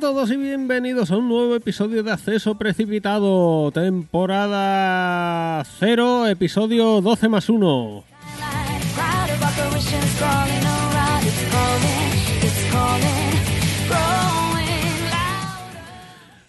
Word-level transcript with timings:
todos 0.00 0.30
y 0.30 0.36
bienvenidos 0.36 1.10
a 1.10 1.16
un 1.16 1.28
nuevo 1.28 1.56
episodio 1.56 2.04
de 2.04 2.12
Acceso 2.12 2.54
Precipitado, 2.56 3.72
temporada 3.72 5.64
0, 5.80 6.28
episodio 6.28 7.00
12 7.00 7.28
más 7.28 7.48
1. 7.48 8.04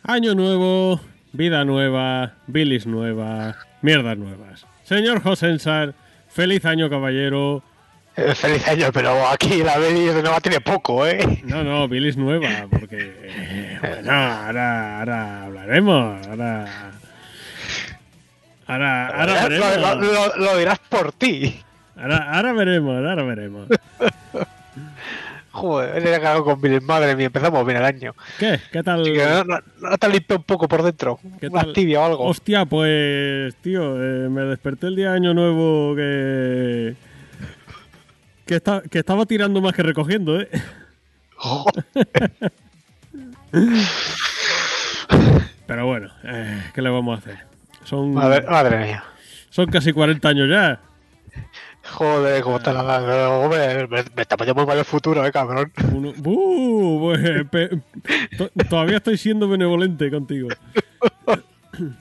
Año 0.04 0.36
nuevo, 0.36 1.00
vida 1.34 1.66
nueva, 1.66 2.34
bilis 2.46 2.86
nueva, 2.86 3.56
mierdas 3.82 4.18
nuevas. 4.18 4.66
Señor 4.84 5.24
Josensar, 5.24 5.96
feliz 6.28 6.66
año 6.66 6.90
caballero. 6.90 7.64
Feliz 8.36 8.68
año, 8.68 8.88
pero 8.94 9.28
aquí 9.28 9.64
la 9.64 9.78
bilis 9.78 10.14
de 10.14 10.22
nueva 10.22 10.40
tiene 10.42 10.60
poco, 10.62 11.06
¿eh? 11.08 11.42
No, 11.44 11.64
no, 11.64 11.88
bilis 11.88 12.18
nueva, 12.18 12.48
porque... 12.70 12.98
eh, 13.24 13.78
bueno, 13.82 14.12
ahora, 14.12 15.00
ahora 15.00 15.46
hablaremos, 15.46 16.28
ahora... 16.28 16.66
Ahora, 18.68 19.08
ahora 19.08 19.44
lo, 19.44 19.50
veremos. 19.50 19.96
lo- 19.98 20.14
lo- 20.14 20.36
lo 20.38 20.58
dirás 20.58 20.80
por 20.90 21.12
ti. 21.12 21.60
Ahora, 21.98 22.32
ahora 22.36 22.54
veremos, 22.54 22.96
ahora 22.96 23.24
veremos. 23.24 23.68
Joder, 25.52 25.98
he 26.06 26.12
cagado 26.12 26.44
con 26.46 26.62
bilis, 26.62 26.82
madre 26.84 27.16
mía, 27.16 27.26
empezamos 27.26 27.66
bien 27.66 27.78
el 27.78 27.84
año. 27.86 28.14
¿Qué? 28.38 28.60
¿Qué 28.72 28.84
tal? 28.84 29.04
Que 29.04 29.18
no, 29.26 29.44
no- 29.44 29.60
no 29.90 29.98
te 29.98 30.08
limpia 30.10 30.38
un 30.38 30.44
poco 30.44 30.68
por 30.68 30.84
dentro. 30.84 31.20
¿Qué 31.40 31.48
Una 31.48 31.62
tal? 31.64 31.74
tibia 31.74 32.02
o 32.02 32.06
algo. 32.06 32.26
Hostia, 32.26 32.66
pues, 32.66 33.56
tío, 33.56 33.96
eh, 34.02 34.30
me 34.30 34.44
desperté 34.44 34.88
el 34.88 34.96
día 34.96 35.10
de 35.12 35.16
año 35.18 35.34
nuevo 35.34 35.96
que... 35.96 36.94
Que, 38.50 38.56
está- 38.56 38.82
que 38.82 38.98
estaba 38.98 39.28
tirando 39.28 39.62
más 39.62 39.76
que 39.76 39.84
recogiendo, 39.84 40.42
¿eh? 40.42 40.50
Pero 45.68 45.86
bueno, 45.86 46.10
eh, 46.24 46.64
¿qué 46.74 46.82
le 46.82 46.90
vamos 46.90 47.16
a 47.16 47.20
hacer? 47.20 47.38
Son, 47.84 48.12
madre, 48.12 48.42
madre 48.50 48.78
mía. 48.86 49.04
son 49.52 49.68
casi 49.68 49.94
40 49.94 50.28
años 50.30 50.50
ya. 50.50 50.80
Joder, 51.92 52.42
cómo 52.42 52.60
te 52.60 52.74
la. 52.74 53.30
Hombre, 53.40 53.88
me, 53.88 54.04
me 54.16 54.22
está 54.24 54.36
poniendo 54.36 54.60
muy 54.62 54.68
mal 54.68 54.80
el 54.80 54.86
futuro, 54.86 55.24
eh, 55.24 55.32
cabrón. 55.32 55.72
Uno- 55.94 56.14
¡Uh! 56.24 57.00
pues, 57.02 57.46
pe- 57.52 57.70
to- 58.36 58.50
todavía 58.68 58.98
estoy 58.98 59.18
siendo 59.18 59.48
benevolente 59.48 60.10
contigo. 60.10 60.50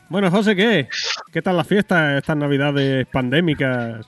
Bueno, 0.09 0.31
José, 0.31 0.57
¿qué? 0.57 0.89
¿Qué 1.31 1.43
tal 1.43 1.59
las 1.59 1.67
fiestas, 1.67 2.17
estas 2.19 2.37
navidades 2.39 3.07
pandémicas? 3.13 4.07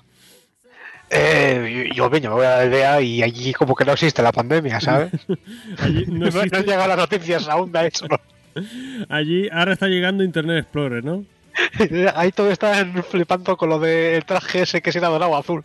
Eh, 1.12 1.90
yo, 1.94 2.08
yo 2.08 2.30
me 2.30 2.36
voy 2.36 2.46
a 2.46 2.50
la 2.50 2.60
aldea 2.60 3.00
y 3.00 3.22
allí 3.22 3.52
como 3.52 3.74
que 3.74 3.84
no 3.84 3.92
existe 3.92 4.22
la 4.22 4.30
pandemia, 4.32 4.80
¿sabes? 4.80 5.10
Allí, 5.82 6.04
no 6.06 6.26
No, 6.30 6.30
no 6.30 6.40
han 6.58 6.64
llegado 6.64 6.86
las 6.88 6.96
noticias 6.98 7.48
aún 7.48 7.72
de 7.72 7.86
eso. 7.88 8.06
allí 9.08 9.48
ahora 9.52 9.72
está 9.72 9.86
llegando 9.88 10.22
Internet 10.24 10.58
Explorer, 10.64 11.02
¿no? 11.04 11.24
Ahí 12.14 12.30
todos 12.32 12.52
están 12.52 13.02
flipando 13.04 13.56
con 13.56 13.68
lo 13.70 13.78
del 13.80 14.24
traje 14.24 14.62
ese 14.62 14.80
que 14.82 14.92
se 14.92 14.98
ha 14.98 15.08
dorado 15.08 15.36
azul. 15.36 15.64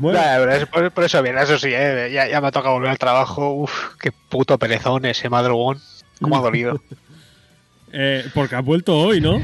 Bueno, 0.00 0.18
Nah, 0.18 0.38
pero 0.38 0.52
es- 0.52 0.66
por, 0.66 0.90
por 0.90 1.04
eso 1.04 1.22
bien, 1.22 1.38
eso 1.38 1.58
sí, 1.58 1.68
eh, 1.72 2.10
ya, 2.12 2.26
ya 2.28 2.40
me 2.40 2.48
ha 2.48 2.50
tocado 2.50 2.74
volver 2.74 2.90
al 2.90 2.98
trabajo. 2.98 3.52
Uf, 3.52 3.94
qué 4.00 4.10
puto 4.12 4.58
perezón 4.58 5.04
ese 5.04 5.28
madrugón. 5.28 5.78
Cómo 6.20 6.36
ha 6.38 6.40
dolido. 6.40 6.80
eh, 7.92 8.26
porque 8.34 8.56
has 8.56 8.64
vuelto 8.64 8.96
hoy, 8.98 9.20
¿no? 9.20 9.40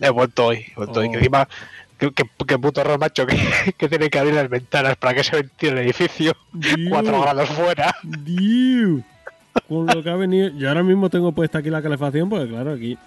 He 0.00 0.10
vuelto 0.10 0.46
hoy. 0.46 0.66
he 0.70 0.74
vuelto 0.74 1.00
hoy. 1.00 1.06
Oh. 1.08 1.10
Que 1.10 1.16
encima, 1.18 1.48
qué, 1.98 2.10
qué- 2.12 2.58
puto 2.58 2.80
error, 2.80 2.98
macho, 2.98 3.26
que, 3.26 3.36
que 3.78 3.88
tiene 3.88 4.08
que 4.10 4.18
abrir 4.18 4.34
las 4.34 4.48
ventanas 4.48 4.96
para 4.96 5.14
que 5.14 5.24
se 5.24 5.36
ventile 5.36 5.72
el 5.72 5.78
edificio. 5.78 6.32
Dios. 6.52 6.76
4 6.90 7.20
grados 7.22 7.48
fuera. 7.50 7.94
Dios. 8.02 9.02
Con 9.68 9.86
lo 9.86 10.02
que 10.02 10.10
ha 10.10 10.16
venido. 10.16 10.48
Yo 10.56 10.68
ahora 10.68 10.82
mismo 10.82 11.08
tengo 11.10 11.32
puesta 11.32 11.58
aquí 11.58 11.70
la 11.70 11.82
calefacción, 11.82 12.28
porque 12.28 12.48
claro, 12.48 12.72
aquí 12.74 12.98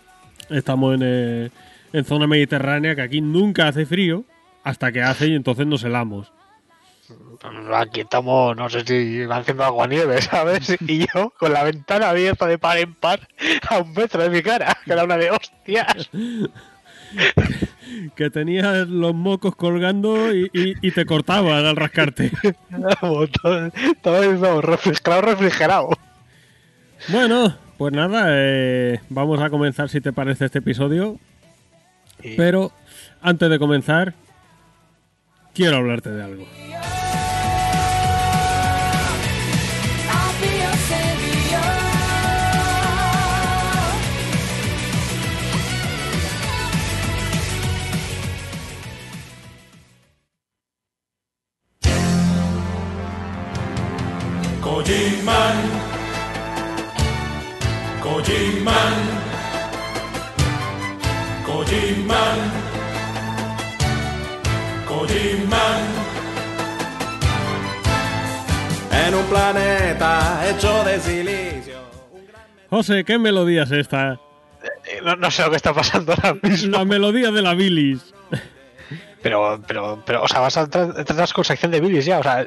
estamos 0.50 0.96
en, 0.96 1.02
eh, 1.04 1.50
en 1.94 2.06
zona 2.06 2.26
mediterránea, 2.28 2.96
que 2.96 3.02
aquí 3.04 3.22
nunca 3.22 3.68
hace 3.68 3.86
frío, 3.86 4.24
hasta 4.64 4.92
que 4.92 5.02
hace 5.02 5.28
y 5.28 5.36
entonces 5.36 5.68
nos 5.68 5.84
helamos. 5.84 6.32
Aquí 7.74 8.02
estamos, 8.02 8.56
no 8.58 8.70
sé 8.70 8.82
si 8.86 9.24
haciendo 9.30 9.64
agua 9.64 9.88
nieve, 9.88 10.22
¿sabes? 10.22 10.76
Y 10.82 11.08
yo 11.14 11.32
con 11.40 11.54
la 11.54 11.64
ventana 11.64 12.10
abierta 12.10 12.46
de 12.48 12.58
par 12.58 12.78
en 12.78 12.94
par 12.94 13.28
a 13.70 13.78
un 13.80 13.94
metro 13.94 14.22
de 14.22 14.30
mi 14.30 14.42
cara, 14.42 14.78
que 14.86 14.92
era 14.92 15.04
una 15.06 15.18
de 15.18 15.32
hostias. 15.32 16.10
Que 18.16 18.30
tenías 18.30 18.88
los 18.88 19.14
mocos 19.16 19.56
colgando 19.56 20.34
y, 20.34 20.50
y- 20.54 20.76
y 20.82 20.92
te 20.92 21.06
cortaban 21.06 21.66
al 21.66 21.76
rascarte. 21.76 22.32
Todo, 23.02 23.28
todo 24.02 24.24
eso 24.24 24.62
refrigerado, 24.62 25.22
refrigerado. 25.22 25.90
Bueno, 27.10 27.56
pues 27.78 27.94
nada, 27.94 28.26
eh, 28.30 29.00
vamos 29.10 29.42
a 29.42 29.50
comenzar 29.50 29.90
si 29.90 30.02
te 30.02 30.14
parece 30.14 30.46
este 30.46 30.60
episodio. 30.60 31.18
Pero 32.38 32.72
antes 33.22 33.50
de 33.50 33.58
comenzar, 33.60 34.14
quiero 35.54 35.78
hablarte 35.78 36.12
de 36.12 36.24
algo. 36.24 36.46
Kojiman 54.80 55.58
Kojiman 58.02 58.96
Kojiman 61.46 62.40
Kojiman 64.88 65.82
En 68.94 69.16
un 69.16 69.26
planeta 69.26 70.50
hecho 70.50 70.84
de 70.86 71.00
silicio 71.02 71.80
José, 72.70 73.04
¿qué 73.04 73.20
melodía 73.20 73.64
es 73.64 73.72
esta? 73.72 74.14
Eh, 74.14 75.02
No, 75.04 75.18
no 75.18 75.30
sé 75.30 75.44
lo 75.44 75.50
que 75.50 75.58
está 75.58 75.74
pasando 75.74 76.14
ahora 76.14 76.38
mismo. 76.42 76.78
La 76.78 76.86
melodía 76.86 77.32
de 77.32 77.42
la 77.42 77.54
bilis. 77.54 78.14
Pero, 79.22 79.62
pero, 79.68 80.02
pero, 80.06 80.24
o 80.24 80.28
sea, 80.30 80.40
vas 80.40 80.56
a 80.56 80.62
entrar, 80.62 80.94
entras 80.96 81.34
con 81.34 81.44
sección 81.44 81.70
de 81.74 81.82
bilis 81.82 82.06
ya. 82.06 82.20
O 82.20 82.24
sea, 82.24 82.46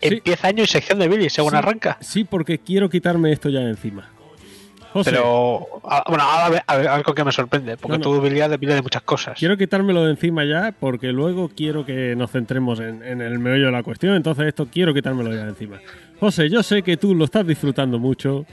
empieza 0.00 0.48
año 0.48 0.62
y 0.64 0.66
sección 0.66 0.98
de 0.98 1.08
bilis 1.08 1.32
según 1.32 1.54
arranca. 1.54 1.96
Sí, 2.00 2.24
porque 2.24 2.58
quiero 2.58 2.88
quitarme 2.88 3.32
esto 3.32 3.48
ya 3.48 3.60
de 3.60 3.70
encima. 3.70 4.10
José, 4.92 5.10
Pero, 5.10 5.66
a- 5.88 6.04
bueno, 6.08 6.22
a 6.22 6.48
ver, 6.48 6.62
a 6.68 6.76
ver, 6.76 6.86
a 6.88 6.96
ver 6.96 7.04
con 7.04 7.14
qué 7.16 7.24
me 7.24 7.32
sorprende. 7.32 7.76
Porque 7.76 7.98
No, 7.98 8.04
no. 8.04 8.04
tu 8.04 8.14
habilidad 8.20 8.48
depende 8.48 8.76
de 8.76 8.82
muchas 8.82 9.02
cosas. 9.02 9.36
quiero 9.36 9.56
quitármelo 9.56 10.04
de 10.04 10.12
encima 10.12 10.44
ya 10.44 10.72
porque 10.78 11.08
luego 11.08 11.48
quiero 11.48 11.84
que 11.84 12.14
nos 12.14 12.30
centremos 12.30 12.78
en, 12.78 13.02
en 13.02 13.20
el 13.20 13.40
meollo 13.40 13.66
de 13.66 13.72
la 13.72 13.82
cuestión. 13.82 14.14
Entonces 14.14 14.46
esto 14.46 14.68
quiero 14.70 14.94
quitármelo 14.94 15.30
ya 15.34 15.42
de 15.44 15.48
encima. 15.48 15.80
José, 16.20 16.48
yo 16.48 16.62
sé 16.62 16.82
que 16.82 16.96
tú 16.96 17.12
lo 17.14 17.24
estás 17.24 17.44
disfrutando 17.44 17.98
mucho. 17.98 18.46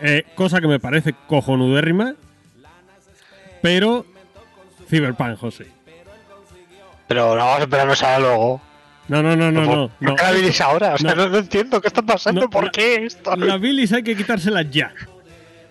eh, 0.00 0.24
cosa 0.34 0.58
que 0.60 0.68
me 0.68 0.80
parece 0.80 1.12
cojonudérrima. 1.26 2.14
Pero... 3.60 4.06
Cyberpunk, 4.88 5.36
José. 5.36 5.66
Pero 7.06 7.30
no 7.36 7.44
vamos 7.44 7.58
a 7.58 7.62
esperarnos 7.64 8.02
a 8.02 8.18
luego. 8.18 8.60
No, 9.08 9.22
no, 9.22 9.34
no, 9.36 9.50
no, 9.50 9.64
¿Por- 9.64 9.76
no. 9.76 9.88
¿Por 9.88 10.08
no. 10.08 10.16
la 10.16 10.32
bilis 10.32 10.60
ahora? 10.60 10.94
O 10.94 10.98
sea, 10.98 11.14
No. 11.14 11.36
entiendo 11.38 11.80
qué 11.80 11.88
está 11.88 12.02
pasando. 12.02 12.42
No, 12.42 12.50
¿Por 12.50 12.64
la- 12.64 12.70
qué 12.70 13.04
esto? 13.06 13.34
La 13.36 13.56
bilis 13.56 13.92
hay 13.92 14.02
que 14.02 14.14
quitárselas 14.16 14.70
ya. 14.70 14.92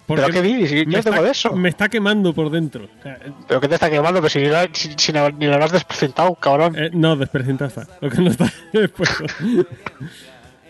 Porque 0.07 0.23
¿Pero 0.23 0.33
qué 0.35 0.41
bilis? 0.41 0.71
Yo 0.71 0.77
me 0.77 0.83
tengo 0.85 0.97
está- 0.97 1.21
de 1.21 1.31
eso. 1.31 1.53
Me 1.55 1.69
está 1.69 1.89
quemando 1.89 2.33
por 2.33 2.49
dentro. 2.49 2.87
Sea, 3.03 3.19
¿Pero 3.47 3.59
qué 3.59 3.67
te 3.67 3.73
está 3.75 3.89
quemando? 3.89 4.19
Pero 4.21 4.29
si 4.29 4.39
ni, 4.39 4.47
la- 4.47 4.69
si- 4.71 4.93
si 4.97 5.11
ni 5.11 5.47
lo 5.47 5.55
has 5.63 5.71
despresentado, 5.71 6.33
cabrón. 6.35 6.75
Eh, 6.77 6.89
no, 6.93 7.15
desprecinta 7.17 7.65
está. 7.65 7.85
Lo 8.01 8.09
que 8.09 8.21
no 8.21 8.29
está 8.31 8.51
después. 8.73 9.09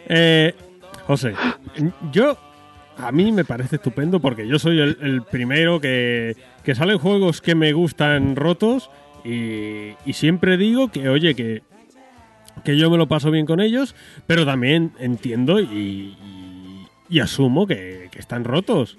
eh, 0.07 0.53
José, 1.05 1.33
yo. 2.11 2.37
A 2.99 3.11
mí 3.11 3.31
me 3.31 3.45
parece 3.45 3.75
estupendo 3.75 4.19
porque 4.19 4.47
yo 4.47 4.57
soy 4.57 4.79
el, 4.79 4.97
el 5.03 5.21
primero 5.21 5.79
que, 5.79 6.35
que 6.63 6.73
salen 6.73 6.97
juegos 6.97 7.41
que 7.41 7.53
me 7.53 7.71
gustan 7.71 8.35
rotos 8.35 8.89
y, 9.23 9.89
y 10.03 10.13
siempre 10.13 10.57
digo 10.57 10.87
que, 10.91 11.07
oye, 11.07 11.35
que, 11.35 11.61
que 12.63 12.77
yo 12.77 12.89
me 12.89 12.97
lo 12.97 13.07
paso 13.07 13.31
bien 13.31 13.45
con 13.45 13.59
ellos, 13.61 13.95
pero 14.25 14.45
también 14.45 14.91
entiendo 14.99 15.59
y, 15.59 15.65
y- 16.21 16.87
y 17.09 17.19
asumo 17.19 17.65
que, 17.67 18.09
que 18.11 18.19
están 18.19 18.43
rotos. 18.43 18.97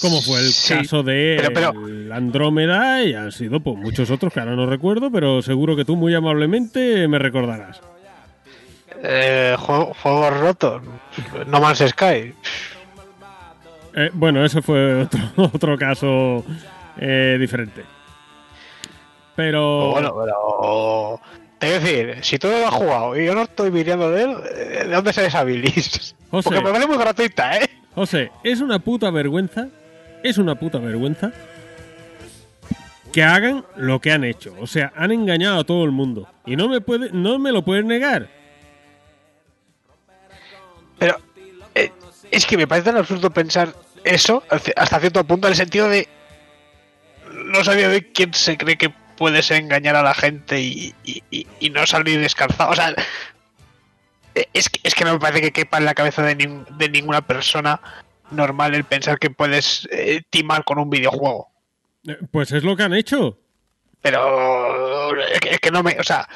Como 0.00 0.20
fue 0.22 0.40
el 0.40 0.46
Sí, 0.52 0.74
caso 0.74 1.02
de 1.04 1.36
pero- 1.40 1.52
pero- 1.72 1.86
el 1.86 2.10
Andrómeda 2.12 3.02
y 3.04 3.14
han 3.14 3.30
sido 3.32 3.60
pues, 3.60 3.76
muchos 3.76 4.10
otros 4.10 4.32
que 4.32 4.40
ahora 4.40 4.56
no 4.56 4.66
recuerdo, 4.66 5.10
pero 5.10 5.40
seguro 5.42 5.76
que 5.76 5.84
tú 5.84 5.94
muy 5.96 6.14
amablemente 6.14 7.06
me 7.08 7.18
recordarás. 7.18 7.80
Eh, 9.02 9.54
juego- 9.58 9.92
juegos 10.02 10.40
rotos. 10.40 10.82
No 11.46 11.60
Man's 11.60 11.78
Sky. 11.86 12.34
Eh, 13.96 14.10
bueno, 14.14 14.44
ese 14.44 14.62
fue 14.62 15.02
otro, 15.02 15.20
otro 15.54 15.78
caso 15.78 16.44
eh, 16.98 17.36
diferente. 17.38 17.84
Pero 19.36 19.90
Bueno, 19.92 20.14
pero. 20.18 21.20
A 21.68 21.80
decir, 21.80 22.18
si 22.22 22.38
tú 22.38 22.48
no 22.48 22.58
lo 22.58 22.68
has 22.68 22.74
jugado 22.74 23.18
y 23.18 23.26
yo 23.26 23.34
no 23.34 23.42
estoy 23.42 23.70
viniendo 23.70 24.10
de 24.10 24.22
él, 24.22 24.36
¿de 24.88 24.94
dónde 24.94 25.12
sale 25.12 25.28
esa 25.28 25.44
bilis? 25.44 26.14
José. 26.30 26.48
Porque 26.48 26.64
me 26.64 26.70
vale 26.70 26.86
muy 26.86 26.96
gratuita, 26.96 27.58
¿eh? 27.58 27.70
José, 27.94 28.30
es 28.42 28.60
una 28.60 28.78
puta 28.78 29.10
vergüenza, 29.10 29.68
es 30.22 30.38
una 30.38 30.56
puta 30.56 30.78
vergüenza 30.78 31.32
que 33.12 33.22
hagan 33.22 33.64
lo 33.76 34.00
que 34.00 34.10
han 34.10 34.24
hecho. 34.24 34.56
O 34.60 34.66
sea, 34.66 34.92
han 34.96 35.12
engañado 35.12 35.60
a 35.60 35.64
todo 35.64 35.84
el 35.84 35.92
mundo. 35.92 36.28
Y 36.44 36.56
no 36.56 36.68
me, 36.68 36.80
puede, 36.80 37.10
no 37.12 37.38
me 37.38 37.52
lo 37.52 37.64
puedes 37.64 37.84
negar. 37.84 38.28
Pero 40.98 41.18
eh, 41.76 41.92
es 42.32 42.44
que 42.44 42.56
me 42.56 42.66
parece 42.66 42.86
tan 42.86 42.96
absurdo 42.96 43.30
pensar 43.30 43.72
eso 44.02 44.42
hasta 44.76 45.00
cierto 45.00 45.24
punto 45.24 45.46
en 45.46 45.52
el 45.52 45.56
sentido 45.56 45.88
de 45.88 46.08
no 47.46 47.62
sabía 47.64 47.88
de 47.88 48.10
quién 48.10 48.34
se 48.34 48.56
cree 48.56 48.76
que 48.76 48.92
puede 49.16 49.42
ser 49.42 49.58
engañar 49.58 49.96
a 49.96 50.02
la 50.02 50.14
gente 50.14 50.60
y, 50.60 50.94
y- 51.04 51.22
y- 51.30 51.46
y 51.60 51.70
no 51.70 51.86
salir 51.86 52.20
descalzado. 52.20 52.70
O 52.70 52.74
sea, 52.76 52.94
es 54.52 54.68
que, 54.68 54.80
es 54.82 54.94
que 54.94 55.04
no 55.04 55.12
me 55.12 55.18
parece 55.20 55.40
que 55.42 55.52
quepa 55.52 55.78
en 55.78 55.84
la 55.84 55.94
cabeza 55.94 56.22
de, 56.22 56.36
nin- 56.36 56.66
de 56.76 56.88
ninguna 56.88 57.20
persona 57.26 57.80
normal 58.30 58.74
el 58.74 58.84
pensar 58.84 59.18
que 59.18 59.30
puedes 59.30 59.88
eh, 59.92 60.22
timar 60.30 60.64
con 60.64 60.78
un 60.78 60.90
videojuego. 60.90 61.48
Eh, 62.06 62.16
Pues 62.30 62.50
es 62.52 62.64
lo 62.64 62.76
que 62.76 62.82
han 62.82 62.94
hecho. 62.94 63.38
Pero 64.02 65.16
es 65.26 65.40
que, 65.40 65.50
es 65.50 65.60
que 65.60 65.70
no 65.70 65.82
me, 65.82 65.96
o 65.98 66.04
sea, 66.04 66.28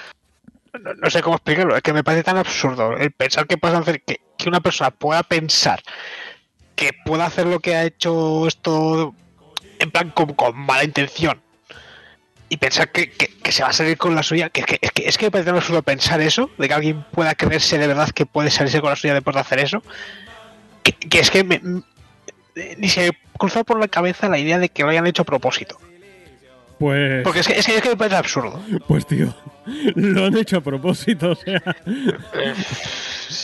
no, 0.81 0.95
no 0.95 1.11
sé 1.11 1.21
cómo 1.23 1.37
explicarlo, 1.37 1.77
es 1.77 1.83
que 1.83 1.93
me 1.93 2.05
parece 2.05 2.25
tan 2.25 2.37
absurdo 2.39 2.97
el 2.97 3.11
pensar 3.13 3.47
que 3.47 3.59
puedas 3.59 3.79
hacer 3.81 4.03
que, 4.03 4.21
que 4.39 4.49
una 4.49 4.61
persona 4.61 4.91
pueda 4.91 5.23
pensar 5.23 5.83
que 6.77 6.91
pueda 7.05 7.27
hacer 7.27 7.47
lo 7.47 7.59
que 7.59 7.75
ha 7.75 7.85
hecho 7.85 8.47
esto 8.47 9.13
en 9.81 9.91
plan 9.91 10.11
con, 10.11 10.33
con 10.35 10.57
mala 10.57 10.85
intención 10.85 11.43
y 12.49 12.57
pensar 12.57 12.91
que, 12.91 13.11
que- 13.11 13.29
que 13.43 13.53
se 13.53 13.63
va 13.63 13.69
a 13.71 13.73
salir 13.73 13.97
con 13.99 14.15
la 14.15 14.23
suya, 14.23 14.49
que, 14.51 14.61
es 14.61 14.67
que, 14.67 14.79
es 14.81 14.91
que 14.93 15.09
es 15.09 15.19
que 15.19 15.27
me 15.27 15.31
parece 15.31 15.51
absurdo 15.51 15.83
pensar 15.83 16.21
eso, 16.21 16.51
de 16.59 16.69
que 16.69 16.75
alguien 16.75 17.05
pueda 17.13 17.35
creerse 17.35 17.79
de 17.79 17.87
verdad 17.87 18.09
que 18.11 18.27
puede 18.27 18.51
salirse 18.51 18.81
con 18.81 18.91
la 18.91 18.97
suya 18.97 19.15
después 19.15 19.35
de 19.35 19.41
hacer 19.41 19.59
eso, 19.61 19.83
que, 20.83 21.19
es 21.21 21.31
que 21.31 21.45
me- 21.45 21.61
ni 22.79 22.89
se 22.89 23.03
me 23.11 23.19
cruzó 23.39 23.65
por 23.65 23.79
la 23.79 23.89
cabeza 23.89 24.29
la 24.29 24.39
idea 24.39 24.59
de 24.59 24.69
que 24.69 24.83
lo 24.83 24.89
hayan 24.91 25.07
hecho 25.07 25.23
a 25.23 25.27
propósito. 25.27 25.79
Pues, 26.79 27.23
Porque 27.25 27.41
es 27.41 27.47
que, 27.49 27.55
es 27.59 27.67
que, 27.67 27.77
es 27.77 27.83
que 27.83 27.89
me 27.91 27.97
parece 27.97 28.17
absurdo. 28.17 28.63
pues 28.87 29.05
tío, 29.07 29.35
lo 29.97 30.27
han 30.27 30.37
hecho 30.37 30.59
a 30.59 30.61
propósito. 30.61 31.33
O 31.33 31.35
sea, 31.35 31.61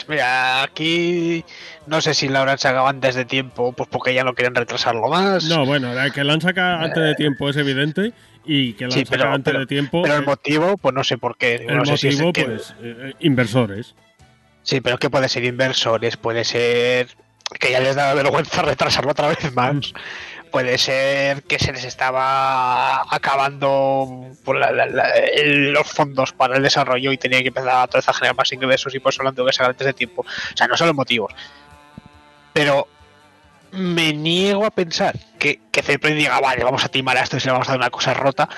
Mira, 0.09 0.63
aquí 0.63 1.45
no 1.87 2.01
sé 2.01 2.15
si 2.15 2.29
la 2.29 2.41
habrán 2.41 2.59
sacado 2.59 2.87
antes 2.87 3.15
de 3.15 3.25
tiempo, 3.25 3.73
pues 3.73 3.89
porque 3.91 4.15
ya 4.15 4.25
no 4.25 4.35
quieren 4.35 4.55
retrasarlo 4.55 5.09
más. 5.09 5.45
no, 5.45 5.67
bueno, 5.67 5.91
que 6.13 6.25
lo 6.25 6.33
han 6.33 6.41
sacado 6.41 6.79
antes 6.85 7.03
de 7.03 7.15
tiempo 7.15 7.49
es 7.51 7.57
evidente. 7.57 8.13
Y 8.47 8.75
que 8.75 8.85
lo 8.85 8.91
Sí, 8.91 9.01
han 9.01 9.07
sacado 9.07 9.23
pero, 9.25 9.35
antes 9.35 9.51
pero- 9.53 9.61
de 9.61 9.67
tiempo. 9.67 10.03
pero 10.03 10.17
el 10.17 10.23
eh, 10.23 10.27
motivo, 10.27 10.77
pues 10.77 10.95
no 10.95 11.03
sé 11.05 11.17
por 11.19 11.37
qué. 11.37 11.55
el 11.67 11.77
no 11.77 11.87
sé 11.87 11.97
si 11.97 12.09
es 12.09 12.23
que- 12.33 12.45
pues, 12.45 12.75
eh, 12.83 13.15
inversores. 13.21 13.95
Sí, 14.63 14.81
pero 14.81 14.95
es 14.95 15.01
que 15.01 15.11
puede 15.11 15.29
ser 15.29 15.45
inversores, 15.45 16.17
puede 16.17 16.45
ser 16.45 17.09
que 17.61 17.71
ya 17.71 17.81
les 17.81 17.95
da 17.97 18.13
vergüenza 18.15 18.63
retrasarlo 19.03 19.11
otra 19.13 19.29
vez 19.29 19.53
más. 19.55 19.93
Puede 20.51 20.79
ser 20.79 21.43
que 21.43 21.59
se 21.59 21.73
les 21.73 21.85
estaba 21.85 23.03
acabando 23.13 24.29
por 24.45 24.57
la- 24.57 24.71
la- 24.71 24.87
la- 24.87 25.11
el- 25.11 25.73
los 25.73 25.87
fondos 25.91 26.33
para 26.33 26.57
el 26.57 26.63
desarrollo 26.63 27.11
y 27.13 27.19
tenía 27.19 27.43
que 27.43 27.49
empezar 27.49 27.71
a, 27.71 27.85
otra 27.85 27.99
vez 27.99 28.09
a 28.09 28.13
generar 28.15 28.37
más 28.37 28.53
ingresos 28.53 28.95
y 28.95 29.01
por 29.01 29.13
eso 29.13 29.23
lo 29.23 29.31
han 29.31 29.35
tenido 29.35 29.47
que 29.49 29.53
sacar 29.53 29.71
antes 29.73 29.87
de 29.87 29.93
tiempo. 29.93 30.23
O 30.23 30.57
sea, 30.57 30.69
no 30.69 30.77
son 30.77 30.87
los 30.87 30.97
motivos. 30.97 31.33
Pero 32.53 32.87
me 33.75 34.13
niego 34.13 34.65
a 34.65 34.71
pensar 34.71 35.19
que, 35.39 35.61
que 35.71 35.83
diga, 36.15 36.41
vale, 36.41 36.65
vamos 36.65 36.85
a 36.85 36.89
timar 36.89 37.17
a 37.17 37.23
esto 37.23 37.37
y 37.37 37.41
se 37.41 37.47
le 37.47 37.53
vamos 37.53 37.69
a 37.69 37.73
dar 37.73 37.81
una 37.81 37.91
cosa 37.91 38.15
rota. 38.15 38.49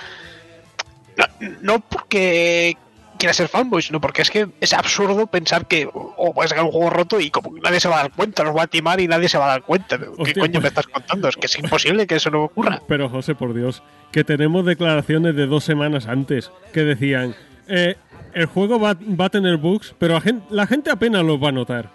No, 1.16 1.24
no 1.62 1.80
porque 1.80 2.76
quiera 3.18 3.32
ser 3.32 3.48
fanboy, 3.48 3.82
sino 3.82 4.00
porque 4.00 4.22
es 4.22 4.30
que 4.30 4.48
es 4.60 4.72
absurdo 4.72 5.26
pensar 5.26 5.66
que 5.66 5.86
o 5.86 6.14
o 6.16 6.34
puedes 6.34 6.50
sacar 6.50 6.64
un 6.64 6.70
juego 6.70 6.90
roto 6.90 7.20
y 7.20 7.30
como 7.30 7.52
nadie 7.58 7.80
se 7.80 7.88
va 7.88 7.96
a 7.96 8.02
dar 8.02 8.12
cuenta, 8.12 8.42
los 8.44 8.56
va 8.56 8.62
a 8.62 8.66
timar 8.66 9.00
y 9.00 9.08
nadie 9.08 9.28
se 9.28 9.38
va 9.38 9.46
a 9.46 9.48
dar 9.48 9.62
cuenta. 9.62 9.98
¿Qué 9.98 10.06
Hostia, 10.16 10.34
coño 10.34 10.52
pues- 10.52 10.62
me 10.62 10.68
estás 10.68 10.86
contando? 10.86 11.28
Es 11.28 11.36
que 11.36 11.46
es 11.46 11.58
imposible 11.58 12.06
que 12.06 12.16
eso 12.16 12.30
no 12.30 12.44
ocurra. 12.44 12.82
Pero 12.86 13.08
José, 13.08 13.34
por 13.34 13.54
Dios, 13.54 13.82
que 14.12 14.24
tenemos 14.24 14.64
declaraciones 14.64 15.34
de 15.34 15.46
dos 15.46 15.64
semanas 15.64 16.06
antes 16.06 16.50
que 16.72 16.80
decían, 16.84 17.34
eh, 17.68 17.96
el 18.34 18.46
juego 18.46 18.78
va, 18.78 18.94
va 18.94 19.26
a 19.26 19.30
tener 19.30 19.56
bugs, 19.56 19.94
pero 19.98 20.14
la 20.14 20.20
gente, 20.20 20.46
la 20.50 20.66
gente 20.66 20.90
apenas 20.90 21.24
los 21.24 21.42
va 21.42 21.48
a 21.48 21.52
notar. 21.52 21.90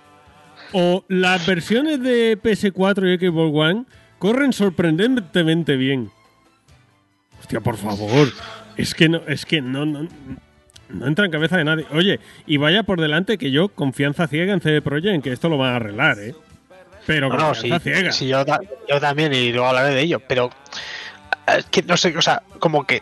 O 0.73 1.03
las 1.07 1.45
versiones 1.45 2.01
de 2.01 2.37
PS4 2.41 3.13
y 3.13 3.17
Xbox 3.17 3.57
One 3.57 3.85
corren 4.19 4.53
sorprendentemente 4.53 5.75
bien. 5.75 6.11
Hostia, 7.39 7.59
por 7.59 7.77
favor. 7.77 8.29
Es 8.77 8.95
que 8.95 9.09
no, 9.09 9.21
es 9.27 9.45
que 9.45 9.61
no, 9.61 9.85
no, 9.85 10.07
no 10.89 11.07
entra 11.07 11.25
en 11.25 11.31
cabeza 11.31 11.57
de 11.57 11.63
nadie. 11.63 11.85
Oye, 11.91 12.19
y 12.45 12.57
vaya 12.57 12.83
por 12.83 13.01
delante 13.01 13.37
que 13.37 13.51
yo 13.51 13.69
confianza 13.69 14.27
ciega 14.27 14.53
en 14.53 14.61
CD 14.61 14.81
Projekt 14.81 15.15
en 15.15 15.21
que 15.21 15.31
esto 15.31 15.49
lo 15.49 15.57
van 15.57 15.73
a 15.73 15.75
arreglar, 15.77 16.19
¿eh? 16.19 16.35
Pero 17.05 17.29
No, 17.29 17.37
no, 17.37 17.55
sí, 17.55 17.71
ciega. 17.81 18.11
sí, 18.11 18.27
yo, 18.27 18.45
yo 18.87 18.99
también 18.99 19.33
y 19.33 19.51
luego 19.51 19.67
hablaré 19.67 19.95
de 19.95 20.01
ello, 20.01 20.19
pero 20.19 20.51
eh, 21.47 21.57
es 21.57 21.65
que 21.65 21.81
no 21.81 21.97
sé, 21.97 22.15
o 22.15 22.21
sea, 22.21 22.43
como 22.59 22.85
que 22.85 23.01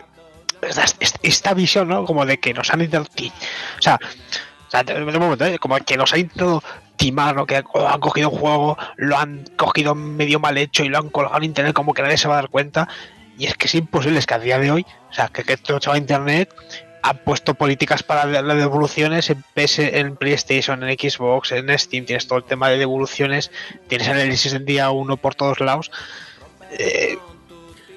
esta, 1.22 1.54
visión, 1.54 1.88
¿no? 1.88 2.04
Como 2.04 2.24
de 2.26 2.38
que 2.38 2.54
nos 2.54 2.70
han 2.70 2.80
intentado, 2.80 3.08
o 3.78 3.82
sea, 3.82 3.98
o 4.68 4.70
sea, 4.70 4.84
un 4.96 5.18
momento, 5.18 5.44
¿eh? 5.44 5.58
como 5.58 5.76
que 5.78 5.96
nos 5.96 6.12
han 6.12 6.20
intentado 6.20 6.62
Que 7.46 7.56
han 7.56 8.00
cogido 8.00 8.28
un 8.30 8.38
juego, 8.38 8.78
lo 8.96 9.16
han 9.16 9.44
cogido 9.56 9.94
medio 9.94 10.38
mal 10.38 10.56
hecho 10.58 10.84
y 10.84 10.88
lo 10.88 10.98
han 10.98 11.08
colgado 11.10 11.38
en 11.38 11.44
internet 11.44 11.72
como 11.74 11.94
que 11.94 12.02
nadie 12.02 12.16
se 12.18 12.28
va 12.28 12.34
a 12.34 12.42
dar 12.42 12.50
cuenta. 12.50 12.88
Y 13.38 13.46
es 13.46 13.54
que 13.56 13.66
es 13.66 13.74
imposible, 13.74 14.18
es 14.18 14.26
que 14.26 14.34
a 14.34 14.38
día 14.38 14.58
de 14.58 14.70
hoy, 14.70 14.86
o 15.10 15.12
sea, 15.12 15.28
que, 15.28 15.42
que 15.44 15.54
esto 15.54 15.78
va 15.88 15.94
a 15.94 15.98
internet, 15.98 16.54
han 17.02 17.16
puesto 17.24 17.54
políticas 17.54 18.02
para 18.02 18.26
la- 18.26 18.42
las 18.42 18.56
devoluciones 18.58 19.30
en, 19.30 19.42
PS, 19.54 19.78
en 19.98 20.16
PlayStation, 20.16 20.82
en 20.86 20.90
Xbox, 20.98 21.52
en 21.52 21.78
Steam, 21.78 22.04
tienes 22.04 22.26
todo 22.26 22.38
el 22.38 22.44
tema 22.44 22.68
de 22.68 22.76
devoluciones, 22.76 23.50
tienes 23.88 24.08
análisis 24.08 24.52
en 24.52 24.66
día 24.66 24.90
uno 24.90 25.16
por 25.16 25.34
todos 25.34 25.60
lados. 25.60 25.90
Eh, 26.78 27.16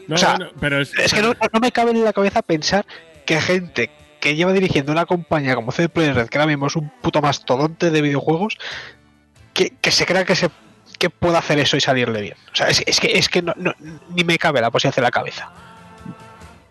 No, 0.07 0.15
o 0.15 0.17
sea, 0.17 0.37
no, 0.37 0.47
pero 0.59 0.81
es, 0.81 0.91
es 0.97 1.13
que 1.13 1.21
no, 1.21 1.33
no 1.33 1.59
me 1.59 1.71
cabe 1.73 1.91
en 1.91 2.03
la 2.03 2.13
cabeza 2.13 2.41
pensar 2.41 2.85
que 3.25 3.39
gente 3.41 3.89
que 4.23 4.35
lleva 4.35 4.53
dirigiendo 4.53 4.93
una 4.93 5.05
compañía 5.05 5.53
como 5.53 5.73
CD 5.73 5.89
Projekt 5.89 6.15
Red, 6.15 6.27
que 6.29 6.37
ahora 6.37 6.47
mismo 6.47 6.67
es 6.67 6.75
un 6.77 6.89
puto 7.01 7.21
mastodonte 7.21 7.91
de 7.91 8.01
videojuegos, 8.01 8.57
que, 9.53 9.71
que 9.81 9.91
se 9.91 10.05
crea 10.05 10.23
que 10.23 10.35
se 10.35 10.49
que 10.97 11.09
pueda 11.09 11.39
hacer 11.39 11.59
eso 11.59 11.75
y 11.75 11.81
salirle 11.81 12.21
bien. 12.21 12.35
O 12.53 12.55
sea, 12.55 12.67
es, 12.69 12.99
que, 13.01 13.17
es 13.17 13.27
que 13.27 13.41
no, 13.41 13.53
ni 14.15 14.23
me 14.23 14.37
cabe 14.37 14.61
la 14.61 14.71
posición 14.71 14.93
en 14.97 15.03
la 15.03 15.11
cabeza. 15.11 15.51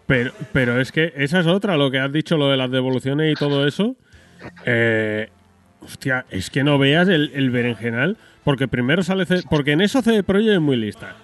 Pero, 0.06 0.32
pero 0.52 0.80
es 0.80 0.90
que 0.92 1.12
esa 1.16 1.40
es 1.40 1.46
otra, 1.46 1.76
lo 1.76 1.90
que 1.90 1.98
has 1.98 2.10
dicho, 2.10 2.38
lo 2.38 2.48
de 2.48 2.56
las 2.56 2.70
devoluciones 2.70 3.30
y 3.30 3.34
todo 3.34 3.66
eso. 3.66 3.94
Eh, 4.64 5.28
hostia, 5.82 6.24
es 6.30 6.48
que 6.48 6.64
no 6.64 6.78
veas 6.78 7.08
el, 7.08 7.32
el 7.34 7.50
berenjenal, 7.50 8.16
porque 8.44 8.66
primero 8.68 9.02
sale. 9.02 9.26
C- 9.26 9.42
porque 9.50 9.72
en 9.72 9.82
eso 9.82 10.00
CD 10.00 10.22
Projekt 10.22 10.54
es 10.54 10.60
muy 10.60 10.76
lista. 10.76 11.14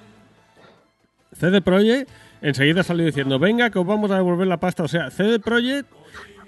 CD 1.32 1.60
Projekt 1.62 2.10
enseguida 2.42 2.82
salió 2.82 3.06
diciendo: 3.06 3.38
Venga, 3.38 3.70
que 3.70 3.78
os 3.78 3.86
vamos 3.86 4.10
a 4.10 4.16
devolver 4.16 4.46
la 4.46 4.58
pasta. 4.58 4.82
O 4.82 4.88
sea, 4.88 5.10
CD 5.10 5.38
Projekt, 5.38 5.88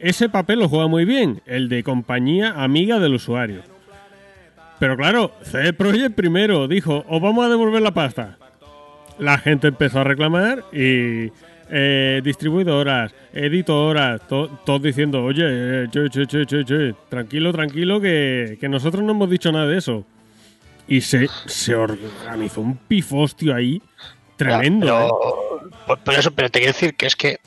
ese 0.00 0.28
papel 0.28 0.58
lo 0.60 0.68
juega 0.68 0.86
muy 0.88 1.04
bien, 1.04 1.42
el 1.46 1.68
de 1.68 1.82
compañía 1.82 2.52
amiga 2.62 2.98
del 2.98 3.14
usuario. 3.14 3.62
Pero 4.78 4.96
claro, 4.96 5.32
CD 5.42 5.72
Projekt 5.72 6.14
primero 6.14 6.66
dijo: 6.68 7.04
Os 7.08 7.20
vamos 7.20 7.44
a 7.44 7.48
devolver 7.48 7.82
la 7.82 7.92
pasta 7.92 8.36
la 9.18 9.36
gente 9.36 9.68
empezó 9.68 10.00
a 10.00 10.04
reclamar 10.04 10.64
y 10.72 11.30
eh, 11.68 12.22
distribuidoras, 12.24 13.12
editoras, 13.34 14.26
to- 14.26 14.48
todos 14.64 14.80
diciendo, 14.80 15.22
oye, 15.22 15.44
eh, 15.44 15.88
che, 15.92 16.08
che, 16.08 16.26
che, 16.26 16.46
che, 16.46 16.64
che, 16.64 16.94
tranquilo, 17.10 17.52
tranquilo, 17.52 18.00
que, 18.00 18.56
que 18.58 18.66
nosotros 18.70 19.04
no 19.04 19.10
hemos 19.12 19.28
dicho 19.28 19.52
nada 19.52 19.66
de 19.66 19.76
eso. 19.76 20.06
Y 20.88 21.02
se, 21.02 21.28
se 21.44 21.74
organizó 21.74 22.62
un 22.62 22.78
pifostio 22.78 23.54
ahí 23.54 23.82
tremendo. 24.36 24.86
¿eh? 24.88 25.10
Pero, 25.86 26.00
pero 26.02 26.18
eso, 26.18 26.30
pero 26.30 26.48
te 26.48 26.60
quiero 26.60 26.72
decir 26.72 26.94
que 26.94 27.04
es 27.06 27.14
que, 27.14 27.40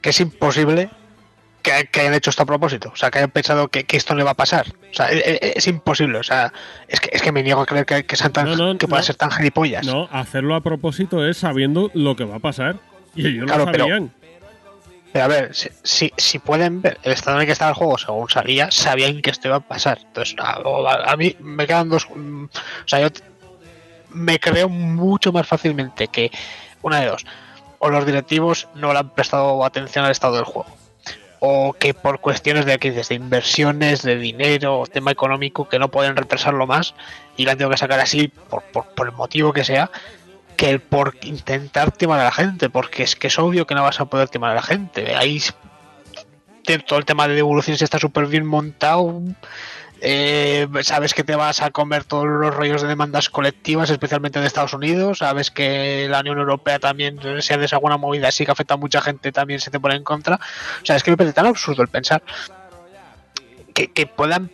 que 0.00 0.10
es 0.10 0.20
imposible 0.20 0.90
que, 1.62 1.88
que 1.90 2.00
hayan 2.00 2.14
hecho 2.14 2.30
esto 2.30 2.42
a 2.42 2.46
propósito. 2.46 2.90
O 2.92 2.96
sea, 2.96 3.10
que 3.10 3.18
hayan 3.18 3.30
pensado 3.30 3.68
que, 3.68 3.84
que 3.84 3.96
esto 3.96 4.14
no 4.14 4.20
iba 4.20 4.30
a 4.30 4.34
pasar. 4.34 4.66
O 4.90 4.94
sea, 4.94 5.10
e- 5.12 5.18
e- 5.18 5.52
es, 5.56 5.66
imposible. 5.66 6.18
O 6.18 6.22
sea, 6.22 6.52
es 6.88 7.00
que, 7.00 7.10
es 7.12 7.20
que 7.22 7.32
me 7.32 7.42
niego 7.42 7.60
a 7.60 7.66
creer 7.66 7.84
que, 7.86 8.04
que 8.06 8.16
sean 8.16 8.32
tan, 8.32 8.46
No, 8.46 8.56
no, 8.56 8.78
que 8.78 8.86
puedan 8.88 9.02
no. 9.02 9.06
ser 9.06 9.16
tan 9.16 9.30
gilipollas. 9.30 9.86
No, 9.86 10.08
hacerlo 10.12 10.54
a 10.54 10.60
propósito 10.60 11.26
es 11.26 11.36
sabiendo 11.38 11.90
lo 11.94 12.16
que 12.16 12.24
va 12.24 12.36
a 12.36 12.40
pasar. 12.40 12.76
Y 13.14 13.26
ellos 13.26 13.46
Claro, 13.46 13.66
lo 13.66 13.72
pero- 13.72 13.84
sabían. 13.84 14.12
Pero 15.12 15.24
a 15.24 15.28
ver, 15.28 15.54
si, 15.54 15.70
si, 15.82 16.12
si 16.18 16.38
pueden 16.38 16.82
ver 16.82 16.98
el 17.02 17.12
estado 17.12 17.38
en 17.38 17.40
el 17.40 17.46
que 17.46 17.52
estaba 17.52 17.70
el 17.70 17.74
juego 17.76 17.96
según 17.96 18.28
salía, 18.28 18.70
sabían 18.70 19.22
que 19.22 19.30
esto 19.30 19.48
iba 19.48 19.56
a 19.56 19.60
pasar. 19.60 19.98
Entonces, 20.02 20.36
a, 20.38 20.52
a- 20.60 21.12
a 21.12 21.16
mí 21.16 21.34
me 21.40 21.66
quedan 21.66 21.88
dos. 21.88 22.06
mm, 22.14 22.44
O 22.44 22.48
sea, 22.88 23.00
yo 23.00 23.08
me 24.10 24.38
creo 24.38 24.68
mucho 24.68 25.32
más 25.32 25.46
fácilmente 25.46 26.08
que 26.08 26.30
una 26.82 27.00
de 27.00 27.06
dos. 27.06 27.24
O 27.78 27.88
los 27.90 28.04
directivos 28.04 28.68
no 28.74 28.92
le 28.92 28.98
han 28.98 29.10
prestado 29.10 29.64
atención 29.64 30.04
al 30.04 30.10
estado 30.10 30.34
del 30.36 30.44
juego. 30.44 30.68
O 31.40 31.72
que 31.72 31.94
por 31.94 32.20
cuestiones 32.20 32.66
de, 32.66 32.76
de 32.78 33.14
inversiones, 33.14 34.02
de 34.02 34.16
dinero, 34.16 34.84
tema 34.92 35.10
económico, 35.10 35.68
que 35.68 35.78
no 35.78 35.88
pueden 35.88 36.16
retrasarlo 36.16 36.66
más 36.66 36.94
y 37.36 37.44
lo 37.44 37.52
han 37.52 37.58
tenido 37.58 37.70
que 37.70 37.76
sacar 37.76 38.00
así 38.00 38.28
por, 38.28 38.62
por, 38.64 38.86
por 38.86 39.06
el 39.06 39.14
motivo 39.14 39.52
que 39.52 39.64
sea, 39.64 39.90
que 40.56 40.80
por 40.80 41.16
intentar 41.22 41.92
timar 41.92 42.18
a 42.18 42.24
la 42.24 42.32
gente, 42.32 42.68
porque 42.68 43.04
es 43.04 43.14
que 43.14 43.28
es 43.28 43.38
obvio 43.38 43.66
que 43.66 43.76
no 43.76 43.82
vas 43.84 44.00
a 44.00 44.06
poder 44.06 44.28
timar 44.28 44.50
a 44.50 44.54
la 44.56 44.62
gente. 44.62 45.14
Tiene 46.64 46.82
todo 46.82 46.98
el 46.98 47.04
tema 47.04 47.28
de 47.28 47.36
devoluciones 47.36 47.80
está 47.80 48.00
súper 48.00 48.26
bien 48.26 48.44
montado. 48.44 49.22
Eh, 50.00 50.68
sabes 50.82 51.12
que 51.12 51.24
te 51.24 51.34
vas 51.34 51.60
a 51.60 51.70
comer 51.70 52.04
todos 52.04 52.26
los 52.26 52.54
rollos 52.54 52.82
de 52.82 52.88
demandas 52.88 53.28
colectivas, 53.30 53.90
especialmente 53.90 54.40
de 54.40 54.46
Estados 54.46 54.72
Unidos. 54.72 55.18
Sabes 55.18 55.50
que 55.50 56.06
la 56.08 56.20
Unión 56.20 56.38
Europea 56.38 56.78
también, 56.78 57.18
si 57.40 57.52
haces 57.52 57.72
alguna 57.72 57.96
movida 57.96 58.28
así 58.28 58.44
que 58.44 58.52
afecta 58.52 58.74
a 58.74 58.76
mucha 58.76 59.00
gente, 59.00 59.32
también 59.32 59.60
se 59.60 59.70
te 59.70 59.80
pone 59.80 59.96
en 59.96 60.04
contra. 60.04 60.36
O 60.36 60.86
sea, 60.86 60.96
es 60.96 61.02
que 61.02 61.10
me 61.10 61.16
parece 61.16 61.34
tan 61.34 61.46
absurdo 61.46 61.82
el 61.82 61.88
pensar 61.88 62.22
que, 63.74 63.92
que 63.92 64.06
puedan 64.06 64.50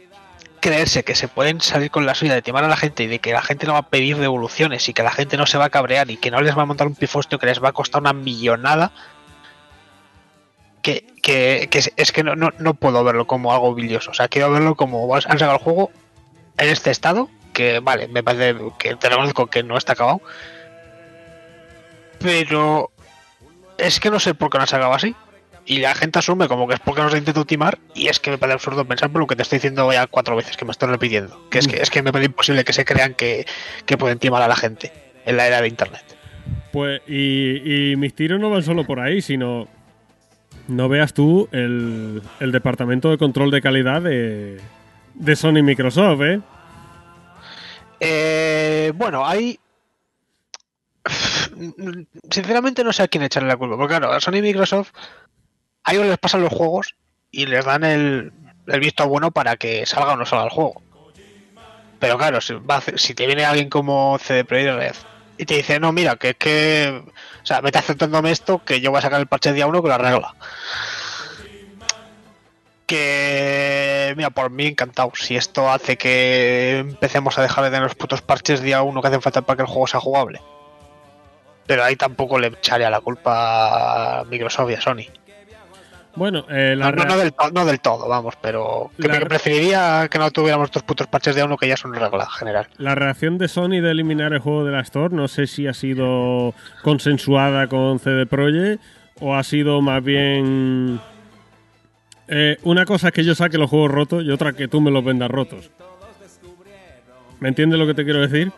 creerse 0.65 1.05
que 1.05 1.15
se 1.15 1.29
pueden 1.29 1.61
salir 1.61 1.91
con 1.91 2.07
la 2.07 2.15
suya 2.15 2.33
de 2.33 2.41
timar 2.41 2.65
a 2.65 2.69
la 2.69 2.77
gente 2.79 3.03
y 3.03 3.07
de 3.07 3.19
que 3.19 3.33
la 3.33 3.43
gente 3.43 3.67
no 3.67 3.75
va 3.75 3.81
a 3.81 3.89
pedir 3.91 4.17
devoluciones 4.17 4.89
y 4.89 4.95
que 4.95 5.03
la 5.03 5.11
gente 5.11 5.37
no 5.37 5.45
se 5.45 5.59
va 5.59 5.67
a 5.67 5.69
cabrear 5.69 6.11
y 6.11 6.17
que 6.17 6.31
no 6.31 6.41
les 6.41 6.57
va 6.57 6.63
a 6.63 6.65
montar 6.65 6.87
un 6.87 6.95
pifostio 6.95 7.39
que 7.39 7.45
les 7.45 7.63
va 7.63 7.69
a 7.69 7.73
costar 7.73 8.01
una 8.01 8.15
millonada. 8.15 8.91
Que, 10.85 11.07
que, 11.23 11.69
que 11.71 11.79
es, 11.79 11.91
es 11.97 12.13
que 12.13 12.23
no, 12.23 12.37
no, 12.37 12.51
no 12.59 12.75
puedo 12.75 13.03
verlo 13.03 13.27
como 13.27 13.55
algo 13.55 13.75
bilioso. 13.75 14.11
O 14.11 14.15
sea, 14.15 14.29
quiero 14.29 14.53
verlo 14.53 14.75
como 14.75 15.13
han 15.15 15.23
sacado 15.23 15.53
el 15.53 15.59
juego 15.59 15.91
en 16.59 16.69
este 16.69 16.91
estado. 16.91 17.31
Que 17.55 17.81
vale, 17.81 18.07
me 18.09 18.23
parece 18.23 18.61
que 18.79 18.95
te 18.95 19.09
reconozco 19.09 19.47
que 19.47 19.63
no 19.63 19.79
está 19.79 19.95
acabado. 19.95 20.21
Pero 22.19 22.91
es 23.79 23.99
que 23.99 24.11
no 24.11 24.21
sé 24.21 24.35
por 24.35 24.51
qué 24.51 24.59
no 24.59 24.63
han 24.63 24.69
sacado 24.69 24.93
así. 24.93 25.17
Y 25.65 25.79
la 25.79 25.95
gente 25.95 26.19
asume 26.19 26.49
como 26.49 26.69
que 26.69 26.75
es 26.75 26.81
porque 26.81 27.01
nos 27.01 27.17
intento 27.17 27.47
timar. 27.47 27.79
Y 27.95 28.09
es 28.09 28.21
que 28.21 28.33
me 28.33 28.37
parece 28.37 28.57
absurdo 28.57 28.85
pensar 28.85 29.09
por 29.11 29.23
lo 29.23 29.27
que 29.27 29.37
te 29.37 29.43
estoy 29.43 29.57
diciendo 29.57 29.91
ya 29.91 30.07
cuatro 30.07 30.37
veces 30.37 30.59
que 30.59 30.67
me 30.67 30.73
estoy 30.73 30.91
repitiendo. 30.91 31.49
Que 31.49 31.61
es 31.61 31.67
que, 31.67 31.81
es 31.81 31.89
que 31.89 32.03
me 32.03 32.13
parece 32.13 32.27
imposible 32.27 32.63
que 32.63 32.75
se 32.75 32.85
crean 32.85 33.15
que, 33.15 33.47
que 33.87 33.97
pueden 33.97 34.19
timar 34.19 34.43
a 34.43 34.49
la 34.49 34.57
gente 34.57 34.93
en 35.25 35.39
la 35.39 35.47
era 35.47 35.63
de 35.63 35.69
internet. 35.69 36.05
Pues, 36.73 37.01
y, 37.07 37.93
y 37.93 37.97
mis 37.97 38.15
tiros 38.15 38.39
no 38.39 38.51
van 38.51 38.63
solo 38.63 38.85
por 38.85 39.01
ahí, 39.01 39.23
sino. 39.23 39.67
No 40.69 40.89
veas 40.89 41.13
tú 41.13 41.49
el, 41.53 42.23
el 42.41 42.53
departamento 42.53 43.11
de 43.11 43.19
control 43.19 43.51
de 43.51 43.61
calidad 43.61 44.03
de, 44.03 44.61
de 45.15 45.37
Sony 45.37 45.63
Microsoft, 45.63 46.21
¿eh? 46.23 46.41
Eh, 48.01 48.93
bueno, 48.95 49.27
hay. 49.27 49.59
Sinceramente 52.31 52.83
no 52.83 52.93
sé 52.93 53.03
a 53.03 53.09
quién 53.09 53.25
echarle 53.25 53.49
la 53.49 53.57
culpa. 53.57 53.77
Porque 53.77 53.97
claro, 53.97 54.13
a 54.13 54.21
Sony 54.21 54.37
y 54.37 54.43
Microsoft. 54.43 54.93
A 55.85 55.93
ellos 55.93 56.07
les 56.07 56.19
pasan 56.19 56.41
los 56.41 56.53
juegos 56.53 56.97
y 57.31 57.45
les 57.45 57.65
dan 57.65 57.85
el, 57.85 58.33
el 58.67 58.81
visto 58.81 59.07
bueno 59.07 59.31
para 59.31 59.57
que 59.57 59.85
salga 59.85 60.15
o 60.15 60.17
no 60.17 60.25
salga 60.25 60.45
el 60.45 60.51
juego. 60.51 60.81
Pero 61.99 62.17
claro, 62.17 62.41
si, 62.41 62.55
va 62.55 62.81
si 62.81 63.15
te 63.15 63.27
viene 63.27 63.45
alguien 63.45 63.69
como 63.69 64.19
CD 64.19 64.45
Projekt 64.45 65.07
y 65.37 65.47
te 65.47 65.55
dice, 65.55 65.81
no, 65.81 65.93
mira, 65.93 66.17
que 66.17 66.31
es 66.31 66.37
que. 66.37 67.03
O 67.43 67.47
sea, 67.47 67.61
vete 67.61 67.79
aceptándome 67.79 68.31
esto, 68.31 68.63
que 68.65 68.81
yo 68.81 68.91
voy 68.91 68.99
a 68.99 69.03
sacar 69.03 69.21
el 69.21 69.27
parche 69.27 69.53
día 69.53 69.67
uno 69.67 69.83
que 69.83 69.89
lo 69.89 69.95
arregla. 69.95 70.35
Que. 72.87 74.15
Mira, 74.17 74.31
por 74.31 74.51
mí 74.51 74.67
encantado. 74.67 75.13
Si 75.15 75.37
esto 75.37 75.71
hace 75.71 75.97
que 75.97 76.79
empecemos 76.79 77.37
a 77.39 77.43
dejar 77.43 77.65
de 77.65 77.71
tener 77.71 77.83
los 77.83 77.95
putos 77.95 78.23
parches 78.23 78.61
día 78.63 78.83
uno 78.83 79.01
que 79.03 79.09
hacen 79.09 79.23
falta 79.23 79.43
para 79.43 79.57
que 79.57 79.63
el 79.63 79.69
juego 79.69 79.87
sea 79.87 80.01
jugable. 80.01 80.41
Pero 81.67 81.83
ahí 81.83 81.97
tampoco 81.97 82.39
le 82.39 82.49
echaría 82.49 82.91
la 82.91 83.01
culpa 83.01 84.21
a 84.21 84.25
Microsoft 84.25 84.71
y 84.71 84.75
a 84.75 84.81
Sony. 84.81 85.24
Bueno, 86.17 86.45
eh, 86.49 86.75
la 86.77 86.93
No, 86.93 86.97
no, 86.97 87.05
no 87.07 87.17
del, 87.19 87.35
no 87.53 87.65
del 87.67 87.81
todo, 87.81 88.09
vamos, 88.09 88.35
pero 88.41 88.91
que, 89.01 89.09
La- 89.09 89.19
que 89.19 89.27
preferiría 89.27 90.09
que 90.09 90.19
no 90.19 90.31
tuviéramos 90.31 90.67
estos 90.67 90.85
putos 90.85 91.07
parches 91.09 91.35
día 91.35 91.45
uno 91.45 91.57
que 91.57 91.67
ya 91.67 91.77
son 91.77 91.93
regla 91.93 92.27
general. 92.31 92.69
La 92.79 92.95
reacción 92.95 93.37
de 93.37 93.49
Sony 93.49 93.81
de 93.81 93.91
eliminar 93.91 94.33
el 94.33 94.39
juego 94.39 94.65
de 94.65 94.71
la 94.73 94.81
Store, 94.81 95.15
no 95.15 95.27
sé 95.27 95.47
si 95.49 95.67
ha 95.67 95.75
sido 95.75 96.55
consensuada 96.83 97.67
con 97.67 97.99
CD 97.99 98.27
Projekt 98.27 98.81
o 99.21 99.35
ha 99.35 99.43
sido 99.43 99.81
más 99.83 100.03
bien. 100.05 101.01
eh, 102.29 102.59
una 102.63 102.85
cosa 102.85 103.09
es 103.09 103.15
que 103.15 103.25
yo 103.25 103.35
saque 103.35 103.59
los 103.59 103.69
juegos 103.69 103.91
rotos 103.91 104.25
y 104.25 104.31
otra 104.31 104.53
que 104.53 104.69
tú 104.69 104.81
me 104.81 104.91
los 104.93 105.05
vendas 105.05 105.31
rotos. 105.31 105.71
¿Me 107.41 107.49
entiendes 107.49 107.79
lo 107.79 107.87
que 107.87 107.95
te 107.95 108.05
quiero 108.05 108.21
decir? 108.27 108.53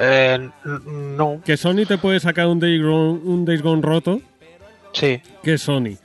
Eh, 0.00 0.50
no, 0.86 1.40
Que 1.44 1.56
Sony 1.56 1.84
te 1.86 1.98
puede 1.98 2.20
sacar 2.20 2.46
un 2.48 2.60
Days 2.60 2.82
Gone, 2.82 3.20
un 3.24 3.44
Days 3.44 3.62
Gone 3.62 3.82
roto, 3.82 4.20
sí. 4.92 5.20
que 5.42 5.58
Sony. 5.58 5.96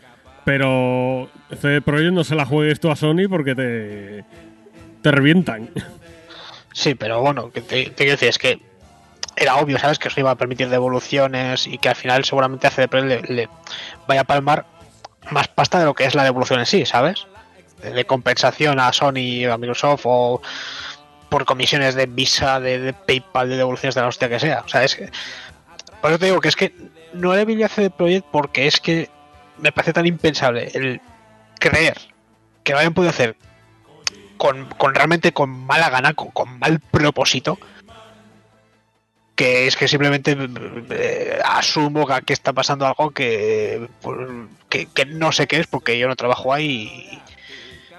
Pero 0.46 1.30
CD 1.62 1.82
Projekt 1.82 2.14
no 2.14 2.24
se 2.24 2.36
la 2.36 2.46
juegues 2.46 2.80
tú 2.80 2.92
a 2.92 2.96
Sony 2.96 3.30
porque 3.30 3.56
te, 3.56 4.26
te 5.02 5.12
revientan. 5.12 5.70
Sí, 6.74 6.96
pero 6.96 7.22
bueno, 7.22 7.50
te, 7.54 7.62
te 7.62 7.94
quiero 7.94 8.12
decir, 8.12 8.30
es 8.30 8.38
que 8.38 8.60
era 9.36 9.56
obvio, 9.58 9.80
¿sabes? 9.80 10.00
Que 10.00 10.08
eso 10.08 10.20
iba 10.20 10.32
a 10.32 10.36
permitir 10.36 10.70
devoluciones 10.70 11.68
y 11.68 11.78
que 11.78 11.90
al 11.90 11.96
final 11.96 12.26
seguramente 12.26 12.68
a 12.68 12.72
CDP 12.72 12.94
le, 12.96 13.22
le 13.22 13.50
vaya 14.08 14.22
a 14.22 14.26
palmar 14.26 14.66
más 15.32 15.48
pasta 15.48 15.80
de 15.80 15.86
lo 15.86 15.94
que 15.94 16.06
es 16.06 16.16
la 16.16 16.24
devolución 16.24 16.60
en 16.60 16.66
sí, 16.66 16.86
¿sabes? 16.86 17.28
De, 17.82 18.06
compensación 18.06 18.80
a 18.80 18.94
Sony, 18.94 19.46
a 19.52 19.58
Microsoft 19.58 20.02
o 20.06 20.42
por 21.30 21.46
comisiones 21.46 21.96
de 21.96 22.06
Visa, 22.06 22.60
de, 22.60 22.80
de 22.80 22.94
PayPal, 22.94 23.50
de 23.50 23.58
devoluciones 23.58 23.96
de 23.96 24.02
la 24.02 24.08
hostia 24.08 24.30
que 24.30 24.40
sea. 24.40 24.64
O 24.66 24.70
sea, 24.70 24.84
es 24.84 24.96
que. 24.96 25.10
Por 26.02 26.12
eso 26.12 26.20
te 26.20 26.26
digo 26.26 26.42
que 26.42 26.50
es 26.50 26.56
que 26.56 26.74
no 27.14 27.34
le 27.34 27.46
vi 27.46 27.62
a 27.64 27.70
CD 27.70 27.90
Projekt 27.90 28.28
porque 28.32 28.68
es 28.68 28.80
que 28.80 29.10
me 29.58 29.72
parece 29.72 29.94
tan 29.94 30.06
impensable 30.06 30.70
el 30.74 31.02
creer 31.60 31.98
que 32.64 32.74
lo 32.74 32.80
hayan 32.80 32.94
podido 32.94 33.10
hacer 33.10 33.36
con, 34.38 34.66
con 34.78 34.94
realmente 34.96 35.32
con 35.32 35.50
mala 35.50 35.90
gana, 35.90 36.14
con, 36.14 36.32
con 36.32 36.60
mal 36.60 36.80
propósito, 36.80 37.58
que 39.36 39.68
es 39.68 39.76
que 39.76 39.88
simplemente 39.88 40.38
eh, 40.90 41.40
asumo 41.46 42.06
que 42.26 42.34
está 42.34 42.54
pasando 42.54 42.86
algo 42.86 43.12
que, 43.12 43.88
pues, 44.02 44.18
que, 44.70 44.86
que 44.88 45.06
no 45.06 45.32
sé 45.32 45.48
qué 45.48 45.60
es 45.60 45.68
porque 45.68 45.98
yo 45.98 46.08
no 46.08 46.16
trabajo 46.16 46.54
ahí 46.54 47.22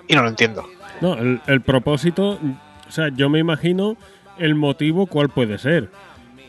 y, 0.08 0.12
y 0.12 0.16
no 0.16 0.22
lo 0.22 0.28
entiendo. 0.28 0.68
No, 1.00 1.14
el, 1.14 1.40
el 1.46 1.60
propósito, 1.60 2.38
o 2.86 2.90
sea, 2.90 3.08
yo 3.14 3.28
me 3.28 3.38
imagino 3.38 3.96
el 4.38 4.54
motivo 4.54 5.06
cuál 5.06 5.28
puede 5.28 5.58
ser. 5.58 5.90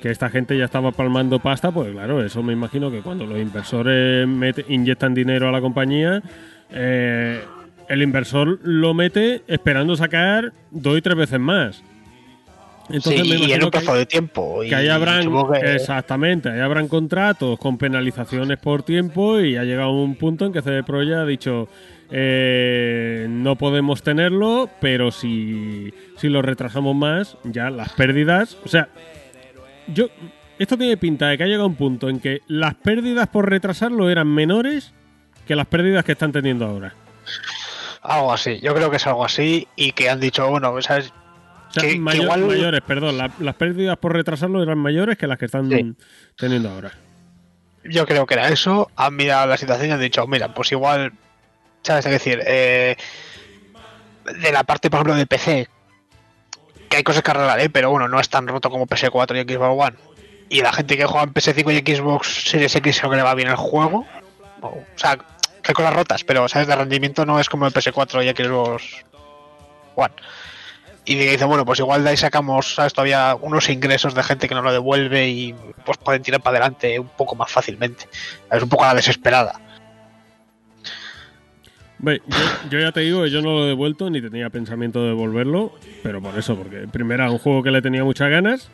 Que 0.05 0.11
esta 0.11 0.29
gente 0.29 0.55
ya 0.55 0.65
estaba 0.65 0.91
palmando 0.91 1.39
pasta, 1.39 1.71
pues 1.71 1.91
claro, 1.91 2.23
eso 2.23 2.43
me 2.43 2.53
imagino 2.53 2.91
que 2.91 2.99
cuando 2.99 3.25
los 3.25 3.39
inversores 3.39 4.27
mete- 4.27 4.63
inyectan 4.69 5.15
dinero 5.15 5.49
a 5.49 5.51
la 5.51 5.59
compañía, 5.59 6.21
eh, 6.69 7.41
el 7.89 8.03
inversor 8.03 8.59
lo 8.61 8.93
mete 8.93 9.41
esperando 9.47 9.95
sacar 9.95 10.53
dos 10.69 10.95
y 10.99 11.01
tres 11.01 11.15
veces 11.15 11.39
más. 11.39 11.83
Entonces 12.91 13.23
Sí, 13.23 13.29
me 13.29 13.47
y 13.47 13.51
en 13.53 13.63
un 13.63 13.71
plazo 13.71 13.95
de 13.95 14.05
tiempo. 14.05 14.63
y 14.63 14.69
que 14.69 14.75
ahí 14.75 14.89
habrán, 14.89 15.27
que- 15.59 15.73
exactamente, 15.73 16.49
ahí 16.51 16.59
habrán 16.59 16.87
contratos 16.87 17.57
con 17.57 17.79
penalizaciones 17.79 18.59
por 18.59 18.83
tiempo 18.83 19.39
y 19.39 19.57
ha 19.57 19.63
llegado 19.63 19.89
un 19.89 20.13
punto 20.13 20.45
en 20.45 20.53
que 20.53 20.61
CD 20.61 20.83
Projekt 20.83 21.15
ha 21.15 21.25
dicho 21.25 21.67
eh, 22.11 23.25
no 23.27 23.55
podemos 23.55 24.03
tenerlo, 24.03 24.69
pero 24.79 25.09
si, 25.09 25.91
si 26.17 26.29
lo 26.29 26.43
retrasamos 26.43 26.95
más, 26.95 27.37
ya 27.43 27.71
las 27.71 27.91
pérdidas, 27.93 28.55
o 28.63 28.67
sea, 28.67 28.89
yo 29.87 30.07
esto 30.59 30.77
tiene 30.77 30.97
pinta 30.97 31.27
de 31.27 31.37
que 31.37 31.43
ha 31.43 31.47
llegado 31.47 31.67
un 31.67 31.75
punto 31.75 32.09
en 32.09 32.19
que 32.19 32.39
las 32.47 32.75
pérdidas 32.75 33.27
por 33.27 33.49
retrasarlo 33.49 34.09
eran 34.09 34.27
menores 34.27 34.93
que 35.47 35.55
las 35.55 35.67
pérdidas 35.67 36.03
que 36.05 36.13
están 36.13 36.31
teniendo 36.31 36.65
ahora. 36.65 36.93
Algo 38.01 38.31
así, 38.33 38.59
yo 38.61 38.73
creo 38.75 38.89
que 38.89 38.97
es 38.97 39.07
algo 39.07 39.25
así 39.25 39.67
y 39.75 39.91
que 39.91 40.09
han 40.09 40.19
dicho, 40.19 40.47
bueno, 40.49 40.79
¿sabes? 40.81 41.11
O 41.69 41.71
sea, 41.73 41.83
Que- 41.83 41.93
que 41.95 41.99
mayo- 41.99 42.23
igual- 42.23 42.41
mayores, 42.45 42.81
perdón, 42.81 43.17
la- 43.17 43.31
las 43.39 43.55
pérdidas 43.55 43.97
por 43.97 44.13
retrasarlo 44.13 44.61
eran 44.63 44.77
mayores 44.77 45.17
que 45.17 45.27
las 45.27 45.37
que 45.37 45.45
están 45.45 45.69
Sí. 45.69 45.93
teniendo 46.37 46.69
ahora. 46.69 46.91
Yo 47.83 48.05
creo 48.05 48.25
que 48.25 48.35
era 48.35 48.47
eso. 48.49 48.89
Han 48.95 49.15
mirado 49.15 49.47
la 49.47 49.57
situación 49.57 49.89
y 49.89 49.91
han 49.93 49.99
dicho, 49.99 50.25
mira, 50.27 50.53
pues 50.53 50.71
igual, 50.71 51.13
¿sabes? 51.83 52.05
Es 52.05 52.11
decir, 52.11 52.39
eh, 52.45 52.95
de 54.41 54.51
la 54.51 54.63
parte, 54.63 54.89
por 54.89 54.97
ejemplo, 54.99 55.15
de 55.15 55.25
PC, 55.27 55.67
que 56.89 56.97
hay 56.97 57.03
cosas 57.03 57.23
que 57.23 57.31
arreglar, 57.31 57.59
¿eh? 57.59 57.69
pero 57.69 57.89
bueno, 57.89 58.07
no 58.07 58.19
es 58.19 58.29
tan 58.29 58.47
roto 58.47 58.69
como 58.69 58.87
PS4 58.87 59.35
y 59.35 59.53
Xbox 59.53 59.87
One. 59.87 59.97
Y 60.49 60.61
la 60.61 60.71
gente 60.73 60.97
que 60.97 61.05
juega 61.05 61.23
en 61.23 61.33
PS5 61.33 61.73
y 61.73 61.95
Xbox 61.95 62.49
Series 62.49 62.75
X 62.75 62.99
creo 62.99 63.11
que 63.11 63.17
le 63.17 63.23
va 63.23 63.33
bien 63.33 63.49
el 63.49 63.55
juego. 63.55 64.05
O, 64.61 64.83
sea, 64.95 65.17
que 65.17 65.23
hay 65.69 65.73
cosas 65.73 65.93
rotas, 65.93 66.23
pero, 66.23 66.47
¿sabes? 66.47 66.67
De 66.67 66.75
rendimiento 66.75 67.25
no 67.25 67.39
es 67.39 67.49
como 67.49 67.65
el 67.65 67.73
PS4 67.73 68.23
y 68.23 68.43
Xbox 68.43 69.05
One. 69.95 70.13
Y 71.07 71.15
dice, 71.15 71.45
bueno, 71.45 71.65
pues 71.65 71.79
igual 71.79 72.03
de 72.03 72.11
ahí 72.11 72.17
sacamos, 72.17 72.73
¿sabes? 72.73 72.93
Todavía 72.93 73.37
unos 73.39 73.69
ingresos 73.69 74.15
de 74.15 74.23
gente 74.23 74.47
que 74.47 74.55
no 74.55 74.63
lo 74.63 74.71
devuelve 74.71 75.27
y 75.27 75.53
pues 75.85 75.99
pueden 75.99 76.23
tirar 76.23 76.41
para 76.41 76.57
adelante 76.57 76.99
un 76.99 77.09
poco 77.09 77.35
más 77.35 77.51
fácilmente. 77.51 78.07
Es 78.51 78.63
un 78.63 78.69
poco 78.69 78.85
la 78.85 78.95
desesperada. 78.95 79.59
Yo, 81.99 82.13
yo 82.69 82.79
ya 82.79 82.91
te 82.91 82.99
digo 83.01 83.23
que 83.23 83.29
yo 83.31 83.41
no 83.41 83.53
lo 83.53 83.65
he 83.65 83.67
devuelto 83.69 84.09
ni 84.09 84.21
tenía 84.21 84.49
pensamiento 84.49 85.01
de 85.01 85.09
devolverlo, 85.09 85.73
pero 86.03 86.21
por 86.21 86.37
eso, 86.37 86.55
porque 86.55 86.87
primera, 86.91 87.31
un 87.31 87.37
juego 87.37 87.63
que 87.63 87.71
le 87.71 87.81
tenía 87.81 88.03
muchas 88.03 88.29
ganas 88.29 88.69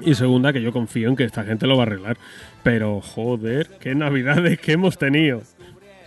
y 0.00 0.14
segunda, 0.14 0.52
que 0.52 0.62
yo 0.62 0.72
confío 0.72 1.08
en 1.08 1.16
que 1.16 1.24
esta 1.24 1.44
gente 1.44 1.66
lo 1.66 1.76
va 1.76 1.84
a 1.84 1.86
arreglar. 1.86 2.16
Pero 2.62 3.00
joder, 3.00 3.68
qué 3.80 3.94
navidades 3.94 4.58
que 4.60 4.72
hemos 4.72 4.96
tenido. 4.98 5.42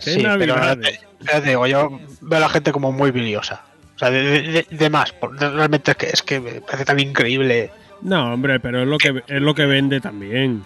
Qué 0.04 0.10
Sí, 0.10 0.16
pero 0.22 0.28
navidades. 0.56 0.84
ya 0.84 0.90
te- 0.90 1.32
ya 1.32 1.40
te 1.42 1.48
digo, 1.50 1.66
yo 1.66 2.00
veo 2.20 2.36
a 2.38 2.40
la 2.40 2.48
gente 2.48 2.72
como 2.72 2.92
muy 2.92 3.10
biliosa. 3.12 3.64
O 3.94 3.98
sea, 3.98 4.10
de, 4.10 4.22
de- 4.42 4.66
de 4.70 4.90
más. 4.90 5.14
realmente 5.38 5.92
es 5.92 5.96
que, 5.96 6.06
es 6.06 6.22
que 6.22 6.40
me 6.40 6.60
parece 6.60 6.84
tan 6.84 7.00
increíble. 7.00 7.70
No, 8.02 8.34
hombre, 8.34 8.60
pero 8.60 8.82
es 8.82 8.88
lo 8.88 8.98
que 8.98 9.22
es 9.26 9.40
lo 9.40 9.54
que 9.54 9.64
vende 9.64 10.00
también. 10.02 10.62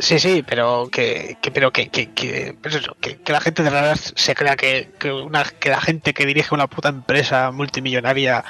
Sí, 0.00 0.18
sí, 0.18 0.42
pero 0.46 0.88
que, 0.90 1.38
que- 1.40 1.50
pero 1.52 1.72
que, 1.72 1.88
que, 1.90 2.12
que, 2.12 2.56
pues 2.60 2.74
eso, 2.74 2.96
que, 3.00 3.18
que 3.18 3.32
la 3.32 3.40
gente 3.40 3.62
de 3.62 3.70
raras 3.70 4.12
se 4.16 4.34
crea 4.34 4.56
que, 4.56 4.90
que, 4.98 5.12
una, 5.12 5.44
que 5.44 5.68
la 5.70 5.80
gente 5.80 6.12
que 6.12 6.26
dirige 6.26 6.54
una 6.54 6.66
puta 6.66 6.88
empresa 6.88 7.50
multimillonaria 7.52 8.44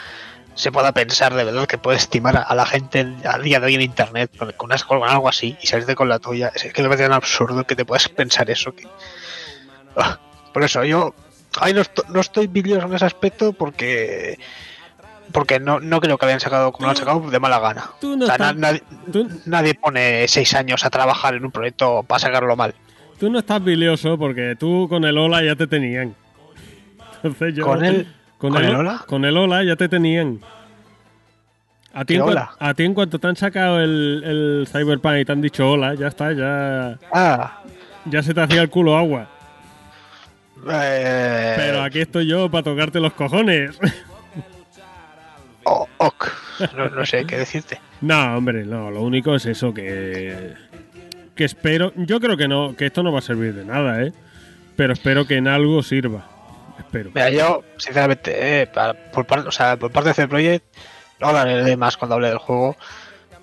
se 0.54 0.72
pueda 0.72 0.92
pensar 0.92 1.34
de 1.34 1.44
verdad 1.44 1.66
que 1.66 1.76
puede 1.76 1.98
estimar 1.98 2.42
a, 2.48 2.54
la 2.54 2.64
gente 2.64 3.06
a 3.24 3.38
día 3.38 3.60
de 3.60 3.66
hoy 3.66 3.74
en 3.74 3.82
internet 3.82 4.30
con, 4.56 4.66
unas- 4.70 4.84
con 4.84 5.02
algo 5.04 5.28
así 5.28 5.56
y 5.60 5.66
salirte 5.66 5.94
con 5.94 6.08
la 6.08 6.18
tuya. 6.18 6.50
Es 6.54 6.72
que 6.72 6.82
me 6.82 6.88
parece 6.88 7.04
tan 7.04 7.12
absurdo 7.12 7.64
que 7.64 7.76
te 7.76 7.84
puedas 7.84 8.08
pensar 8.08 8.48
eso. 8.50 8.74
Ah, 9.96 10.18
por 10.52 10.64
eso 10.64 10.84
yo 10.84 11.14
ahí 11.60 11.74
no, 11.74 11.82
no 12.08 12.20
estoy 12.20 12.46
bilioso 12.46 12.86
en 12.86 12.94
ese 12.94 13.04
aspecto 13.04 13.52
porque 13.52 14.38
porque 15.32 15.58
no, 15.60 15.80
no 15.80 16.00
creo 16.00 16.16
que 16.18 16.26
hayan 16.26 16.40
sacado 16.40 16.72
como 16.72 16.86
lo 16.86 16.90
han 16.90 16.96
sacado 16.96 17.20
de 17.30 17.38
mala 17.40 17.58
gana. 17.58 17.90
No 18.02 18.24
O 18.24 18.26
sea, 18.26 18.38
na- 18.38 18.52
nadie, 18.52 18.82
Tú, 19.12 19.28
nadie 19.46 19.74
pone 19.74 20.26
seis 20.28 20.54
años 20.54 20.84
a 20.84 20.90
trabajar 20.90 21.34
en 21.34 21.44
un 21.44 21.50
proyecto 21.50 22.02
para 22.02 22.18
sacarlo 22.18 22.56
mal. 22.56 22.74
tú 23.18 23.30
no 23.30 23.38
estás 23.38 23.62
bilioso 23.62 24.18
porque 24.18 24.56
tú 24.58 24.86
con 24.88 25.04
el 25.04 25.16
Ola 25.18 25.42
ya 25.42 25.56
te 25.56 25.66
tenían. 25.66 26.14
Entonces 27.22 27.54
yo, 27.54 27.64
¿Con 27.64 27.84
el- 27.84 28.06
con 28.38 28.56
el 28.56 28.74
Ola? 28.76 29.04
Con 29.06 29.24
el 29.24 29.36
Ola 29.36 29.64
ya 29.64 29.76
te 29.76 29.88
tenían. 29.88 30.40
A 31.94 32.04
ti, 32.04 32.14
¿Qué 32.14 32.20
en 32.20 32.38
a 32.58 32.74
ti 32.74 32.84
en 32.84 32.92
cuanto 32.92 33.18
te 33.18 33.26
han 33.26 33.36
sacado 33.36 33.80
el, 33.80 34.22
el 34.22 34.68
Cyberpunk 34.70 35.16
y 35.20 35.24
te 35.24 35.32
han 35.32 35.40
dicho 35.40 35.70
hola, 35.70 35.94
ya 35.94 36.08
está, 36.08 36.30
ya, 36.32 36.98
Ah, 37.10 37.62
ya 38.04 38.22
se 38.22 38.34
te 38.34 38.40
hacía 38.42 38.60
el 38.60 38.68
culo 38.68 38.98
agua. 38.98 39.28
eh, 40.70 41.54
Pero 41.56 41.82
aquí 41.82 42.00
estoy 42.00 42.26
yo 42.26 42.50
para 42.50 42.64
tocarte 42.64 43.00
los 43.00 43.12
cojones. 43.14 43.78
oh, 45.66 45.86
ok. 45.98 46.26
No, 46.74 46.88
no 46.88 47.04
sé 47.06 47.24
qué 47.26 47.36
decirte. 47.38 47.80
No, 48.02 48.36
hombre, 48.36 48.64
no, 48.64 48.90
lo 48.90 49.00
único 49.02 49.34
es 49.34 49.46
eso 49.46 49.72
que 49.72 50.52
que 51.34 51.44
espero, 51.44 51.92
yo 51.96 52.18
creo 52.20 52.36
que 52.36 52.46
no, 52.48 52.74
que 52.76 52.86
esto 52.86 53.02
no 53.02 53.10
va 53.12 53.18
a 53.20 53.22
servir 53.22 53.54
de 53.54 53.64
nada, 53.64 54.02
¿eh? 54.02 54.12
Pero 54.76 54.92
espero 54.92 55.26
que 55.26 55.36
en 55.36 55.48
algo 55.48 55.82
sirva. 55.82 56.26
Espero. 56.78 57.10
Mira, 57.14 57.30
yo, 57.30 57.62
sinceramente, 57.78 58.62
eh, 58.62 58.66
para- 58.66 58.92
por, 59.12 59.24
parte, 59.26 59.48
o 59.48 59.50
sea, 59.50 59.76
por 59.78 59.90
parte 59.90 60.10
de 60.10 60.14
CD 60.14 60.28
Projekt, 60.28 60.64
no 61.20 61.28
hablaré 61.28 61.62
de 61.64 61.76
más 61.76 61.96
cuando 61.96 62.14
hable 62.16 62.28
del 62.28 62.38
juego. 62.38 62.76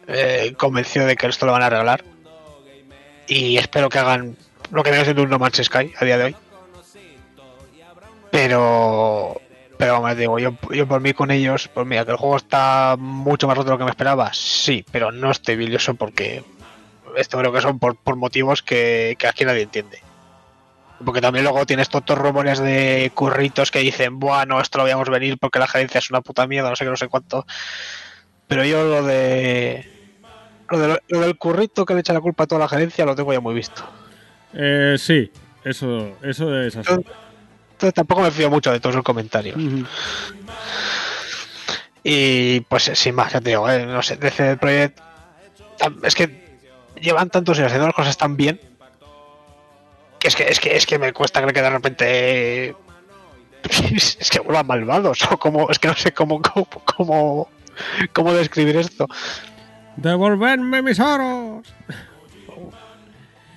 Eh, 0.08 0.54
convencido 0.58 1.06
de 1.08 1.16
que 1.16 1.26
esto 1.28 1.46
lo 1.48 1.52
van 1.52 1.64
a 1.64 1.68
arreglar. 1.68 2.04
Y 3.28 3.58
espero 3.58 3.90
que 3.90 3.98
hagan 4.00 4.36
lo 4.72 4.84
que 4.84 4.90
viene 4.92 5.06
siendo 5.06 5.24
un 5.24 5.30
No 5.32 5.40
Man's 5.40 5.62
Sky 5.64 5.94
a 6.00 6.06
día 6.06 6.18
de 6.20 6.24
hoy. 6.26 6.36
Pero, 8.32 9.40
pero 9.78 9.94
vamos, 9.94 10.16
digo, 10.18 10.40
yo, 10.40 10.52
yo 10.72 10.88
por 10.88 11.02
mí 11.02 11.14
con 11.14 11.32
ellos, 11.32 11.70
pues 11.74 11.86
mira, 11.86 12.06
que 12.06 12.12
el 12.12 12.18
juego 12.18 12.38
está 12.38 12.96
mucho 12.98 13.48
más 13.48 13.58
roto 13.58 13.66
de 13.70 13.72
lo 13.74 13.78
que 13.78 13.84
me 13.86 13.90
esperaba, 13.90 14.32
sí, 14.34 14.86
pero 14.92 15.12
no 15.12 15.32
estoy 15.32 15.56
bilioso 15.56 15.94
porque 15.96 16.44
esto 17.18 17.38
creo 17.38 17.52
que 17.52 17.62
son 17.62 17.80
por, 17.80 17.96
por 17.98 18.16
motivos 18.16 18.62
que, 18.62 19.16
que 19.20 19.28
aquí 19.28 19.46
nadie 19.46 19.64
entiende. 19.64 20.00
Porque 21.04 21.22
también 21.22 21.44
luego 21.44 21.66
tienes 21.66 21.90
todos 21.90 22.18
rumores 22.18 22.60
de 22.60 23.12
curritos 23.14 23.72
que 23.72 23.80
dicen, 23.80 24.20
bueno, 24.20 24.62
esto 24.62 24.78
lo 24.78 24.86
veíamos 24.86 25.10
venir 25.10 25.38
porque 25.38 25.60
la 25.60 25.68
gerencia 25.68 25.98
es 26.00 26.10
una 26.10 26.22
puta 26.22 26.48
mierda, 26.48 26.70
no 26.70 26.76
sé 26.76 26.86
qué, 26.86 26.90
no 26.92 26.96
sé 26.98 27.08
cuánto. 27.10 27.46
Pero 28.48 28.64
yo 28.64 28.84
lo 28.84 29.04
de. 29.04 29.86
Lo, 30.70 30.80
de- 30.80 31.00
lo 31.10 31.20
del 31.20 31.38
currito 31.38 31.86
que 31.86 31.94
le 31.94 32.00
echa 32.00 32.14
la 32.14 32.22
culpa 32.22 32.46
a 32.46 32.48
toda 32.48 32.60
la 32.60 32.70
gerencia 32.70 33.06
lo 33.06 33.16
tengo 33.16 33.34
ya 33.34 33.42
muy 33.42 33.54
visto. 33.54 33.84
Eh, 34.54 34.96
sí, 34.98 35.30
eso, 35.66 36.18
eso 36.24 36.58
es 36.62 36.78
así. 36.78 36.90
Entonces 36.92 37.23
tampoco 37.94 38.22
me 38.22 38.32
fío 38.32 38.50
mucho 38.50 38.72
de 38.72 38.80
todos 38.80 38.96
los 38.96 39.04
comentarios. 39.04 39.58
Y 42.04 42.62
pues 42.62 42.92
sin 42.94 43.16
más, 43.16 43.32
ya 43.34 43.42
te 43.42 43.50
digo, 43.52 43.70
eh, 43.70 43.86
no 43.86 44.02
sé, 44.02 44.18
de 44.18 44.30
CD 44.32 44.58
Projekt. 44.58 45.00
Es 46.04 46.16
que 46.16 46.60
llevan 47.02 47.30
tantos 47.30 47.58
años 47.58 47.68
haciendo 47.68 47.88
las 47.88 47.96
cosas 47.96 48.18
tan 48.18 48.36
bien. 48.36 48.60
Que 50.20 50.28
es 50.28 50.36
que, 50.36 50.44
es 50.44 50.60
que, 50.60 50.76
es 50.76 50.86
que 50.86 51.00
me 51.00 51.14
cuesta 51.14 51.40
creer 51.42 51.54
que 51.54 51.62
de 51.62 51.70
repente. 51.70 52.06
eh, 52.70 52.76
Es 54.20 54.30
que 54.30 54.40
vuelvan 54.40 54.68
malvados. 54.68 55.24
O 55.32 55.38
como. 55.38 55.70
Es 55.70 55.80
que 55.80 55.88
no 55.88 55.96
sé 55.96 56.12
cómo. 56.14 56.42
cómo, 56.42 56.68
cómo, 56.86 57.50
cómo 58.14 58.34
describir 58.34 58.78
esto. 58.78 59.08
¡Devolverme 59.96 60.82
mis 60.82 61.00
oros! 61.00 61.68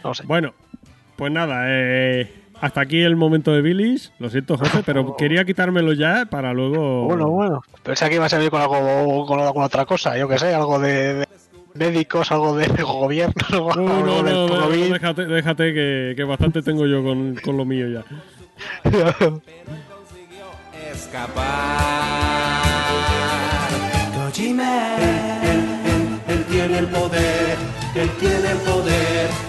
No 0.05 0.15
sé. 0.15 0.23
Bueno, 0.25 0.55
pues 1.17 1.33
nada, 1.33 1.65
eh, 1.67 2.33
hasta 2.61 2.81
aquí 2.81 3.01
el 3.01 3.17
momento 3.17 3.53
de 3.53 3.63
Billis. 3.63 4.13
Lo 4.19 4.31
siento, 4.31 4.57
José, 4.57 4.83
pero 4.85 5.17
quería 5.19 5.45
quitármelo 5.45 5.93
ya 5.93 6.27
para 6.27 6.53
luego. 6.53 7.05
Bueno, 7.05 7.29
bueno. 7.31 7.63
Pensaba 7.83 8.09
que 8.09 8.17
iba 8.17 8.27
a 8.27 8.29
salir 8.29 8.51
con 8.51 8.61
algo. 8.61 9.27
con 9.27 9.41
alguna 9.41 9.67
otra 9.67 9.85
cosa. 9.85 10.17
Yo 10.17 10.29
que 10.29 10.39
sé, 10.39 10.55
algo 10.55 10.79
de. 10.79 11.15
de 11.15 11.27
médicos, 11.75 12.33
algo 12.33 12.57
de 12.57 12.67
gobierno, 12.83 13.35
No, 13.51 13.71
algo 13.71 13.89
no, 13.89 14.23
no, 14.23 14.49
no, 14.49 14.69
déjate, 14.71 15.27
déjate 15.27 15.75
que, 15.75 16.15
que 16.17 16.25
bastante 16.25 16.63
tengo 16.63 16.87
yo 16.87 17.03
con, 17.03 17.37
con 17.37 17.57
lo 17.57 17.65
mío 17.65 17.87
ya. 17.89 18.05
escapar. 20.93 21.87
Él 26.29 26.45
tiene 26.51 26.79
el 26.79 26.87
poder, 26.89 27.57
él 27.95 28.11
tiene 28.19 28.51
el 28.51 28.59
poder 28.59 29.46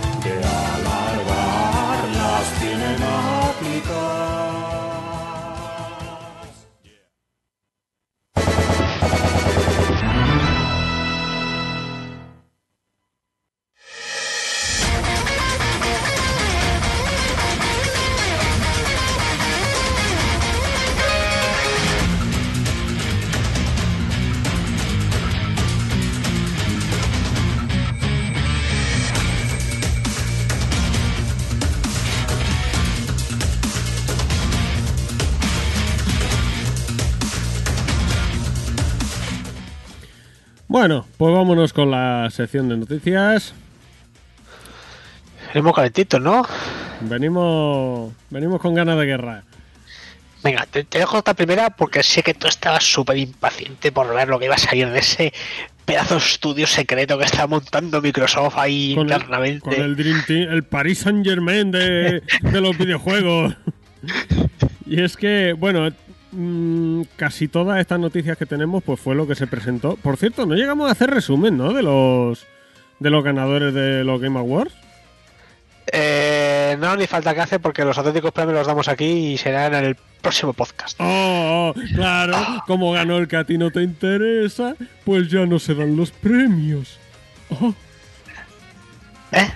Bueno, 40.67 41.05
pues 41.17 41.33
vámonos 41.33 41.71
con 41.73 41.91
la 41.91 42.29
sección 42.29 42.67
de 42.69 42.77
noticias. 42.77 43.53
Tenemos 45.53 45.73
calentitos, 45.73 46.21
¿no? 46.21 46.45
Venimos, 47.01 48.11
venimos 48.29 48.59
con 48.61 48.75
ganas 48.75 48.97
de 48.97 49.05
guerra. 49.05 49.43
Venga, 50.43 50.65
te, 50.69 50.83
te 50.83 50.99
dejo 50.99 51.17
esta 51.17 51.33
primera 51.33 51.69
porque 51.69 52.03
sé 52.03 52.21
que 52.21 52.33
tú 52.33 52.47
estabas 52.47 52.83
súper 52.83 53.17
impaciente 53.17 53.91
por 53.91 54.13
ver 54.13 54.27
lo 54.27 54.39
que 54.39 54.45
iba 54.45 54.55
a 54.55 54.59
salir 54.59 54.89
de 54.89 54.99
ese 54.99 55.33
pedazo 55.85 56.15
de 56.15 56.19
estudio 56.19 56.67
secreto 56.67 57.17
que 57.17 57.23
está 57.25 57.47
montando 57.47 58.01
Microsoft 58.01 58.57
ahí 58.57 58.93
Con 58.93 59.07
el, 59.07 59.13
internamente. 59.13 59.59
con 59.61 59.73
el 59.73 59.95
Dream 59.95 60.23
Team, 60.27 60.51
el 60.51 60.63
Paris 60.63 60.99
Saint 60.99 61.25
Germain 61.25 61.71
de, 61.71 62.21
de 62.41 62.61
los 62.61 62.77
videojuegos. 62.77 63.55
Y 64.85 65.01
es 65.01 65.15
que, 65.17 65.53
bueno, 65.53 65.89
mm, 66.31 67.01
casi 67.15 67.47
todas 67.47 67.79
estas 67.79 67.99
noticias 67.99 68.37
que 68.37 68.45
tenemos, 68.45 68.83
pues 68.83 68.99
fue 68.99 69.15
lo 69.15 69.27
que 69.27 69.35
se 69.35 69.47
presentó. 69.47 69.95
Por 69.97 70.17
cierto, 70.17 70.45
no 70.45 70.55
llegamos 70.55 70.89
a 70.89 70.91
hacer 70.91 71.09
resumen, 71.09 71.57
¿no? 71.57 71.73
De 71.73 71.83
los 71.83 72.45
de 72.99 73.09
los 73.09 73.23
ganadores 73.23 73.73
de 73.73 74.03
los 74.03 74.19
Game 74.19 74.39
Awards. 74.39 74.73
Eh, 75.91 76.75
no, 76.79 76.95
ni 76.95 77.07
falta 77.07 77.33
que 77.33 77.41
hace 77.41 77.59
porque 77.59 77.85
los 77.85 77.97
auténticos 77.97 78.31
premios 78.31 78.57
los 78.57 78.67
damos 78.67 78.87
aquí 78.87 79.33
y 79.33 79.37
serán 79.37 79.73
en 79.73 79.85
el 79.85 79.95
próximo 80.21 80.53
podcast. 80.53 80.99
Oh, 80.99 81.73
oh, 81.73 81.81
claro, 81.95 82.63
como 82.67 82.91
ganó 82.91 83.17
el 83.17 83.27
que 83.27 83.37
a 83.37 83.45
ti 83.45 83.57
no 83.57 83.71
te 83.71 83.81
interesa, 83.81 84.75
pues 85.05 85.29
ya 85.29 85.45
no 85.45 85.59
se 85.59 85.75
dan 85.75 85.95
los 85.95 86.11
premios. 86.11 86.99
Oh. 87.49 87.73
¿Eh? 89.31 89.47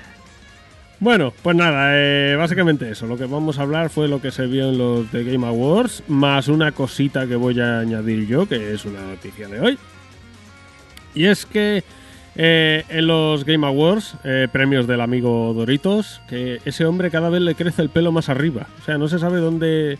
Bueno, 1.02 1.34
pues 1.42 1.56
nada, 1.56 1.94
eh, 1.96 2.36
básicamente 2.36 2.92
eso. 2.92 3.08
Lo 3.08 3.18
que 3.18 3.26
vamos 3.26 3.58
a 3.58 3.64
hablar 3.64 3.90
fue 3.90 4.08
lo 4.08 4.22
que 4.22 4.30
se 4.30 4.46
vio 4.46 4.70
en 4.70 4.78
los 4.78 5.12
de 5.12 5.24
Game 5.24 5.48
Awards, 5.48 6.04
más 6.08 6.48
una 6.48 6.72
cosita 6.74 7.26
que 7.26 7.36
voy 7.36 7.60
a 7.60 7.80
añadir 7.80 8.28
yo, 8.28 8.48
que 8.48 8.72
es 8.72 8.86
una 8.86 9.02
noticia 9.02 9.48
de 9.48 9.60
hoy. 9.60 9.80
Y 11.16 11.26
es 11.26 11.48
que 11.48 11.84
eh, 12.36 12.84
en 12.88 13.08
los 13.08 13.46
Game 13.46 13.66
Awards, 13.66 14.14
eh, 14.24 14.48
premios 14.52 14.86
del 14.86 15.02
amigo 15.02 15.56
Doritos, 15.56 16.22
que 16.30 16.62
ese 16.66 16.86
hombre 16.86 17.10
cada 17.10 17.30
vez 17.30 17.42
le 17.42 17.56
crece 17.56 17.82
el 17.82 17.90
pelo 17.90 18.12
más 18.12 18.30
arriba. 18.30 18.68
O 18.80 18.86
sea, 18.86 19.00
no 19.00 19.08
se 19.08 19.18
sabe 19.18 19.40
dónde, 19.40 19.98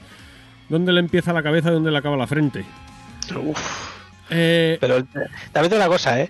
dónde 0.70 0.94
le 0.94 1.00
empieza 1.00 1.34
la 1.34 1.42
cabeza 1.42 1.70
y 1.70 1.74
dónde 1.74 1.90
le 1.90 1.98
acaba 1.98 2.16
la 2.16 2.28
frente. 2.28 2.64
Uf. 3.44 3.60
Eh, 4.30 4.78
Pero 4.80 5.04
también 5.52 5.74
una 5.74 5.88
cosa, 5.88 6.22
¿eh? 6.22 6.30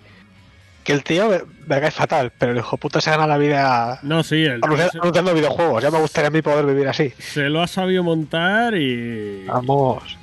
Que 0.83 0.93
el 0.93 1.03
tío 1.03 1.29
me, 1.29 1.41
me 1.67 1.79
cae 1.79 1.91
fatal, 1.91 2.31
pero 2.37 2.53
el 2.53 2.57
hijo 2.57 2.77
puta 2.77 3.01
se 3.01 3.11
gana 3.11 3.27
la 3.27 3.37
vida 3.37 3.99
no, 4.01 4.23
sí, 4.23 4.43
el 4.43 4.59
anunciando, 4.63 5.29
se, 5.29 5.33
videojuegos. 5.35 5.83
Ya 5.83 5.91
me 5.91 5.99
gustaría 5.99 6.29
a 6.29 6.31
mí 6.31 6.41
poder 6.41 6.65
vivir 6.65 6.87
así. 6.87 7.13
se 7.19 7.49
lo 7.49 7.61
ha 7.61 7.67
sabido 7.67 8.03
montar 8.03 8.75
y, 8.75 9.45
Vamos. 9.45 10.17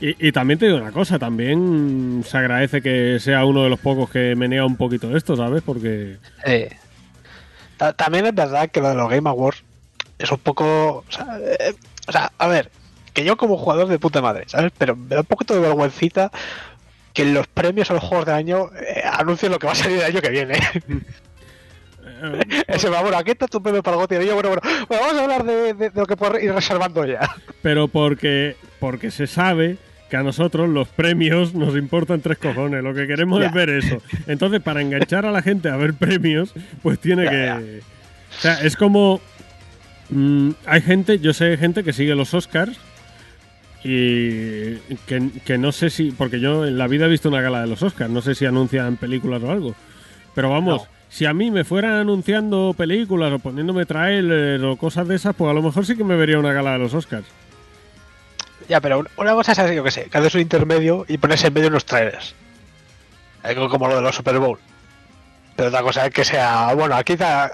Y, 0.00 0.28
y 0.28 0.32
también 0.32 0.58
te 0.58 0.66
digo 0.66 0.78
una 0.78 0.92
cosa, 0.92 1.18
también 1.18 2.24
se 2.26 2.36
agradece 2.36 2.82
que 2.82 3.18
sea 3.20 3.44
uno 3.44 3.62
de 3.64 3.70
los 3.70 3.80
pocos 3.80 4.10
que 4.10 4.34
menea 4.34 4.64
un 4.64 4.76
poquito 4.76 5.16
esto, 5.16 5.36
¿sabes? 5.36 5.62
Porque 5.62 6.16
Eh, 6.44 6.70
también 7.96 8.26
es 8.26 8.34
verdad 8.34 8.70
que 8.70 8.80
lo 8.80 8.88
de 8.88 8.94
los 8.94 9.10
Game 9.10 9.28
Awards 9.28 9.62
es 10.18 10.30
un 10.30 10.38
poco. 10.38 11.04
O 11.08 11.12
sea, 11.12 11.38
eh, 11.40 11.74
o 12.06 12.12
sea, 12.12 12.32
a 12.38 12.46
ver, 12.46 12.70
que 13.12 13.24
yo 13.24 13.36
como 13.36 13.56
jugador 13.56 13.88
de 13.88 13.98
puta 13.98 14.20
madre, 14.20 14.44
¿sabes? 14.46 14.72
Pero 14.76 14.96
me 14.96 15.14
da 15.14 15.20
un 15.20 15.26
poquito 15.26 15.54
de 15.54 15.60
vergüencita 15.60 16.30
que 17.14 17.22
en 17.22 17.32
los 17.32 17.46
premios 17.46 17.90
a 17.90 17.94
los 17.94 18.02
juegos 18.02 18.26
del 18.26 18.34
año 18.34 18.68
eh, 18.76 19.02
anuncien 19.10 19.50
lo 19.50 19.58
que 19.58 19.66
va 19.66 19.72
a 19.72 19.76
salir 19.76 19.98
el 19.98 20.04
año 20.04 20.20
que 20.20 20.28
viene. 20.30 20.58
Eh, 22.06 22.62
Ese 22.68 22.88
va, 22.90 23.00
bueno, 23.02 23.16
aquí 23.16 23.30
está 23.30 23.46
tu 23.46 23.62
premio 23.62 23.82
para 23.82 23.96
yo, 23.96 24.34
bueno, 24.34 24.48
bueno, 24.50 24.60
bueno, 24.88 25.02
vamos 25.02 25.14
a 25.14 25.22
hablar 25.22 25.44
de, 25.44 25.74
de- 25.74 25.90
de 25.90 26.00
lo 26.00 26.06
que 26.06 26.16
puedo 26.16 26.38
ir 26.38 26.52
reservando 26.52 27.04
ya. 27.06 27.20
pero 27.62 27.88
porque, 27.88 28.56
porque 28.80 29.10
se 29.10 29.26
sabe 29.26 29.76
que 30.10 30.16
a 30.16 30.22
nosotros 30.22 30.68
los 30.68 30.88
premios 30.88 31.54
nos 31.54 31.76
importan 31.76 32.20
tres 32.20 32.36
cojones. 32.38 32.82
Lo 32.84 32.92
que 32.94 33.06
queremos 33.06 33.40
Ya. 33.40 33.46
es 33.46 33.52
ver 33.54 33.70
eso. 33.70 34.02
Entonces, 34.26 34.60
para 34.60 34.82
enganchar 34.82 35.24
a 35.24 35.30
la 35.32 35.40
gente 35.42 35.70
a 35.70 35.76
ver 35.76 35.94
premios, 35.94 36.52
pues 36.82 36.98
tiene 36.98 37.24
Ya, 37.24 37.30
que. 37.30 37.36
ya. 37.46 37.60
O 38.36 38.40
sea, 38.40 38.60
es 38.62 38.76
como. 38.76 39.20
mm, 40.10 40.50
hay 40.66 40.82
gente, 40.82 41.18
yo 41.20 41.32
sé 41.32 41.56
gente 41.56 41.82
que 41.84 41.92
sigue 41.94 42.14
los 42.14 42.34
Oscars 42.34 42.76
y 43.84 44.78
que, 45.06 45.30
que 45.44 45.58
no 45.58 45.70
sé 45.72 45.90
si. 45.90 46.10
Porque 46.10 46.40
yo 46.40 46.64
en 46.66 46.78
la 46.78 46.86
vida 46.88 47.06
he 47.06 47.08
visto 47.08 47.28
una 47.28 47.40
gala 47.42 47.60
de 47.60 47.66
los 47.68 47.82
Oscars, 47.82 48.10
no 48.10 48.22
sé 48.22 48.34
si 48.34 48.46
anuncian 48.46 48.96
películas 48.96 49.42
o 49.42 49.50
algo. 49.50 49.74
Pero 50.34 50.50
vamos. 50.50 50.82
No. 50.82 50.88
Si 51.10 51.26
a 51.26 51.32
mí 51.34 51.50
me 51.52 51.62
fueran 51.62 51.92
anunciando 51.92 52.74
películas 52.76 53.32
o 53.32 53.38
poniéndome 53.38 53.86
trailers 53.86 54.60
o 54.64 54.76
cosas 54.76 55.06
de 55.06 55.14
esas, 55.14 55.34
pues 55.36 55.48
a 55.48 55.54
lo 55.54 55.62
mejor 55.62 55.86
sí 55.86 55.96
que 55.96 56.02
me 56.02 56.16
vería 56.16 56.40
una 56.40 56.52
gala 56.52 56.72
de 56.72 56.78
los 56.80 56.92
Oscars. 56.94 57.26
Ya, 58.68 58.80
pero 58.80 58.98
un- 59.00 59.08
una 59.18 59.32
cosa 59.34 59.52
es 59.52 59.58
así, 59.60 59.76
yo 59.76 59.84
que 59.84 59.92
sé, 59.92 60.08
que 60.10 60.18
haces 60.18 60.34
un 60.34 60.40
intermedio 60.40 61.04
y 61.06 61.18
pones 61.18 61.44
en 61.44 61.52
medio 61.54 61.68
unos 61.68 61.84
trailers. 61.84 62.34
Algo 63.44 63.68
como 63.68 63.86
lo 63.86 63.96
de 63.96 64.02
los 64.02 64.16
Super 64.16 64.38
Bowl. 64.40 64.58
Pero 65.56 65.68
otra 65.68 65.82
cosa 65.82 66.06
es 66.06 66.12
que 66.12 66.24
sea, 66.24 66.74
bueno, 66.74 66.96
aquí 66.96 67.14
da, 67.16 67.50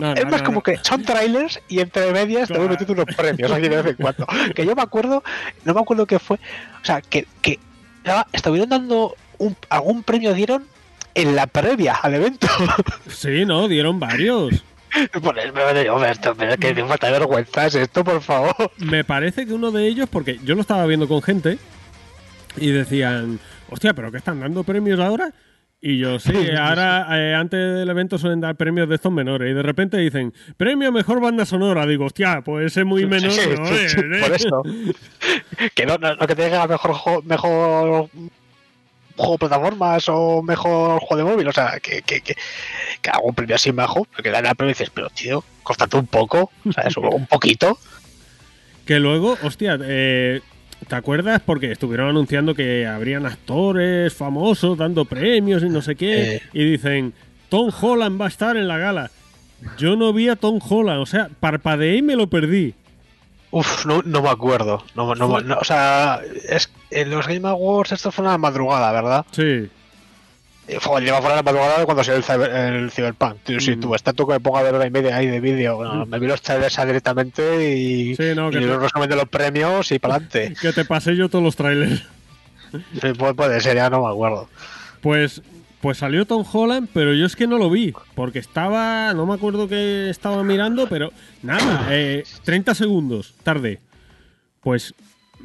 No, 0.00 0.12
es 0.14 0.24
no, 0.24 0.30
más 0.30 0.40
no, 0.40 0.46
como 0.46 0.62
que 0.62 0.78
son 0.82 1.02
trailers 1.02 1.60
y 1.68 1.80
entre 1.80 2.10
medias 2.12 2.48
te 2.48 2.54
voy 2.54 2.68
Claro. 2.68 2.80
metiendo 2.80 3.02
unos 3.02 3.14
premios 3.16 3.52
aquí 3.52 3.68
de 3.68 3.82
vez 3.82 3.86
en 3.86 3.94
cuando. 3.96 4.26
Que 4.54 4.64
yo 4.64 4.74
me 4.74 4.82
acuerdo, 4.82 5.22
no 5.64 5.74
me 5.74 5.80
acuerdo 5.80 6.06
qué 6.06 6.18
fue, 6.18 6.36
o 6.82 6.84
sea, 6.84 7.02
que, 7.02 7.26
que 7.42 7.58
estuvieron 8.32 8.70
dando 8.70 9.14
un, 9.38 9.56
algún 9.68 10.02
premio 10.02 10.32
dieron 10.32 10.64
en 11.14 11.36
la 11.36 11.46
previa 11.46 11.94
al 11.94 12.14
evento. 12.14 12.46
Sí, 13.08 13.44
no, 13.44 13.68
dieron 13.68 14.00
varios. 14.00 14.64
Que 16.58 16.74
me 16.74 16.84
falta 16.88 17.10
vergüenza 17.10 17.66
es 17.66 17.74
esto, 17.74 18.04
por 18.04 18.22
favor. 18.22 18.54
Me 18.78 19.04
parece 19.04 19.46
que 19.46 19.52
uno 19.52 19.70
de 19.70 19.86
ellos, 19.86 20.08
porque 20.10 20.38
yo 20.44 20.54
lo 20.54 20.62
estaba 20.62 20.86
viendo 20.86 21.06
con 21.06 21.20
gente 21.22 21.58
y 22.56 22.70
decían, 22.70 23.38
hostia, 23.68 23.92
¿pero 23.92 24.10
qué 24.10 24.16
están 24.18 24.40
dando 24.40 24.64
premios 24.64 24.98
ahora? 24.98 25.32
Y 25.80 25.98
yo, 25.98 26.18
sí, 26.18 26.32
ahora 26.58 27.06
eh, 27.12 27.34
antes 27.34 27.58
del 27.58 27.88
evento 27.88 28.18
suelen 28.18 28.40
dar 28.40 28.56
premios 28.56 28.88
de 28.88 28.96
estos 28.96 29.12
menores 29.12 29.50
y 29.50 29.54
de 29.54 29.62
repente 29.62 29.96
dicen, 29.98 30.32
premio 30.56 30.90
mejor 30.90 31.20
banda 31.20 31.46
sonora. 31.46 31.86
Digo, 31.86 32.04
hostia, 32.06 32.42
pues 32.44 32.66
ese 32.66 32.84
muy 32.84 33.06
menor 33.06 33.30
Sí, 33.30 33.40
sí, 33.40 33.50
no 33.58 33.66
sí, 33.66 33.74
es, 33.74 33.92
sí, 33.92 34.00
¿eh?". 34.00 34.20
por 34.20 34.32
eso. 34.32 34.62
que 35.74 35.86
no, 35.86 35.96
no, 35.98 36.14
no 36.16 36.26
que 36.26 36.34
te 36.34 36.44
diga 36.44 36.66
mejor, 36.66 36.92
jo- 36.94 37.22
mejor 37.22 38.08
juego 39.16 39.32
de 39.32 39.38
plataformas 39.38 40.04
o 40.08 40.42
mejor 40.42 41.00
juego 41.00 41.16
de 41.16 41.30
móvil. 41.30 41.48
O 41.48 41.52
sea, 41.52 41.78
que, 41.80 42.02
que, 42.02 42.20
que, 42.22 42.34
que 43.00 43.10
algún 43.10 43.34
premio 43.34 43.54
así 43.56 43.70
bajo, 43.70 44.04
que 44.22 44.30
dan 44.30 44.46
el 44.46 44.56
premio 44.56 44.70
y 44.70 44.74
dices, 44.74 44.90
pero 44.90 45.08
tío, 45.10 45.44
cóstate 45.62 45.96
un 45.96 46.06
poco, 46.08 46.50
¿sabes? 46.74 46.96
Un 46.96 47.26
poquito. 47.26 47.78
Que 48.84 48.98
luego, 48.98 49.36
hostia, 49.42 49.78
eh, 49.82 50.40
¿te 50.88 50.96
acuerdas? 50.96 51.40
Porque 51.44 51.70
estuvieron 51.70 52.08
anunciando 52.08 52.54
que 52.54 52.86
habrían 52.86 53.26
actores 53.26 54.14
famosos 54.14 54.76
dando 54.78 55.04
premios 55.04 55.62
y 55.62 55.68
no 55.68 55.82
sé 55.82 55.94
qué. 55.94 56.36
Eh. 56.36 56.42
Y 56.52 56.64
dicen, 56.64 57.12
Tom 57.48 57.70
Holland 57.80 58.20
va 58.20 58.26
a 58.26 58.28
estar 58.28 58.56
en 58.56 58.68
la 58.68 58.78
gala. 58.78 59.10
Yo 59.76 59.96
no 59.96 60.12
vi 60.12 60.28
a 60.28 60.36
Tom 60.36 60.60
Holland, 60.66 61.00
o 61.00 61.06
sea, 61.06 61.28
parpadeé 61.40 61.96
y 61.96 62.02
me 62.02 62.16
lo 62.16 62.28
perdí. 62.28 62.74
Uf, 63.50 63.86
no, 63.86 64.02
no 64.04 64.22
me 64.22 64.28
acuerdo. 64.28 64.84
No, 64.94 65.14
no, 65.14 65.28
o 65.28 65.64
sea, 65.64 66.20
es, 66.48 66.70
en 66.90 67.10
los 67.10 67.26
Game 67.26 67.48
Awards 67.48 67.92
esto 67.92 68.12
fue 68.12 68.24
una 68.24 68.38
madrugada, 68.38 68.92
¿verdad? 68.92 69.26
Sí. 69.32 69.68
Fue, 70.80 71.00
lleva 71.00 71.20
fuera 71.20 71.36
la 71.36 71.42
madrugada 71.42 71.78
de 71.78 71.84
cuando 71.86 72.04
salió 72.04 72.18
el, 72.18 72.24
cyber- 72.24 72.54
el 72.54 72.90
Cyberpunk. 72.90 73.36
Tío, 73.44 73.60
Si 73.60 73.76
Mm. 73.76 73.80
tú 73.80 73.94
estás 73.94 74.14
tú 74.14 74.26
que 74.26 74.34
me 74.34 74.40
pongo 74.40 74.58
a 74.58 74.62
ver 74.62 74.74
hora 74.74 74.86
y 74.86 74.90
media 74.90 75.16
ahí 75.16 75.26
de 75.26 75.40
vídeo, 75.40 75.76
bueno, 75.76 76.04
me 76.06 76.18
vi 76.18 76.26
los 76.26 76.42
trailers 76.42 76.76
directamente 76.76 77.72
y, 77.74 78.14
Sí, 78.16 78.32
no, 78.36 78.48
y 78.48 78.52
te- 78.52 78.60
los 78.60 78.92
de 78.92 79.16
los 79.16 79.28
premios 79.28 79.90
y 79.92 79.98
para 80.00 80.14
adelante. 80.16 80.54
Que 80.60 80.72
te 80.72 80.84
pasé 80.84 81.16
yo 81.16 81.28
todos 81.28 81.42
los 81.44 81.56
trailers. 81.56 82.02
puede, 83.18 83.34
puede 83.34 83.60
ser, 83.60 83.76
ya 83.76 83.88
no 83.88 84.02
me 84.02 84.08
acuerdo. 84.10 84.48
Pues, 85.00 85.40
pues 85.80 85.98
salió 85.98 86.26
Tom 86.26 86.44
Holland, 86.52 86.88
pero 86.92 87.14
yo 87.14 87.24
es 87.24 87.34
que 87.36 87.46
no 87.46 87.56
lo 87.56 87.70
vi. 87.70 87.94
Porque 88.14 88.38
estaba, 88.38 89.14
no 89.14 89.24
me 89.26 89.34
acuerdo 89.34 89.68
que 89.68 90.10
estaba 90.10 90.42
mirando, 90.44 90.86
pero 90.88 91.12
nada, 91.42 91.86
eh, 91.90 92.24
30 92.44 92.74
segundos 92.74 93.34
tarde. 93.42 93.80
Pues 94.60 94.92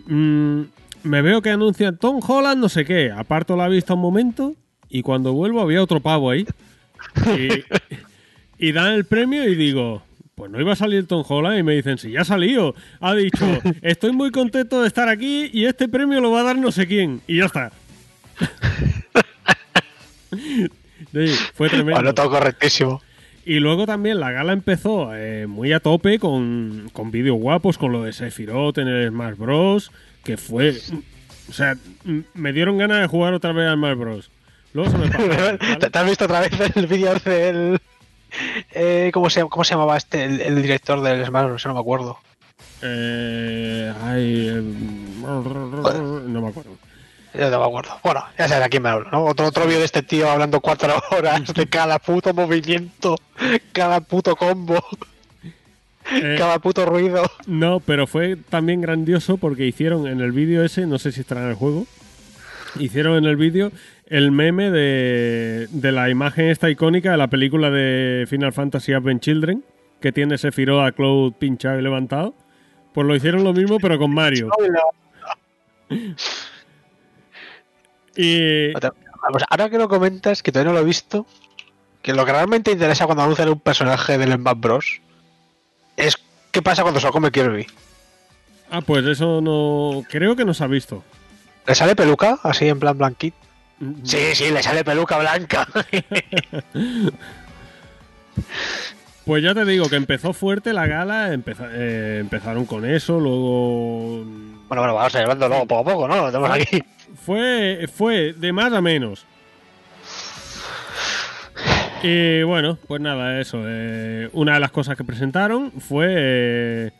mm, 0.07 0.61
me 1.03 1.21
veo 1.21 1.41
que 1.41 1.51
anuncian 1.51 1.97
Tom 1.97 2.19
Holland, 2.27 2.59
no 2.59 2.67
sé 2.67 2.83
qué. 2.83 3.11
Aparto 3.11 3.55
la 3.55 3.67
vista 3.69 3.93
un 3.93 4.01
momento 4.01 4.55
y 4.93 5.01
cuando 5.01 5.33
vuelvo 5.33 5.59
había 5.59 5.83
otro 5.83 5.99
pavo 5.99 6.29
ahí. 6.29 6.45
Y, 7.37 8.67
y 8.67 8.71
dan 8.71 8.93
el 8.93 9.03
premio 9.03 9.45
y 9.49 9.55
digo, 9.55 10.03
pues 10.35 10.49
no 10.49 10.61
iba 10.61 10.73
a 10.73 10.75
salir 10.75 11.05
Tom 11.05 11.23
Holland 11.27 11.59
y 11.59 11.63
me 11.63 11.73
dicen, 11.75 11.97
sí, 11.97 12.11
ya 12.11 12.21
ha 12.21 12.25
salido. 12.25 12.75
Ha 13.01 13.13
dicho, 13.13 13.45
estoy 13.81 14.11
muy 14.13 14.31
contento 14.31 14.81
de 14.81 14.87
estar 14.87 15.09
aquí 15.09 15.49
y 15.51 15.65
este 15.65 15.89
premio 15.89 16.21
lo 16.21 16.31
va 16.31 16.41
a 16.41 16.43
dar 16.43 16.57
no 16.57 16.71
sé 16.71 16.87
quién. 16.87 17.21
Y 17.27 17.39
ya 17.39 17.45
está. 17.45 17.71
Sí, 21.13 21.27
fue 21.53 21.69
tremendo. 21.69 21.93
Bueno, 21.93 22.15
todo 22.15 22.31
correctísimo. 22.31 22.99
Y 23.45 23.59
luego 23.59 23.85
también 23.85 24.19
la 24.19 24.31
gala 24.31 24.51
empezó 24.51 25.13
eh, 25.13 25.45
muy 25.45 25.71
a 25.71 25.79
tope 25.79 26.17
con, 26.17 26.89
con 26.91 27.11
vídeos 27.11 27.37
guapos, 27.37 27.77
con 27.77 27.91
lo 27.91 28.01
de 28.03 28.13
Sephiroth 28.13 28.79
en 28.79 28.87
el 28.87 29.09
Smash 29.09 29.35
Bros. 29.35 29.91
Que 30.23 30.37
fue. 30.37 30.75
O 31.49 31.53
sea, 31.53 31.77
me 32.33 32.51
dieron 32.51 32.79
ganas 32.79 33.01
de 33.01 33.07
jugar 33.07 33.35
otra 33.35 33.51
vez 33.51 33.67
al 33.67 33.75
Smash 33.75 33.95
Bros. 33.95 34.31
Luego 34.73 34.91
se 34.91 34.97
me 34.97 35.07
pasó. 35.09 35.27
¿vale? 35.27 35.57
¿Te, 35.57 35.99
has 35.99 36.05
visto 36.05 36.25
otra 36.25 36.41
vez 36.41 36.51
el 36.75 36.87
vídeo 36.87 37.13
del. 37.15 37.79
Eh, 38.71 39.11
¿cómo, 39.13 39.29
se, 39.29 39.41
¿Cómo 39.41 39.63
se 39.63 39.75
llamaba 39.75 39.95
este? 39.97 40.23
El, 40.23 40.41
el 40.41 40.61
director 40.61 41.01
del 41.01 41.25
Smash 41.25 41.45
Bros? 41.45 41.65
No 41.65 41.73
me 41.75 41.79
acuerdo. 41.79 42.17
Eh, 42.81 43.93
ay, 44.03 44.47
eh, 44.49 44.61
no 45.21 46.41
me 46.41 46.47
acuerdo. 46.49 46.77
Ya 47.33 47.49
no 47.49 47.59
me 47.59 47.65
acuerdo. 47.65 47.99
Bueno, 48.03 48.23
ya 48.37 48.47
sabes 48.47 48.65
a 48.65 48.69
quién 48.69 48.83
me 48.83 48.89
hablo, 48.89 49.09
¿no? 49.11 49.25
Otro, 49.25 49.47
otro 49.47 49.65
vídeo 49.65 49.79
de 49.79 49.85
este 49.85 50.03
tío 50.03 50.29
hablando 50.29 50.59
cuatro 50.59 50.93
horas 51.11 51.53
de 51.53 51.67
cada 51.67 51.97
puto 51.99 52.33
movimiento, 52.33 53.15
cada 53.71 54.01
puto 54.01 54.35
combo, 54.35 54.83
Eh, 56.11 56.35
cada 56.37 56.59
puto 56.59 56.85
ruido. 56.85 57.23
No, 57.47 57.79
pero 57.79 58.07
fue 58.07 58.35
también 58.35 58.81
grandioso 58.81 59.37
porque 59.37 59.65
hicieron 59.65 60.05
en 60.05 60.19
el 60.19 60.31
vídeo 60.31 60.63
ese, 60.63 60.85
no 60.85 60.99
sé 60.99 61.11
si 61.11 61.21
estará 61.21 61.41
en 61.43 61.49
el 61.49 61.55
juego, 61.55 61.85
hicieron 62.77 63.17
en 63.17 63.25
el 63.25 63.37
vídeo 63.37 63.71
el 64.13 64.31
meme 64.31 64.69
de, 64.69 65.67
de 65.71 65.91
la 65.91 66.07
imagen 66.07 66.45
esta 66.45 66.69
icónica 66.69 67.09
de 67.09 67.17
la 67.17 67.29
película 67.29 67.71
de 67.71 68.27
Final 68.29 68.53
Fantasy 68.53 68.93
Advent 68.93 69.23
Children, 69.23 69.65
que 69.99 70.11
tiene 70.11 70.37
Sephiroth 70.37 70.85
a 70.85 70.91
Cloud 70.91 71.33
pinchado 71.33 71.79
y 71.79 71.81
levantado. 71.81 72.35
Pues 72.93 73.07
lo 73.07 73.15
hicieron 73.15 73.43
lo 73.43 73.53
mismo, 73.53 73.79
pero 73.79 73.97
con 73.97 74.13
Mario. 74.13 74.49
Y 78.15 78.71
Vamos, 78.73 79.43
ahora 79.49 79.71
que 79.71 79.79
lo 79.79 79.89
comentas, 79.89 80.43
que 80.43 80.51
todavía 80.51 80.71
no 80.71 80.77
lo 80.77 80.83
he 80.83 80.87
visto, 80.87 81.25
que 82.03 82.13
lo 82.13 82.23
que 82.27 82.31
realmente 82.31 82.71
interesa 82.71 83.07
cuando 83.07 83.23
anuncian 83.23 83.49
un 83.49 83.59
personaje 83.59 84.19
del 84.19 84.33
Smash 84.33 84.57
Bros. 84.57 85.01
es 85.97 86.17
qué 86.51 86.61
pasa 86.61 86.83
cuando 86.83 86.99
se 86.99 87.07
lo 87.07 87.11
come 87.11 87.31
Kirby. 87.31 87.65
ah, 88.69 88.81
pues 88.81 89.03
eso 89.07 89.41
no 89.41 90.03
creo 90.07 90.35
que 90.35 90.45
no 90.45 90.53
se 90.53 90.63
ha 90.63 90.67
visto. 90.67 91.03
¿Le 91.65 91.73
sale 91.73 91.95
peluca? 91.95 92.37
Así 92.43 92.67
en 92.67 92.79
plan 92.79 92.95
blanquito. 92.95 93.37
Sí, 94.03 94.35
sí, 94.35 94.49
le 94.51 94.61
sale 94.63 94.83
peluca 94.83 95.17
blanca. 95.17 95.67
Pues 99.25 99.41
ya 99.41 99.53
te 99.53 99.63
digo 99.63 99.87
que 99.89 99.95
empezó 99.95 100.33
fuerte 100.33 100.73
la 100.73 100.85
gala, 100.85 101.33
empeza- 101.33 101.69
eh, 101.71 102.17
empezaron 102.19 102.65
con 102.65 102.83
eso, 102.83 103.21
luego 103.21 104.25
bueno, 104.67 104.81
bueno, 104.81 104.93
vamos 104.95 105.15
hablando 105.15 105.47
luego 105.47 105.65
poco 105.65 105.81
a 105.89 105.93
poco, 105.93 106.07
¿no? 106.09 106.17
Lo 106.17 106.25
tenemos 106.27 106.49
aquí. 106.51 106.83
Fue, 107.25 107.87
fue 107.93 108.33
de 108.33 108.51
más 108.51 108.73
a 108.73 108.81
menos. 108.81 109.25
Y 112.01 112.43
bueno, 112.43 112.77
pues 112.87 112.99
nada, 112.99 113.39
eso. 113.39 113.61
eh, 113.65 114.29
una 114.33 114.55
de 114.55 114.59
las 114.59 114.71
cosas 114.71 114.97
que 114.97 115.05
presentaron 115.05 115.71
fue 115.79 116.07
eh, 116.17 116.91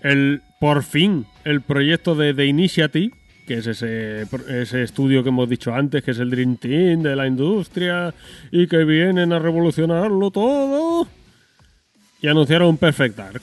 el, 0.00 0.40
por 0.58 0.82
fin, 0.82 1.26
el 1.44 1.60
proyecto 1.60 2.14
de 2.14 2.32
The 2.32 2.46
Initiative, 2.46 3.14
que 3.46 3.58
es 3.58 3.66
ese, 3.66 4.26
ese 4.48 4.82
estudio 4.82 5.22
que 5.22 5.28
hemos 5.28 5.48
dicho 5.48 5.72
antes, 5.72 6.02
que 6.02 6.10
es 6.10 6.18
el 6.18 6.30
Dream 6.30 6.56
Team 6.56 7.02
de 7.02 7.14
la 7.14 7.26
industria 7.26 8.12
y 8.50 8.66
que 8.66 8.84
vienen 8.84 9.32
a 9.32 9.38
revolucionarlo 9.38 10.30
todo. 10.30 11.06
Y 12.20 12.28
anunciaron 12.28 12.68
un 12.68 12.76
Perfect 12.76 13.16
Dark. 13.16 13.42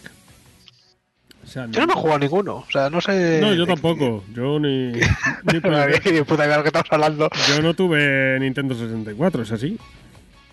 O 1.44 1.48
sea, 1.48 1.68
Yo 1.70 1.82
no 1.82 1.88
me 1.88 1.94
he 1.94 1.96
jugado 1.96 2.20
ninguno, 2.20 2.56
o 2.56 2.72
sea, 2.72 2.90
no 2.90 3.00
sé. 3.00 3.40
no, 3.42 3.54
yo 3.54 3.66
tampoco. 3.66 4.24
Yo 4.34 4.60
ni, 4.60 4.92
ni 5.44 6.22
puta 6.24 6.62
que 6.62 6.68
estamos 6.68 6.88
hablando. 6.92 7.30
Yo 7.50 7.62
no 7.62 7.74
tuve 7.74 8.38
Nintendo 8.40 8.74
64, 8.76 9.44
es 9.44 9.52
así. 9.52 9.78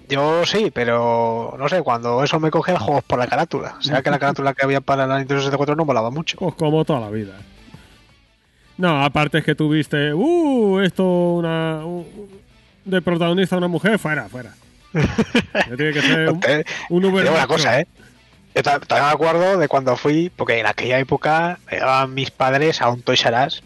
Yo 0.09 0.45
sí, 0.45 0.71
pero 0.75 1.55
no 1.57 1.69
sé, 1.69 1.83
cuando 1.83 2.23
eso 2.25 2.41
me 2.41 2.51
cogía 2.51 2.79
juegos 2.79 3.05
por 3.05 3.19
la 3.19 3.29
carátula. 3.29 3.77
O 3.79 3.83
sea 3.83 4.03
que 4.03 4.11
la 4.11 4.19
carátula 4.21 4.53
que 4.55 4.65
había 4.65 4.81
para 4.81 5.07
la 5.07 5.19
Nintendo 5.19 5.41
64 5.41 5.77
no 5.77 5.85
molaba 5.85 6.11
mucho. 6.11 6.37
Pues 6.39 6.55
como 6.55 6.85
toda 6.85 7.01
la 7.01 7.11
vida. 7.11 7.35
No, 8.81 9.05
aparte 9.05 9.39
es 9.39 9.45
que 9.45 9.55
tuviste, 9.55 10.15
uh, 10.15 10.81
esto 10.81 11.05
una 11.35 11.85
un- 11.85 12.41
de 12.85 13.03
protagonista 13.03 13.57
una 13.59 13.69
mujer, 13.69 13.99
fuera, 13.99 14.29
fuera. 14.29 14.55
Tiene 15.77 15.93
que 15.93 16.01
ser 16.03 16.29
un, 16.89 17.05
Uber 17.05 17.31
una 17.31 17.47
cosa, 17.47 17.81
¿eh? 17.81 17.87
Yo 18.55 18.63
ta- 18.63 18.81
también 18.81 19.07
me 19.07 19.13
acuerdo 19.13 19.59
de 19.59 19.69
cuando 19.69 19.97
fui, 19.97 20.31
porque 20.35 20.59
en 20.59 20.67
aquella 20.67 20.99
época 20.99 21.59
me 21.71 21.79
llevaban 21.79 22.15
mis 22.15 22.31
padres 22.31 22.81
a 22.81 22.89
un 22.89 23.03
Toys 23.03 23.25
R 23.25 23.47
Us 23.47 23.63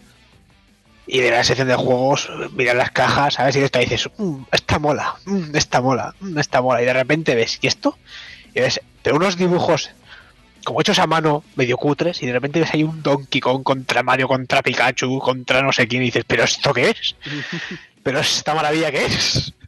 y 1.07 1.19
de 1.19 1.31
la 1.31 1.43
sección 1.43 1.67
de 1.67 1.75
juegos, 1.75 2.29
mirar 2.53 2.75
las 2.75 2.91
cajas, 2.91 3.35
¿sabes? 3.35 3.55
Y 3.55 3.61
esta 3.61 3.79
dices, 3.79 4.09
"Mm, 4.17 4.43
esta 4.51 4.79
mola, 4.79 5.15
mm, 5.25 5.55
esta 5.55 5.81
mola, 5.81 6.13
mm, 6.19 6.37
esta 6.39 6.61
mola. 6.61 6.81
Y 6.81 6.85
de 6.85 6.93
repente 6.93 7.35
ves, 7.35 7.57
¿y 7.61 7.67
esto? 7.67 7.97
Y 8.53 8.59
ves, 8.59 8.81
pero 9.01 9.15
unos 9.15 9.37
dibujos 9.37 9.91
como 10.65 10.81
hechos 10.81 10.99
a 10.99 11.07
mano, 11.07 11.45
medio 11.55 11.77
cutres, 11.77 12.21
y 12.21 12.25
de 12.25 12.33
repente 12.33 12.59
ves 12.59 12.73
ahí 12.73 12.83
un 12.83 13.01
Donkey 13.01 13.39
Kong 13.39 13.63
contra 13.63 14.03
Mario, 14.03 14.27
contra 14.27 14.61
Pikachu, 14.61 15.19
contra 15.19 15.61
no 15.61 15.71
sé 15.71 15.87
quién, 15.87 16.01
y 16.01 16.07
dices, 16.07 16.25
¿pero 16.27 16.43
esto 16.43 16.73
qué 16.73 16.89
es? 16.89 17.15
¿Pero 18.03 18.19
esta 18.19 18.53
maravilla 18.53 18.91
qué 18.91 19.05
es? 19.05 19.53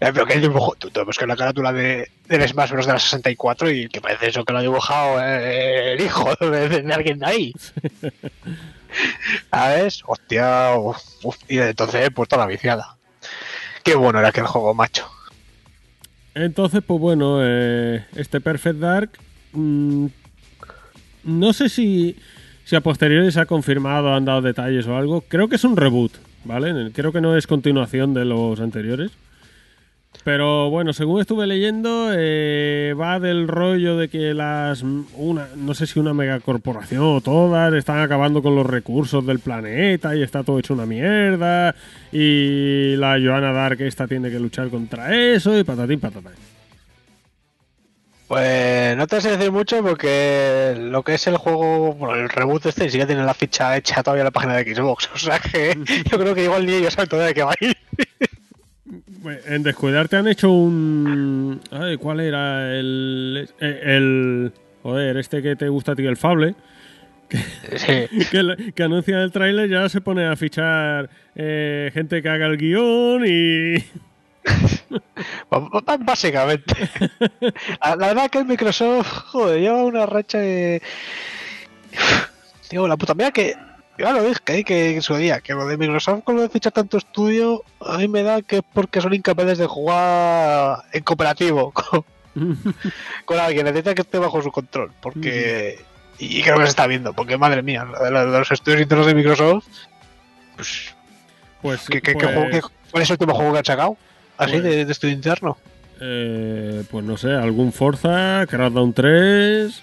Eh, 0.00 0.12
Pero 0.12 0.24
que 0.24 0.32
el 0.34 0.40
dibujo, 0.40 0.74
tú 0.78 0.88
te 0.90 1.02
buscas 1.02 1.28
la 1.28 1.36
carátula 1.36 1.72
de, 1.72 2.10
del 2.26 2.48
Smash 2.48 2.70
Bros. 2.70 2.86
de 2.86 2.92
la 2.94 2.98
64 2.98 3.70
y 3.70 3.88
que 3.88 4.00
parece 4.00 4.28
eso 4.28 4.42
que 4.44 4.52
lo 4.52 4.60
ha 4.60 4.62
dibujado 4.62 5.20
eh, 5.22 5.92
el 5.92 6.00
hijo 6.00 6.32
de, 6.40 6.68
de 6.82 6.94
alguien 6.94 7.18
de 7.18 7.26
ahí. 7.26 7.54
¿Sabes? 9.50 10.02
Hostia, 10.06 10.74
uf, 10.76 10.96
uf, 11.22 11.36
y 11.48 11.58
entonces 11.58 12.06
he 12.06 12.10
puesto 12.10 12.36
la 12.38 12.46
viciada. 12.46 12.96
Qué 13.84 13.94
bueno 13.94 14.18
era 14.20 14.28
aquel 14.28 14.46
juego, 14.46 14.72
macho. 14.74 15.10
Entonces, 16.44 16.82
pues 16.86 17.00
bueno, 17.00 17.38
eh, 17.42 18.04
este 18.14 18.40
Perfect 18.40 18.78
Dark. 18.78 19.10
mm, 19.52 20.06
no 21.24 21.52
sé 21.52 21.68
si, 21.68 22.16
si 22.64 22.76
a 22.76 22.80
posteriori 22.80 23.30
se 23.32 23.40
ha 23.40 23.46
confirmado, 23.46 24.14
han 24.14 24.24
dado 24.24 24.40
detalles 24.40 24.86
o 24.86 24.96
algo. 24.96 25.22
Creo 25.22 25.48
que 25.48 25.56
es 25.56 25.64
un 25.64 25.76
reboot, 25.76 26.12
¿vale? 26.44 26.92
Creo 26.92 27.12
que 27.12 27.20
no 27.20 27.36
es 27.36 27.46
continuación 27.46 28.14
de 28.14 28.24
los 28.24 28.60
anteriores. 28.60 29.10
Pero 30.24 30.68
bueno, 30.68 30.92
según 30.92 31.20
estuve 31.20 31.46
leyendo, 31.46 32.10
eh, 32.12 32.94
va 33.00 33.18
del 33.18 33.48
rollo 33.48 33.96
de 33.96 34.08
que 34.08 34.34
las. 34.34 34.82
una 34.82 35.48
No 35.56 35.74
sé 35.74 35.86
si 35.86 35.98
una 35.98 36.12
megacorporación 36.12 37.02
o 37.02 37.20
todas 37.20 37.72
están 37.74 38.00
acabando 38.00 38.42
con 38.42 38.54
los 38.54 38.66
recursos 38.66 39.24
del 39.24 39.38
planeta 39.38 40.14
y 40.14 40.22
está 40.22 40.44
todo 40.44 40.58
hecho 40.58 40.74
una 40.74 40.86
mierda. 40.86 41.74
Y 42.12 42.96
la 42.96 43.18
Joana 43.22 43.52
Dark 43.52 43.80
esta 43.80 44.06
tiene 44.06 44.30
que 44.30 44.38
luchar 44.38 44.68
contra 44.68 45.14
eso 45.16 45.58
y 45.58 45.64
patatín 45.64 46.00
patatán. 46.00 46.34
Pues 48.28 48.94
no 48.94 49.06
te 49.06 49.22
sé 49.22 49.30
decir 49.30 49.50
mucho 49.50 49.82
porque 49.82 50.76
lo 50.78 51.02
que 51.02 51.14
es 51.14 51.26
el 51.26 51.38
juego, 51.38 51.94
bueno, 51.94 52.14
el 52.14 52.28
reboot 52.28 52.66
este 52.66 52.84
ni 52.84 52.90
siquiera 52.90 53.06
tiene 53.06 53.24
la 53.24 53.32
ficha 53.32 53.74
hecha 53.78 54.02
todavía 54.02 54.20
en 54.20 54.26
la 54.26 54.30
página 54.30 54.56
de 54.56 54.74
Xbox. 54.74 55.08
O 55.14 55.18
sea 55.18 55.38
que 55.38 55.74
yo 56.10 56.18
creo 56.18 56.34
que 56.34 56.44
igual 56.44 56.66
ni 56.66 56.74
ellos 56.74 56.92
saben 56.92 57.08
todavía 57.08 57.28
de 57.28 57.34
qué 57.34 57.42
va 57.42 57.52
a 57.52 57.64
ir. 57.64 57.76
En 59.46 59.62
Descuidarte 59.62 60.16
han 60.16 60.28
hecho 60.28 60.50
un. 60.50 61.60
Ay, 61.70 61.96
¿Cuál 61.96 62.20
era? 62.20 62.74
El, 62.78 63.48
eh, 63.60 63.80
el. 63.84 64.52
Joder, 64.82 65.16
este 65.16 65.42
que 65.42 65.56
te 65.56 65.68
gusta 65.68 65.92
a 65.92 65.96
ti, 65.96 66.06
el 66.06 66.16
Fable. 66.16 66.54
Sí. 67.76 68.06
Que, 68.30 68.42
le- 68.42 68.72
que 68.72 68.82
anuncia 68.82 69.22
el 69.22 69.30
tráiler, 69.32 69.68
ya 69.68 69.88
se 69.88 70.00
pone 70.00 70.26
a 70.26 70.34
fichar 70.36 71.10
eh, 71.34 71.90
gente 71.92 72.22
que 72.22 72.28
haga 72.28 72.46
el 72.46 72.56
guion 72.56 73.24
y. 73.26 73.74
Básicamente. 76.00 76.74
La, 77.82 77.96
la 77.96 78.06
verdad 78.08 78.30
que 78.30 78.38
el 78.38 78.44
Microsoft, 78.46 79.06
joder, 79.26 79.60
lleva 79.60 79.84
una 79.84 80.06
racha 80.06 80.38
de. 80.38 80.82
Digo, 82.70 82.86
la 82.88 82.96
puta, 82.96 83.14
mira 83.14 83.30
que. 83.30 83.54
Ya 83.98 84.12
lo 84.12 84.22
dije, 84.22 84.64
que 84.64 84.94
en 84.94 85.02
su 85.02 85.16
día, 85.16 85.40
que 85.40 85.54
lo 85.54 85.66
de 85.66 85.76
Microsoft 85.76 86.22
con 86.22 86.36
lo 86.36 86.42
de 86.42 86.48
fichar 86.48 86.72
tanto 86.72 86.96
estudio, 86.98 87.64
a 87.80 87.98
mí 87.98 88.06
me 88.08 88.22
da 88.22 88.42
que 88.42 88.58
es 88.58 88.62
porque 88.72 89.00
son 89.00 89.12
incapaces 89.12 89.58
de 89.58 89.66
jugar 89.66 90.84
en 90.92 91.02
cooperativo 91.02 91.72
con, 91.72 92.04
con 93.24 93.38
alguien, 93.40 93.64
necesita 93.64 93.94
que 93.94 94.02
esté 94.02 94.18
bajo 94.18 94.40
su 94.42 94.50
control, 94.52 94.92
porque. 95.00 95.84
Y 96.20 96.42
creo 96.42 96.56
que 96.56 96.64
se 96.64 96.70
está 96.70 96.86
viendo, 96.86 97.12
porque 97.12 97.36
madre 97.38 97.62
mía, 97.62 97.84
los 97.84 98.50
estudios 98.50 98.80
internos 98.80 99.06
de 99.06 99.14
Microsoft, 99.14 99.66
pues. 100.56 100.94
Pues. 101.62 101.86
¿qué, 101.88 102.00
qué- 102.00 102.12
qué 102.14 102.26
pues, 102.28 102.34
juego- 102.50 102.70
¿Cuál 102.90 103.02
es 103.02 103.10
el 103.10 103.14
último 103.14 103.34
juego 103.34 103.52
que 103.52 103.58
han 103.58 103.64
sacado? 103.64 103.96
Así, 104.36 104.52
Pues- 104.52 104.62
de, 104.62 104.84
de 104.84 104.92
estudio 104.92 105.14
interno. 105.14 105.58
eh, 106.00 106.84
pues 106.90 107.04
no 107.04 107.16
sé, 107.16 107.32
algún 107.32 107.72
Forza, 107.72 108.46
Crackdown 108.48 108.92
3. 108.92 109.82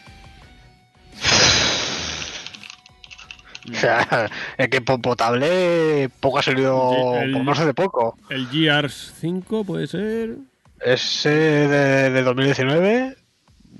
O 3.71 3.73
sea, 3.75 4.29
el 4.57 4.69
que 4.69 4.81
po- 4.81 4.99
potable 5.01 6.09
poco 6.19 6.39
ha 6.39 6.41
salido, 6.43 7.15
El- 7.19 7.31
por 7.33 7.43
no 7.43 7.55
sé 7.55 7.65
de 7.65 7.73
poco. 7.73 8.17
El 8.29 8.47
Gears 8.49 9.13
5 9.19 9.63
puede 9.63 9.87
ser. 9.87 10.35
Ese 10.81 11.29
de, 11.29 12.09
de 12.11 12.23
2019. 12.23 13.15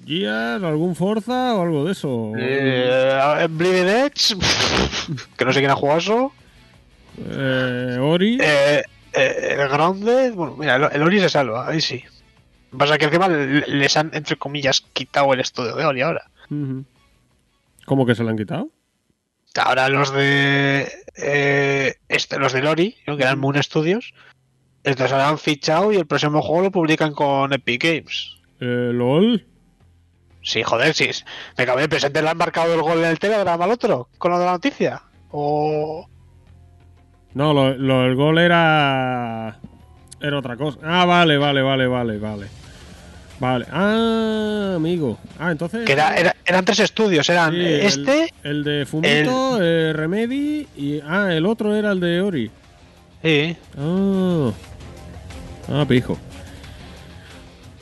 Gears, 0.08 0.63
algún 0.63 0.95
Forza 0.95 1.56
o 1.56 1.62
algo 1.63 1.86
de 1.86 1.91
eso. 1.91 2.32
Eh, 2.38 3.48
Bleeding 3.50 3.88
Edge, 3.88 4.36
que 5.38 5.45
no 5.45 5.52
sé 5.54 5.60
quién 5.60 5.71
ha 5.71 5.76
jugado 5.76 6.00
eso. 6.00 6.32
Eh, 7.30 7.98
Ori. 8.00 8.38
Eh, 8.41 8.84
eh, 9.13 9.56
el 9.60 9.69
Grounded, 9.69 10.34
bueno, 10.34 10.56
mira, 10.58 10.76
el, 10.76 10.84
el 10.91 11.02
Ori 11.02 11.19
se 11.19 11.30
salva, 11.30 11.67
ahí 11.67 11.80
sí. 11.82 12.04
Pasa 12.78 12.93
es 12.93 13.00
que 13.00 13.06
encima 13.06 13.28
le- 13.30 13.65
les 13.67 13.95
han, 13.98 14.12
entre 14.13 14.36
comillas, 14.36 14.82
quitado 14.93 15.34
el 15.34 15.39
estudio 15.39 15.76
de 15.76 15.86
Ori 15.86 16.02
ahora. 16.02 16.26
¿Cómo 17.86 18.06
que 18.06 18.15
se 18.15 18.24
lo 18.24 18.30
han 18.30 18.38
quitado? 18.38 18.69
Ahora 19.57 19.87
los 19.89 20.11
de 20.13 20.91
eh, 21.17 21.95
este, 22.09 22.37
los 22.39 22.53
de 22.53 22.61
Lori, 22.61 22.95
¿no? 23.07 23.15
que 23.17 23.23
eran 23.23 23.39
Moon 23.39 23.61
Studios, 23.61 24.13
estos 24.83 25.11
ahora 25.11 25.29
han 25.29 25.37
fichado 25.39 25.91
y 25.91 25.95
el 25.97 26.05
próximo 26.05 26.41
juego 26.41 26.63
lo 26.63 26.71
publican 26.71 27.13
con 27.13 27.53
Epic 27.53 27.83
Games. 27.83 28.35
Eh, 28.59 28.91
LOL. 28.93 29.45
Sí, 30.41 30.61
joder, 30.61 30.93
sí. 30.93 31.09
Me 31.57 31.65
cabe 31.65 31.89
presente 31.89 32.21
le 32.21 32.29
han 32.29 32.37
marcado 32.37 32.73
el 32.73 32.81
gol 32.81 32.99
en 32.99 33.05
el 33.05 33.17
Telegram 33.19 33.59
al 33.61 33.71
otro, 33.71 34.09
con 34.17 34.31
lo 34.31 34.39
de 34.39 34.45
la 34.45 34.51
noticia. 34.51 35.01
O. 35.31 36.07
No, 37.33 37.53
lo, 37.53 37.73
lo- 37.75 38.05
el 38.05 38.15
gol 38.15 38.37
era. 38.37 39.59
Era 40.21 40.37
otra 40.37 40.55
cosa. 40.55 40.79
Ah, 40.83 41.05
vale, 41.05 41.37
vale, 41.37 41.61
vale, 41.61 41.87
vale, 41.87 42.17
vale. 42.17 42.47
Vale. 43.39 43.65
Ah, 43.71 44.74
amigo. 44.78 45.17
Ah, 45.38 45.52
entonces. 45.52 45.86
Que 45.86 45.91
era, 45.93 46.15
era- 46.15 46.36
eran 46.45 46.63
tres 46.63 46.80
estudios, 46.80 47.28
eran 47.30 47.52
Sí, 47.54 47.60
el- 47.60 47.82
este. 47.82 48.34
El, 48.43 48.63
de 48.63 48.86
Fumito, 48.86 49.60
eh, 49.62 49.91
Remedy 49.93 50.67
y. 50.78 51.00
Ah, 51.02 51.34
el 51.34 51.45
otro 51.45 51.76
era 51.76 51.91
el 51.91 52.00
de 52.00 52.21
Ori. 52.21 52.50
Sí. 53.21 53.58
Ah. 53.78 54.52
Ah, 55.69 55.86
pijo. 55.88 56.17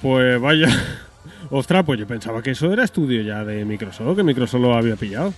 Pues 0.02 0.40
vaya. 0.42 0.68
Ostras, 1.52 1.84
pues 1.86 2.00
yo 2.00 2.08
pensaba 2.08 2.42
que 2.42 2.52
eso 2.52 2.74
era 2.74 2.84
estudio 2.84 3.22
ya 3.22 3.44
de 3.46 3.64
Microsoft, 3.64 4.16
que 4.18 4.24
Microsoft 4.24 4.62
lo 4.62 4.74
había 4.74 4.96
pillado. 4.96 5.34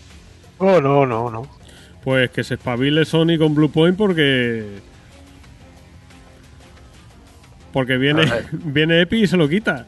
No, 0.62 0.80
no, 0.80 1.06
no, 1.06 1.30
no. 1.30 1.48
Pues 2.04 2.30
que 2.30 2.44
se 2.44 2.54
espabile 2.54 3.04
Sony 3.04 3.38
con 3.38 3.54
Bluepoint 3.54 3.98
porque. 3.98 4.64
Porque 7.74 7.98
viene, 7.98 8.24
viene 8.52 9.02
Epi 9.02 9.24
y 9.24 9.28
se 9.28 9.36
lo 9.36 9.50
quita. 9.50 9.88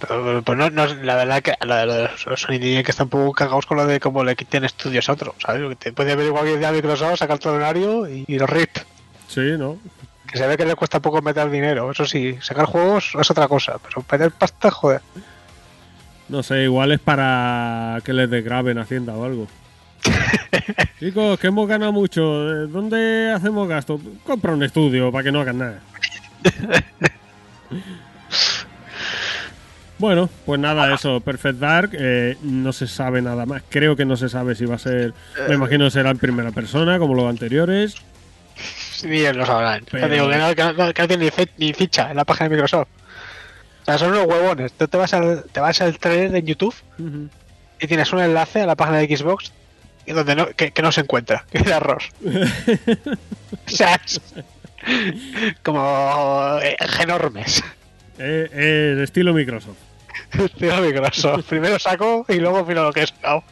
Pero, 0.00 0.42
pero 0.42 0.56
no, 0.56 0.70
no, 0.70 0.86
la 1.02 1.14
verdad 1.16 1.42
que 1.42 1.52
la, 1.66 1.84
la- 1.84 2.10
los 2.26 2.40
Sony 2.40 2.58
que 2.58 2.84
están 2.88 3.06
un 3.06 3.10
poco 3.10 3.32
cagados 3.32 3.66
con 3.66 3.76
lo 3.76 3.86
de 3.86 4.00
cómo 4.00 4.24
le 4.24 4.34
quiten 4.34 4.64
estudios 4.64 5.08
a 5.08 5.12
otro, 5.12 5.34
¿sabes? 5.38 5.68
Que 5.70 5.76
te 5.76 5.92
puede 5.92 6.16
ver 6.16 6.30
cualquier 6.30 6.58
día 6.58 6.72
Microsoft, 6.72 7.18
sacar 7.18 7.38
el 7.42 7.48
horario 7.50 8.08
y, 8.08 8.24
y 8.26 8.38
los 8.38 8.48
RIP. 8.48 8.70
Sí, 9.28 9.40
¿no? 9.58 9.78
Que 10.32 10.38
se 10.38 10.46
ve 10.46 10.56
que 10.56 10.64
le 10.64 10.74
cuesta 10.74 11.00
poco 11.00 11.20
meter 11.20 11.50
dinero, 11.50 11.90
eso 11.90 12.06
sí, 12.06 12.38
sacar 12.40 12.64
juegos 12.64 13.12
es 13.20 13.30
otra 13.30 13.46
cosa, 13.46 13.76
pero 13.78 14.02
meter 14.10 14.30
pasta, 14.30 14.70
joder. 14.70 15.02
No 16.30 16.42
sé, 16.42 16.62
igual 16.62 16.92
es 16.92 17.00
para 17.00 17.98
que 18.04 18.12
les 18.14 18.30
desgraben 18.30 18.78
Hacienda 18.78 19.12
o 19.14 19.24
algo. 19.24 19.48
Chicos, 20.98 21.38
que 21.38 21.48
hemos 21.48 21.68
ganado 21.68 21.92
mucho. 21.92 22.22
¿Dónde 22.68 23.32
hacemos 23.34 23.68
gasto? 23.68 24.00
Compra 24.24 24.52
un 24.52 24.62
estudio 24.62 25.10
para 25.12 25.24
que 25.24 25.32
no 25.32 25.40
hagan 25.40 25.58
nada. 25.58 25.80
Bueno, 29.98 30.30
pues 30.46 30.58
nada, 30.60 30.94
eso. 30.94 31.20
Perfect 31.20 31.58
Dark. 31.58 31.90
eh, 31.92 32.36
no 32.42 32.72
se 32.72 32.86
sabe 32.86 33.20
nada 33.20 33.44
más. 33.46 33.62
Creo 33.68 33.96
que 33.96 34.04
no 34.06 34.16
se 34.16 34.28
sabe 34.28 34.54
si 34.54 34.64
va 34.64 34.76
a 34.76 34.78
ser. 34.78 35.12
Me 35.48 35.54
imagino 35.56 35.84
que 35.84 35.90
será 35.90 36.10
en 36.10 36.18
primera 36.18 36.52
persona, 36.52 36.98
como 36.98 37.14
los 37.14 37.28
anteriores. 37.28 37.96
Ni 39.04 39.18
ellos 39.20 39.36
lo 39.36 39.46
sabrán. 39.46 39.84
Pero- 39.90 40.06
Ya 40.08 40.12
digo 40.14 40.28
que 40.28 40.36
no, 40.38 40.54
que 40.54 40.64
no- 40.82 40.92
que 40.94 41.02
no 41.02 41.08
tiene 41.08 41.24
ni, 41.26 41.30
fe- 41.30 41.50
ni 41.58 41.72
ficha 41.74 42.10
en 42.10 42.16
la 42.16 42.24
página 42.24 42.48
de 42.48 42.54
Microsoft. 42.56 42.88
O 43.82 43.84
sea, 43.84 43.98
son 43.98 44.10
unos 44.10 44.26
huevones. 44.26 44.72
Tú 44.72 44.88
te 44.88 44.96
vas 44.96 45.12
al, 45.14 45.44
te 45.52 45.60
vas 45.60 45.80
al 45.80 45.98
trailer 45.98 46.30
de 46.30 46.42
YouTube 46.42 46.74
y 47.78 47.86
tienes 47.86 48.12
un 48.12 48.20
enlace 48.20 48.60
a 48.62 48.66
la 48.66 48.76
página 48.76 48.98
de 48.98 49.16
Xbox 49.16 49.52
donde 50.06 50.34
no, 50.34 50.48
que, 50.48 50.72
que 50.72 50.82
no 50.82 50.90
se 50.90 51.02
encuentra, 51.02 51.44
que 51.52 51.58
es 51.58 51.66
arroz. 51.70 52.02
o 52.24 53.70
sea, 53.70 53.94
es 54.04 54.20
como 55.62 56.58
eh, 56.62 56.76
enormes. 57.00 57.62
Eh, 58.18 58.48
eh, 58.52 59.00
estilo 59.02 59.32
Microsoft. 59.32 59.78
Tío, 60.58 60.76
Microsoft. 60.80 61.46
Primero 61.48 61.78
saco 61.78 62.26
y 62.28 62.34
luego 62.36 62.64
miro 62.64 62.84
lo 62.84 62.92
que 62.92 63.02
he 63.02 63.06
sacado. 63.06 63.44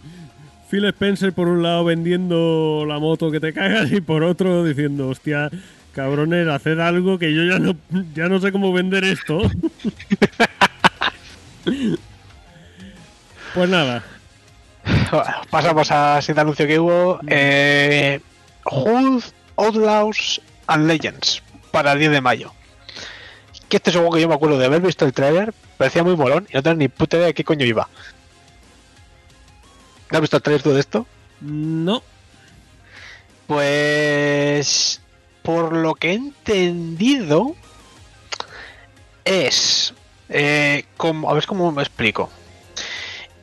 Phil 0.71 0.85
Spencer 0.85 1.33
por 1.33 1.49
un 1.49 1.63
lado 1.63 1.85
vendiendo 1.85 2.85
la 2.87 2.99
moto 2.99 3.31
que 3.31 3.41
te 3.41 3.55
cagas 3.55 3.91
y 3.91 4.03
por 4.03 4.23
otro 4.23 4.65
diciendo, 4.65 5.09
hostia, 5.09 5.51
cabrones, 5.95 6.47
haced 6.47 6.79
algo 6.79 7.19
que 7.19 7.35
yo 7.35 7.45
ya 7.45 7.59
no, 7.59 7.75
ya 8.15 8.29
no 8.29 8.39
sé 8.39 8.53
cómo 8.53 8.71
vender 8.73 9.05
esto. 9.05 9.41
pues 13.55 13.71
nada, 13.71 14.05
Bueno, 15.11 15.27
pasamos 15.51 15.91
a 15.91 16.21
siguiente 16.21 16.41
anuncio 16.43 16.67
que 16.67 16.79
hubo. 16.79 17.19
Eh, 17.27 18.21
Hood, 18.65 19.23
Outlaws 19.57 20.43
and 20.69 20.87
Legends 20.87 21.43
para 21.73 21.93
el 21.93 21.99
10 21.99 22.13
de 22.13 22.21
mayo. 22.21 22.53
Que 23.69 23.79
este 23.79 23.91
es 23.91 23.97
un 23.97 24.03
juego 24.03 24.15
que 24.15 24.23
yo 24.23 24.29
me 24.29 24.35
acuerdo 24.35 24.59
de 24.59 24.67
haber 24.67 24.81
visto 24.81 25.05
el 25.05 25.13
trailer, 25.13 25.53
parecía 25.77 26.05
muy 26.05 26.17
molón 26.17 26.47
y 26.51 26.55
no 26.55 26.63
tengo 26.63 26.77
ni 26.77 26.89
puta 26.89 27.17
idea 27.17 27.27
de 27.27 27.35
qué 27.35 27.45
coño 27.45 27.67
iba. 27.67 27.89
¿No 30.11 30.17
has 30.17 30.21
visto 30.21 30.37
el 30.37 30.43
trailer 30.43 30.63
tú 30.63 30.73
de 30.73 30.81
esto? 30.81 31.07
no. 31.41 32.03
Pues 33.47 35.01
por 35.43 35.73
lo 35.75 35.95
que 35.95 36.11
he 36.11 36.15
entendido 36.15 37.57
es 39.25 39.95
eh, 40.29 40.85
como 40.99 41.31
a 41.31 41.35
ver 41.35 41.47
cómo 41.47 41.73
me 41.73 41.83
explico. 41.83 42.29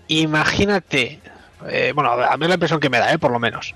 Imagínate, 0.08 1.20
eh, 1.68 1.92
bueno, 1.96 2.12
a 2.12 2.38
mí 2.38 2.46
es 2.46 2.50
la 2.50 2.54
impresión 2.54 2.80
que 2.80 2.92
me 2.92 3.00
da, 3.00 3.12
eh, 3.12 3.18
por 3.18 3.32
lo 3.32 3.40
menos. 3.40 3.74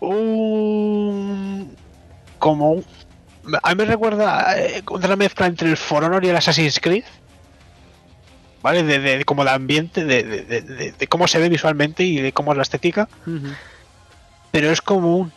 un 0.00 1.76
como 2.42 2.72
un- 2.72 2.84
a 3.62 3.68
mí 3.70 3.74
me 3.76 3.84
recuerda 3.84 4.58
eh, 4.58 4.82
una 4.90 5.14
mezcla 5.14 5.46
entre 5.46 5.70
el 5.70 5.76
For 5.76 6.02
Honor 6.02 6.24
y 6.24 6.28
el 6.28 6.36
Assassin's 6.36 6.80
Creed 6.80 7.04
vale 8.62 8.82
de, 8.82 8.98
de- 8.98 9.18
de 9.18 9.24
como 9.24 9.44
de 9.44 9.50
ambiente 9.50 10.04
de, 10.04 10.94
cómo 11.08 11.26
se 11.28 11.38
ve 11.38 11.48
visualmente 11.48 12.02
y 12.04 12.20
de 12.20 12.32
cómo 12.32 12.50
es 12.52 12.56
la 12.56 12.62
estética. 12.62 13.08
Pero 14.50 14.70
es 14.70 14.80
como 14.82 15.16
un 15.18 15.32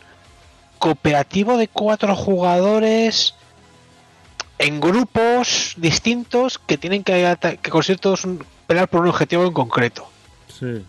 cooperativo 0.78 1.56
de 1.56 1.68
cuatro 1.68 2.14
jugadores 2.16 3.34
en 4.58 4.80
grupos 4.80 5.74
distintos 5.76 6.58
que 6.58 6.76
tienen 6.78 7.02
que 7.04 7.36
conseguir 7.70 8.00
todos 8.00 8.24
un- 8.24 8.44
pelear 8.66 8.88
por 8.88 9.00
un 9.02 9.08
objetivo 9.08 9.44
en 9.46 9.52
concreto. 9.52 10.08
Sí. 10.48 10.84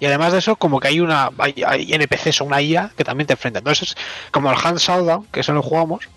Y 0.00 0.06
además 0.06 0.32
de 0.32 0.38
eso, 0.40 0.56
como 0.56 0.80
que 0.80 0.88
hay 0.88 1.00
una 1.00 1.30
hay, 1.38 1.62
hay 1.66 1.92
NPCs 1.92 2.40
o 2.40 2.44
una 2.44 2.60
IA 2.60 2.90
que 2.96 3.04
también 3.04 3.26
te 3.26 3.32
enfrenta. 3.34 3.58
Entonces 3.60 3.90
es 3.90 3.96
como 4.30 4.50
el 4.50 4.56
Hand 4.62 4.78
Showdown, 4.78 5.26
que 5.32 5.40
eso 5.40 5.52
lo 5.52 5.62
jugamos, 5.62 6.08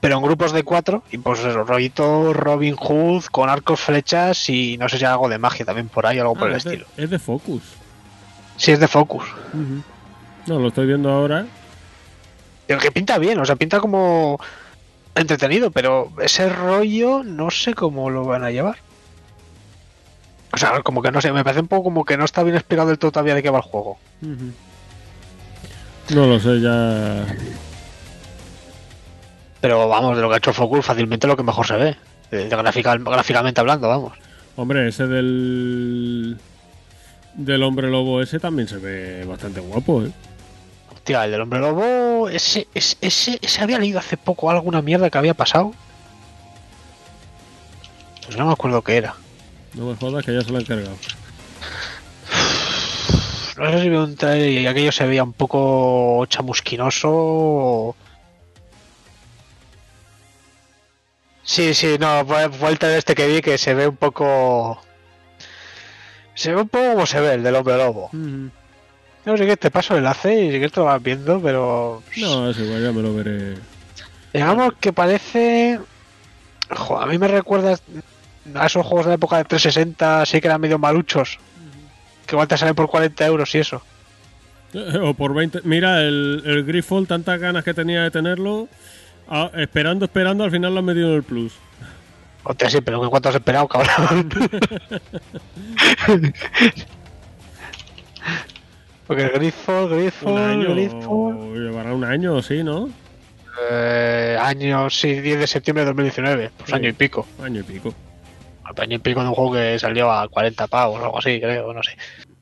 pero 0.00 0.16
en 0.16 0.22
grupos 0.22 0.52
de 0.52 0.62
cuatro, 0.62 1.02
y 1.10 1.18
pues 1.18 1.40
eso, 1.40 1.64
rollito 1.64 2.32
Robin 2.32 2.76
Hood 2.76 3.24
con 3.26 3.48
arcos, 3.48 3.80
flechas 3.80 4.48
y 4.50 4.76
no 4.78 4.88
sé 4.88 4.98
si 4.98 5.04
hay 5.04 5.10
algo 5.12 5.28
de 5.28 5.38
magia 5.38 5.64
también 5.64 5.88
por 5.88 6.06
ahí, 6.06 6.18
algo 6.18 6.34
por 6.34 6.48
Ah, 6.48 6.50
el 6.52 6.56
es, 6.58 6.64
de, 6.64 6.70
estilo. 6.74 6.86
es 6.96 7.10
de 7.10 7.18
Focus. 7.18 7.62
Sí, 8.56 8.72
es 8.72 8.78
de 8.80 8.86
Focus. 8.88 9.24
No, 10.46 10.58
lo 10.58 10.68
estoy 10.68 10.86
viendo 10.86 11.10
ahora. 11.10 11.46
El 12.68 12.78
que 12.78 12.92
pinta 12.92 13.18
bien, 13.18 13.38
o 13.40 13.44
sea, 13.44 13.56
pinta 13.56 13.80
como 13.80 14.38
entretenido, 15.14 15.70
pero 15.70 16.10
ese 16.22 16.48
rollo 16.48 17.22
no 17.24 17.50
sé 17.50 17.74
cómo 17.74 18.10
lo 18.10 18.24
van 18.24 18.44
a 18.44 18.50
llevar. 18.50 18.76
O 20.54 20.56
sea, 20.56 20.80
como 20.82 21.02
que 21.02 21.10
no 21.10 21.20
sé, 21.20 21.32
me 21.32 21.42
parece 21.42 21.62
un 21.62 21.68
poco 21.68 21.84
como 21.84 22.04
que 22.04 22.16
no 22.16 22.24
está 22.24 22.44
bien 22.44 22.54
explicado 22.54 22.88
del 22.88 22.98
todo 22.98 23.10
todavía 23.10 23.34
de 23.34 23.42
qué 23.42 23.50
va 23.50 23.58
el 23.58 23.64
juego. 23.64 23.98
No 26.10 26.26
lo 26.26 26.38
sé, 26.38 26.60
ya. 26.60 27.26
Pero 29.60 29.88
vamos, 29.88 30.14
de 30.16 30.22
lo 30.22 30.28
que 30.28 30.34
ha 30.34 30.38
hecho 30.38 30.52
Focus, 30.52 30.84
fácilmente 30.86 31.26
lo 31.26 31.36
que 31.36 31.42
mejor 31.42 31.66
se 31.66 31.76
ve. 31.76 31.96
De, 32.30 32.48
gráfica- 32.48 32.96
gráficamente 32.96 33.60
hablando, 33.60 33.88
vamos. 33.88 34.12
Hombre, 34.56 34.86
ese 34.88 35.06
del. 35.06 36.38
Del 37.34 37.62
hombre 37.64 37.90
lobo 37.90 38.22
ese 38.22 38.38
también 38.38 38.68
se 38.68 38.76
ve 38.76 39.24
bastante 39.24 39.58
guapo, 39.58 40.04
¿eh? 40.04 40.10
Hostia, 40.94 41.24
el 41.24 41.32
del 41.32 41.40
hombre 41.40 41.58
lobo, 41.58 42.28
ese, 42.28 42.68
ese, 42.74 42.96
ese, 43.00 43.38
ese 43.42 43.62
había 43.62 43.80
leído 43.80 43.98
hace 43.98 44.16
poco 44.16 44.50
alguna 44.50 44.82
mierda 44.82 45.10
que 45.10 45.18
había 45.18 45.34
pasado. 45.34 45.72
Pues 48.24 48.36
no 48.38 48.46
me 48.46 48.52
acuerdo 48.52 48.82
qué 48.82 48.98
era. 48.98 49.14
No 49.74 49.86
me 49.86 49.96
jodas 49.96 50.24
que 50.24 50.32
ya 50.34 50.42
se 50.42 50.50
lo 50.50 50.58
han 50.58 50.64
cargado. 50.64 50.96
No 53.56 53.70
sé 53.70 53.82
si 53.82 53.88
veo 53.88 54.02
un 54.02 54.16
trailer 54.16 54.48
y 54.50 54.66
aquello 54.66 54.90
se 54.90 55.06
veía 55.06 55.22
un 55.22 55.32
poco 55.32 56.26
chamusquinoso. 56.26 57.08
o- 57.12 57.96
Sí, 61.44 61.72
sí, 61.74 61.96
no, 62.00 62.24
fue, 62.26 62.42
el 62.70 62.78
trailer 62.78 62.98
este 62.98 63.14
que 63.14 63.28
vi 63.28 63.40
que 63.42 63.56
se 63.58 63.74
ve 63.74 63.86
un 63.86 63.96
poco. 63.96 64.82
Se 66.34 66.52
ve 66.52 66.62
un 66.62 66.68
poco 66.68 66.92
como 66.94 67.06
se 67.06 67.20
ve 67.20 67.34
el 67.34 67.42
del 67.44 67.54
hombre 67.54 67.76
lobo. 67.76 68.10
No 68.12 69.36
sé 69.36 69.46
qué 69.46 69.56
te 69.56 69.70
paso 69.70 69.92
el 69.94 69.98
enlace 69.98 70.34
y 70.34 70.44
si 70.46 70.50
quieres 70.52 70.72
te 70.72 70.80
lo 70.80 70.86
vas 70.86 71.00
viendo, 71.02 71.40
pero. 71.40 72.02
No, 72.16 72.50
es 72.50 72.58
igual, 72.58 72.82
ya 72.82 72.90
me 72.92 73.02
lo 73.02 73.14
veré. 73.14 73.54
Digamos 74.32 74.74
que 74.80 74.92
parece. 74.92 75.78
A 76.98 77.06
mí 77.06 77.18
me 77.18 77.28
recuerda 77.28 77.78
a 78.54 78.66
esos 78.66 78.84
juegos 78.86 79.06
de 79.06 79.10
la 79.10 79.14
época 79.16 79.36
de 79.38 79.44
360, 79.44 80.22
así 80.22 80.40
que 80.40 80.46
eran 80.48 80.60
medio 80.60 80.78
maluchos. 80.78 81.38
Que 82.26 82.34
igual 82.34 82.48
te 82.48 82.56
salen 82.56 82.74
por 82.74 82.88
40 82.88 83.26
euros 83.26 83.54
y 83.54 83.58
eso. 83.58 83.82
Eh, 84.72 84.98
O 85.02 85.14
por 85.14 85.34
20. 85.34 85.60
Mira, 85.64 86.00
el, 86.02 86.42
el 86.44 86.64
Griffon, 86.64 87.06
tantas 87.06 87.38
ganas 87.40 87.64
que 87.64 87.74
tenía 87.74 88.02
de 88.02 88.10
tenerlo. 88.10 88.68
ah, 89.28 89.50
esperando, 89.54 90.04
esperando, 90.06 90.44
al 90.44 90.50
final 90.50 90.72
lo 90.74 90.80
han 90.80 90.84
metido 90.86 91.10
en 91.10 91.14
el 91.16 91.22
plus. 91.22 91.52
Hostia, 92.42 92.68
sí, 92.68 92.80
pero 92.82 93.02
¿en 93.02 93.08
cuánto 93.10 93.30
has 93.30 93.34
esperado, 93.36 93.66
cabrón? 93.68 94.28
Porque 99.06 99.22
el 99.22 99.30
Grifo, 99.30 99.88
Grifo. 99.88 101.54
Llevará 101.54 101.94
un 101.94 102.04
año, 102.04 102.40
sí, 102.42 102.62
¿no? 102.62 102.88
Eh, 103.70 104.36
año, 104.40 104.88
sí, 104.90 105.20
10 105.20 105.38
de 105.40 105.46
septiembre 105.46 105.82
de 105.84 105.90
2019. 105.90 106.50
Pues 106.56 106.68
Sí. 106.70 106.74
año 106.74 106.88
y 106.88 106.92
pico. 106.92 107.26
Año 107.42 107.60
y 107.60 107.64
pico. 107.64 107.94
Año 108.78 108.96
y 108.96 108.98
pico 108.98 109.22
de 109.22 109.28
un 109.28 109.34
juego 109.34 109.52
que 109.54 109.78
salió 109.78 110.10
a 110.12 110.28
40 110.28 110.66
pavos 110.66 111.00
o 111.00 111.04
algo 111.04 111.18
así, 111.18 111.40
creo, 111.40 111.72
no 111.72 111.82
sé. 111.82 111.96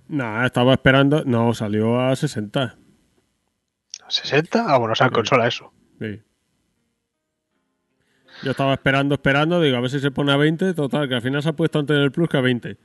Nah, 0.09 0.45
estaba 0.47 0.73
esperando. 0.73 1.23
No, 1.25 1.55
salió 1.55 2.01
a 2.01 2.15
60. 2.17 2.77
¿60? 4.09 4.65
Ah, 4.69 4.77
bueno, 4.79 4.93
o 4.93 4.95
sea, 4.95 5.07
en 5.07 5.11
Sí. 5.11 5.15
consola 5.15 5.47
eso. 5.49 5.73
Sí. 6.01 6.21
Yo 8.43 8.51
estaba 8.51 8.73
esperando, 8.75 9.15
esperando, 9.15 9.61
digo, 9.61 9.77
a 9.77 9.81
ver 9.81 9.91
si 9.91 10.01
se 10.01 10.11
pone 10.11 10.33
a 10.33 10.37
20. 10.37 10.75
Total, 10.75 11.09
que 11.09 11.15
al 11.15 11.23
final 11.23 11.43
se 11.43 11.49
ha 11.51 11.53
puesto 11.53 11.79
antes 11.79 11.97
del 11.97 12.11
plus 12.11 12.29
que 12.29 12.37
a 12.37 12.41
20. 12.41 12.77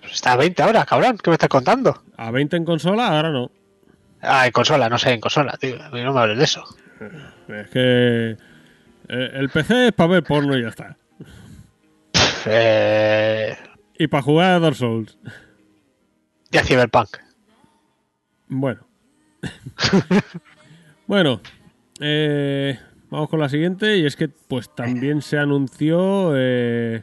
Pues 0.00 0.12
está 0.12 0.32
a 0.32 0.36
20 0.36 0.62
ahora, 0.62 0.84
cabrón. 0.86 1.18
¿Qué 1.22 1.30
me 1.30 1.34
estás 1.34 1.48
contando? 1.48 2.02
A 2.16 2.30
20 2.30 2.56
en 2.56 2.64
consola, 2.64 3.08
ahora 3.08 3.30
no. 3.30 3.50
Ah, 4.22 4.46
en 4.46 4.52
consola, 4.52 4.88
no 4.88 4.98
sé, 4.98 5.12
en 5.12 5.20
consola, 5.20 5.56
tío. 5.58 5.82
A 5.82 5.90
mí 5.90 6.02
no 6.02 6.12
me 6.12 6.20
hables 6.20 6.38
de 6.38 6.44
eso. 6.44 6.64
Es 7.48 7.68
que. 7.68 8.36
eh, 9.08 9.30
el 9.34 9.48
PC 9.50 9.88
es 9.88 9.92
para 9.92 10.08
ver 10.14 10.22
porno 10.22 10.56
y 10.56 10.62
ya 10.62 10.68
está. 10.68 10.96
Eh, 12.46 13.56
Y 13.98 14.06
para 14.08 14.22
jugar 14.22 14.52
a 14.52 14.60
Dark 14.60 14.76
Souls. 14.76 15.18
ya 16.50 16.64
Cyberpunk. 16.64 17.08
Bueno. 18.48 18.86
bueno. 21.06 21.40
eh, 22.00 22.78
vamos 23.10 23.28
con 23.28 23.40
la 23.40 23.48
siguiente. 23.48 23.98
Y 23.98 24.06
es 24.06 24.16
que, 24.16 24.28
pues 24.28 24.74
también 24.74 25.22
se 25.22 25.38
anunció 25.38 26.32
eh, 26.36 27.02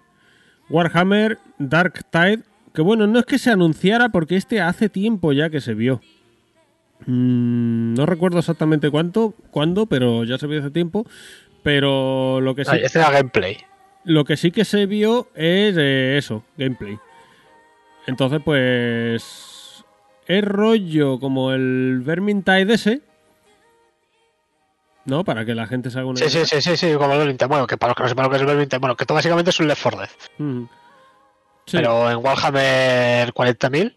Warhammer 0.70 1.40
Dark 1.60 2.06
Tide. 2.10 2.44
Que 2.74 2.82
bueno, 2.82 3.08
no 3.08 3.20
es 3.20 3.26
que 3.26 3.40
se 3.40 3.50
anunciara 3.50 4.10
porque 4.10 4.36
este 4.36 4.62
hace 4.62 4.90
tiempo 4.90 5.34
ya 5.34 5.50
que 5.50 5.62
se 5.62 5.74
vio. 5.74 6.02
Mm, 7.06 7.94
no 7.96 8.06
recuerdo 8.06 8.40
exactamente 8.40 8.90
cuánto, 8.92 9.34
cuándo, 9.52 9.86
pero 9.88 10.24
ya 10.24 10.38
se 10.38 10.48
vio 10.48 10.60
hace 10.60 10.72
tiempo. 10.72 11.06
Pero 11.64 12.40
lo 12.42 12.56
que 12.56 12.66
sí, 12.66 12.78
este 12.82 13.00
era 13.00 13.12
gameplay. 13.12 13.58
Lo 14.08 14.24
que 14.24 14.38
sí 14.38 14.52
que 14.52 14.66
se 14.66 14.86
vio 14.86 15.28
es 15.36 15.76
eh, 15.78 16.18
eso, 16.18 16.44
gameplay. 16.58 16.98
Entonces, 18.08 18.42
pues. 18.44 19.84
Es 20.26 20.44
rollo 20.44 21.20
como 21.20 21.52
el 21.52 22.02
Vermintide 22.04 22.74
ese. 22.74 23.02
¿No? 25.06 25.24
Para 25.24 25.46
que 25.46 25.56
la 25.56 25.68
gente 25.68 25.90
se 25.90 26.00
haga 26.00 26.08
una. 26.08 26.20
Sí, 26.20 26.30
sí, 26.30 26.46
sí, 26.46 26.62
sí, 26.62 26.78
sí, 26.78 26.94
como 26.94 27.14
el 27.14 27.20
Vermintide. 27.20 27.48
Bueno, 27.48 27.68
que 27.68 27.78
para 27.78 27.92
los 27.92 27.98
que 27.98 28.04
no 28.04 28.10
sepan 28.10 28.24
lo 28.26 28.30
que 28.30 28.36
es 28.38 28.42
el 28.42 28.48
Vermintide, 28.48 28.80
bueno, 28.80 28.96
que 28.96 29.04
esto 29.04 29.14
básicamente 29.14 29.50
es 29.52 29.60
un 29.60 29.68
Left 29.68 29.84
4 29.84 30.00
Dead. 30.00 30.10
Mm. 30.38 30.64
Sí. 31.66 31.78
Pero 31.78 32.10
en 32.10 32.18
Warhammer 32.18 33.34
40.000. 33.34 33.96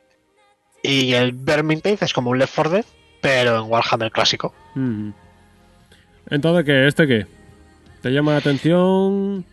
Y 0.82 1.12
el 1.12 1.32
Vermintide 1.32 1.98
es 2.00 2.12
como 2.12 2.30
un 2.30 2.38
Left 2.38 2.54
4 2.54 2.72
Dead, 2.72 2.84
pero 3.20 3.58
en 3.58 3.70
Warhammer 3.70 4.10
clásico. 4.10 4.52
Mm. 4.74 5.10
Entonces, 6.30 6.64
¿qué? 6.64 6.86
¿Este 6.88 7.06
qué? 7.06 7.26
¿Te 8.02 8.10
llama 8.10 8.32
la 8.32 8.38
atención? 8.38 9.44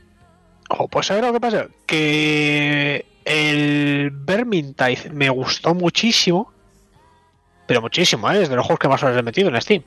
Oh, 0.69 0.87
pues 0.87 1.07
¿sabes 1.07 1.23
lo 1.23 1.33
que 1.33 1.39
pasa? 1.39 1.67
Que 1.85 3.05
el 3.25 4.11
Vermintide 4.11 5.09
me 5.11 5.29
gustó 5.29 5.73
muchísimo. 5.73 6.51
Pero 7.67 7.81
muchísimo, 7.81 8.31
¿eh? 8.31 8.41
Es 8.41 8.49
de 8.49 8.55
los 8.55 8.65
juegos 8.65 8.79
que 8.79 8.87
más 8.87 9.03
horas 9.03 9.17
he 9.17 9.23
metido 9.23 9.49
en 9.49 9.61
Steam. 9.61 9.83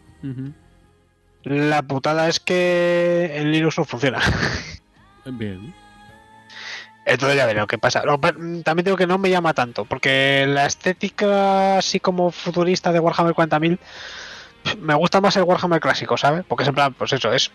La 1.44 1.82
putada 1.82 2.28
es 2.28 2.40
que 2.40 3.32
en 3.34 3.50
Linux 3.50 3.78
no 3.78 3.84
funciona. 3.84 4.20
Bien. 5.24 5.74
Entonces 7.06 7.36
ya 7.36 7.46
veré 7.46 7.60
lo 7.60 7.66
que 7.66 7.78
pasa. 7.78 8.02
También 8.02 8.84
digo 8.84 8.96
que 8.96 9.06
no 9.06 9.18
me 9.18 9.30
llama 9.30 9.54
tanto, 9.54 9.84
porque 9.84 10.44
la 10.46 10.66
estética 10.66 11.78
así 11.78 11.98
como 11.98 12.30
futurista 12.30 12.92
de 12.92 13.00
Warhammer 13.00 13.34
40.000 13.34 13.78
pf, 14.62 14.76
me 14.78 14.94
gusta 14.94 15.20
más 15.20 15.36
el 15.36 15.44
Warhammer 15.44 15.80
clásico, 15.80 16.18
¿sabes? 16.18 16.44
Porque 16.46 16.64
es 16.64 16.68
en 16.68 16.74
plan, 16.74 16.94
pues 16.94 17.12
eso, 17.12 17.32
es 17.32 17.50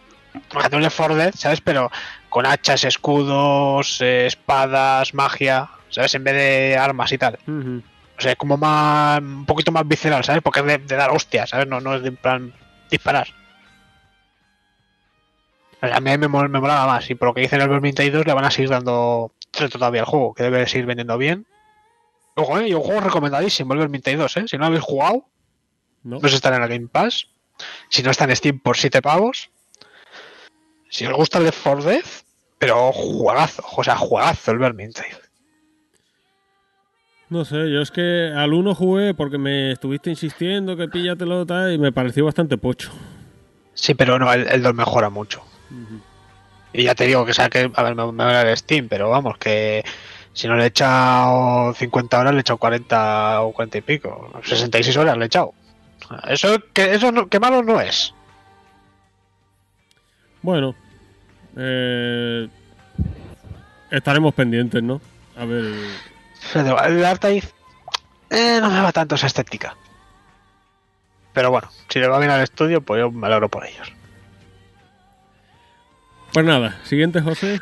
fíjate, 0.51 0.75
un 0.75 0.81
Left 0.81 0.97
4 0.97 1.15
Dead, 1.15 1.33
¿sabes? 1.35 1.61
Pero 1.61 1.91
con 2.29 2.45
hachas, 2.45 2.83
escudos, 2.83 3.99
eh, 4.01 4.25
espadas, 4.25 5.13
magia, 5.13 5.69
¿sabes? 5.89 6.13
En 6.15 6.23
vez 6.23 6.33
de 6.33 6.77
armas 6.77 7.11
y 7.11 7.17
tal. 7.17 7.39
O 8.17 8.21
sea, 8.21 8.31
es 8.31 8.37
como 8.37 8.57
más, 8.57 9.19
un 9.19 9.45
poquito 9.45 9.71
más 9.71 9.87
visceral, 9.87 10.23
¿sabes? 10.23 10.41
Porque 10.41 10.61
es 10.61 10.65
de, 10.65 10.77
de 10.79 10.95
dar 10.95 11.11
hostias, 11.11 11.49
¿sabes? 11.49 11.67
No, 11.67 11.81
no 11.81 11.95
es 11.95 12.01
de 12.01 12.09
en 12.09 12.15
plan 12.17 12.53
disparar. 12.89 13.27
O 15.81 15.87
sea, 15.87 15.97
a 15.97 15.99
mí 15.99 16.17
me, 16.17 16.27
mol- 16.27 16.49
me 16.49 16.59
molaba 16.59 16.87
más. 16.87 17.09
Y 17.09 17.15
por 17.15 17.29
lo 17.29 17.33
que 17.33 17.41
dicen 17.41 17.61
el 17.61 17.69
Vermintide 17.69 18.11
2 18.11 18.25
le 18.25 18.33
van 18.33 18.45
a 18.45 18.51
seguir 18.51 18.69
dando 18.69 19.31
reto 19.53 19.77
todavía 19.77 20.01
al 20.01 20.07
juego, 20.07 20.33
que 20.33 20.43
debe 20.43 20.67
seguir 20.67 20.85
vendiendo 20.85 21.17
bien. 21.17 21.45
Ojo, 22.35 22.59
eh, 22.59 22.69
y 22.69 22.73
un 22.73 22.81
juego 22.81 23.01
recomendadísimo, 23.01 23.73
el 23.73 23.79
Vermintide 23.79 24.17
2, 24.17 24.37
¿eh? 24.37 24.45
Si 24.47 24.57
no 24.57 24.61
lo 24.61 24.65
habéis 24.67 24.83
jugado, 24.83 25.25
No. 26.03 26.15
no 26.15 26.21
sé 26.21 26.29
si 26.29 26.35
está 26.35 26.55
en 26.55 26.61
el 26.63 26.69
Game 26.69 26.87
Pass. 26.87 27.27
Si 27.89 28.03
no 28.03 28.11
está 28.11 28.25
en 28.25 28.35
Steam 28.35 28.59
por 28.59 28.75
7 28.77 29.01
pavos. 29.01 29.49
Si 30.89 31.05
os 31.05 31.13
gusta 31.13 31.39
el 31.39 31.45
Left 31.45 31.59
4 31.63 31.83
Dead, 31.83 32.03
pero 32.57 32.91
juegazo, 32.91 33.63
o 33.75 33.83
sea, 33.83 33.97
juegazo 33.97 34.51
el 34.51 34.59
Vermintide. 34.59 35.25
No 37.29 37.43
sé, 37.43 37.71
yo 37.71 37.81
es 37.81 37.91
que 37.91 38.31
al 38.35 38.53
uno 38.53 38.75
jugué 38.75 39.13
porque 39.13 39.37
me 39.37 39.71
estuviste 39.71 40.09
insistiendo 40.09 40.77
que 40.77 40.87
píllatelo 40.87 41.45
tal 41.45 41.73
y 41.73 41.77
me 41.77 41.91
pareció 41.91 42.25
bastante 42.25 42.57
pocho. 42.57 42.91
Sí, 43.73 43.93
pero 43.93 44.19
no, 44.19 44.31
el, 44.31 44.47
el 44.47 44.61
2 44.61 44.73
mejora 44.75 45.09
mucho. 45.09 45.43
Y 46.71 46.83
ya 46.83 46.95
te 46.95 47.05
digo 47.05 47.25
que 47.25 47.33
sea 47.33 47.49
que, 47.49 47.71
a 47.73 47.83
ver, 47.83 47.95
me, 47.95 48.11
me 48.11 48.23
va 48.23 48.41
el 48.41 48.55
Steam, 48.55 48.87
pero 48.87 49.09
vamos, 49.09 49.37
que 49.37 49.83
si 50.33 50.47
no 50.47 50.55
le 50.55 50.65
he 50.65 50.67
echado 50.67 51.73
50 51.73 52.19
horas, 52.19 52.33
le 52.33 52.39
he 52.39 52.41
echado 52.41 52.57
40 52.57 53.41
o 53.41 53.53
40 53.53 53.77
y 53.77 53.81
pico. 53.81 54.31
66 54.43 54.95
horas 54.97 55.17
le 55.17 55.23
he 55.23 55.27
echado. 55.27 55.53
Eso 56.27 56.59
que 56.73 56.93
eso 56.93 57.11
no, 57.11 57.27
que 57.27 57.39
malo 57.39 57.63
no 57.63 57.81
es. 57.81 58.13
Bueno, 60.45 60.75
eh, 61.57 62.47
estaremos 63.89 64.31
pendientes, 64.35 64.83
¿no? 64.83 65.01
A 65.35 65.43
ver. 65.45 65.73
Pero 66.53 66.79
El 66.83 67.03
Artaiz 67.03 67.51
eh, 68.29 68.59
no 68.61 68.69
me 68.69 68.79
va 68.79 68.91
tanto 68.91 69.15
esa 69.15 69.25
estética. 69.25 69.75
Pero 71.33 71.49
bueno, 71.49 71.67
si 71.89 71.99
le 71.99 72.07
va 72.07 72.19
bien 72.19 72.29
al 72.29 72.41
estudio, 72.43 72.79
pues 72.81 72.99
yo 73.01 73.09
me 73.09 73.25
alegro 73.25 73.49
por 73.49 73.65
ellos. 73.65 73.91
Pues 76.31 76.45
nada, 76.45 76.77
siguiente, 76.83 77.21
José. 77.21 77.59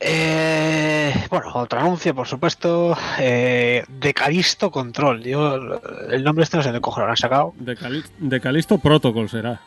Eh, 0.00 1.12
bueno, 1.28 1.50
otro 1.54 1.80
anuncio, 1.80 2.14
por 2.14 2.26
supuesto. 2.26 2.96
Eh, 3.18 3.84
de 3.88 4.14
Calisto 4.14 4.70
Control. 4.70 5.22
Yo, 5.22 5.56
el 6.08 6.24
nombre 6.24 6.44
este 6.44 6.56
no 6.56 6.62
sé 6.62 6.72
de 6.72 6.80
cojones 6.80 7.06
lo 7.06 7.10
han 7.10 7.16
sacado. 7.18 7.52
De, 7.58 7.76
Cali- 7.76 8.04
de 8.18 8.40
Calisto 8.40 8.78
Protocol 8.78 9.28
será. 9.28 9.60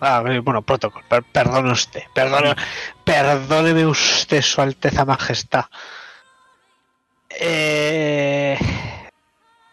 Ah, 0.00 0.22
bueno, 0.42 0.62
protocolo. 0.62 1.04
Per- 1.08 1.24
perdone 1.24 1.72
usted. 1.72 2.02
Perdone, 2.14 2.54
perdóneme 3.04 3.86
usted, 3.86 4.42
Su 4.42 4.60
Alteza 4.60 5.04
Majestad. 5.04 5.64
Eh, 7.40 8.58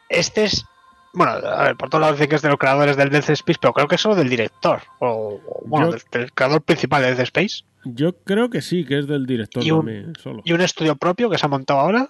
este 0.10 0.46
es. 0.46 0.66
Bueno, 1.14 1.32
a 1.34 1.64
ver, 1.64 1.76
por 1.78 1.90
todos 1.90 2.02
lados 2.02 2.18
dicen 2.18 2.30
que 2.30 2.36
es 2.36 2.42
de 2.42 2.50
los 2.50 2.58
creadores 2.58 2.98
del 2.98 3.10
Death 3.10 3.30
Space, 3.30 3.58
pero 3.62 3.74
creo 3.74 3.88
que 3.88 3.96
es 3.96 4.02
solo 4.02 4.16
del 4.16 4.28
director. 4.30 4.82
O, 5.00 5.40
o, 5.48 5.62
bueno, 5.66 5.88
Yo- 5.88 5.92
del, 5.94 6.02
del 6.12 6.34
creador 6.34 6.62
principal 6.62 7.02
de 7.04 7.10
Death 7.16 7.20
Space. 7.22 7.64
Yo 7.86 8.18
creo 8.24 8.50
que 8.50 8.62
sí, 8.62 8.84
que 8.84 8.98
es 9.00 9.08
del 9.08 9.26
director 9.26 9.64
Y 9.64 9.72
un- 9.72 9.80
también, 9.86 10.14
solo. 10.22 10.42
Y 10.44 10.52
un 10.54 10.62
estudio 10.62 10.96
propio 10.96 11.30
que 11.30 11.38
se 11.38 11.46
ha 11.46 11.50
montado 11.50 11.80
ahora. 11.80 12.10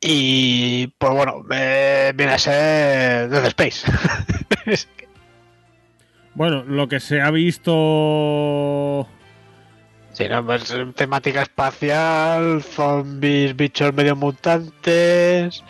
Y 0.00 0.86
pues 0.98 1.12
bueno, 1.12 1.44
eh, 1.50 2.12
viene 2.14 2.32
a 2.32 2.38
ser 2.38 3.28
Death 3.28 3.46
Space. 3.46 3.92
Bueno, 6.40 6.64
lo 6.64 6.88
que 6.88 7.00
se 7.00 7.20
ha 7.20 7.30
visto. 7.30 9.06
Sí, 10.14 10.26
no, 10.26 10.42
pues, 10.46 10.70
eh, 10.70 10.86
temática 10.94 11.42
espacial, 11.42 12.62
zombies, 12.62 13.54
bichos 13.54 13.92
medio 13.92 14.16
mutantes. 14.16 15.62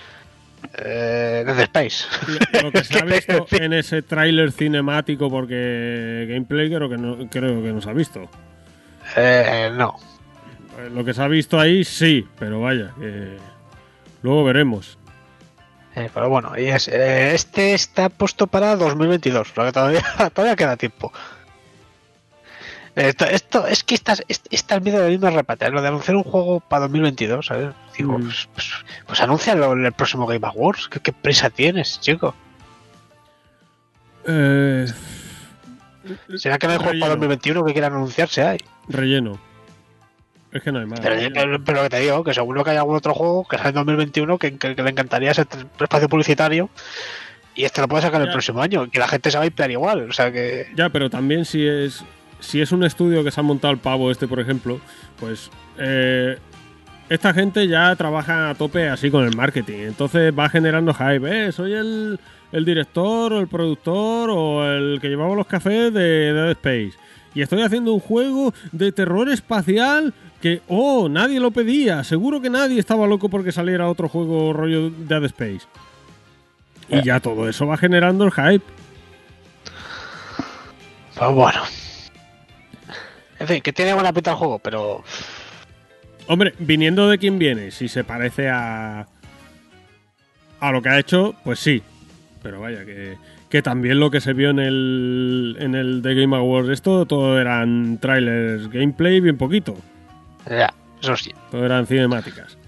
Eh, 0.79 1.43
Dead 1.45 1.59
Space. 1.59 2.05
Lo, 2.53 2.63
lo 2.63 2.71
que 2.71 2.85
se 2.85 2.99
ha 2.99 3.05
¿Qué 3.05 3.15
visto 3.15 3.47
en 3.51 3.73
ese 3.73 4.03
tráiler 4.03 4.53
cinemático, 4.53 5.29
porque 5.29 6.27
gameplay 6.29 6.73
creo 6.73 6.89
que 6.89 6.99
no, 6.99 7.29
creo 7.29 7.61
que 7.65 7.73
no 7.73 7.81
se 7.81 7.91
ha 7.91 7.93
visto. 7.93 8.31
Eh, 9.17 9.73
no. 9.77 9.97
Eh, 10.79 10.89
Lo 10.95 11.05
que 11.05 11.15
se 11.15 11.21
ha 11.21 11.27
visto 11.27 11.59
ahí 11.59 11.83
sí, 11.83 12.29
pero 12.39 12.61
vaya, 12.61 12.93
que 12.97 13.39
luego 14.23 14.45
veremos. 14.45 15.00
Eh, 15.97 16.09
pero 16.15 16.29
bueno, 16.29 16.53
y 16.57 16.67
es, 16.69 16.87
eh, 16.89 17.35
este 17.35 17.75
está 17.75 18.09
puesto 18.09 18.47
para 18.47 18.77
2022, 18.77 19.53
lo 19.57 19.65
que 19.65 19.73
todavía, 19.73 20.03
todavía 20.35 20.57
queda 20.57 20.77
tiempo. 20.77 21.13
Esto, 22.95 23.25
esto 23.25 23.67
es 23.67 23.83
que 23.85 23.95
estás, 23.95 24.23
est- 24.29 24.47
está 24.51 24.75
el 24.75 24.83
miedo 24.83 25.01
de 25.01 25.11
misma 25.11 25.31
repate, 25.31 25.71
lo 25.71 25.81
de 25.81 25.89
anunciar 25.89 26.17
un 26.17 26.23
juego 26.25 26.61
para 26.61 26.83
2022, 26.83 27.47
¿sabes? 27.47 27.71
Digo, 27.97 28.19
Mm. 28.19 28.25
pues, 28.25 28.49
pues, 28.53 28.71
pues 29.07 29.21
anúncialo 29.21 29.73
en 29.73 29.87
el 29.87 29.93
próximo 29.93 30.27
Game 30.27 30.47
Awards, 30.47 30.89
¿qué, 30.89 31.01
qué 31.01 31.13
prisa 31.13 31.51
tienes, 31.51 32.01
chico? 32.01 32.35
Eh, 34.27 34.87
¿Será 36.37 36.59
que 36.59 36.67
no 36.67 36.73
hay 36.75 36.79
juego 36.79 36.99
para 37.01 37.11
2021 37.13 37.65
que 37.65 37.73
quieran 37.73 37.95
anunciarse? 37.95 38.43
Hay? 38.43 38.59
relleno. 38.89 39.39
Es 40.53 40.63
que 40.63 40.73
no 40.73 40.81
hay 40.81 40.87
más. 40.87 41.01
Pero, 41.01 41.17
pero- 41.33 41.65
pero 41.65 41.77
lo 41.79 41.83
que 41.85 41.91
te 41.91 42.01
digo, 42.01 42.25
que 42.25 42.35
seguro 42.35 42.65
que 42.65 42.71
hay 42.71 42.77
algún 42.77 42.97
otro 42.97 43.15
juego 43.15 43.47
que 43.49 43.57
sale 43.57 43.69
en 43.71 43.75
2021 43.77 44.39
que, 44.39 44.57
que- 44.59 44.75
que 44.75 44.83
le 44.83 44.91
encantaría 44.91 45.31
ese 45.31 45.47
espacio 45.81 46.09
publicitario 46.09 46.71
y 47.55 47.65
este 47.65 47.81
lo 47.81 47.89
puede 47.89 48.03
sacar 48.03 48.21
el 48.23 48.31
próximo 48.31 48.61
año, 48.63 48.89
que 48.91 48.99
la 48.99 49.09
gente 49.09 49.31
se 49.31 49.37
va 49.39 49.45
a 49.45 49.47
emplear 49.47 49.71
igual, 49.71 50.09
o 50.09 50.13
sea 50.13 50.33
que... 50.33 50.69
Ya, 50.75 50.89
pero 50.89 51.11
también 51.11 51.45
si 51.45 51.67
es 51.67 52.05
si 52.41 52.61
es 52.63 52.73
un 52.73 52.85
estudio 52.85 53.23
que 53.23 53.31
se 53.31 53.39
ha 53.39 53.43
montado 53.43 53.73
el 53.73 53.79
pavo 53.79 54.11
este, 54.11 54.27
por 54.27 54.41
ejemplo, 54.41 54.81
pues 55.19 55.51
eh, 55.79 56.39
esta 57.11 57.35
gente 57.35 57.69
ya 57.69 57.95
trabaja 57.97 58.49
a 58.51 58.55
tope 58.55 58.89
así 58.89 59.11
con 59.11 59.25
el 59.27 59.37
marketing. 59.37 59.79
Entonces 59.89 60.33
va 60.37 60.49
generando 60.49 60.95
hype. 60.95 61.47
¿eh? 61.49 61.53
Soy 61.53 61.75
el, 61.75 62.19
el 62.53 62.65
director 62.65 63.33
o 63.35 63.41
el 63.41 63.47
productor 63.49 64.31
o 64.31 64.65
el 64.73 65.01
que 65.03 65.09
llevaba 65.09 65.35
los 65.35 65.47
cafés 65.47 65.93
de 65.93 66.33
Dead 66.33 66.51
Space. 66.53 66.93
Y 67.35 67.43
estoy 67.43 67.61
haciendo 67.63 67.93
un 67.93 68.01
juego 68.01 68.55
de 68.73 68.91
terror 68.91 69.29
espacial 69.29 70.15
que, 70.41 70.63
oh, 70.69 71.09
nadie 71.09 71.39
lo 71.41 71.51
pedía. 71.51 72.03
Seguro 72.05 72.41
que 72.41 72.51
nadie 72.51 72.81
estaba 72.81 73.07
loco 73.07 73.29
porque 73.29 73.53
saliera 73.53 73.89
otro 73.89 74.09
juego 74.09 74.53
rollo 74.53 74.91
Dead 74.91 75.25
Space. 75.25 75.67
Y 76.89 77.03
ya 77.03 77.21
todo 77.21 77.49
eso 77.49 77.67
va 77.67 77.77
generando 77.77 78.25
el 78.25 78.33
hype. 78.33 78.65
Pues 81.17 81.31
bueno. 81.33 81.63
En 83.39 83.47
fin, 83.47 83.61
que 83.61 83.73
tiene 83.73 83.95
buena 83.95 84.13
pinta 84.13 84.33
el 84.33 84.37
juego, 84.37 84.59
pero... 84.59 85.05
Hombre, 86.27 86.55
viniendo 86.59 87.09
de 87.09 87.19
quien 87.19 87.39
viene, 87.39 87.71
si 87.71 87.89
se 87.89 88.05
parece 88.05 88.49
a. 88.49 89.09
a 90.61 90.71
lo 90.71 90.81
que 90.81 90.89
ha 90.89 90.99
hecho, 90.99 91.35
pues 91.43 91.59
sí. 91.59 91.83
Pero 92.41 92.61
vaya, 92.61 92.85
que, 92.85 93.17
que 93.49 93.63
también 93.63 93.99
lo 93.99 94.13
que 94.13 94.21
se 94.21 94.33
vio 94.33 94.51
en 94.51 94.61
el. 94.61 95.57
en 95.59 95.75
el 95.75 96.03
The 96.03 96.15
Game 96.15 96.37
Awards, 96.37 96.69
esto 96.69 97.05
todo 97.05 97.41
eran 97.41 97.99
trailers, 97.99 98.71
gameplay, 98.71 99.19
bien 99.19 99.39
poquito. 99.39 99.77
Ya, 100.51 100.75
eso 101.01 101.17
sí. 101.17 101.33
Todo 101.51 101.65
eran 101.65 101.87
cinemáticas. 101.87 102.59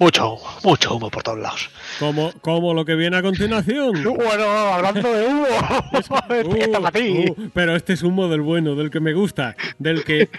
Mucho, 0.00 0.36
mucho 0.64 0.96
humo 0.96 1.10
por 1.10 1.22
todos 1.22 1.38
lados. 1.38 1.70
Como, 1.98 2.32
como 2.40 2.74
lo 2.74 2.84
que 2.84 2.96
viene 2.96 3.16
a 3.16 3.22
continuación. 3.22 4.02
Bueno, 4.02 4.44
hablando 4.44 5.12
de 5.12 5.26
humo, 5.26 5.46
empieza 6.30 6.80
para 6.80 6.90
ti. 6.90 7.26
Uh, 7.28 7.50
pero 7.54 7.76
este 7.76 7.92
es 7.92 8.02
humo 8.02 8.28
del 8.28 8.40
bueno, 8.40 8.74
del 8.74 8.90
que 8.90 8.98
me 8.98 9.12
gusta, 9.12 9.54
del 9.78 10.04
que, 10.04 10.30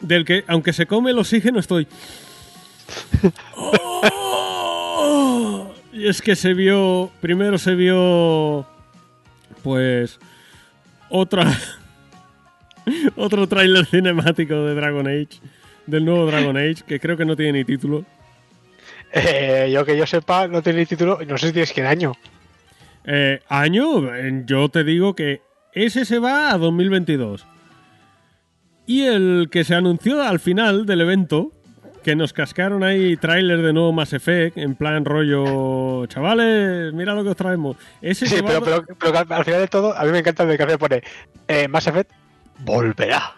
del 0.00 0.24
que 0.24 0.44
aunque 0.46 0.72
se 0.72 0.86
come 0.86 1.10
el 1.10 1.18
oxígeno 1.18 1.58
estoy. 1.58 1.88
¡Oh! 3.56 5.72
Y 5.92 6.08
es 6.08 6.20
que 6.20 6.36
se 6.36 6.52
vio, 6.52 7.10
primero 7.22 7.56
se 7.56 7.74
vio, 7.74 8.66
pues, 9.62 10.20
otra, 11.08 11.58
otro 13.16 13.48
tráiler 13.48 13.86
cinemático 13.86 14.56
de 14.56 14.74
Dragon 14.74 15.08
Age, 15.08 15.40
del 15.86 16.04
nuevo 16.04 16.26
Dragon 16.26 16.56
Age, 16.56 16.82
que 16.86 16.98
creo 17.00 17.16
que 17.16 17.24
no 17.24 17.36
tiene 17.36 17.52
ni 17.58 17.64
título. 17.64 18.04
Eh, 19.12 19.70
yo 19.72 19.84
que 19.84 19.96
yo 19.96 20.06
sepa, 20.06 20.46
no 20.48 20.62
tiene 20.62 20.84
título 20.86 21.18
y 21.22 21.26
no 21.26 21.38
sé 21.38 21.48
si 21.48 21.52
tienes 21.52 21.72
qué 21.72 21.82
año. 21.86 22.12
Eh, 23.04 23.40
año, 23.48 24.14
eh, 24.14 24.42
yo 24.46 24.68
te 24.68 24.82
digo 24.84 25.14
que 25.14 25.40
ese 25.72 26.04
se 26.04 26.18
va 26.18 26.50
a 26.52 26.58
2022. 26.58 27.46
Y 28.86 29.02
el 29.02 29.48
que 29.50 29.64
se 29.64 29.74
anunció 29.74 30.22
al 30.22 30.38
final 30.40 30.86
del 30.86 31.00
evento, 31.00 31.52
que 32.04 32.14
nos 32.14 32.32
cascaron 32.32 32.84
ahí 32.84 33.16
tráiler 33.16 33.62
de 33.62 33.72
nuevo 33.72 33.92
Mass 33.92 34.12
Effect, 34.12 34.58
en 34.58 34.74
plan 34.76 35.04
rollo, 35.04 36.06
chavales, 36.06 36.92
mira 36.92 37.14
lo 37.14 37.24
que 37.24 37.30
os 37.30 37.36
traemos. 37.36 37.76
Ese 38.00 38.26
Sí, 38.26 38.40
va- 38.40 38.48
pero, 38.48 38.62
pero, 38.62 38.84
pero 38.98 39.12
que 39.12 39.18
al 39.18 39.32
al 39.32 39.44
final 39.44 39.60
de 39.60 39.68
todo, 39.68 39.96
a 39.96 40.04
mí 40.04 40.10
me 40.12 40.18
encanta 40.20 40.44
el 40.44 40.50
de 40.50 40.58
café 40.58 40.78
pone 40.78 41.02
eh, 41.48 41.66
Mass 41.68 41.86
Effect 41.88 42.10
volverá. 42.60 43.34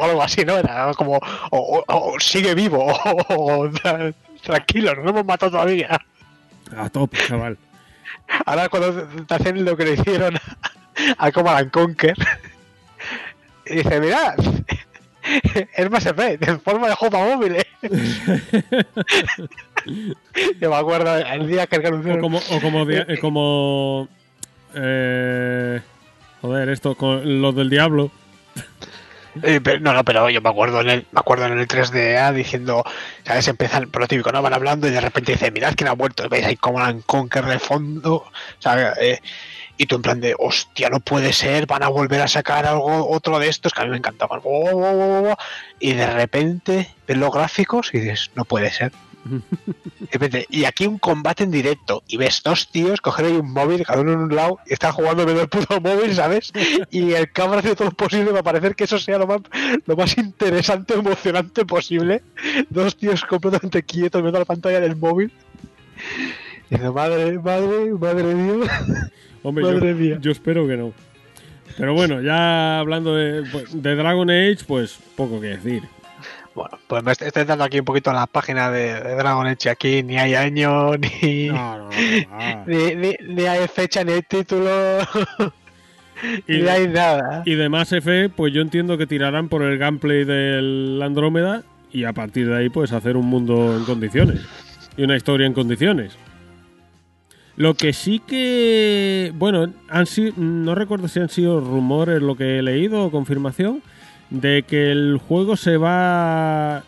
O 0.00 0.04
algo 0.04 0.22
así, 0.22 0.44
¿no? 0.44 0.56
Era 0.56 0.92
como, 0.94 1.16
o, 1.16 1.22
o- 1.50 1.84
o 1.88 2.20
sigue 2.20 2.54
vivo, 2.54 2.84
o, 2.86 3.34
o- 3.34 3.68
tra- 3.70 4.14
tranquilo, 4.42 4.94
no 4.94 5.02
lo 5.02 5.10
hemos 5.10 5.24
matado 5.24 5.52
todavía. 5.52 6.00
A 6.76 6.88
tope, 6.90 7.18
chaval. 7.18 7.56
Ahora 8.46 8.68
cuando 8.68 9.06
te 9.26 9.34
hacen 9.34 9.64
lo 9.64 9.76
que 9.76 9.84
le 9.84 9.92
hicieron 9.94 10.34
a 11.18 11.32
Command 11.32 11.58
and 11.58 11.70
Conquer, 11.70 12.16
y 13.66 13.76
dice, 13.76 14.00
mirad, 14.00 14.34
es 15.76 15.90
Mass 15.90 16.06
Effect, 16.06 16.46
en 16.48 16.60
forma 16.60 16.88
de 16.88 16.94
juego 16.94 17.12
para 17.12 17.34
móviles. 17.36 17.64
Yo 20.60 20.70
me 20.70 20.76
acuerdo 20.76 21.16
el 21.16 21.46
día 21.46 21.66
que 21.66 21.76
O 21.76 21.86
anunciaron... 21.86 22.20
como, 22.20 22.38
o 22.38 22.60
como, 22.60 22.86
dia- 22.86 23.04
eh, 23.08 23.18
como 23.20 24.08
eh, 24.74 25.80
joder, 26.40 26.68
esto, 26.70 26.94
con 26.94 27.40
los 27.42 27.54
del 27.54 27.70
diablo. 27.70 28.10
Eh, 29.42 29.60
no, 29.80 29.92
no, 29.92 30.04
pero 30.04 30.30
yo 30.30 30.40
me 30.40 30.48
acuerdo 30.48 30.80
en 30.80 30.90
el, 30.90 31.06
me 31.10 31.20
acuerdo 31.20 31.46
en 31.46 31.58
el 31.58 31.66
3DA 31.66 32.32
diciendo, 32.32 32.84
¿sabes? 33.24 33.48
Empiezan 33.48 33.90
por 33.90 34.02
lo 34.02 34.08
típico, 34.08 34.30
¿no? 34.30 34.42
Van 34.42 34.54
hablando 34.54 34.86
y 34.86 34.90
de 34.90 35.00
repente 35.00 35.32
dice, 35.32 35.50
mirad 35.50 35.74
quién 35.76 35.88
ha 35.88 35.92
vuelto, 35.92 36.28
veis 36.28 36.44
ahí 36.44 36.56
como 36.56 36.80
la 36.80 36.94
Conquer 37.06 37.44
de 37.46 37.58
fondo, 37.58 38.30
¿sabes? 38.58 38.92
Eh, 39.00 39.20
y 39.76 39.86
tú 39.86 39.96
en 39.96 40.02
plan 40.02 40.20
de, 40.20 40.36
hostia, 40.38 40.88
no 40.88 41.00
puede 41.00 41.32
ser, 41.32 41.66
van 41.66 41.82
a 41.82 41.88
volver 41.88 42.20
a 42.20 42.28
sacar 42.28 42.64
algo, 42.64 43.08
otro 43.08 43.38
de 43.38 43.48
estos 43.48 43.72
que 43.72 43.82
a 43.82 43.84
mí 43.84 43.90
me 43.90 43.96
encantaban. 43.96 44.40
Oh, 44.44 44.70
oh, 44.70 45.30
oh. 45.30 45.36
Y 45.80 45.94
de 45.94 46.06
repente 46.06 46.94
ves 47.06 47.16
los 47.16 47.32
gráficos 47.32 47.90
y 47.92 47.98
dices, 47.98 48.30
no 48.36 48.44
puede 48.44 48.70
ser. 48.70 48.92
Y 50.50 50.64
aquí 50.64 50.86
un 50.86 50.98
combate 50.98 51.44
en 51.44 51.50
directo 51.50 52.02
y 52.06 52.16
ves 52.16 52.42
dos 52.44 52.68
tíos 52.70 53.00
coger 53.00 53.26
ahí 53.26 53.32
un 53.32 53.52
móvil, 53.52 53.84
cada 53.84 54.00
uno 54.00 54.12
en 54.12 54.18
un 54.18 54.34
lado, 54.34 54.58
y 54.66 54.72
están 54.72 54.92
jugando 54.92 55.24
viendo 55.24 55.42
el 55.42 55.48
puto 55.48 55.80
móvil, 55.80 56.14
¿sabes? 56.14 56.52
Y 56.90 57.12
el 57.12 57.30
cámara 57.32 57.60
hace 57.60 57.74
todo 57.74 57.88
lo 57.88 57.94
posible 57.94 58.30
para 58.30 58.42
parecer 58.42 58.74
que 58.74 58.84
eso 58.84 58.98
sea 58.98 59.18
lo 59.18 59.26
más, 59.26 59.40
lo 59.86 59.96
más 59.96 60.16
interesante, 60.18 60.94
emocionante 60.94 61.64
posible. 61.64 62.22
Dos 62.70 62.96
tíos 62.96 63.24
completamente 63.24 63.82
quietos 63.82 64.22
viendo 64.22 64.38
la 64.38 64.44
pantalla 64.44 64.80
del 64.80 64.96
móvil. 64.96 65.32
Y 66.70 66.74
dice, 66.74 66.90
madre, 66.90 67.38
madre, 67.38 67.92
madre 67.92 68.34
mía. 68.34 68.70
Hombre, 69.42 69.64
Madre 69.64 69.90
yo, 69.90 69.96
mía. 69.96 70.18
yo 70.20 70.32
espero 70.32 70.66
que 70.66 70.76
no. 70.76 70.92
Pero 71.76 71.92
bueno, 71.92 72.22
ya 72.22 72.78
hablando 72.78 73.14
de, 73.14 73.42
de 73.42 73.94
Dragon 73.94 74.30
Age, 74.30 74.58
pues 74.66 74.98
poco 75.16 75.40
que 75.40 75.48
decir. 75.48 75.82
Bueno, 76.54 76.78
pues 76.86 77.02
me 77.02 77.12
estoy 77.12 77.44
dando 77.44 77.64
aquí 77.64 77.80
un 77.80 77.84
poquito 77.84 78.12
la 78.12 78.26
página 78.28 78.70
de, 78.70 78.94
de 79.00 79.14
Dragon 79.16 79.46
Age. 79.46 79.70
Aquí 79.70 80.02
ni 80.04 80.16
hay 80.18 80.34
año, 80.34 80.96
ni, 81.22 81.48
No, 81.48 81.78
no, 81.78 81.84
no, 81.90 81.90
va. 82.30 82.64
ni, 82.66 82.94
ni- 82.94 83.16
ni 83.34 83.42
hay 83.44 83.66
fecha, 83.68 84.04
ni 84.04 84.12
hay 84.12 84.22
título, 84.22 84.70
Y, 86.46 86.58
ni 86.62 86.68
hay 86.68 86.86
nada. 86.88 87.42
y 87.44 87.54
de 87.56 87.68
Mass 87.68 87.92
Effect, 87.92 88.34
pues 88.36 88.52
yo 88.54 88.62
entiendo 88.62 88.96
que 88.96 89.06
tirarán 89.06 89.48
por 89.48 89.62
el 89.62 89.78
gameplay 89.78 90.24
del 90.24 91.00
Andrómeda 91.02 91.64
y 91.92 92.04
a 92.04 92.12
partir 92.12 92.48
de 92.48 92.56
ahí, 92.56 92.68
pues 92.70 92.92
hacer 92.92 93.16
un 93.16 93.26
mundo 93.26 93.76
en 93.76 93.84
condiciones 93.84 94.40
y 94.96 95.02
una 95.02 95.16
historia 95.16 95.46
en 95.46 95.52
condiciones. 95.54 96.16
Lo 97.56 97.74
que 97.74 97.92
sí 97.92 98.20
que, 98.20 99.32
bueno, 99.34 99.72
han 99.88 100.06
sido, 100.06 100.32
no 100.36 100.74
recuerdo 100.74 101.08
si 101.08 101.20
han 101.20 101.28
sido 101.28 101.60
rumores 101.60 102.22
lo 102.22 102.36
que 102.36 102.58
he 102.58 102.62
leído 102.62 103.04
o 103.04 103.10
confirmación 103.10 103.82
de 104.40 104.62
que 104.66 104.90
el 104.90 105.18
juego 105.26 105.56
se 105.56 105.76
va 105.76 106.82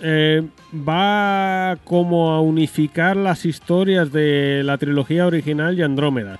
eh, 0.00 0.42
va 0.72 1.76
como 1.84 2.32
a 2.32 2.40
unificar 2.40 3.16
las 3.16 3.44
historias 3.44 4.12
de 4.12 4.62
la 4.64 4.78
trilogía 4.78 5.26
original 5.26 5.78
y 5.78 5.82
Andrómeda. 5.82 6.38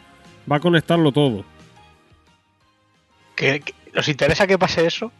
Va 0.50 0.56
a 0.56 0.60
conectarlo 0.60 1.10
todo. 1.12 1.44
¿Que, 3.34 3.60
que- 3.60 3.74
¿Os 3.98 4.08
interesa 4.08 4.46
que 4.46 4.58
pase 4.58 4.86
eso? 4.86 5.10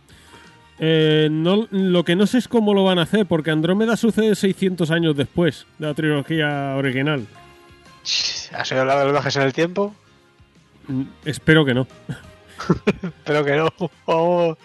Eh, 0.79 1.29
no, 1.31 1.67
lo 1.71 2.05
que 2.05 2.15
no 2.17 2.27
sé 2.27 2.37
es 2.39 2.49
cómo 2.49 2.75
lo 2.75 2.85
van 2.85 2.99
a 2.99 3.03
hacer, 3.03 3.25
porque 3.25 3.51
Andrómeda 3.51 3.97
sucede 3.97 4.35
600 4.35 4.91
años 4.91 5.17
después 5.17 5.67
de 5.79 5.87
la 5.87 5.95
trilogía 5.95 6.75
original. 6.77 7.27
¿Has 8.53 8.71
oído 8.71 8.83
hablar 8.83 8.99
de 8.99 9.05
los 9.05 9.13
viajes 9.15 9.37
en 9.37 9.43
el 9.43 9.53
tiempo? 9.55 9.95
Mm, 10.89 11.03
Espero 11.25 11.65
que 11.65 11.73
no. 11.75 11.87
Pero 13.25 13.45
que 13.45 13.57
no. 13.57 13.69
Vamos, 14.07 14.59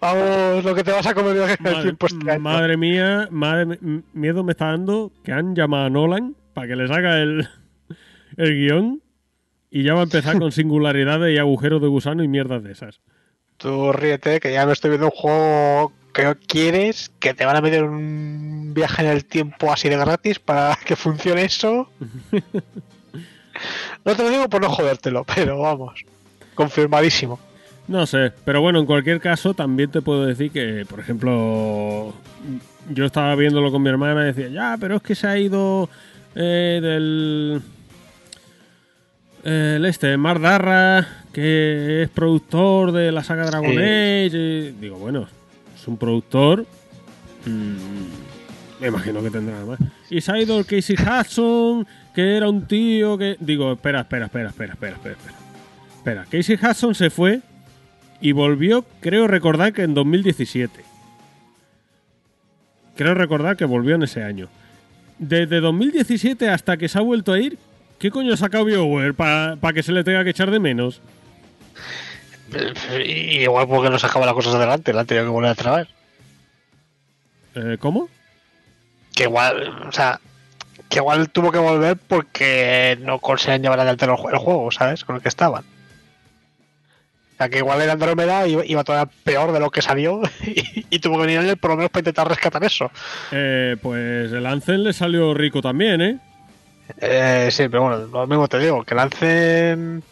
vamos, 0.00 0.64
lo 0.64 0.74
que 0.74 0.84
te 0.84 0.92
vas 0.92 1.06
a 1.06 1.14
comer 1.14 1.34
viajes 1.34 1.60
en 1.60 1.66
el 1.66 1.72
Madre, 1.72 1.82
tiempo 1.84 2.06
este 2.06 2.38
madre 2.38 2.76
mía, 2.76 3.28
madre, 3.30 3.78
miedo 4.12 4.44
me 4.44 4.52
está 4.52 4.66
dando 4.66 5.12
que 5.22 5.32
han 5.32 5.54
llamado 5.54 5.86
a 5.86 5.90
Nolan 5.90 6.36
para 6.52 6.68
que 6.68 6.76
les 6.76 6.90
haga 6.90 7.18
el, 7.18 7.48
el 8.36 8.54
guion 8.54 9.02
y 9.70 9.82
ya 9.82 9.94
va 9.94 10.00
a 10.00 10.04
empezar 10.04 10.38
con 10.38 10.52
singularidades 10.52 11.34
y 11.34 11.38
agujeros 11.38 11.82
de 11.82 11.88
gusano 11.88 12.22
y 12.22 12.28
mierdas 12.28 12.62
de 12.62 12.72
esas. 12.72 13.00
Tú 13.56 13.92
ríete, 13.92 14.40
que 14.40 14.52
ya 14.52 14.66
me 14.66 14.72
estoy 14.72 14.90
viendo 14.90 15.06
un 15.06 15.12
juego 15.12 15.92
que 16.12 16.36
quieres, 16.46 17.10
que 17.18 17.34
te 17.34 17.44
van 17.44 17.56
a 17.56 17.60
meter 17.60 17.84
un 17.84 18.72
viaje 18.72 19.02
en 19.02 19.08
el 19.08 19.24
tiempo 19.24 19.72
así 19.72 19.88
de 19.88 19.96
gratis 19.96 20.38
para 20.38 20.76
que 20.84 20.96
funcione 20.96 21.44
eso. 21.44 21.90
No 24.04 24.16
te 24.16 24.22
lo 24.22 24.30
digo 24.30 24.48
por 24.48 24.62
no 24.62 24.70
jodértelo, 24.70 25.24
pero 25.24 25.58
vamos. 25.58 26.04
Confirmadísimo. 26.54 27.38
No 27.86 28.06
sé, 28.06 28.32
pero 28.44 28.60
bueno, 28.62 28.78
en 28.78 28.86
cualquier 28.86 29.20
caso 29.20 29.52
también 29.52 29.90
te 29.90 30.00
puedo 30.00 30.24
decir 30.24 30.50
que, 30.50 30.86
por 30.88 31.00
ejemplo, 31.00 32.14
yo 32.90 33.04
estaba 33.04 33.34
viéndolo 33.34 33.70
con 33.70 33.82
mi 33.82 33.90
hermana 33.90 34.22
y 34.22 34.32
decía, 34.32 34.48
ya, 34.48 34.76
pero 34.80 34.96
es 34.96 35.02
que 35.02 35.14
se 35.14 35.26
ha 35.26 35.38
ido 35.38 35.88
eh, 36.34 36.80
del... 36.82 37.62
El 39.44 39.84
este, 39.84 40.16
Mar 40.16 40.40
Darra, 40.40 41.06
que 41.30 42.04
es 42.04 42.08
productor 42.08 42.92
de 42.92 43.12
la 43.12 43.22
saga 43.22 43.44
Dragon. 43.44 43.72
Age. 43.72 44.30
y 44.30 44.70
digo, 44.80 44.96
bueno, 44.96 45.28
es 45.74 45.86
un 45.86 45.98
productor. 45.98 46.64
mm, 47.44 48.80
me 48.80 48.88
imagino 48.88 49.22
que 49.22 49.30
tendrá 49.30 49.62
más. 49.66 49.78
Y 50.08 50.22
se 50.22 50.32
ha 50.32 50.38
ido 50.38 50.58
el 50.58 50.64
Casey 50.64 50.96
Hudson, 50.96 51.86
que 52.14 52.38
era 52.38 52.48
un 52.48 52.66
tío 52.66 53.18
que. 53.18 53.36
Digo, 53.38 53.72
espera, 53.72 54.00
espera, 54.00 54.26
espera, 54.26 54.48
espera, 54.48 54.72
espera, 54.72 54.96
espera. 54.96 55.14
Espera, 55.14 55.43
espera. 56.04 56.26
Casey 56.30 56.58
Hudson 56.62 56.94
se 56.94 57.08
fue 57.08 57.40
y 58.20 58.32
volvió, 58.32 58.84
creo 59.00 59.26
recordar 59.26 59.72
que 59.72 59.82
en 59.82 59.94
2017. 59.94 60.84
Creo 62.94 63.14
recordar 63.14 63.56
que 63.56 63.64
volvió 63.64 63.94
en 63.94 64.02
ese 64.02 64.22
año. 64.22 64.48
Desde 65.18 65.60
2017 65.60 66.50
hasta 66.50 66.76
que 66.76 66.88
se 66.88 66.98
ha 66.98 67.00
vuelto 67.00 67.32
a 67.32 67.38
ir, 67.38 67.58
¿qué 67.98 68.10
coño 68.10 68.34
ha 68.34 68.36
sacado 68.36 68.66
BioWare 68.66 69.14
para 69.14 69.72
que 69.72 69.82
se 69.82 69.92
le 69.92 70.04
tenga 70.04 70.22
que 70.24 70.30
echar 70.30 70.50
de 70.50 70.60
menos? 70.60 71.00
Y 73.02 73.40
igual 73.40 73.66
porque 73.66 73.88
no 73.88 73.98
sacaba 73.98 74.26
las 74.26 74.34
cosas 74.34 74.54
adelante, 74.54 74.92
la 74.92 75.00
han 75.00 75.06
tenido 75.06 75.24
que 75.24 75.30
volver 75.30 75.50
a 75.50 75.54
traer. 75.54 75.88
Eh, 77.54 77.78
¿Cómo? 77.80 78.10
Que 79.14 79.24
igual, 79.24 79.86
o 79.88 79.92
sea, 79.92 80.20
que 80.90 80.98
igual 80.98 81.30
tuvo 81.30 81.50
que 81.50 81.58
volver 81.58 81.96
porque 81.96 82.98
no 83.00 83.18
conseguían 83.20 83.62
llevar 83.62 83.80
adelante 83.80 84.04
el 84.04 84.38
juego, 84.38 84.70
¿sabes? 84.70 85.04
Con 85.04 85.16
el 85.16 85.22
que 85.22 85.28
estaban. 85.28 85.64
O 87.34 87.36
sea, 87.36 87.48
que 87.48 87.58
igual 87.58 87.80
el 87.82 87.90
Andrómeda 87.90 88.46
iba, 88.46 88.84
todavía 88.84 89.10
peor 89.24 89.50
de 89.50 89.58
lo 89.58 89.70
que 89.70 89.82
salió 89.82 90.22
y, 90.46 90.86
y 90.88 90.98
tuvo 91.00 91.16
que 91.16 91.26
venir 91.26 91.40
él 91.40 91.56
por 91.56 91.72
lo 91.72 91.76
menos 91.76 91.90
para 91.90 92.00
intentar 92.02 92.28
rescatar 92.28 92.62
eso. 92.62 92.90
Eh, 93.32 93.76
pues 93.82 94.32
el 94.32 94.46
Anthem 94.46 94.82
le 94.82 94.92
salió 94.92 95.34
rico 95.34 95.60
también, 95.60 96.00
¿eh? 96.00 96.18
Eh, 97.00 97.48
sí, 97.50 97.68
pero 97.68 97.82
bueno, 97.82 98.06
lo 98.06 98.26
mismo 98.26 98.46
te 98.46 98.58
digo, 98.58 98.84
que 98.84 98.94
lancen... 98.94 100.02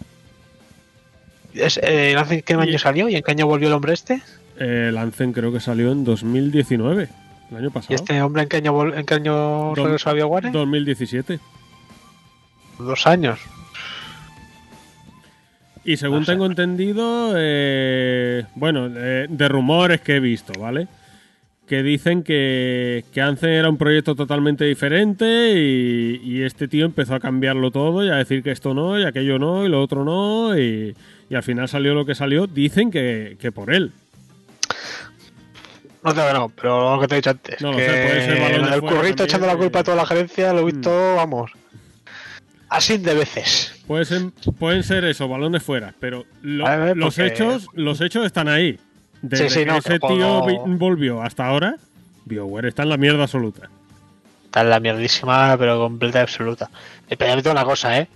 Es, 1.54 1.78
eh, 1.82 2.12
¿Lancen 2.14 2.42
qué 2.42 2.54
año 2.54 2.78
salió 2.78 3.08
y 3.08 3.14
en 3.14 3.22
qué 3.22 3.30
año 3.30 3.46
volvió 3.46 3.68
el 3.68 3.74
hombre 3.74 3.92
este? 3.92 4.22
Eh, 4.58 4.86
el 4.88 4.96
Anthem 4.96 5.32
creo 5.32 5.52
que 5.52 5.60
salió 5.60 5.92
en 5.92 6.02
2019, 6.02 7.08
el 7.50 7.56
año 7.56 7.66
¿Y 7.68 7.70
pasado. 7.70 7.94
este 7.94 8.20
hombre 8.22 8.42
en 8.42 8.48
qué 8.48 8.56
año, 8.56 8.94
en 8.94 9.04
qué 9.06 9.14
año 9.14 9.74
regresó 9.74 10.10
a 10.10 10.14
BioWare? 10.14 10.50
2017. 10.50 11.38
Dos 12.78 13.06
años. 13.06 13.38
Y 15.84 15.96
según 15.96 16.24
tengo 16.24 16.46
entendido, 16.46 17.34
eh, 17.36 18.44
bueno, 18.54 18.88
eh, 18.94 19.26
de 19.28 19.48
rumores 19.48 20.00
que 20.00 20.16
he 20.16 20.20
visto, 20.20 20.52
¿vale? 20.58 20.86
Que 21.66 21.82
dicen 21.82 22.22
que, 22.22 23.04
que 23.12 23.20
Anthem 23.20 23.50
era 23.50 23.68
un 23.68 23.78
proyecto 23.78 24.14
totalmente 24.14 24.64
diferente 24.64 25.54
y, 25.56 26.20
y 26.22 26.42
este 26.42 26.68
tío 26.68 26.84
empezó 26.84 27.14
a 27.14 27.20
cambiarlo 27.20 27.70
todo 27.70 28.04
y 28.04 28.10
a 28.10 28.16
decir 28.16 28.42
que 28.42 28.50
esto 28.52 28.74
no, 28.74 28.98
y 28.98 29.04
aquello 29.04 29.38
no, 29.38 29.64
y 29.64 29.68
lo 29.68 29.82
otro 29.82 30.04
no, 30.04 30.56
y, 30.56 30.94
y 31.28 31.34
al 31.34 31.42
final 31.42 31.68
salió 31.68 31.94
lo 31.94 32.04
que 32.04 32.14
salió. 32.14 32.46
Dicen 32.46 32.90
que, 32.90 33.36
que 33.40 33.50
por 33.50 33.74
él. 33.74 33.90
No 36.04 36.12
te 36.12 36.32
no, 36.32 36.48
pero 36.48 36.94
lo 36.94 37.00
que 37.00 37.06
te 37.08 37.14
he 37.14 37.18
dicho 37.18 37.30
antes. 37.30 37.60
No 37.60 37.72
lo 37.72 37.78
sé, 37.78 37.86
puede 37.86 38.24
ser 38.24 38.40
balón 38.40 38.68
fuera 38.68 38.80
currito 38.80 39.24
echando 39.24 39.46
la 39.46 39.56
culpa 39.56 39.78
a 39.80 39.84
toda 39.84 39.96
la 39.96 40.06
gerencia, 40.06 40.52
lo 40.52 40.60
he 40.60 40.64
visto, 40.64 41.14
vamos. 41.16 41.52
Así 42.72 42.96
de 42.96 43.14
veces. 43.14 43.74
Ser- 44.04 44.30
pueden 44.58 44.82
ser 44.82 45.04
eso, 45.04 45.28
balones 45.28 45.62
fuera, 45.62 45.92
pero 46.00 46.24
lo- 46.40 46.66
A 46.66 46.76
ver, 46.76 46.96
los 46.96 47.14
porque- 47.14 47.28
hechos 47.28 47.68
los 47.74 48.00
hechos 48.00 48.24
están 48.24 48.48
ahí. 48.48 48.80
Desde 49.20 49.48
Sí, 49.50 49.54
sí, 49.54 49.60
que 49.60 49.66
no, 49.66 49.76
ese 49.76 49.98
tío 50.00 50.42
volvió 50.66 51.22
hasta 51.22 51.46
ahora, 51.46 51.76
BioWare 52.24 52.68
está 52.68 52.82
en 52.84 52.88
la 52.88 52.96
mierda 52.96 53.24
absoluta. 53.24 53.68
Está 54.46 54.62
en 54.62 54.70
la 54.70 54.80
mierdísima, 54.80 55.54
pero 55.58 55.78
completa 55.78 56.20
y 56.20 56.22
absoluta. 56.22 56.70
Eh, 57.10 57.16
Pero 57.18 57.38
ya 57.40 57.50
una 57.52 57.64
cosa, 57.64 57.98
¿eh? 57.98 58.08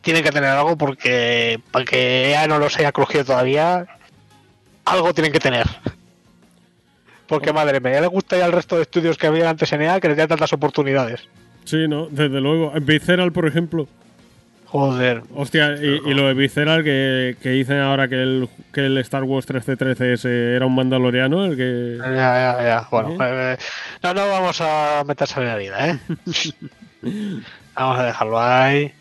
Tienen 0.00 0.22
que 0.24 0.30
tener 0.32 0.48
algo 0.50 0.78
porque 0.78 1.60
para 1.70 1.84
que 1.84 2.30
EA 2.30 2.46
no 2.48 2.58
los 2.58 2.78
haya 2.78 2.92
crujido 2.92 3.26
todavía, 3.26 3.86
algo 4.86 5.12
tienen 5.12 5.32
que 5.32 5.38
tener. 5.40 5.66
Porque 7.26 7.52
madre 7.52 7.78
mía, 7.80 7.92
ya 7.92 8.00
le 8.00 8.06
gustaría 8.06 8.46
al 8.46 8.52
resto 8.52 8.76
de 8.76 8.82
estudios 8.82 9.18
que 9.18 9.26
había 9.26 9.50
antes 9.50 9.70
en 9.74 9.82
EA 9.82 10.00
que 10.00 10.08
les 10.08 10.16
dieran 10.16 10.30
tantas 10.30 10.52
oportunidades. 10.54 11.28
Sí, 11.70 11.86
no, 11.86 12.06
desde 12.10 12.40
luego. 12.40 12.72
Visceral, 12.80 13.30
por 13.30 13.46
ejemplo. 13.46 13.86
Joder. 14.66 15.22
Hostia, 15.34 15.76
y, 15.80 16.00
y 16.10 16.14
lo 16.14 16.26
de 16.26 16.34
Visceral 16.34 16.82
que, 16.82 17.36
que 17.40 17.50
dicen 17.50 17.78
ahora 17.78 18.08
que 18.08 18.20
el, 18.20 18.48
que 18.72 18.86
el 18.86 18.98
Star 18.98 19.22
Wars 19.22 19.46
1313 19.48 20.12
ese 20.12 20.54
era 20.56 20.66
un 20.66 20.74
mandaloriano, 20.74 21.44
el 21.44 21.56
que... 21.56 21.96
Ya, 21.98 22.10
ya, 22.10 22.56
ya. 22.62 22.88
Bueno, 22.90 23.10
¿Eh? 23.10 23.54
eh, 23.54 23.56
no, 24.02 24.14
no 24.14 24.28
vamos 24.28 24.60
a 24.60 25.04
meterse 25.06 25.40
en 25.40 25.46
la 25.46 25.56
vida, 25.56 25.90
¿eh? 25.90 25.98
vamos 27.74 27.98
a 27.98 28.04
dejarlo 28.04 28.40
ahí. 28.40 28.92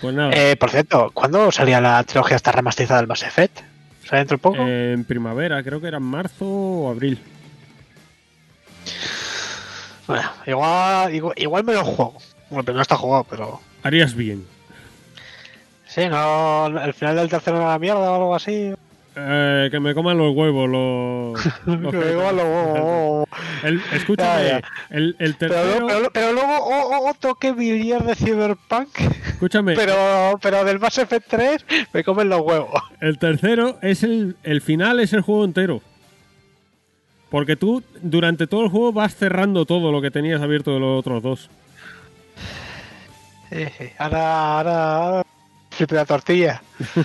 Pues 0.00 0.14
nada, 0.14 0.30
Eh, 0.32 0.56
por 0.56 0.70
cierto, 0.70 1.10
¿cuándo 1.14 1.50
salía 1.52 1.80
la 1.80 2.02
trilogía 2.04 2.36
esta 2.36 2.52
remasterizada 2.52 3.00
del 3.00 3.08
Mass 3.08 3.22
Effect? 3.24 3.60
¿Sale 4.04 4.18
dentro 4.20 4.36
de 4.36 4.42
poco? 4.42 4.56
en 4.66 5.04
primavera, 5.04 5.62
creo 5.62 5.80
que 5.80 5.88
era 5.88 5.98
en 5.98 6.04
marzo 6.04 6.44
o 6.46 6.90
abril. 6.90 7.18
Bueno, 10.10 10.28
igual, 10.46 11.14
igual, 11.14 11.34
igual 11.36 11.64
me 11.64 11.72
lo 11.74 11.84
juego. 11.84 12.14
Bueno, 12.50 12.64
primero 12.64 12.82
está 12.82 12.96
jugado, 12.96 13.24
pero. 13.30 13.60
Harías 13.82 14.14
bien. 14.14 14.44
Sí, 15.86 16.08
no. 16.08 16.66
El 16.66 16.94
final 16.94 17.16
del 17.16 17.28
tercero 17.28 17.56
era 17.58 17.68
la 17.68 17.78
mierda 17.78 18.10
o 18.10 18.14
algo 18.14 18.34
así. 18.34 18.72
Eh, 19.16 19.68
que 19.72 19.80
me 19.80 19.92
coman 19.92 20.16
los 20.16 20.34
huevos, 20.36 20.68
los... 20.68 21.66
los 21.66 21.92
Que 21.92 22.12
igual 22.12 22.36
lo- 22.36 23.24
El- 23.64 23.82
escúchame, 23.92 24.44
Ya, 24.44 24.60
ya. 24.60 24.62
El, 24.88 25.16
el 25.18 25.34
Pero, 25.34 25.54
tercero... 25.54 25.86
pero, 25.88 26.10
pero 26.12 26.32
luego 26.32 26.56
oh, 26.58 26.96
oh, 26.96 27.10
otro 27.10 27.34
que 27.34 27.52
billar 27.52 28.04
de 28.04 28.14
Cyberpunk. 28.14 28.88
Escúchame, 29.26 29.74
Pero, 29.74 30.38
pero 30.40 30.64
del 30.64 30.78
Mass 30.78 30.98
Effect 30.98 31.26
3 31.28 31.66
me 31.92 32.04
comen 32.04 32.28
los 32.28 32.40
huevos. 32.40 32.80
el 33.00 33.18
tercero 33.18 33.78
es 33.82 34.04
el... 34.04 34.36
El 34.44 34.60
final 34.60 35.00
es 35.00 35.12
el 35.12 35.22
juego 35.22 35.44
entero. 35.44 35.82
Porque 37.30 37.56
tú, 37.56 37.82
durante 38.02 38.46
todo 38.46 38.64
el 38.64 38.70
juego, 38.70 38.92
vas 38.92 39.14
cerrando 39.14 39.64
todo 39.64 39.92
lo 39.92 40.02
que 40.02 40.10
tenías 40.10 40.42
abierto 40.42 40.74
de 40.74 40.80
los 40.80 40.98
otros 40.98 41.22
dos. 41.22 41.50
Eh, 43.50 43.70
eh, 43.78 43.94
ahora, 43.98 44.56
ahora, 44.56 44.96
ahora. 44.96 45.26
Flipe 45.70 45.94
la 45.94 46.04
tortilla. 46.04 46.60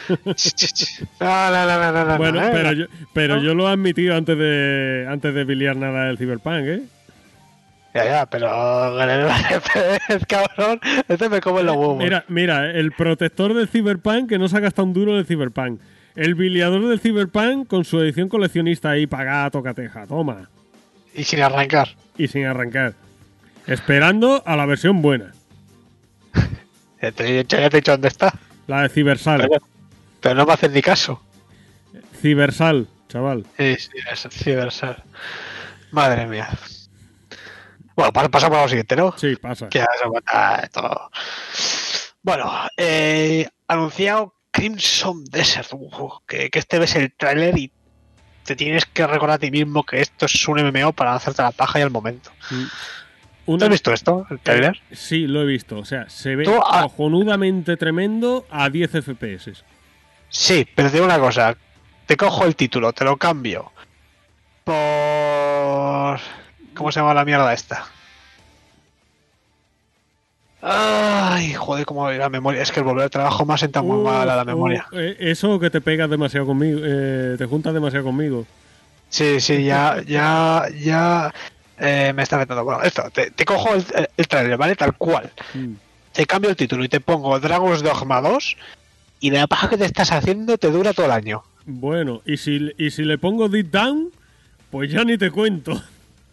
no, 1.19 1.51
no, 1.51 1.65
no, 1.65 1.79
no, 1.79 1.91
no, 1.91 2.05
no, 2.05 2.17
Bueno, 2.17 2.41
no, 2.41 2.51
pero, 2.51 2.71
yo, 2.73 2.85
pero 3.13 3.35
¿No? 3.37 3.43
yo 3.43 3.53
lo 3.53 3.69
he 3.69 3.71
admitido 3.71 4.15
antes 4.15 4.37
de 4.37 5.05
antes 5.07 5.33
de 5.33 5.43
biliar 5.43 5.75
nada 5.75 6.05
del 6.05 6.17
Cyberpunk, 6.17 6.65
¿eh? 6.65 6.81
Ya, 7.93 8.05
ya, 8.05 8.25
pero. 8.25 8.47
cabrón, 10.27 10.81
este 11.07 11.29
me 11.29 11.39
come 11.39 11.63
los 11.63 11.77
huevos. 11.77 11.97
Mira, 11.97 12.25
mira, 12.27 12.71
el 12.71 12.91
protector 12.91 13.53
del 13.53 13.69
Cyberpunk 13.69 14.27
que 14.27 14.37
no 14.37 14.49
se 14.49 14.57
ha 14.57 14.59
gastado 14.59 14.87
un 14.87 14.93
duro 14.93 15.15
del 15.15 15.25
Cyberpunk. 15.25 15.79
El 16.15 16.35
biliador 16.35 16.87
del 16.87 16.99
Cyberpunk 16.99 17.67
con 17.67 17.83
su 17.83 17.99
edición 17.99 18.29
coleccionista 18.29 18.91
ahí 18.91 19.05
pagada, 19.07 19.49
tocateja, 19.51 20.07
toma. 20.07 20.49
Y 21.13 21.23
sin 21.25 21.41
arrancar. 21.41 21.89
Y 22.17 22.27
sin 22.27 22.45
arrancar. 22.45 22.93
Esperando 23.67 24.41
a 24.45 24.55
la 24.55 24.65
versión 24.65 25.01
buena. 25.01 25.33
Ya 27.01 27.11
te, 27.11 27.39
he 27.39 27.43
dicho- 27.43 27.91
dónde 27.91 28.07
está. 28.07 28.33
La 28.67 28.81
de 28.83 28.89
Civersal. 28.89 29.41
Pero, 29.41 29.61
pero 30.21 30.35
no 30.35 30.45
me 30.45 30.53
hacen 30.53 30.73
ni 30.73 30.81
caso. 30.81 31.21
Civersal, 32.19 32.87
chaval. 33.09 33.45
Sí, 33.57 33.75
sí, 33.75 33.89
es 34.11 34.27
Cybersal. 34.31 35.03
Madre 35.91 36.25
mía. 36.25 36.49
Bueno, 37.95 38.11
pa- 38.11 38.27
pasamos 38.29 38.57
a 38.57 38.61
lo 38.63 38.67
siguiente, 38.69 38.95
¿no? 38.95 39.13
Sí, 39.17 39.35
pasa. 39.35 39.69
Que 39.69 39.79
ya 39.79 39.87
se 40.01 40.69
todo. 40.69 41.11
Bueno, 42.23 42.51
eh, 42.77 43.47
anunciado 43.67 44.33
Crimson 44.55 45.25
Desert. 45.25 45.67
Uf, 45.73 46.19
que, 46.27 46.49
que 46.49 46.59
este 46.59 46.79
ves 46.79 46.95
el 46.95 47.11
tráiler 47.13 47.57
y 47.57 47.71
te 48.43 48.55
tienes 48.55 48.85
que 48.85 49.05
recordar 49.05 49.35
a 49.35 49.39
ti 49.39 49.51
mismo 49.51 49.83
que 49.83 50.01
esto 50.01 50.25
es 50.27 50.47
un 50.47 50.61
MMO 50.61 50.93
para 50.93 51.13
hacerte 51.13 51.41
la 51.41 51.51
paja 51.51 51.79
y 51.79 51.81
al 51.81 51.91
momento. 51.91 52.31
Mm. 52.51 52.63
¿Tú 53.45 53.51
Una- 53.53 53.65
has 53.65 53.71
visto 53.71 53.93
esto, 53.93 54.25
el 54.29 54.39
tráiler? 54.39 54.79
Sí, 54.91 55.27
lo 55.27 55.41
he 55.41 55.45
visto. 55.45 55.77
O 55.77 55.85
sea, 55.85 56.09
se 56.09 56.35
ve 56.35 56.45
Tú, 56.45 56.53
ah- 56.65 56.83
cojonudamente 56.83 57.75
tremendo 57.77 58.45
a 58.49 58.69
10 58.69 58.91
FPS. 59.03 59.63
Sí, 60.29 60.67
pero 60.73 60.89
te 60.89 60.95
digo 60.95 61.05
una 61.05 61.19
cosa. 61.19 61.55
Te 62.05 62.17
cojo 62.17 62.45
el 62.45 62.55
título, 62.55 62.93
te 62.93 63.03
lo 63.03 63.17
cambio. 63.17 63.71
Por... 64.63 66.19
¿Cómo 66.75 66.91
se 66.91 66.99
llama 66.99 67.13
la 67.13 67.25
mierda 67.25 67.53
esta? 67.53 67.85
Ay, 70.67 71.53
joder, 71.53 71.85
cómo 71.85 72.09
la 72.09 72.27
memoria. 72.29 72.61
Es 72.63 72.71
que 72.71 72.79
el 72.79 72.85
volver 72.85 73.03
al 73.03 73.09
trabajo 73.11 73.45
me 73.45 73.53
ha 73.53 73.57
sentado 73.57 73.85
muy 73.85 73.97
Uh, 73.99 74.03
mal 74.03 74.27
a 74.29 74.35
la 74.35 74.43
memoria. 74.43 74.87
eh, 74.93 75.15
eso 75.19 75.59
que 75.59 75.69
te 75.69 75.79
pegas 75.79 76.09
demasiado 76.09 76.47
conmigo, 76.47 76.79
eh, 76.83 77.35
te 77.37 77.45
juntas 77.45 77.71
demasiado 77.73 78.05
conmigo. 78.05 78.45
Sí, 79.09 79.39
sí, 79.39 79.63
ya, 79.63 80.01
ya, 80.07 80.63
ya 80.81 81.31
eh, 81.79 82.11
me 82.15 82.23
está 82.23 82.37
afectando. 82.37 82.63
Bueno, 82.63 82.81
esto, 82.81 83.03
te, 83.13 83.29
te 83.29 83.45
cojo 83.45 83.75
el, 83.75 83.85
el 84.17 84.27
trailer, 84.27 84.57
¿vale? 84.57 84.75
Tal 84.75 84.95
cual. 84.97 85.31
Mm. 85.53 85.73
Te 86.13 86.25
cambio 86.25 86.49
el 86.49 86.55
título 86.55 86.83
y 86.83 86.89
te 86.89 86.99
pongo 86.99 87.39
Dragon's 87.39 87.83
Dogma 87.83 88.21
2 88.21 88.57
y 89.19 89.29
la 89.29 89.45
paja 89.45 89.69
que 89.69 89.77
te 89.77 89.85
estás 89.85 90.11
haciendo 90.11 90.57
te 90.57 90.71
dura 90.71 90.93
todo 90.93 91.05
el 91.05 91.11
año. 91.11 91.43
Bueno, 91.65 92.21
y 92.25 92.37
si, 92.37 92.71
y 92.77 92.89
si 92.89 93.03
le 93.03 93.17
pongo 93.19 93.49
Deep 93.49 93.69
Down, 93.69 94.09
pues 94.71 94.91
ya 94.91 95.03
ni 95.03 95.17
te 95.17 95.29
cuento. 95.29 95.79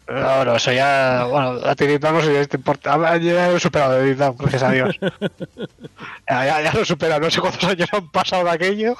No, 0.08 0.44
no, 0.44 0.56
eso 0.56 0.72
ya, 0.72 1.24
bueno, 1.30 1.60
a 1.64 1.74
ti 1.74 1.86
no 2.00 2.20
sé 2.20 2.42
si 2.42 2.48
te 2.48 2.56
importa. 2.56 2.94
Ah, 2.94 3.16
ya 3.16 3.48
lo 3.48 3.56
he 3.56 3.60
superado 3.60 4.02
Vietnam, 4.02 4.34
gracias 4.36 4.62
a 4.62 4.70
Dios. 4.72 4.96
ya, 6.28 6.44
ya, 6.44 6.60
ya 6.62 6.72
lo 6.72 6.80
he 6.80 6.84
superado, 6.84 7.20
no 7.20 7.30
sé 7.30 7.40
cuántos 7.40 7.64
años 7.64 7.88
han 7.92 8.08
pasado 8.10 8.44
de 8.44 8.50
aquello. 8.50 8.96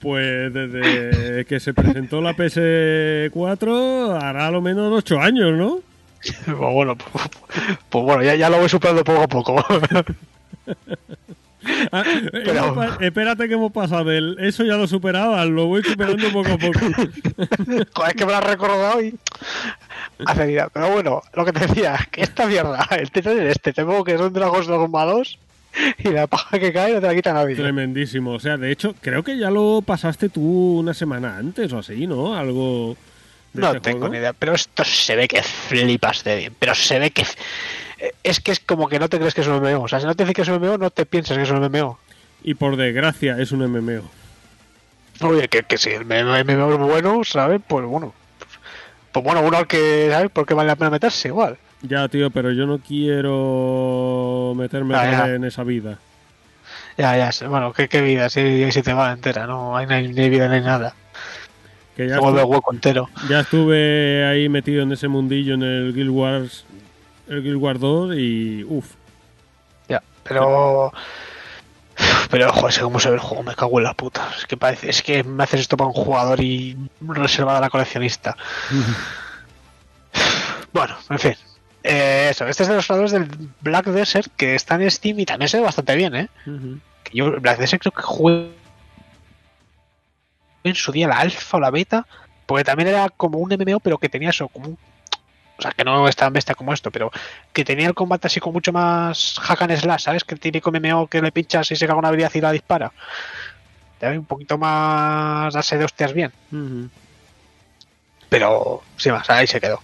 Pues 0.00 0.52
desde 0.52 1.44
que 1.46 1.58
se 1.58 1.74
presentó 1.74 2.20
la 2.20 2.34
PS4 2.36 4.22
hará 4.22 4.46
a 4.46 4.50
lo 4.50 4.60
menos 4.60 4.92
8 4.92 5.20
años, 5.20 5.52
¿no? 5.56 5.80
Pues 6.44 6.58
bueno, 6.58 6.96
pues, 6.96 7.30
pues 7.88 8.04
bueno, 8.04 8.22
ya, 8.22 8.34
ya 8.34 8.50
lo 8.50 8.58
voy 8.58 8.68
superando 8.68 9.02
poco 9.04 9.22
a 9.22 9.28
poco. 9.28 9.64
Ah, 11.92 12.02
Pero- 12.32 12.52
hemos 12.52 12.76
pa- 12.76 13.04
espérate 13.04 13.48
que 13.48 13.54
hemos 13.54 13.72
pasado 13.72 14.04
del 14.04 14.36
eso 14.40 14.64
ya 14.64 14.76
lo 14.76 14.86
superaba, 14.86 15.44
lo 15.44 15.66
voy 15.66 15.82
superando 15.82 16.30
poco 16.32 16.52
a 16.52 16.58
poco. 16.58 16.78
Joder, 17.94 18.14
que 18.16 18.24
me 18.26 18.32
lo 18.32 18.38
has 18.38 18.44
recordado 18.44 19.02
y. 19.02 19.14
Hace. 20.26 20.64
Pero 20.72 20.90
bueno, 20.90 21.22
lo 21.34 21.44
que 21.44 21.52
te 21.52 21.66
decía, 21.66 21.98
que 22.10 22.22
esta 22.22 22.46
mierda, 22.46 22.86
el 22.90 23.10
trailer 23.10 23.46
este, 23.48 23.72
te 23.72 23.84
pongo 23.84 24.04
que 24.04 24.16
son 24.18 24.32
Dragons 24.32 24.66
Dogma 24.66 25.04
2 25.04 25.38
y 25.98 26.08
la 26.08 26.26
paja 26.26 26.58
que 26.58 26.72
cae 26.72 26.94
no 26.94 27.00
te 27.00 27.06
la 27.06 27.14
quita 27.14 27.32
nadie. 27.32 27.54
Tremendísimo. 27.56 28.32
O 28.32 28.40
sea, 28.40 28.56
de 28.56 28.70
hecho, 28.72 28.94
creo 29.00 29.22
que 29.22 29.38
ya 29.38 29.50
lo 29.50 29.82
pasaste 29.86 30.28
tú 30.28 30.78
una 30.80 30.94
semana 30.94 31.36
antes 31.36 31.72
o 31.72 31.78
así, 31.78 32.06
¿no? 32.06 32.34
Algo. 32.34 32.96
de 33.52 33.60
No 33.60 33.68
este 33.68 33.80
tengo 33.80 33.98
juego. 34.00 34.12
ni 34.14 34.18
idea, 34.18 34.32
pero 34.32 34.54
esto 34.54 34.84
se 34.84 35.14
ve 35.16 35.28
que 35.28 35.42
flipas 35.42 36.24
de 36.24 36.36
bien. 36.36 36.54
Pero 36.58 36.74
se 36.74 36.98
ve 36.98 37.10
que. 37.10 37.24
Es 38.22 38.40
que 38.40 38.52
es 38.52 38.60
como 38.60 38.88
que 38.88 38.98
no 38.98 39.08
te 39.08 39.18
crees 39.18 39.34
que 39.34 39.40
es 39.42 39.46
un 39.46 39.60
MMO. 39.62 39.82
O 39.82 39.88
sea, 39.88 40.00
si 40.00 40.06
no 40.06 40.14
te 40.14 40.24
dices 40.24 40.34
que 40.34 40.42
es 40.42 40.48
un 40.48 40.60
MMO, 40.60 40.78
no 40.78 40.90
te 40.90 41.04
piensas 41.06 41.36
que 41.36 41.42
es 41.42 41.50
un 41.50 41.60
MMO. 41.60 41.98
Y 42.42 42.54
por 42.54 42.76
desgracia, 42.76 43.36
es 43.38 43.52
un 43.52 43.60
MMO. 43.70 44.02
Oye, 45.22 45.48
que, 45.48 45.62
que 45.64 45.76
si 45.76 45.90
el 45.90 46.06
MMO 46.06 46.36
es 46.72 46.78
bueno, 46.78 47.22
¿sabes? 47.24 47.60
Pues 47.66 47.84
bueno. 47.84 48.14
Pues 49.12 49.24
bueno, 49.24 49.42
uno 49.42 49.58
al 49.58 49.66
que, 49.66 50.08
¿sabes? 50.10 50.30
¿Por 50.30 50.46
qué 50.46 50.54
vale 50.54 50.68
la 50.68 50.76
pena 50.76 50.90
meterse? 50.90 51.28
Igual. 51.28 51.58
Ya, 51.82 52.08
tío, 52.08 52.30
pero 52.30 52.52
yo 52.52 52.66
no 52.66 52.78
quiero 52.78 54.54
meterme 54.56 54.94
Ah, 54.94 55.28
en 55.28 55.44
esa 55.44 55.64
vida. 55.64 55.98
Ya, 56.96 57.16
ya, 57.16 57.48
bueno, 57.48 57.72
qué, 57.72 57.88
qué 57.88 58.02
vida, 58.02 58.28
si, 58.28 58.70
si 58.72 58.82
te 58.82 58.92
va 58.92 59.12
entera, 59.12 59.46
no 59.46 59.76
hay, 59.76 59.86
ni 59.86 60.28
vida 60.28 60.48
ni 60.48 60.60
nada. 60.64 60.94
Que 61.96 62.06
ya, 62.08 62.14
Se 62.16 62.20
vuelve 62.20 62.42
estu- 62.42 62.48
hueco 62.48 62.72
entero. 62.72 63.08
ya 63.28 63.40
estuve 63.40 64.26
ahí 64.26 64.48
metido 64.48 64.82
en 64.82 64.92
ese 64.92 65.08
mundillo 65.08 65.54
en 65.54 65.62
el 65.62 65.92
Guild 65.94 66.10
Wars, 66.10 66.64
el 67.30 67.42
Guild 67.42 67.56
Wars 67.56 67.80
2 67.80 68.14
y 68.16 68.64
uff. 68.68 68.92
Ya, 69.88 70.02
pero. 70.22 70.92
Pero, 72.30 72.52
joder, 72.52 72.72
sé 72.72 72.80
cómo 72.80 72.98
se 73.00 73.08
ve 73.10 73.16
el 73.16 73.20
juego, 73.20 73.42
me 73.42 73.54
cago 73.54 73.78
en 73.78 73.84
la 73.84 73.92
puta. 73.94 74.30
Es 74.38 74.46
que 74.46 74.56
parece, 74.56 74.88
es 74.88 75.02
que 75.02 75.22
me 75.24 75.42
haces 75.44 75.60
esto 75.62 75.76
para 75.76 75.88
un 75.88 75.94
jugador 75.94 76.40
y 76.40 76.76
reservado 77.00 77.58
a 77.58 77.60
la 77.60 77.70
coleccionista. 77.70 78.36
Bueno, 80.72 80.96
en 81.08 81.18
fin. 81.18 81.34
Eh, 81.82 82.28
eso, 82.30 82.46
este 82.46 82.62
es 82.62 82.68
de 82.68 82.76
los 82.76 82.86
creadores 82.86 83.10
del 83.12 83.26
Black 83.60 83.86
Desert 83.86 84.30
que 84.36 84.54
está 84.54 84.76
en 84.76 84.88
Steam 84.90 85.18
y 85.18 85.26
también 85.26 85.48
se 85.48 85.56
ve 85.58 85.64
bastante 85.64 85.96
bien, 85.96 86.14
¿eh? 86.14 86.28
Que 87.02 87.16
yo, 87.16 87.40
Black 87.40 87.58
Desert 87.58 87.82
creo 87.82 87.92
que 87.92 88.02
jugué 88.02 88.50
en 90.62 90.74
su 90.74 90.92
día 90.92 91.08
la 91.08 91.18
alfa 91.18 91.56
o 91.56 91.60
la 91.60 91.70
beta, 91.70 92.06
porque 92.46 92.64
también 92.64 92.88
era 92.90 93.08
como 93.08 93.38
un 93.38 93.50
MMO, 93.52 93.80
pero 93.80 93.98
que 93.98 94.08
tenía 94.08 94.30
eso, 94.30 94.46
como 94.48 94.68
un- 94.68 94.78
O 95.60 95.62
sea, 95.62 95.72
que 95.72 95.84
no 95.84 96.08
es 96.08 96.16
tan 96.16 96.32
bestia 96.32 96.54
como 96.54 96.72
esto, 96.72 96.90
pero 96.90 97.10
que 97.52 97.66
tenía 97.66 97.86
el 97.86 97.92
combate 97.92 98.28
así 98.28 98.40
con 98.40 98.54
mucho 98.54 98.72
más 98.72 99.38
hack 99.38 99.60
and 99.60 99.76
slash, 99.76 100.00
¿sabes? 100.00 100.24
Que 100.24 100.34
el 100.34 100.40
típico 100.40 100.72
MMO 100.72 101.06
que 101.06 101.20
le 101.20 101.30
pinchas 101.32 101.70
y 101.70 101.76
se 101.76 101.86
caga 101.86 101.98
una 101.98 102.08
habilidad 102.08 102.32
y 102.34 102.40
la 102.40 102.50
dispara. 102.50 102.90
Te 103.98 104.06
da 104.06 104.12
un 104.12 104.24
poquito 104.24 104.56
más 104.56 105.52
darse 105.52 105.76
de 105.76 105.84
hostias 105.84 106.14
bien. 106.14 106.32
Pero, 108.30 108.82
sin 108.96 109.12
más, 109.12 109.28
ahí 109.28 109.46
se 109.46 109.60
quedó. 109.60 109.82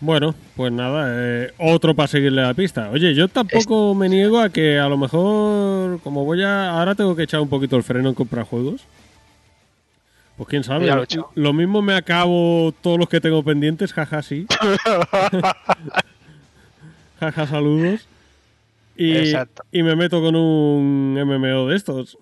Bueno, 0.00 0.34
pues 0.54 0.70
nada, 0.70 1.06
eh, 1.08 1.54
otro 1.56 1.94
para 1.94 2.08
seguirle 2.08 2.42
la 2.42 2.52
pista. 2.52 2.90
Oye, 2.90 3.14
yo 3.14 3.28
tampoco 3.28 3.94
me 3.94 4.10
niego 4.10 4.38
a 4.38 4.50
que 4.50 4.78
a 4.78 4.86
lo 4.90 4.98
mejor, 4.98 5.98
como 6.02 6.26
voy 6.26 6.42
a. 6.42 6.78
Ahora 6.78 6.94
tengo 6.94 7.16
que 7.16 7.22
echar 7.22 7.40
un 7.40 7.48
poquito 7.48 7.76
el 7.76 7.82
freno 7.84 8.10
en 8.10 8.14
comprar 8.14 8.44
juegos. 8.44 8.82
Pues 10.36 10.48
quién 10.48 10.64
sabe, 10.64 10.90
lo 11.34 11.52
mismo 11.52 11.80
me 11.80 11.94
acabo 11.94 12.74
todos 12.80 12.98
los 12.98 13.08
que 13.08 13.20
tengo 13.20 13.42
pendientes, 13.44 13.92
jaja, 13.92 14.20
sí. 14.22 14.46
jaja, 17.20 17.46
saludos. 17.46 18.08
Y, 18.96 19.16
Exacto. 19.16 19.64
y 19.70 19.82
me 19.82 19.94
meto 19.94 20.20
con 20.20 20.34
un 20.34 21.14
MMO 21.14 21.68
de 21.68 21.76
estos. 21.76 22.18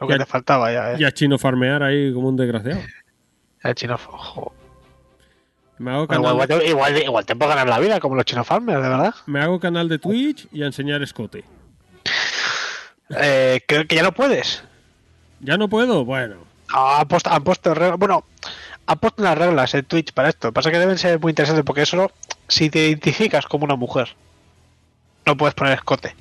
Lo 0.00 0.06
que 0.06 0.16
te 0.16 0.26
faltaba 0.26 0.72
ya, 0.72 0.92
¿eh? 0.92 0.96
Y 0.98 1.04
a 1.04 1.12
chino 1.12 1.38
farmear 1.38 1.82
ahí 1.82 2.12
como 2.12 2.28
un 2.28 2.36
desgraciado. 2.36 2.80
El 3.62 3.74
chino. 3.74 3.98
Me 5.78 5.90
hago 5.90 6.04
Igual, 6.04 6.08
canal, 6.08 6.34
igual, 6.34 6.62
igual, 6.66 7.02
igual 7.02 7.26
te 7.26 7.36
puedo 7.36 7.48
ganar 7.50 7.68
la 7.68 7.78
vida 7.78 8.00
como 8.00 8.16
los 8.16 8.24
chino 8.24 8.44
farmers, 8.44 8.82
de 8.82 8.88
verdad. 8.88 9.14
me 9.26 9.40
hago 9.40 9.60
canal 9.60 9.88
de 9.88 9.98
Twitch 9.98 10.48
y 10.52 10.62
a 10.62 10.66
enseñar 10.66 11.02
escote. 11.02 11.44
Eh, 13.10 13.60
creo 13.66 13.86
que 13.86 13.96
ya 13.96 14.02
no 14.02 14.12
puedes. 14.12 14.62
¿Ya 15.40 15.56
no 15.56 15.68
puedo? 15.68 16.04
Bueno. 16.04 16.36
Ah, 16.72 17.00
Han 17.00 17.08
puesto, 17.08 17.30
han 17.30 17.44
puesto 17.44 17.74
reglas. 17.74 17.98
Bueno, 17.98 18.24
han 18.86 18.98
puesto 18.98 19.22
unas 19.22 19.38
reglas 19.38 19.74
en 19.74 19.84
Twitch 19.84 20.12
para 20.12 20.28
esto. 20.28 20.52
Pasa 20.52 20.70
que 20.70 20.78
deben 20.78 20.98
ser 20.98 21.20
muy 21.20 21.30
interesantes 21.30 21.64
porque 21.64 21.86
solo 21.86 22.10
si 22.48 22.70
te 22.70 22.88
identificas 22.88 23.46
como 23.46 23.64
una 23.64 23.76
mujer, 23.76 24.14
no 25.26 25.36
puedes 25.36 25.54
poner 25.54 25.74
escote. 25.74 26.14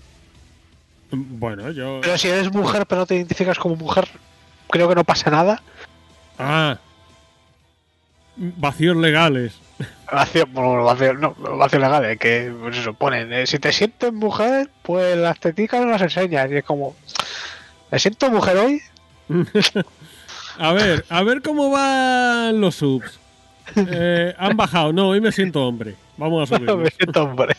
Bueno, 1.11 1.71
yo... 1.71 1.99
Pero 2.01 2.17
si 2.17 2.27
eres 2.27 2.51
mujer 2.51 2.85
pero 2.85 3.01
no 3.01 3.05
te 3.05 3.15
identificas 3.15 3.57
como 3.57 3.77
mujer, 3.77 4.07
creo 4.69 4.89
que 4.89 4.95
no 4.95 5.05
pasa 5.05 5.31
nada. 5.31 5.61
Ah. 6.37 6.77
Vacíos 8.35 8.95
legales. 8.97 9.59
Vacío, 10.11 10.45
bueno, 10.47 10.83
vacío, 10.83 11.13
no, 11.13 11.33
vacío 11.33 11.79
legal, 11.79 12.05
eh, 12.05 12.17
que 12.17 12.53
pues 12.61 12.77
eso, 12.77 12.93
ponen, 12.93 13.31
eh, 13.33 13.47
si 13.47 13.59
te 13.59 13.71
sientes 13.71 14.13
mujer, 14.13 14.69
pues 14.83 15.17
las 15.17 15.39
teticas 15.39 15.81
no 15.81 15.87
las 15.87 16.01
enseñas. 16.01 16.51
Y 16.51 16.57
es 16.57 16.63
como, 16.63 16.95
¿me 17.91 17.99
siento 17.99 18.29
mujer 18.29 18.57
hoy? 18.57 18.81
A 20.59 20.73
ver, 20.73 21.05
a 21.09 21.21
ver 21.21 21.43
cómo 21.43 21.69
van 21.69 22.59
los 22.59 22.75
subs. 22.75 23.19
Eh, 23.75 24.33
han 24.39 24.57
bajado. 24.57 24.91
No, 24.91 25.09
hoy 25.09 25.21
me 25.21 25.31
siento 25.31 25.63
hombre. 25.67 25.93
Vamos 26.17 26.51
a 26.51 26.57
me 26.59 26.65
subir. 26.65 26.91
siento 26.93 27.23
hombre. 27.25 27.55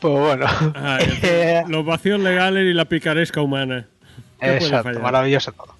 pues 0.00 0.14
bueno. 0.14 0.46
Eh, 1.22 1.62
los 1.68 1.84
vacíos 1.86 2.20
legales 2.20 2.64
y 2.70 2.74
la 2.74 2.84
picaresca 2.84 3.40
humana. 3.40 3.86
¿Qué 4.38 4.46
puede 4.48 4.56
Exacto, 4.56 5.00
maravilloso 5.00 5.52
todo. 5.52 5.74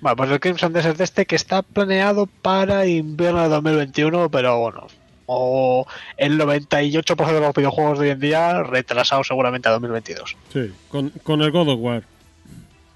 Bueno, 0.00 0.16
pues 0.16 0.30
el 0.32 0.40
Crimson 0.40 0.72
Desert 0.74 0.98
de 0.98 1.04
este 1.04 1.24
que 1.24 1.36
está 1.36 1.62
planeado 1.62 2.26
para 2.26 2.84
invierno 2.86 3.42
de 3.42 3.48
2021, 3.48 4.30
pero 4.30 4.58
bueno, 4.58 4.86
o 5.24 5.86
el 6.18 6.38
98% 6.38 7.32
de 7.32 7.40
los 7.40 7.54
videojuegos 7.54 7.98
de 7.98 8.04
hoy 8.04 8.10
en 8.10 8.20
día 8.20 8.62
retrasado 8.64 9.24
seguramente 9.24 9.68
a 9.68 9.72
2022. 9.72 10.36
Sí, 10.52 10.72
con, 10.90 11.08
con 11.22 11.40
el 11.40 11.50
God 11.50 11.68
of 11.70 11.80
War. 11.80 12.02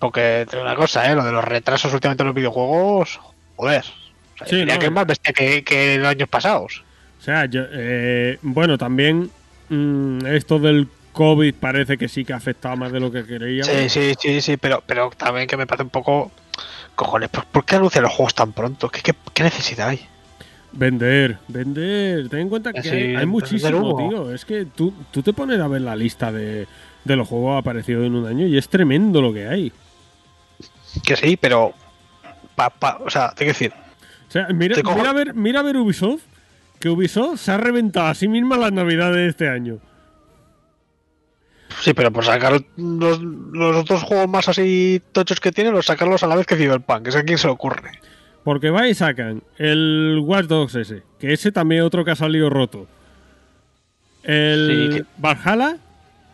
Porque 0.03 0.49
tengo 0.51 0.65
una 0.65 0.75
cosa, 0.75 1.09
¿eh? 1.09 1.15
Lo 1.15 1.23
de 1.25 1.31
los 1.31 1.45
retrasos 1.45 1.95
últimamente 1.95 2.25
en 2.25 2.27
los 2.27 2.35
videojuegos, 2.35 3.21
joder. 3.55 3.85
O 4.35 4.39
sea, 4.39 4.47
Sí, 4.49 4.57
diría 4.57 4.75
no, 4.75 4.81
que 4.81 4.87
es 4.87 4.91
eh. 4.91 4.95
más 4.95 5.07
bestia 5.07 5.33
que, 5.33 5.63
que 5.63 5.97
los 5.97 6.09
años 6.09 6.29
pasados. 6.29 6.83
O 7.21 7.23
sea, 7.23 7.47
yo, 7.47 7.63
eh, 7.71 8.37
bueno, 8.43 8.77
también 8.77 9.31
mm, 9.69 10.27
esto 10.27 10.59
del 10.59 10.89
COVID 11.13 11.55
parece 11.55 11.97
que 11.97 12.09
sí 12.09 12.25
que 12.25 12.33
ha 12.33 12.37
afectado 12.37 12.77
más 12.77 12.91
de 12.91 12.99
lo 12.99 13.13
que 13.13 13.25
creíamos. 13.25 13.73
Sí, 13.73 13.89
sí, 13.89 14.15
sí, 14.19 14.41
sí, 14.41 14.57
pero, 14.57 14.83
pero 14.85 15.09
también 15.17 15.47
que 15.47 15.57
me 15.57 15.69
parece 15.69 15.85
un 15.85 15.91
poco... 15.91 16.33
Cojones, 16.97 17.29
¿por, 17.29 17.65
qué 17.65 17.77
anuncian 17.77 18.03
los 18.03 18.13
juegos 18.13 18.35
tan 18.35 18.53
pronto? 18.53 18.89
¿Qué, 18.89 19.03
qué, 19.03 19.15
qué 19.33 19.45
necesidad 19.45 19.91
hay? 19.91 20.01
Vender, 20.73 21.39
vender. 21.47 22.29
Ten 22.29 22.41
en 22.41 22.49
cuenta 22.49 22.73
que 22.73 22.83
Sí, 22.83 22.89
hay, 23.15 23.27
muchísimo, 23.27 23.97
tío. 23.97 24.35
Es 24.35 24.45
que 24.45 24.65
tú, 24.65 24.93
tú 25.13 25.23
te 25.23 25.33
pones 25.33 25.61
a 25.61 25.69
ver 25.69 25.83
la 25.83 25.95
lista 25.95 26.33
de, 26.33 26.67
de 27.05 27.17
los 27.17 27.29
juegos 27.29 27.57
aparecidos 27.57 28.05
en 28.05 28.17
un 28.17 28.27
año 28.27 28.49
y 28.49 28.59
es 28.59 28.69
tremendo 28.69 29.23
lo 29.23 29.33
que 29.33 29.47
hay. 29.47 29.73
Que 31.05 31.17
sí, 31.17 31.37
pero... 31.37 31.73
Pa, 32.55 32.71
pa- 32.71 32.99
o 33.05 33.09
sea, 33.11 33.29
tengo 33.31 33.39
que 33.53 33.59
decir, 33.59 33.73
O 34.29 34.31
sea, 34.31 34.49
mira, 34.49 34.75
Te 34.77 34.83
mira, 34.83 35.11
a 35.11 35.13
ver, 35.15 35.35
mira 35.35 35.61
a 35.61 35.63
ver 35.63 35.77
Ubisoft, 35.79 36.23
que 36.79 36.89
Ubisoft 36.91 37.41
se 37.41 37.51
ha 37.53 37.57
reventado 37.57 38.09
a 38.09 38.15
sí 38.15 38.29
misma 38.29 38.57
las 38.59 38.73
navidades 38.73 39.17
de 39.17 39.29
este 39.29 39.49
año. 39.49 39.79
Sí, 41.81 41.95
pero 41.95 42.11
por 42.13 42.25
sacar 42.25 42.63
los, 42.77 43.21
los 43.23 43.77
otros 43.77 44.03
juegos 44.03 44.29
más 44.29 44.49
así 44.49 45.01
tochos 45.13 45.41
que 45.41 45.51
tiene, 45.53 45.71
los 45.71 45.87
sacarlos 45.87 46.23
a 46.23 46.27
la 46.27 46.37
vez 46.37 46.47
que 46.47 46.57
Cyberpunk. 46.57 47.09
Es 47.09 47.17
a 47.17 47.25
quién 47.25 47.39
se 47.39 47.47
le 47.47 47.55
ocurre. 47.55 47.91
Porque 48.45 48.71
va 48.71 48.87
y 48.89 48.95
sacan 48.95 49.43
el 49.57 50.21
Watch 50.23 50.47
Dogs 50.47 50.75
ese, 50.75 51.03
que 51.19 51.33
ese 51.33 51.51
también 51.53 51.83
otro 51.83 52.05
que 52.05 52.11
ha 52.11 52.17
salido 52.17 52.51
roto. 52.51 52.87
El 54.23 54.91
Sí, 54.93 54.99
que- 54.99 55.05
Valhalla 55.19 55.79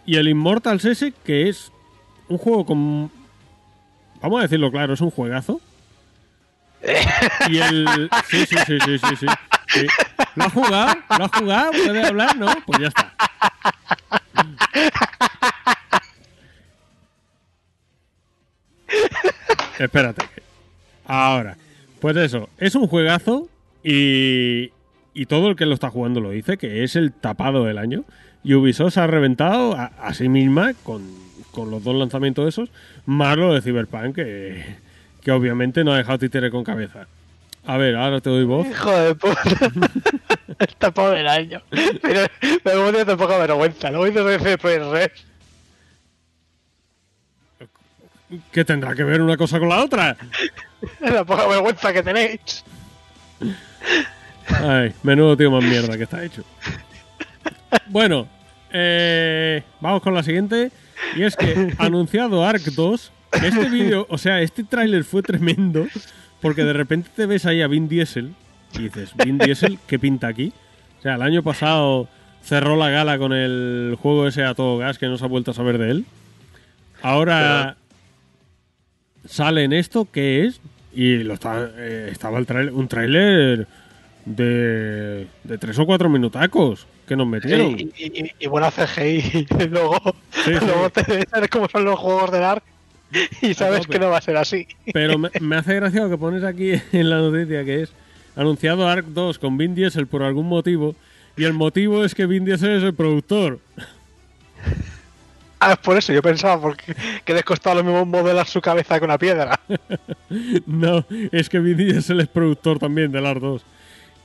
y 0.04 0.16
el 0.16 0.28
Immortals 0.28 0.84
ese, 0.84 1.12
que 1.24 1.48
es 1.48 1.70
un 2.28 2.38
juego 2.38 2.66
con... 2.66 3.10
Vamos 4.20 4.40
a 4.40 4.42
decirlo 4.42 4.70
claro, 4.70 4.94
es 4.94 5.00
un 5.00 5.10
juegazo. 5.10 5.60
Y 7.48 7.58
el... 7.58 8.08
Sí, 8.28 8.46
sí, 8.46 8.56
sí, 8.66 8.78
sí, 8.84 8.98
sí, 8.98 9.16
sí. 9.16 9.86
¿Lo 10.36 10.44
ha 10.44 10.50
jugado? 10.50 10.94
¿Lo 11.18 11.24
ha 11.24 11.28
jugado? 11.28 11.70
¿Puede 11.72 12.06
hablar? 12.06 12.36
¿No? 12.36 12.46
Pues 12.66 12.80
ya 12.80 12.88
está. 12.88 13.12
Espérate. 19.78 20.24
Ahora, 21.04 21.56
pues 22.00 22.16
eso, 22.16 22.48
es 22.58 22.74
un 22.74 22.86
juegazo 22.86 23.48
y, 23.82 24.70
y 25.14 25.26
todo 25.26 25.48
el 25.48 25.56
que 25.56 25.66
lo 25.66 25.74
está 25.74 25.90
jugando 25.90 26.20
lo 26.20 26.30
dice, 26.30 26.58
que 26.58 26.84
es 26.84 26.96
el 26.96 27.12
tapado 27.12 27.64
del 27.64 27.78
año. 27.78 28.04
Y 28.44 28.54
Ubisoft 28.54 28.94
se 28.94 29.00
ha 29.00 29.06
reventado 29.06 29.76
a, 29.76 29.86
a 29.86 30.14
sí 30.14 30.28
misma 30.28 30.74
con, 30.82 31.02
con 31.52 31.70
los 31.70 31.82
dos 31.84 31.94
lanzamientos 31.96 32.48
esos, 32.48 32.70
más 33.06 33.36
lo 33.36 33.54
de 33.54 33.62
Cyberpunk, 33.62 34.14
que, 34.14 34.76
que 35.22 35.32
obviamente 35.32 35.84
no 35.84 35.92
ha 35.92 35.98
dejado 35.98 36.18
títere 36.18 36.50
con 36.50 36.64
cabeza. 36.64 37.06
A 37.66 37.76
ver, 37.76 37.96
ahora 37.96 38.20
te 38.20 38.30
doy 38.30 38.44
voz. 38.44 38.66
Hijo 38.70 38.90
de 38.90 39.14
puta. 39.14 39.42
Está 40.58 40.90
por 40.90 41.16
el 41.16 41.28
año. 41.28 41.62
Pero 42.02 42.26
me 42.64 42.72
pone 42.72 43.04
de 43.04 43.16
poca 43.16 43.38
vergüenza. 43.38 43.90
Luego 43.90 44.06
dices 44.06 44.24
de 44.24 44.56
CPR. 44.56 45.12
¿Qué 48.52 48.64
tendrá 48.64 48.94
que 48.94 49.04
ver 49.04 49.20
una 49.20 49.36
cosa 49.36 49.58
con 49.58 49.68
la 49.68 49.84
otra? 49.84 50.16
La 51.00 51.24
poca 51.24 51.46
vergüenza 51.46 51.92
que 51.92 52.02
tenéis. 52.02 52.64
Ay, 54.48 54.94
menudo 55.02 55.36
tío 55.36 55.50
más 55.50 55.62
mierda 55.62 55.96
que 55.96 56.04
está 56.04 56.24
hecho. 56.24 56.44
Bueno, 57.86 58.28
eh, 58.70 59.62
vamos 59.80 60.02
con 60.02 60.14
la 60.14 60.22
siguiente. 60.22 60.70
Y 61.16 61.22
es 61.22 61.36
que 61.36 61.74
anunciado 61.78 62.44
Ark 62.44 62.62
2, 62.62 63.12
que 63.32 63.48
este 63.48 63.68
vídeo, 63.70 64.06
o 64.08 64.18
sea, 64.18 64.40
este 64.40 64.64
tráiler 64.64 65.04
fue 65.04 65.22
tremendo, 65.22 65.86
porque 66.40 66.64
de 66.64 66.72
repente 66.72 67.10
te 67.14 67.26
ves 67.26 67.46
ahí 67.46 67.62
a 67.62 67.66
Vin 67.66 67.88
Diesel 67.88 68.34
y 68.74 68.84
dices, 68.84 69.12
Vin 69.16 69.38
Diesel, 69.38 69.78
¿qué 69.86 69.98
pinta 69.98 70.28
aquí? 70.28 70.52
O 70.98 71.02
sea, 71.02 71.14
el 71.14 71.22
año 71.22 71.42
pasado 71.42 72.08
cerró 72.42 72.76
la 72.76 72.90
gala 72.90 73.18
con 73.18 73.32
el 73.32 73.96
juego 74.00 74.26
ese 74.26 74.44
a 74.44 74.54
todo 74.54 74.78
gas 74.78 74.98
que 74.98 75.06
no 75.06 75.18
se 75.18 75.24
ha 75.24 75.28
vuelto 75.28 75.50
a 75.50 75.54
saber 75.54 75.78
de 75.78 75.90
él. 75.90 76.04
Ahora 77.02 77.76
sale 79.24 79.64
en 79.64 79.72
esto, 79.72 80.08
¿qué 80.10 80.46
es? 80.46 80.60
Y 80.92 81.18
lo 81.18 81.34
está, 81.34 81.70
eh, 81.76 82.08
estaba 82.10 82.38
el 82.38 82.46
tráiler, 82.46 82.72
un 82.72 82.88
tráiler 82.88 83.66
de, 84.36 85.26
de 85.44 85.58
tres 85.58 85.78
o 85.78 85.86
cuatro 85.86 86.08
minutacos 86.08 86.86
que 87.06 87.16
nos 87.16 87.26
metieron. 87.26 87.78
Y, 87.78 87.82
y- 87.96 88.24
y- 88.24 88.32
y 88.38 88.46
buena 88.46 88.70
CGI. 88.70 89.46
Luego, 89.70 89.98
Sí, 90.30 90.54
sí. 90.54 90.64
luego 90.64 90.90
te 90.90 91.26
sabes 91.28 91.48
cómo 91.50 91.68
son 91.68 91.84
los 91.84 91.98
juegos 91.98 92.30
de 92.30 92.38
Dark. 92.40 92.62
Y 93.40 93.54
sabes 93.54 93.86
que 93.86 93.98
no 93.98 94.10
va 94.10 94.18
a 94.18 94.20
ser 94.20 94.36
así. 94.36 94.66
Pero 94.92 95.18
me, 95.18 95.30
me 95.40 95.56
hace 95.56 95.74
gracia 95.74 96.02
lo 96.02 96.10
que 96.10 96.18
pones 96.18 96.44
aquí 96.44 96.72
en 96.92 97.08
la 97.10 97.16
noticia, 97.18 97.64
que 97.64 97.82
es 97.82 97.92
anunciado 98.36 98.86
Ark 98.88 99.06
2 99.08 99.38
con 99.38 99.56
Vin 99.56 99.74
Diesel 99.74 100.06
por 100.06 100.22
algún 100.22 100.46
motivo. 100.46 100.94
Y 101.36 101.44
el 101.44 101.54
motivo 101.54 102.04
es 102.04 102.14
que 102.14 102.26
Vin 102.26 102.44
Diesel 102.44 102.76
es 102.76 102.82
el 102.82 102.94
productor. 102.94 103.60
Ah, 105.60 105.72
es 105.72 105.78
por 105.78 105.96
eso. 105.96 106.12
Yo 106.12 106.20
pensaba 106.22 106.60
porque, 106.60 106.94
que 107.24 107.34
les 107.34 107.42
costaba 107.44 107.76
lo 107.76 107.84
mismo 107.84 108.04
modelar 108.04 108.46
su 108.46 108.60
cabeza 108.60 108.98
con 109.00 109.08
una 109.08 109.18
piedra. 109.18 109.58
No, 110.66 111.06
es 111.32 111.48
que 111.48 111.58
Vin 111.58 111.76
Diesel 111.78 112.20
es 112.20 112.28
productor 112.28 112.78
también 112.78 113.10
del 113.10 113.24
Ark 113.24 113.40
2. 113.40 113.62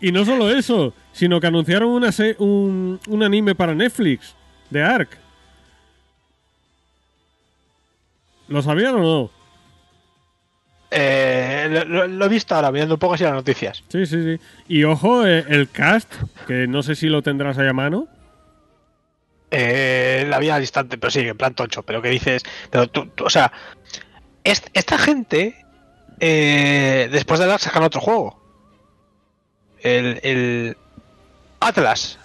Y 0.04 0.12
no 0.12 0.26
solo 0.26 0.50
eso, 0.50 0.94
sino 1.14 1.40
que 1.40 1.48
anunciaron 1.48 1.88
una 1.88 2.12
se- 2.12 2.36
un, 2.38 3.00
un 3.08 3.24
anime 3.24 3.56
para 3.56 3.74
Netflix 3.74 4.36
de 4.70 4.84
Ark. 4.84 5.18
¿Lo 8.50 8.62
sabían 8.62 8.96
o 8.96 9.00
no? 9.00 9.32
Eh, 10.92 11.86
lo, 11.88 12.26
he 12.26 12.28
visto 12.28 12.54
ahora, 12.54 12.70
mirando 12.70 12.96
un 12.96 13.00
poco 13.00 13.14
así 13.14 13.24
las 13.24 13.32
noticias. 13.32 13.82
Sí, 13.88 14.06
sí, 14.06 14.22
sí. 14.38 14.44
Y 14.68 14.84
ojo, 14.84 15.26
eh, 15.26 15.46
el 15.48 15.70
cast, 15.70 16.14
que 16.48 16.68
no 16.68 16.84
sé 16.84 16.96
si 16.96 17.08
lo 17.08 17.22
tendrás 17.22 17.58
ahí 17.58 17.70
a 17.70 17.74
mano. 17.74 18.10
Eh, 19.52 20.26
la 20.28 20.38
vi 20.40 20.50
al 20.50 20.62
instante, 20.62 20.98
pero 20.98 21.12
sí, 21.12 21.22
en 21.22 21.38
plan 21.38 21.54
tocho. 21.56 21.84
Pero 21.84 22.02
que 22.02 22.10
dices. 22.10 22.44
Pero 22.70 22.88
tú, 22.88 23.06
tú- 23.06 23.24
o 23.24 23.30
sea, 23.30 23.54
est- 24.44 24.68
esta 24.74 24.98
gente 24.98 25.66
eh, 26.20 27.08
después 27.10 27.40
de 27.40 27.48
la 27.48 27.58
sacan 27.58 27.84
otro 27.84 28.02
juego. 28.02 28.43
El, 29.84 30.20
el 30.24 30.78
Atlas. 31.60 32.18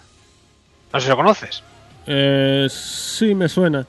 No 0.92 1.00
sé 1.00 1.04
si 1.04 1.10
lo 1.10 1.16
conoces. 1.16 1.62
Eh, 2.06 2.66
sí, 2.70 3.34
me 3.34 3.48
suena. 3.48 3.86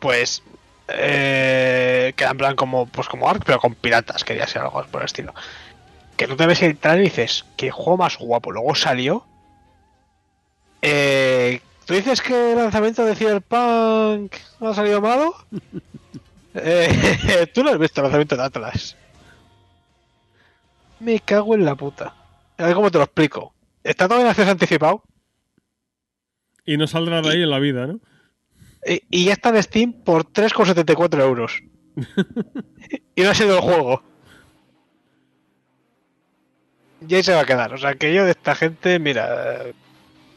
Pues 0.00 0.42
eh, 0.88 2.12
queda 2.16 2.30
en 2.30 2.38
plan 2.38 2.56
como, 2.56 2.86
pues 2.86 3.06
como 3.06 3.28
Ark, 3.28 3.42
pero 3.46 3.60
con 3.60 3.74
piratas, 3.74 4.24
quería 4.24 4.46
ser 4.46 4.62
algo 4.62 4.84
por 4.90 5.02
el 5.02 5.06
estilo. 5.06 5.34
Que 6.16 6.26
tú 6.26 6.36
te 6.36 6.46
ves 6.46 6.62
el 6.62 6.76
trailer 6.76 7.04
y 7.04 7.08
dices, 7.08 7.44
qué 7.56 7.70
juego 7.70 7.98
más 7.98 8.18
guapo. 8.18 8.50
Luego 8.50 8.74
salió. 8.74 9.24
Eh, 10.82 11.60
¿Tú 11.84 11.94
dices 11.94 12.20
que 12.20 12.52
el 12.52 12.58
lanzamiento 12.58 13.04
de 13.04 13.14
Cyberpunk 13.14 14.34
no 14.58 14.68
ha 14.68 14.74
salido 14.74 15.00
malo? 15.00 15.34
Eh, 16.52 17.46
Tú 17.54 17.62
no 17.62 17.70
has 17.70 17.78
visto 17.78 18.00
el 18.00 18.06
lanzamiento 18.06 18.36
de 18.36 18.42
Atlas. 18.42 18.96
Me 20.98 21.20
cago 21.20 21.54
en 21.54 21.64
la 21.64 21.76
puta. 21.76 22.12
A 22.60 22.66
ver 22.66 22.74
cómo 22.74 22.90
te 22.90 22.98
lo 22.98 23.04
explico. 23.04 23.54
Está 23.82 24.06
todo 24.06 24.20
en 24.20 24.26
acceso 24.26 24.50
anticipado. 24.50 25.02
Y 26.66 26.76
no 26.76 26.86
saldrá 26.86 27.22
de 27.22 27.30
ahí 27.30 27.42
en 27.42 27.50
la 27.50 27.58
vida, 27.58 27.86
¿no? 27.86 28.00
Y, 28.86 29.02
y 29.10 29.24
ya 29.26 29.32
está 29.32 29.48
en 29.48 29.62
Steam 29.62 29.92
por 29.92 30.24
3,74 30.24 31.20
euros. 31.22 31.62
y 33.14 33.22
no 33.22 33.30
ha 33.30 33.34
sido 33.34 33.56
el 33.56 33.60
juego. 33.62 34.02
Y 37.08 37.14
ahí 37.14 37.22
se 37.22 37.34
va 37.34 37.40
a 37.40 37.46
quedar. 37.46 37.72
O 37.72 37.78
sea 37.78 37.94
que 37.94 38.12
yo 38.12 38.24
de 38.24 38.32
esta 38.32 38.54
gente, 38.54 38.98
mira. 38.98 39.64
eh, 39.64 39.74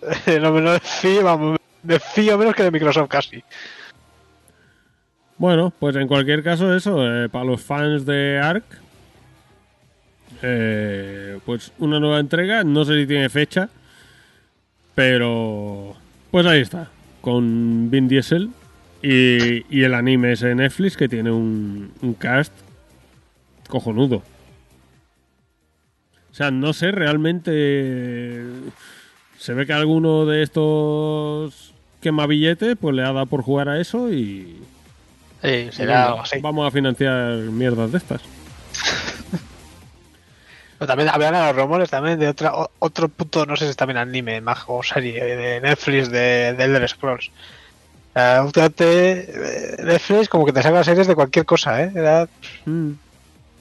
no 0.41 0.51
me 0.53 0.61
no 0.61 0.71
me 0.71 0.79
fío, 0.79 1.23
vamos, 1.23 1.59
me 1.83 1.99
fío 1.99 2.37
menos 2.37 2.55
que 2.55 2.63
de 2.63 2.71
Microsoft 2.71 3.09
casi. 3.09 3.43
Bueno, 5.37 5.73
pues 5.77 5.95
en 5.97 6.07
cualquier 6.07 6.41
caso, 6.41 6.73
eso, 6.73 7.05
eh, 7.05 7.27
para 7.27 7.43
los 7.43 7.61
fans 7.61 8.05
de 8.05 8.39
Ark, 8.39 8.63
eh, 10.43 11.39
pues 11.45 11.71
una 11.79 11.99
nueva 11.99 12.19
entrega, 12.19 12.63
no 12.63 12.85
sé 12.85 12.99
si 12.99 13.07
tiene 13.07 13.29
fecha, 13.29 13.69
pero 14.93 15.95
pues 16.29 16.45
ahí 16.45 16.61
está, 16.61 16.89
con 17.21 17.89
Vin 17.89 18.07
Diesel 18.07 18.49
y, 19.01 19.65
y 19.75 19.83
el 19.83 19.93
anime 19.93 20.33
ese 20.33 20.47
de 20.47 20.55
Netflix 20.55 20.97
que 20.97 21.09
tiene 21.09 21.31
un, 21.31 21.91
un 22.01 22.13
cast 22.13 22.53
cojonudo. 23.67 24.21
O 26.33 26.35
sea, 26.35 26.49
no 26.49 26.73
sé 26.73 26.91
realmente. 26.91 28.43
Se 29.37 29.53
ve 29.53 29.67
que 29.67 29.73
alguno 29.73 30.25
de 30.25 30.41
estos 30.41 31.73
quema 32.01 32.25
billetes, 32.25 32.75
pues 32.79 32.95
le 32.95 33.03
ha 33.03 33.13
dado 33.13 33.27
por 33.27 33.43
jugar 33.43 33.69
a 33.69 33.79
eso 33.79 34.11
y. 34.11 34.57
Sí, 35.43 35.69
será 35.71 35.93
venga, 35.93 36.05
algo 36.07 36.21
así. 36.21 36.39
Vamos 36.41 36.67
a 36.67 36.71
financiar 36.71 37.35
mierdas 37.35 37.91
de 37.91 37.97
estas. 37.99 38.21
Pero 40.83 40.91
también 40.97 41.09
habían 41.13 41.31
los 41.33 41.55
rumores 41.55 41.89
también 41.89 42.19
de 42.19 42.27
otra, 42.27 42.51
otro 42.79 43.07
punto, 43.07 43.45
no 43.45 43.55
sé 43.55 43.63
si 43.63 43.71
es 43.71 43.77
también 43.77 43.95
anime, 43.95 44.41
más 44.41 44.65
o 44.67 44.83
serie 44.83 45.23
de 45.23 45.61
Netflix 45.61 46.11
de, 46.11 46.51
de 46.57 46.61
Elder 46.65 46.89
Scrolls. 46.89 47.31
Eh, 48.13 48.39
últimamente 48.43 49.75
eh, 49.77 49.77
Netflix 49.81 50.27
como 50.27 50.45
que 50.45 50.51
te 50.51 50.61
saca 50.61 50.83
series 50.83 51.07
de 51.07 51.15
cualquier 51.15 51.45
cosa, 51.45 51.81
¿eh? 51.81 51.91
Era 51.95 52.27
Mm. 52.65 52.91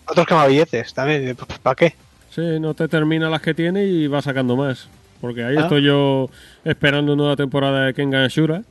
otros 0.06 0.26
que 0.26 0.48
billetes 0.48 0.92
también, 0.94 1.36
¿para 1.62 1.76
qué? 1.76 1.94
Sí, 2.34 2.58
no 2.58 2.74
te 2.74 2.88
termina 2.88 3.30
las 3.30 3.40
que 3.40 3.54
tiene 3.54 3.84
y 3.84 4.08
va 4.08 4.20
sacando 4.20 4.56
más. 4.56 4.88
Porque 5.20 5.44
ahí 5.44 5.54
Ah. 5.58 5.60
estoy 5.62 5.84
yo 5.84 6.28
esperando 6.64 7.14
nueva 7.14 7.36
temporada 7.36 7.86
de 7.86 7.94
Kengan 7.94 8.24
Ashura. 8.24 8.62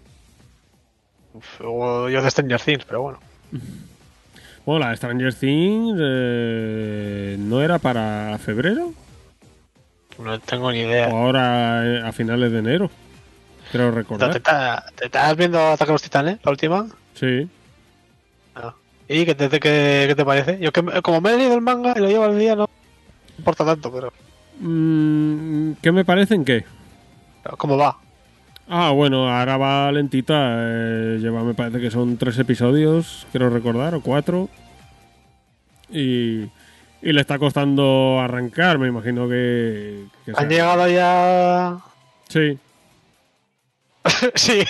Uf, 1.33 1.61
o 1.63 2.09
yo 2.09 2.21
de 2.21 2.29
Stranger 2.29 2.59
Things, 2.59 2.83
pero 2.83 3.01
bueno. 3.01 3.19
Bueno, 4.65 4.85
la 4.87 4.95
Stranger 4.95 5.33
Things 5.33 5.97
eh, 6.01 7.35
no 7.39 7.61
era 7.61 7.79
para 7.79 8.37
febrero 8.37 8.93
No 10.19 10.39
tengo 10.39 10.71
ni 10.71 10.83
o 10.83 10.87
idea. 10.87 11.07
ahora 11.09 11.85
eh, 11.85 12.01
a 12.05 12.11
finales 12.11 12.51
de 12.51 12.59
enero. 12.59 12.89
Creo 13.71 13.89
¿Te, 13.89 13.95
recordar. 13.95 14.33
te- 14.33 14.39
te 14.95 15.05
estás 15.05 15.35
viendo 15.35 15.59
Ataque 15.59 15.91
a 15.91 15.93
los 15.93 16.01
Titanes, 16.01 16.39
la 16.43 16.51
última? 16.51 16.87
Sí. 17.15 17.47
Ah. 18.55 18.73
¿Y 19.07 19.25
qué 19.25 19.33
te, 19.35 19.49
qué, 19.49 20.05
qué 20.07 20.13
te 20.15 20.25
parece? 20.25 20.59
Yo 20.59 20.71
que 20.71 20.83
como 21.01 21.21
me 21.21 21.33
he 21.33 21.37
leído 21.37 21.55
el 21.55 21.61
manga 21.61 21.93
y 21.95 21.99
lo 21.99 22.07
llevo 22.07 22.25
al 22.25 22.37
día, 22.37 22.55
no 22.55 22.69
importa 23.37 23.65
tanto, 23.65 23.91
pero 23.91 24.11
Mm, 24.63 25.71
¿Qué 25.81 25.91
me 25.91 26.05
parecen 26.05 26.45
qué? 26.45 26.65
pero 27.41 27.57
¿cómo 27.57 27.75
va? 27.77 27.97
Ah, 28.73 28.91
bueno, 28.91 29.29
ahora 29.29 29.57
va 29.57 29.91
lentita. 29.91 30.33
eh, 30.59 31.17
lleva, 31.19 31.43
me 31.43 31.53
parece 31.53 31.81
que 31.81 31.91
son 31.91 32.15
tres 32.17 32.39
episodios, 32.39 33.27
quiero 33.31 33.49
recordar, 33.49 33.93
o 33.95 34.01
cuatro. 34.01 34.47
Y, 35.89 36.43
y 37.01 37.11
le 37.11 37.19
está 37.19 37.37
costando 37.37 38.19
arrancar, 38.21 38.77
me 38.79 38.87
imagino 38.87 39.27
que... 39.27 40.05
que 40.23 40.31
¿Han 40.31 40.37
sea- 40.37 40.47
llegado 40.47 40.87
ya...? 40.87 41.77
Sí, 42.29 42.57
sí. 44.35 44.63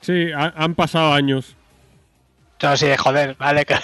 sí, 0.00 0.32
ha- 0.32 0.54
han 0.56 0.74
pasado 0.74 1.12
años. 1.12 1.54
No, 2.62 2.76
sí, 2.76 2.88
joder, 2.98 3.36
vale. 3.38 3.64
que- 3.64 3.74
O 3.74 3.80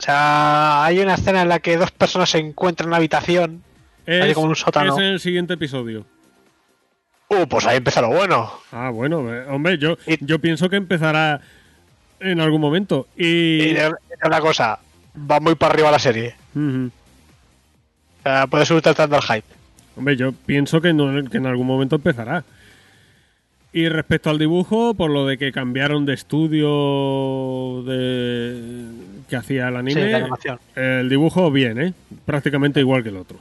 sea, 0.00 0.82
hay 0.84 0.98
una 0.98 1.14
escena 1.14 1.42
en 1.42 1.48
la 1.48 1.60
que 1.60 1.76
dos 1.76 1.92
personas 1.92 2.30
se 2.30 2.38
encuentran 2.38 2.86
en 2.86 2.88
una 2.88 2.96
habitación. 2.96 3.62
Es, 4.18 4.24
Hay 4.24 4.34
como 4.34 4.48
un 4.48 4.56
sótano. 4.56 4.92
es 4.92 4.98
en 4.98 5.04
el 5.12 5.20
siguiente 5.20 5.54
episodio. 5.54 6.04
Uh, 7.28 7.46
pues 7.46 7.66
ahí 7.66 7.78
empieza 7.78 8.00
lo 8.02 8.08
bueno. 8.08 8.52
Ah, 8.72 8.90
bueno, 8.90 9.32
eh, 9.34 9.46
hombre, 9.48 9.78
yo, 9.78 9.96
Y- 10.06 10.24
yo 10.24 10.38
pienso 10.38 10.68
que 10.68 10.76
empezará 10.76 11.40
en 12.20 12.40
algún 12.40 12.60
momento. 12.60 13.06
Y... 13.16 13.70
Y 13.72 13.76
una 14.24 14.40
cosa, 14.40 14.78
va 15.30 15.40
muy 15.40 15.54
para 15.54 15.74
arriba 15.74 15.90
la 15.90 15.98
serie. 15.98 16.34
Ujú. 16.54 16.90
O 18.20 18.22
sea, 18.22 18.46
puedes 18.46 18.68
subir 18.68 18.82
tratando 18.82 19.16
al 19.16 19.22
hype. 19.22 19.46
Hombre, 19.96 20.16
yo 20.16 20.32
pienso 20.32 20.80
que, 20.80 20.92
no- 20.92 21.28
que 21.28 21.38
en 21.38 21.46
algún 21.46 21.66
momento 21.66 21.96
empezará. 21.96 22.44
Y 23.72 23.88
respecto 23.88 24.28
al 24.28 24.38
dibujo, 24.38 24.92
por 24.92 25.10
lo 25.10 25.26
de 25.26 25.38
que 25.38 25.50
cambiaron 25.50 26.04
de 26.04 26.12
estudio 26.12 27.82
de 27.84 28.84
que 29.28 29.36
hacía 29.36 29.68
el 29.68 29.74
Sí, 29.90 29.98
anime, 29.98 30.10
la 30.74 31.00
el 31.00 31.08
dibujo 31.08 31.50
bien, 31.50 31.80
¿eh? 31.80 31.94
Prácticamente 32.26 32.80
igual 32.80 33.02
que 33.02 33.08
el 33.08 33.16
otro. 33.16 33.38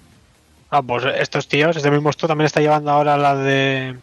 Ah, 0.72 0.82
pues 0.82 1.04
estos 1.18 1.48
tíos, 1.48 1.76
este 1.76 1.92
mismo 1.92 2.10
esto 2.10 2.28
también 2.28 2.46
está 2.46 2.62
llevando 2.62 2.92
ahora 2.92 3.18
la 3.18 3.36
de 3.36 3.98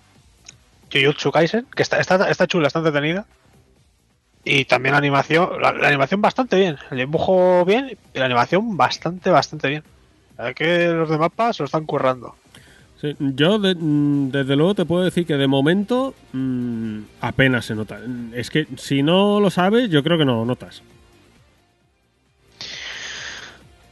Jujutsu 0.93 1.33
Kaisen, 1.33 1.67
que 1.75 1.83
está, 1.83 1.99
está, 1.99 2.31
está 2.31 2.47
chula, 2.47 2.67
está 2.67 2.81
entretenida. 2.81 3.25
Y 4.45 4.65
también 4.67 4.93
la 4.93 4.99
animación, 4.99 5.49
la, 5.61 5.73
la 5.73 5.89
animación 5.89 6.21
bastante 6.21 6.57
bien, 6.57 6.77
el 6.91 6.99
dibujo 6.99 7.65
bien 7.65 7.97
y 8.15 8.19
la 8.19 8.27
animación 8.27 8.77
bastante, 8.77 9.31
bastante 9.31 9.69
bien. 9.69 9.83
La 10.37 10.55
que 10.55 10.89
los 10.89 11.09
de 11.11 11.19
mapas 11.19 11.57
se 11.57 11.63
lo 11.63 11.67
están 11.67 11.85
currando. 11.87 12.37
Sí, 13.01 13.17
yo, 13.19 13.59
de- 13.59 13.75
mm, 13.75 14.31
desde 14.31 14.57
luego, 14.57 14.75
te 14.75 14.85
puedo 14.85 15.05
decir 15.05 15.27
que 15.27 15.35
de 15.37 15.47
momento 15.47 16.15
mm, 16.33 17.01
apenas 17.21 17.65
se 17.65 17.75
nota. 17.75 17.99
Es 18.35 18.51
que 18.51 18.67
si 18.77 19.03
no 19.03 19.41
lo 19.41 19.51
sabes, 19.51 19.89
yo 19.91 20.03
creo 20.03 20.19
que 20.19 20.25
no 20.25 20.37
lo 20.37 20.45
notas. 20.45 20.83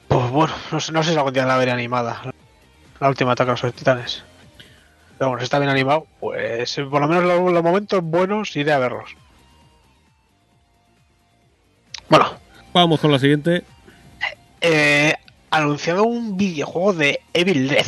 Pues 0.08 0.30
bueno, 0.30 0.54
no 0.72 0.80
sé, 0.80 0.92
no 0.92 1.02
sé 1.02 1.12
si 1.12 1.16
algún 1.16 1.32
día 1.32 1.46
la 1.46 1.56
veré 1.56 1.72
animada. 1.72 2.22
La 3.00 3.08
última 3.08 3.32
ataque 3.32 3.50
a 3.50 3.56
los 3.60 3.74
titanes. 3.74 4.24
Pero 5.18 5.30
bueno, 5.30 5.40
si 5.40 5.44
está 5.44 5.58
bien 5.58 5.70
animado, 5.70 6.06
pues 6.20 6.74
por 6.90 7.00
lo 7.00 7.08
menos 7.08 7.24
los, 7.24 7.52
los 7.52 7.62
momentos 7.62 8.02
buenos 8.02 8.54
iré 8.56 8.72
a 8.72 8.78
verlos. 8.78 9.10
Bueno, 12.08 12.30
Vamos 12.72 13.00
con 13.00 13.10
la 13.10 13.18
siguiente. 13.18 13.64
eh, 14.60 15.14
anunciado 15.50 16.04
un 16.04 16.36
videojuego 16.36 16.92
de 16.92 17.20
Evil 17.32 17.68
Dead. 17.68 17.86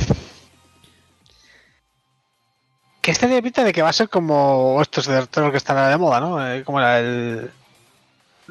Que 3.02 3.10
este 3.10 3.26
tiene 3.26 3.42
pinta 3.42 3.64
de 3.64 3.72
que 3.72 3.82
va 3.82 3.90
a 3.90 3.92
ser 3.92 4.08
como 4.08 4.80
estos 4.82 5.06
de 5.06 5.26
terror 5.26 5.50
que 5.50 5.56
están 5.58 5.90
de 5.90 5.96
moda, 5.96 6.20
¿no? 6.20 6.46
Eh, 6.52 6.64
como 6.64 6.80
era 6.80 6.98
el. 6.98 7.50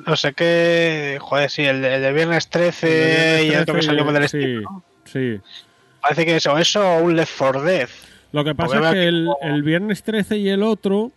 No 0.05 0.15
sé 0.15 0.33
qué. 0.33 1.17
Joder, 1.19 1.49
sí, 1.49 1.63
el, 1.63 1.81
de- 1.81 1.95
el 1.95 2.01
de 2.01 2.13
Viernes 2.13 2.49
13 2.49 3.43
y 3.45 3.49
el 3.49 3.61
otro 3.61 3.75
que 3.75 3.81
salió 3.83 4.05
con 4.05 4.15
el 4.15 4.29
sí, 4.29 4.37
estilo, 4.37 4.61
¿no? 4.61 4.83
sí. 5.05 5.39
Parece 6.01 6.25
que 6.25 6.35
eso, 6.35 6.57
eso 6.57 6.81
o 6.81 7.03
un 7.03 7.15
Left 7.15 7.33
4 7.37 7.61
Dead. 7.63 7.89
Lo 8.31 8.43
que 8.43 8.53
pasa 8.55 8.75
Porque 8.79 8.87
es 8.87 8.93
que 8.93 9.07
el, 9.07 9.27
el 9.41 9.63
viernes 9.63 10.03
13 10.03 10.37
y 10.37 10.49
el 10.49 10.63
otro 10.63 11.11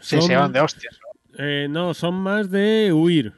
Sí, 0.00 0.16
son, 0.18 0.22
se 0.28 0.36
van 0.36 0.52
de 0.52 0.60
hostias. 0.60 0.98
eh, 1.38 1.66
no, 1.70 1.94
son 1.94 2.14
más 2.14 2.50
de 2.50 2.92
huir. 2.92 3.32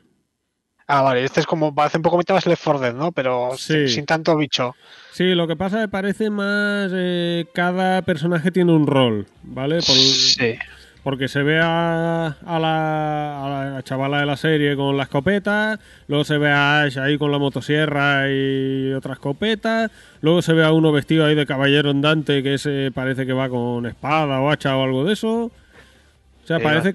Ah, 0.86 1.00
vale, 1.02 1.24
este 1.24 1.40
es 1.40 1.46
como. 1.46 1.74
Parece 1.74 1.96
un 1.96 2.02
poco 2.02 2.20
más 2.28 2.46
Left 2.46 2.62
4 2.62 2.80
Dead, 2.80 2.94
¿no? 2.94 3.10
Pero 3.12 3.52
Sí. 3.56 3.72
sin, 3.74 3.88
sin 3.88 4.06
tanto 4.06 4.36
bicho. 4.36 4.74
Sí, 5.12 5.34
lo 5.34 5.46
que 5.46 5.56
pasa 5.56 5.78
es 5.78 5.84
que 5.84 5.88
parece 5.88 6.30
más. 6.30 6.90
eh, 6.94 7.46
cada 7.54 8.02
personaje 8.02 8.50
tiene 8.50 8.72
un 8.72 8.86
rol, 8.86 9.26
¿vale? 9.42 9.76
Por- 9.76 9.84
Sí. 9.96 10.56
Porque 11.04 11.28
se 11.28 11.42
ve 11.42 11.60
a, 11.62 12.28
a 12.46 12.58
la, 12.58 13.44
a 13.44 13.70
la 13.74 13.82
chavala 13.82 14.20
de 14.20 14.26
la 14.26 14.38
serie 14.38 14.74
con 14.74 14.96
la 14.96 15.02
escopeta, 15.02 15.78
luego 16.08 16.24
se 16.24 16.38
ve 16.38 16.50
a 16.50 16.80
Ash 16.80 16.98
ahí 16.98 17.18
con 17.18 17.30
la 17.30 17.38
motosierra 17.38 18.30
y 18.30 18.90
otra 18.94 19.12
escopeta, 19.12 19.90
luego 20.22 20.40
se 20.40 20.54
ve 20.54 20.64
a 20.64 20.72
uno 20.72 20.92
vestido 20.92 21.26
ahí 21.26 21.34
de 21.34 21.44
caballero 21.44 21.90
andante 21.90 22.42
que 22.42 22.54
ese 22.54 22.90
parece 22.92 23.26
que 23.26 23.34
va 23.34 23.50
con 23.50 23.84
espada 23.84 24.40
o 24.40 24.50
hacha 24.50 24.74
o 24.78 24.82
algo 24.82 25.04
de 25.04 25.12
eso. 25.12 25.44
O 25.44 26.46
sea, 26.46 26.58
parece, 26.58 26.90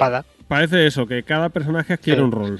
parece 0.48 0.88
eso, 0.88 1.06
que 1.06 1.22
cada 1.22 1.50
personaje 1.50 1.94
adquiere 1.94 2.24
un 2.24 2.32
rol. 2.32 2.60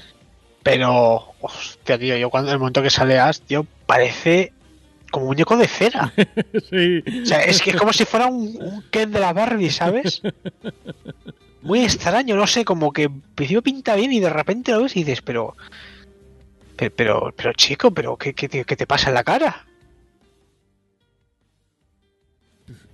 Pero, 0.62 1.34
hostia, 1.40 1.98
tío, 1.98 2.16
yo 2.16 2.30
cuando 2.30 2.50
en 2.50 2.54
el 2.54 2.58
momento 2.60 2.80
que 2.80 2.90
sale 2.90 3.18
Ash, 3.18 3.40
tío, 3.40 3.66
parece 3.86 4.52
como 5.10 5.26
muñeco 5.26 5.56
de 5.56 5.66
cera. 5.68 6.12
sí. 6.70 7.02
O 7.22 7.26
sea, 7.26 7.40
es 7.42 7.60
que 7.62 7.70
es 7.70 7.76
como 7.76 7.92
si 7.92 8.04
fuera 8.04 8.26
un, 8.26 8.56
un 8.60 8.82
Ken 8.90 9.10
de 9.10 9.20
la 9.20 9.32
Barbie, 9.32 9.70
¿sabes? 9.70 10.22
Muy 11.62 11.80
extraño, 11.84 12.36
no 12.36 12.46
sé, 12.46 12.64
como 12.64 12.92
que 12.92 13.02
en 13.04 13.20
principio 13.20 13.62
pinta 13.62 13.94
bien 13.96 14.12
y 14.12 14.20
de 14.20 14.30
repente 14.30 14.72
lo 14.72 14.82
ves 14.82 14.96
y 14.96 15.04
dices, 15.04 15.20
pero. 15.22 15.54
Pero, 16.76 16.92
pero, 16.96 17.34
pero 17.36 17.52
chico, 17.52 17.90
pero 17.90 18.16
¿qué, 18.16 18.32
qué, 18.32 18.48
te- 18.48 18.64
qué 18.64 18.76
te 18.76 18.86
pasa 18.86 19.08
en 19.08 19.14
la 19.14 19.24
cara? 19.24 19.66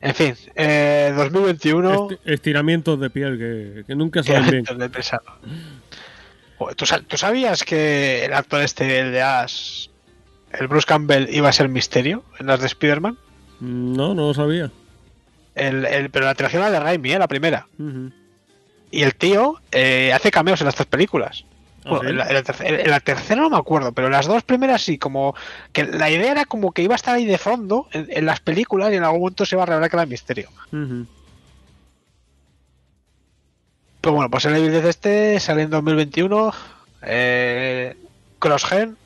En 0.01 0.15
fin, 0.15 0.35
eh, 0.55 1.13
2021. 1.17 2.09
Esti- 2.09 2.19
estiramientos 2.25 3.01
de 3.01 3.11
piel 3.11 3.39
que, 3.39 3.85
que 3.87 3.95
nunca 3.95 4.23
salen 4.25 4.65
bien. 4.65 4.79
De 4.79 4.89
pensar. 4.91 5.21
Joder, 6.59 6.75
¿Tú, 6.75 6.87
sa- 6.87 7.01
tú 7.01 7.17
sabías 7.17 7.63
que 7.65 8.25
el 8.25 8.33
actor 8.33 8.63
este, 8.63 9.01
el 9.01 9.13
de 9.13 9.23
Ash, 9.23 9.86
el 10.59 10.69
Bruce 10.69 10.87
Campbell, 10.87 11.29
iba 11.35 11.49
a 11.49 11.53
ser 11.53 11.69
misterio 11.69 12.23
en 12.39 12.47
las 12.47 12.61
de 12.61 12.67
Spider-Man? 12.67 13.17
No, 13.61 14.15
no 14.15 14.29
lo 14.29 14.35
sabía. 14.35 14.71
El, 15.55 15.85
el- 15.87 16.11
pero 16.11 16.27
la 16.27 16.35
trilogía 16.35 16.61
era 16.61 16.71
de 16.71 16.81
Raimi, 16.81 17.13
¿eh? 17.13 17.19
la 17.19 17.29
primera. 17.29 17.67
Y 18.91 19.03
el 19.03 19.15
tío 19.15 19.57
eh, 19.73 20.13
hace 20.15 20.31
cameos 20.31 20.61
en 20.61 20.67
las 20.67 20.75
tres 20.75 20.87
películas. 20.87 21.45
¿Ah, 21.85 21.91
Bueno, 21.91 22.09
en, 22.11 22.17
la, 22.19 22.27
en 22.29 22.35
la 22.35 22.43
tercera, 22.43 22.81
en 22.81 22.91
la 22.91 23.01
tercera 23.01 23.41
no 23.43 23.51
me 23.51 23.57
acuerdo, 23.57 23.93
pero 23.93 24.09
en 24.09 24.13
las 24.13 24.27
dos 24.27 24.43
primeras 24.43 24.83
sí, 24.83 24.99
como 24.99 25.35
que 25.73 25.85
la 25.85 26.11
idea 26.11 26.33
era 26.33 26.45
como 26.45 26.73
que 26.73 26.83
iba 26.83 26.95
a 26.95 26.97
estar 26.97 27.15
ahí 27.15 27.25
de 27.27 27.39
fondo 27.39 27.87
en, 27.93 28.07
en 28.11 28.27
las 28.27 28.41
películas 28.41 28.93
y 28.93 28.97
en 28.97 29.05
algún 29.05 29.21
momento 29.21 29.47
se 29.47 29.55
iba 29.55 29.63
a 29.63 29.67
revelar 29.67 29.89
que 29.91 29.97
era 29.97 30.07
misterio. 30.07 30.49
Ujú. 30.73 31.07
Pero 34.01 34.15
bueno, 34.15 34.31
pues 34.31 34.45
el 34.45 34.57
Evil 34.57 34.73
Dead 34.73 34.87
este 34.87 35.41
sale 35.41 35.63
en 35.63 35.71
2021, 35.71 36.53
eh, 37.03 37.97
Cross-Gen 38.39 38.97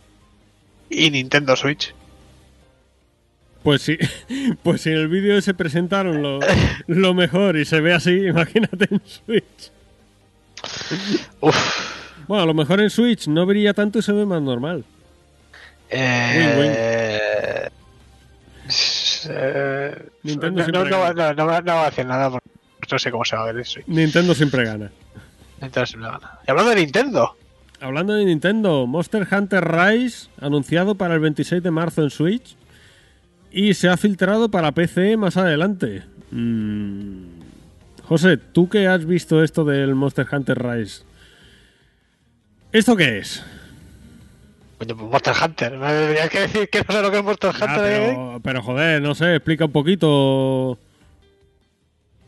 y 0.91 1.11
Nintendo 1.11 1.57
Switch. 1.57 1.95
Pues 3.62 3.82
sí, 3.82 3.99
pues 4.62 4.82
si 4.82 4.91
en 4.91 4.97
el 4.97 5.09
vídeo 5.09 5.41
se 5.41 5.55
presentaron 5.55 6.22
lo, 6.22 6.41
lo 6.86 7.14
mejor 7.14 7.57
y 7.57 7.64
se 7.64 7.80
ve 7.80 7.95
así, 7.95 8.26
imagínate 8.26 8.88
en 8.91 9.01
Switch. 9.05 9.72
Uf. 11.41 12.01
Bueno, 12.26 12.45
a 12.45 12.47
lo 12.47 12.55
mejor 12.55 12.80
en 12.80 12.91
Switch 12.91 13.26
no 13.28 13.47
brilla 13.47 13.74
tanto 13.74 13.99
y 13.99 14.03
se 14.03 14.12
ve 14.12 14.26
más 14.26 14.43
normal. 14.43 14.84
Eh, 15.88 17.68
eh, 19.28 20.09
Nintendo 20.22 20.59
no, 20.59 20.64
siempre 20.64 20.91
no, 20.91 20.99
no, 20.99 21.14
gana. 21.14 21.32
no, 21.34 21.47
no, 21.47 21.61
no 21.61 21.74
voy 21.74 21.82
a 21.82 21.91
decir 21.91 22.07
nada 22.07 22.30
porque 22.30 22.49
no 22.91 22.99
sé 22.99 23.11
cómo 23.11 23.24
se 23.24 23.36
va 23.36 23.43
a 23.43 23.47
ver 23.47 23.59
en 23.59 23.64
Switch. 23.64 23.86
Nintendo 23.88 24.34
siempre 24.34 24.64
gana. 24.64 24.91
Nintendo 25.61 25.86
siempre 25.86 26.11
gana. 26.11 26.38
Y 26.47 26.51
hablando 26.51 26.70
de 26.70 26.76
Nintendo, 26.76 27.36
Hablando 27.80 28.12
de 28.14 28.24
Nintendo, 28.26 28.86
Monster 28.86 29.26
Hunter 29.30 29.64
Rise 29.64 30.28
anunciado 30.40 30.94
para 30.96 31.14
el 31.14 31.20
26 31.20 31.62
de 31.62 31.70
marzo 31.70 32.02
en 32.02 32.10
Switch 32.10 32.56
y 33.50 33.74
se 33.74 33.88
ha 33.88 33.96
filtrado 33.96 34.50
para 34.50 34.72
PC 34.72 35.16
más 35.16 35.36
adelante. 35.36 36.02
Mm. 36.30 37.24
José, 38.04 38.36
tú 38.36 38.68
que 38.68 38.86
has 38.86 39.04
visto 39.06 39.42
esto 39.42 39.64
del 39.64 39.94
Monster 39.94 40.26
Hunter 40.30 40.62
Rise, 40.62 41.04
¿esto 42.72 42.96
qué 42.96 43.18
es? 43.18 43.42
Coño, 44.78 44.96
pues 44.96 45.10
Monster 45.10 45.34
Hunter. 45.42 45.78
Me 45.78 45.92
deberías 45.92 46.28
que 46.30 46.40
decir 46.40 46.68
que 46.70 46.82
no 46.86 46.94
sé 46.94 47.02
lo 47.02 47.10
que 47.10 47.18
es 47.18 47.24
Monster 47.24 47.50
Ah, 47.60 47.64
Hunter. 47.76 48.02
¿eh? 48.02 48.38
pero, 48.42 48.62
joder, 48.62 49.00
no 49.02 49.14
sé, 49.14 49.36
explica 49.36 49.64
un 49.66 49.72
poquito 49.72 50.78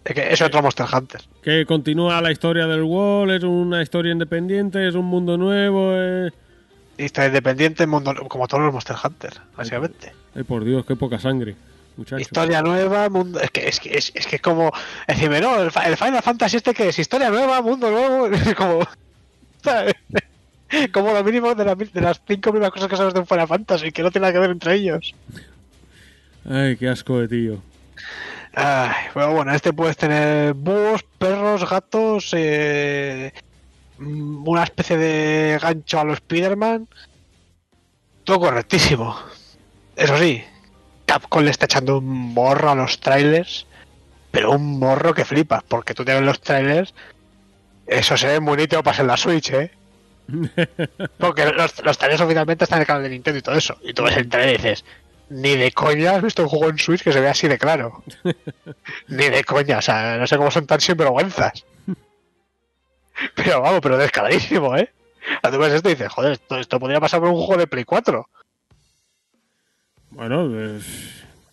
que 0.05 0.33
es 0.33 0.41
otro 0.43 0.63
Monster 0.63 0.87
Hunter. 0.93 1.21
que 1.43 1.65
continúa 1.67 2.21
la 2.21 2.33
historia 2.33 2.67
del 2.67 2.83
Wall, 2.83 3.31
es 3.31 3.43
una 3.45 3.83
historia 3.83 4.13
independiente, 4.13 4.87
es 4.89 4.95
un 4.95 5.05
mundo 5.07 5.37
nuevo. 5.39 5.93
eh. 5.95 6.31
Historia 6.99 7.29
independiente, 7.29 7.87
mundo, 7.87 8.15
como 8.29 8.47
todos 8.49 8.65
los 8.65 8.73
Monster 8.73 8.97
Hunter, 9.03 9.33
básicamente. 9.57 10.13
Ay, 10.35 10.43
por 10.43 10.65
Dios, 10.65 10.85
qué 10.85 10.95
poca 10.97 11.19
sangre, 11.19 11.55
muchacho. 11.97 12.21
Historia 12.21 12.63
nueva, 12.63 13.09
mundo. 13.09 13.41
Es 13.41 13.51
que 13.51 13.69
es, 13.69 13.81
que 13.81 13.97
es, 13.97 14.13
es 14.15 14.27
que 14.27 14.37
es 14.37 14.43
como. 14.43 14.71
Decirme, 15.09 15.41
no, 15.41 15.61
el, 15.61 15.71
Fi- 15.71 15.87
el 15.87 15.97
Final 15.97 16.23
Fantasy 16.23 16.57
este 16.59 16.75
que 16.75 16.89
es 16.89 16.99
historia 16.99 17.31
nueva, 17.31 17.63
mundo 17.63 17.91
nuevo. 17.91 18.27
Es 18.35 18.55
como. 18.55 18.87
¿sabes? 19.63 19.95
Como 20.93 21.13
lo 21.13 21.23
mínimo 21.23 21.55
de, 21.55 21.67
la- 21.67 21.75
de 21.75 22.01
las 22.01 22.23
cinco 22.27 22.51
primeras 22.51 22.73
cosas 22.73 22.89
que 22.89 22.97
sabes 22.97 23.13
de 23.13 23.21
un 23.21 23.27
Final 23.27 23.47
Fantasy, 23.47 23.93
que 23.93 24.03
no 24.03 24.11
tiene 24.11 24.23
nada 24.23 24.33
que 24.33 24.39
ver 24.39 24.51
entre 24.51 24.75
ellos. 24.75 25.15
Ay, 26.49 26.77
qué 26.77 26.89
asco 26.89 27.19
de 27.21 27.29
tío. 27.29 27.63
Ay, 28.55 29.07
pero 29.15 29.33
bueno, 29.33 29.55
este 29.55 29.73
puedes 29.73 29.97
tener 29.97 30.53
búhos, 30.55 31.03
perros, 31.19 31.69
gatos, 31.69 32.31
eh, 32.37 33.33
mm, 33.99 34.47
una 34.47 34.65
especie 34.65 34.99
de 34.99 35.59
gancho 35.61 36.01
a 36.01 36.05
los 36.05 36.19
Spider-Man. 36.19 36.87
Todo 38.25 38.41
correctísimo. 38.41 39.17
Eso 39.97 40.19
sí, 40.19 40.45
Capcom 41.07 41.43
le 41.45 41.51
está 41.51 41.65
echando 41.65 41.99
un 41.99 42.35
morro 42.35 42.71
a 42.71 42.75
los 42.75 43.01
trailers, 43.01 43.67
pero 44.31 44.53
un 44.53 44.79
morro 44.79 45.15
que 45.15 45.25
flipas, 45.25 45.63
porque 45.65 45.95
tú 45.95 46.05
te 46.05 46.15
ves 46.15 46.23
los 46.23 46.41
trailers, 46.41 46.95
eso 47.87 48.17
se 48.17 48.27
ve 48.27 48.41
muy 48.41 48.57
nítido 48.57 48.83
para 48.83 48.97
ser 48.97 49.07
la 49.07 49.17
Switch, 49.17 49.51
¿eh? 49.51 49.71
Porque 51.19 51.47
los, 51.47 51.85
los 51.85 51.99
trailers 51.99 52.23
oficialmente 52.23 52.65
están 52.65 52.79
en 52.79 52.83
el 52.83 52.87
canal 52.87 53.03
de 53.03 53.11
Nintendo 53.11 53.39
y 53.39 53.43
todo 53.43 53.57
eso. 53.57 53.77
Y 53.83 53.93
tú 53.93 54.05
ves 54.05 54.17
el 54.17 54.29
trailer 54.29 54.55
y 54.55 54.57
dices, 54.57 54.85
ni 55.33 55.57
de 55.57 55.73
coña 55.73 56.13
has 56.17 56.23
visto 56.23 56.43
un 56.43 56.49
juego 56.49 56.69
en 56.69 56.79
Switch 56.79 57.03
que 57.03 57.13
se 57.13 57.21
vea 57.21 57.31
así 57.33 57.49
de 57.49 57.59
claro. 57.59 58.03
ni 59.09 59.29
de 59.29 59.45
coña, 59.45 59.79
o 59.79 59.83
sea, 59.83 60.17
no 60.19 60.27
sé 60.27 60.37
cómo 60.37 60.51
son 60.51 60.67
tan 60.67 60.81
sinvergüenzas. 60.81 61.65
Pero 63.37 63.61
vamos, 63.61 63.81
pero 63.83 63.97
descaradísimo, 63.99 64.77
¿eh? 64.77 64.91
O 65.37 65.41
sea, 65.43 65.51
Tú 65.53 65.59
ves 65.59 65.73
esto 65.75 65.89
y 65.89 65.93
dices, 65.93 66.09
joder, 66.11 66.33
esto, 66.33 66.59
esto 66.59 66.81
podría 66.81 66.99
pasar 66.99 67.21
por 67.21 67.29
un 67.29 67.37
juego 67.37 67.59
de 67.61 67.67
Play 67.69 67.85
4. 67.85 68.27
Bueno, 70.11 70.49
eh, 70.53 70.81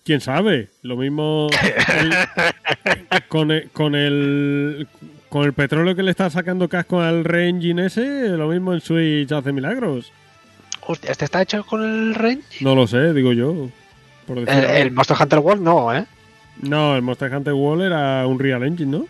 quién 0.03 0.19
sabe. 0.21 0.69
Lo 0.82 0.95
mismo 0.97 1.47
el- 1.99 3.23
con, 3.27 3.51
el, 3.51 3.69
con 3.71 3.93
el 3.95 4.88
con 5.30 5.43
el 5.43 5.53
petróleo 5.53 5.95
que 5.95 6.01
le 6.01 6.09
está 6.11 6.30
sacando 6.32 6.67
casco 6.69 7.01
al 7.01 7.23
re-engine 7.23 7.86
ese, 7.86 8.30
lo 8.30 8.47
mismo 8.47 8.73
en 8.73 8.82
Switch 8.82 9.32
hace 9.32 9.51
milagros. 9.51 10.11
Hostia, 10.91 11.11
¿este 11.11 11.25
está 11.25 11.43
hecho 11.43 11.63
con 11.63 11.83
el 11.83 12.15
Range? 12.15 12.41
No 12.61 12.73
lo 12.73 12.87
sé, 12.87 13.13
digo 13.13 13.31
yo. 13.31 13.69
Por 14.25 14.39
decir 14.39 14.63
El, 14.63 14.87
el 14.87 14.91
Monster 14.91 15.17
Hunter 15.21 15.37
World 15.37 15.61
no, 15.61 15.93
¿eh? 15.93 16.03
No, 16.63 16.95
el 16.95 17.03
Monster 17.03 17.31
Hunter 17.31 17.53
Wall 17.53 17.83
era 17.83 18.25
un 18.25 18.39
Real 18.39 18.63
Engine, 18.63 18.97
¿no? 18.97 19.05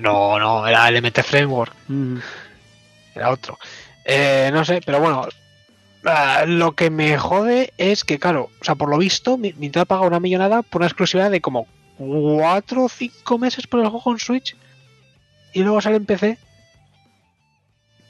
No, 0.00 0.40
no, 0.40 0.66
era 0.66 0.90
LMT 0.90 1.20
Framework. 1.20 1.72
Mm. 1.86 2.16
era 3.14 3.30
otro. 3.30 3.60
Eh, 4.04 4.50
no 4.52 4.64
sé, 4.64 4.80
pero 4.84 4.98
bueno. 4.98 5.28
lo 6.48 6.72
que 6.72 6.90
me 6.90 7.16
jode 7.16 7.72
es 7.78 8.02
que, 8.02 8.18
claro, 8.18 8.50
o 8.60 8.64
sea, 8.64 8.74
por 8.74 8.88
lo 8.88 8.98
visto, 8.98 9.38
Nintendo 9.38 9.82
ha 9.82 9.84
pagado 9.84 10.08
una 10.08 10.18
millonada 10.18 10.62
por 10.62 10.80
una 10.80 10.88
exclusividad 10.88 11.30
de 11.30 11.40
como 11.40 11.68
4 11.98 12.84
o 12.84 12.88
5 12.88 13.38
meses 13.38 13.68
por 13.68 13.78
el 13.78 13.88
juego 13.88 14.10
en 14.10 14.18
Switch. 14.18 14.56
Y 15.52 15.62
luego 15.62 15.80
sale 15.80 15.98
en 15.98 16.06
PC. 16.06 16.38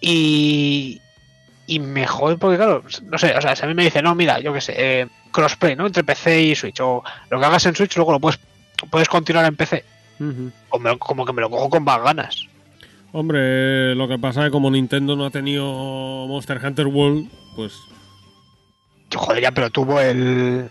Y. 0.00 1.02
Y 1.70 1.78
me 1.80 2.06
jode 2.06 2.36
porque, 2.38 2.56
claro, 2.56 2.82
no 3.04 3.18
sé, 3.18 3.34
o 3.36 3.40
sea, 3.42 3.54
si 3.54 3.62
a 3.64 3.68
mí 3.68 3.74
me 3.74 3.84
dice, 3.84 4.00
no, 4.02 4.14
mira, 4.14 4.40
yo 4.40 4.52
qué 4.54 4.60
sé, 4.60 4.74
eh, 4.76 5.06
crossplay, 5.30 5.76
¿no? 5.76 5.86
Entre 5.86 6.02
PC 6.02 6.40
y 6.42 6.54
Switch. 6.56 6.80
O 6.80 7.04
lo 7.30 7.38
que 7.38 7.44
hagas 7.46 7.66
en 7.66 7.76
Switch, 7.76 7.94
luego 7.96 8.12
lo 8.12 8.20
puedes, 8.20 8.40
puedes 8.90 9.08
continuar 9.08 9.44
en 9.44 9.54
PC. 9.54 9.84
Ujú. 10.18 10.50
O 10.70 10.78
me 10.78 10.90
lo- 10.90 10.98
como 10.98 11.24
que 11.26 11.32
me 11.34 11.42
lo 11.42 11.50
cojo 11.50 11.68
con 11.68 11.84
más 11.84 12.02
ganas. 12.02 12.46
Hombre, 13.12 13.94
lo 13.94 14.08
que 14.08 14.18
pasa 14.18 14.40
es 14.40 14.46
que 14.46 14.50
como 14.50 14.70
Nintendo 14.70 15.14
no 15.14 15.26
ha 15.26 15.30
tenido 15.30 15.64
Monster 16.26 16.58
Hunter 16.64 16.86
World, 16.86 17.28
pues 17.54 17.74
Joder, 19.14 19.42
ya, 19.42 19.52
pero 19.52 19.70
tuvo 19.70 20.00
el. 20.00 20.70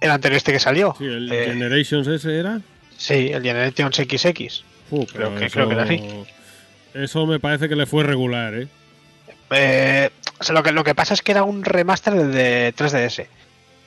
El 0.00 0.10
anterior 0.10 0.36
este 0.36 0.52
que 0.52 0.58
salió. 0.60 0.94
sí, 0.98 1.04
el 1.04 1.30
Eh, 1.32 1.46
Generations 1.46 2.06
ese 2.08 2.38
era. 2.38 2.60
Sí, 2.96 3.30
el 3.32 3.42
Generations 3.42 3.96
XX. 3.96 4.64
Uh, 4.90 5.06
creo 5.06 5.34
que- 5.36 5.48
creo 5.50 5.68
que 5.68 5.74
era 5.74 5.84
así. 5.84 6.02
Eso 6.94 7.26
me 7.26 7.38
parece 7.40 7.68
que 7.68 7.76
le 7.76 7.86
fue 7.86 8.02
regular, 8.04 8.54
¿eh? 8.54 8.68
Eh, 9.50 10.10
sea, 10.40 10.54
lo, 10.54 10.62
que, 10.62 10.72
lo 10.72 10.84
que 10.84 10.94
pasa 10.94 11.14
es 11.14 11.22
que 11.22 11.32
era 11.32 11.44
un 11.44 11.64
remaster 11.64 12.14
de, 12.14 12.26
de 12.28 12.74
3DS. 12.74 13.26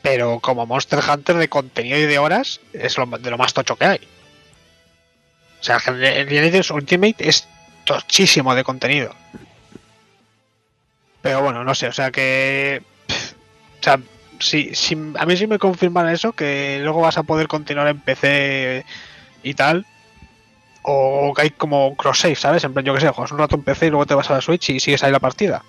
Pero 0.01 0.39
como 0.39 0.65
Monster 0.65 0.99
Hunter 0.99 1.35
de 1.37 1.49
contenido 1.49 1.97
y 1.97 2.05
de 2.05 2.19
horas, 2.19 2.61
es 2.73 2.97
lo, 2.97 3.05
de 3.05 3.29
lo 3.29 3.37
más 3.37 3.53
tocho 3.53 3.75
que 3.75 3.85
hay. 3.85 3.99
O 5.59 5.63
sea, 5.63 5.79
Generations 5.79 6.71
Ultimate 6.71 7.15
es 7.27 7.47
tochísimo 7.83 8.55
de 8.55 8.63
contenido. 8.63 9.13
Pero 11.21 11.41
bueno, 11.41 11.63
no 11.63 11.75
sé, 11.75 11.87
o 11.87 11.91
sea 11.93 12.11
que. 12.11 12.81
O 13.09 13.83
sea, 13.83 13.99
si, 14.39 14.73
si- 14.73 14.95
a 15.17 15.25
mí 15.25 15.35
sí 15.35 15.47
me 15.47 15.59
confirman 15.59 16.07
eso, 16.09 16.31
que 16.31 16.79
luego 16.81 17.01
vas 17.01 17.17
a 17.17 17.23
poder 17.23 17.47
continuar 17.47 17.87
en 17.87 17.99
PC 17.99 18.85
y 19.43 19.53
tal. 19.53 19.85
O 20.81 21.33
que 21.35 21.41
hay 21.43 21.49
como 21.51 21.95
cross-save, 21.95 22.35
¿sabes? 22.35 22.63
En 22.63 22.73
plan, 22.73 22.85
yo 22.85 22.93
que 22.93 23.01
sé, 23.01 23.09
juegas 23.09 23.31
un 23.31 23.39
rato 23.39 23.55
en 23.55 23.63
PC 23.63 23.87
y 23.87 23.89
luego 23.89 24.05
te 24.05 24.15
vas 24.15 24.29
a 24.29 24.35
la 24.35 24.41
Switch 24.41 24.69
y 24.69 24.79
sigues 24.79 25.03
ahí 25.03 25.11
la 25.11 25.19
partida. 25.19 25.63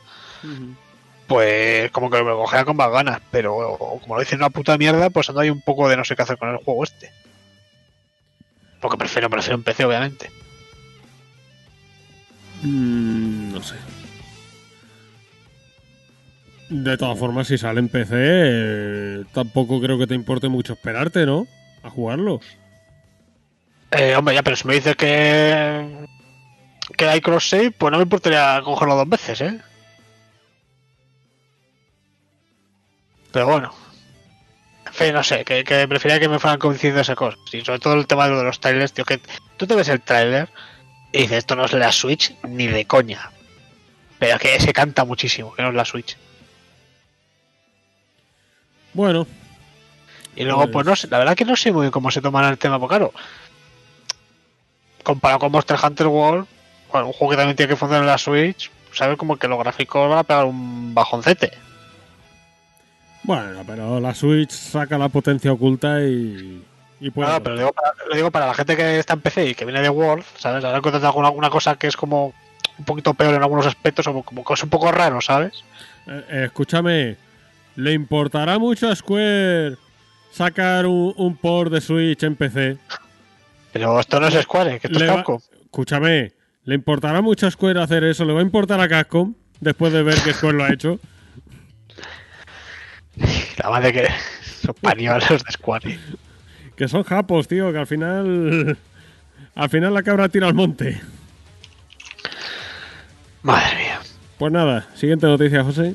Pues 1.27 1.91
como 1.91 2.11
que 2.11 2.19
me 2.23 2.31
lo 2.31 2.39
cogería 2.39 2.65
con 2.65 2.77
más 2.77 2.91
ganas, 2.91 3.21
pero 3.31 3.77
como 4.01 4.15
lo 4.15 4.21
dicen 4.21 4.39
una 4.39 4.51
puta 4.51 4.79
mierda, 4.79 5.11
pues 5.11 5.29
ando 5.29 5.41
ahí 5.41 5.51
un 5.51 5.61
poco 5.61 5.89
de 5.89 5.97
no 5.97 6.05
sé 6.05 6.17
qué 6.17 6.23
hacer 6.23 6.39
con 6.39 6.51
el 6.51 6.57
juego 6.57 6.85
este. 6.85 7.13
Porque 8.81 8.97
prefiero, 8.97 9.29
prefiero 9.29 9.57
en 9.57 9.63
PC, 9.63 9.85
obviamente. 9.85 10.31
Mm, 12.63 13.53
no 13.53 13.63
sé. 13.63 13.77
De 16.71 16.97
todas 16.97 17.19
formas, 17.19 17.49
si 17.49 17.59
sale 17.59 17.81
en 17.81 17.89
PC, 17.89 18.15
eh, 18.15 19.25
tampoco 19.33 19.81
creo 19.81 19.99
que 19.99 20.07
te 20.07 20.15
importe 20.15 20.49
mucho 20.49 20.75
esperarte, 20.75 21.27
¿no? 21.27 21.47
A 21.83 21.91
jugarlo. 21.91 22.41
Eh, 23.93 24.15
hombre, 24.17 24.35
ya, 24.35 24.43
pero 24.43 24.57
si 24.57 24.67
me 24.67 24.75
dices 24.75 24.97
que. 24.97 26.07
que 26.97 27.09
hay 27.09 27.21
cross 27.21 27.49
save, 27.49 27.71
pues 27.73 27.91
no 27.91 27.99
me 27.99 28.05
importaría 28.05 28.61
cogerlo 28.65 28.97
dos 28.97 29.09
veces, 29.09 29.41
¿eh? 29.41 29.61
Pero 33.33 33.47
bueno. 33.47 33.73
En 34.87 34.93
fin, 34.93 35.15
no 35.15 35.23
sé, 35.23 35.45
que, 35.45 35.63
que 35.63 35.87
prefería 35.87 36.19
que 36.19 36.29
me 36.29 36.39
fueran 36.41 36.59
coincidiendo 36.59 37.01
esas 37.01 37.15
cosas. 37.17 37.39
Y 37.53 37.61
sobre 37.61 37.79
todo 37.79 37.95
el 37.95 38.07
tema 38.07 38.29
de 38.29 38.43
los 38.43 38.59
trailers, 38.61 38.93
tío, 38.93 39.05
que 39.05 39.21
tú 39.57 39.67
te 39.67 39.75
ves 39.77 39.89
el 39.89 40.01
trailer 40.01 40.49
y 41.13 41.23
dices, 41.23 41.39
esto 41.39 41.55
no 41.55 41.65
es 41.65 41.73
la 41.73 41.93
Switch 41.93 42.35
ni 42.43 42.67
de 42.67 42.85
coña. 42.87 43.31
Pero 44.19 44.39
que 44.39 44.59
se 44.61 44.73
canta 44.73 45.05
muchísimo, 45.05 45.55
que 45.55 45.63
no 45.63 45.69
es 45.69 45.75
la 45.75 45.85
Switch. 45.85 46.17
Bueno, 48.93 49.27
Y 50.37 50.45
luego, 50.45 50.63
Pues- 50.63 50.73
pues 50.73 50.87
no 50.87 50.97
sé, 50.97 51.09
la 51.09 51.19
verdad 51.19 51.37
que 51.37 51.45
no 51.45 51.57
sé 51.57 51.73
muy 51.73 51.83
bien 51.83 51.91
cómo 51.91 52.11
se 52.11 52.21
tomará 52.21 52.49
el 52.49 52.59
tema, 52.59 52.79
porque 52.79 52.93
claro, 52.97 53.13
comparado 55.03 55.41
con 55.41 55.53
Monster 55.53 55.79
Hunter 55.83 56.07
World, 56.07 56.47
bueno, 56.93 57.09
un 57.09 57.13
juego 57.13 57.31
que 57.31 57.37
también 57.37 57.57
tiene 57.57 57.71
que 57.71 57.77
funcionar 57.77 58.03
en 58.03 58.09
la 58.09 58.19
Switch, 58.19 58.71
sabes 58.93 59.17
como 59.17 59.37
que 59.37 59.49
los 59.49 59.59
gráficos 59.59 60.09
van 60.09 60.19
a 60.19 60.25
pegar 60.25 60.45
un 60.45 60.95
bajoncete. 60.95 61.53
bueno, 63.23 63.63
pero 63.67 64.01
la 64.01 64.15
Switch 64.15 64.51
saca 64.51 64.99
la 64.99 65.09
potencia 65.09 65.53
oculta 65.53 66.01
y. 66.03 66.65
y 67.01 67.11
puede. 67.11 67.29
Claro, 67.29 67.43
pero 67.43 67.55
lo 67.55 67.61
digo, 67.61 67.73
para, 67.73 67.95
lo 68.09 68.17
digo 68.17 68.31
para 68.31 68.47
la 68.47 68.55
gente 68.55 68.77
que 68.77 68.99
está 68.99 69.15
en 69.15 69.21
PC 69.21 69.47
y 69.51 69.55
que 69.55 69.65
viene 69.65 69.81
de 69.81 69.91
World, 69.91 70.25
¿sabes? 70.37 70.65
Ahora 70.65 70.79
encuentras 70.79 71.05
alguna, 71.05 71.29
alguna 71.29 71.51
cosa 71.51 71.77
que 71.77 71.87
es 71.87 71.97
como 71.97 72.33
un 72.79 72.85
poquito 72.85 73.15
peor 73.15 73.35
en 73.35 73.43
algunos 73.43 73.67
aspectos 73.67 74.07
o 74.07 74.23
como 74.23 74.45
que 74.45 74.55
es 74.55 74.63
un 74.63 74.71
poco 74.71 74.91
raro, 74.91 75.21
¿sabes? 75.21 75.65
Eh, 76.07 76.25
eh, 76.29 76.43
escúchame, 76.47 77.17
¿le 77.77 77.93
importará 77.93 78.59
mucho 78.59 78.89
a 78.89 78.97
Square 78.97 79.77
sacar 80.33 80.87
un, 80.87 81.13
un 81.17 81.37
port 81.37 81.71
de 81.71 81.81
Switch 81.81 82.23
en 82.23 82.37
PC? 82.37 82.79
Pero 83.73 84.01
esto 84.01 84.19
no 84.21 84.27
es 84.27 84.35
Square, 84.43 84.81
que 84.81 84.87
esto 84.89 84.99
Le 84.99 85.05
es 85.05 85.11
va- 85.11 85.17
Capcom. 85.17 85.41
Escúchame, 85.65 86.33
¿le 86.65 86.75
importará 86.75 87.21
mucho 87.23 87.47
a 87.47 87.51
Square 87.51 87.81
hacer 87.83 88.05
eso? 88.05 88.25
¿Le 88.25 88.33
va 88.33 88.41
a 88.41 88.43
importar 88.43 88.81
a 88.81 88.89
Capcom 88.89 89.35
después 89.61 89.93
de 89.93 90.03
ver 90.03 90.21
que 90.23 90.33
Square 90.35 90.57
lo 90.59 90.65
ha 90.65 90.73
hecho? 90.73 90.99
La 93.63 93.71
madre 93.71 93.93
que 93.93 94.09
son 94.63 94.75
pañuelos 94.81 95.29
de 95.45 95.53
Square. 95.53 95.99
Que 96.77 96.89
son 96.89 97.03
japos, 97.05 97.47
tío, 97.49 97.71
que 97.73 97.79
al 97.79 97.87
final. 97.87 98.79
Al 99.55 99.69
final 99.69 99.93
la 99.93 100.03
cabra 100.03 100.29
tira 100.29 100.47
al 100.47 100.55
monte. 100.55 101.01
Madre 103.43 103.77
mía. 103.77 104.01
Pues 104.39 104.53
nada, 104.53 104.89
siguiente 104.95 105.27
noticia, 105.27 105.63
José. 105.65 105.95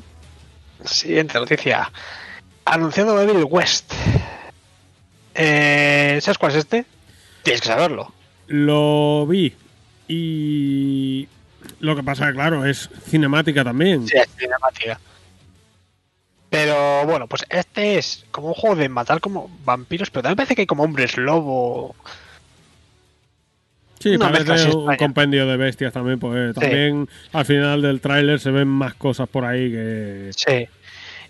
Siguiente 0.83 1.39
noticia. 1.39 1.91
Anunciado 2.65 3.19
Evil 3.21 3.45
West. 3.49 3.91
Eh, 5.33 6.19
¿Sabes 6.21 6.37
cuál 6.37 6.51
es 6.51 6.59
este? 6.59 6.85
Tienes 7.45 7.61
que 7.61 7.67
saberlo. 7.69 8.11
Lo 8.47 9.25
vi 9.27 9.53
y. 10.09 11.27
Lo 11.79 11.95
que 11.95 12.03
pasa, 12.03 12.31
claro, 12.33 12.65
es 12.65 12.89
cinemática 13.07 13.63
también. 13.63 14.07
Sí, 14.07 14.17
es 14.17 14.27
cinemática. 14.37 14.99
Pero 16.49 17.05
bueno, 17.05 17.27
pues 17.27 17.45
este 17.49 17.97
es 17.97 18.25
como 18.31 18.47
un 18.49 18.53
juego 18.53 18.75
de 18.75 18.89
matar 18.89 19.19
como 19.19 19.49
vampiros, 19.63 20.09
pero 20.09 20.23
también 20.23 20.37
parece 20.37 20.55
que 20.55 20.61
hay 20.61 20.67
como 20.67 20.83
hombres 20.83 21.17
lobo. 21.17 21.95
Sí, 23.99 24.15
Una 24.15 24.31
parece 24.31 24.51
un 24.51 24.57
extraña. 24.57 24.97
compendio 24.97 25.47
de 25.47 25.57
bestias 25.57 25.93
también, 25.93 26.19
pues 26.19 26.53
Sí. 26.55 26.59
también 26.61 27.09
al 27.33 27.45
final 27.45 27.81
del 27.81 28.01
tráiler 28.01 28.39
se 28.39 28.51
ven 28.51 28.67
más 28.67 28.93
cosas 28.95 29.27
por 29.27 29.45
ahí 29.45 29.71
que... 29.71 30.31
Sí. 30.35 30.67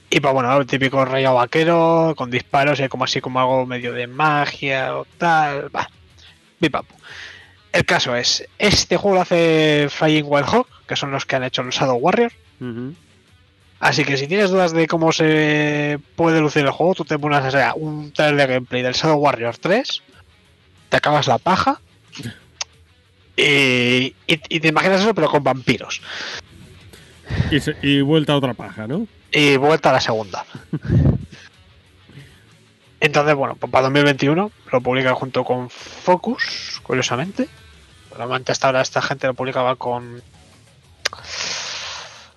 Y 0.10 0.20
pues 0.20 0.34
bueno, 0.34 0.56
el 0.58 0.68
típico 0.68 1.04
rayo 1.06 1.34
vaquero 1.34 2.14
con 2.18 2.30
disparos 2.30 2.80
y 2.80 2.88
como 2.90 3.06
así 3.06 3.22
como 3.22 3.40
algo 3.40 3.66
medio 3.66 3.94
de 3.94 4.08
magia 4.08 4.98
o 4.98 5.06
tal. 5.18 5.74
Va. 5.76 5.90
Pipapu. 6.60 6.94
El 7.72 7.86
caso 7.86 8.16
es, 8.16 8.48
este 8.58 8.96
juego 8.98 9.16
lo 9.16 9.22
hace 9.22 9.88
Flying 9.90 10.24
Wild 10.28 10.46
Hawk, 10.48 10.68
que 10.88 10.96
son 10.96 11.12
los 11.12 11.26
que 11.26 11.36
han 11.36 11.44
hecho 11.44 11.62
el 11.62 11.70
Shadow 11.72 11.98
Warrior. 11.98 12.32
Así 13.82 14.06
que 14.06 14.16
si 14.18 14.28
tienes 14.28 14.50
dudas 14.50 14.72
de 14.72 14.88
cómo 14.88 15.12
se 15.12 16.00
puede 16.16 16.40
lucir 16.40 16.64
el 16.64 16.72
juego, 16.72 16.96
tú 16.96 17.04
te 17.04 17.20
pones 17.20 17.44
o 17.44 17.52
sea, 17.52 17.74
un 17.76 18.12
trailer 18.14 18.48
de 18.48 18.54
gameplay 18.56 18.82
del 18.82 18.94
Shadow 18.94 19.18
Warrior 19.18 19.58
3, 19.58 20.02
te 20.90 20.98
acabas 20.98 21.28
la 21.28 21.38
paja 21.38 21.82
y, 23.36 23.44
y- 23.44 24.14
y 24.28 24.60
te 24.62 24.68
imaginas 24.70 25.02
eso 25.02 25.14
pero 25.14 25.30
con 25.30 25.44
vampiros. 25.44 26.02
y, 27.52 27.60
se- 27.60 27.76
y 27.82 28.00
vuelta 28.02 28.34
a 28.34 28.38
otra 28.38 28.54
paja, 28.54 28.88
¿no? 28.88 29.08
Y 29.32 29.58
vuelta 29.58 29.90
a 29.90 29.94
la 29.94 30.02
segunda. 30.02 30.46
Entonces, 33.06 33.36
bueno, 33.36 33.56
pues 33.60 33.72
para 33.72 33.84
2021 33.84 34.52
lo 34.72 34.82
publican 34.82 35.14
junto 35.16 35.44
con 35.44 35.70
Focus, 35.70 36.80
curiosamente. 36.84 37.48
Normalmente 38.12 38.52
hasta 38.52 38.68
ahora 38.68 38.82
esta 38.82 39.02
gente 39.02 39.28
lo 39.28 39.34
publicaba 39.34 39.76
con... 39.76 40.22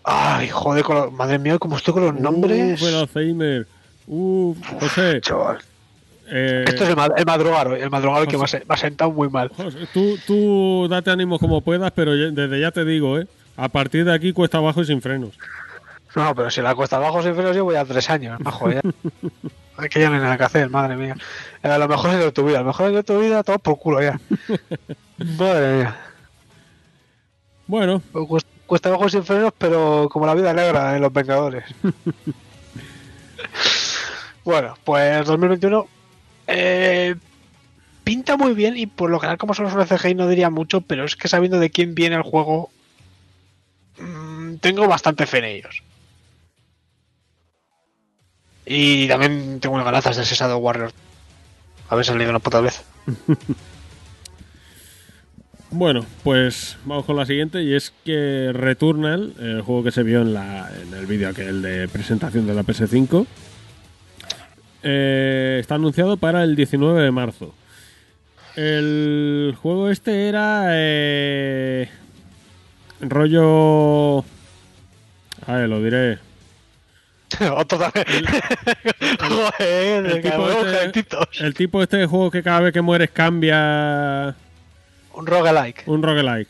Ay, 0.04 0.48
joder, 0.48 0.84
con 0.84 0.96
lo- 0.96 1.10
madre 1.10 1.38
mía, 1.38 1.58
cómo 1.58 1.76
estoy 1.76 1.94
con 1.94 2.04
los 2.04 2.14
nombres. 2.14 2.80
Uf, 2.80 2.88
Alzheimer. 2.94 3.66
Uf, 4.06 4.56
José, 4.80 5.20
Chaval. 5.20 5.58
eh, 6.28 6.64
Esto 6.66 6.84
es 6.84 6.90
el, 6.90 6.96
mad- 6.96 7.12
el 7.16 7.24
madrugaro 7.26 7.70
que 8.26 8.38
me 8.38 8.44
ha, 8.44 8.62
me 8.68 8.76
sentado 8.76 9.10
muy 9.10 9.28
mal. 9.28 9.48
José, 9.54 9.78
tú, 9.92 10.18
tú 10.26 10.86
date 10.88 11.10
ánimos 11.10 11.38
como 11.40 11.60
puedas, 11.60 11.92
pero 11.92 12.12
desde 12.14 12.60
ya 12.60 12.70
te 12.70 12.84
digo, 12.84 13.18
¿eh? 13.18 13.26
A 13.56 13.68
partir 13.68 14.04
de 14.04 14.14
aquí 14.14 14.32
cuesta 14.32 14.58
abajo 14.58 14.80
y 14.82 14.86
sin 14.86 15.02
frenos. 15.02 15.30
No, 16.18 16.34
pero 16.34 16.50
si 16.50 16.60
la 16.60 16.74
cuesta 16.74 16.96
abajo 16.96 17.22
sin 17.22 17.34
frenos 17.34 17.54
llevo 17.54 17.72
ya 17.72 17.84
tres 17.84 18.10
años, 18.10 18.40
majo, 18.40 18.70
ya. 18.70 18.80
Es 19.82 19.88
que 19.90 20.00
ya 20.00 20.08
no 20.08 20.16
hay 20.16 20.22
nada 20.22 20.36
que 20.36 20.42
hacer, 20.42 20.68
madre 20.68 20.96
mía. 20.96 21.14
Eh, 21.62 21.68
A 21.68 21.78
lo 21.78 21.86
mejor 21.86 22.10
es 22.10 22.18
de 22.18 22.32
tu 22.32 22.44
vida, 22.44 22.56
a 22.58 22.62
lo 22.62 22.66
mejor 22.66 22.88
es 22.88 22.94
de 22.94 23.04
tu 23.04 23.20
vida, 23.20 23.44
todo 23.44 23.60
por 23.60 23.78
culo 23.78 24.02
ya. 24.02 24.18
madre 25.38 25.76
mía. 25.76 25.96
Bueno, 27.68 28.02
Pues 28.12 28.26
cuesta- 28.26 28.50
Cuesta 28.66 28.88
abajo 28.90 29.08
sin 29.08 29.24
frenos, 29.24 29.52
pero 29.56 30.08
como 30.10 30.26
la 30.26 30.34
vida 30.34 30.52
negra 30.52 30.94
en 30.96 31.00
Los 31.00 31.12
Vengadores. 31.12 31.64
bueno, 34.44 34.76
pues 34.84 35.26
2021 35.26 35.86
eh, 36.48 37.14
pinta 38.04 38.36
muy 38.36 38.54
bien 38.54 38.76
y 38.76 38.86
por 38.86 39.10
lo 39.10 39.18
general 39.20 39.38
como 39.38 39.54
solo 39.54 39.70
son 39.70 39.86
CGI 39.86 40.14
no 40.14 40.28
diría 40.28 40.50
mucho, 40.50 40.80
pero 40.80 41.04
es 41.04 41.16
que 41.16 41.28
sabiendo 41.28 41.58
de 41.58 41.70
quién 41.70 41.94
viene 41.94 42.16
el 42.16 42.22
juego, 42.22 42.70
mm, 43.98 44.56
tengo 44.56 44.86
bastante 44.88 45.26
fe 45.26 45.38
en 45.38 45.44
ellos. 45.44 45.82
Y 48.70 49.08
también 49.08 49.60
tengo 49.60 49.74
unas 49.74 49.86
ganazas 49.86 50.16
de 50.16 50.22
ese 50.22 50.34
Shadow 50.34 50.58
Warrior. 50.58 50.92
Haber 51.88 52.04
salido 52.04 52.30
una 52.30 52.38
puta 52.38 52.60
vez. 52.60 52.82
Bueno, 55.70 56.06
pues 56.24 56.78
vamos 56.86 57.04
con 57.04 57.16
la 57.16 57.26
siguiente 57.26 57.62
y 57.62 57.74
es 57.74 57.92
que 58.02 58.52
Returnal, 58.54 59.34
el 59.38 59.60
juego 59.60 59.84
que 59.84 59.90
se 59.90 60.02
vio 60.02 60.22
en, 60.22 60.32
la, 60.32 60.70
en 60.80 60.94
el 60.94 61.04
vídeo 61.04 61.28
aquel 61.28 61.60
de 61.60 61.86
presentación 61.88 62.46
de 62.46 62.54
la 62.54 62.62
PS5, 62.62 63.26
eh, 64.82 65.58
está 65.60 65.74
anunciado 65.74 66.16
para 66.16 66.42
el 66.42 66.56
19 66.56 67.02
de 67.02 67.10
marzo. 67.10 67.54
El 68.56 69.54
juego 69.60 69.90
este 69.90 70.30
era 70.30 70.68
eh, 70.70 71.90
rollo... 73.00 74.20
A 75.46 75.52
ver, 75.52 75.68
lo 75.68 75.82
diré. 75.82 76.18
Joder, 79.20 80.06
El 80.06 80.22
tipo, 80.22 80.36
cabrón, 80.36 80.68
este, 80.68 81.44
el 81.44 81.54
tipo 81.54 81.82
este 81.82 81.96
de 81.98 82.06
juego 82.06 82.30
que 82.30 82.42
cada 82.42 82.60
vez 82.60 82.72
que 82.72 82.80
mueres 82.80 83.10
cambia 83.10 84.34
Un 85.14 85.26
roguelike. 85.26 85.82
Un 85.86 86.02
roguelike. 86.02 86.48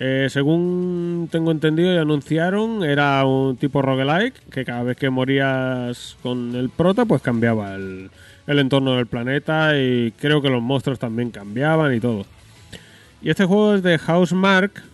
Eh, 0.00 0.28
según 0.30 1.28
tengo 1.32 1.50
entendido 1.50 1.92
y 1.92 1.98
anunciaron, 1.98 2.84
era 2.84 3.24
un 3.24 3.56
tipo 3.56 3.82
roguelike 3.82 4.34
que 4.50 4.64
cada 4.64 4.84
vez 4.84 4.96
que 4.96 5.10
morías 5.10 6.16
con 6.22 6.54
el 6.54 6.70
prota, 6.70 7.04
pues 7.04 7.20
cambiaba 7.20 7.74
el, 7.74 8.10
el 8.46 8.58
entorno 8.60 8.94
del 8.94 9.06
planeta 9.06 9.76
y 9.76 10.12
creo 10.12 10.40
que 10.40 10.50
los 10.50 10.62
monstruos 10.62 10.98
también 11.00 11.30
cambiaban 11.30 11.92
y 11.94 12.00
todo. 12.00 12.26
Y 13.20 13.30
este 13.30 13.44
juego 13.44 13.74
es 13.74 13.82
de 13.82 13.98
Housemark, 13.98 14.84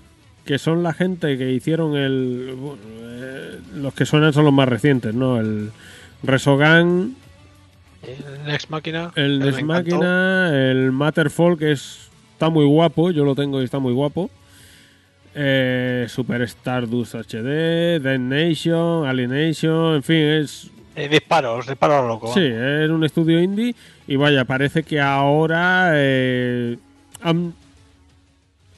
que 0.44 0.58
son 0.58 0.82
la 0.82 0.92
gente 0.92 1.38
que 1.38 1.50
hicieron 1.52 1.96
el... 1.96 2.54
bueno, 2.56 2.82
eh, 3.00 3.58
los 3.76 3.94
que 3.94 4.04
suenan 4.06 4.32
son 4.32 4.44
los 4.44 4.52
más 4.52 4.68
recientes, 4.68 5.14
¿no? 5.14 5.40
El 5.40 5.70
Resogan, 6.22 7.14
El 8.02 8.44
Next 8.46 8.70
Máquina. 8.70 9.12
el 9.16 9.38
me 9.38 9.46
Nex 9.46 9.58
encantó. 9.58 9.96
Machina, 9.96 10.70
el 10.70 10.92
Matterfall, 10.92 11.58
que 11.58 11.72
es, 11.72 12.08
está 12.32 12.50
muy 12.50 12.64
guapo, 12.66 13.10
yo 13.10 13.24
lo 13.24 13.34
tengo 13.34 13.60
y 13.60 13.64
está 13.64 13.78
muy 13.78 13.92
guapo. 13.92 14.30
Eh, 15.34 16.06
Super 16.08 16.42
Stardust 16.42 17.14
HD, 17.16 17.98
Dead 18.00 18.18
Nation, 18.18 19.06
Alienation, 19.06 19.96
en 19.96 20.02
fin, 20.02 20.16
es. 20.16 20.70
Eh, 20.94 21.08
disparos, 21.08 21.66
disparos 21.66 22.06
locos. 22.06 22.34
Sí, 22.34 22.44
es 22.44 22.88
un 22.88 23.02
estudio 23.02 23.42
indie 23.42 23.74
y 24.06 24.14
vaya, 24.16 24.44
parece 24.44 24.84
que 24.84 25.00
ahora 25.00 25.90
eh, 25.94 26.76
han, 27.20 27.52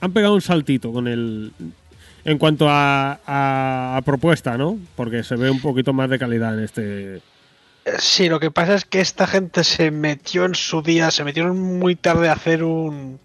han 0.00 0.12
pegado 0.12 0.34
un 0.34 0.42
saltito 0.42 0.92
con 0.92 1.08
el. 1.08 1.52
En 2.24 2.38
cuanto 2.38 2.68
a, 2.68 3.20
a- 3.26 3.96
a 3.96 4.02
propuesta, 4.02 4.58
¿no? 4.58 4.78
Porque 4.96 5.22
se 5.22 5.36
ve 5.36 5.48
un 5.50 5.60
poquito 5.60 5.92
más 5.92 6.10
de 6.10 6.18
calidad 6.18 6.54
en 6.58 6.64
este. 6.64 7.16
Eh, 7.16 7.20
Sí, 7.98 8.28
lo 8.28 8.40
que 8.40 8.50
pasa 8.50 8.74
es 8.74 8.84
que 8.84 9.00
esta 9.00 9.28
gente 9.28 9.62
se 9.62 9.92
metió 9.92 10.44
en 10.44 10.56
su 10.56 10.82
día, 10.82 11.12
se 11.12 11.22
metieron 11.22 11.56
muy 11.78 11.94
tarde 11.94 12.28
a 12.28 12.32
hacer 12.32 12.64
un. 12.64 13.20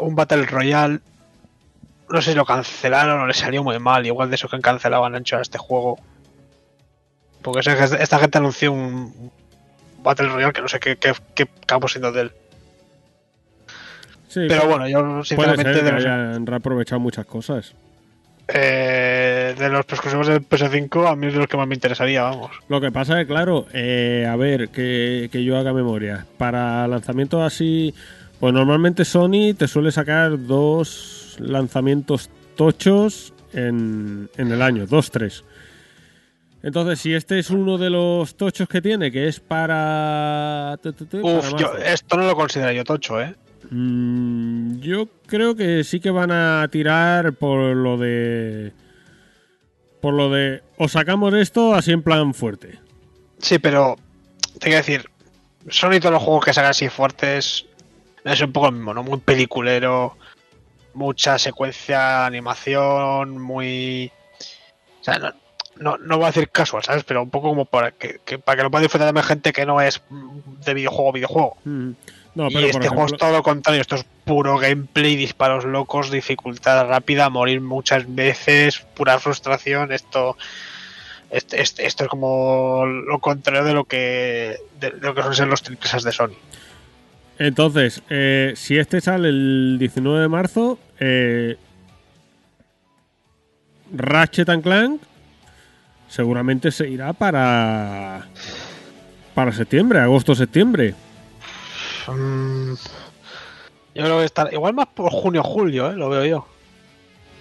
un 0.00 0.14
Battle 0.16 0.46
Royale. 0.46 1.00
No 2.10 2.22
sé 2.22 2.30
si 2.32 2.36
lo 2.36 2.44
cancelaron 2.46 3.20
o 3.20 3.26
le 3.26 3.34
salió 3.34 3.62
muy 3.62 3.78
mal. 3.78 4.04
Igual 4.06 4.30
de 4.30 4.34
eso 4.36 4.48
que 4.48 4.56
han 4.56 4.62
cancelado 4.62 5.04
han 5.04 5.14
hecho 5.14 5.36
a 5.36 5.42
este 5.42 5.58
juego. 5.58 5.98
Porque 7.42 7.60
esta 7.60 8.18
gente 8.18 8.38
anunció 8.38 8.72
un 8.72 9.30
Battle 10.02 10.28
Royale 10.28 10.52
que 10.52 10.62
no 10.62 10.68
sé 10.68 10.80
qué, 10.80 10.96
qué, 10.96 11.12
qué 11.34 11.48
siendo 11.86 12.10
de 12.10 12.22
él. 12.22 12.32
Sí, 14.28 14.40
Pero 14.48 14.62
puede- 14.62 14.68
bueno, 14.70 14.88
yo 14.88 15.00
puede 15.02 15.24
sinceramente 15.24 15.74
ser 15.74 15.84
que 15.84 15.90
hayan 15.96 16.46
reaprovechado 16.46 17.00
muchas 17.00 17.26
cosas. 17.26 17.74
eh, 18.50 19.54
de 19.58 19.68
los 19.68 19.80
exclusivos 19.80 20.26
del 20.26 20.40
PS5 20.42 21.06
a 21.06 21.14
mí 21.16 21.26
es 21.26 21.34
de 21.34 21.38
los 21.40 21.48
que 21.48 21.56
más 21.58 21.68
me 21.68 21.74
interesaría, 21.74 22.22
vamos. 22.22 22.50
Lo 22.68 22.80
que 22.80 22.90
pasa 22.90 23.20
es 23.20 23.26
que, 23.26 23.32
claro, 23.32 23.66
eh, 23.74 24.26
a 24.26 24.36
ver, 24.36 24.70
que, 24.70 25.28
que 25.30 25.44
yo 25.44 25.58
haga 25.58 25.72
memoria. 25.74 26.24
Para 26.38 26.88
lanzamientos 26.88 27.42
así, 27.42 27.94
pues 28.40 28.54
normalmente 28.54 29.04
Sony 29.04 29.52
te 29.56 29.68
suele 29.68 29.92
sacar 29.92 30.46
dos 30.46 31.36
lanzamientos 31.40 32.30
tochos 32.56 33.34
en, 33.52 34.30
en 34.38 34.50
el 34.52 34.62
año, 34.62 34.86
dos, 34.86 35.10
tres. 35.10 35.44
Entonces, 36.62 36.98
si 37.00 37.12
este 37.14 37.38
es 37.38 37.50
uno 37.50 37.76
de 37.78 37.90
los 37.90 38.34
tochos 38.34 38.66
que 38.68 38.80
tiene, 38.82 39.12
que 39.12 39.28
es 39.28 39.40
para... 39.40 40.76
Uf, 41.22 41.54
yo, 41.56 41.76
esto 41.76 42.16
no 42.16 42.24
lo 42.26 42.34
considero 42.34 42.72
yo 42.72 42.82
tocho, 42.84 43.20
¿eh? 43.20 43.34
Mm, 43.70 44.80
yo 44.80 45.08
creo 45.26 45.54
que 45.56 45.84
sí 45.84 46.00
que 46.00 46.10
van 46.10 46.30
a 46.30 46.66
tirar 46.70 47.32
por 47.34 47.60
lo 47.76 47.96
de... 47.96 48.72
Por 50.00 50.14
lo 50.14 50.30
de... 50.30 50.62
O 50.76 50.88
sacamos 50.88 51.34
esto 51.34 51.74
así 51.74 51.92
en 51.92 52.02
plan 52.02 52.34
fuerte. 52.34 52.78
Sí, 53.38 53.58
pero 53.58 53.96
te 54.54 54.66
quiero 54.68 54.76
decir, 54.78 55.10
Sony 55.68 55.98
todos 56.00 56.12
los 56.12 56.22
juegos 56.22 56.44
que 56.44 56.52
sacan 56.52 56.70
así 56.70 56.88
fuertes 56.88 57.66
es 58.24 58.40
un 58.40 58.52
poco 58.52 58.66
lo 58.66 58.72
mismo, 58.72 58.94
¿no? 58.94 59.02
Muy 59.02 59.18
peliculero, 59.18 60.16
mucha 60.94 61.38
secuencia, 61.38 62.26
animación, 62.26 63.38
muy... 63.38 64.10
O 65.00 65.04
sea, 65.04 65.18
no, 65.18 65.32
no, 65.76 65.98
no 65.98 66.16
voy 66.16 66.24
a 66.24 66.28
decir 66.28 66.48
casual, 66.50 66.82
¿sabes? 66.84 67.04
Pero 67.04 67.22
un 67.22 67.30
poco 67.30 67.48
como 67.48 67.64
para 67.64 67.92
que, 67.92 68.20
que- 68.24 68.38
para 68.38 68.56
que 68.56 68.62
lo 68.64 68.70
pueda 68.70 68.82
disfrutar 68.82 69.08
también 69.08 69.24
gente 69.26 69.52
que 69.52 69.66
no 69.66 69.80
es 69.80 70.00
de 70.64 70.74
videojuego 70.74 71.12
videojuego. 71.12 71.56
Mm. 71.64 71.90
No, 72.34 72.48
y 72.50 72.56
este 72.56 72.88
juego 72.88 73.06
es 73.06 73.16
todo 73.16 73.32
lo 73.32 73.42
contrario, 73.42 73.80
esto 73.80 73.96
es 73.96 74.04
puro 74.24 74.58
gameplay, 74.58 75.16
disparos 75.16 75.64
locos, 75.64 76.10
dificultad 76.10 76.86
rápida, 76.86 77.30
morir 77.30 77.60
muchas 77.60 78.14
veces, 78.14 78.78
pura 78.94 79.18
frustración, 79.18 79.90
esto 79.92 80.36
este- 81.30 81.60
este- 81.60 81.86
esto 81.86 82.04
es 82.04 82.10
como 82.10 82.86
lo 82.86 83.18
contrario 83.18 83.64
de 83.64 83.74
lo 83.74 83.84
que 83.84 84.56
de, 84.80 84.90
de 84.90 85.00
lo 85.00 85.14
que 85.14 85.22
son 85.22 85.34
ser 85.34 85.48
los 85.48 85.62
triples 85.62 86.02
de 86.02 86.12
Sony. 86.12 86.34
entonces, 87.38 88.02
eh, 88.08 88.52
si 88.56 88.78
este 88.78 89.00
sale 89.00 89.28
el 89.28 89.76
19 89.78 90.20
de 90.20 90.28
marzo, 90.28 90.78
eh, 91.00 91.56
Ratchet 93.94 94.48
and 94.48 94.62
Clank 94.62 95.00
seguramente 96.08 96.70
se 96.70 96.88
irá 96.88 97.12
para 97.12 98.26
para 99.34 99.52
septiembre, 99.52 100.00
agosto-septiembre. 100.00 100.94
Yo 102.16 104.04
creo 104.04 104.18
que 104.18 104.24
está 104.24 104.48
igual 104.52 104.74
más 104.74 104.86
por 104.88 105.10
junio 105.10 105.42
julio, 105.42 105.90
¿eh? 105.90 105.96
lo 105.96 106.08
veo 106.08 106.24
yo. 106.24 106.46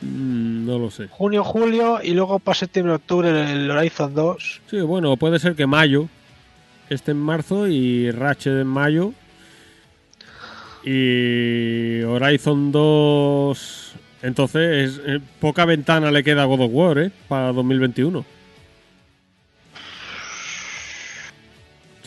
Mm, 0.01 0.65
no 0.65 0.79
lo 0.79 0.91
sé. 0.91 1.07
Junio 1.09 1.43
julio 1.43 1.99
y 2.03 2.11
luego 2.11 2.39
para 2.39 2.55
septiembre 2.55 2.95
octubre 2.95 3.29
el 3.29 3.69
Horizon 3.69 4.13
2. 4.13 4.61
Sí, 4.69 4.81
bueno, 4.81 5.15
puede 5.17 5.39
ser 5.39 5.55
que 5.55 5.67
mayo 5.67 6.07
esté 6.89 7.11
en 7.11 7.19
marzo 7.19 7.67
y 7.67 8.11
Ratchet 8.11 8.61
en 8.61 8.67
mayo. 8.67 9.13
Y 10.83 12.01
Horizon 12.03 12.71
2. 12.71 13.93
Entonces, 14.23 15.01
eh, 15.05 15.19
poca 15.39 15.65
ventana 15.65 16.11
le 16.11 16.23
queda 16.23 16.43
a 16.43 16.45
God 16.45 16.61
of 16.61 16.71
War, 16.73 16.97
¿eh? 16.99 17.11
Para 17.27 17.51
2021. 17.51 18.25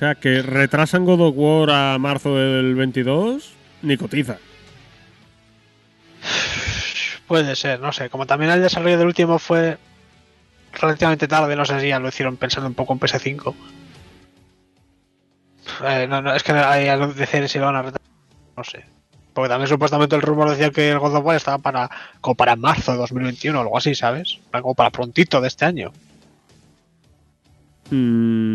Sea, 0.01 0.15
que 0.15 0.43
retrasan 0.43 1.05
God 1.05 1.21
of 1.21 1.35
War 1.37 1.71
a 1.71 1.99
marzo 1.99 2.35
del 2.35 2.75
22, 2.75 3.53
ni 3.83 3.97
cotiza. 3.99 4.39
Puede 7.27 7.55
ser, 7.55 7.81
no 7.81 7.93
sé. 7.93 8.09
Como 8.09 8.27
también 8.27 8.51
el 8.51 8.63
desarrollo 8.63 8.99
del 8.99 9.07
último 9.07 9.39
fue 9.39 9.79
relativamente 10.73 11.29
tarde, 11.29 11.55
no 11.55 11.65
sé 11.65 11.81
si 11.81 11.89
ya 11.89 11.99
lo 11.99 12.09
hicieron 12.09 12.37
pensando 12.37 12.69
un 12.69 12.75
poco 12.75 12.93
en 12.95 13.01
PS5. 13.01 13.55
Eh, 15.85 16.07
no, 16.09 16.23
no, 16.23 16.35
es 16.35 16.43
que 16.43 16.53
hay 16.53 16.89
algo 16.89 17.09
de 17.09 17.15
decir 17.15 17.49
si 17.49 17.59
lo 17.59 17.67
van 17.67 17.77
a 17.77 17.83
retrasar. 17.83 18.11
No 18.57 18.65
sé. 18.65 18.85
Porque 19.35 19.49
también 19.49 19.69
supuestamente 19.69 20.17
el 20.17 20.23
rumor 20.23 20.51
decía 20.51 20.71
que 20.71 20.91
el 20.91 20.99
God 20.99 21.17
of 21.17 21.25
War 21.25 21.37
estaba 21.37 21.59
para 21.59 21.91
como 22.21 22.35
para 22.35 22.57
marzo 22.57 22.93
de 22.93 22.99
2021 22.99 23.57
o 23.57 23.63
algo 23.63 23.79
así, 23.79 23.95
¿sabes? 23.95 24.39
Como 24.51 24.75
para 24.75 24.91
prontito 24.91 25.41
de 25.41 25.49
este 25.49 25.67
año. 25.67 25.93
Mm, 27.91 28.50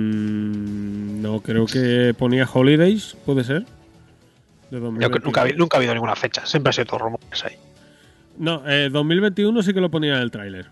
creo 1.42 1.66
que 1.66 2.14
ponía 2.18 2.48
Holidays, 2.52 3.16
¿puede 3.26 3.44
ser? 3.44 3.62
De 4.72 4.78
Yo 4.78 4.80
2021. 4.80 5.10
que 5.20 5.26
nunca, 5.26 5.42
ha 5.42 5.46
habi- 5.46 5.56
nunca 5.56 5.78
ha 5.78 5.80
habido 5.80 5.94
ninguna 5.94 6.16
fecha, 6.16 6.46
siempre 6.46 6.70
ha 6.70 6.74
sido 6.74 6.86
todo 6.86 7.00
rumores 7.00 7.44
ahí. 7.46 7.56
No, 8.38 8.64
eh, 8.68 8.90
2021 8.92 9.64
sí 9.64 9.74
que 9.74 9.82
lo 9.82 9.90
ponía 9.90 10.16
en 10.16 10.22
el 10.22 10.32
tráiler. 10.32 10.66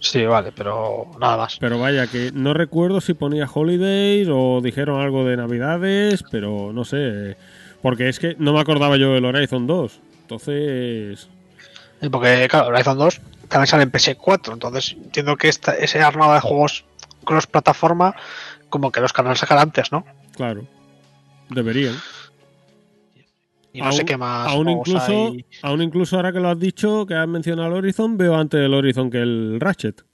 Sí, 0.00 0.24
vale, 0.26 0.52
pero 0.54 1.06
nada 1.20 1.36
más. 1.38 1.56
Pero 1.58 1.78
vaya, 1.78 2.06
que 2.06 2.30
no 2.32 2.54
recuerdo 2.54 3.00
si 3.00 3.14
ponía 3.14 3.48
Holidays 3.52 4.28
o 4.30 4.60
dijeron 4.62 5.00
algo 5.00 5.24
de 5.24 5.36
Navidades, 5.36 6.22
pero 6.30 6.72
no 6.72 6.84
sé. 6.84 7.36
Porque 7.82 8.08
es 8.08 8.18
que 8.18 8.36
no 8.38 8.52
me 8.52 8.60
acordaba 8.60 8.96
yo 8.96 9.12
del 9.14 9.24
Horizon 9.24 9.66
2. 9.66 10.00
Entonces. 10.22 11.28
Sí, 12.00 12.08
Porque, 12.10 12.46
claro, 12.48 12.68
Horizon 12.68 12.98
2 12.98 13.20
también 13.48 13.66
sale 13.66 13.82
en 13.84 13.90
PS4, 13.90 14.52
entonces 14.52 14.92
entiendo 14.92 15.36
que 15.36 15.48
esta, 15.48 15.72
ese 15.74 16.00
armado 16.00 16.34
de 16.34 16.40
juegos 16.40 16.84
cross-plataforma, 17.24 18.14
como 18.68 18.92
que 18.92 19.00
los 19.00 19.12
canales 19.12 19.38
sacan 19.38 19.58
antes, 19.58 19.92
¿no? 19.92 20.04
Claro. 20.36 20.66
Deberían. 21.50 21.94
Y 23.72 23.80
no 23.80 23.92
sé 23.92 24.04
qué 24.04 24.16
más. 24.16 24.48
Aún 24.48 24.64
juegos 24.64 24.88
incluso, 24.88 25.12
hay. 25.12 25.46
aún 25.62 25.82
incluso 25.82 26.16
ahora 26.16 26.32
que 26.32 26.40
lo 26.40 26.48
has 26.48 26.58
dicho, 26.58 27.06
que 27.06 27.14
has 27.14 27.28
mencionado 27.28 27.68
el 27.68 27.74
Horizon, 27.74 28.16
veo 28.16 28.34
antes 28.36 28.60
el 28.60 28.74
Horizon 28.74 29.10
que 29.10 29.18
el 29.18 29.58
Ratchet. 29.60 30.04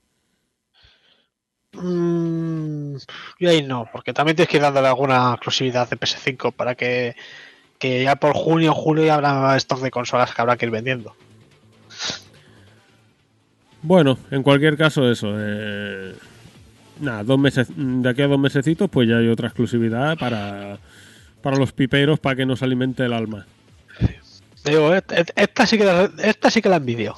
Mm, 1.73 2.95
yo 3.39 3.49
ahí 3.49 3.63
no, 3.63 3.89
porque 3.91 4.13
también 4.13 4.35
tienes 4.35 4.49
que 4.49 4.57
ir 4.57 4.63
dándole 4.63 4.87
alguna 4.87 5.31
exclusividad 5.33 5.89
de 5.89 5.97
PS5 5.97 6.53
para 6.53 6.75
que, 6.75 7.15
que 7.79 8.03
ya 8.03 8.15
por 8.15 8.33
junio 8.33 8.71
o 8.71 8.75
julio 8.75 9.05
ya 9.05 9.15
habrá 9.15 9.55
stock 9.57 9.79
de 9.79 9.91
consolas 9.91 10.33
que 10.33 10.41
habrá 10.41 10.57
que 10.57 10.65
ir 10.65 10.71
vendiendo. 10.71 11.15
Bueno, 13.81 14.17
en 14.31 14.41
cualquier 14.41 14.77
caso, 14.77 15.09
eso. 15.09 15.33
eh, 15.37 16.15
nada, 16.99 17.23
dos 17.23 17.39
meses, 17.39 17.67
de 17.75 18.09
aquí 18.09 18.21
a 18.21 18.27
dos 18.27 18.39
mesecitos, 18.39 18.89
pues 18.89 19.07
ya 19.07 19.17
hay 19.17 19.27
otra 19.27 19.47
exclusividad 19.47 20.17
para, 20.17 20.77
para 21.41 21.57
los 21.57 21.71
piperos 21.71 22.19
para 22.19 22.35
que 22.35 22.45
nos 22.45 22.63
alimente 22.63 23.05
el 23.05 23.13
alma. 23.13 23.45
Digo, 24.63 24.93
esta 24.93 25.65
sí 25.67 25.77
que 25.77 25.85
la, 25.85 26.09
esta 26.23 26.49
sí 26.49 26.61
que 26.61 26.69
la 26.69 26.77
envidio. 26.77 27.15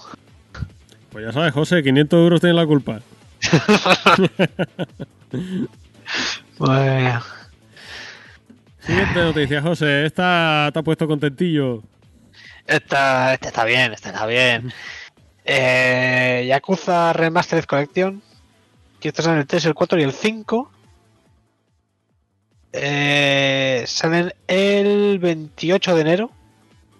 Pues 1.11 1.25
ya 1.25 1.31
sabes, 1.31 1.53
José, 1.53 1.81
500 1.81 2.17
euros 2.17 2.41
tienen 2.41 2.55
la 2.55 2.65
culpa. 2.65 3.01
Bueno, 6.57 7.21
Siguiente 8.87 9.19
noticia, 9.19 9.61
José. 9.61 10.05
Esta 10.05 10.69
te 10.71 10.79
ha 10.79 10.81
puesto 10.81 11.07
contentillo. 11.07 11.83
esta, 12.65 13.33
esta 13.33 13.47
está 13.49 13.65
bien, 13.65 13.91
esta 13.91 14.09
está 14.09 14.25
bien. 14.25 14.71
Eh, 15.43 16.45
Yakuza 16.47 17.11
Remastered 17.11 17.65
Collection. 17.65 18.23
Que 19.07 19.11
estos 19.11 19.23
son 19.23 19.37
el 19.37 19.47
3, 19.47 19.63
el 19.67 19.73
4 19.73 19.99
y 20.01 20.03
el 20.03 20.11
5. 20.11 20.71
Eh, 22.73 23.85
salen 23.87 24.33
el 24.47 25.17
28 25.19 25.95
de 25.95 26.01
enero. 26.01 26.31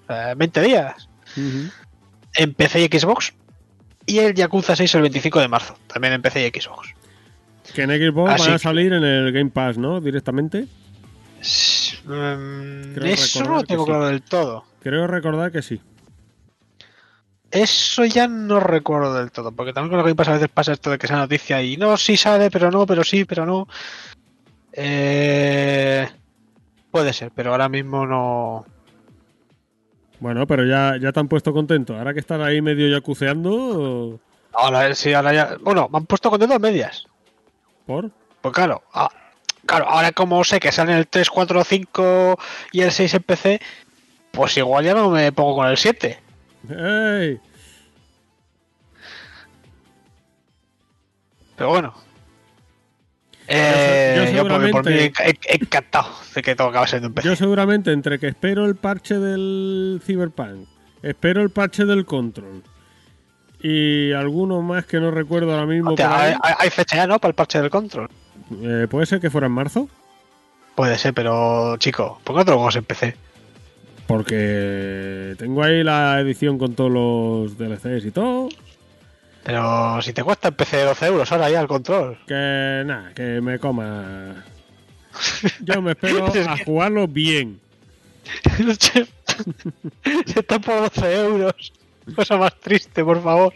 eh, 0.08 0.34
20 0.38 0.62
días. 0.62 1.10
En 1.36 2.54
PC 2.54 2.80
y 2.80 2.98
Xbox. 2.98 3.34
Y 4.06 4.20
el 4.20 4.34
Yakuza 4.34 4.78
6 4.78 4.96
el 4.96 5.02
25 5.02 5.42
de 5.42 5.50
marzo. 5.50 5.78
También 5.88 6.14
en 6.14 6.22
PC 6.22 6.48
y 6.48 6.62
Xbox. 6.62 6.94
Que 7.76 7.82
en 7.82 7.90
Xbox 7.90 8.32
Así 8.32 8.44
van 8.46 8.54
a 8.54 8.60
salir 8.60 8.94
en 8.94 9.04
el 9.04 9.34
Game 9.34 9.50
Pass, 9.50 9.78
¿no? 9.78 10.00
Directamente. 10.00 10.66
Creo 12.06 13.04
eso 13.04 13.44
no 13.44 13.56
lo 13.56 13.64
tengo 13.66 13.84
sí. 13.84 13.90
claro 13.90 14.08
del 14.08 14.22
todo. 14.22 14.64
Creo 14.82 15.08
recordar 15.08 15.52
que 15.52 15.62
sí. 15.62 15.82
Eso 17.52 18.04
ya 18.06 18.28
no 18.28 18.60
recuerdo 18.60 19.14
del 19.14 19.32
todo, 19.32 19.52
porque 19.52 19.72
también 19.72 19.92
con 19.92 20.00
lo 20.00 20.06
que 20.06 20.16
pasa 20.16 20.32
a 20.32 20.34
veces 20.36 20.50
pasa 20.50 20.74
esto 20.74 20.92
de 20.92 20.98
que 20.98 21.06
esa 21.06 21.16
noticia 21.16 21.62
y 21.62 21.78
no, 21.78 21.96
sí 21.96 22.18
sale, 22.18 22.52
pero 22.52 22.70
no, 22.72 22.86
pero 22.86 23.04
sí, 23.04 23.24
pero 23.24 23.46
no. 23.46 23.68
Eh, 24.74 26.08
puede 26.92 27.14
ser, 27.14 27.32
pero 27.34 27.52
ahora 27.52 27.70
mismo 27.70 28.06
no. 28.06 28.66
Bueno, 30.20 30.46
pero 30.46 30.66
ya, 30.66 30.98
ya 31.00 31.12
te 31.12 31.20
han 31.20 31.28
puesto 31.28 31.54
contento. 31.54 31.96
Ahora 31.98 32.14
que 32.14 32.20
estás 32.20 32.42
ahí 32.42 32.62
medio 32.62 32.90
yacuceando. 32.90 34.20
Ahora 34.54 34.94
sí, 34.94 35.14
ahora 35.14 35.34
ya. 35.34 35.58
Bueno, 35.62 35.88
me 35.92 36.00
han 36.00 36.06
puesto 36.06 36.30
contento 36.30 36.56
a 36.56 36.60
medias. 36.60 37.06
¿Por? 37.86 38.12
Pues 38.42 38.54
claro, 38.54 38.84
ah, 38.94 39.10
claro, 39.66 39.88
ahora 39.88 40.12
como 40.12 40.44
sé 40.44 40.60
que 40.60 40.72
salen 40.72 40.98
el 40.98 41.08
3, 41.08 41.30
4, 41.30 41.64
5 41.64 42.40
y 42.72 42.82
el 42.82 42.92
6 42.92 43.14
en 43.14 43.24
PC, 43.24 43.62
pues 44.32 44.58
igual 44.58 44.86
ya 44.86 44.94
no 44.94 45.10
me 45.10 45.32
pongo 45.32 45.56
con 45.56 45.68
el 45.68 45.78
7. 45.78 46.27
¡Ey! 46.70 47.40
Pero 51.56 51.70
bueno. 51.70 51.94
Eh, 53.48 54.14
yo 54.18 54.32
yo, 54.32 54.42
por, 54.44 54.52
por 54.52 54.60
mí 54.62 54.68
seguramente- 54.68 55.24
he- 55.26 55.54
he 55.54 55.56
encantado 55.56 56.10
de 56.36 56.42
que 56.42 56.56
todo 56.56 56.68
acabe 56.68 56.88
siendo 56.88 57.08
en 57.08 57.14
PC. 57.14 57.28
Yo 57.30 57.36
seguramente 57.36 57.92
entre 57.94 58.20
que 58.20 58.28
espero 58.28 58.66
el 58.66 58.76
parche 58.76 59.18
del 59.20 60.02
Cyberpunk, 60.06 60.68
espero 61.02 61.42
el 61.42 61.50
parche 61.50 61.86
del 61.86 62.06
Control 62.06 62.62
y 63.62 64.12
alguno 64.12 64.62
más 64.62 64.86
que 64.86 65.00
no 65.00 65.12
recuerdo 65.12 65.52
ahora 65.54 65.66
mismo. 65.66 65.92
Por 65.92 65.98
hay, 66.60 66.70
fecha 66.70 66.98
ya, 66.98 67.08
¿no? 67.08 67.20
Para 67.20 67.30
el 67.30 67.36
parche 67.36 67.60
del 67.62 67.70
control. 67.72 68.10
eh, 68.62 68.88
puede 68.90 69.06
ser 69.06 69.20
que 69.20 69.30
fuera 69.30 69.48
en 69.48 69.54
marzo, 69.54 69.90
Puede 70.76 70.96
ser, 71.00 71.12
pero 71.16 71.76
chico, 71.78 72.22
¿por 72.24 72.36
qué 72.36 72.40
no 72.42 72.46
te 72.46 72.52
lo 72.52 72.58
en 72.76 72.86
PC? 72.86 73.16
Porque 74.08 75.36
tengo 75.38 75.64
ahí 75.64 75.84
la 75.84 76.20
edición 76.20 76.58
con 76.58 76.74
todos 76.74 76.92
los 76.92 77.58
DLCs 77.58 78.06
y 78.06 78.12
todo. 78.12 78.50
Pero 79.44 80.02
si 80.02 80.14
te 80.14 80.24
cuesta 80.24 80.50
en 80.50 80.56
PC 80.56 80.84
12 80.84 81.06
euros 81.08 81.32
ahora 81.32 81.50
ya 81.50 81.62
el 81.62 81.68
control. 81.68 82.18
Que 82.26 82.84
nada, 82.86 83.12
que 83.14 83.42
me 83.42 83.60
coma. 83.60 84.44
Yo 85.64 85.82
me 85.82 85.92
espero 85.92 86.34
Es 86.34 86.48
a 86.48 86.58
jugarlo 86.58 87.08
bien. 87.08 87.60
Se 90.26 90.40
está 90.40 90.60
por 90.60 90.92
12 90.94 91.16
euros. 91.22 91.74
Cosa 92.16 92.38
más 92.38 92.60
triste, 92.60 93.04
por 93.04 93.22
favor. 93.22 93.54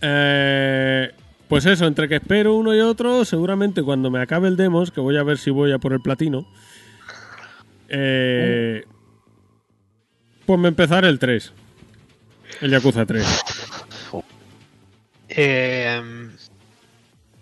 Eh, 0.00 1.10
pues 1.48 1.66
eso, 1.66 1.86
entre 1.86 2.08
que 2.08 2.16
espero 2.16 2.54
uno 2.54 2.74
y 2.74 2.80
otro, 2.80 3.24
seguramente 3.24 3.82
cuando 3.82 4.10
me 4.10 4.20
acabe 4.20 4.48
el 4.48 4.56
demos, 4.56 4.90
que 4.90 5.00
voy 5.00 5.16
a 5.16 5.22
ver 5.22 5.38
si 5.38 5.50
voy 5.50 5.72
a 5.72 5.78
por 5.78 5.92
el 5.92 6.00
platino, 6.00 6.46
eh, 7.88 8.84
pues 10.46 10.58
me 10.60 10.68
empezaré 10.68 11.08
el 11.08 11.18
3. 11.18 11.52
El 12.60 12.70
Yakuza 12.70 13.04
3. 13.04 13.42
Eh, 15.28 16.30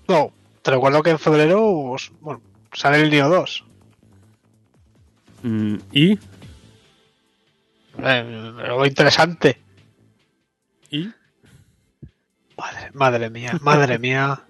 no, 0.08 0.32
te 0.62 0.70
recuerdo 0.70 1.02
que 1.02 1.10
en 1.10 1.18
febrero 1.18 1.96
bueno, 2.20 2.42
sale 2.72 3.00
el 3.02 3.10
Neo 3.10 3.28
2. 3.28 3.64
Mm, 5.42 5.76
¿Y? 5.92 6.18
Eh, 7.98 8.52
algo 8.64 8.86
interesante. 8.86 9.60
¿Y? 10.90 11.10
Madre, 12.56 12.90
madre 12.94 13.30
mía, 13.30 13.58
madre 13.60 13.98
mía. 13.98 14.40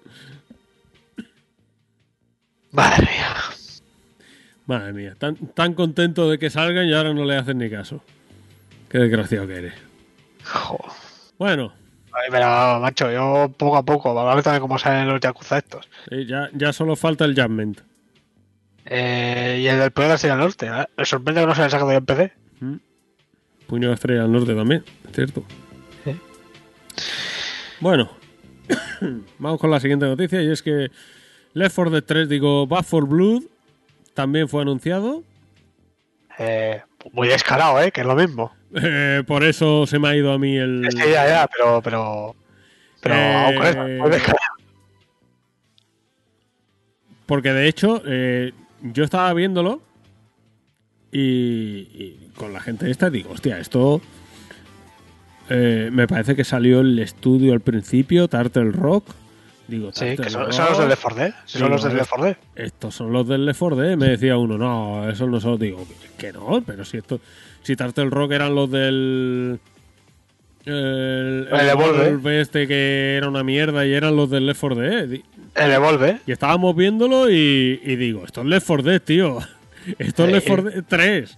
Madre 2.71 3.05
mía. 3.05 3.35
Madre 4.65 4.93
mía, 4.93 5.15
tan, 5.17 5.35
tan 5.53 5.73
contento 5.73 6.29
de 6.29 6.39
que 6.39 6.49
salgan 6.49 6.87
y 6.87 6.93
ahora 6.93 7.13
no 7.13 7.25
le 7.25 7.37
hacen 7.37 7.59
ni 7.59 7.69
caso. 7.69 8.01
Qué 8.89 8.97
desgraciado 8.99 9.47
que 9.47 9.55
eres. 9.55 9.73
Jo. 10.43 10.77
Bueno, 11.37 11.73
Ay, 12.17 12.29
pero, 12.31 12.79
macho, 12.79 13.11
yo 13.11 13.51
poco 13.57 13.75
a 13.75 13.83
poco, 13.83 14.17
a 14.17 14.35
ver 14.35 14.43
también 14.43 14.61
cómo 14.61 14.79
salen 14.79 15.09
los 15.09 15.19
Yakuza 15.19 15.57
estos. 15.57 15.89
ya, 16.09 16.49
ya 16.53 16.71
solo 16.71 16.95
falta 16.95 17.25
el 17.25 17.35
Judgment. 17.35 17.81
Eh, 18.85 19.59
y 19.61 19.67
el 19.67 19.79
del 19.79 19.91
Pueblo 19.91 20.09
de 20.09 20.15
Estrella 20.15 20.37
Norte. 20.37 20.67
¿eh? 20.67 20.85
Me 20.95 21.05
sorprende 21.05 21.41
que 21.41 21.47
no 21.47 21.55
se 21.55 21.61
haya 21.61 21.69
sacado 21.71 21.91
ya 21.91 21.97
en 21.97 22.05
PC. 22.05 22.33
Mm. 22.61 22.75
Puño 23.67 23.87
de 23.89 23.95
estrella 23.95 24.23
al 24.23 24.31
norte 24.31 24.53
también, 24.53 24.83
¿cierto? 25.11 25.43
Sí. 26.03 26.15
Bueno, 27.81 28.11
vamos 29.39 29.59
con 29.59 29.71
la 29.71 29.79
siguiente 29.79 30.05
noticia 30.05 30.41
y 30.41 30.51
es 30.51 30.61
que 30.61 30.91
Left 31.53 31.75
4 31.75 31.91
Dead 31.91 32.03
3, 32.03 32.29
digo, 32.29 32.67
Back 32.67 32.85
for 32.85 33.07
Blood, 33.07 33.43
también 34.13 34.47
fue 34.47 34.61
anunciado. 34.61 35.23
Eh, 36.37 36.81
muy 37.11 37.27
descarado, 37.27 37.81
¿eh? 37.81 37.91
Que 37.91 38.01
es 38.01 38.07
lo 38.07 38.15
mismo. 38.15 38.51
Eh, 38.73 39.23
por 39.25 39.43
eso 39.43 39.85
se 39.87 39.99
me 39.99 40.09
ha 40.09 40.15
ido 40.15 40.31
a 40.31 40.37
mí 40.37 40.57
el... 40.57 40.87
Sí, 40.91 40.97
ya, 40.97 41.27
ya, 41.27 41.47
pero. 41.47 41.81
Pero. 41.81 42.35
Pero. 43.01 43.15
Eh, 43.15 43.35
aún 43.35 43.55
con 43.55 43.65
eso, 43.67 43.79
muy 43.79 44.09
descarado. 44.09 44.55
Porque 47.25 47.53
de 47.53 47.67
hecho, 47.67 48.01
eh, 48.05 48.53
yo 48.81 49.03
estaba 49.03 49.33
viéndolo 49.33 49.81
y, 51.11 51.19
y 51.19 52.31
con 52.35 52.53
la 52.53 52.59
gente 52.59 52.91
esta 52.91 53.09
digo, 53.09 53.31
hostia, 53.31 53.57
esto 53.57 54.01
eh, 55.49 55.89
me 55.91 56.07
parece 56.07 56.35
que 56.35 56.43
salió 56.43 56.81
el 56.81 56.99
estudio 56.99 57.53
al 57.53 57.61
principio, 57.61 58.27
Turtle 58.27 58.71
Rock. 58.71 59.09
Digo, 59.67 59.91
Sí, 59.93 60.15
que 60.15 60.29
son, 60.29 60.53
son 60.53 60.69
los 60.69 60.77
del 60.77 60.89
Left 60.89 61.01
4 61.01 61.19
Dead. 61.19 61.33
Sí, 61.45 61.57
son 61.57 61.71
los 61.71 61.83
del 61.83 61.93
no, 61.93 61.97
Left 61.97 62.09
4 62.09 62.25
Dead. 62.25 62.37
Estos 62.55 62.95
son 62.95 63.11
los 63.11 63.27
del 63.27 63.45
Left 63.45 63.59
4 63.59 63.75
Dead. 63.77 63.97
Me 63.97 64.09
decía 64.09 64.37
uno, 64.37 64.57
no, 64.57 65.09
esos 65.09 65.27
no 65.27 65.39
son. 65.39 65.57
Digo, 65.57 65.85
que 66.17 66.31
no, 66.31 66.61
pero 66.65 66.85
si 66.85 66.97
esto. 66.97 67.19
Si 67.63 67.75
Turtle 67.75 68.09
Rock 68.09 68.33
eran 68.33 68.53
los 68.53 68.69
del. 68.69 69.59
El, 70.65 71.47
El 71.51 71.69
Evolve. 71.69 72.07
Evolve 72.07 72.41
este 72.41 72.67
que 72.67 73.15
era 73.17 73.27
una 73.27 73.43
mierda 73.43 73.85
y 73.85 73.93
eran 73.93 74.15
los 74.15 74.29
del 74.29 74.45
Left 74.45 74.61
4 74.61 74.79
Dead. 74.79 75.19
El 75.55 75.71
Evolve. 75.71 76.19
Y 76.27 76.31
estábamos 76.31 76.75
viéndolo 76.75 77.29
y, 77.29 77.79
y 77.83 77.95
digo, 77.95 78.23
esto 78.25 78.41
es 78.41 78.47
Left 78.47 78.67
4 78.67 78.83
Dead, 78.83 79.01
tío. 79.01 79.39
Esto 79.99 80.25
es. 80.25 80.31
Left 80.31 80.47
4 80.47 80.63
Dead 80.63 80.83
3. 80.87 81.37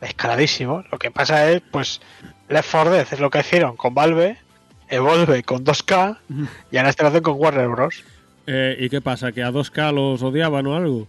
Descaradísimo. 0.00 0.84
Lo 0.90 0.98
que 0.98 1.10
pasa 1.10 1.50
es, 1.50 1.62
pues. 1.70 2.00
Left 2.48 2.68
4 2.70 2.90
Dead 2.90 3.06
es 3.10 3.20
lo 3.20 3.30
que 3.30 3.40
hicieron 3.40 3.76
con 3.76 3.94
Valve. 3.94 4.36
Evolve 4.88 5.42
con 5.42 5.64
2K. 5.64 6.18
Y 6.70 6.76
ahora 6.76 6.90
este 6.90 7.02
lo 7.02 7.08
hacen 7.08 7.22
con 7.22 7.34
Warner 7.38 7.68
Bros. 7.68 8.02
Eh, 8.46 8.76
¿Y 8.78 8.88
qué 8.90 9.00
pasa? 9.00 9.32
¿Que 9.32 9.42
a 9.42 9.50
2K 9.50 9.92
los 9.92 10.22
odiaban 10.22 10.66
o 10.66 10.76
algo? 10.76 11.06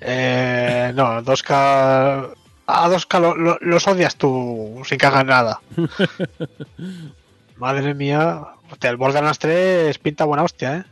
Eh, 0.00 0.92
no, 0.94 1.22
2K. 1.22 2.30
A 2.66 2.88
2K 2.88 3.20
lo- 3.20 3.36
lo- 3.36 3.58
los 3.60 3.86
odias 3.88 4.16
tú 4.16 4.80
sin 4.86 4.96
que 4.98 5.06
hagan 5.06 5.26
nada. 5.26 5.60
Madre 7.56 7.94
mía. 7.94 8.40
Hostia, 8.70 8.90
el 8.90 8.96
Borderlands 8.96 9.38
3 9.38 9.98
pinta 9.98 10.24
buena 10.24 10.42
hostia, 10.44 10.78
¿eh? 10.78 10.84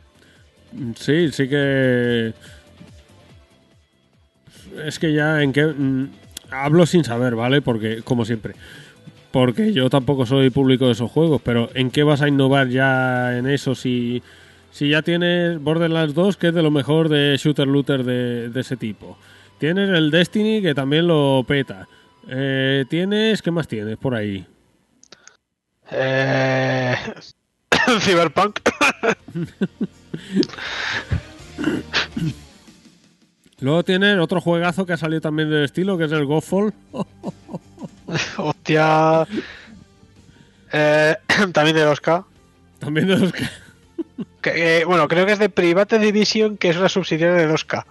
Sí, 0.95 1.31
sí 1.31 1.47
que. 1.49 2.33
Es 4.85 4.99
que 4.99 5.13
ya 5.13 5.41
en 5.41 5.53
qué. 5.53 5.65
mm, 5.65 6.09
Hablo 6.51 6.85
sin 6.85 7.03
saber, 7.03 7.35
¿vale? 7.35 7.61
Porque, 7.61 8.01
como 8.03 8.25
siempre. 8.25 8.53
Porque 9.33 9.73
yo 9.73 9.89
tampoco 9.89 10.27
soy 10.27 10.51
público 10.51 10.85
de 10.85 10.91
esos 10.91 11.09
juegos, 11.09 11.41
pero 11.43 11.67
¿en 11.73 11.89
qué 11.89 12.03
vas 12.03 12.21
a 12.21 12.27
innovar 12.27 12.69
ya 12.69 13.35
en 13.35 13.47
eso 13.47 13.73
si, 13.73 14.21
si 14.69 14.89
ya 14.89 15.01
tienes 15.01 15.59
Borderlands 15.59 16.13
2, 16.13 16.37
que 16.37 16.49
es 16.49 16.53
de 16.53 16.61
lo 16.61 16.69
mejor 16.69 17.09
de 17.09 17.35
shooter 17.37 17.67
looter 17.67 18.03
de, 18.03 18.49
de 18.49 18.61
ese 18.61 18.77
tipo? 18.77 19.17
Tienes 19.57 19.89
el 19.89 20.11
Destiny, 20.11 20.61
que 20.61 20.75
también 20.75 21.07
lo 21.07 21.43
peta. 21.47 21.87
Eh, 22.29 22.85
tienes. 22.87 23.41
¿Qué 23.41 23.49
más 23.49 23.67
tienes 23.67 23.97
por 23.97 24.13
ahí? 24.13 24.45
Eh... 25.89 26.95
Cyberpunk. 28.01 28.59
Luego 33.61 33.83
tienes 33.83 34.19
otro 34.19 34.39
juegazo 34.41 34.85
que 34.85 34.93
ha 34.93 34.97
salido 34.97 35.21
también 35.21 35.49
del 35.49 35.63
estilo, 35.63 35.97
que 35.97 36.03
es 36.03 36.11
el 36.11 36.25
Godfall. 36.25 36.71
Hostia. 38.37 39.27
Eh, 40.71 41.15
también 41.53 41.75
de 41.75 41.87
2K. 41.87 42.25
También 42.79 43.07
de 43.07 43.17
los. 43.17 43.33
Que, 44.41 44.79
eh, 44.81 44.85
bueno, 44.85 45.07
creo 45.07 45.25
que 45.25 45.31
es 45.31 45.39
de 45.39 45.47
Private 45.49 45.99
Division, 45.99 46.57
que 46.57 46.69
es 46.69 46.75
una 46.75 46.89
subsidiaria 46.89 47.35
de 47.37 47.49
2K. 47.49 47.85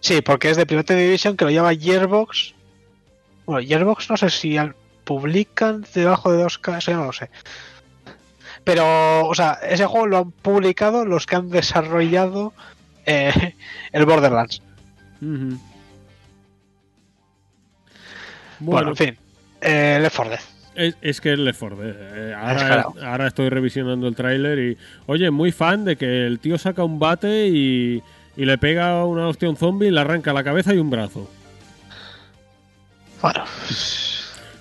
Sí, 0.00 0.20
porque 0.20 0.50
es 0.50 0.56
de 0.56 0.66
Private 0.66 0.96
Division 0.96 1.36
que 1.36 1.44
lo 1.44 1.50
llama 1.52 1.74
Gearbox. 1.76 2.54
Bueno, 3.46 3.66
Gearbox 3.66 4.10
no 4.10 4.16
sé 4.16 4.30
si 4.30 4.56
al- 4.58 4.74
publican 5.04 5.86
debajo 5.94 6.32
de 6.32 6.44
2K, 6.44 6.78
eso 6.78 6.90
ya 6.90 6.96
no 6.96 7.04
lo 7.04 7.12
sé. 7.12 7.30
Pero, 8.64 9.26
o 9.28 9.34
sea, 9.34 9.52
ese 9.62 9.86
juego 9.86 10.06
lo 10.08 10.18
han 10.18 10.30
publicado 10.32 11.04
los 11.04 11.24
que 11.26 11.36
han 11.36 11.50
desarrollado 11.50 12.52
eh, 13.06 13.54
el 13.92 14.06
Borderlands. 14.06 14.60
Ujú. 15.22 15.56
Bueno, 18.60 18.72
Bueno, 18.72 18.90
en 18.90 18.96
fin. 18.96 19.18
Eh, 19.60 19.98
Left 20.00 20.16
4 20.16 20.30
Dead. 20.30 20.40
es, 20.74 20.96
es 21.02 21.20
que 21.20 21.32
es 21.32 21.38
Left 21.38 21.58
4 21.60 21.76
Dead. 21.76 21.94
Eh, 21.98 22.34
ahora 22.34 23.26
estoy 23.26 23.48
revisionando 23.48 24.06
el 24.08 24.14
tráiler 24.14 24.58
y, 24.58 24.78
oye, 25.06 25.30
muy 25.30 25.52
fan 25.52 25.84
de 25.84 25.96
que 25.96 26.26
el 26.26 26.38
tío 26.38 26.56
saca 26.58 26.84
un 26.84 26.98
bate 26.98 27.48
y, 27.48 28.02
y 28.36 28.44
le 28.44 28.56
pega 28.58 29.04
una 29.04 29.28
hostia 29.28 29.48
a 29.48 29.50
un 29.50 29.56
zombie 29.56 29.88
y 29.88 29.90
le 29.90 30.00
arranca 30.00 30.32
la 30.32 30.44
cabeza 30.44 30.72
y 30.74 30.78
un 30.78 30.90
brazo. 30.90 31.28
Bueno, 33.20 33.44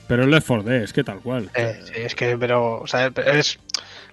Pero 0.07 0.23
es 0.23 0.29
Left 0.29 0.47
4 0.47 0.63
Dead, 0.63 0.83
es 0.83 0.91
que 0.93 1.03
tal 1.03 1.19
cual. 1.19 1.49
Eh, 1.53 1.79
sí, 1.85 1.93
es 1.95 2.15
que, 2.15 2.37
pero, 2.37 2.81
o 2.81 2.87
sea, 2.87 3.11
es. 3.25 3.59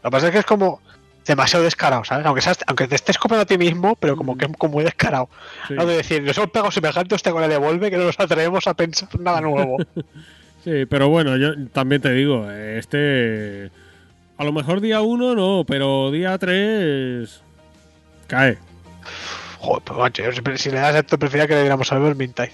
Lo 0.03 0.11
que 0.11 0.11
pasa 0.11 0.27
es 0.27 0.33
que 0.33 0.39
es 0.39 0.47
como. 0.47 0.81
Demasiado 1.27 1.65
descarado, 1.65 2.05
¿sabes? 2.05 2.25
Aunque, 2.27 2.41
seas- 2.43 2.65
aunque 2.67 2.87
te 2.89 2.95
estés 2.95 3.19
copiando 3.19 3.43
a 3.43 3.47
ti 3.47 3.59
mismo, 3.59 3.97
pero 3.97 4.17
como 4.17 4.35
Mm. 4.35 4.39
que 4.39 4.49
como 4.55 4.73
muy 4.75 4.85
descarado. 4.85 5.29
Sí. 5.69 5.75
No 5.75 5.85
de 5.87 5.97
decir, 5.97 6.23
nos 6.23 6.37
hemos 6.39 6.51
pegado 6.51 6.71
semejante 6.71 7.15
hostia 7.15 7.33
con 7.33 7.43
el 7.43 7.51
devuelve 7.51 7.91
que 7.91 7.97
no 7.97 8.05
nos 8.05 8.19
atrevemos 8.21 8.67
a 8.67 8.75
pensar 8.75 9.09
nada 9.21 9.41
nuevo. 9.41 9.77
Sí, 10.65 10.85
pero 10.85 11.09
bueno, 11.09 11.37
yo 11.37 11.51
también 11.69 12.03
te 12.03 12.11
digo, 12.11 12.51
este. 12.51 13.71
A 14.37 14.43
lo 14.43 14.53
mejor 14.53 14.81
día 14.81 15.01
1 15.01 15.37
no, 15.37 15.65
pero 15.65 16.11
día 16.11 16.37
3. 16.39 17.41
Cae. 18.27 18.59
Joder, 19.61 19.83
pues 19.85 19.97
macho, 19.99 20.23
yo 20.25 20.33
si 20.57 20.71
le 20.73 20.81
das 20.81 20.97
esto, 20.97 21.21
prefería 21.21 21.47
que 21.47 21.55
le 21.55 21.61
diéramos 21.61 21.93
al 21.93 22.01
Vermintide. 22.01 22.53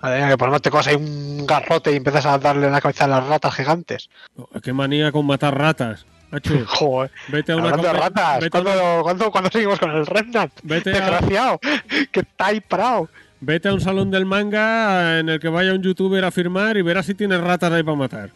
Madre 0.00 0.28
que 0.28 0.38
por 0.38 0.50
no 0.50 0.60
te 0.60 0.70
coges 0.70 0.86
ahí 0.86 0.94
un 0.94 1.44
garrote 1.46 1.90
y 1.92 1.96
empiezas 1.96 2.26
a 2.26 2.38
darle 2.38 2.66
en 2.66 2.72
la 2.72 2.80
cabeza 2.80 3.04
a 3.06 3.08
las 3.08 3.26
ratas 3.26 3.52
gigantes. 3.54 4.08
Qué 4.62 4.72
manía 4.72 5.10
con 5.10 5.26
matar 5.26 5.58
ratas. 5.58 6.06
Joder, 6.66 7.10
vete 7.28 7.52
a 7.52 7.56
una 7.56 7.64
hablando 7.70 7.88
de 7.88 7.92
ratas, 7.94 8.40
vete 8.40 8.58
a 8.58 8.60
una- 8.60 9.02
¿cuándo, 9.30 9.50
seguimos 9.50 9.78
con 9.78 9.90
el 9.90 10.06
Remnant? 10.06 10.52
Vete 10.62 10.90
a- 10.90 10.92
Desgraciado, 10.94 11.60
que 12.12 12.20
está 12.20 12.46
ahí 12.46 12.60
parado. 12.60 13.08
Vete 13.40 13.68
a 13.68 13.74
un 13.74 13.80
salón 13.80 14.10
del 14.10 14.24
manga 14.26 15.18
en 15.20 15.28
el 15.28 15.38
que 15.40 15.48
vaya 15.48 15.72
un 15.72 15.82
youtuber 15.82 16.24
a 16.24 16.30
firmar 16.30 16.76
y 16.76 16.82
verás 16.82 17.06
si 17.06 17.14
tienes 17.14 17.40
ratas 17.40 17.70
ahí 17.72 17.82
para 17.82 17.96
matar. 17.96 18.30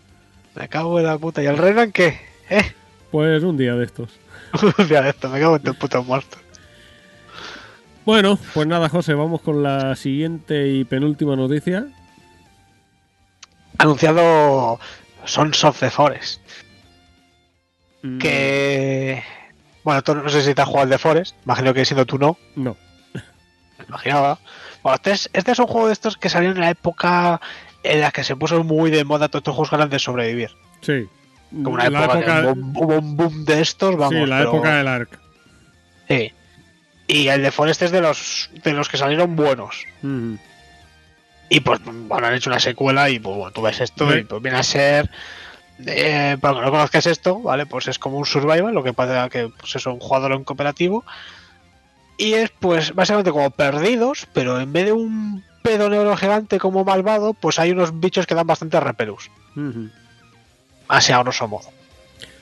Me 0.55 0.69
cago 0.69 0.99
en 0.99 1.07
la 1.07 1.17
puta. 1.19 1.43
¿Y 1.43 1.47
el 1.47 1.57
Remnant 1.57 1.93
qué? 1.93 2.21
¿Eh? 2.51 2.73
Pues 3.11 3.43
un 3.43 3.57
día 3.57 3.75
de 3.75 3.85
estos. 3.87 4.11
Un 4.79 4.89
día 4.89 5.01
de 5.03 5.11
esto, 5.11 5.29
me 5.29 5.39
cago 5.41 5.57
en 5.57 5.63
tu 5.63 5.75
puto 5.75 6.03
muerto. 6.03 6.37
Bueno, 8.05 8.39
pues 8.55 8.67
nada, 8.67 8.89
José, 8.89 9.15
vamos 9.15 9.41
con 9.43 9.63
la 9.63 9.95
siguiente 9.95 10.67
y 10.69 10.85
penúltima 10.85 11.37
noticia. 11.37 11.87
Anunciado 13.79 14.79
Sons 15.25 15.65
of 15.65 15.79
the 15.81 15.91
Forest. 15.91 16.41
Mm, 18.03 18.19
Que. 18.19 19.23
Bueno, 19.85 20.03
tú 20.03 20.15
no 20.15 20.29
sé 20.29 20.43
si 20.43 20.55
te 20.55 20.63
has 20.63 20.69
jugado 20.69 20.85
al 20.85 20.91
The 20.91 20.99
Forest. 20.99 21.37
Imagino 21.45 21.73
que 21.75 21.85
siendo 21.85 22.07
tú 22.07 22.19
no. 22.19 22.37
No. 22.57 22.77
Me 23.79 23.85
imaginaba. 23.89 24.39
Bueno, 24.83 24.97
este 24.97 25.13
es, 25.13 25.31
este 25.33 25.53
es 25.53 25.59
un 25.59 25.67
juego 25.67 25.87
de 25.89 25.93
estos 25.93 26.17
que 26.17 26.29
salieron 26.29 26.57
en 26.57 26.63
la 26.63 26.71
época 26.71 27.41
en 27.83 28.01
la 28.01 28.11
que 28.11 28.25
se 28.25 28.37
puso 28.37 28.63
muy 28.63 28.91
de 28.91 29.05
moda 29.05 29.29
todos 29.29 29.41
estos 29.41 29.55
juegos 29.55 29.71
grandes 29.71 29.91
de 29.91 29.99
sobrevivir. 29.99 30.51
Sí. 30.83 31.07
Como 31.51 31.71
una 31.71 31.89
la 31.91 32.05
época, 32.05 32.19
que 32.19 32.25
época, 32.25 32.41
hubo, 32.43 32.51
un- 32.53 32.73
hubo 32.77 32.99
un 32.99 33.17
boom 33.17 33.45
de 33.45 33.61
estos, 33.61 33.97
vamos. 33.97 34.15
sí, 34.15 34.27
la 34.27 34.39
pero- 34.39 34.51
época 34.51 34.77
del 34.77 34.89
ARC. 34.89 35.19
Sí. 36.09 36.33
Y 37.07 37.29
el 37.29 37.43
de 37.43 37.51
Forest 37.51 37.83
es 37.83 37.91
de 37.91 38.01
los 38.01 38.51
de 38.63 38.73
los 38.73 38.89
que 38.89 38.97
salieron 38.97 39.35
buenos. 39.35 39.85
Mm. 40.03 40.35
Y 41.49 41.61
pues 41.61 41.81
bueno, 41.85 42.27
han 42.29 42.35
hecho 42.35 42.51
una 42.51 42.61
secuela 42.61 43.11
y 43.11 43.19
pues 43.19 43.35
bueno, 43.37 43.51
tú 43.51 43.63
ves 43.63 43.81
esto 43.81 44.17
y 44.17 44.23
pues 44.25 44.41
viene 44.43 44.59
a 44.59 44.63
ser. 44.63 45.11
Eh, 45.87 46.37
para 46.41 46.55
que 46.55 46.61
no 46.61 46.71
conozcas 46.71 47.07
esto, 47.07 47.41
¿vale? 47.41 47.67
Pues 47.67 47.89
es 47.89 47.99
como 47.99 48.19
un 48.19 48.27
survival, 48.27 48.75
lo 48.75 48.83
que 48.83 48.93
pasa 48.93 49.29
que 49.29 49.49
pues 49.49 49.77
es 49.77 49.87
un 49.87 49.99
jugador 49.99 50.33
en 50.33 50.45
cooperativo. 50.45 51.05
Y 52.19 52.35
es 52.35 52.51
pues 52.51 52.95
básicamente 52.95 53.31
como 53.31 53.51
perdidos, 53.51 54.27
pero 54.33 54.61
en 54.61 54.73
vez 54.73 54.87
de 54.87 54.93
un 54.93 55.43
pedo 55.63 55.89
negro 55.89 56.17
gigante 56.17 56.59
como 56.59 56.85
malvado, 56.85 57.35
pues 57.35 57.59
hay 57.59 57.71
unos 57.71 57.99
bichos 57.99 58.27
que 58.27 58.35
dan 58.35 58.47
bastante 58.47 58.79
repelús. 58.81 59.31
Así 60.89 61.13
a 61.13 61.19
grosso 61.23 61.49
modo. 61.49 61.69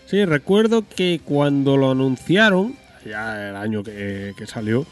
Sí, 0.07 0.25
recuerdo 0.25 0.85
que 0.89 1.21
cuando 1.23 1.77
lo 1.77 1.91
anunciaron, 1.91 2.77
ya 3.05 3.51
el 3.51 3.57
año 3.57 3.83
que, 3.83 4.35
que 4.37 4.47
salió, 4.47 4.87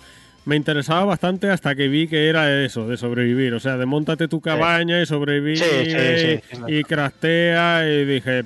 me 0.46 0.56
interesaba 0.56 1.04
bastante 1.04 1.50
hasta 1.50 1.74
que 1.74 1.88
vi 1.88 2.08
que 2.08 2.28
era 2.28 2.64
eso, 2.64 2.86
de 2.86 2.96
sobrevivir. 2.96 3.52
O 3.52 3.60
sea, 3.60 3.76
de 3.76 3.84
montate 3.84 4.28
tu 4.28 4.40
cabaña 4.40 5.02
y 5.02 5.06
sobrevive 5.06 5.56
Sí, 5.56 5.90
sí, 5.90 6.56
sí, 6.56 6.62
y 6.68 6.84
craftea 6.84 7.86
y 7.86 8.04
dije, 8.04 8.44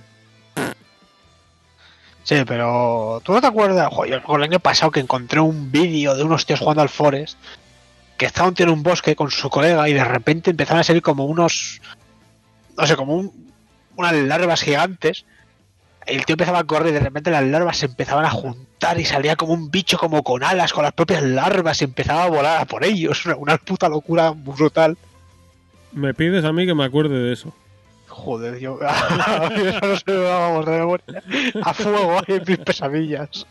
Sí, 2.24 2.36
pero 2.46 3.20
tú 3.24 3.32
no 3.32 3.40
te 3.40 3.46
acuerdas, 3.46 3.92
Joder, 3.92 4.22
yo 4.26 4.36
el 4.36 4.42
año 4.42 4.60
pasado 4.60 4.90
que 4.90 5.00
encontré 5.00 5.40
un 5.40 5.70
vídeo 5.70 6.14
de 6.14 6.22
unos 6.22 6.46
tíos 6.46 6.60
jugando 6.60 6.82
al 6.82 6.88
Forest 6.88 7.38
que 8.16 8.26
estaba 8.26 8.48
un 8.48 8.54
tío 8.54 8.66
en 8.66 8.72
un 8.72 8.82
bosque 8.82 9.16
con 9.16 9.30
su 9.30 9.50
colega 9.50 9.88
y 9.88 9.94
de 9.94 10.04
repente 10.04 10.50
empezaron 10.50 10.80
a 10.80 10.84
salir 10.84 11.02
como 11.02 11.24
unos, 11.24 11.80
no 12.76 12.86
sé, 12.86 12.94
como 12.94 13.16
un, 13.16 13.52
unas 13.96 14.12
larvas 14.14 14.62
gigantes. 14.62 15.24
El 16.10 16.24
tío 16.24 16.34
empezaba 16.34 16.58
a 16.58 16.64
correr 16.64 16.88
y 16.88 16.92
de 16.92 17.00
repente 17.00 17.30
las 17.30 17.44
larvas 17.44 17.78
se 17.78 17.86
empezaban 17.86 18.24
a 18.24 18.30
juntar 18.30 18.98
y 18.98 19.04
salía 19.04 19.36
como 19.36 19.52
un 19.52 19.70
bicho 19.70 19.96
como 19.96 20.22
con 20.22 20.42
alas 20.42 20.72
con 20.72 20.82
las 20.82 20.92
propias 20.92 21.22
larvas 21.22 21.80
y 21.80 21.84
empezaba 21.84 22.24
a 22.24 22.28
volar 22.28 22.60
a 22.60 22.64
por 22.64 22.84
ellos. 22.84 23.24
Una, 23.26 23.36
una 23.38 23.58
puta 23.58 23.88
locura 23.88 24.30
brutal. 24.30 24.96
me 25.92 26.12
pides 26.14 26.44
a 26.44 26.52
mí 26.52 26.66
que 26.66 26.74
me 26.74 26.84
acuerde 26.84 27.16
de 27.16 27.32
eso. 27.32 27.52
Joder, 28.08 28.58
yo. 28.58 28.78
Eso 29.56 29.86
no 29.86 29.96
se 29.96 30.10
me 30.10 30.18
va, 30.18 30.38
vamos, 30.40 30.66
de 30.66 30.72
memoria. 30.72 31.22
A 31.62 31.72
fuego 31.72 32.20
en 32.26 32.42
mis 32.46 32.58
pesadillas. 32.58 33.46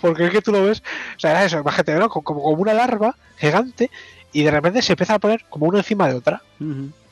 Porque 0.00 0.24
es 0.24 0.30
que 0.30 0.42
tú 0.42 0.52
lo 0.52 0.64
ves. 0.64 0.82
O 1.16 1.20
sea, 1.20 1.32
era 1.32 1.44
eso, 1.44 1.58
imagínate, 1.58 1.94
¿no? 1.96 2.08
Como, 2.08 2.42
como 2.42 2.62
una 2.62 2.74
larva 2.74 3.14
gigante 3.36 3.90
y 4.32 4.42
de 4.42 4.50
repente 4.50 4.82
se 4.82 4.92
empieza 4.92 5.14
a 5.14 5.18
poner 5.18 5.44
como 5.48 5.66
una 5.66 5.78
encima 5.78 6.08
de 6.08 6.14
otra. 6.14 6.42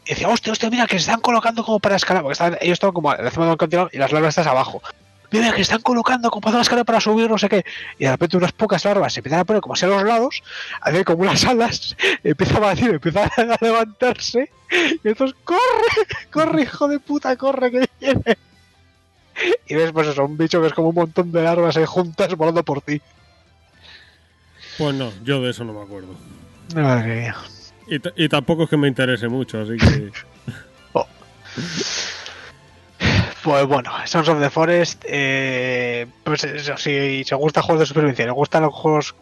Y 0.07 0.11
decía, 0.11 0.29
hostia, 0.29 0.53
hostia, 0.53 0.71
mira, 0.71 0.87
que 0.87 0.99
se 0.99 1.11
están 1.11 1.21
colocando 1.21 1.65
como 1.65 1.81
para 1.81 1.97
escalar. 1.97 2.23
Porque 2.23 2.33
estaban, 2.33 2.59
ellos 2.61 2.75
estaban 2.75 2.95
como 2.95 3.15
encima 3.15 3.47
de 3.47 3.51
un 3.53 3.57
continuo 3.57 3.89
y 3.93 3.99
las 3.99 4.13
larvas 4.13 4.37
están 4.37 4.49
abajo. 4.49 4.83
Mira, 5.31 5.53
que 5.53 5.63
están 5.63 5.81
colocando 5.81 6.31
como 6.31 6.43
para 6.43 6.61
escalar 6.61 6.85
para 6.85 7.01
subir, 7.01 7.29
no 7.29 7.39
sé 7.39 7.49
qué. 7.49 7.65
Y 7.99 8.05
de 8.05 8.11
repente 8.11 8.37
unas 8.37 8.53
pocas 8.53 8.85
larvas 8.85 9.13
se 9.13 9.21
empiezan 9.21 9.41
a 9.41 9.45
poner 9.45 9.63
como 9.63 9.75
hacia 9.75 9.89
los 9.89 10.05
lados, 10.05 10.43
a 10.81 10.91
hacer 10.91 11.05
como 11.05 11.23
unas 11.23 11.45
alas, 11.45 11.97
empieza 12.23 12.57
a 12.59 12.61
batir, 12.61 12.91
empieza 12.91 13.25
a 13.25 13.59
levantarse. 13.61 14.51
Y 15.03 15.09
entonces, 15.09 15.37
corre, 15.43 16.31
corre, 16.31 16.63
hijo 16.63 16.87
de 16.87 17.01
puta, 17.01 17.37
corre, 17.37 17.71
que 17.71 17.89
viene. 18.01 18.39
Y 19.67 19.75
ves, 19.75 19.91
pues 19.93 20.07
eso, 20.07 20.25
un 20.25 20.37
bicho 20.37 20.61
que 20.61 20.69
es 20.69 20.73
como 20.73 20.91
un 20.91 20.95
montón 20.95 21.33
de 21.33 21.43
larvas 21.43 21.77
ahí 21.77 21.85
juntas 21.85 22.33
volando 22.37 22.63
por 22.63 22.81
ti. 22.83 23.01
Pues 24.79 24.95
no, 24.95 25.13
yo 25.25 25.41
de 25.41 25.51
eso 25.51 25.65
no 25.65 25.73
me 25.73 25.83
acuerdo. 25.83 26.15
Madre 26.75 27.23
mía. 27.23 27.37
Y, 27.87 28.25
y 28.25 28.29
tampoco 28.29 28.65
es 28.65 28.71
que 28.71 28.77
me 28.77 28.89
interese 28.89 29.29
mucho, 29.29 29.61
así 29.61 29.77
que... 29.77 30.13
Pues 33.45 33.67
bueno, 33.67 33.93
Sons 34.07 34.29
of 34.29 34.41
the 34.41 34.49
Forest, 34.49 35.05
eh, 35.07 36.07
pues 36.25 36.45
eso, 36.45 36.79
si 36.79 37.25
se 37.25 37.35
gusta 37.35 37.61
juegos 37.61 37.81
de 37.81 37.87
supervivencia, 37.87 38.25
le 38.25 38.33
gustan 38.33 38.63
los 38.63 38.73
juegos 38.73 39.15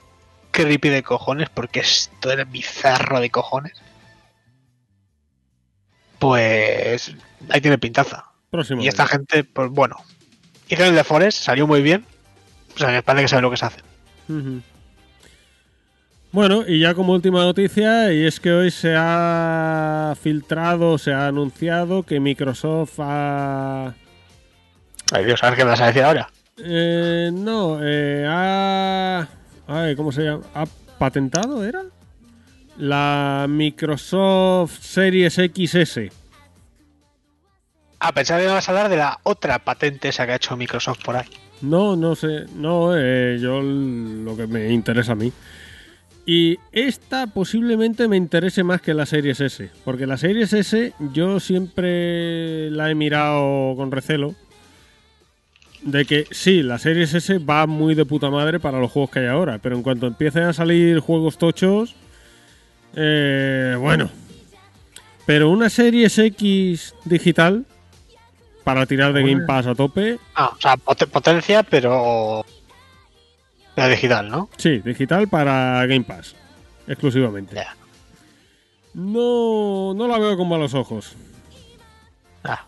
creepy 0.53 0.91
de 0.91 1.03
cojones, 1.03 1.49
porque 1.51 1.81
esto 1.81 2.31
es 2.31 2.49
bizarro 2.49 3.19
de 3.19 3.31
cojones, 3.31 3.83
pues 6.21 7.17
ahí 7.51 7.61
tiene 7.61 7.79
pintaza. 7.79 8.27
Próximo. 8.49 8.81
Y 8.81 8.87
esta 8.87 9.09
gente, 9.09 9.43
pues 9.43 9.71
bueno, 9.71 9.97
hicieron 10.67 10.91
el 10.91 10.95
de 10.95 11.03
Forest, 11.03 11.43
salió 11.43 11.67
muy 11.67 11.83
bien, 11.83 12.07
o 12.77 12.79
sea, 12.79 12.91
me 12.91 13.03
parece 13.03 13.25
que 13.25 13.29
saben 13.29 13.43
lo 13.43 13.51
que 13.51 13.57
se 13.57 13.67
hace. 13.67 13.81
Ujú. 14.29 14.63
Bueno, 16.33 16.65
y 16.67 16.81
ya 16.81 16.95
como 16.95 17.13
última 17.13 17.45
noticia, 17.45 18.11
y 18.13 18.25
es 18.25 18.41
que 18.41 18.51
hoy 18.53 18.71
se 18.71 18.95
ha 18.97 20.15
filtrado, 20.21 20.97
se 20.97 21.13
ha 21.13 21.27
anunciado 21.27 22.05
que 22.05 22.21
Microsoft 22.21 22.95
ha... 23.01 23.95
Ay 25.13 25.25
Dios, 25.27 25.43
a 25.43 25.51
ver 25.51 25.59
qué 25.59 25.65
me 25.65 25.71
vas 25.73 25.81
a 25.83 25.87
decir 25.89 26.03
ahora. 26.03 26.31
eh, 26.65 27.31
no, 27.33 27.79
eh, 27.83 28.25
ha... 28.27 29.29
Ay, 29.67 29.95
¿Cómo 29.95 30.11
se 30.11 30.23
llama? 30.25 30.43
¿Ha 30.55 30.65
patentado, 30.99 31.65
era? 31.67 31.83
La 32.79 33.45
Microsoft 33.49 34.81
Series 34.81 35.35
XS. 35.35 36.01
Ah, 38.01 38.13
pensaba 38.13 38.41
que 38.41 38.47
ibas 38.47 38.67
a 38.67 38.73
hablar 38.73 38.89
de 38.89 38.97
la 38.97 39.21
otra 39.23 39.59
patente 39.59 40.09
esa 40.09 40.25
que 40.25 40.33
ha 40.33 40.37
hecho 40.37 40.57
Microsoft 40.57 41.05
por 41.05 41.15
ahí. 41.17 41.27
No, 41.61 41.95
no 41.95 42.17
sé. 42.17 42.47
No, 42.57 42.97
eh, 42.97 43.39
yo 43.41 43.61
lo 43.61 44.35
que 44.37 44.47
me 44.47 44.73
interesa 44.73 45.13
a 45.13 45.17
mí. 45.17 45.31
Y 46.25 46.59
esta 46.71 47.27
posiblemente 47.27 48.07
me 48.07 48.17
interese 48.17 48.63
más 48.63 48.81
que 48.81 48.95
la 48.95 49.07
Series 49.07 49.41
S. 49.41 49.71
Porque 49.85 50.07
la 50.07 50.17
Series 50.17 50.53
S 50.53 50.93
yo 51.13 51.41
siempre 51.41 52.71
la 52.71 52.91
he 52.91 52.95
mirado 52.95 53.75
con 53.77 53.91
recelo. 53.91 54.35
De 55.83 56.05
que 56.05 56.27
sí, 56.31 56.63
la 56.63 56.79
Series 56.79 57.13
S 57.15 57.39
va 57.39 57.67
muy 57.67 57.97
de 57.97 58.05
puta 58.05 58.31
madre 58.31 58.61
para 58.61 58.79
los 58.79 58.93
juegos 58.93 59.11
que 59.11 59.19
hay 59.19 59.27
ahora. 59.27 59.59
Pero 59.59 59.75
en 59.77 59.83
cuanto 59.83 60.07
empiecen 60.07 60.45
a 60.45 60.53
salir 60.53 61.01
juegos 61.01 61.39
tochos. 61.39 61.97
eh, 62.95 63.77
bueno. 63.81 64.09
Pero 65.27 65.51
una 65.51 65.71
Series 65.71 66.17
X 66.19 66.95
digital. 67.05 67.65
Para 68.65 68.87
tirar 68.87 69.13
de 69.13 69.23
Game 69.25 69.45
Pass 69.45 69.67
a 69.67 69.75
tope. 69.75 70.19
Ah, 70.37 70.53
o 70.57 70.61
sea, 70.61 70.77
pot- 70.77 71.09
potencia, 71.09 71.65
pero... 71.65 72.47
La 73.77 73.89
digital, 73.89 74.29
¿no? 74.29 74.49
Sí, 74.57 74.79
digital 74.81 75.29
para 75.29 75.85
Game 75.87 76.05
Pass. 76.05 76.35
Exclusivamente. 76.87 77.55
Ya. 77.55 77.75
No, 78.95 79.95
no 79.95 80.07
la 80.09 80.19
veo 80.19 80.37
con 80.37 80.49
malos 80.49 80.75
ojos. 80.75 81.15
Ah. 82.45 82.67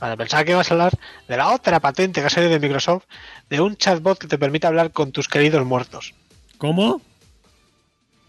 Vale, 0.00 0.16
pensaba 0.16 0.44
que 0.44 0.52
ibas 0.52 0.70
a 0.70 0.74
hablar 0.74 0.92
de 1.26 1.36
la 1.36 1.48
otra 1.52 1.80
patente 1.80 2.20
que 2.20 2.26
ha 2.26 2.30
salido 2.30 2.52
de 2.52 2.60
Microsoft, 2.60 3.04
de 3.48 3.60
un 3.60 3.76
chatbot 3.76 4.18
que 4.18 4.28
te 4.28 4.38
permite 4.38 4.66
hablar 4.66 4.92
con 4.92 5.10
tus 5.10 5.26
queridos 5.26 5.64
muertos. 5.66 6.14
¿Cómo? 6.58 7.00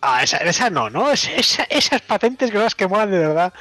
Ah, 0.02 0.24
esa, 0.24 0.38
esa 0.38 0.70
no, 0.70 0.90
¿no? 0.90 1.12
Es- 1.12 1.28
esa- 1.28 1.64
esas 1.70 2.02
patentes 2.02 2.50
que 2.50 2.56
son 2.58 2.64
las 2.64 2.74
que 2.76 2.88
molan 2.88 3.12
de 3.12 3.20
verdad. 3.20 3.54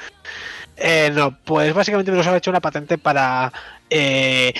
Eh, 0.76 1.10
no, 1.12 1.36
pues 1.44 1.74
básicamente 1.74 2.10
Microsoft 2.12 2.34
ha 2.34 2.38
hecho 2.38 2.50
una 2.50 2.60
patente 2.60 2.96
para 2.96 3.52
eh, 3.90 4.54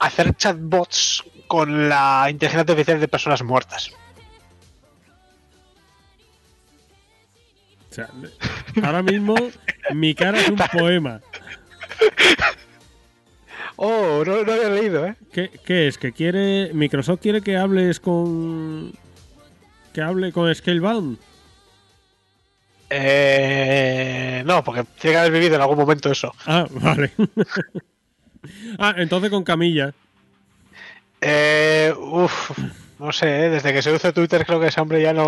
hacer 0.00 0.34
chatbots 0.34 1.22
con 1.54 1.88
la 1.88 2.26
inteligencia 2.28 2.62
artificial 2.62 2.98
de 2.98 3.06
personas 3.06 3.44
muertas. 3.44 3.92
O 7.90 7.94
sea, 7.94 8.08
ahora 8.82 9.04
mismo 9.04 9.36
mi 9.92 10.16
cara 10.16 10.40
es 10.40 10.48
un 10.48 10.56
poema. 10.72 11.20
Oh, 13.76 14.24
no, 14.26 14.42
no 14.42 14.52
había 14.52 14.68
leído, 14.68 15.06
¿eh? 15.06 15.14
¿Qué, 15.32 15.48
qué 15.64 15.86
es? 15.86 15.96
¿Que 15.96 16.10
quiere. 16.10 16.72
Microsoft 16.74 17.20
quiere 17.20 17.40
que 17.40 17.56
hables 17.56 18.00
con. 18.00 18.92
que 19.92 20.02
hable 20.02 20.32
con 20.32 20.52
Scalebound? 20.52 21.18
Eh, 22.90 24.42
no, 24.44 24.64
porque 24.64 24.82
tiene 25.00 25.14
que 25.14 25.18
haber 25.20 25.32
vivido 25.32 25.54
en 25.54 25.60
algún 25.60 25.78
momento 25.78 26.10
eso. 26.10 26.34
Ah, 26.46 26.66
vale. 26.70 27.12
ah, 28.76 28.94
entonces 28.96 29.30
con 29.30 29.44
Camilla. 29.44 29.94
Eh, 31.26 31.92
uf, 31.98 32.50
no 32.98 33.12
sé, 33.12 33.46
¿eh? 33.46 33.50
desde 33.50 33.72
que 33.72 33.80
se 33.82 33.92
usa 33.92 34.12
Twitter 34.12 34.44
creo 34.44 34.60
que 34.60 34.66
ese 34.66 34.80
hombre 34.80 35.00
ya 35.00 35.12
no 35.14 35.26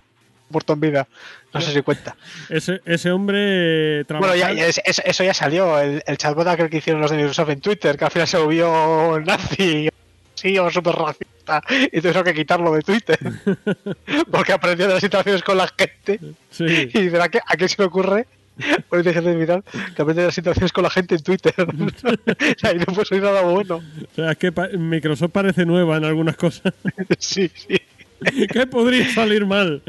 muerto 0.51 0.75
en 0.75 0.81
vida. 0.81 1.09
No 1.55 1.61
sé 1.61 1.73
si 1.73 1.81
cuenta. 1.83 2.15
Ese, 2.51 2.81
ese 2.85 3.11
hombre 3.11 4.05
trabaja. 4.05 4.29
Bueno, 4.35 4.41
ya, 4.41 4.53
ya 4.53 4.67
es- 4.67 4.81
es- 4.85 5.03
eso 5.05 5.25
ya 5.25 5.33
salió, 5.35 5.79
el, 5.81 6.03
el 6.07 6.19
chatbot 6.19 6.47
aquel 6.47 6.69
que 6.69 6.77
hicieron 6.79 7.01
los 7.01 7.11
de 7.11 7.17
Microsoft 7.17 7.49
en 7.51 7.61
Twitter, 7.61 7.97
que 7.97 8.05
al 8.05 8.11
final 8.11 8.29
se 8.29 8.37
volvió 8.37 9.19
nazi, 9.25 9.89
sí, 10.35 10.59
o 10.59 10.71
súper 10.71 10.95
racista, 10.95 11.63
y 11.91 12.01
tuvieron 12.01 12.25
que 12.25 12.35
quitarlo 12.35 12.73
de 12.75 12.83
Twitter. 12.83 13.19
Porque 14.31 14.53
aprendió 14.53 14.87
de 14.87 14.95
las 14.95 15.03
situaciones 15.03 15.43
con 15.43 15.57
la 15.57 15.67
gente. 15.77 16.21
Sí. 16.51 16.65
Y 16.93 17.01
dice, 17.01 17.21
¿a 17.23 17.29
qué, 17.29 17.41
a 17.45 17.57
qué 17.57 17.69
se 17.69 17.77
le 17.81 17.87
ocurre? 17.87 18.27
Una 18.59 18.99
inteligencia 18.99 19.31
artificial 19.31 19.65
que 19.95 20.03
aprende 20.03 20.23
de 20.23 20.29
las 20.29 20.35
situaciones 20.35 20.73
con 20.73 20.85
la 20.85 20.91
gente 20.91 21.15
en 21.17 21.23
Twitter. 21.23 21.55
o 21.59 22.59
sea, 22.59 22.73
y 22.73 22.79
no 22.79 22.87
puede 22.87 23.07
oír 23.13 23.23
nada 23.23 23.43
bueno. 23.43 23.77
O 23.77 24.15
sea, 24.15 24.33
es 24.33 24.39
que 24.39 24.53
Microsoft 24.79 25.31
parece 25.31 25.67
nueva 25.67 25.97
en 25.97 26.05
algunas 26.05 26.37
cosas. 26.37 26.73
Sí, 27.19 27.51
sí. 27.55 27.81
¿Qué 28.53 28.67
podría 28.67 29.09
salir 29.13 29.45
mal? 29.47 29.83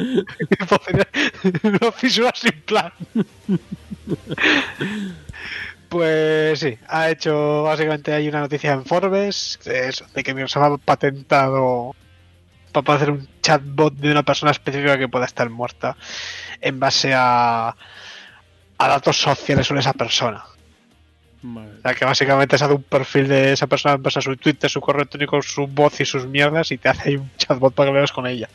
Una 1.64 1.92
fisura 1.94 2.32
sin 2.36 2.62
plan. 2.62 2.92
Pues 5.88 6.60
sí, 6.60 6.78
ha 6.90 7.10
hecho 7.10 7.64
básicamente 7.64 8.12
hay 8.14 8.28
una 8.28 8.42
noticia 8.42 8.74
en 8.74 8.84
Forbes 8.86 9.60
de, 9.64 9.94
de 10.14 10.24
que 10.24 10.34
Microsoft 10.34 10.64
ha 10.64 10.78
patentado 10.78 11.96
para 12.72 12.96
hacer 12.96 13.12
un 13.12 13.28
chatbot 13.42 13.94
de 13.96 14.12
una 14.12 14.24
persona 14.24 14.52
específica 14.52 14.98
que 14.98 15.08
pueda 15.08 15.26
estar 15.26 15.50
muerta 15.50 15.96
en 16.62 16.80
base 16.80 17.14
a, 17.16 17.76
a 18.78 18.88
datos 18.88 19.18
sociales 19.18 19.68
sobre 19.68 19.82
esa 19.82 19.94
persona. 19.94 20.44
Vale. 21.42 21.70
O 21.78 21.82
sea, 21.82 21.94
que 21.94 22.06
básicamente 22.06 22.58
se 22.58 22.66
hace 22.66 22.74
un 22.74 22.84
perfil 22.84 23.28
de 23.28 23.54
esa 23.54 23.68
persona 23.68 23.96
en 23.96 24.04
base 24.04 24.20
a 24.20 24.22
su 24.22 24.36
Twitter, 24.38 24.70
su 24.70 24.82
correo 24.82 25.02
electrónico, 25.02 25.42
su 25.42 25.68
voz 25.68 26.00
y 26.02 26.06
sus 26.06 26.26
mierdas 26.28 26.72
y 26.72 26.78
te 26.78 26.90
hace 26.90 27.10
ahí 27.10 27.16
un 27.18 27.30
chatbot 27.38 27.74
para 27.74 27.92
que 27.92 27.98
veas 27.98 28.12
con 28.12 28.26
ella. 28.28 28.50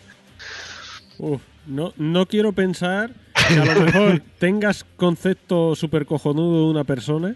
Uf, 1.18 1.40
no, 1.66 1.92
no 1.96 2.26
quiero 2.26 2.52
pensar 2.52 3.10
que 3.48 3.54
a 3.58 3.64
lo 3.64 3.80
mejor 3.82 4.22
tengas 4.38 4.84
concepto 4.96 5.74
súper 5.76 6.06
cojonudo 6.06 6.64
de 6.66 6.70
una 6.70 6.84
persona 6.84 7.34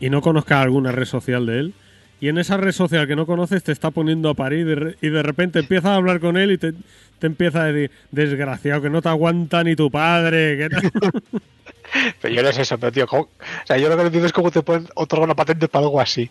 y 0.00 0.10
no 0.10 0.20
conozcas 0.20 0.58
alguna 0.62 0.92
red 0.92 1.06
social 1.06 1.46
de 1.46 1.58
él. 1.58 1.74
Y 2.20 2.28
en 2.28 2.38
esa 2.38 2.56
red 2.56 2.72
social 2.72 3.08
que 3.08 3.16
no 3.16 3.26
conoces 3.26 3.64
te 3.64 3.72
está 3.72 3.90
poniendo 3.90 4.28
a 4.30 4.34
parir 4.34 4.60
y 4.60 4.64
de 4.64 4.74
re- 4.76 4.96
y 5.00 5.08
de 5.08 5.22
repente 5.24 5.58
empiezas 5.58 5.86
a 5.90 5.94
hablar 5.96 6.20
con 6.20 6.36
él 6.36 6.52
y 6.52 6.58
te, 6.58 6.72
te 7.18 7.26
empieza 7.26 7.62
a 7.62 7.72
decir, 7.72 7.90
desgraciado, 8.12 8.80
que 8.82 8.90
no 8.90 9.02
te 9.02 9.08
aguanta 9.08 9.64
ni 9.64 9.74
tu 9.74 9.90
padre. 9.90 10.56
Que 10.58 10.68
tal". 10.68 10.90
Pero 12.20 12.34
yo 12.34 12.42
no 12.42 12.48
es 12.48 12.58
eso, 12.58 12.78
pero 12.78 12.92
tío, 12.92 13.06
¿cómo? 13.06 13.22
O 13.22 13.66
sea, 13.66 13.76
yo 13.78 13.88
lo 13.88 13.96
que 13.96 14.02
no 14.02 14.06
entiendo 14.06 14.26
es 14.26 14.32
cómo 14.32 14.50
te 14.50 14.62
pueden 14.62 14.88
otorgar 14.94 15.24
una 15.24 15.34
patente 15.34 15.68
para 15.68 15.84
algo 15.84 16.00
así. 16.00 16.30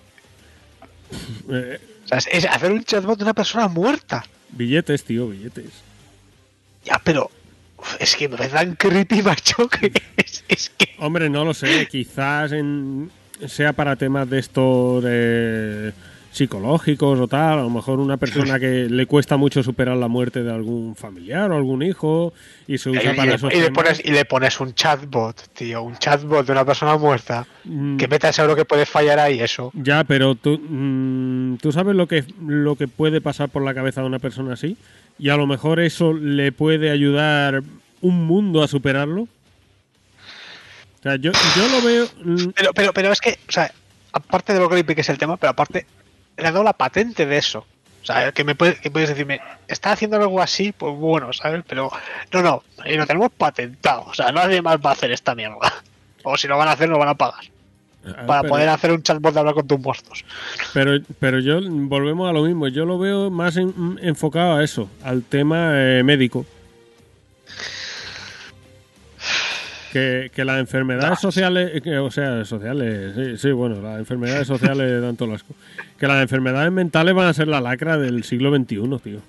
Eh, 1.50 1.80
O 2.06 2.08
sea, 2.08 2.18
es, 2.18 2.28
es 2.32 2.46
hacer 2.46 2.72
un 2.72 2.84
chatbot 2.84 3.18
de 3.18 3.24
una 3.24 3.34
persona 3.34 3.68
muerta. 3.68 4.24
billetes, 4.50 5.04
tío, 5.04 5.28
billetes. 5.30 5.72
Ya, 6.84 7.00
pero 7.04 7.30
es 8.00 8.16
que 8.16 8.28
me 8.28 8.48
dan 8.48 8.76
creepy, 8.76 9.22
macho, 9.22 9.68
que 9.70 9.92
es, 10.18 10.44
es 10.48 10.70
que... 10.72 10.90
Hombre, 11.00 11.30
no 11.30 11.46
lo 11.46 11.54
sé, 11.54 11.88
quizás 11.88 12.52
en- 12.52 13.12
sea 13.48 13.74
para 13.74 13.96
temas 13.96 14.30
de 14.30 14.40
esto 14.40 15.02
de 15.02 15.94
psicológicos 16.32 17.20
o 17.20 17.28
tal, 17.28 17.60
a 17.60 17.62
lo 17.64 17.70
mejor 17.70 18.00
una 18.00 18.16
persona 18.18 18.58
que 18.58 18.88
le 18.90 19.06
cuesta 19.06 19.36
mucho 19.36 19.62
superar 19.64 19.98
la 19.98 20.08
muerte 20.08 20.44
de 20.44 20.52
algún 20.52 20.96
familiar 20.96 21.52
o 21.52 21.58
algún 21.58 21.84
hijo 21.84 22.34
y 22.68 22.78
se 22.78 22.90
Y, 22.90 22.98
usa 22.98 23.14
para 23.16 23.36
esos 23.36 23.52
y 23.54 23.58
le 23.58 23.64
temas. 23.66 23.84
pones, 23.84 24.02
y 24.06 24.12
le 24.12 24.26
pones 24.26 24.60
un 24.62 24.74
chatbot, 24.74 25.50
tío, 25.54 25.84
un 25.84 25.98
chatbot 25.98 26.46
de 26.46 26.54
una 26.54 26.64
persona 26.64 26.98
muerta. 26.98 27.46
Mm, 27.66 27.98
Que 27.98 28.08
meta 28.08 28.32
seguro 28.32 28.56
que 28.56 28.64
puede 28.66 28.86
fallar 28.86 29.20
ahí 29.20 29.42
eso. 29.42 29.72
Ya, 29.74 30.04
pero 30.06 30.36
tú, 30.36 30.58
mm, 30.58 31.58
tú 31.58 31.72
sabes 31.74 31.96
lo 31.96 32.08
que, 32.08 32.24
lo 32.48 32.76
que 32.78 32.88
puede 32.88 33.20
pasar 33.20 33.50
por 33.50 33.64
la 33.64 33.74
cabeza 33.74 34.00
de 34.02 34.08
una 34.08 34.20
persona 34.20 34.54
así 34.54 34.78
y 35.20 35.30
a 35.30 35.36
lo 35.38 35.48
mejor 35.48 35.80
eso 35.82 36.14
le 36.14 36.52
puede 36.54 36.92
ayudar 36.92 37.62
un 38.00 38.26
mundo 38.26 38.64
a 38.64 38.68
superarlo. 38.70 39.24
O 39.24 41.04
sea, 41.04 41.16
yo, 41.18 41.32
yo 41.34 41.68
lo 41.70 41.86
veo... 41.86 42.06
mm, 42.24 42.52
Pero, 42.56 42.74
pero, 42.74 42.94
pero 42.94 43.12
es 43.12 43.20
que, 43.20 43.32
o 43.50 43.52
sea, 43.52 43.72
aparte 44.14 44.54
de 44.54 44.60
lo 44.60 44.70
que 44.70 44.86
es 44.98 45.10
el 45.10 45.18
tema, 45.18 45.36
pero 45.36 45.50
aparte, 45.50 45.86
le 46.42 46.48
ha 46.48 46.52
dado 46.52 46.64
la 46.64 46.74
patente 46.74 47.26
de 47.26 47.38
eso. 47.38 47.66
O 48.02 48.06
sea, 48.06 48.32
que 48.32 48.44
me 48.44 48.56
puede- 48.56 48.76
que 48.76 48.90
puedes 48.90 49.10
decirme, 49.10 49.40
está 49.68 49.92
haciendo 49.92 50.18
algo 50.18 50.42
así, 50.42 50.72
pues 50.72 50.96
bueno, 50.96 51.32
¿sabes? 51.34 51.64
Pero 51.68 51.92
no, 52.34 52.42
no, 52.42 52.64
y 52.86 52.96
lo 52.96 53.06
tenemos 53.06 53.32
patentado. 53.32 54.06
O 54.08 54.14
sea, 54.16 54.32
nadie 54.32 54.62
más 54.62 54.78
va 54.78 54.90
a 54.90 54.94
hacer 54.94 55.12
esta 55.12 55.36
mierda. 55.36 55.58
O 56.24 56.36
si 56.38 56.48
lo 56.48 56.58
van 56.58 56.68
a 56.68 56.72
hacer, 56.72 56.90
lo 56.90 56.98
van 57.00 57.10
a 57.10 57.16
pagar. 57.16 57.44
ah, 58.06 58.24
Para 58.26 58.42
pero- 58.42 58.54
poder 58.54 58.70
hacer 58.70 58.92
un 58.92 59.04
chatbot 59.04 59.34
de 59.34 59.40
hablar 59.40 59.54
con 59.56 59.68
tus 59.68 59.80
muertos. 59.80 60.26
Pero, 60.74 61.00
pero 61.20 61.40
yo 61.40 61.60
volvemos 61.64 62.28
a 62.30 62.34
lo 62.34 62.42
mismo. 62.44 62.68
Yo 62.68 62.86
lo 62.86 62.98
veo 62.98 63.30
más 63.30 63.58
en- 63.58 64.00
enfocado 64.02 64.54
a 64.58 64.64
eso, 64.64 64.90
al 65.04 65.24
tema 65.24 65.72
eh, 65.76 66.04
médico. 66.04 66.46
Que, 69.92 70.32
que 70.34 70.46
las 70.46 70.60
enfermedades 70.60 71.20
sociales, 71.20 71.82
que, 71.82 71.98
o 71.98 72.10
sea, 72.10 72.46
sociales, 72.46 73.14
sí, 73.14 73.38
sí, 73.38 73.52
bueno, 73.52 73.82
las 73.82 74.00
enfermedades 74.00 74.48
sociales 74.48 75.02
dan 75.02 75.18
todo 75.18 75.34
asco. 75.34 75.54
Que 76.00 76.08
las 76.08 76.22
enfermedades 76.22 76.72
mentales 76.72 77.14
van 77.14 77.28
a 77.28 77.34
ser 77.34 77.50
la 77.50 77.60
lacra 77.60 77.98
del 77.98 78.24
siglo 78.24 78.56
XXI, 78.56 79.00
tío. 79.04 79.20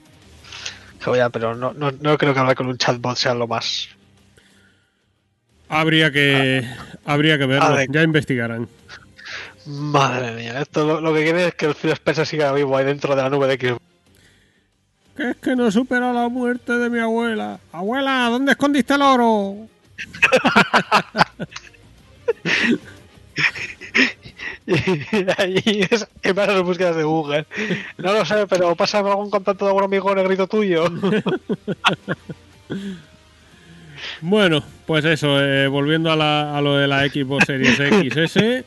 Joder, 1.04 1.30
pero 1.32 1.56
no, 1.56 1.72
no, 1.72 1.90
no 1.90 2.16
creo 2.16 2.32
que 2.32 2.40
hablar 2.40 2.54
con 2.54 2.68
un 2.68 2.78
chatbot 2.78 3.16
sea 3.16 3.34
lo 3.34 3.48
más. 3.48 3.88
Habría 5.68 6.12
que, 6.12 6.64
habría 7.04 7.38
que 7.38 7.46
verlo, 7.46 7.76
ya 7.88 8.02
investigarán. 8.02 8.68
Madre 9.66 10.32
mía, 10.32 10.60
esto 10.60 10.86
lo, 10.86 11.00
lo 11.00 11.14
que 11.14 11.22
quiere 11.24 11.48
es 11.48 11.54
que 11.54 11.66
el 11.66 11.74
Phil 11.74 11.92
Spencer 11.92 12.26
siga 12.26 12.52
vivo 12.52 12.76
ahí 12.76 12.84
dentro 12.84 13.16
de 13.16 13.22
la 13.22 13.30
nube 13.30 13.46
de 13.48 13.54
X. 13.54 13.72
Que 15.16 15.30
es 15.30 15.36
que 15.36 15.56
no 15.56 15.70
supera 15.70 16.12
la 16.12 16.28
muerte 16.28 16.72
de 16.72 16.88
mi 16.88 16.98
abuela. 16.98 17.58
Abuela, 17.72 18.28
¿dónde 18.30 18.52
escondiste 18.52 18.94
el 18.94 19.02
oro? 19.02 19.56
Y 24.66 24.74
ahí 25.38 25.86
es 25.90 26.06
en 26.22 26.34
base 26.36 26.50
a 26.52 26.54
las 26.54 26.62
búsquedas 26.62 26.96
de 26.96 27.02
Google. 27.02 27.46
No 27.98 28.12
lo 28.12 28.24
sé, 28.24 28.46
pero 28.46 28.74
pásame 28.76 29.10
algún 29.10 29.30
contacto 29.30 29.64
de 29.64 29.70
algún 29.70 29.84
amigo 29.84 30.14
negrito 30.14 30.46
tuyo. 30.46 30.84
Bueno, 34.20 34.62
pues 34.86 35.04
eso, 35.04 35.40
eh, 35.40 35.68
volviendo 35.68 36.10
a, 36.10 36.16
la- 36.16 36.56
a 36.56 36.60
lo 36.60 36.76
de 36.76 36.88
la 36.88 37.06
Xbox 37.08 37.44
Series 37.46 37.76
XS. 37.76 38.64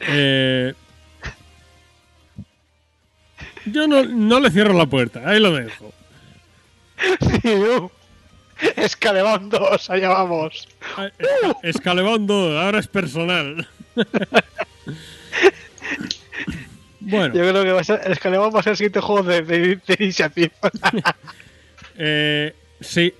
eh, 0.00 0.74
yo 3.64 3.86
no, 3.88 4.04
no 4.04 4.40
le 4.40 4.50
cierro 4.50 4.74
la 4.74 4.86
puerta, 4.86 5.22
ahí 5.24 5.40
lo 5.40 5.52
dejo. 5.54 5.92
Escalebón 7.20 7.90
2, 9.50 9.90
allá 9.90 10.08
vamos. 10.08 10.68
Esca- 10.96 11.56
Escalebando, 11.62 12.58
ahora 12.58 12.78
es 12.78 12.86
personal. 12.88 13.68
bueno, 17.00 17.34
Yo 17.34 17.48
creo 17.50 17.64
que 17.64 17.72
va 17.72 17.80
a 17.80 17.84
ser, 17.84 18.00
Escalebón 18.10 18.54
va 18.54 18.60
a 18.60 18.62
ser 18.62 18.72
el 18.72 18.76
siguiente 18.76 19.00
juego 19.00 19.22
de, 19.22 19.42
de, 19.42 19.76
de 19.76 19.96
iniciativa. 19.98 20.52
eh, 21.98 22.54
sí. 22.80 23.12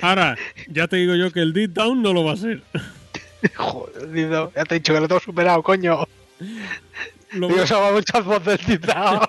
Ahora, 0.00 0.36
ya 0.68 0.86
te 0.88 0.96
digo 0.96 1.14
yo 1.14 1.30
que 1.32 1.40
el 1.40 1.52
Deep 1.52 1.72
Down 1.72 2.02
no 2.02 2.12
lo 2.12 2.24
va 2.24 2.32
a 2.34 2.36
ser. 2.36 2.62
Joder, 3.54 4.50
ya 4.54 4.64
te 4.64 4.74
he 4.74 4.78
dicho 4.78 4.92
que 4.92 5.00
lo 5.00 5.08
tengo 5.08 5.20
superado, 5.20 5.62
coño. 5.62 6.06
Lo- 7.32 7.48
Digo, 7.48 7.64
va 7.80 7.94
un 7.94 8.02
chatbot 8.02 8.44
del 8.44 8.58
titán. 8.58 9.20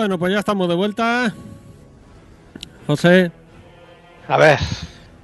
Bueno, 0.00 0.18
pues 0.18 0.32
ya 0.32 0.38
estamos 0.38 0.66
de 0.66 0.74
vuelta. 0.74 1.30
José, 2.86 3.30
A 4.28 4.38
ver, 4.38 4.58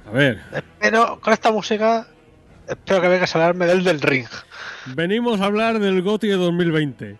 a 0.07 0.11
ver, 0.11 0.39
espero 0.53 1.19
con 1.19 1.33
esta 1.33 1.51
música, 1.51 2.05
espero 2.67 3.01
que 3.01 3.07
vengas 3.07 3.35
a 3.35 3.39
hablarme 3.39 3.65
del 3.65 3.83
del 3.83 3.99
ring. 3.99 4.27
venimos 4.85 5.41
a 5.41 5.45
hablar 5.45 5.79
del 5.79 6.03
GOTY 6.03 6.27
de 6.27 6.35
2020. 6.35 7.17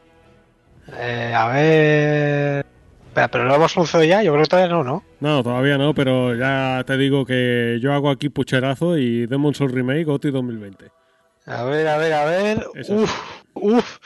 Eh, 0.99 1.33
a 1.35 1.47
ver. 1.47 2.65
Espera, 3.07 3.27
pero 3.27 3.45
lo 3.45 3.55
hemos 3.55 3.75
anunciado 3.75 4.05
ya, 4.05 4.21
yo 4.21 4.33
creo 4.33 4.43
que 4.43 4.49
todavía 4.49 4.71
no, 4.75 4.83
¿no? 4.83 5.03
No, 5.19 5.41
todavía 5.41 5.79
no, 5.79 5.95
pero 5.95 6.35
ya 6.35 6.83
te 6.85 6.95
digo 6.95 7.25
que 7.25 7.79
yo 7.81 7.91
hago 7.91 8.11
aquí 8.11 8.29
pucherazo 8.29 8.99
y 8.99 9.25
Demon's 9.25 9.57
Souls 9.57 9.73
Remake 9.73 10.03
GOTY 10.03 10.29
2020. 10.29 10.91
A 11.47 11.63
ver, 11.63 11.87
a 11.87 11.97
ver, 11.97 12.13
a 12.13 12.25
ver. 12.25 12.67
Eso. 12.75 12.93
Uf, 12.93 13.19
uf. 13.55 13.97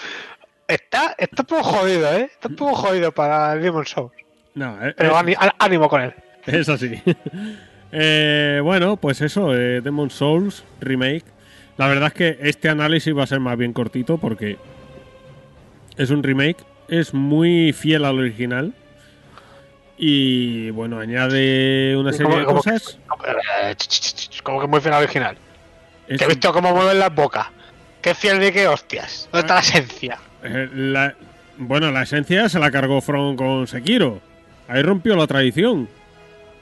Está, 0.73 1.15
está 1.17 1.41
un 1.41 1.45
poco 1.47 1.63
jodido, 1.63 2.13
¿eh? 2.13 2.29
Está 2.31 2.47
un 2.47 2.55
poco 2.55 2.75
jodido 2.75 3.11
para 3.11 3.55
Demon 3.55 3.85
Souls. 3.85 4.11
No, 4.55 4.77
eh, 4.85 4.93
Pero 4.97 5.19
eh, 5.27 5.35
ánimo 5.59 5.89
con 5.89 6.01
él. 6.01 6.13
es 6.45 6.69
así. 6.69 7.01
Eh, 7.93 8.61
bueno, 8.63 8.95
pues 8.95 9.19
eso, 9.19 9.49
Demon's 9.49 10.13
Souls 10.13 10.63
Remake. 10.79 11.25
La 11.75 11.87
verdad 11.89 12.07
es 12.07 12.13
que 12.13 12.37
este 12.47 12.69
análisis 12.69 13.13
va 13.13 13.23
a 13.23 13.27
ser 13.27 13.41
más 13.41 13.57
bien 13.57 13.73
cortito 13.73 14.17
porque 14.17 14.57
es 15.97 16.09
un 16.09 16.23
remake, 16.23 16.63
es 16.87 17.13
muy 17.13 17.73
fiel 17.73 18.05
al 18.05 18.17
original 18.17 18.73
y 19.97 20.69
bueno, 20.69 20.99
añade 20.99 21.97
una 21.97 22.11
¿Y 22.11 22.13
serie 22.13 22.37
de 22.37 22.45
cosas. 22.45 22.97
Como 24.43 24.61
que 24.61 24.67
muy 24.67 24.79
final 24.79 25.03
original. 25.03 25.37
Es- 26.07 26.17
Que 26.17 26.23
he 26.23 26.27
visto 26.29 26.53
cómo 26.53 26.73
mueven 26.73 26.97
las 26.97 27.13
bocas. 27.13 27.47
Qué 28.01 28.15
fiel 28.15 28.39
de 28.39 28.53
qué 28.53 28.69
hostias. 28.69 29.27
¿Dónde 29.33 29.41
está 29.47 29.55
la 29.55 29.59
esencia? 29.59 30.17
Eh, 30.43 30.69
la- 30.73 31.15
bueno, 31.57 31.91
la 31.91 32.03
esencia 32.03 32.49
se 32.49 32.59
la 32.59 32.71
cargó 32.71 33.01
From 33.01 33.35
con 33.35 33.67
Sekiro. 33.67 34.21
Ahí 34.67 34.81
rompió 34.81 35.15
la 35.15 35.27
tradición. 35.27 35.87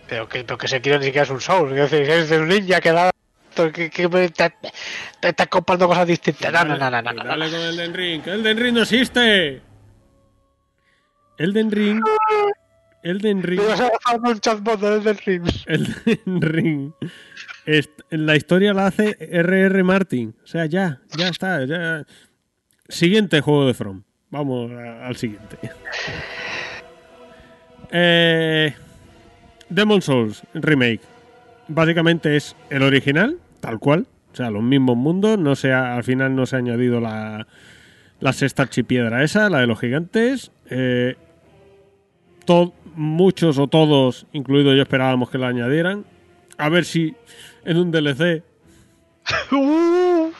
Pero 0.07 0.27
que, 0.27 0.43
pero 0.43 0.57
que 0.57 0.67
se 0.67 0.81
quiere 0.81 0.97
ni 0.99 1.05
siquiera 1.05 1.23
es 1.23 1.29
un 1.29 1.39
Souls. 1.41 1.71
Es 1.71 1.91
decir, 1.91 2.09
es 2.09 2.29
de 2.29 2.39
un 2.39 2.47
ninja 2.47 2.81
que 2.81 2.91
da. 2.91 3.11
Que, 3.73 3.89
que 3.89 4.07
me- 4.07 4.29
te, 4.29 4.53
te 5.19 5.29
estás 5.29 5.47
comprando 5.47 5.87
cosas 5.87 6.07
distintas. 6.07 6.51
No, 6.51 6.63
no, 6.65 6.77
no, 6.77 7.01
no, 7.01 7.13
no. 7.13 7.23
Dale 7.23 7.49
con 7.49 7.59
Elden 7.59 7.93
Ring. 7.93 8.21
que 8.23 8.31
Elden 8.31 8.57
Ring 8.57 8.73
no 8.75 8.81
existe. 8.83 9.61
Elden 11.37 11.71
Ring. 11.71 12.01
Elden 13.03 13.43
Ring. 13.43 13.61
Del 13.61 15.17
ring. 15.25 15.43
Elden 15.65 16.41
Ring. 16.41 16.91
La 18.09 18.35
historia 18.35 18.73
la 18.73 18.87
hace 18.87 19.15
R.R. 19.19 19.83
Martin. 19.83 20.35
O 20.43 20.47
sea, 20.47 20.65
ya, 20.65 20.99
ya 21.15 21.29
está. 21.29 21.65
Ya. 21.65 22.03
Siguiente 22.89 23.39
juego 23.41 23.65
de 23.67 23.73
From. 23.73 24.03
Vamos 24.31 24.71
al 24.71 25.15
siguiente. 25.15 25.57
Eh, 27.91 28.73
Demon 29.69 30.01
Souls 30.01 30.43
Remake. 30.53 31.01
Básicamente 31.67 32.35
es 32.35 32.55
el 32.69 32.83
original, 32.83 33.37
tal 33.61 33.79
cual. 33.79 34.05
O 34.31 34.35
sea, 34.35 34.49
los 34.51 34.61
mismos 34.63 34.97
mundos. 34.97 35.37
No 35.39 35.55
se 35.55 35.71
ha- 35.71 35.95
al 35.95 36.03
final 36.03 36.35
no 36.35 36.45
se 36.45 36.55
ha 36.55 36.59
añadido 36.59 36.99
la, 36.99 37.47
la 38.19 38.33
sexta 38.33 38.63
archipiedra 38.63 39.23
esa, 39.23 39.49
la 39.49 39.59
de 39.59 39.67
los 39.67 39.79
gigantes. 39.79 40.51
Eh, 40.69 41.15
muchos 42.95 43.59
o 43.59 43.67
todos, 43.67 44.25
incluido 44.33 44.73
yo, 44.73 44.81
esperábamos 44.81 45.29
que 45.29 45.37
la 45.37 45.47
añadieran. 45.47 46.05
A 46.57 46.69
ver 46.69 46.85
si 46.85 47.15
en 47.63 47.77
un 47.77 47.91
DLC. 47.91 48.43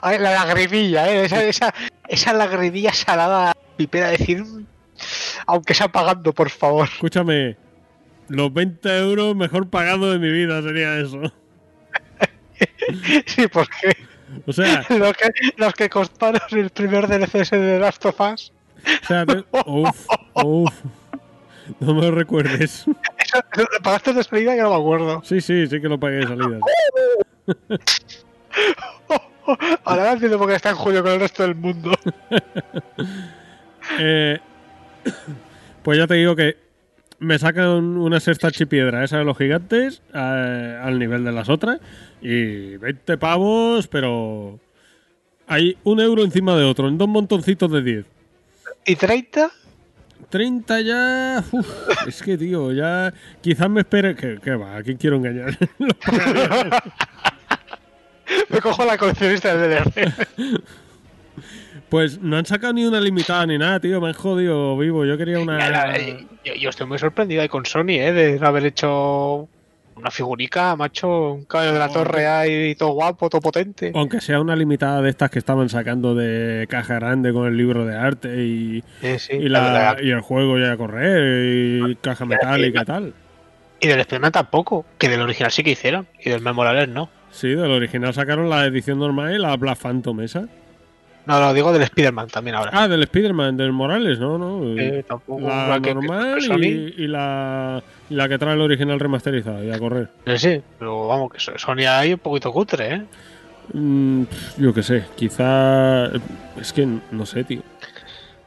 Ay, 0.00 0.18
la 0.18 0.32
lagrimilla, 0.32 1.08
¿eh? 1.10 1.24
Esa, 1.24 1.44
esa, 1.44 1.74
esa 2.08 2.32
lagrimilla 2.32 2.92
salada 2.92 3.52
pipera 3.76 4.08
decir. 4.10 4.42
"Mm, 4.44 4.64
Aunque 5.46 5.74
sea 5.74 5.88
pagando, 5.88 6.32
por 6.32 6.50
favor. 6.50 6.88
Escúchame, 6.92 7.56
los 8.28 8.52
20 8.52 8.98
euros 8.98 9.36
mejor 9.36 9.68
pagados 9.68 10.12
de 10.12 10.18
mi 10.18 10.30
vida 10.30 10.62
sería 10.62 10.98
eso. 10.98 11.20
Sí, 13.26 13.46
porque 13.48 13.96
O 14.46 14.52
sea, 14.52 14.84
los 14.88 15.12
que, 15.16 15.30
los 15.56 15.74
que 15.74 15.90
costaron 15.90 16.40
el 16.52 16.70
primer 16.70 17.06
DLC 17.06 17.34
ese 17.42 17.58
de 17.58 17.78
Last 17.78 18.04
of 18.06 18.18
Us. 18.20 18.52
o 19.02 19.06
sea, 19.06 19.26
te- 19.26 19.44
uf, 19.66 20.06
uf. 20.42 20.72
No 21.80 21.94
me 21.94 22.02
lo 22.02 22.10
recuerdes. 22.12 22.84
Eso, 23.18 23.40
¿Lo 23.56 23.66
pagaste 23.82 24.12
de 24.14 24.22
salida? 24.24 24.54
Que 24.54 24.62
no 24.62 24.70
me 24.70 24.76
acuerdo. 24.76 25.20
Sí, 25.24 25.40
sí, 25.40 25.66
sí 25.66 25.80
que 25.80 25.88
lo 25.88 25.98
pagué 26.00 26.16
de 26.18 26.26
salida. 26.28 26.60
Ahora 29.84 30.12
entiendo 30.12 30.38
por 30.38 30.48
qué 30.48 30.56
está 30.56 30.70
en 30.70 30.76
julio 30.76 31.02
con 31.02 31.12
el 31.12 31.20
resto 31.20 31.42
del 31.42 31.54
mundo. 31.54 31.92
Eh, 34.00 34.40
pues 35.84 35.96
ya 35.96 36.08
te 36.08 36.14
digo 36.14 36.34
que 36.34 36.56
me 37.20 37.38
sacan 37.38 37.68
una 37.96 38.18
sexta 38.18 38.48
archipiedra, 38.48 39.04
esa 39.04 39.18
de 39.18 39.24
los 39.24 39.38
gigantes, 39.38 40.02
al 40.12 40.98
nivel 40.98 41.24
de 41.24 41.30
las 41.30 41.48
otras, 41.48 41.78
y 42.20 42.76
20 42.78 43.16
pavos, 43.16 43.86
pero 43.86 44.58
hay 45.46 45.78
un 45.84 46.00
euro 46.00 46.24
encima 46.24 46.56
de 46.56 46.64
otro, 46.64 46.88
en 46.88 46.98
dos 46.98 47.06
montoncitos 47.06 47.70
de 47.70 47.82
10. 47.82 48.06
¿Y 48.86 48.96
30? 48.96 49.52
30 50.30 50.80
ya. 50.80 51.44
uf, 51.52 51.68
es 52.06 52.22
que, 52.22 52.36
tío, 52.36 52.72
ya. 52.72 53.12
Quizás 53.40 53.70
me 53.70 53.80
espere. 53.80 54.14
Que, 54.14 54.38
que 54.38 54.54
va, 54.54 54.76
¿a 54.76 54.82
quién 54.82 54.96
quiero 54.96 55.16
engañar? 55.16 55.56
Me 58.50 58.60
cojo 58.60 58.84
la 58.84 58.96
coleccionista 58.98 59.56
del 59.56 59.70
DLC. 59.84 60.60
pues 61.88 62.20
no 62.20 62.36
han 62.36 62.46
sacado 62.46 62.72
ni 62.72 62.84
una 62.84 63.00
limitada 63.00 63.46
ni 63.46 63.58
nada, 63.58 63.80
tío. 63.80 64.00
Me 64.00 64.08
han 64.08 64.14
jodido 64.14 64.76
vivo. 64.76 65.04
Yo 65.04 65.16
quería 65.16 65.38
una. 65.38 65.96
Yo, 66.44 66.54
yo 66.54 66.70
estoy 66.70 66.86
muy 66.86 66.98
sorprendido 66.98 67.42
ahí 67.42 67.48
con 67.48 67.64
Sony, 67.66 67.90
¿eh? 68.00 68.12
De 68.12 68.46
haber 68.46 68.66
hecho 68.66 69.48
una 69.96 70.10
figurica, 70.10 70.76
macho, 70.76 71.32
un 71.32 71.44
caballo 71.46 71.72
de 71.72 71.78
la 71.78 71.88
torre 71.88 72.26
ahí, 72.26 72.74
todo 72.74 72.90
guapo, 72.90 73.30
todo 73.30 73.40
potente. 73.40 73.92
Aunque 73.94 74.20
sea 74.20 74.40
una 74.40 74.54
limitada 74.54 75.00
de 75.00 75.08
estas 75.08 75.30
que 75.30 75.38
estaban 75.38 75.70
sacando 75.70 76.14
de 76.14 76.66
caja 76.68 76.96
grande 76.96 77.32
con 77.32 77.46
el 77.46 77.56
libro 77.56 77.86
de 77.86 77.96
arte 77.96 78.44
y, 78.44 78.84
Sí, 79.00 79.18
sí. 79.18 79.32
y, 79.36 79.48
la, 79.48 79.96
y 80.02 80.10
el 80.10 80.20
juego 80.20 80.58
ya 80.58 80.72
a 80.72 80.76
correr 80.76 81.46
y 81.88 81.96
caja 81.96 82.26
metálica 82.26 82.82
y 82.82 82.84
tal. 82.84 83.14
Y 83.80 83.88
del 83.88 84.00
Spider-Man 84.00 84.32
tampoco, 84.32 84.84
que 84.98 85.08
del 85.08 85.22
original 85.22 85.50
sí 85.50 85.62
que 85.62 85.70
hicieron, 85.70 86.06
y 86.22 86.28
del 86.28 86.40
Memorales 86.42 86.88
no. 86.88 87.08
Sí, 87.36 87.48
del 87.48 87.70
original 87.70 88.14
sacaron 88.14 88.48
la 88.48 88.64
edición 88.64 88.98
normal 88.98 89.34
y 89.34 89.38
la 89.38 89.54
Black 89.56 89.78
Phantom 89.78 90.20
esa. 90.22 90.48
No, 91.26 91.40
no, 91.40 91.52
digo 91.52 91.72
del 91.72 91.82
Spider-Man 91.82 92.28
también 92.28 92.54
ahora. 92.56 92.70
Ah, 92.72 92.88
del 92.88 93.02
Spider-Man, 93.02 93.56
del 93.56 93.72
Morales, 93.72 94.18
¿no? 94.18 94.38
no 94.38 94.80
Eh, 94.80 95.04
tampoco. 95.06 95.40
La 95.46 95.78
que- 95.82 95.92
normal 95.92 96.38
que 96.38 96.66
y, 96.66 96.94
y 97.04 97.06
la, 97.08 97.82
y 98.08 98.14
la 98.14 98.28
que 98.28 98.38
trae 98.38 98.54
el 98.54 98.60
original 98.60 98.98
remasterizado 99.00 99.62
y 99.62 99.70
a 99.70 99.78
correr. 99.78 100.08
Sí, 100.26 100.38
sí, 100.38 100.62
pero 100.78 101.08
vamos, 101.08 101.30
que 101.32 101.40
so- 101.40 101.58
Sony 101.58 101.84
ahí 101.88 102.12
un 102.14 102.20
poquito 102.20 102.52
cutre, 102.52 102.94
¿eh? 102.94 103.02
Mm, 103.74 104.22
yo 104.58 104.72
qué 104.72 104.82
sé, 104.84 105.04
quizá. 105.16 106.06
Es 106.60 106.72
que 106.72 106.86
no 107.10 107.26
sé, 107.26 107.42
tío. 107.44 107.60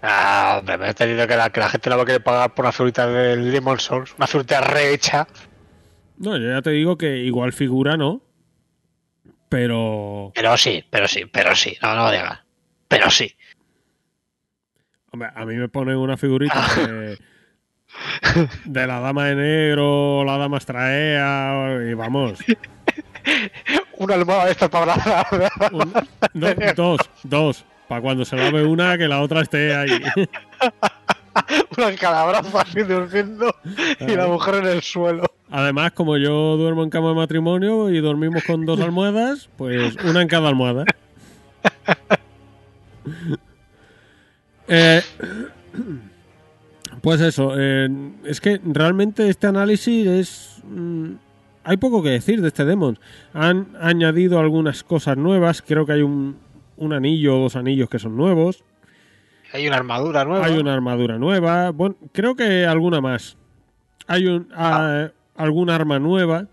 Ah, 0.02 0.56
hombre, 0.60 0.78
me 0.78 0.86
he 0.86 0.90
entendido 0.90 1.28
que 1.28 1.36
la, 1.36 1.50
que 1.50 1.60
la 1.60 1.70
gente 1.70 1.90
no 1.90 1.98
va 1.98 2.04
a 2.04 2.06
querer 2.06 2.24
pagar 2.24 2.54
por 2.56 2.64
una 2.64 2.72
figurita 2.72 3.06
del 3.08 3.52
Demon 3.52 3.80
Souls, 3.80 4.16
una 4.18 4.26
figurita 4.28 4.62
rehecha. 4.62 5.28
No, 6.18 6.38
yo 6.38 6.50
ya 6.50 6.62
te 6.62 6.70
digo 6.72 6.98
que 6.98 7.18
igual 7.18 7.52
figura, 7.52 7.98
¿no? 7.98 8.22
Pero. 9.50 10.32
Pero 10.36 10.58
sí, 10.58 10.84
pero 10.90 11.08
sí, 11.08 11.26
pero 11.26 11.56
sí, 11.56 11.76
no, 11.82 11.96
no 11.96 12.12
digas. 12.12 12.40
Pero 12.88 13.10
sí. 13.10 13.36
Hombre, 15.12 15.30
a 15.36 15.46
mí 15.46 15.56
me 15.56 15.68
ponen 15.70 15.98
una 15.98 16.18
figurita 16.18 16.68
de, 16.76 17.18
de 18.66 18.88
la 18.88 19.00
dama 19.00 19.26
de 19.26 19.36
negro, 19.36 20.24
la 20.24 20.38
dama 20.38 20.58
estraea, 20.58 21.80
y 21.90 21.94
vamos. 21.96 22.40
Una 23.98 24.14
almohada 24.16 24.46
de 24.46 24.52
estas 24.52 24.70
para 24.70 24.96
un- 25.72 25.94
no, 26.34 26.48
dos, 26.76 27.00
dos. 27.24 27.66
Para 27.88 28.02
cuando 28.02 28.24
se 28.24 28.36
lave 28.36 28.64
una, 28.64 28.98
que 29.00 29.08
la 29.08 29.20
otra 29.22 29.42
esté 29.42 29.74
ahí. 29.76 29.90
una 31.78 31.96
calabraza 31.96 32.62
así 32.62 32.84
durmiendo 32.84 33.54
y 34.00 34.16
la 34.16 34.28
mujer 34.28 34.56
en 34.56 34.68
el 34.68 34.82
suelo. 34.84 35.24
Además, 35.52 35.92
como 35.94 36.18
yo 36.18 36.58
duermo 36.58 36.84
en 36.84 36.90
cama 36.90 37.10
de 37.10 37.16
matrimonio 37.16 37.90
y 37.90 38.00
dormimos 38.00 38.44
con 38.44 38.66
dos 38.66 38.80
almohadas, 38.80 39.50
pues 39.58 39.96
una 40.06 40.22
en 40.22 40.28
cada 40.28 40.50
almohada. 40.50 40.86
Eh, 44.72 45.02
pues 47.02 47.22
eso, 47.22 47.54
eh, 47.58 47.90
es 48.24 48.40
que 48.40 48.62
realmente 48.64 49.28
este 49.28 49.48
análisis 49.48 50.06
es... 50.06 50.64
mm, 50.64 51.14
hay 51.64 51.78
poco 51.78 52.04
que 52.04 52.10
decir 52.10 52.40
de 52.40 52.50
este 52.50 52.66
Demon. 52.66 53.00
Han 53.34 53.76
añadido 53.82 54.40
algunas 54.40 54.84
cosas 54.84 55.18
nuevas, 55.18 55.64
creo 55.64 55.88
que 55.88 55.94
hay 55.94 56.04
un, 56.04 56.38
un 56.78 56.94
anillo 56.94 57.38
o 57.38 57.42
dos 57.42 57.56
anillos 57.56 57.90
que 57.90 57.98
son 57.98 58.16
nuevos. 58.16 58.64
Hay 59.54 59.68
una 59.68 59.78
armadura 59.78 60.24
nueva. 60.24 60.46
Hay 60.46 60.60
una 60.60 60.74
armadura 60.76 61.18
nueva. 61.18 61.72
Bueno, 61.72 61.96
creo 62.12 62.36
que 62.36 62.66
alguna 62.68 63.02
más. 63.02 63.38
Hay 64.06 64.28
un, 64.28 64.50
ah, 64.54 65.10
alguna 65.40 65.76
arma 65.76 66.00
nueva. 66.00 66.46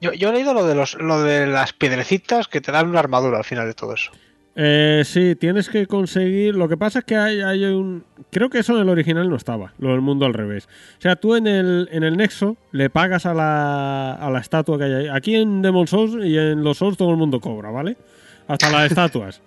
Yo, 0.00 0.12
yo 0.12 0.28
he 0.28 0.32
leído 0.32 0.52
lo 0.52 0.66
de 0.66 0.74
los 0.74 0.94
lo 0.94 1.22
de 1.22 1.46
las 1.46 1.72
piedrecitas 1.72 2.48
que 2.48 2.60
te 2.60 2.72
dan 2.72 2.88
una 2.88 2.98
armadura 2.98 3.38
al 3.38 3.44
final 3.44 3.66
de 3.66 3.74
todo 3.74 3.94
eso. 3.94 4.12
Eh, 4.56 5.02
sí, 5.04 5.34
tienes 5.34 5.68
que 5.68 5.86
conseguir. 5.86 6.54
Lo 6.54 6.68
que 6.68 6.76
pasa 6.76 7.00
es 7.00 7.04
que 7.04 7.16
hay, 7.16 7.40
hay 7.40 7.64
un. 7.64 8.04
Creo 8.30 8.50
que 8.50 8.58
eso 8.58 8.74
en 8.74 8.82
el 8.82 8.88
original 8.88 9.28
no 9.28 9.36
estaba, 9.36 9.72
lo 9.78 9.90
del 9.90 10.00
mundo 10.00 10.26
al 10.26 10.34
revés. 10.34 10.68
O 10.98 11.00
sea, 11.00 11.16
tú 11.16 11.34
en 11.34 11.46
el, 11.46 11.88
en 11.90 12.04
el 12.04 12.16
Nexo 12.16 12.56
le 12.72 12.90
pagas 12.90 13.26
a 13.26 13.34
la, 13.34 14.12
a 14.12 14.30
la 14.30 14.38
estatua 14.38 14.78
que 14.78 14.84
hay 14.84 14.92
ahí. 14.92 15.08
Aquí 15.08 15.34
en 15.34 15.62
Demon 15.62 15.86
Souls 15.86 16.24
y 16.24 16.36
en 16.38 16.62
los 16.62 16.78
Souls 16.78 16.96
todo 16.96 17.10
el 17.10 17.16
mundo 17.16 17.40
cobra, 17.40 17.70
¿vale? 17.70 17.96
Hasta 18.46 18.70
las 18.70 18.86
estatuas. 18.90 19.40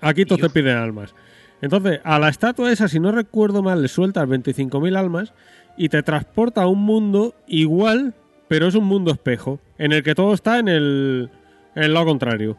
Aquí 0.00 0.24
todos 0.24 0.40
te 0.40 0.50
piden 0.50 0.76
almas. 0.76 1.14
Entonces, 1.60 2.00
a 2.02 2.18
la 2.18 2.28
estatua 2.28 2.72
esa, 2.72 2.88
si 2.88 2.98
no 2.98 3.12
recuerdo 3.12 3.62
mal, 3.62 3.82
le 3.82 3.88
sueltas 3.88 4.26
25.000 4.28 4.96
almas 4.96 5.32
y 5.76 5.88
te 5.88 6.02
transporta 6.02 6.62
a 6.62 6.66
un 6.66 6.80
mundo 6.80 7.34
igual, 7.46 8.14
pero 8.48 8.66
es 8.66 8.74
un 8.74 8.84
mundo 8.84 9.10
espejo, 9.12 9.58
en 9.78 9.92
el 9.92 10.02
que 10.02 10.14
todo 10.14 10.34
está 10.34 10.58
en 10.58 10.68
el, 10.68 11.30
en 11.74 11.82
el 11.84 11.94
lado 11.94 12.06
contrario. 12.06 12.56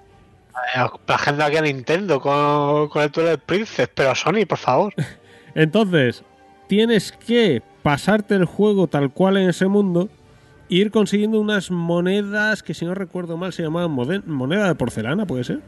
Bajando 1.08 1.44
aquí 1.44 1.58
a 1.58 1.62
Nintendo 1.62 2.20
con, 2.20 2.90
con 2.90 3.02
el 3.04 3.12
Twilight 3.12 3.42
Princess, 3.42 3.90
pero 3.94 4.16
Sony, 4.16 4.46
por 4.48 4.58
favor. 4.58 4.94
Entonces, 5.56 6.24
tienes 6.68 7.12
que 7.12 7.62
pasarte 7.84 8.36
el 8.36 8.46
juego 8.46 8.88
tal 8.88 9.12
cual 9.12 9.38
en 9.38 9.50
ese 9.50 9.68
mundo 9.68 10.10
e 10.70 10.76
ir 10.76 10.90
consiguiendo 10.92 11.40
unas 11.40 11.70
monedas 11.70 12.64
que, 12.64 12.74
si 12.74 12.86
no 12.86 12.96
recuerdo 12.96 13.38
mal, 13.38 13.52
se 13.54 13.62
llamaban 13.64 13.92
moneda 14.26 14.68
de 14.68 14.76
porcelana, 14.76 15.26
¿puede 15.26 15.44
ser? 15.44 15.60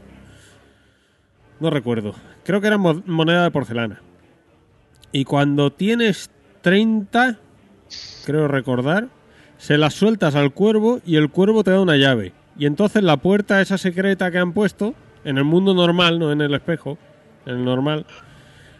No 1.60 1.70
recuerdo. 1.70 2.14
Creo 2.44 2.60
que 2.60 2.66
era 2.66 2.78
mo- 2.78 3.02
moneda 3.06 3.44
de 3.44 3.50
porcelana. 3.50 4.00
Y 5.12 5.24
cuando 5.24 5.72
tienes 5.72 6.30
30, 6.70 7.38
creo 8.24 8.48
recordar, 8.48 9.06
se 9.56 9.78
las 9.78 9.94
sueltas 9.94 10.34
al 10.34 10.52
cuervo 10.52 10.98
y 11.06 11.14
el 11.14 11.30
cuervo 11.30 11.62
te 11.62 11.70
da 11.70 11.80
una 11.80 11.94
llave. 11.96 12.32
Y 12.58 12.66
entonces 12.66 13.04
la 13.04 13.18
puerta 13.18 13.60
esa 13.60 13.78
secreta 13.78 14.32
que 14.32 14.38
han 14.38 14.52
puesto, 14.52 14.92
en 15.22 15.38
el 15.38 15.44
mundo 15.44 15.74
normal, 15.74 16.18
no 16.18 16.32
en 16.32 16.40
el 16.40 16.52
espejo, 16.54 16.98
en 17.46 17.58
el 17.58 17.64
normal, 17.64 18.04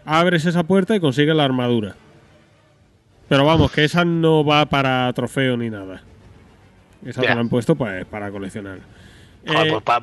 abres 0.04 0.46
esa 0.46 0.64
puerta 0.64 0.96
y 0.96 1.00
consigues 1.00 1.36
la 1.36 1.44
armadura. 1.44 1.94
Pero 3.28 3.44
vamos, 3.44 3.70
que 3.70 3.84
esa 3.84 4.04
no 4.04 4.44
va 4.44 4.66
para 4.66 5.12
trofeo 5.12 5.56
ni 5.56 5.70
nada. 5.70 6.02
Esa 7.04 7.20
te 7.20 7.28
la 7.28 7.38
han 7.40 7.48
puesto 7.48 7.76
pues, 7.76 8.04
para 8.06 8.32
coleccionar. 8.32 8.78
Joder, 9.46 9.66
Eh, 9.68 9.70
pues, 9.70 9.84
pa- 9.84 10.02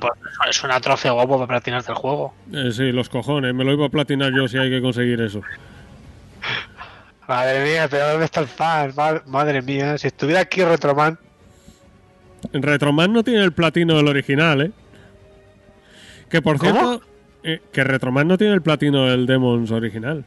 es 0.49 0.63
una 0.63 0.79
trofeo 0.79 1.15
guapo 1.15 1.35
para 1.35 1.47
platinarte 1.47 1.91
el 1.91 1.97
juego. 1.97 2.33
eh, 2.53 2.71
sí, 2.71 2.93
los 2.93 3.09
cojones, 3.09 3.53
me 3.53 3.65
lo 3.65 3.73
iba 3.73 3.87
a 3.87 3.89
platinar 3.89 4.31
yo 4.33 4.47
si 4.47 4.57
hay 4.57 4.69
que 4.69 4.81
conseguir 4.81 5.19
eso. 5.19 5.41
Madre 7.27 7.63
mía, 7.63 7.87
pero 7.89 8.09
¿dónde 8.09 8.25
está 8.25 8.41
el 8.41 8.47
fan? 8.47 8.93
Ma- 8.95 9.21
Madre 9.25 9.61
mía, 9.61 9.97
si 9.97 10.07
estuviera 10.07 10.41
aquí 10.41 10.63
Retroman, 10.63 11.17
Retroman 12.51 13.13
no 13.13 13.23
tiene 13.23 13.41
el 13.43 13.53
platino 13.53 13.95
del 13.95 14.07
original, 14.09 14.61
¿eh? 14.61 14.71
Que 16.29 16.41
por 16.41 16.57
¿Cómo? 16.57 16.71
cierto, 16.71 17.01
eh, 17.43 17.61
que 17.71 17.83
Retroman 17.85 18.27
no 18.27 18.37
tiene 18.37 18.53
el 18.53 18.61
platino 18.61 19.05
del 19.05 19.25
Demons 19.25 19.71
original. 19.71 20.25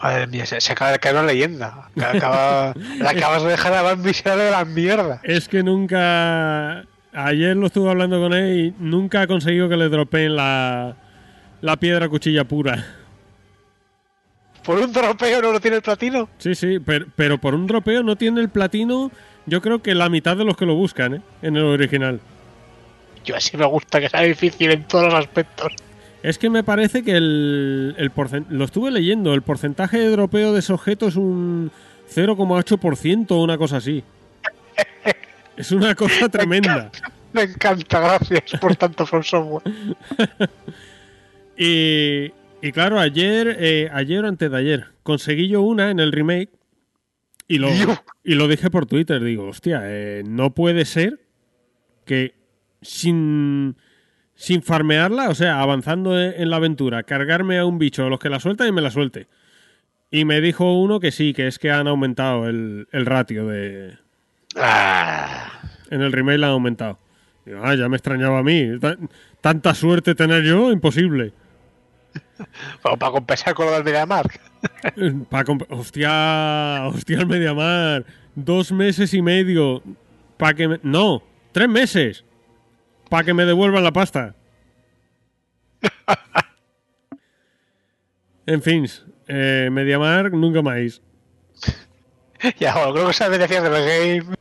madre 0.00 0.26
mía, 0.28 0.46
se, 0.46 0.60
se 0.60 0.72
acaba 0.72 0.92
de 0.92 0.98
caer 0.98 1.16
una 1.16 1.24
leyenda. 1.24 1.88
Acaba- 1.96 2.74
la 2.98 3.10
acabas 3.10 3.42
de 3.42 3.48
dejar 3.50 3.74
a 3.74 3.82
más 3.82 3.98
miserable 3.98 4.44
de 4.44 4.50
la 4.50 4.64
mierda. 4.64 5.20
Es 5.24 5.48
que 5.48 5.62
nunca. 5.62 6.84
Ayer 7.12 7.56
lo 7.56 7.66
estuve 7.66 7.90
hablando 7.90 8.20
con 8.20 8.32
él 8.34 8.60
y 8.60 8.74
nunca 8.78 9.22
ha 9.22 9.26
conseguido 9.26 9.68
que 9.68 9.76
le 9.76 9.88
dropeen 9.88 10.36
la, 10.36 10.94
la 11.62 11.76
piedra 11.78 12.08
cuchilla 12.08 12.44
pura. 12.44 12.84
Por 14.68 14.80
un 14.80 14.92
tropeo 14.92 15.40
no 15.40 15.52
lo 15.52 15.60
tiene 15.60 15.78
el 15.78 15.82
platino. 15.82 16.28
Sí, 16.36 16.54
sí, 16.54 16.78
pero, 16.78 17.06
pero 17.16 17.38
por 17.38 17.54
un 17.54 17.66
dropeo 17.66 18.02
no 18.02 18.16
tiene 18.16 18.42
el 18.42 18.50
platino. 18.50 19.10
Yo 19.46 19.62
creo 19.62 19.80
que 19.80 19.94
la 19.94 20.10
mitad 20.10 20.36
de 20.36 20.44
los 20.44 20.58
que 20.58 20.66
lo 20.66 20.74
buscan, 20.74 21.14
¿eh? 21.14 21.22
En 21.40 21.56
el 21.56 21.62
original. 21.62 22.20
Yo 23.24 23.34
así 23.34 23.56
me 23.56 23.64
gusta 23.64 23.98
que 23.98 24.10
sea 24.10 24.20
difícil 24.20 24.70
en 24.70 24.84
todos 24.84 25.06
los 25.06 25.14
aspectos. 25.14 25.72
Es 26.22 26.36
que 26.36 26.50
me 26.50 26.64
parece 26.64 27.02
que 27.02 27.12
el, 27.12 27.94
el 27.96 28.12
lo 28.50 28.66
estuve 28.66 28.90
leyendo, 28.90 29.32
el 29.32 29.40
porcentaje 29.40 30.00
de 30.00 30.10
dropeo 30.10 30.52
de 30.52 30.58
ese 30.58 30.74
objeto 30.74 31.08
es 31.08 31.16
un 31.16 31.70
0,8% 32.14 33.26
o 33.30 33.42
una 33.42 33.56
cosa 33.56 33.78
así. 33.78 34.04
Es 35.56 35.72
una 35.72 35.94
cosa 35.94 36.28
tremenda. 36.28 36.90
Me 37.32 37.44
encanta, 37.44 38.00
gracias 38.00 38.60
por 38.60 38.76
tanto 38.76 39.06
From 39.06 39.22
Software. 39.22 39.62
Y, 41.60 42.30
y 42.62 42.72
claro, 42.72 42.98
ayer, 42.98 43.56
eh, 43.60 43.88
ayer 43.92 44.24
o 44.24 44.28
antes 44.28 44.50
de 44.50 44.56
ayer, 44.56 44.86
conseguí 45.02 45.48
yo 45.48 45.62
una 45.62 45.90
en 45.90 46.00
el 46.00 46.12
remake 46.12 46.50
y 47.46 47.58
lo, 47.58 47.70
Dios. 47.70 47.98
y 48.24 48.34
lo 48.34 48.48
dije 48.48 48.70
por 48.70 48.86
Twitter. 48.86 49.22
Digo, 49.22 49.46
hostia, 49.48 49.80
eh, 49.84 50.22
no 50.26 50.54
puede 50.54 50.84
ser 50.84 51.20
que 52.04 52.34
sin, 52.82 53.76
sin 54.34 54.62
farmearla, 54.62 55.28
o 55.30 55.34
sea, 55.34 55.60
avanzando 55.60 56.20
en 56.20 56.34
en 56.40 56.50
la 56.50 56.56
aventura, 56.56 57.02
cargarme 57.04 57.58
a 57.58 57.64
un 57.64 57.78
bicho 57.78 58.04
a 58.06 58.10
los 58.10 58.18
que 58.18 58.28
la 58.30 58.40
sueltan 58.40 58.68
y 58.68 58.72
me 58.72 58.82
la 58.82 58.90
suelte. 58.90 59.28
Y 60.10 60.24
me 60.24 60.40
dijo 60.40 60.72
uno 60.80 61.00
que 61.00 61.10
sí, 61.12 61.34
que 61.34 61.46
es 61.46 61.58
que 61.58 61.70
han 61.70 61.86
aumentado 61.86 62.48
el, 62.48 62.88
el 62.92 63.04
ratio 63.06 63.46
de... 63.46 63.94
Ah, 64.56 65.60
En 65.90 66.00
el 66.02 66.12
remake 66.12 66.38
la 66.38 66.46
han 66.48 66.52
aumentado. 66.54 66.98
Digo, 67.44 67.60
ah, 67.62 67.74
ya 67.74 67.88
me 67.88 67.96
extrañaba 67.96 68.38
a 68.38 68.42
mí. 68.42 68.78
Ta- 68.80 68.96
Tanta 69.40 69.74
suerte 69.74 70.14
tener 70.14 70.42
yo, 70.44 70.72
imposible. 70.72 71.32
o 72.82 72.96
para 72.96 73.12
compensar 73.12 73.54
con 73.54 73.66
lo 73.66 73.72
del 73.72 73.84
MediaMark. 73.84 74.40
Comp- 75.30 75.66
hostia, 75.70 76.82
hostia, 76.86 77.18
el 77.18 77.26
Mediamar. 77.26 78.04
Dos 78.34 78.72
meses 78.72 79.14
y 79.14 79.22
medio. 79.22 79.82
Para 80.36 80.54
que 80.54 80.68
me- 80.68 80.80
No, 80.82 81.22
tres 81.52 81.68
meses. 81.68 82.24
Para 83.08 83.24
que 83.24 83.34
me 83.34 83.44
devuelvan 83.44 83.84
la 83.84 83.92
pasta. 83.92 84.34
en 88.46 88.62
fin, 88.62 88.86
eh, 89.26 89.68
Mediamar 89.70 90.32
nunca 90.32 90.62
más. 90.62 91.00
ya, 92.58 92.74
bueno, 92.74 92.92
creo 92.94 93.06
que 93.08 93.12
se 93.12 93.28
decías 93.30 93.62
de 93.62 93.70
los 93.70 93.80
game. 93.80 94.36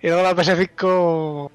Y 0.00 0.06
luego 0.08 0.22
la 0.22 0.34
PS5. 0.36 1.50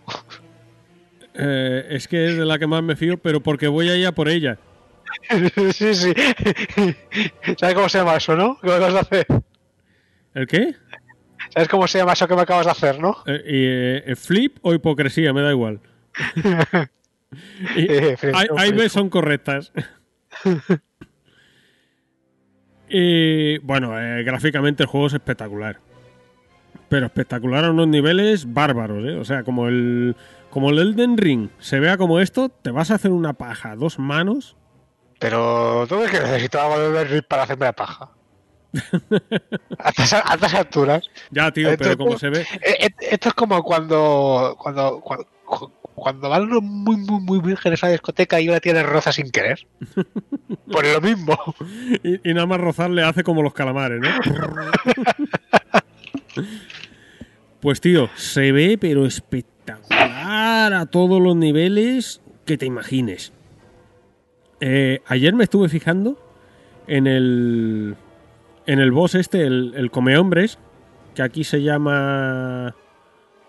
Eh, 1.44 1.88
es 1.90 2.08
que 2.08 2.30
es 2.30 2.38
de 2.38 2.46
la 2.46 2.60
que 2.60 2.68
más 2.68 2.84
me 2.84 2.96
fío, 2.96 3.18
pero 3.18 3.42
porque 3.42 3.68
voy 3.68 3.90
a 3.90 3.96
ir 3.96 4.06
a 4.06 4.12
por 4.12 4.30
ella. 4.30 4.60
sí, 5.74 5.96
sí. 5.96 6.14
¿Sabes 7.58 7.76
cómo 7.76 7.90
se 7.90 7.98
llama 7.98 8.16
eso, 8.16 8.36
no? 8.36 8.60
¿Qué 8.62 8.68
me 8.68 8.74
acabas 8.74 8.94
de 8.94 9.00
hacer? 9.00 9.28
¿El 10.36 10.48
qué? 10.48 10.76
¿Sabes 11.50 11.68
cómo 11.68 11.88
se 11.88 11.98
llama 11.98 12.14
eso 12.14 12.28
que 12.28 12.36
me 12.36 12.42
acabas 12.42 12.66
de 12.66 12.72
hacer, 12.72 13.00
no? 13.00 13.18
Eh, 13.26 14.04
eh, 14.06 14.16
¿Flip 14.16 14.58
o 14.62 14.74
hipocresía? 14.74 15.34
Me 15.34 15.42
da 15.42 15.52
igual. 15.52 15.80
Y 17.78 17.86
Eh, 17.90 18.18
hay, 18.34 18.48
hay. 18.58 18.72
B 18.74 18.90
son 18.90 19.10
correctas. 19.10 19.72
y 22.90 23.58
bueno, 23.60 23.92
gráficamente 24.26 24.84
el 24.84 24.88
juego 24.88 25.08
es 25.08 25.14
espectacular. 25.14 25.80
Pero 26.90 27.06
espectacular 27.06 27.64
a 27.64 27.72
unos 27.72 27.88
niveles 27.88 28.54
bárbaros, 28.54 29.06
¿eh? 29.06 29.16
O 29.16 29.24
sea, 29.24 29.44
como 29.44 29.70
el, 29.70 30.14
como 30.52 30.70
el 30.70 30.80
Elden 30.80 31.18
Ring 31.18 31.50
se 31.60 31.80
vea 31.80 31.98
como 31.98 32.20
esto, 32.20 32.50
te 32.50 32.70
vas 32.72 32.92
a 32.92 32.96
hacer 32.96 33.12
una 33.12 33.34
paja 33.34 33.72
a 33.72 33.76
dos 33.76 33.98
manos. 33.98 34.56
Pero 35.20 35.86
tú 35.88 36.00
ves 36.00 36.12
que 36.12 36.20
necesito 36.20 36.62
algo 36.62 36.92
de 36.92 37.04
RIP 37.06 37.28
para 37.28 37.44
hacerme 37.44 37.66
la 37.66 37.74
paja. 37.74 38.12
a, 39.80 39.90
estas, 39.90 40.14
a 40.14 40.34
estas 40.36 40.54
alturas. 40.54 41.04
Ya, 41.30 41.52
tío, 41.52 41.70
Esto 41.70 41.84
pero 41.84 41.98
como 41.98 42.10
como- 42.12 42.20
se 42.20 42.30
ve. 42.30 42.42
Eh, 42.42 42.86
eh, 42.86 42.90
Esto 43.12 43.30
es 43.30 43.36
como 43.36 43.62
cuando. 43.64 44.56
Cuando. 44.60 45.02
Cuando, 45.02 45.28
cuando 45.94 46.30
van 46.30 46.44
unos 46.44 46.64
muy, 46.64 46.96
muy, 46.96 47.20
muy 47.22 47.40
vírgenes 47.42 47.84
a 47.84 47.88
la 47.88 47.92
discoteca 47.92 48.40
y 48.40 48.48
una 48.50 48.60
tiene 48.62 48.82
roza 48.82 49.12
sin 49.12 49.30
querer. 49.30 49.68
Por 50.72 50.86
lo 50.88 51.02
mismo. 51.02 51.38
Y, 52.04 52.30
y 52.30 52.34
nada 52.34 52.48
más 52.48 52.62
rozarle 52.62 53.04
hace 53.04 53.24
como 53.24 53.44
los 53.44 53.54
calamares, 53.54 54.00
¿no? 54.00 54.10
pues 57.60 57.82
tío, 57.82 58.10
se 58.16 58.52
ve 58.52 58.78
pero 58.80 59.06
espectacular 59.06 59.61
a 59.90 60.86
todos 60.90 61.22
los 61.22 61.36
niveles 61.36 62.22
que 62.46 62.58
te 62.58 62.66
imagines. 62.66 63.34
Eh, 64.60 65.02
ayer 65.08 65.34
me 65.34 65.44
estuve 65.44 65.70
fijando 65.70 66.18
en 66.88 67.08
el 67.08 67.96
en 68.68 68.80
el 68.80 68.92
boss 68.92 69.16
este, 69.16 69.46
el, 69.46 69.74
el 69.76 69.92
come 69.92 70.18
hombres, 70.18 70.60
que 71.16 71.24
aquí 71.24 71.44
se 71.44 71.62
llama 71.62 72.76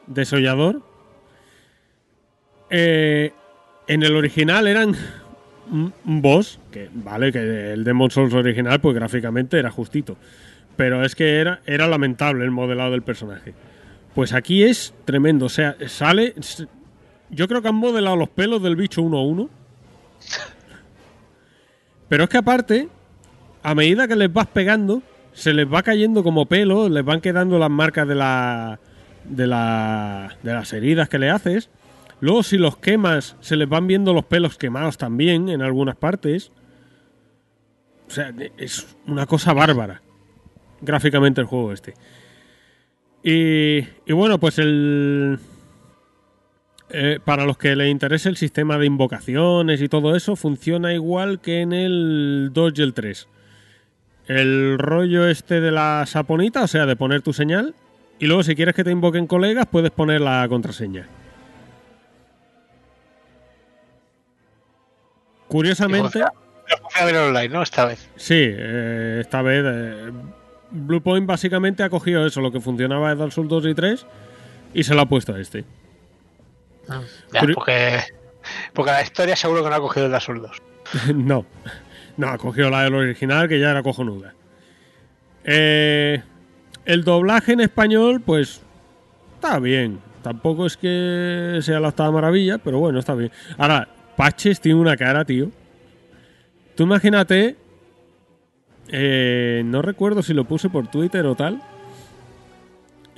desollador. 0.07 0.82
Eh, 2.70 3.32
en 3.86 4.03
el 4.03 4.16
original 4.16 4.66
eran 4.66 4.97
un 5.70 5.93
boss, 6.05 6.59
que 6.70 6.89
vale, 6.93 7.32
que 7.32 7.73
el 7.73 7.85
Demon 7.85 8.11
Souls 8.11 8.35
original, 8.35 8.81
pues 8.81 8.94
gráficamente 8.94 9.59
era 9.59 9.70
justito. 9.70 10.16
Pero 10.77 11.05
es 11.05 11.15
que 11.15 11.36
era, 11.40 11.61
era 11.66 11.86
lamentable 11.86 12.44
el 12.44 12.51
modelado 12.51 12.93
del 12.93 13.03
personaje. 13.03 13.55
Pues 14.14 14.32
aquí 14.32 14.62
es 14.62 14.94
tremendo. 15.05 15.47
O 15.47 15.48
sea, 15.48 15.76
sale. 15.89 16.34
Yo 17.30 17.48
creo 17.48 17.62
que 17.62 17.68
han 17.68 17.74
modelado 17.74 18.16
los 18.16 18.28
pelos 18.28 18.62
del 18.62 18.76
bicho 18.76 19.02
uno 19.02 19.18
a 19.18 19.22
uno. 19.22 19.51
Pero 22.09 22.24
es 22.24 22.30
que 22.30 22.39
aparte, 22.39 22.89
a 23.62 23.74
medida 23.74 24.06
que 24.06 24.16
les 24.16 24.32
vas 24.32 24.47
pegando, 24.47 25.02
se 25.32 25.55
les 25.55 25.66
va 25.66 25.82
cayendo 25.82 26.22
como 26.22 26.47
pelo, 26.47 26.89
les 26.89 27.05
van 27.05 27.20
quedando 27.20 27.59
las 27.59 27.70
marcas 27.70 28.06
de 28.06 28.14
la. 28.14 28.78
de 29.24 29.47
la. 29.47 30.36
de 30.43 30.52
las 30.52 30.72
heridas 30.72 31.09
que 31.09 31.18
le 31.18 31.30
haces. 31.30 31.70
Luego, 32.20 32.43
si 32.43 32.56
los 32.56 32.76
quemas, 32.76 33.36
se 33.40 33.56
les 33.56 33.68
van 33.68 33.86
viendo 33.86 34.12
los 34.12 34.24
pelos 34.24 34.56
quemados 34.56 34.97
también 34.98 35.48
en 35.48 35.62
algunas 35.62 35.97
partes. 35.97 36.52
O 38.06 38.10
sea, 38.10 38.32
es 38.59 38.94
una 39.06 39.26
cosa 39.26 39.55
bárbara. 39.55 40.02
Gráficamente 40.82 41.40
el 41.40 41.47
juego 41.47 41.72
este. 41.72 41.94
Y, 43.23 43.78
y 44.07 44.12
bueno, 44.12 44.39
pues 44.39 44.59
el... 44.59 45.39
eh, 46.90 47.20
para 47.24 47.44
los 47.44 47.57
que 47.57 47.77
les 47.77 47.89
interese 47.90 48.28
el 48.28 48.36
sistema 48.36 48.78
de 48.78 48.86
invocaciones 48.86 49.81
y 49.81 49.89
todo 49.89 50.16
eso, 50.16 50.35
funciona 50.36 50.93
igual 50.93 51.40
que 51.40 51.61
en 51.61 51.73
el 51.73 52.51
2 52.53 52.73
y 52.77 52.82
el 52.82 52.94
3. 52.94 53.28
El 54.27 54.78
rollo 54.78 55.27
este 55.28 55.61
de 55.61 55.70
la 55.70 56.05
saponita, 56.07 56.62
o 56.62 56.66
sea, 56.69 56.86
de 56.86 56.97
poner 56.97 57.23
tu 57.23 57.32
señal. 57.32 57.74
Y 58.19 58.27
luego, 58.27 58.43
si 58.44 58.55
quieres 58.55 58.74
que 58.74 58.85
te 58.85 58.90
invoquen 58.93 59.27
colegas, 59.27 59.66
puedes 59.70 59.90
poner 59.90 60.20
la 60.20 60.47
contraseña. 60.49 61.09
Curiosamente, 65.49 66.20
Pero 66.66 66.78
funciona 66.82 67.07
bien 67.11 67.16
online, 67.19 67.49
¿no? 67.49 67.62
Esta 67.62 67.85
vez. 67.85 68.09
sí, 68.16 68.35
eh, 68.39 69.19
esta 69.20 69.43
vez 69.43 69.65
eh, 69.66 70.11
Bluepoint 70.73 71.27
básicamente 71.27 71.82
ha 71.82 71.90
cogido 71.90 72.27
eso, 72.27 72.40
lo 72.40 72.51
que 72.51 72.61
funcionaba 72.61 73.11
de 73.11 73.16
Dark 73.16 73.32
Souls 73.32 73.49
2 73.49 73.66
y 73.66 73.74
3, 73.74 74.07
y 74.74 74.82
se 74.85 74.94
lo 74.94 75.03
ha 75.03 75.07
puesto 75.07 75.35
a 75.35 75.40
este. 75.40 75.65
Ya, 76.89 77.01
Pero- 77.40 77.55
porque, 77.55 78.01
porque 78.73 78.90
la 78.90 79.03
historia 79.03 79.36
seguro 79.36 79.62
que 79.62 79.70
no 79.70 79.77
ha 79.77 79.81
cogido 79.81 80.07
el 80.07 80.12
de 80.12 80.16
Asurdos. 80.16 80.57
no, 81.15 81.47
no, 82.16 82.28
ha 82.28 82.39
cogido 82.39 82.70
la 82.70 82.82
del 82.85 82.94
original, 82.94 83.49
que 83.49 83.61
ya 83.61 83.70
era 83.70 83.82
cojonuda. 83.82 84.35
Eh, 85.44 86.23
el 86.85 87.05
doblaje 87.05 87.53
en 87.53 87.61
español, 87.61 88.20
pues, 88.20 88.62
está 89.35 89.59
bien. 89.59 90.01
Tampoco 90.23 90.66
es 90.66 90.77
que 90.77 91.59
sea 91.62 91.81
la 91.81 91.89
octava 91.89 92.12
maravilla, 92.12 92.59
pero 92.59 92.78
bueno, 92.78 92.99
está 93.01 93.15
bien. 93.15 93.31
Ahora, 93.59 93.89
Patches 94.16 94.61
tiene 94.61 94.78
una 94.81 94.97
cara, 94.97 95.24
tío. 95.24 95.51
Tú 96.77 96.85
imagínate. 96.85 97.57
Eh, 98.89 99.63
no 99.65 99.83
recuerdo 99.83 100.23
si 100.23 100.35
lo 100.35 100.45
puse 100.45 100.69
por 100.71 100.89
Twitter 100.89 101.25
o 101.27 101.35
tal. 101.35 101.61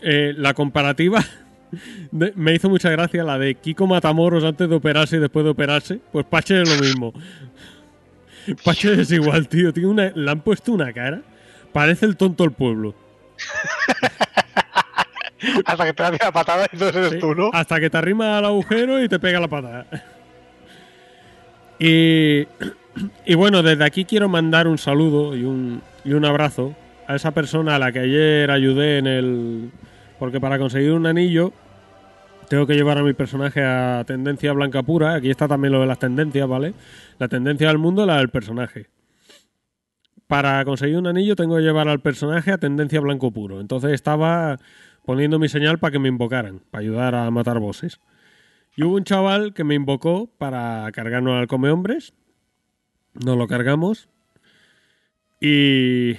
eh, 0.03 0.35
la 0.36 0.55
comparativa. 0.55 1.24
de- 2.12 2.32
me 2.36 2.55
hizo 2.55 2.69
mucha 2.69 2.91
gracia 2.91 3.24
la 3.24 3.39
de 3.39 3.55
Kiko 3.55 3.86
Matamoros 3.86 4.45
antes 4.45 4.69
de 4.69 4.74
operarse 4.77 5.16
y 5.16 5.20
después 5.20 5.45
de 5.45 5.51
operarse. 5.51 5.99
Pues 6.12 6.27
Patches 6.27 6.69
es 6.69 6.77
lo 6.77 6.82
mismo. 6.85 7.12
Patches 8.65 8.99
es 8.99 9.12
igual, 9.12 9.49
tío. 9.49 9.73
Tiene 9.73 9.89
una, 9.89 10.12
le 10.15 10.31
han 10.31 10.41
puesto 10.43 10.73
una 10.73 10.93
cara. 10.93 11.23
Parece 11.73 12.07
el 12.07 12.16
tonto 12.16 12.45
del 12.45 12.53
pueblo. 12.53 12.95
Hasta 15.66 15.85
que 15.85 15.93
te 15.93 16.03
da 16.03 16.11
la 16.12 16.32
patada 16.32 16.66
y 16.73 16.77
entonces 16.77 16.97
eres 17.09 17.20
tú, 17.20 17.35
¿no? 17.35 17.51
Hasta 17.53 17.78
que 17.81 17.91
te 17.91 17.99
arrima 17.99 18.39
al 18.39 18.45
agujero 18.47 19.03
y 19.03 19.09
te 19.09 19.19
pega 19.19 19.41
la 19.41 19.49
patada. 19.49 19.86
Y, 21.78 22.47
y 23.24 23.34
bueno, 23.34 23.62
desde 23.62 23.84
aquí 23.84 24.04
quiero 24.04 24.28
mandar 24.28 24.68
un 24.68 24.78
saludo 24.78 25.36
y 25.36 25.44
un, 25.44 25.82
y 26.04 26.12
un 26.12 26.24
abrazo 26.24 26.74
a 27.06 27.16
esa 27.16 27.32
persona 27.32 27.76
a 27.76 27.78
la 27.78 27.92
que 27.92 28.00
ayer 28.00 28.50
ayudé 28.50 28.98
en 28.98 29.06
el... 29.06 29.70
Porque 30.18 30.40
para 30.40 30.58
conseguir 30.58 30.92
un 30.92 31.06
anillo 31.06 31.52
tengo 32.48 32.66
que 32.66 32.74
llevar 32.74 32.98
a 32.98 33.02
mi 33.02 33.14
personaje 33.14 33.62
a 33.62 34.04
tendencia 34.06 34.52
blanca 34.52 34.82
pura. 34.82 35.14
Aquí 35.14 35.30
está 35.30 35.48
también 35.48 35.72
lo 35.72 35.80
de 35.80 35.86
las 35.86 35.98
tendencias, 35.98 36.48
¿vale? 36.48 36.74
La 37.18 37.28
tendencia 37.28 37.68
del 37.68 37.78
mundo, 37.78 38.06
la 38.06 38.18
del 38.18 38.28
personaje. 38.28 38.86
Para 40.26 40.64
conseguir 40.64 40.96
un 40.96 41.06
anillo 41.06 41.36
tengo 41.36 41.56
que 41.56 41.62
llevar 41.62 41.88
al 41.88 42.00
personaje 42.00 42.52
a 42.52 42.58
tendencia 42.58 43.00
blanco 43.00 43.30
puro. 43.30 43.60
Entonces 43.60 43.92
estaba 43.92 44.58
poniendo 45.04 45.38
mi 45.38 45.48
señal 45.48 45.78
para 45.78 45.92
que 45.92 45.98
me 45.98 46.08
invocaran, 46.08 46.60
para 46.70 46.82
ayudar 46.82 47.14
a 47.14 47.30
matar 47.30 47.58
bosses. 47.58 48.00
Y 48.76 48.84
hubo 48.84 48.96
un 48.96 49.04
chaval 49.04 49.52
que 49.54 49.64
me 49.64 49.74
invocó 49.74 50.30
para 50.38 50.90
cargarnos 50.92 51.38
al 51.38 51.46
come 51.46 51.70
hombres. 51.70 52.14
Nos 53.15 53.36
lo 53.36 53.47
cargamos. 53.47 54.09
Y. 55.41 56.16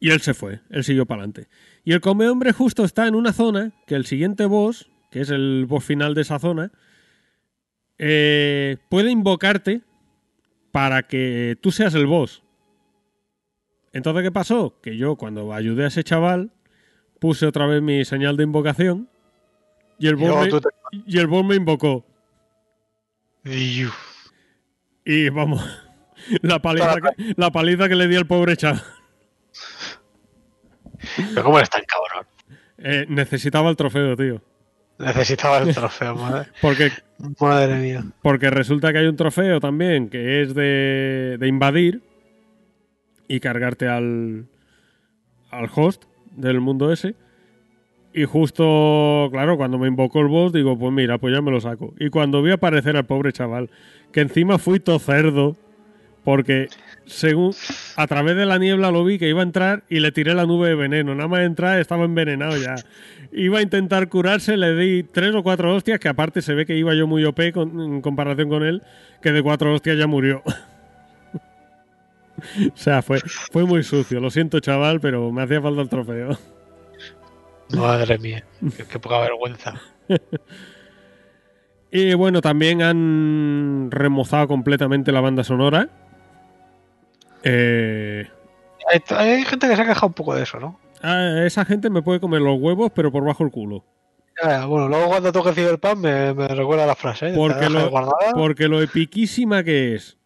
Y 0.00 0.10
él 0.10 0.20
se 0.20 0.34
fue, 0.34 0.60
él 0.68 0.84
siguió 0.84 1.06
para 1.06 1.22
adelante. 1.22 1.48
Y 1.82 1.92
el 1.92 2.00
come 2.02 2.28
hombre 2.28 2.52
justo 2.52 2.84
está 2.84 3.06
en 3.06 3.14
una 3.14 3.32
zona 3.32 3.72
que 3.86 3.94
el 3.94 4.04
siguiente 4.04 4.44
boss, 4.44 4.90
que 5.10 5.20
es 5.22 5.30
el 5.30 5.64
boss 5.66 5.82
final 5.84 6.14
de 6.14 6.20
esa 6.22 6.38
zona, 6.38 6.72
eh, 7.96 8.76
puede 8.90 9.10
invocarte 9.10 9.80
para 10.72 11.04
que 11.04 11.56
tú 11.62 11.70
seas 11.72 11.94
el 11.94 12.06
boss. 12.06 12.42
Entonces, 13.92 14.24
¿qué 14.24 14.32
pasó? 14.32 14.78
Que 14.82 14.96
yo, 14.98 15.16
cuando 15.16 15.54
ayudé 15.54 15.84
a 15.84 15.88
ese 15.88 16.04
chaval, 16.04 16.50
puse 17.18 17.46
otra 17.46 17.66
vez 17.66 17.80
mi 17.80 18.04
señal 18.04 18.36
de 18.36 18.42
invocación 18.42 19.08
y 19.98 20.08
el 20.08 20.14
Y 20.14 20.18
boss, 20.18 20.48
te- 20.48 20.68
me, 20.92 21.02
y 21.06 21.18
el 21.18 21.28
boss 21.28 21.46
me 21.46 21.54
invocó. 21.54 22.04
Diu. 23.44 23.88
Y 25.04 25.28
vamos, 25.28 25.62
la 26.42 26.60
paliza, 26.60 26.96
que, 26.96 27.34
la 27.36 27.50
paliza 27.50 27.88
que 27.88 27.94
le 27.94 28.08
di 28.08 28.16
al 28.16 28.26
pobre 28.26 28.56
chaval. 28.56 28.82
Pero 31.16 31.44
¿cómo 31.44 31.58
eres 31.58 31.70
tan 31.70 31.82
cabrón? 31.84 32.26
Eh, 32.78 33.06
necesitaba 33.08 33.70
el 33.70 33.76
trofeo, 33.76 34.16
tío. 34.16 34.42
Necesitaba 34.98 35.58
el 35.58 35.74
trofeo, 35.74 36.14
madre. 36.16 36.48
Porque, 36.60 36.90
Madre 37.40 37.76
mía. 37.76 38.04
porque 38.22 38.50
resulta 38.50 38.92
que 38.92 38.98
hay 38.98 39.06
un 39.06 39.16
trofeo 39.16 39.60
también 39.60 40.08
que 40.08 40.42
es 40.42 40.54
de, 40.54 41.36
de 41.38 41.48
invadir 41.48 42.02
y 43.28 43.40
cargarte 43.40 43.88
al, 43.88 44.46
al 45.50 45.70
host 45.74 46.04
del 46.32 46.60
mundo 46.60 46.92
ese. 46.92 47.14
Y 48.16 48.24
justo, 48.26 49.28
claro, 49.32 49.56
cuando 49.56 49.76
me 49.76 49.88
invocó 49.88 50.20
el 50.20 50.28
boss, 50.28 50.52
digo, 50.52 50.78
pues 50.78 50.92
mira, 50.92 51.18
pues 51.18 51.34
ya 51.34 51.42
me 51.42 51.50
lo 51.50 51.60
saco. 51.60 51.94
Y 51.98 52.10
cuando 52.10 52.42
vi 52.42 52.52
aparecer 52.52 52.96
al 52.96 53.06
pobre 53.06 53.32
chaval, 53.32 53.70
que 54.12 54.20
encima 54.20 54.58
fui 54.58 54.78
todo 54.78 55.00
cerdo, 55.00 55.56
porque 56.22 56.68
según 57.06 57.52
a 57.96 58.06
través 58.06 58.36
de 58.36 58.46
la 58.46 58.58
niebla 58.58 58.92
lo 58.92 59.04
vi 59.04 59.18
que 59.18 59.28
iba 59.28 59.40
a 59.40 59.42
entrar 59.42 59.82
y 59.88 59.98
le 59.98 60.12
tiré 60.12 60.32
la 60.34 60.46
nube 60.46 60.68
de 60.68 60.74
veneno. 60.76 61.12
Nada 61.16 61.26
más 61.28 61.40
entrar 61.40 61.80
estaba 61.80 62.04
envenenado 62.04 62.56
ya. 62.56 62.76
Iba 63.32 63.58
a 63.58 63.62
intentar 63.62 64.08
curarse, 64.08 64.56
le 64.56 64.76
di 64.76 65.02
tres 65.02 65.34
o 65.34 65.42
cuatro 65.42 65.74
hostias, 65.74 65.98
que 65.98 66.08
aparte 66.08 66.40
se 66.40 66.54
ve 66.54 66.66
que 66.66 66.76
iba 66.76 66.94
yo 66.94 67.08
muy 67.08 67.24
OP 67.24 67.50
con- 67.52 67.80
en 67.80 68.00
comparación 68.00 68.48
con 68.48 68.62
él, 68.62 68.82
que 69.22 69.32
de 69.32 69.42
cuatro 69.42 69.74
hostias 69.74 69.98
ya 69.98 70.06
murió. 70.06 70.40
o 72.72 72.76
sea, 72.76 73.02
fue, 73.02 73.18
fue 73.50 73.64
muy 73.64 73.82
sucio. 73.82 74.20
Lo 74.20 74.30
siento, 74.30 74.60
chaval, 74.60 75.00
pero 75.00 75.32
me 75.32 75.42
hacía 75.42 75.60
falta 75.60 75.82
el 75.82 75.88
trofeo. 75.88 76.38
Madre 77.70 78.18
mía. 78.18 78.44
Qué, 78.76 78.84
qué 78.84 78.98
poca 78.98 79.18
vergüenza. 79.20 79.74
Y 81.90 82.12
bueno, 82.14 82.40
también 82.40 82.82
han 82.82 83.88
remozado 83.90 84.48
completamente 84.48 85.12
la 85.12 85.20
banda 85.20 85.44
sonora. 85.44 85.88
Eh, 87.44 88.26
Hay, 88.90 89.02
hay 89.16 89.44
gente 89.44 89.68
que 89.68 89.76
se 89.76 89.82
ha 89.82 89.86
quejado 89.86 90.08
un 90.08 90.14
poco 90.14 90.34
de 90.34 90.42
eso, 90.42 90.58
¿no? 90.58 90.80
a 91.02 91.44
esa 91.44 91.66
gente 91.66 91.90
me 91.90 92.00
puede 92.00 92.18
comer 92.18 92.40
los 92.40 92.58
huevos, 92.58 92.90
pero 92.94 93.12
por 93.12 93.24
bajo 93.24 93.44
el 93.44 93.50
culo. 93.50 93.84
Bueno, 94.42 94.88
luego 94.88 95.08
cuando 95.08 95.30
toque 95.32 95.52
Cyberpunk 95.52 95.98
me, 95.98 96.32
me 96.34 96.48
recuerda 96.48 96.86
la 96.86 96.94
frase. 96.96 97.28
¿eh? 97.28 97.32
Porque 97.36 97.68
lo, 97.68 97.90
porque 98.34 98.68
lo 98.68 98.82
epiquísima 98.82 99.62
que 99.62 99.94
es 99.94 100.16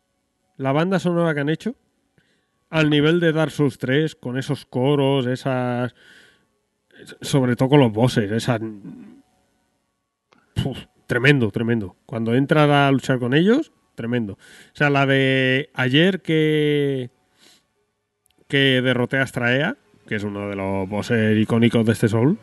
la 0.56 0.72
banda 0.72 0.98
sonora 0.98 1.34
que 1.34 1.40
han 1.40 1.48
hecho, 1.48 1.74
al 2.70 2.90
nivel 2.90 3.20
de 3.20 3.32
Dark 3.32 3.50
Souls 3.50 3.76
3, 3.78 4.14
con 4.14 4.38
esos 4.38 4.64
coros, 4.66 5.26
esas. 5.26 5.94
Sobre 7.20 7.56
todo 7.56 7.68
con 7.68 7.80
los 7.80 7.92
bosses, 7.92 8.30
esas. 8.30 8.60
Uf, 10.64 10.78
tremendo, 11.06 11.50
tremendo. 11.50 11.96
Cuando 12.06 12.34
entras 12.34 12.68
a 12.68 12.90
luchar 12.90 13.18
con 13.18 13.34
ellos, 13.34 13.72
tremendo. 13.94 14.34
O 14.34 14.76
sea, 14.76 14.90
la 14.90 15.06
de 15.06 15.70
ayer 15.74 16.20
que. 16.22 17.10
que 18.48 18.80
derroté 18.82 19.18
a 19.18 19.22
Astraea, 19.22 19.76
que 20.06 20.16
es 20.16 20.24
uno 20.24 20.48
de 20.48 20.56
los 20.56 20.88
bosses 20.88 21.38
icónicos 21.38 21.84
de 21.86 21.92
este 21.92 22.08
Soul. 22.08 22.38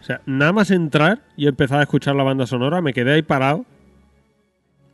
O 0.00 0.02
sea, 0.02 0.22
nada 0.24 0.52
más 0.52 0.70
entrar 0.70 1.22
y 1.36 1.46
empezar 1.46 1.80
a 1.80 1.82
escuchar 1.82 2.16
la 2.16 2.22
banda 2.22 2.46
sonora, 2.46 2.80
me 2.80 2.94
quedé 2.94 3.12
ahí 3.12 3.22
parado, 3.22 3.66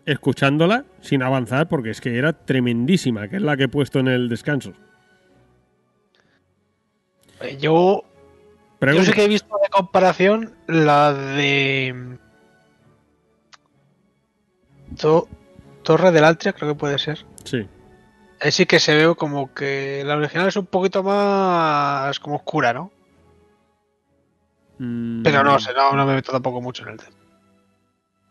escuchándola 0.04 0.84
sin 1.00 1.22
avanzar, 1.22 1.68
porque 1.68 1.90
es 1.90 2.00
que 2.00 2.16
era 2.16 2.32
tremendísima, 2.32 3.28
que 3.28 3.36
es 3.36 3.42
la 3.42 3.56
que 3.56 3.64
he 3.64 3.68
puesto 3.68 4.00
en 4.00 4.08
el 4.08 4.28
descanso. 4.28 4.72
Eh, 7.40 7.58
Yo, 8.80 9.04
sé 9.04 9.12
que 9.12 9.24
he 9.24 9.28
visto 9.28 9.56
de 9.62 9.68
comparación 9.70 10.54
la 10.66 11.12
de. 11.12 12.18
To- 14.98 15.28
Torre 15.82 16.10
del 16.10 16.24
Altria, 16.24 16.52
creo 16.52 16.70
que 16.72 16.78
puede 16.78 16.98
ser. 16.98 17.24
Sí. 17.44 17.66
Ahí 18.40 18.50
sí 18.52 18.66
que 18.66 18.80
se 18.80 18.94
ve 18.94 19.14
como 19.14 19.54
que 19.54 20.02
la 20.04 20.16
original 20.16 20.48
es 20.48 20.56
un 20.56 20.66
poquito 20.66 21.02
más 21.02 22.18
como 22.20 22.36
oscura, 22.36 22.72
¿no? 22.72 22.90
Mm, 24.78 25.22
Pero 25.22 25.42
no 25.44 25.58
sé, 25.58 25.72
no, 25.72 25.92
no 25.92 26.04
me 26.04 26.14
meto 26.14 26.32
tampoco 26.32 26.60
mucho 26.60 26.82
en 26.82 26.90
el 26.90 26.98
tema. 26.98 27.16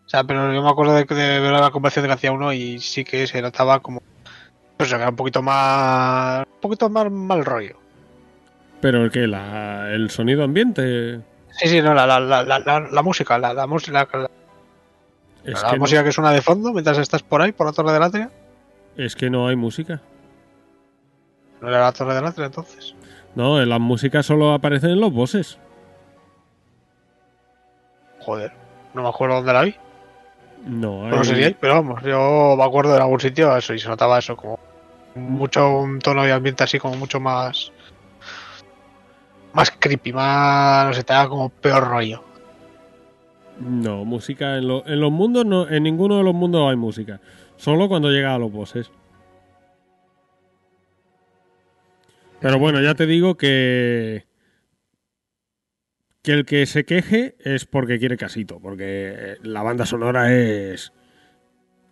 O 0.06 0.10
sea, 0.10 0.24
pero 0.26 0.54
yo 0.54 0.62
me 0.62 0.70
acuerdo 0.70 0.94
de, 0.94 1.06
de 1.06 1.40
ver 1.40 1.52
la 1.54 1.72
comparación 1.72 2.06
que 2.06 2.12
hacía 2.12 2.32
uno 2.32 2.54
y 2.54 2.80
sí 2.80 3.04
que 3.04 3.26
se 3.26 3.42
notaba 3.42 3.80
como. 3.80 4.04
Pues 4.78 4.90
eso, 4.90 4.98
que 4.98 5.02
era 5.02 5.10
un 5.10 5.16
poquito 5.16 5.42
más. 5.42 6.46
Un 6.46 6.62
poquito 6.62 6.90
más 6.90 7.10
mal 7.12 7.44
rollo. 7.44 7.78
Pero 8.86 9.04
el 9.04 9.10
que 9.10 9.26
la, 9.26 9.90
el 9.94 10.12
sonido 10.12 10.44
ambiente. 10.44 11.20
Sí, 11.50 11.68
sí, 11.70 11.82
no, 11.82 11.96
la, 11.96 12.06
la, 12.06 12.20
la, 12.20 12.44
la, 12.44 12.60
la- 12.60 12.80
la 12.82 13.02
música, 13.02 13.36
la, 13.40 13.52
la 13.52 13.66
música. 13.66 14.08
La, 14.14 14.30
Es 15.44 15.60
la 15.64 15.70
que, 15.72 15.76
no, 15.78 15.80
música 15.80 16.04
que 16.04 16.12
suena 16.12 16.30
de 16.32 16.44
fondo 16.44 16.72
mientras 16.72 17.00
estás 17.00 17.24
por 17.24 17.42
ahí, 17.42 17.52
por 17.52 17.66
la 17.66 17.74
torre 17.74 17.94
del 17.94 18.04
atria. 18.04 18.30
es 18.96 19.16
que 19.16 19.32
no 19.32 19.48
hay 19.48 19.56
música. 19.56 20.02
No 21.62 21.70
era 21.70 21.80
la 21.80 21.94
torre 21.94 22.14
del 22.14 22.28
atria 22.28 22.46
entonces. 22.46 22.94
No, 23.34 23.58
las 23.66 23.80
músicas 23.80 24.24
solo 24.28 24.54
aparecen 24.54 24.92
en 24.92 25.00
los 25.02 25.12
bosses. 25.12 25.58
Joder, 28.20 28.52
no 28.94 29.02
me 29.02 29.10
acuerdo 29.10 29.38
dónde 29.38 29.54
la 29.54 29.62
vi. 29.64 29.76
No, 30.68 31.08
No 31.10 31.18
hay- 31.18 31.26
sé 31.26 31.36
si 31.38 31.44
hay, 31.44 31.54
pero 31.60 31.74
vamos, 31.74 32.04
yo 32.04 32.54
me 32.56 32.64
acuerdo 32.64 32.94
de 32.94 33.00
algún 33.02 33.20
sitio 33.20 33.58
eso 33.58 33.74
y 33.74 33.80
se 33.80 33.88
notaba 33.88 34.20
eso 34.20 34.38
como 34.38 34.60
mucho 35.16 35.80
un 35.80 35.98
tono 35.98 36.24
de 36.24 36.32
ambiente 36.34 36.64
así 36.64 36.78
como 36.78 36.96
mucho 36.98 37.20
más 37.20 37.72
más 39.56 39.72
creepy, 39.72 40.12
más 40.12 40.88
no 40.88 40.94
sé, 40.94 41.04
te 41.04 41.14
da 41.14 41.28
como 41.28 41.50
peor 41.50 41.88
rollo. 41.88 42.24
No, 43.60 44.04
música 44.04 44.58
en, 44.58 44.70
en 44.70 45.00
los 45.00 45.12
mundos, 45.12 45.46
no, 45.46 45.68
en 45.70 45.84
ninguno 45.84 46.18
de 46.18 46.24
los 46.24 46.36
mundos 46.36 46.70
hay 46.70 46.76
música. 46.76 47.22
Solo 47.56 47.88
cuando 47.88 48.12
llega 48.12 48.36
a 48.36 48.38
los 48.38 48.52
bosses. 48.52 48.92
Pero 52.42 52.60
bueno, 52.60 52.82
ya 52.82 52.96
te 52.96 53.06
digo 53.06 53.38
que. 53.38 54.26
Que 56.22 56.34
el 56.34 56.46
que 56.46 56.66
se 56.66 56.86
queje 56.86 57.36
es 57.40 57.66
porque 57.66 57.98
quiere 57.98 58.18
casito. 58.18 58.60
Porque 58.60 59.38
la 59.42 59.64
banda 59.64 59.86
sonora 59.86 60.34
es. 60.34 60.92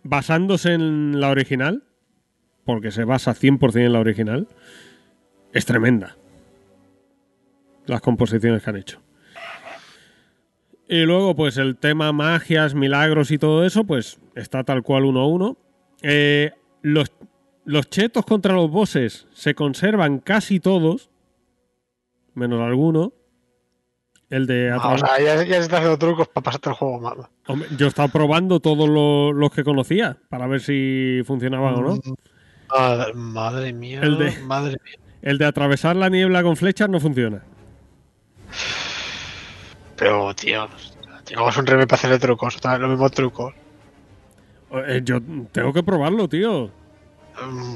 Basándose 0.02 0.74
en 0.74 1.18
la 1.18 1.30
original. 1.30 1.84
Porque 2.64 2.90
se 2.90 3.04
basa 3.04 3.34
100% 3.34 3.86
en 3.86 3.92
la 3.94 4.00
original. 4.00 4.48
Es 5.52 5.64
tremenda. 5.64 6.16
Las 7.86 8.00
composiciones 8.00 8.62
que 8.62 8.70
han 8.70 8.76
hecho. 8.76 9.00
Y 10.88 11.02
luego, 11.04 11.34
pues 11.34 11.56
el 11.56 11.76
tema 11.76 12.12
magias, 12.12 12.74
milagros 12.74 13.30
y 13.30 13.38
todo 13.38 13.64
eso, 13.64 13.84
pues 13.84 14.18
está 14.34 14.64
tal 14.64 14.82
cual 14.82 15.04
uno 15.04 15.20
a 15.20 15.26
uno. 15.26 15.56
Eh, 16.02 16.52
los, 16.82 17.10
los 17.64 17.88
chetos 17.88 18.24
contra 18.26 18.52
los 18.54 18.70
bosses 18.70 19.26
se 19.32 19.54
conservan 19.54 20.18
casi 20.18 20.60
todos, 20.60 21.10
menos 22.34 22.60
alguno. 22.60 23.12
El 24.30 24.46
de 24.46 24.70
Ah, 24.72 24.88
o 24.94 24.98
sea, 24.98 25.18
ya, 25.20 25.42
ya 25.44 25.56
se 25.56 25.60
está 25.60 25.76
haciendo 25.76 25.98
trucos 25.98 26.28
para 26.28 26.44
pasarte 26.44 26.68
el 26.70 26.74
juego 26.76 27.00
mal. 27.00 27.28
Hombre, 27.46 27.68
yo 27.76 27.86
he 27.86 27.88
estado 27.88 28.08
probando 28.08 28.58
todos 28.60 28.88
lo- 28.88 29.32
los 29.32 29.50
que 29.52 29.62
conocía 29.64 30.18
para 30.28 30.46
ver 30.46 30.60
si 30.60 31.20
funcionaban 31.24 31.74
o 31.74 31.80
no. 31.82 32.00
Madre, 32.70 33.12
madre 33.14 33.72
mía, 33.72 34.00
El 34.02 34.18
de- 34.18 34.38
madre 34.40 34.76
mía. 34.84 34.94
El 35.22 35.38
de 35.38 35.44
atravesar 35.46 35.96
la 35.96 36.08
niebla 36.10 36.42
con 36.42 36.56
flechas 36.56 36.88
no 36.88 37.00
funciona. 37.00 37.44
Pero 39.96 40.34
tío, 40.34 40.68
llegamos 41.28 41.56
un 41.56 41.66
remake 41.66 41.88
para 41.88 41.98
hacerle 41.98 42.18
trucos, 42.18 42.56
otra 42.56 42.72
vez 42.72 42.80
los 42.80 42.90
mismos 42.90 43.12
trucos. 43.12 43.54
Eh, 44.86 45.02
yo 45.04 45.18
tengo 45.52 45.72
que 45.72 45.82
probarlo, 45.82 46.28
tío. 46.28 46.70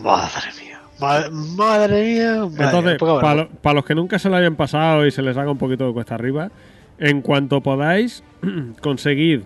Madre 0.02 0.48
mía. 0.60 0.80
Madre, 1.00 1.30
madre 1.30 2.04
mía. 2.04 2.36
madre 2.44 2.64
Entonces, 2.64 3.48
para 3.62 3.74
los 3.74 3.84
que 3.84 3.94
nunca 3.94 4.18
se 4.18 4.28
lo 4.28 4.36
hayan 4.36 4.56
pasado 4.56 5.06
y 5.06 5.10
se 5.10 5.22
les 5.22 5.36
haga 5.36 5.50
un 5.50 5.58
poquito 5.58 5.86
de 5.86 5.92
cuesta 5.92 6.16
arriba, 6.16 6.50
en 6.98 7.22
cuanto 7.22 7.60
podáis, 7.60 8.24
conseguid 8.82 9.42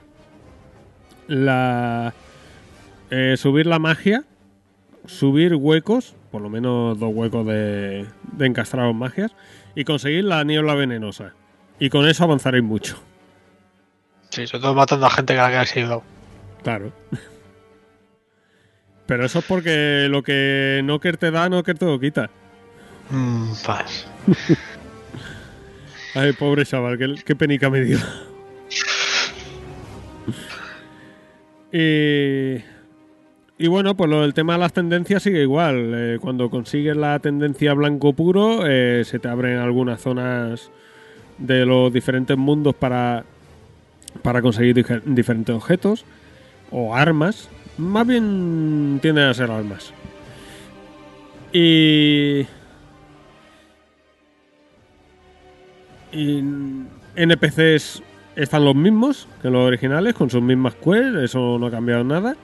la 1.29 2.15
eh, 3.11 3.37
subir 3.37 3.67
la 3.67 3.79
magia, 3.79 4.25
subir 5.05 5.55
huecos, 5.55 6.15
por 6.31 6.41
lo 6.41 6.49
menos 6.49 6.99
dos 6.99 7.11
huecos 7.13 7.47
de, 7.47 8.07
de 8.33 8.47
encastrados 8.47 8.95
magias, 8.95 9.33
y 9.75 9.85
conseguir 9.85 10.25
la 10.25 10.45
niebla 10.45 10.75
venenosa. 10.75 11.35
Y 11.79 11.91
con 11.91 12.09
eso 12.09 12.25
avanzaréis 12.25 12.65
mucho. 12.65 13.03
Sí, 14.31 14.47
sobre 14.47 14.63
todo 14.63 14.75
matando 14.75 15.07
a 15.07 15.11
gente 15.11 15.35
que 15.35 15.41
la 15.41 15.51
que 15.51 15.57
ha 15.57 15.67
sido. 15.67 16.03
Claro. 16.63 16.93
Pero 19.07 19.27
eso 19.27 19.41
es 19.41 19.45
porque 19.45 20.07
lo 20.09 20.23
que 20.23 20.81
Knocker 20.83 21.17
te 21.17 21.31
da, 21.31 21.49
Knocker 21.49 21.77
te 21.77 21.85
lo 21.85 21.99
quita. 21.99 22.31
Mm, 23.11 23.53
pues. 23.65 24.07
Ay, 26.15 26.33
pobre 26.33 26.65
chaval, 26.65 26.99
qué, 26.99 27.15
qué 27.25 27.37
penica 27.37 27.69
me 27.69 27.81
dio. 27.81 27.99
y, 31.73 32.63
y 33.63 33.69
bueno, 33.69 33.97
pues 33.97 34.11
del 34.11 34.35
tema 34.35 34.55
de 34.55 34.59
las 34.59 34.73
tendencias 34.73 35.23
sigue 35.23 35.41
igual. 35.41 35.93
Eh, 35.95 36.19
cuando 36.21 36.51
consigues 36.51 36.97
la 36.97 37.21
tendencia 37.21 37.73
blanco 37.75 38.13
puro, 38.13 38.67
eh, 38.67 39.05
se 39.05 39.21
te 39.21 39.29
abren 39.29 39.59
algunas 39.59 40.01
zonas 40.01 40.73
de 41.39 41.65
los 41.65 41.93
diferentes 41.93 42.37
mundos 42.37 42.75
para, 42.75 43.25
para 44.23 44.43
conseguir 44.43 44.85
diferentes 45.05 45.55
objetos 45.55 46.05
o 46.73 46.93
armas. 46.93 47.49
Más 47.79 48.05
bien 48.05 48.99
tienden 49.01 49.27
a 49.27 49.35
ser 49.35 49.53
armas. 49.53 49.95
Y 51.53 52.47
Y 56.11 56.43
NPCs 57.15 58.03
están 58.35 58.65
los 58.65 58.75
mismos 58.75 59.29
que 59.41 59.51
los 59.51 59.65
originales, 59.65 60.15
con 60.15 60.31
sus 60.31 60.43
mismas 60.43 60.75
quests, 60.75 61.17
eso 61.23 61.61
no 61.61 61.67
ha 61.67 61.71
cambiado 61.71 62.03
nada. 62.03 62.37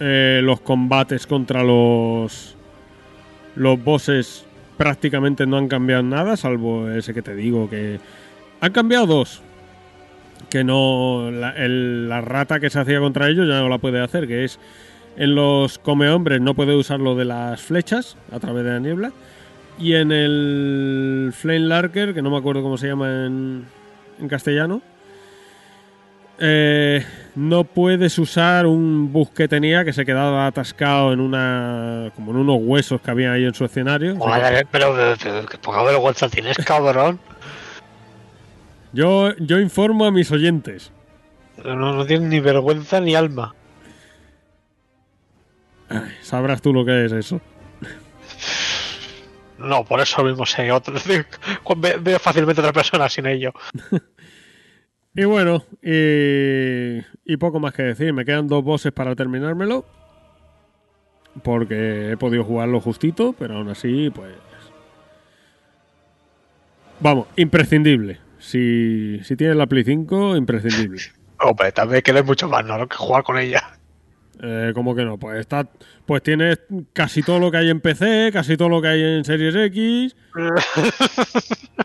Eh, 0.00 0.40
los 0.42 0.60
combates 0.60 1.26
contra 1.26 1.62
los 1.62 2.56
los 3.54 3.82
bosses 3.82 4.44
prácticamente 4.76 5.46
no 5.46 5.56
han 5.56 5.68
cambiado 5.68 6.02
nada, 6.02 6.36
salvo 6.36 6.90
ese 6.90 7.14
que 7.14 7.22
te 7.22 7.34
digo 7.36 7.70
que 7.70 8.00
han 8.60 8.72
cambiado 8.72 9.06
dos. 9.06 9.42
Que 10.50 10.64
no 10.64 11.30
la, 11.30 12.20
rata 12.20 12.60
que 12.60 12.70
se 12.70 12.78
hacía 12.80 13.00
contra 13.00 13.28
ellos 13.28 13.48
ya 13.48 13.60
no 13.60 13.68
la 13.68 13.78
puede 13.78 14.00
hacer, 14.00 14.26
que 14.26 14.44
es 14.44 14.58
en 15.16 15.36
los 15.36 15.78
come 15.78 16.08
hombres 16.08 16.40
no 16.40 16.54
puede 16.54 16.74
usar 16.74 16.98
lo 16.98 17.14
de 17.14 17.24
las 17.24 17.62
flechas 17.62 18.16
a 18.32 18.40
través 18.40 18.64
de 18.64 18.70
la 18.70 18.80
niebla. 18.80 19.12
Y 19.78 19.94
en 19.94 20.12
el 20.12 21.32
Flame 21.32 21.60
Larker, 21.60 22.14
que 22.14 22.22
no 22.22 22.30
me 22.30 22.36
acuerdo 22.36 22.62
cómo 22.62 22.78
se 22.78 22.88
llama 22.88 23.26
en, 23.26 23.64
en 24.20 24.28
castellano, 24.28 24.82
eh, 26.38 27.04
no 27.34 27.64
puedes 27.64 28.18
usar 28.18 28.66
un 28.66 29.12
bus 29.12 29.30
que 29.30 29.48
tenía 29.48 29.84
que 29.84 29.92
se 29.92 30.04
quedaba 30.04 30.46
atascado 30.46 31.12
en 31.12 31.20
una 31.20 32.10
como 32.14 32.30
en 32.32 32.38
unos 32.38 32.58
huesos 32.60 33.00
que 33.00 33.10
había 33.10 33.32
ahí 33.32 33.44
en 33.44 33.54
su 33.54 33.64
escenario. 33.64 34.16
Madre, 34.16 34.66
pero, 34.70 34.94
pero, 34.94 35.16
pero 35.22 35.46
qué 35.46 35.58
poca 35.58 35.82
vergüenza 35.82 36.28
tienes, 36.28 36.56
cabrón. 36.58 37.18
Yo, 38.92 39.34
yo 39.38 39.58
informo 39.58 40.04
a 40.04 40.10
mis 40.12 40.30
oyentes. 40.30 40.92
No, 41.64 41.74
no 41.94 42.06
tienes 42.06 42.28
ni 42.28 42.40
vergüenza 42.40 43.00
ni 43.00 43.14
alma. 43.14 43.54
Ay, 45.88 46.12
sabrás 46.22 46.62
tú 46.62 46.72
lo 46.72 46.84
que 46.84 47.04
es 47.04 47.12
eso. 47.12 47.40
No, 49.58 49.84
por 49.84 50.00
eso 50.00 50.22
mismo 50.24 50.44
sé 50.46 50.70
otro. 50.72 50.94
Ve- 51.76 51.96
Veo 52.00 52.18
fácilmente 52.18 52.60
a 52.60 52.64
otra 52.64 52.72
persona 52.72 53.08
sin 53.08 53.26
ello. 53.26 53.52
Y 55.14 55.24
bueno, 55.24 55.64
y, 55.82 56.98
y 57.24 57.36
poco 57.38 57.60
más 57.60 57.72
que 57.72 57.82
decir. 57.82 58.12
Me 58.12 58.24
quedan 58.24 58.48
dos 58.48 58.64
bosses 58.64 58.92
para 58.92 59.14
terminármelo. 59.14 59.84
Porque 61.42 62.12
he 62.12 62.16
podido 62.16 62.44
jugarlo 62.44 62.80
justito, 62.80 63.34
pero 63.38 63.56
aún 63.56 63.68
así, 63.68 64.10
pues. 64.10 64.34
Vamos, 67.00 67.26
imprescindible. 67.36 68.18
Si, 68.38 69.20
si 69.24 69.36
tienes 69.36 69.56
la 69.56 69.66
Play 69.66 69.84
5, 69.84 70.36
imprescindible. 70.36 71.00
Hombre, 71.40 71.72
también 71.72 72.02
que 72.02 72.12
no 72.12 72.18
hay 72.18 72.24
mucho 72.24 72.48
más, 72.48 72.64
¿no? 72.64 72.88
Que 72.88 72.96
jugar 72.96 73.22
con 73.22 73.38
ella. 73.38 73.78
Eh, 74.42 74.72
¿Cómo 74.74 74.94
que 74.94 75.04
no? 75.04 75.18
Pues 75.18 75.38
está, 75.40 75.68
pues 76.06 76.22
tienes 76.22 76.60
casi 76.92 77.22
todo 77.22 77.38
lo 77.38 77.50
que 77.50 77.58
hay 77.58 77.70
en 77.70 77.80
PC, 77.80 78.30
casi 78.32 78.56
todo 78.56 78.68
lo 78.68 78.82
que 78.82 78.88
hay 78.88 79.02
en 79.02 79.24
Series 79.24 79.54
X. 79.54 80.16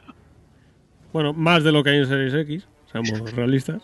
Bueno, 1.11 1.33
más 1.33 1.63
de 1.63 1.71
lo 1.71 1.83
que 1.83 1.89
hay 1.89 1.97
en 1.97 2.05
Series 2.05 2.35
X, 2.35 2.67
seamos 2.91 3.31
realistas. 3.33 3.81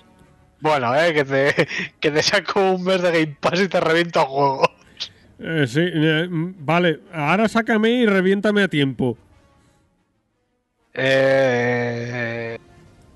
Bueno, 0.60 0.96
eh, 0.96 1.14
que 1.14 1.24
te, 1.26 1.68
que 2.00 2.12
te 2.12 2.24
saco 2.24 2.74
un 2.74 2.84
mes 2.84 3.02
de 3.02 3.12
Game 3.12 3.38
Pass 3.40 3.62
y 3.62 3.68
te 3.68 3.80
reviento 3.80 4.22
a 4.22 4.26
juego. 4.26 4.72
Eh, 5.40 5.66
sí, 5.68 5.82
eh, 5.82 6.28
mm, 6.30 6.56
vale, 6.60 7.02
ahora 7.14 7.48
sácame 7.48 7.90
y 7.90 8.06
reviéntame 8.06 8.64
a 8.64 8.68
tiempo. 8.68 9.18
Eh. 10.94 12.58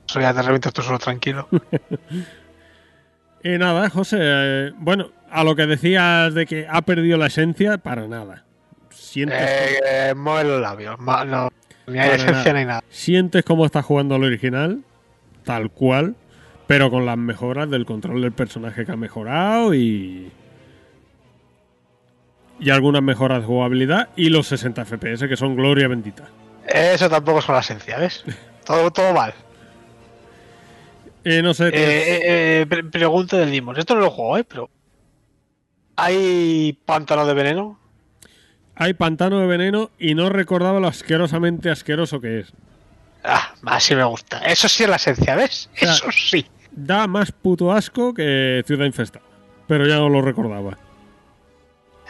Eso 0.07 0.20
ya 0.20 0.34
te 0.34 0.41
revientas 0.41 0.74
tú 0.74 0.82
solo 0.82 0.99
tranquilo. 0.99 1.48
Y 3.44 3.57
nada, 3.57 3.90
José, 3.90 4.18
eh, 4.20 4.72
bueno, 4.78 5.11
a 5.32 5.44
lo 5.44 5.56
que 5.56 5.66
decías 5.66 6.34
de 6.34 6.45
que 6.45 6.68
ha 6.70 6.82
perdido 6.82 7.18
la 7.18 7.28
esencia, 7.28 7.78
para 7.78 8.07
nada. 8.07 8.44
Sientes, 8.90 9.40
eh, 9.40 10.14
mueve 10.16 10.49
los 10.49 10.61
labios. 10.61 10.99
No, 10.99 11.49
ni 11.88 11.99
hay 11.99 12.10
esencia 12.10 12.34
nada. 12.34 12.60
ni 12.60 12.66
nada. 12.66 12.84
sientes 12.90 13.44
cómo 13.45 13.66
estás 13.66 13.86
jugando 13.86 14.16
al 14.16 14.24
original, 14.24 14.84
tal 15.44 15.72
cual, 15.72 16.16
pero 16.68 16.90
con 16.90 17.06
las 17.06 17.18
mejoras 17.18 17.70
del 17.70 17.86
control 17.86 18.22
del 18.22 18.32
personaje 18.32 18.86
que 18.86 18.91
ha 18.91 18.98
mejorado 18.98 19.74
y. 19.74 20.32
Y 22.60 22.70
algunas 22.72 23.02
mejoras 23.02 23.40
de 23.41 23.45
jugabilidad 23.48 24.10
y 24.18 24.30
los 24.30 24.48
60 24.48 24.84
FPS, 24.86 25.28
que 25.30 25.38
son 25.38 25.56
gloria 25.56 25.88
bendita. 25.88 26.26
Eso 26.68 27.10
tampoco 27.10 27.40
es 27.40 27.45
con 27.45 27.56
la 27.56 27.61
esencia, 27.61 27.98
¿ves? 27.98 28.24
Todo, 28.66 28.91
todo 28.91 29.14
mal. 29.14 29.34
Y 31.26 31.41
no 31.41 31.53
sé. 31.56 31.70
Eh, 31.70 31.72
eh, 31.74 32.22
eh, 32.61 32.66
pre- 32.70 32.84
pregunta 32.84 33.38
del 33.38 33.49
Dimos. 33.49 33.78
Esto 33.78 33.95
no 33.95 34.02
lo 34.02 34.11
juego, 34.11 34.38
¿eh? 34.38 34.44
Pero. 34.44 34.70
¿Hay 35.95 36.78
pantano 36.86 37.26
de 37.26 37.34
veneno? 37.34 37.80
Hay 38.76 38.94
pantano 38.94 39.40
de 39.40 39.48
veneno 39.48 39.90
y 39.98 40.14
no 40.16 40.30
recordaba 40.30 40.80
lo 40.80 40.88
asquerosamente 40.88 41.70
asqueroso 41.72 42.22
que 42.22 42.40
es. 42.41 42.53
Ah, 43.24 43.54
así 43.66 43.96
me 43.96 44.04
gusta. 44.04 44.40
Eso 44.40 44.70
sí 44.70 44.84
es 44.84 44.90
la 44.90 44.96
esencia, 44.96 45.36
¿ves? 45.36 45.70
Eso 45.76 46.12
sí. 46.12 46.46
Da 46.72 47.08
más 47.08 47.32
puto 47.32 47.72
asco 47.72 48.14
que 48.14 48.64
Ciudad 48.66 48.86
Infestada. 48.86 49.26
Pero 49.68 49.86
ya 49.86 49.98
no 49.98 50.10
lo 50.10 50.22
recordaba. 50.22 50.78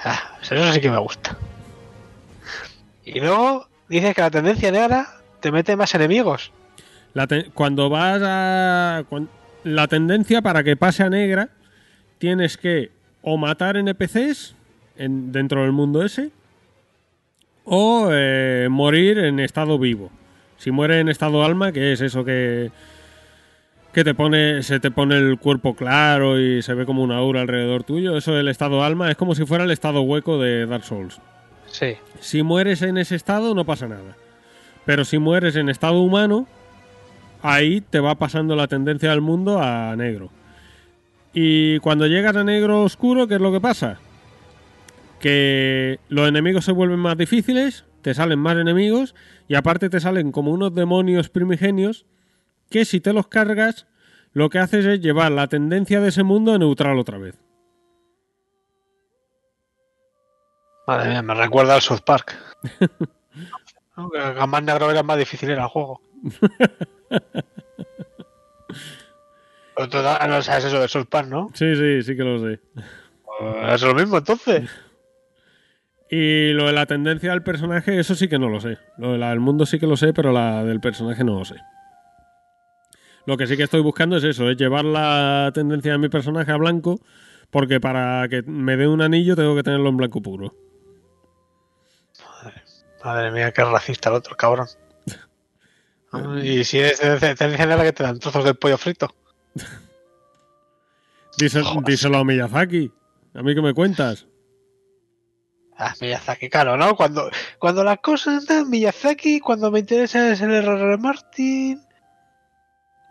Ah, 0.04 0.38
eso 0.42 0.74
sí 0.74 0.82
que 0.82 0.90
me 0.90 1.00
gusta. 1.00 1.38
Y 3.04 3.20
luego 3.20 3.68
dices 3.88 4.14
que 4.14 4.22
la 4.22 4.32
tendencia 4.32 4.72
negra 4.72 5.08
te 5.40 5.52
mete 5.52 5.76
más 5.76 5.94
enemigos. 5.96 6.52
La 7.14 7.28
cuando 7.54 7.90
vas 7.90 8.22
a. 8.24 9.04
la 9.64 9.88
tendencia 9.88 10.42
para 10.42 10.64
que 10.64 10.78
pase 10.78 11.04
a 11.04 11.10
negra, 11.10 11.50
tienes 12.20 12.58
que 12.58 12.92
o 13.22 13.38
matar 13.38 13.78
NPCs 13.78 14.56
en, 14.96 15.32
dentro 15.32 15.64
del 15.64 15.72
mundo 15.72 16.04
ese, 16.06 16.32
o 17.66 18.10
eh, 18.12 18.68
morir 18.70 19.18
en 19.18 19.40
estado 19.40 19.80
vivo. 19.80 20.12
Si 20.60 20.72
mueres 20.72 20.98
en 21.00 21.08
estado 21.08 21.44
alma, 21.44 21.72
que 21.72 21.94
es 21.94 22.02
eso 22.02 22.24
que. 22.24 22.70
que 23.94 24.04
te 24.04 24.14
pone. 24.14 24.62
se 24.62 24.80
te 24.80 24.92
pone 24.92 25.18
el 25.18 25.40
cuerpo 25.40 25.74
claro 25.74 26.40
y 26.40 26.62
se 26.62 26.74
ve 26.74 26.86
como 26.86 27.02
una 27.02 27.18
aura 27.18 27.42
alrededor 27.42 27.84
tuyo. 27.84 28.18
Eso 28.18 28.34
del 28.34 28.50
estado 28.50 28.84
alma 28.84 29.10
es 29.10 29.18
como 29.18 29.36
si 29.36 29.46
fuera 29.46 29.64
el 29.64 29.72
estado 29.72 30.02
hueco 30.02 30.38
de 30.38 30.66
Dark 30.66 30.84
Souls. 30.84 31.20
Sí. 31.68 31.96
Si 32.20 32.44
mueres 32.44 32.82
en 32.82 32.98
ese 32.98 33.16
estado 33.16 33.56
no 33.56 33.66
pasa 33.66 33.88
nada. 33.88 34.18
Pero 34.86 35.06
si 35.06 35.18
mueres 35.18 35.56
en 35.56 35.70
estado 35.70 36.02
humano, 36.02 36.46
ahí 37.42 37.80
te 37.80 38.02
va 38.02 38.16
pasando 38.16 38.56
la 38.56 38.68
tendencia 38.68 39.12
del 39.12 39.22
mundo 39.22 39.62
a 39.62 39.96
negro. 39.96 40.30
Y 41.34 41.80
cuando 41.80 42.06
llegas 42.08 42.36
a 42.36 42.44
negro 42.44 42.84
oscuro, 42.84 43.28
¿qué 43.28 43.36
es 43.36 43.42
lo 43.42 43.52
que 43.54 43.62
pasa? 43.62 44.00
Que 45.22 46.00
los 46.10 46.28
enemigos 46.28 46.66
se 46.66 46.74
vuelven 46.74 47.00
más 47.00 47.18
difíciles, 47.18 47.86
te 48.02 48.14
salen 48.14 48.40
más 48.40 48.58
enemigos 48.58 49.16
y 49.50 49.56
aparte 49.56 49.90
te 49.90 50.00
salen 50.00 50.32
como 50.32 50.52
unos 50.52 50.74
demonios 50.76 51.30
primigenios 51.30 52.06
que 52.70 52.86
si 52.86 53.02
te 53.02 53.14
los 53.14 53.28
cargas, 53.28 53.88
lo 54.32 54.50
que 54.50 54.60
haces 54.60 54.86
es 54.86 55.02
llevar 55.02 55.32
la 55.32 55.48
tendencia 55.48 56.00
de 56.00 56.10
ese 56.10 56.22
mundo 56.22 56.54
a 56.54 56.60
neutral 56.60 57.00
otra 57.00 57.18
vez. 57.18 57.36
Madre 60.86 61.10
mía, 61.10 61.24
me 61.24 61.34
recuerda 61.34 61.74
al 61.74 61.82
South 61.82 62.02
Park. 62.06 62.38
No, 63.98 64.48
más 64.48 64.64
negro 64.64 64.92
era 64.92 65.02
más 65.02 65.18
difícil 65.18 65.50
era 65.50 65.64
el 65.64 65.70
juego. 65.70 66.00
Pero 69.76 69.90
tú 69.90 69.98
no 69.98 70.42
sabes 70.44 70.66
eso 70.66 70.80
del 70.80 70.90
South 70.90 71.08
Park, 71.10 71.28
¿no? 71.28 71.50
Sí, 71.56 71.76
sí, 71.76 72.04
sí 72.04 72.16
que 72.16 72.24
lo 72.24 72.40
sé. 72.40 72.60
Pues 73.26 73.74
es 73.74 73.82
lo 73.82 73.96
mismo 73.96 74.20
entonces. 74.20 74.70
Y 76.10 76.54
lo 76.54 76.66
de 76.66 76.74
la 76.74 76.86
tendencia 76.88 77.32
del 77.32 77.44
personaje, 77.44 78.00
eso 78.00 78.16
sí 78.16 78.28
que 78.28 78.40
no 78.40 78.50
lo 78.50 78.60
sé. 78.60 78.80
Lo 78.98 79.12
de 79.12 79.20
la 79.20 79.30
del 79.30 79.40
mundo 79.40 79.66
sí 79.66 79.80
que 79.80 79.86
lo 79.86 79.96
sé, 79.96 80.12
pero 80.12 80.32
la 80.32 80.64
del 80.64 80.80
personaje 80.80 81.24
no 81.24 81.38
lo 81.38 81.46
sé. 81.46 81.56
Lo 83.26 83.38
que 83.38 83.46
sí 83.46 83.56
que 83.56 83.64
estoy 83.64 83.82
buscando 83.82 84.18
es 84.18 84.24
eso, 84.24 84.50
es 84.50 84.58
llevar 84.58 84.86
la 84.86 85.52
tendencia 85.54 85.92
de 85.92 86.00
mi 86.00 86.10
personaje 86.10 86.52
a 86.52 86.58
blanco, 86.58 87.00
porque 87.52 87.80
para 87.80 88.28
que 88.28 88.42
me 88.42 88.76
dé 88.76 88.88
un 88.88 89.02
anillo 89.02 89.36
tengo 89.36 89.56
que 89.56 89.62
tenerlo 89.62 89.90
en 89.90 89.98
blanco 89.98 90.20
puro. 90.22 90.56
Madre 93.04 93.32
mía, 93.32 93.52
qué 93.52 93.64
racista 93.64 94.10
el 94.10 94.16
otro, 94.16 94.36
cabrón. 94.36 94.68
Y 96.44 96.64
si 96.64 96.80
es 96.80 97.00
de 97.00 97.20
de 97.20 97.48
negra 97.50 97.84
que 97.84 97.94
te 97.94 98.02
dan 98.02 98.18
trozos 98.18 98.44
del 98.44 98.56
pollo 98.56 98.80
frito. 98.80 99.14
Díselo, 101.38 102.18
a 102.18 102.26
Miyazaki. 102.26 102.92
¿A 103.36 103.44
mí 103.44 103.54
qué 103.54 103.62
me 103.62 103.76
cuentas? 103.76 104.26
Ah, 105.82 105.94
Miyazaki, 106.02 106.50
claro, 106.50 106.76
¿no? 106.76 106.94
Cuando, 106.96 107.30
cuando 107.58 107.86
la 107.86 107.96
cosa 107.98 108.36
anda 108.36 108.60
en 108.60 108.70
Miyazaki, 108.70 109.40
cuando 109.40 109.72
me 109.72 109.80
interesa 109.80 110.30
es 110.32 110.42
el 110.42 110.52
R.R. 110.54 110.98
Martin. 110.98 111.82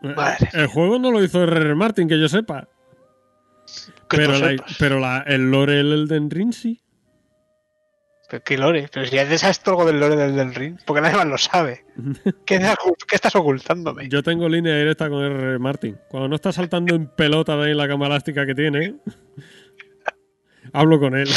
Madre 0.02 0.48
El 0.52 0.66
juego 0.66 0.98
no 0.98 1.10
lo 1.10 1.24
hizo 1.24 1.42
R.R. 1.42 1.74
Martin, 1.74 2.06
que 2.08 2.20
yo 2.20 2.28
sepa. 2.28 2.68
Que 4.10 4.16
Pero, 4.18 4.38
la- 4.38 4.64
pero 4.78 5.00
la- 5.00 5.24
el 5.26 5.50
lore 5.50 5.76
del 5.76 5.92
Elden 5.92 6.30
Ring 6.30 6.52
sí. 6.52 6.80
Pero 8.30 8.44
¿Qué 8.44 8.58
lore? 8.58 8.90
Pero 8.92 9.06
si 9.06 9.16
todo 9.62 9.70
algo 9.80 9.86
del 9.86 9.98
lore 10.00 10.14
del 10.14 10.32
Elden 10.32 10.54
Ring, 10.54 10.78
porque 10.84 11.00
nadie 11.00 11.16
más 11.16 11.26
lo 11.26 11.38
sabe. 11.38 11.86
¿Qué, 12.44 12.58
qué 13.08 13.16
estás 13.16 13.34
ocultándome? 13.34 14.10
Yo 14.10 14.22
tengo 14.22 14.46
línea 14.46 14.76
directa 14.76 15.08
con 15.08 15.24
R.R. 15.24 15.58
Martin. 15.58 15.98
Cuando 16.10 16.28
no 16.28 16.34
está 16.36 16.52
saltando 16.52 16.94
en 16.94 17.06
pelota 17.06 17.54
ahí 17.54 17.72
la 17.72 17.88
cama 17.88 18.06
elástica 18.08 18.44
que 18.44 18.54
tiene, 18.54 18.96
hablo 20.74 21.00
con 21.00 21.16
él. 21.16 21.28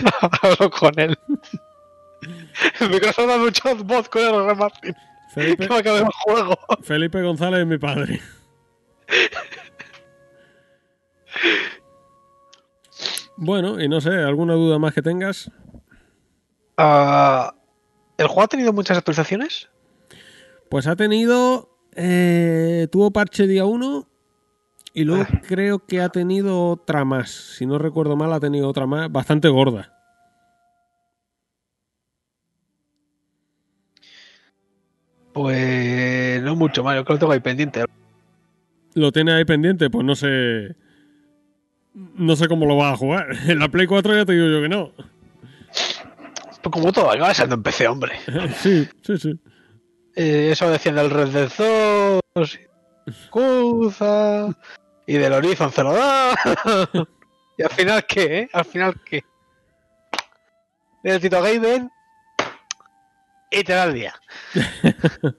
Hablo 0.42 0.70
con 0.70 0.98
él. 0.98 1.18
Microsoft 2.80 3.30
ha 3.30 3.38
mucho 3.38 3.76
voz 3.84 4.08
con 4.08 4.22
R.R. 4.22 4.54
Martin. 4.54 4.94
Felipe, 5.34 5.64
Que 5.66 5.72
me 5.72 5.78
acabé 5.80 5.98
el 5.98 6.06
juego. 6.24 6.58
Felipe 6.82 7.22
González 7.22 7.60
es 7.60 7.66
mi 7.66 7.78
padre. 7.78 8.20
Bueno, 13.36 13.80
y 13.80 13.88
no 13.88 14.00
sé, 14.00 14.10
¿alguna 14.14 14.54
duda 14.54 14.78
más 14.78 14.94
que 14.94 15.02
tengas? 15.02 15.50
Ah, 16.78 17.54
¿El 18.16 18.26
juego 18.26 18.42
ha 18.42 18.48
tenido 18.48 18.72
muchas 18.72 18.96
actualizaciones? 18.96 19.68
Pues 20.70 20.86
ha 20.86 20.96
tenido. 20.96 21.68
eh, 21.94 22.88
tuvo 22.90 23.10
parche 23.10 23.46
día 23.46 23.64
1 23.64 24.08
y 24.96 25.04
luego 25.04 25.26
creo 25.46 25.84
que 25.84 26.00
ha 26.00 26.08
tenido 26.08 26.70
otra 26.70 27.04
más. 27.04 27.28
Si 27.30 27.66
no 27.66 27.76
recuerdo 27.78 28.16
mal, 28.16 28.32
ha 28.32 28.40
tenido 28.40 28.66
otra 28.66 28.86
más 28.86 29.12
bastante 29.12 29.46
gorda. 29.48 29.92
Pues 35.34 36.42
no 36.42 36.56
mucho 36.56 36.82
más, 36.82 36.96
yo 36.96 37.04
creo 37.04 37.04
que 37.04 37.12
lo 37.12 37.18
tengo 37.18 37.32
ahí 37.34 37.40
pendiente. 37.40 37.84
¿Lo 38.94 39.12
tiene 39.12 39.34
ahí 39.34 39.44
pendiente? 39.44 39.90
Pues 39.90 40.02
no 40.02 40.14
sé. 40.14 40.74
No 41.92 42.34
sé 42.34 42.48
cómo 42.48 42.64
lo 42.64 42.78
vas 42.78 42.94
a 42.94 42.96
jugar. 42.96 43.26
En 43.48 43.58
la 43.58 43.68
Play 43.68 43.86
4 43.86 44.14
ya 44.14 44.24
te 44.24 44.32
digo 44.32 44.46
yo 44.46 44.62
que 44.62 44.68
no. 44.70 44.92
Pues 45.66 46.70
como 46.72 46.90
todo, 46.90 47.10
acaba 47.10 47.34
siendo 47.34 47.56
en 47.56 47.62
PC, 47.62 47.86
hombre. 47.86 48.12
Sí, 48.56 48.88
sí, 49.02 49.18
sí. 49.18 49.38
Eh, 50.14 50.48
eso 50.52 50.70
decían 50.70 50.94
del 50.94 51.10
Red 51.10 51.28
Dead 51.28 51.52
2, 52.34 52.58
Cuza 53.30 54.56
y 55.06 55.14
del 55.14 55.32
Horizon 55.32 55.70
Zero 55.72 55.92
Dawn. 55.92 56.36
y 57.58 57.62
al 57.62 57.70
final, 57.70 58.04
¿qué? 58.06 58.38
eh? 58.40 58.48
Al 58.52 58.64
final, 58.64 58.94
¿qué? 59.04 59.22
Del 61.02 61.20
Tito 61.20 61.40
Gamer 61.42 61.82
y 63.50 63.62
te 63.64 63.72
da 63.72 63.84
el 63.84 63.94
día. 63.94 64.14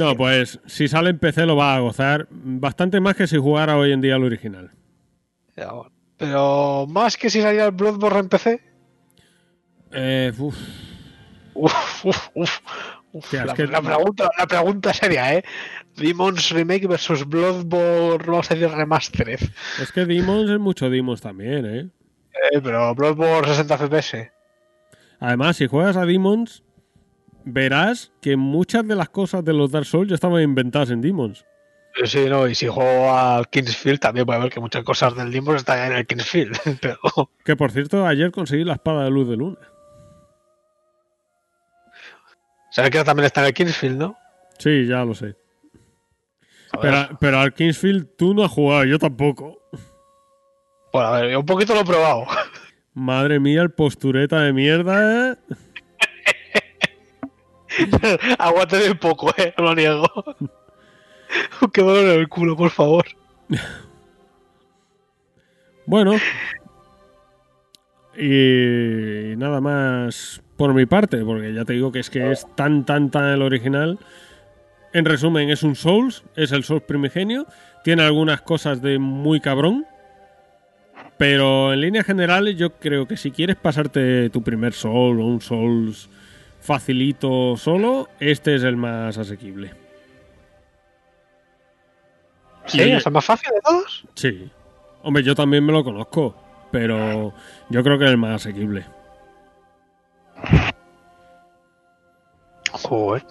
No, 0.00 0.16
pues 0.16 0.58
si 0.66 0.88
sale 0.88 1.10
en 1.10 1.18
PC 1.18 1.44
lo 1.44 1.54
vas 1.54 1.76
a 1.76 1.80
gozar 1.80 2.26
bastante 2.30 2.98
más 2.98 3.14
que 3.14 3.26
si 3.26 3.36
jugara 3.36 3.76
hoy 3.76 3.92
en 3.92 4.00
día 4.00 4.14
al 4.14 4.24
original. 4.24 4.70
Pero 6.16 6.86
más 6.88 7.16
que 7.18 7.28
si 7.28 7.42
saliera 7.42 7.66
el 7.66 7.72
Bloodborne 7.72 8.20
en 8.20 8.28
PC. 8.30 8.60
Eh, 9.92 10.32
uf, 10.38 10.56
Uf, 11.54 12.04
uf, 12.04 12.06
uf. 12.06 12.28
uf. 12.34 12.60
Hostia, 13.12 13.40
es 13.40 13.46
la, 13.46 13.54
que- 13.54 13.66
la 13.66 13.82
pregunta, 13.82 14.30
la 14.38 14.46
pregunta 14.46 14.94
seria, 14.94 15.34
¿eh? 15.34 15.44
Demon's 16.00 16.50
Remake 16.50 16.86
versus 16.88 17.24
Bloodborne, 17.28 18.26
vamos 18.26 18.50
a 18.50 18.54
decir 18.54 18.70
Remastered. 18.74 19.40
es 19.80 19.92
que 19.92 20.06
Demons 20.06 20.50
es 20.50 20.58
mucho 20.58 20.88
Demons 20.90 21.20
también, 21.20 21.66
¿eh? 21.66 21.88
Eh, 22.52 22.60
pero 22.62 22.94
Bloodborne 22.94 23.46
60 23.48 23.76
FPS. 23.78 24.32
Además, 25.20 25.56
si 25.56 25.66
juegas 25.66 25.96
a 25.96 26.06
Demons, 26.06 26.62
verás 27.44 28.12
que 28.22 28.36
muchas 28.36 28.86
de 28.88 28.96
las 28.96 29.10
cosas 29.10 29.44
de 29.44 29.52
los 29.52 29.70
Dark 29.70 29.84
Souls 29.84 30.08
ya 30.08 30.14
estaban 30.14 30.42
inventadas 30.42 30.90
en 30.90 31.00
Demons. 31.00 31.40
Eh, 31.40 32.06
Sí, 32.06 32.26
no, 32.28 32.46
y 32.48 32.54
si 32.54 32.66
juego 32.68 33.12
al 33.12 33.48
Kingsfield 33.48 33.98
también 33.98 34.24
puede 34.24 34.38
ver 34.40 34.50
que 34.50 34.60
muchas 34.60 34.84
cosas 34.84 35.14
del 35.16 35.30
Demon 35.32 35.56
están 35.56 35.90
en 35.90 35.98
el 35.98 36.06
Kingsfield. 36.06 36.56
Pero 36.80 36.98
Que 37.44 37.56
por 37.56 37.72
cierto, 37.72 38.06
ayer 38.06 38.30
conseguí 38.30 38.64
la 38.64 38.74
espada 38.74 39.04
de 39.04 39.10
luz 39.10 39.28
de 39.28 39.36
luna. 39.36 39.58
sabes 42.70 42.90
que 42.90 43.02
también 43.04 43.26
está 43.26 43.40
en 43.40 43.48
el 43.48 43.54
Kingsfield, 43.54 43.98
¿no? 43.98 44.16
Sí, 44.58 44.86
ya 44.86 45.04
lo 45.04 45.14
sé. 45.14 45.34
Pero, 46.80 47.08
pero 47.18 47.38
al 47.40 47.52
Kingsfield 47.52 48.16
tú 48.16 48.34
no 48.34 48.44
has 48.44 48.50
jugado, 48.50 48.84
yo 48.84 48.98
tampoco. 48.98 49.58
bueno, 50.92 51.08
a 51.08 51.20
ver, 51.20 51.30
yo 51.30 51.40
un 51.40 51.46
poquito 51.46 51.74
lo 51.74 51.80
he 51.80 51.84
probado. 51.84 52.26
Madre 52.94 53.40
mía, 53.40 53.62
el 53.62 53.70
postureta 53.70 54.40
de 54.40 54.52
mierda. 54.52 55.32
¿eh? 55.32 55.36
Aguante 58.38 58.76
de 58.76 58.90
un 58.90 58.98
poco, 58.98 59.32
eh, 59.36 59.54
no 59.58 59.64
lo 59.64 59.74
niego. 59.74 60.06
Qué 61.72 61.82
dolor 61.82 62.04
en 62.04 62.20
el 62.20 62.28
culo, 62.28 62.56
por 62.56 62.70
favor. 62.70 63.04
Bueno. 65.86 66.12
Y 68.16 69.34
nada 69.36 69.60
más 69.60 70.40
por 70.56 70.72
mi 70.72 70.86
parte, 70.86 71.24
porque 71.24 71.52
ya 71.52 71.64
te 71.64 71.72
digo 71.72 71.90
que 71.90 71.98
es 71.98 72.10
que 72.10 72.30
es 72.30 72.46
tan, 72.54 72.84
tan, 72.84 73.10
tan 73.10 73.24
el 73.24 73.42
original 73.42 73.98
En 74.92 75.04
resumen, 75.04 75.50
es 75.50 75.62
un 75.62 75.76
Souls, 75.76 76.24
es 76.34 76.52
el 76.52 76.64
Souls 76.64 76.82
primigenio. 76.82 77.46
Tiene 77.84 78.02
algunas 78.02 78.42
cosas 78.42 78.82
de 78.82 78.98
muy 78.98 79.40
cabrón. 79.40 79.86
Pero 81.16 81.72
en 81.72 81.80
líneas 81.82 82.06
generales, 82.06 82.56
yo 82.56 82.78
creo 82.78 83.06
que 83.06 83.16
si 83.16 83.30
quieres 83.30 83.56
pasarte 83.56 84.30
tu 84.30 84.42
primer 84.42 84.72
Soul 84.72 85.20
o 85.20 85.26
un 85.26 85.40
Souls 85.40 86.08
facilito 86.60 87.56
solo, 87.56 88.08
este 88.18 88.54
es 88.54 88.62
el 88.62 88.76
más 88.76 89.18
asequible. 89.18 89.72
¿Sí? 92.66 92.80
¿Es 92.80 93.06
el 93.06 93.12
más 93.12 93.24
fácil 93.24 93.50
de 93.52 93.60
todos? 93.60 94.04
Sí. 94.14 94.50
Hombre, 95.02 95.22
yo 95.22 95.34
también 95.34 95.64
me 95.64 95.72
lo 95.72 95.82
conozco, 95.82 96.34
pero 96.70 97.32
yo 97.68 97.82
creo 97.82 97.98
que 97.98 98.04
es 98.04 98.10
el 98.10 98.18
más 98.18 98.46
asequible. 98.46 98.84
Joder. 102.72 103.22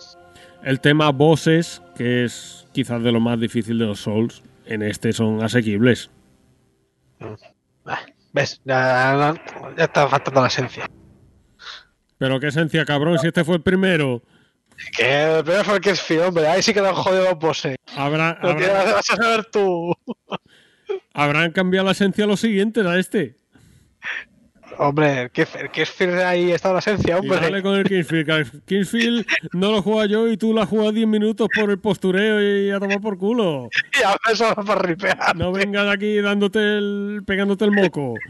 El 0.64 0.80
tema 0.81 1.10
bosses, 1.11 1.81
que 1.95 2.26
es 2.26 2.68
quizás 2.73 3.02
de 3.02 3.11
lo 3.11 3.19
más 3.19 3.40
difícil 3.40 3.80
de 3.80 3.86
los 3.86 4.02
Souls, 4.02 4.44
en 4.65 4.81
este 4.84 5.14
son 5.14 5.41
asequibles. 5.44 6.10
Ah, 7.86 7.99
¿Ves? 8.34 8.61
Ya, 8.65 9.34
ya 9.77 9.84
está 9.86 10.07
faltando 10.07 10.41
la 10.41 10.48
esencia. 10.48 10.86
Pero 12.18 12.40
qué 12.40 12.48
esencia, 12.48 12.86
cabrón, 12.86 13.18
si 13.19 13.27
este 13.27 13.44
fue 13.44 13.56
el 13.56 13.61
primero. 13.61 14.22
Que 14.95 15.38
el 15.38 15.44
primero 15.44 15.64
fue 15.64 15.76
el 15.76 15.81
que 15.81 15.90
es 15.91 16.02
fío, 16.02 16.27
hombre. 16.27 16.48
Ahí 16.48 16.61
sí 16.61 16.73
que 16.73 16.81
lo 16.81 16.90
han 16.90 16.95
jodido 16.95 17.23
los 17.26 17.40
bosses. 17.40 17.76
Habrá, 17.95 18.38
Lo 18.41 18.56
tienes- 18.56 18.69
habrá- 18.76 18.94
vas 18.94 19.10
a 19.10 19.15
saber 19.15 19.45
tú. 19.45 19.94
habrán 21.14 21.52
cambiado 21.52 21.86
la 21.86 21.91
esencia 21.94 22.26
a 22.26 22.27
los 22.27 22.40
siguientes, 22.41 22.86
a 22.86 22.99
este. 22.99 23.38
Hombre, 24.77 25.29
el 25.33 25.85
fiel 25.85 26.19
ahí 26.19 26.51
está 26.51 26.71
la 26.71 26.79
esencia, 26.79 27.15
Y 27.15 27.19
hombre. 27.19 27.39
dale 27.39 27.61
con 27.61 27.75
el 27.75 27.83
Kingsfield. 27.83 28.63
Kingsfield 28.65 29.25
no 29.53 29.71
lo 29.71 29.81
juega 29.81 30.05
yo 30.05 30.27
y 30.29 30.37
tú 30.37 30.57
has 30.59 30.69
jugado 30.69 30.91
10 30.91 31.07
minutos 31.07 31.47
por 31.53 31.69
el 31.69 31.79
postureo 31.79 32.41
y 32.41 32.71
a 32.71 32.79
tomar 32.79 33.01
por 33.01 33.17
culo. 33.17 33.69
Y 33.99 34.03
ahora 34.03 34.19
eso 34.31 34.45
va 34.45 34.63
para 34.63 34.81
ripear. 34.81 35.35
No 35.35 35.51
vengas 35.51 35.87
aquí 35.87 36.21
dándote 36.21 36.59
el, 36.59 37.23
pegándote 37.25 37.65
el 37.65 37.71
moco. 37.71 38.13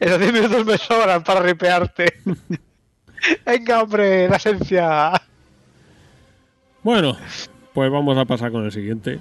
Esos 0.00 0.20
10 0.20 0.32
minutos 0.32 0.64
me 0.64 0.78
sobran 0.78 1.24
para 1.24 1.40
ripearte. 1.40 2.12
Venga, 3.46 3.82
hombre, 3.82 4.28
la 4.28 4.36
esencia. 4.36 5.12
Bueno, 6.82 7.16
pues 7.74 7.90
vamos 7.90 8.16
a 8.16 8.24
pasar 8.24 8.52
con 8.52 8.64
el 8.64 8.70
siguiente. 8.72 9.18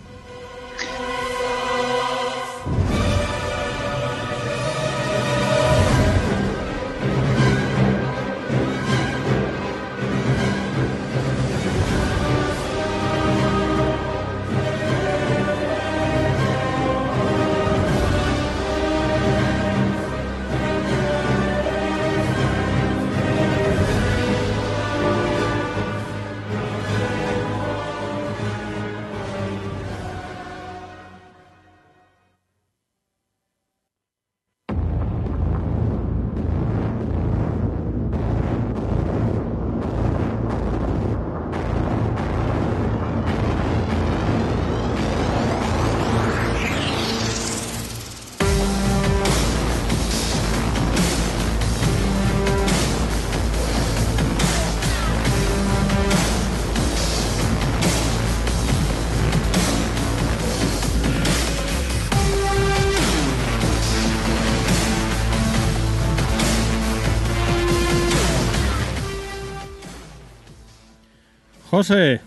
José. 71.78 72.22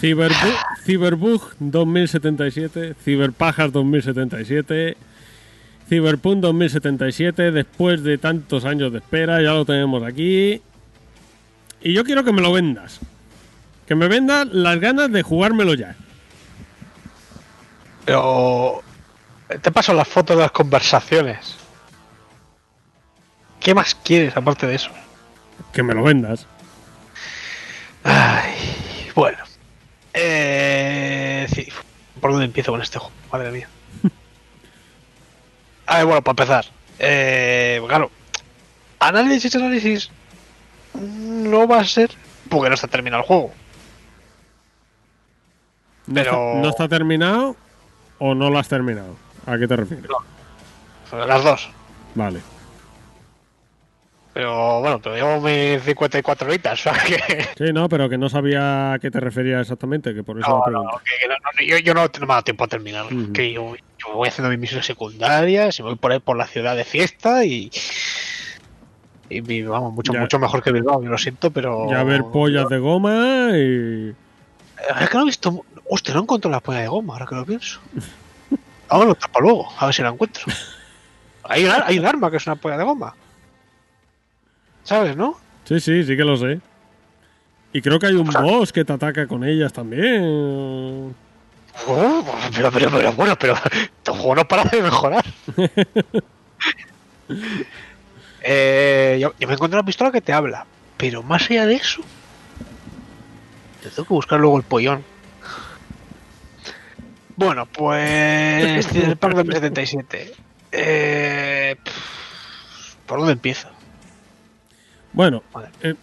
Cyberbug, 0.00 0.56
Cyberbug 0.86 1.42
2077, 1.58 2.94
Cyberpajas 2.94 3.72
2077, 3.72 4.96
Cyberpunk 5.86 6.40
2077, 6.40 7.52
después 7.52 8.02
de 8.02 8.16
tantos 8.16 8.64
años 8.64 8.90
de 8.90 9.00
espera, 9.00 9.42
ya 9.42 9.52
lo 9.52 9.66
tenemos 9.66 10.02
aquí. 10.02 10.62
Y 11.82 11.92
yo 11.92 12.04
quiero 12.04 12.24
que 12.24 12.32
me 12.32 12.40
lo 12.40 12.54
vendas. 12.54 13.00
Que 13.86 13.94
me 13.94 14.08
vendas 14.08 14.48
las 14.50 14.80
ganas 14.80 15.12
de 15.12 15.22
jugármelo 15.22 15.74
ya. 15.74 15.94
Pero. 18.06 18.82
Te 19.60 19.70
paso 19.70 19.92
las 19.92 20.08
fotos 20.08 20.38
de 20.38 20.42
las 20.42 20.52
conversaciones. 20.52 21.56
¿Qué 23.60 23.74
más 23.74 23.94
quieres 23.94 24.34
aparte 24.38 24.66
de 24.66 24.76
eso? 24.76 24.90
Que 25.74 25.82
me 25.82 25.92
lo 25.92 26.02
vendas. 26.02 26.46
Ay, 28.10 28.54
bueno. 29.14 29.38
Eh, 30.14 31.46
sí. 31.54 31.68
¿Por 32.20 32.30
dónde 32.32 32.46
empiezo 32.46 32.72
con 32.72 32.80
este 32.82 32.98
juego? 32.98 33.12
Madre 33.30 33.50
mía. 33.50 33.68
A 35.86 35.98
ver, 35.98 36.06
bueno, 36.06 36.22
para 36.22 36.32
empezar. 36.32 36.64
Eh, 36.98 37.80
claro. 37.86 38.10
Análisis, 38.98 39.54
análisis. 39.54 40.10
No 40.94 41.68
va 41.68 41.80
a 41.80 41.84
ser 41.84 42.10
porque 42.48 42.68
no 42.70 42.74
está 42.74 42.88
terminado 42.88 43.22
el 43.22 43.26
juego. 43.28 43.52
¿No, 46.06 46.14
Pero- 46.14 46.30
está, 46.30 46.60
no 46.62 46.68
está 46.70 46.88
terminado 46.88 47.56
o 48.18 48.34
no 48.34 48.50
lo 48.50 48.58
has 48.58 48.68
terminado? 48.68 49.16
¿A 49.46 49.58
qué 49.58 49.68
te 49.68 49.76
refieres? 49.76 50.06
Las 51.12 51.44
dos. 51.44 51.70
Vale. 52.14 52.40
Pero 54.38 54.78
bueno, 54.78 55.00
te 55.00 55.10
llevo 55.10 55.40
mis 55.40 55.82
54 55.82 56.46
horitas, 56.46 56.78
o 56.78 56.82
sea 56.84 56.92
que. 57.02 57.42
Sí, 57.58 57.72
no, 57.72 57.88
pero 57.88 58.08
que 58.08 58.16
no 58.16 58.28
sabía 58.28 58.92
a 58.92 58.98
qué 59.00 59.10
te 59.10 59.18
referías 59.18 59.62
exactamente, 59.62 60.14
que 60.14 60.22
por 60.22 60.38
eso 60.38 60.48
No, 60.48 60.58
no, 60.58 60.62
pregunto. 60.62 61.00
que- 61.04 61.18
que 61.22 61.26
no, 61.28 61.34
no, 61.34 61.66
yo, 61.66 61.78
yo 61.78 61.92
no, 61.94 62.02
ha 62.02 62.08
dado 62.08 62.42
tiempo 62.44 62.62
a 62.62 62.68
terminar. 62.68 63.06
Que 63.34 63.52
yo, 63.52 63.74
yo 63.74 64.14
voy 64.14 64.28
haciendo 64.28 64.48
mis 64.50 64.60
misiones 64.60 64.86
secundarias 64.86 65.76
y 65.80 65.82
voy 65.82 65.96
por 65.96 66.12
ahí 66.12 66.20
por 66.20 66.36
la 66.36 66.46
ciudad 66.46 66.76
de 66.76 66.84
fiesta 66.84 67.44
y. 67.44 67.68
Y 69.28 69.62
vamos, 69.62 69.92
mucho, 69.92 70.12
Ya. 70.12 70.20
mucho 70.20 70.38
mejor 70.38 70.62
que 70.62 70.70
Bilbao, 70.70 71.02
yo 71.02 71.10
lo 71.10 71.18
siento, 71.18 71.50
pero. 71.50 71.90
Ya 71.90 72.04
ver 72.04 72.22
pollas 72.32 72.68
de 72.68 72.78
goma 72.78 73.48
y. 73.54 74.14
Es 75.00 75.08
que 75.10 75.16
no 75.16 75.22
he 75.22 75.26
visto. 75.26 75.64
Hostia, 75.90 76.14
no 76.14 76.20
encuentro 76.20 76.48
la 76.48 76.60
polla 76.60 76.78
de 76.78 76.86
goma, 76.86 77.14
ahora 77.14 77.26
que 77.26 77.34
lo 77.34 77.44
pienso. 77.44 77.80
Ahora 78.88 79.06
lo 79.08 79.14
tapo 79.16 79.40
luego, 79.40 79.68
a 79.80 79.86
ver 79.86 79.94
si 79.96 80.02
la 80.02 80.10
encuentro. 80.10 80.44
Hay 81.42 81.64
un, 81.64 81.72
hay 81.84 81.98
un 81.98 82.06
arma 82.06 82.30
que 82.30 82.36
es 82.36 82.46
una 82.46 82.54
polla 82.54 82.76
de 82.78 82.84
goma. 82.84 83.16
¿Sabes, 84.88 85.14
no? 85.18 85.36
Sí, 85.64 85.80
sí, 85.80 86.02
sí 86.02 86.16
que 86.16 86.24
lo 86.24 86.38
sé. 86.38 86.60
Y 87.74 87.82
creo 87.82 87.98
que 87.98 88.06
hay 88.06 88.14
un 88.14 88.26
boss 88.26 88.72
que 88.72 88.86
te 88.86 88.94
ataca 88.94 89.26
con 89.26 89.44
ellas 89.44 89.70
también. 89.70 91.14
Oh, 91.86 92.24
pero, 92.56 92.72
pero, 92.72 92.90
pero, 92.90 93.12
bueno, 93.12 93.36
pero 93.38 93.52
este 93.72 94.10
juego 94.10 94.36
no 94.36 94.48
para 94.48 94.64
de 94.64 94.80
mejorar. 94.80 95.26
eh, 98.40 99.18
yo, 99.20 99.34
yo 99.38 99.46
me 99.46 99.52
encuentro 99.52 99.78
una 99.78 99.84
pistola 99.84 100.10
que 100.10 100.22
te 100.22 100.32
habla, 100.32 100.64
pero 100.96 101.22
más 101.22 101.50
allá 101.50 101.66
de 101.66 101.74
eso, 101.74 102.00
te 103.82 103.90
tengo 103.90 104.08
que 104.08 104.14
buscar 104.14 104.40
luego 104.40 104.56
el 104.56 104.62
pollón. 104.62 105.04
Bueno, 107.36 107.66
pues. 107.66 108.86
Cyberpunk 108.90 109.34
2077. 109.34 110.32
Eh, 110.72 111.76
pff, 111.84 112.94
¿Por 113.04 113.18
dónde 113.18 113.34
empiezo? 113.34 113.68
Bueno, 115.18 115.42
eh, 115.82 115.96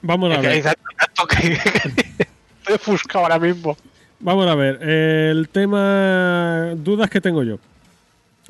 vamos 0.00 0.34
a 0.34 0.40
ver. 0.40 0.64
Estoy 0.64 2.74
ofuscado 2.74 3.18
ahora 3.24 3.38
mismo. 3.38 3.76
Vamos 4.18 4.46
a 4.46 4.54
ver. 4.54 4.82
El 4.82 5.50
tema. 5.50 6.70
Dudas 6.76 7.10
que 7.10 7.20
tengo 7.20 7.42
yo. 7.42 7.58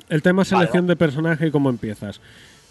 El 0.09 0.23
tema 0.23 0.45
selección 0.45 0.87
de 0.87 0.95
personaje 0.95 1.49
y 1.49 1.51
cómo 1.51 1.71
empiezas. 1.71 2.21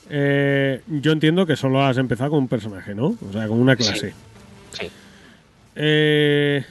Eh, 0.09 0.81
yo 0.87 1.11
entiendo 1.11 1.45
que 1.45 1.57
solo 1.57 1.83
has 1.83 1.97
empezado 1.97 2.29
con 2.29 2.39
un 2.39 2.47
personaje, 2.47 2.95
¿no? 2.95 3.07
O 3.07 3.33
sea, 3.33 3.49
con 3.49 3.59
una 3.59 3.75
clase. 3.75 4.13
Sí. 4.71 4.89
Eh, 5.75 6.63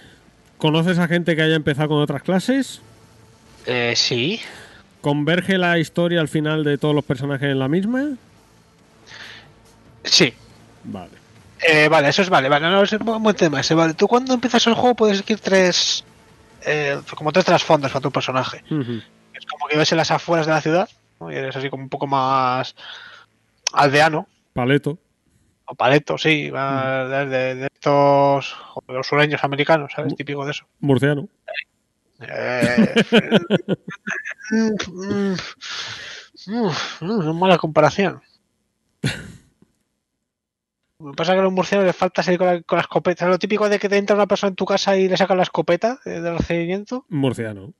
¿Conoces 0.56 0.98
a 0.98 1.08
gente 1.08 1.36
que 1.36 1.42
haya 1.42 1.56
empezado 1.56 1.88
con 1.88 1.98
otras 1.98 2.22
clases? 2.22 2.80
Eh, 3.66 3.92
sí. 3.96 4.40
¿Converge 5.02 5.58
la 5.58 5.78
historia 5.78 6.22
al 6.22 6.28
final 6.28 6.64
de 6.64 6.78
todos 6.78 6.94
los 6.94 7.04
personajes 7.04 7.50
en 7.50 7.58
la 7.58 7.68
misma? 7.68 8.12
Sí. 10.04 10.32
Vale. 10.84 11.12
Eh, 11.66 11.88
vale, 11.88 12.08
eso 12.08 12.22
es 12.22 12.30
vale, 12.30 12.48
vale, 12.48 12.68
no, 12.70 12.82
es 12.82 12.92
un 12.92 13.22
buen 13.22 13.36
tema 13.36 13.60
ese, 13.60 13.74
vale. 13.74 13.94
Tú 13.94 14.08
cuando 14.08 14.32
empiezas 14.34 14.66
el 14.66 14.74
juego 14.74 14.94
puedes 14.96 15.18
elegir 15.18 15.38
tres, 15.40 16.04
eh, 16.64 16.98
como 17.16 17.32
tres 17.32 17.44
trasfondos 17.44 17.92
para 17.92 18.02
tu 18.02 18.10
personaje. 18.10 18.62
Ujú. 18.70 19.00
Es 19.34 19.44
como 19.46 19.66
que 19.68 19.76
ves 19.76 19.92
en 19.92 19.98
las 19.98 20.10
afueras 20.10 20.46
de 20.46 20.52
la 20.52 20.60
ciudad, 20.62 20.88
¿no? 21.20 21.30
y 21.30 21.36
eres 21.36 21.54
así 21.56 21.68
como 21.68 21.82
un 21.82 21.88
poco 21.90 22.06
más 22.06 22.74
aldeano, 23.74 24.26
Paleto. 24.54 24.98
o 25.66 25.74
paleto, 25.74 26.16
sí, 26.18 26.50
más 26.50 27.08
de, 27.10 27.26
de- 27.26 27.54
de 27.56 27.66
estos 27.72 28.56
de 28.88 28.94
los 28.94 29.06
sureños 29.06 29.44
americanos, 29.44 29.92
¿sabes? 29.94 30.12
Mm. 30.14 30.16
Típico 30.16 30.44
de 30.44 30.50
eso. 30.52 30.64
Murciano. 30.80 31.28
Eh, 32.22 32.94
mm, 34.50 34.70
mm, 34.88 35.36
mm, 36.46 36.70
mm, 37.00 37.38
mala 37.38 37.56
comparación. 37.58 38.20
Lo 41.00 41.12
que 41.12 41.16
pasa 41.16 41.32
es 41.32 41.36
que 41.36 41.40
a 41.40 41.44
los 41.44 41.52
murcianos 41.52 41.86
les 41.86 41.96
falta 41.96 42.22
salir 42.22 42.38
con 42.38 42.46
la, 42.46 42.62
con 42.62 42.76
la 42.76 42.82
escopeta. 42.82 43.26
Lo 43.26 43.38
típico 43.38 43.68
de 43.68 43.78
que 43.78 43.88
te 43.88 43.96
entra 43.96 44.14
una 44.14 44.26
persona 44.26 44.50
en 44.50 44.56
tu 44.56 44.66
casa 44.66 44.96
y 44.98 45.08
le 45.08 45.16
sacan 45.16 45.38
la 45.38 45.44
escopeta 45.44 45.98
eh, 46.04 46.20
de 46.20 46.32
recibimiento. 46.36 47.06
Murciano. 47.08 47.72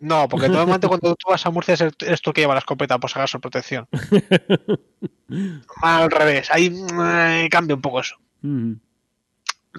No, 0.00 0.28
porque 0.28 0.48
momento 0.48 0.88
cuando 0.88 1.14
tú 1.14 1.28
vas 1.28 1.44
a 1.44 1.50
Murcia 1.50 1.74
eres 1.74 2.22
tú 2.22 2.30
el 2.30 2.34
que 2.34 2.40
lleva 2.40 2.54
la 2.54 2.60
escopeta 2.60 2.98
por 2.98 3.10
sacar 3.10 3.28
su 3.28 3.38
protección. 3.38 3.86
Al 5.82 6.10
revés, 6.10 6.50
ahí 6.50 6.70
mm, 6.70 7.48
cambia 7.50 7.76
un 7.76 7.82
poco 7.82 8.00
eso. 8.00 8.16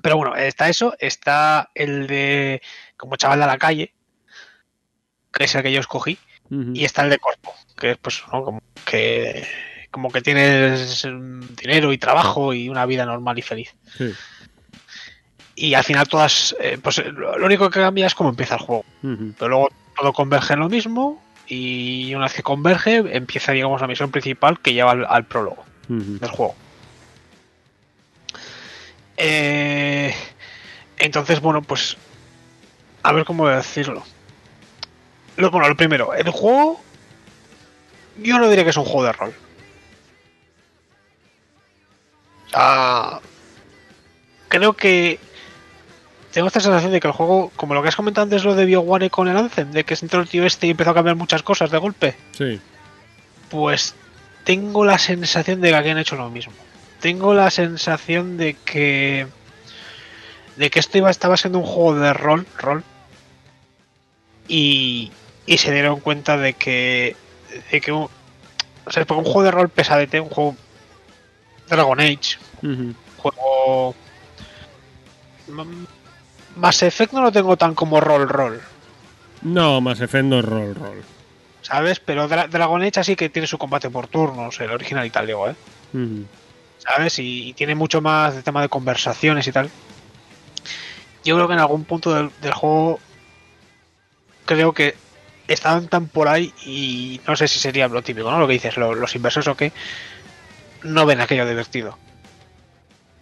Pero 0.03 0.17
bueno, 0.17 0.35
está 0.35 0.69
eso, 0.69 0.95
está 0.99 1.71
el 1.73 2.05
de 2.05 2.61
como 2.97 3.15
chaval 3.15 3.39
de 3.39 3.47
la 3.47 3.57
calle, 3.57 3.95
que 5.33 5.45
es 5.45 5.55
el 5.55 5.63
que 5.63 5.73
yo 5.73 5.79
escogí, 5.79 6.19
y 6.51 6.85
está 6.85 7.03
el 7.03 7.09
de 7.09 7.17
cuerpo, 7.17 7.55
que 7.75 7.91
es 7.91 7.97
pues 7.97 8.21
¿no? 8.31 8.43
como 8.43 8.61
que 8.85 9.43
como 9.91 10.09
que 10.09 10.21
tienes 10.21 11.05
mm, 11.05 11.55
dinero 11.61 11.93
y 11.93 11.97
trabajo 11.97 12.53
y 12.53 12.69
una 12.69 12.85
vida 12.85 13.05
normal 13.05 13.37
y 13.37 13.41
feliz. 13.41 13.75
Sí. 13.97 14.13
Y 15.55 15.73
al 15.75 15.83
final 15.83 16.07
todas, 16.07 16.55
eh, 16.59 16.79
pues 16.81 16.97
eh, 16.97 17.11
lo 17.11 17.45
único 17.45 17.69
que 17.69 17.81
cambia 17.81 18.07
es 18.07 18.15
cómo 18.15 18.29
empieza 18.29 18.55
el 18.55 18.61
juego. 18.61 18.85
Pero 19.01 19.49
luego 19.49 19.69
todo 19.95 20.13
converge 20.13 20.53
en 20.53 20.61
lo 20.61 20.69
mismo 20.69 21.21
y 21.45 22.15
una 22.15 22.25
vez 22.25 22.33
que 22.33 22.43
converge 22.43 23.03
empieza 23.15 23.51
digamos 23.51 23.81
la 23.81 23.87
misión 23.87 24.09
principal 24.09 24.59
que 24.59 24.73
lleva 24.73 24.91
al, 24.91 25.05
al 25.07 25.25
prólogo 25.25 25.63
del 25.87 26.29
juego. 26.29 26.55
Eh, 29.17 30.15
entonces, 30.97 31.41
bueno, 31.41 31.61
pues 31.61 31.97
a 33.03 33.11
ver 33.11 33.25
cómo 33.25 33.47
decirlo. 33.47 34.03
Lo, 35.37 35.51
bueno, 35.51 35.67
lo 35.67 35.75
primero, 35.75 36.13
el 36.13 36.29
juego 36.29 36.81
yo 38.17 38.39
no 38.39 38.49
diría 38.49 38.63
que 38.63 38.69
es 38.71 38.77
un 38.77 38.85
juego 38.85 39.03
de 39.03 39.11
rol. 39.11 39.33
Sea, 42.51 43.19
creo 44.49 44.73
que 44.73 45.19
tengo 46.31 46.47
esta 46.47 46.59
sensación 46.59 46.91
de 46.91 46.99
que 46.99 47.07
el 47.07 47.13
juego, 47.13 47.51
como 47.55 47.73
lo 47.73 47.81
que 47.81 47.89
has 47.89 47.95
comentado 47.95 48.23
antes, 48.23 48.43
lo 48.43 48.55
de 48.55 48.65
BioWare 48.65 49.09
con 49.09 49.27
el 49.27 49.37
Anthem, 49.37 49.71
de 49.71 49.83
que 49.83 49.95
se 49.95 50.05
entró 50.05 50.21
el 50.21 50.27
tío 50.29 50.45
este 50.45 50.67
y 50.67 50.71
empezó 50.71 50.91
a 50.91 50.93
cambiar 50.93 51.15
muchas 51.15 51.43
cosas 51.43 51.71
de 51.71 51.77
golpe, 51.77 52.15
Sí. 52.37 52.59
pues 53.49 53.95
tengo 54.43 54.85
la 54.85 54.97
sensación 54.97 55.61
de 55.61 55.69
que 55.69 55.75
aquí 55.75 55.89
han 55.89 55.97
hecho 55.97 56.15
lo 56.15 56.29
mismo. 56.29 56.53
Tengo 56.99 57.33
la 57.33 57.49
sensación 57.51 58.37
de 58.37 58.53
que 58.65 59.27
de 60.57 60.69
que 60.69 60.79
esto 60.79 60.97
iba 60.97 61.09
estaba 61.09 61.37
siendo 61.37 61.59
un 61.59 61.65
juego 61.65 61.95
de 61.95 62.13
rol, 62.13 62.45
rol 62.57 62.83
y, 64.47 65.11
y 65.45 65.57
se 65.57 65.71
dieron 65.71 65.99
cuenta 66.01 66.37
de 66.37 66.53
que 66.53 67.15
de 67.71 67.81
que 67.81 67.91
un, 67.91 68.07
o 68.85 68.91
sea, 68.91 69.05
porque 69.05 69.19
un 69.19 69.25
juego 69.25 69.43
de 69.43 69.51
rol 69.51 69.69
pesadete, 69.69 70.19
un 70.19 70.29
juego 70.29 70.55
Dragon 71.71 71.99
Age, 71.99 72.37
juego 73.17 73.95
Mass 76.55 76.83
Effect 76.83 77.13
no 77.13 77.21
lo 77.21 77.31
tengo 77.31 77.57
tan 77.57 77.73
como 77.73 77.99
rol 77.99 78.27
rol, 78.27 78.61
No, 79.41 79.81
más 79.81 79.99
Effect 80.01 80.25
no 80.25 80.39
es 80.39 80.45
roll 80.45 80.75
roll. 80.75 81.01
¿sabes? 81.61 81.99
Pero 81.99 82.27
Dra- 82.27 82.47
Dragon 82.49 82.81
Age 82.81 82.99
así 82.99 83.15
que 83.15 83.29
tiene 83.29 83.47
su 83.47 83.57
combate 83.57 83.89
por 83.89 84.07
turnos, 84.07 84.59
el 84.59 84.71
original 84.71 85.05
y 85.05 85.09
tal, 85.09 85.27
digo, 85.27 85.47
¿eh? 85.49 85.55
¿sabes? 86.79 87.19
Y, 87.19 87.49
y 87.49 87.53
tiene 87.53 87.75
mucho 87.75 88.01
más 88.01 88.35
de 88.35 88.43
tema 88.43 88.61
de 88.61 88.69
conversaciones 88.69 89.47
y 89.47 89.51
tal. 89.51 89.69
Yo 91.23 91.35
creo 91.35 91.47
que 91.47 91.53
en 91.53 91.59
algún 91.59 91.83
punto 91.85 92.13
del, 92.13 92.31
del 92.41 92.53
juego 92.53 92.99
creo 94.45 94.73
que 94.73 94.95
estaban 95.47 95.87
tan 95.87 96.07
por 96.07 96.27
ahí 96.27 96.53
y 96.65 97.21
no 97.27 97.35
sé 97.35 97.47
si 97.47 97.59
sería 97.59 97.87
lo 97.87 98.01
típico, 98.01 98.31
¿no? 98.31 98.39
Lo 98.39 98.47
que 98.47 98.53
dices, 98.53 98.75
lo- 98.77 98.95
los 98.95 99.15
inversores 99.15 99.47
o 99.47 99.55
qué, 99.55 99.71
no 100.83 101.05
ven 101.05 101.21
aquello 101.21 101.47
divertido. 101.47 101.97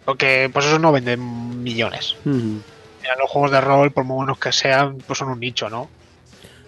Porque 0.04 0.50
pues 0.52 0.66
eso 0.66 0.78
no 0.78 0.92
venden 0.92 1.62
millones. 1.62 2.16
Mira, 2.24 3.16
los 3.18 3.30
juegos 3.30 3.50
de 3.50 3.60
rol, 3.60 3.92
por 3.92 4.04
muy 4.04 4.16
buenos 4.16 4.38
que 4.38 4.52
sean, 4.52 4.98
pues 5.06 5.18
son 5.18 5.28
un 5.28 5.40
nicho, 5.40 5.68
¿no? 5.68 5.88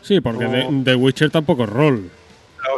Sí, 0.02 0.20
porque. 0.20 0.68
The, 0.84 0.94
Witcher 0.94 1.30
tampoco 1.30 1.64
es 1.64 1.70
rol. 1.70 2.10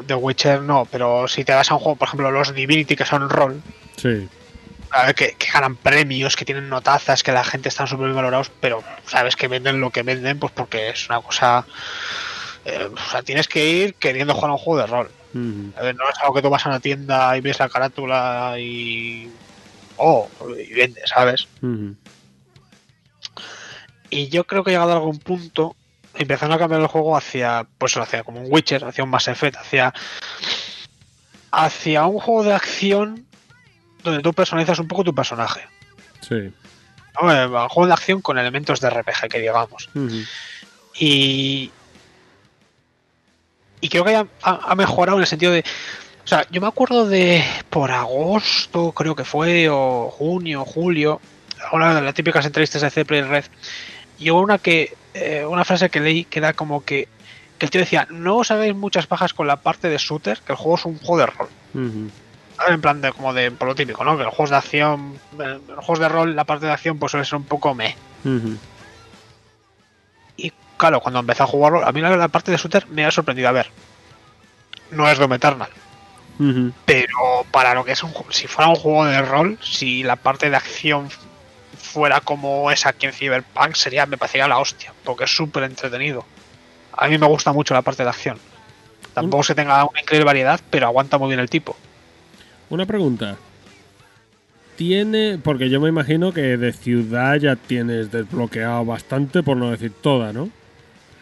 The 0.07 0.15
Witcher 0.15 0.63
no, 0.63 0.87
pero 0.91 1.29
si 1.29 1.45
te 1.45 1.53
vas 1.53 1.71
a 1.71 1.75
un 1.75 1.81
juego, 1.81 1.97
por 1.97 2.09
ejemplo, 2.09 2.31
los 2.31 2.55
Divinity 2.55 2.97
que 2.97 3.05
son 3.05 3.29
rol, 3.29 3.61
Sí. 3.97 4.29
a 4.91 5.07
ver, 5.07 5.15
que, 5.15 5.35
que 5.39 5.51
ganan 5.53 5.77
premios, 5.77 6.37
que 6.37 6.45
tienen 6.47 6.69
notazas, 6.69 7.23
que 7.23 7.33
la 7.33 7.45
gente 7.45 7.69
están 7.69 7.87
súper 7.87 8.13
valorados, 8.13 8.51
pero 8.61 8.83
sabes 9.07 9.37
que 9.37 9.47
venden 9.49 9.81
lo 9.81 9.91
que 9.91 10.03
venden, 10.03 10.39
pues 10.39 10.53
porque 10.53 10.89
es 10.91 11.09
una 11.09 11.21
cosa. 11.21 11.67
eh, 12.65 12.89
o 12.93 13.11
sea, 13.11 13.23
tienes 13.23 13.47
que 13.47 13.67
ir 13.69 13.95
queriendo 13.95 14.35
jugar 14.35 14.51
a 14.51 14.55
un 14.55 14.59
juego 14.59 14.81
de 14.81 14.87
rol. 14.87 15.11
A 15.77 15.83
ver, 15.83 15.97
no 15.97 16.09
es 16.09 16.19
algo 16.21 16.35
que 16.35 16.43
tú 16.43 16.51
vas 16.51 16.65
a 16.65 16.69
una 16.69 16.81
tienda 16.81 17.37
y 17.37 17.41
ves 17.41 17.59
la 17.59 17.69
carátula 17.69 18.57
y. 18.59 19.31
Oh, 19.97 20.29
y 20.59 20.73
vendes, 20.75 21.09
¿sabes? 21.09 21.49
Y 24.11 24.29
yo 24.29 24.45
creo 24.45 24.63
que 24.63 24.71
he 24.71 24.75
llegado 24.75 24.93
a 24.93 24.97
algún 24.97 25.19
punto, 25.19 25.75
empezando 26.15 26.55
a 26.55 26.59
cambiar 26.59 26.81
el 26.81 26.87
juego 26.87 27.17
hacia, 27.17 27.67
pues 27.79 27.97
hacia 27.97 28.23
como 28.23 28.41
un 28.41 28.47
Witcher, 28.49 28.85
hacia 28.85 29.03
un 29.03 29.11
Mass 29.11 29.29
Effect, 29.29 29.57
hacia, 29.57 29.93
hacia 31.51 32.07
un 32.07 32.21
juego 32.21 32.45
de 32.45 32.55
acción 32.55 33.27
donde 34.05 34.23
tú 34.23 34.33
personalizas 34.33 34.79
un 34.79 34.87
poco 34.87 35.03
tu 35.03 35.15
personaje. 35.15 35.63
Sí. 36.21 36.53
Un 37.21 37.69
juego 37.69 37.87
de 37.87 37.93
acción 37.93 38.21
con 38.21 38.39
elementos 38.39 38.81
de 38.81 38.91
RPG, 38.91 39.29
que 39.31 39.41
digamos. 39.41 39.89
Y. 40.95 41.73
Y 43.81 43.89
creo 43.89 44.05
que 44.05 44.27
ha, 44.43 44.75
mejorado 44.75 45.19
en 45.19 45.23
el 45.23 45.27
sentido 45.27 45.53
de. 45.53 45.65
O 46.25 46.27
sea, 46.27 46.47
yo 46.51 46.61
me 46.61 46.67
acuerdo 46.67 47.07
de 47.07 47.45
por 47.69 47.91
agosto, 47.91 48.93
creo 48.93 49.15
que 49.15 49.25
fue, 49.25 49.69
o 49.69 50.11
junio, 50.11 50.65
julio, 50.65 51.21
una 51.73 51.95
de 51.95 52.01
las 52.01 52.15
típicas 52.15 52.47
entrevistas 52.47 52.83
de 52.83 52.91
Zeppelin 52.91 53.29
Red. 53.29 53.45
Y 54.19 54.31
hubo 54.31 54.41
una 54.41 54.59
que. 54.59 54.95
eh, 55.13 55.45
una 55.47 55.65
frase 55.65 55.91
que 55.91 56.01
leí 56.01 56.25
que 56.25 56.39
era 56.39 56.53
como 56.53 56.85
que. 56.85 57.09
Que 57.59 57.67
el 57.67 57.71
tío 57.71 57.81
decía: 57.81 58.07
No 58.11 58.37
os 58.37 58.51
hagáis 58.51 58.75
muchas 58.75 59.07
pajas 59.07 59.35
con 59.35 59.47
la 59.47 59.57
parte 59.57 59.89
de 59.89 59.99
shooter, 59.99 60.41
que 60.41 60.53
el 60.53 60.59
juego 60.59 60.77
es 60.77 60.85
un 60.87 60.99
juego 60.99 61.19
de 61.19 61.27
rol. 61.27 61.49
En 62.69 62.81
plan 62.81 63.01
de 63.01 63.13
como 63.13 63.35
de 63.35 63.51
por 63.51 63.69
lo 63.69 63.75
típico, 63.75 64.05
¿no? 64.05 64.17
Que 64.17 64.23
los 64.23 64.33
juegos 64.33 64.51
de 64.51 64.57
acción, 64.57 65.19
eh, 65.39 65.59
los 65.69 65.85
juegos 65.85 65.99
de 65.99 66.09
rol, 66.09 66.37
la 66.37 66.45
parte 66.45 66.67
de 66.67 66.73
acción 66.73 66.99
pues 66.99 67.11
suele 67.11 67.27
ser 67.27 67.37
un 67.37 67.45
poco 67.45 67.75
meh. 67.75 67.97
Y 68.25 68.74
claro, 70.85 71.01
cuando 71.01 71.21
empecé 71.21 71.43
a 71.43 71.47
jugarlo, 71.47 71.83
a 71.83 71.93
mí 71.93 72.03
la, 72.03 72.15
la 72.15 72.29
parte 72.29 72.51
de 72.51 72.59
shooter 72.59 72.87
me 72.89 73.07
ha 73.07 73.11
sorprendido. 73.11 73.49
A 73.49 73.53
ver, 73.53 73.69
no 74.91 75.09
es 75.09 75.19
Doom 75.19 75.33
Eternal, 75.33 75.71
pero 76.85 77.47
para 77.51 77.75
lo 77.75 77.87
que 77.87 77.93
es 77.93 78.03
un 78.03 78.13
si 78.29 78.47
fuera 78.47 78.69
un 78.69 78.77
juego 78.77 79.07
de 79.07 79.23
rol, 79.23 79.59
si 79.63 80.03
la 80.03 80.17
parte 80.17 80.51
de 80.51 80.57
acción 80.57 81.09
fuera 81.79 82.21
como 82.21 82.71
es 82.71 82.85
aquí 82.85 83.07
en 83.07 83.13
Cyberpunk, 83.13 83.77
sería, 83.77 84.05
me 84.05 84.19
parecería 84.19 84.47
la 84.47 84.59
hostia, 84.59 84.93
porque 85.05 85.25
es 85.25 85.35
súper 85.35 85.63
entretenido. 85.63 86.27
A 86.93 87.09
mí 87.09 87.17
me 87.17 87.27
gusta 87.27 87.55
mucho 87.55 87.73
la 87.73 87.81
parte 87.81 88.03
de 88.03 88.11
acción. 88.11 88.39
Tampoco 89.15 89.43
se 89.43 89.55
tenga 89.55 89.85
una 89.85 90.01
increíble 90.03 90.27
variedad, 90.27 90.61
pero 90.69 90.87
aguanta 90.87 91.17
muy 91.17 91.29
bien 91.29 91.41
el 91.41 91.49
tipo. 91.49 91.77
Una 92.69 92.85
pregunta. 92.85 93.37
Tiene, 94.77 95.39
porque 95.43 95.71
yo 95.71 95.81
me 95.81 95.89
imagino 95.89 96.35
que 96.35 96.59
de 96.59 96.73
ciudad 96.75 97.37
ya 97.37 97.57
tienes 97.57 98.11
desbloqueado 98.13 98.85
bastante, 98.85 99.43
por 99.43 99.57
no 99.57 99.71
decir 99.71 99.93
toda, 100.03 100.35
¿no? 100.35 100.51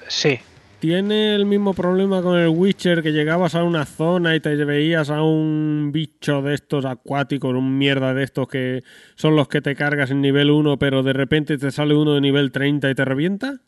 Sí, 0.08 0.38
¿Tiene 0.82 1.36
el 1.36 1.46
mismo 1.46 1.74
problema 1.74 2.22
con 2.22 2.36
el 2.36 2.48
Witcher 2.48 3.04
que 3.04 3.12
llegabas 3.12 3.54
a 3.54 3.62
una 3.62 3.86
zona 3.86 4.34
y 4.34 4.40
te 4.40 4.56
veías 4.64 5.10
a 5.10 5.22
un 5.22 5.90
bicho 5.92 6.42
de 6.42 6.54
estos 6.54 6.84
acuáticos, 6.86 7.54
un 7.54 7.78
mierda 7.78 8.14
de 8.14 8.24
estos 8.24 8.48
que 8.48 8.82
son 9.14 9.36
los 9.36 9.46
que 9.46 9.60
te 9.60 9.76
cargas 9.76 10.10
en 10.10 10.20
nivel 10.20 10.50
1, 10.50 10.80
pero 10.80 11.04
de 11.04 11.12
repente 11.12 11.56
te 11.56 11.70
sale 11.70 11.94
uno 11.94 12.14
de 12.14 12.20
nivel 12.20 12.50
30 12.50 12.90
y 12.90 12.96
te 12.96 13.04
revienta? 13.04 13.60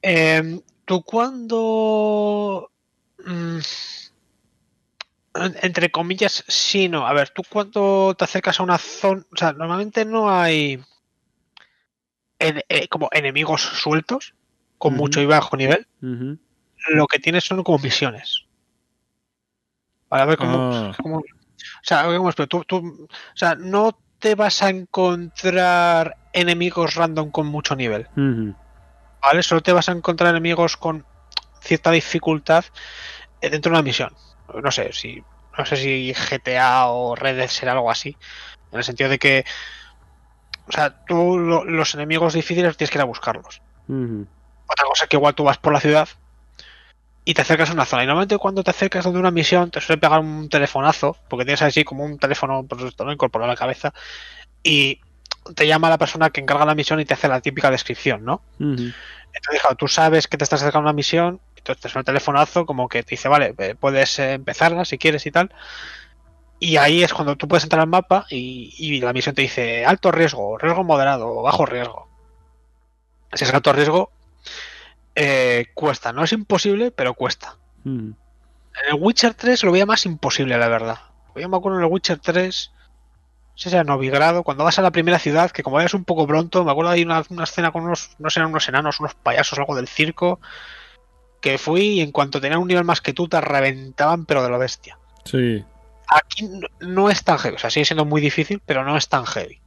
Em, 0.00 0.62
¿Tú 0.86 1.02
cuando... 1.02 2.70
mm, 3.26 3.58
en- 5.34 5.56
entre 5.60 5.90
comillas, 5.90 6.44
sí, 6.48 6.88
no. 6.88 7.06
A 7.06 7.12
ver, 7.12 7.28
tú 7.28 7.42
cuando 7.46 8.14
te 8.16 8.24
acercas 8.24 8.58
a 8.58 8.62
una 8.62 8.78
zona... 8.78 9.22
O 9.30 9.36
sea, 9.36 9.52
normalmente 9.52 10.06
no 10.06 10.30
hay... 10.30 10.80
en- 12.38 12.62
eh, 12.70 12.88
como 12.88 13.10
enemigos 13.12 13.60
sueltos, 13.60 14.32
con 14.78 14.94
mucho 14.94 15.20
y 15.20 15.26
bajo 15.26 15.56
nivel. 15.56 15.86
Lo 16.90 17.06
que 17.06 17.18
tienes 17.18 17.44
son 17.44 17.62
como 17.64 17.78
misiones. 17.78 18.46
Vale, 20.08 20.22
a 20.22 20.26
ver 20.26 20.38
cómo... 20.38 20.70
Cómo- 21.02 21.18
O 21.18 21.82
sea, 21.82 22.04
¿cómo 22.04 22.28
explico? 22.28 22.48
tú, 22.48 22.64
tú- 22.64 23.06
o 23.10 23.36
sea, 23.36 23.54
no 23.56 23.98
te 24.20 24.34
vas 24.34 24.62
a 24.62 24.70
encontrar 24.70 26.16
enemigos 26.32 26.94
random 26.94 27.30
con 27.30 27.46
mucho 27.48 27.74
nivel. 27.76 28.06
¿vale? 29.20 29.42
Solo 29.42 29.60
te 29.60 29.72
vas 29.72 29.88
a 29.88 29.92
encontrar 29.92 30.30
enemigos 30.30 30.76
con 30.76 31.04
cierta 31.60 31.90
dificultad 31.90 32.64
eh, 33.40 33.50
dentro 33.50 33.70
de 33.70 33.74
una 33.78 33.82
misión. 33.82 34.14
No 34.62 34.70
sé 34.70 34.92
si 34.92 35.22
no 35.56 35.66
sé 35.66 35.76
si 35.76 36.14
GTA 36.14 36.86
o 36.86 37.16
Red 37.16 37.36
Dead 37.36 37.48
será 37.48 37.72
algo 37.72 37.90
así, 37.90 38.16
en 38.70 38.78
el 38.78 38.84
sentido 38.84 39.10
de 39.10 39.18
que 39.18 39.44
o 40.66 40.72
sea, 40.72 40.96
tú 41.06 41.36
lo- 41.38 41.64
los 41.64 41.94
enemigos 41.94 42.34
difíciles 42.34 42.76
tienes 42.76 42.90
que 42.92 42.98
ir 42.98 43.02
a 43.02 43.06
buscarlos. 43.06 43.60
Ujú. 43.88 44.26
Otra 44.78 44.88
cosa 44.88 45.04
es 45.04 45.08
que 45.10 45.16
igual 45.16 45.34
tú 45.34 45.44
vas 45.44 45.58
por 45.58 45.72
la 45.72 45.80
ciudad 45.80 46.08
y 47.24 47.34
te 47.34 47.42
acercas 47.42 47.70
a 47.70 47.72
una 47.72 47.84
zona. 47.84 48.04
Y 48.04 48.06
normalmente 48.06 48.38
cuando 48.38 48.62
te 48.62 48.70
acercas 48.70 49.04
a 49.04 49.10
una 49.10 49.30
misión 49.30 49.70
te 49.70 49.80
suele 49.80 50.00
pegar 50.00 50.20
un 50.20 50.48
telefonazo, 50.48 51.16
porque 51.28 51.44
tienes 51.44 51.62
así 51.62 51.84
como 51.84 52.04
un 52.04 52.18
teléfono 52.18 52.66
esto, 52.86 53.04
¿no? 53.04 53.12
incorporado 53.12 53.50
a 53.50 53.54
la 53.54 53.58
cabeza, 53.58 53.92
y 54.62 55.00
te 55.54 55.66
llama 55.66 55.88
la 55.90 55.98
persona 55.98 56.30
que 56.30 56.40
encarga 56.40 56.64
la 56.64 56.74
misión 56.74 57.00
y 57.00 57.04
te 57.04 57.14
hace 57.14 57.28
la 57.28 57.40
típica 57.40 57.70
descripción, 57.70 58.24
¿no? 58.24 58.40
Entonces, 58.58 59.60
claro, 59.60 59.76
tú 59.76 59.88
sabes 59.88 60.26
que 60.26 60.38
te 60.38 60.44
estás 60.44 60.62
acercando 60.62 60.88
a 60.88 60.90
una 60.90 60.96
misión, 60.96 61.40
entonces 61.56 61.82
te 61.82 61.88
suena 61.88 62.00
el 62.00 62.06
telefonazo 62.06 62.64
como 62.66 62.88
que 62.88 63.02
te 63.02 63.10
dice, 63.10 63.28
vale, 63.28 63.54
eh, 63.58 63.74
puedes 63.78 64.18
eh, 64.18 64.34
empezarla 64.34 64.84
si 64.84 64.96
quieres 64.96 65.26
y 65.26 65.30
tal. 65.30 65.52
Y 66.60 66.76
ahí 66.78 67.02
es 67.02 67.12
cuando 67.12 67.36
tú 67.36 67.46
puedes 67.46 67.64
entrar 67.64 67.82
al 67.82 67.88
mapa 67.88 68.26
y, 68.30 68.74
y 68.78 69.00
la 69.00 69.12
misión 69.12 69.34
te 69.34 69.42
dice 69.42 69.84
alto 69.84 70.10
riesgo, 70.10 70.56
riesgo 70.56 70.82
moderado 70.82 71.28
o 71.28 71.42
bajo 71.42 71.66
riesgo. 71.66 72.08
Si 73.34 73.44
es 73.44 73.52
alto 73.52 73.72
riesgo, 73.72 74.10
eh, 75.20 75.66
cuesta. 75.74 76.12
No 76.12 76.22
es 76.22 76.32
imposible, 76.32 76.92
pero 76.92 77.14
cuesta. 77.14 77.56
En 77.84 78.14
el 78.88 78.94
Witcher 78.94 79.34
3 79.34 79.64
lo 79.64 79.72
veía 79.72 79.84
más 79.84 80.06
imposible, 80.06 80.56
la 80.56 80.68
verdad. 80.68 80.98
Yo 81.34 81.48
me 81.48 81.56
acuerdo 81.56 81.78
en 81.78 81.84
el 81.84 81.90
Witcher 81.90 82.18
3, 82.18 82.70
no 82.72 83.58
sé 83.58 83.70
si 83.70 83.74
era 83.74 83.82
Novigrado, 83.82 84.44
cuando 84.44 84.62
vas 84.62 84.78
a 84.78 84.82
la 84.82 84.92
primera 84.92 85.18
ciudad, 85.18 85.50
que 85.50 85.64
como 85.64 85.80
eres 85.80 85.94
un 85.94 86.04
poco 86.04 86.24
pronto, 86.24 86.64
me 86.64 86.70
acuerdo 86.70 86.92
de 86.92 87.02
una, 87.02 87.24
una 87.30 87.44
escena 87.44 87.72
con 87.72 87.82
unos, 87.82 88.10
no 88.20 88.30
sé, 88.30 88.44
unos 88.44 88.68
enanos, 88.68 89.00
unos 89.00 89.14
payasos, 89.14 89.58
algo 89.58 89.74
del 89.74 89.88
circo, 89.88 90.38
que 91.40 91.58
fui 91.58 91.82
y 91.82 92.00
en 92.00 92.12
cuanto 92.12 92.40
tenían 92.40 92.60
un 92.60 92.68
nivel 92.68 92.84
más 92.84 93.00
que 93.00 93.12
tú, 93.12 93.26
te 93.26 93.40
reventaban, 93.40 94.24
pero 94.24 94.44
de 94.44 94.50
lo 94.50 94.58
bestia. 94.58 94.98
Sí. 95.24 95.64
Aquí 96.08 96.46
no, 96.46 96.68
no 96.78 97.10
es 97.10 97.24
tan 97.24 97.38
heavy, 97.38 97.56
o 97.56 97.58
sea, 97.58 97.70
sigue 97.70 97.86
siendo 97.86 98.04
muy 98.04 98.20
difícil, 98.20 98.62
pero 98.64 98.84
no 98.84 98.96
es 98.96 99.08
tan 99.08 99.26
heavy. 99.26 99.60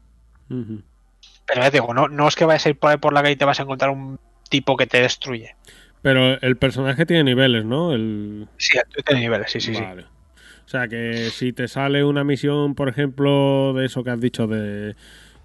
Pero 0.47 1.61
ya 1.61 1.71
te 1.71 1.81
digo, 1.81 1.93
no, 1.93 2.07
no 2.07 2.27
es 2.29 2.35
que 2.37 2.45
vayas 2.45 2.65
a 2.65 2.69
ir 2.69 2.79
por 2.79 2.91
ahí 2.91 2.97
por 2.97 3.11
la 3.11 3.21
calle 3.21 3.33
y 3.33 3.37
te 3.37 3.45
vas 3.45 3.59
a 3.59 3.63
encontrar 3.63 3.89
un 3.89 4.17
tipo 4.51 4.77
que 4.77 4.85
te 4.85 5.01
destruye. 5.01 5.55
Pero 6.03 6.39
el 6.41 6.57
personaje 6.57 7.07
tiene 7.07 7.23
niveles, 7.23 7.65
¿no? 7.65 7.93
El... 7.93 8.47
Sí, 8.57 8.77
tiene 9.05 9.21
niveles, 9.21 9.51
sí, 9.51 9.59
sí, 9.59 9.73
sí. 9.73 9.83
O 9.83 10.69
sea 10.71 10.87
que 10.87 11.29
si 11.31 11.53
te 11.53 11.67
sale 11.67 12.03
una 12.03 12.23
misión, 12.23 12.75
por 12.75 12.89
ejemplo, 12.89 13.73
de 13.73 13.85
eso 13.85 14.03
que 14.03 14.11
has 14.11 14.21
dicho, 14.21 14.47
de 14.47 14.95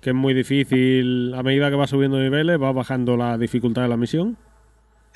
que 0.01 0.11
es 0.11 0.17
muy 0.17 0.35
difícil, 0.35 1.33
a 1.35 1.43
medida 1.43 1.71
que 1.71 1.77
vas 1.77 1.91
subiendo 1.91 2.19
niveles, 2.19 2.61
va 2.61 2.73
bajando 2.73 3.17
la 3.17 3.39
dificultad 3.39 3.83
de 3.83 3.89
la 3.89 3.97
misión. 3.97 4.37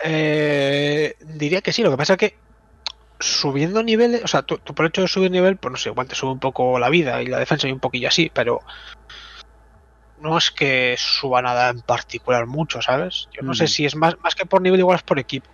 Eh, 0.02 1.14
diría 1.20 1.60
que 1.60 1.72
sí, 1.72 1.82
lo 1.82 1.90
que 1.90 1.96
pasa 1.96 2.14
es 2.14 2.18
que 2.18 2.34
subiendo 3.20 3.82
niveles, 3.82 4.24
o 4.24 4.28
sea, 4.28 4.42
tú, 4.42 4.58
tú 4.58 4.74
por 4.74 4.86
el 4.86 4.88
hecho 4.88 5.02
de 5.02 5.08
subir 5.08 5.30
nivel, 5.30 5.58
pues 5.58 5.72
no 5.72 5.78
sé, 5.78 5.90
igual 5.90 6.08
te 6.08 6.14
sube 6.14 6.32
un 6.32 6.40
poco 6.40 6.78
la 6.78 6.88
vida 6.88 7.22
y 7.22 7.26
la 7.26 7.38
defensa 7.38 7.68
y 7.68 7.72
un 7.72 7.80
poquillo 7.80 8.08
así, 8.08 8.30
pero 8.34 8.60
no 10.20 10.38
es 10.38 10.51
que 10.51 10.94
suba 10.98 11.42
nada 11.42 11.70
en 11.70 11.80
particular 11.82 12.47
mucho, 12.47 12.80
¿sabes? 12.82 13.28
Yo 13.32 13.42
no 13.42 13.55
sé 13.55 13.64
Mm. 13.64 13.68
si 13.68 13.84
es 13.86 13.97
más, 13.97 14.18
más 14.20 14.34
que 14.34 14.47
por 14.47 14.60
nivel, 14.62 14.80
igual 14.80 14.97
es 14.97 15.02
por 15.02 15.18
equipo. 15.18 15.48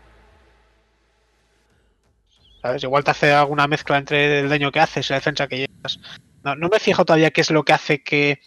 ¿Sabes? 2.63 2.83
Igual 2.83 3.05
te 3.05 3.11
hace 3.13 3.33
alguna 3.33 3.67
mezcla 3.69 3.97
entre 3.99 4.41
el 4.41 4.49
daño 4.49 4.73
que 4.73 4.81
haces 4.81 5.09
y 5.09 5.13
la 5.13 5.19
defensa 5.19 5.47
que 5.47 5.59
llevas. 5.59 6.01
No, 6.43 6.57
no 6.57 6.69
me 6.69 6.81
fijo 6.81 7.05
todavía 7.05 7.31
qué 7.31 7.41
es 7.43 7.51
lo 7.51 7.65
que 7.65 7.73
hace 7.73 8.03
que 8.03 8.41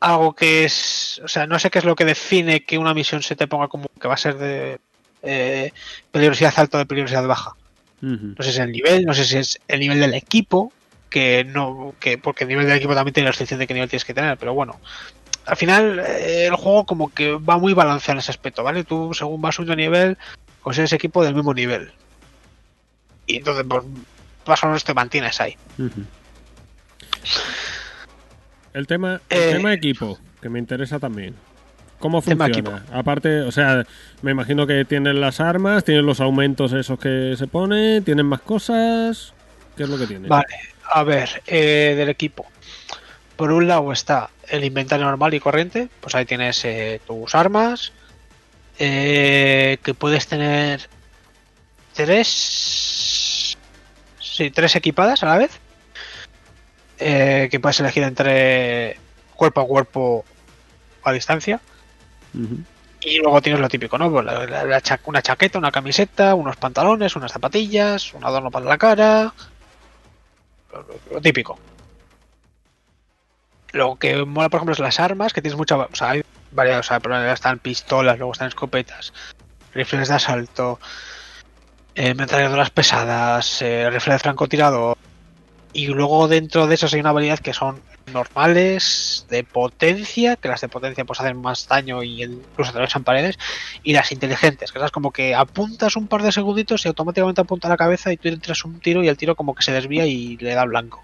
algo 0.00 0.34
que 0.34 0.64
es. 0.64 1.20
O 1.24 1.28
sea, 1.28 1.46
no 1.46 1.58
sé 1.58 1.70
qué 1.70 1.78
es 1.78 1.84
lo 1.84 1.94
que 1.94 2.04
define 2.04 2.64
que 2.64 2.78
una 2.78 2.94
misión 2.94 3.22
se 3.22 3.36
te 3.36 3.46
ponga 3.46 3.68
como 3.68 3.86
que 4.00 4.08
va 4.08 4.14
a 4.14 4.18
ser 4.18 4.36
de 4.38 4.80
eh, 5.22 5.72
peligrosidad 6.10 6.52
alta 6.56 6.78
o 6.78 6.80
de 6.80 6.86
peligrosidad 6.86 7.26
baja. 7.26 7.52
No 8.00 8.34
sé 8.44 8.44
si 8.44 8.50
es 8.50 8.58
el 8.58 8.72
nivel, 8.72 9.06
no 9.06 9.14
sé 9.14 9.24
si 9.24 9.38
es 9.38 9.58
el 9.66 9.80
nivel 9.80 9.98
del 9.98 10.12
equipo, 10.12 10.72
que 11.14 11.44
no. 11.44 11.94
que 12.00 12.18
Porque 12.18 12.42
el 12.42 12.48
nivel 12.48 12.66
del 12.66 12.78
equipo 12.78 12.92
también 12.92 13.14
tiene 13.14 13.26
la 13.26 13.30
restricción 13.30 13.60
de 13.60 13.68
qué 13.68 13.74
nivel 13.74 13.88
tienes 13.88 14.04
que 14.04 14.14
tener, 14.14 14.36
pero 14.36 14.52
bueno. 14.52 14.80
Al 15.46 15.56
final, 15.56 16.00
eh, 16.00 16.46
el 16.46 16.56
juego 16.56 16.86
como 16.86 17.14
que 17.14 17.34
va 17.34 17.56
muy 17.56 17.72
balanceado 17.72 18.16
en 18.16 18.18
ese 18.18 18.32
aspecto, 18.32 18.64
¿vale? 18.64 18.82
Tú, 18.82 19.14
según 19.14 19.40
vas 19.40 19.54
subiendo 19.54 19.76
nivel, 19.76 20.18
consigues 20.60 20.92
equipo 20.92 21.22
del 21.22 21.36
mismo 21.36 21.54
nivel. 21.54 21.92
Y 23.28 23.36
entonces, 23.36 23.64
pues, 23.68 23.84
más 24.44 24.64
o 24.64 24.66
menos 24.66 24.82
te 24.82 24.92
mantienes 24.92 25.40
ahí. 25.40 25.56
El 28.72 28.88
tema, 28.88 29.20
el 29.28 29.38
Eh, 29.38 29.52
tema 29.52 29.72
equipo, 29.72 30.18
que 30.42 30.48
me 30.48 30.58
interesa 30.58 30.98
también. 30.98 31.36
¿Cómo 32.00 32.22
funciona? 32.22 32.84
Aparte, 32.92 33.42
o 33.42 33.52
sea, 33.52 33.86
me 34.20 34.32
imagino 34.32 34.66
que 34.66 34.84
tienen 34.84 35.20
las 35.20 35.38
armas, 35.38 35.84
tienen 35.84 36.06
los 36.06 36.20
aumentos 36.20 36.72
esos 36.72 36.98
que 36.98 37.36
se 37.38 37.46
pone, 37.46 38.00
tienen 38.00 38.26
más 38.26 38.40
cosas. 38.40 39.32
¿Qué 39.76 39.84
es 39.84 39.88
lo 39.88 39.96
que 39.96 40.08
tienen? 40.08 40.28
Vale, 40.28 40.73
a 40.90 41.02
ver, 41.02 41.42
eh, 41.46 41.94
del 41.96 42.08
equipo. 42.08 42.46
Por 43.36 43.50
un 43.52 43.66
lado 43.66 43.92
está 43.92 44.30
el 44.48 44.64
inventario 44.64 45.06
normal 45.06 45.34
y 45.34 45.40
corriente, 45.40 45.88
pues 46.00 46.14
ahí 46.14 46.24
tienes 46.24 46.64
eh, 46.64 47.00
tus 47.06 47.34
armas, 47.34 47.92
eh, 48.78 49.78
que 49.82 49.94
puedes 49.94 50.26
tener 50.26 50.88
tres, 51.94 53.56
sí, 54.20 54.50
tres 54.50 54.76
equipadas 54.76 55.22
a 55.22 55.26
la 55.26 55.38
vez, 55.38 55.50
eh, 56.98 57.48
que 57.50 57.60
puedes 57.60 57.80
elegir 57.80 58.02
entre 58.04 58.98
cuerpo 59.34 59.60
a 59.60 59.66
cuerpo 59.66 60.24
o 61.02 61.08
a 61.08 61.12
distancia. 61.12 61.60
Y 63.00 63.18
luego 63.18 63.42
tienes 63.42 63.60
lo 63.60 63.68
típico, 63.68 63.98
¿no? 63.98 64.10
Pues 64.10 64.24
la- 64.24 64.46
la- 64.46 64.64
la 64.64 64.80
cha- 64.80 64.98
una 65.04 65.20
chaqueta, 65.22 65.58
una 65.58 65.70
camiseta, 65.70 66.34
unos 66.34 66.56
pantalones, 66.56 67.16
unas 67.16 67.32
zapatillas, 67.32 68.14
un 68.14 68.24
adorno 68.24 68.50
para 68.50 68.64
la 68.66 68.78
cara. 68.78 69.34
Lo, 71.10 71.20
típico. 71.20 71.58
Lo 73.72 73.96
que 73.96 74.24
mola, 74.24 74.48
por 74.48 74.58
ejemplo, 74.58 74.72
es 74.72 74.78
las 74.78 75.00
armas, 75.00 75.32
que 75.32 75.42
tienes 75.42 75.56
muchas. 75.56 75.78
O 75.78 75.94
sea, 75.94 76.10
hay 76.10 76.24
varias. 76.52 76.90
O 76.90 76.94
están 77.32 77.58
pistolas, 77.58 78.18
luego 78.18 78.32
están 78.32 78.48
escopetas, 78.48 79.12
rifles 79.74 80.08
de 80.08 80.14
asalto, 80.14 80.78
eh, 81.94 82.14
pesadas, 82.74 83.62
eh, 83.62 83.90
rifle 83.90 84.14
de 84.14 84.18
francotirador. 84.18 84.96
Y 85.72 85.88
luego 85.88 86.28
dentro 86.28 86.66
de 86.66 86.76
esos 86.76 86.94
hay 86.94 87.00
una 87.00 87.12
variedad 87.12 87.38
que 87.38 87.52
son 87.52 87.80
normales, 88.12 89.26
de 89.30 89.44
potencia, 89.44 90.36
que 90.36 90.48
las 90.48 90.60
de 90.60 90.68
potencia 90.68 91.04
pues 91.04 91.20
hacen 91.20 91.40
más 91.40 91.66
daño 91.68 92.02
y 92.02 92.22
incluso 92.22 92.70
atravesan 92.70 93.04
paredes, 93.04 93.38
y 93.82 93.92
las 93.94 94.12
inteligentes, 94.12 94.72
que 94.72 94.78
esas 94.78 94.90
como 94.90 95.10
que 95.10 95.34
apuntas 95.34 95.96
un 95.96 96.06
par 96.06 96.22
de 96.22 96.32
segunditos 96.32 96.84
y 96.84 96.88
automáticamente 96.88 97.40
apunta 97.40 97.68
la 97.68 97.76
cabeza 97.76 98.12
y 98.12 98.16
tú 98.16 98.28
entras 98.28 98.64
un 98.64 98.80
tiro 98.80 99.02
y 99.02 99.08
el 99.08 99.16
tiro 99.16 99.34
como 99.36 99.54
que 99.54 99.62
se 99.62 99.72
desvía 99.72 100.06
y 100.06 100.36
le 100.36 100.54
da 100.54 100.64
blanco. 100.64 101.02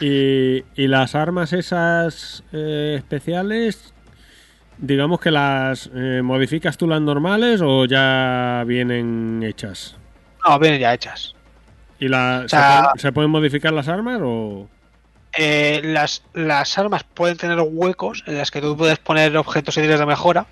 Y, 0.00 0.64
y 0.74 0.88
las 0.88 1.14
armas 1.14 1.52
esas 1.52 2.42
eh, 2.52 2.96
especiales, 2.98 3.94
digamos 4.78 5.20
que 5.20 5.30
las 5.30 5.88
eh, 5.94 6.20
modificas 6.22 6.76
tú 6.76 6.88
las 6.88 7.00
normales 7.00 7.60
o 7.62 7.84
ya 7.84 8.64
vienen 8.66 9.42
hechas. 9.44 9.96
No, 10.46 10.58
vienen 10.58 10.80
ya 10.80 10.92
hechas. 10.94 11.34
¿Y 12.00 12.08
la, 12.08 12.42
O 12.44 12.48
sea- 12.48 12.60
¿se, 12.60 12.82
pueden, 12.82 12.98
se 12.98 13.12
pueden 13.12 13.30
modificar 13.30 13.72
las 13.72 13.86
armas 13.88 14.20
o...? 14.22 14.68
Eh, 15.36 15.80
las, 15.82 16.22
las 16.32 16.78
armas 16.78 17.02
pueden 17.02 17.36
tener 17.36 17.58
huecos 17.60 18.22
en 18.26 18.38
las 18.38 18.50
que 18.50 18.60
tú 18.60 18.76
puedes 18.76 18.98
poner 18.98 19.36
objetos 19.36 19.76
y 19.78 19.82
de 19.82 20.06
mejora. 20.06 20.46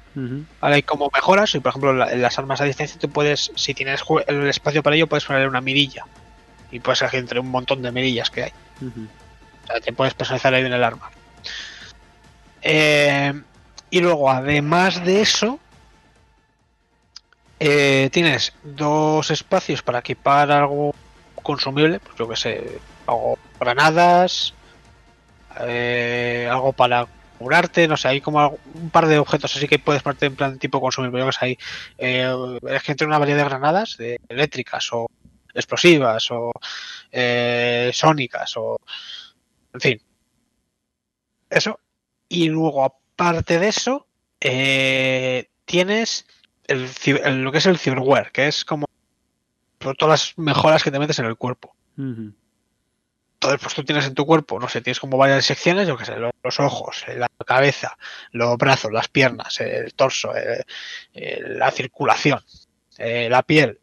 Ahora 0.60 0.74
hay 0.74 0.82
como 0.82 1.08
mejoras, 1.14 1.54
y 1.54 1.60
por 1.60 1.70
ejemplo 1.70 1.92
la- 1.92 2.14
las 2.16 2.38
armas 2.38 2.60
a 2.60 2.64
distancia 2.64 2.98
tú 3.00 3.08
puedes, 3.08 3.52
si 3.54 3.74
tienes 3.74 4.02
el 4.26 4.48
espacio 4.48 4.82
para 4.82 4.96
ello, 4.96 5.06
puedes 5.06 5.24
ponerle 5.24 5.48
una 5.48 5.60
mirilla. 5.60 6.04
Y 6.72 6.80
puedes 6.80 7.00
elegir 7.02 7.20
entre 7.20 7.38
un 7.38 7.48
montón 7.50 7.82
de 7.82 7.92
mirillas 7.92 8.30
que 8.30 8.44
hay. 8.44 8.52
O 9.64 9.66
sea, 9.66 9.80
te 9.80 9.92
puedes 9.92 10.14
personalizar 10.14 10.52
ahí 10.54 10.64
en 10.64 10.72
el 10.72 10.82
arma. 10.82 11.10
Eh, 12.62 13.32
y 13.90 14.00
luego, 14.00 14.30
además 14.30 15.04
de 15.04 15.20
eso, 15.20 15.60
eh, 17.60 18.08
tienes 18.12 18.52
dos 18.62 19.30
espacios 19.30 19.82
para 19.82 20.00
equipar 20.00 20.50
algo 20.50 20.94
consumible, 21.42 22.00
pues 22.00 22.16
yo 22.18 22.28
que 22.28 22.36
sé, 22.36 22.78
algo 23.06 23.38
granadas, 23.60 24.54
eh, 25.60 26.48
algo 26.50 26.72
para 26.72 27.06
curarte, 27.38 27.88
no 27.88 27.96
sé, 27.96 28.08
hay 28.08 28.20
como 28.20 28.58
un 28.74 28.90
par 28.90 29.06
de 29.06 29.18
objetos 29.18 29.56
así 29.56 29.66
que 29.66 29.78
puedes 29.78 30.02
ponerte 30.02 30.26
en 30.26 30.36
plan 30.36 30.58
tipo 30.58 30.80
consumible, 30.80 31.18
yo 31.20 31.28
que 31.30 31.36
hay 31.40 31.58
eh, 31.98 32.58
es 32.68 32.82
que 32.82 33.04
una 33.04 33.18
variedad 33.18 33.38
de 33.42 33.48
granadas 33.48 33.98
eléctricas 34.28 34.88
o 34.92 35.08
explosivas 35.54 36.30
o 36.30 36.52
eh, 37.10 37.90
sónicas 37.92 38.56
o 38.56 38.76
en 39.74 39.80
fin. 39.80 40.00
Eso. 41.50 41.78
Y 42.28 42.48
luego, 42.48 42.84
aparte 42.84 43.58
de 43.58 43.68
eso, 43.68 44.06
eh, 44.40 45.48
tienes 45.64 46.26
el, 46.66 46.88
el- 47.24 47.42
lo 47.42 47.52
que 47.52 47.58
es 47.58 47.66
el 47.66 47.78
cyberware, 47.78 48.30
que 48.32 48.48
es 48.48 48.64
como 48.64 48.86
todas 49.78 50.08
las 50.08 50.38
mejoras 50.38 50.82
que 50.82 50.90
te 50.90 50.98
metes 50.98 51.18
en 51.18 51.26
el 51.26 51.36
cuerpo. 51.36 51.74
Entonces, 53.42 53.60
pues 53.60 53.74
tú 53.74 53.82
tienes 53.82 54.06
en 54.06 54.14
tu 54.14 54.24
cuerpo, 54.24 54.60
no 54.60 54.68
sé, 54.68 54.80
tienes 54.82 55.00
como 55.00 55.16
varias 55.18 55.44
secciones, 55.44 55.88
yo 55.88 55.96
qué 55.96 56.04
sé, 56.04 56.16
lo- 56.16 56.30
los 56.44 56.60
ojos, 56.60 57.04
eh, 57.08 57.16
la 57.18 57.26
cabeza, 57.44 57.96
los 58.30 58.56
brazos, 58.56 58.92
las 58.92 59.08
piernas, 59.08 59.60
el 59.60 59.92
torso, 59.94 60.32
eh, 60.36 60.64
eh, 61.12 61.40
la 61.44 61.72
circulación, 61.72 62.38
eh, 62.98 63.28
la 63.28 63.42
piel, 63.42 63.80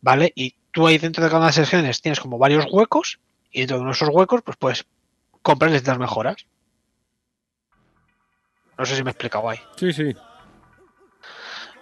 ¿vale? 0.00 0.32
Y 0.34 0.56
tú 0.72 0.88
ahí 0.88 0.98
dentro 0.98 1.22
de 1.22 1.28
cada 1.30 1.38
una 1.38 1.46
de 1.46 1.50
las 1.50 1.54
secciones 1.54 2.02
tienes 2.02 2.18
como 2.18 2.38
varios 2.38 2.66
huecos 2.72 3.20
y 3.52 3.60
dentro 3.60 3.76
de 3.76 3.82
uno 3.82 3.90
de 3.90 3.94
esos 3.94 4.08
huecos 4.08 4.42
pues 4.44 4.56
puedes 4.56 4.84
comprar 5.42 5.70
distintas 5.70 5.98
mejoras. 6.00 6.46
No 8.76 8.84
sé 8.84 8.96
si 8.96 9.04
me 9.04 9.10
he 9.10 9.12
explicado 9.12 9.48
ahí. 9.48 9.60
Sí, 9.76 9.92
sí. 9.92 10.12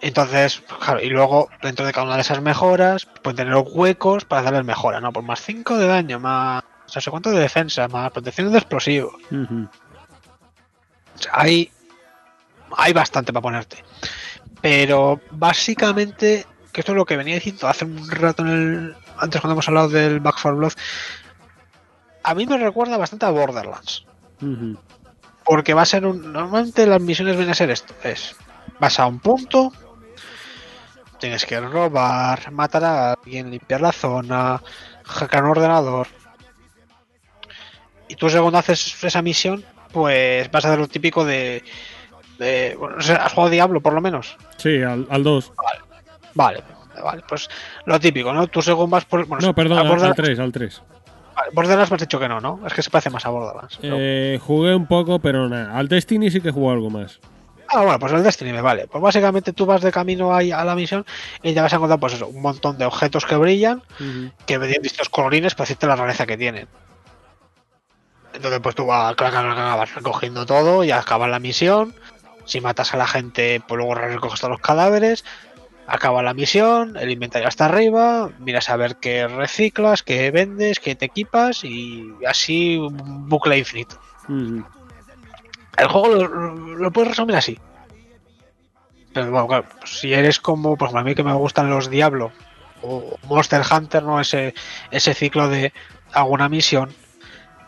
Entonces, 0.02 0.60
pues, 0.68 0.80
claro, 0.80 1.00
y 1.00 1.08
luego 1.08 1.48
dentro 1.62 1.86
de 1.86 1.94
cada 1.94 2.04
una 2.06 2.16
de 2.16 2.20
esas 2.20 2.42
mejoras 2.42 3.06
pueden 3.22 3.36
tener 3.36 3.54
huecos 3.56 4.26
para 4.26 4.42
darles 4.42 4.66
mejora, 4.66 5.00
¿no? 5.00 5.14
Por 5.14 5.22
más 5.22 5.40
5 5.40 5.78
de 5.78 5.86
daño, 5.86 6.20
más 6.20 6.62
no 6.94 7.00
sé 7.00 7.10
cuánto 7.10 7.30
de 7.30 7.40
defensa, 7.40 7.88
más 7.88 8.10
protección 8.10 8.50
de 8.52 8.58
explosivos. 8.58 9.14
O 9.32 11.18
sea, 11.18 11.32
hay, 11.32 11.70
hay 12.76 12.92
bastante 12.92 13.32
para 13.32 13.42
ponerte. 13.42 13.84
Pero 14.60 15.20
básicamente, 15.30 16.46
que 16.72 16.80
esto 16.80 16.92
es 16.92 16.96
lo 16.96 17.04
que 17.04 17.16
venía 17.16 17.34
diciendo 17.34 17.68
hace 17.68 17.84
un 17.84 18.10
rato 18.10 18.42
en 18.42 18.48
el, 18.48 18.96
antes 19.18 19.40
cuando 19.40 19.54
hemos 19.54 19.68
hablado 19.68 19.88
del 19.88 20.20
Back 20.20 20.36
4 20.42 20.56
Blood, 20.56 20.72
a 22.22 22.34
mí 22.34 22.46
me 22.46 22.58
recuerda 22.58 22.96
bastante 22.96 23.26
a 23.26 23.30
Borderlands. 23.30 24.04
Porque 25.44 25.74
va 25.74 25.82
a 25.82 25.86
ser 25.86 26.04
un. 26.04 26.32
Normalmente 26.32 26.86
las 26.86 27.00
misiones 27.00 27.36
vienen 27.36 27.52
a 27.52 27.54
ser 27.54 27.70
esto: 27.70 27.94
es. 28.02 28.34
Vas 28.80 28.98
a 28.98 29.06
un 29.06 29.20
punto. 29.20 29.72
Tienes 31.20 31.46
que 31.46 31.60
robar, 31.60 32.50
matar 32.52 32.84
a 32.84 33.12
alguien, 33.12 33.50
limpiar 33.50 33.80
la 33.80 33.92
zona, 33.92 34.60
hackear 35.04 35.44
un 35.44 35.50
ordenador. 35.50 36.08
Y 38.08 38.14
tú 38.16 38.28
según 38.30 38.54
haces 38.54 39.02
esa 39.02 39.22
misión, 39.22 39.64
pues 39.92 40.50
vas 40.50 40.64
a 40.64 40.68
hacer 40.68 40.78
lo 40.80 40.88
típico 40.88 41.24
de. 41.24 41.62
de 42.38 42.76
bueno, 42.78 42.96
¿Has 42.98 43.32
jugado 43.32 43.50
Diablo 43.50 43.80
por 43.80 43.92
lo 43.92 44.00
menos? 44.00 44.36
Sí, 44.56 44.82
al, 44.82 45.06
al 45.10 45.24
2. 45.24 45.52
Vale, 46.34 46.62
vale, 47.02 47.22
pues 47.28 47.48
lo 47.86 47.98
típico, 47.98 48.32
¿no? 48.32 48.46
Tú 48.46 48.62
según 48.62 48.90
vas 48.90 49.04
por. 49.04 49.26
Bueno, 49.26 49.46
No, 49.46 49.54
perdón, 49.54 49.78
a 49.78 49.80
al, 49.80 49.86
al 49.86 49.92
Borderlands, 49.92 50.16
3, 50.16 50.38
al 50.38 50.52
3. 50.52 50.82
vale, 51.34 51.50
Borderlands 51.52 51.90
me 51.90 51.94
has 51.96 52.00
dicho 52.02 52.20
que 52.20 52.28
no, 52.28 52.40
¿no? 52.40 52.60
Es 52.66 52.74
que 52.74 52.82
se 52.82 52.90
parece 52.90 53.10
más 53.10 53.24
a 53.26 53.30
Borderlands. 53.30 53.78
¿no? 53.82 53.96
Eh, 53.98 54.38
jugué 54.42 54.74
un 54.74 54.86
poco, 54.86 55.18
pero 55.18 55.48
nada. 55.48 55.76
Al 55.76 55.88
Destiny 55.88 56.30
sí 56.30 56.40
que 56.40 56.50
jugó 56.50 56.70
algo 56.72 56.90
más. 56.90 57.18
Ah, 57.68 57.82
bueno, 57.82 57.98
pues 57.98 58.12
el 58.12 58.22
Destiny 58.22 58.52
me 58.52 58.60
vale. 58.60 58.86
Pues 58.86 59.02
básicamente 59.02 59.52
tú 59.52 59.66
vas 59.66 59.80
de 59.80 59.90
camino 59.90 60.32
ahí 60.32 60.52
a 60.52 60.62
la 60.64 60.76
misión 60.76 61.04
y 61.42 61.52
te 61.52 61.60
vas 61.60 61.72
a 61.72 61.76
encontrar, 61.76 61.98
pues 61.98 62.12
eso, 62.14 62.28
un 62.28 62.40
montón 62.40 62.78
de 62.78 62.84
objetos 62.84 63.26
que 63.26 63.34
brillan, 63.34 63.82
que 64.46 64.56
tienen 64.58 64.82
distintos 64.82 65.08
colorines 65.08 65.54
para 65.56 65.64
decirte 65.64 65.86
la 65.88 65.96
rareza 65.96 66.26
que 66.26 66.36
tienen. 66.36 66.68
Entonces, 68.36 68.60
pues 68.60 68.74
tú 68.74 68.86
vas, 68.86 69.16
recogiendo 69.94 70.44
todo 70.44 70.84
y 70.84 70.90
acabas 70.90 71.30
la 71.30 71.38
misión. 71.38 71.94
Si 72.44 72.60
matas 72.60 72.94
a 72.94 72.98
la 72.98 73.06
gente, 73.06 73.62
pues 73.66 73.78
luego 73.78 73.94
recoges 73.94 74.40
todos 74.40 74.52
los 74.52 74.60
cadáveres. 74.60 75.24
Acaba 75.88 76.22
la 76.22 76.34
misión, 76.34 76.96
el 76.96 77.10
inventario 77.10 77.48
está 77.48 77.66
arriba, 77.66 78.30
miras 78.40 78.68
a 78.70 78.76
ver 78.76 78.96
qué 78.96 79.28
reciclas, 79.28 80.02
qué 80.02 80.30
vendes, 80.32 80.80
qué 80.80 80.96
te 80.96 81.06
equipas 81.06 81.64
y 81.64 82.12
así 82.26 82.76
un 82.76 83.28
bucle 83.28 83.56
infinito. 83.56 83.98
El 84.28 85.88
juego 85.88 86.08
lo, 86.08 86.90
puedes 86.90 87.10
resumir 87.10 87.36
así. 87.36 87.58
Pero 89.14 89.30
bueno, 89.30 89.46
claro, 89.46 89.64
pues 89.78 89.98
si 89.98 90.12
eres 90.12 90.40
como, 90.40 90.76
por 90.76 90.88
ejemplo, 90.88 91.00
a 91.00 91.04
mí 91.04 91.14
que 91.14 91.22
me 91.22 91.32
gustan 91.34 91.70
los 91.70 91.88
Diablo 91.88 92.32
o 92.82 93.16
Monster 93.28 93.62
Hunter, 93.70 94.02
¿no? 94.02 94.20
Ese, 94.20 94.54
ese 94.90 95.14
ciclo 95.14 95.48
de 95.48 95.72
hago 96.12 96.30
una 96.30 96.48
misión, 96.48 96.92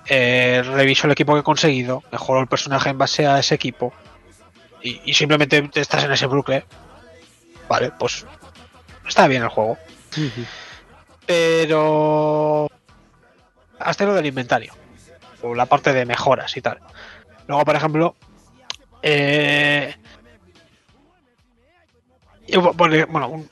eh, 0.08 0.62
reviso 0.64 1.06
el 1.06 1.12
equipo 1.12 1.34
que 1.34 1.40
he 1.40 1.44
conseguido, 1.44 2.02
mejoro 2.10 2.40
el 2.40 2.46
personaje 2.46 2.90
en 2.90 2.98
base 2.98 3.26
a 3.26 3.38
ese 3.38 3.54
equipo 3.54 3.92
y, 4.82 5.00
y 5.04 5.14
simplemente 5.14 5.60
te 5.68 5.80
estás 5.80 6.04
en 6.04 6.12
ese 6.12 6.26
bucle. 6.26 6.64
Vale, 7.68 7.92
pues 7.98 8.26
está 9.06 9.28
bien 9.28 9.42
el 9.42 9.48
juego. 9.48 9.78
Pero 11.26 12.70
hasta 13.78 14.04
lo 14.04 14.14
del 14.14 14.26
inventario 14.26 14.72
o 15.42 15.54
la 15.54 15.66
parte 15.66 15.92
de 15.92 16.06
mejoras 16.06 16.56
y 16.56 16.62
tal. 16.62 16.80
Luego, 17.46 17.64
por 17.64 17.76
ejemplo, 17.76 18.16
eh, 19.02 19.94
yo, 22.46 22.72
bueno, 22.72 23.44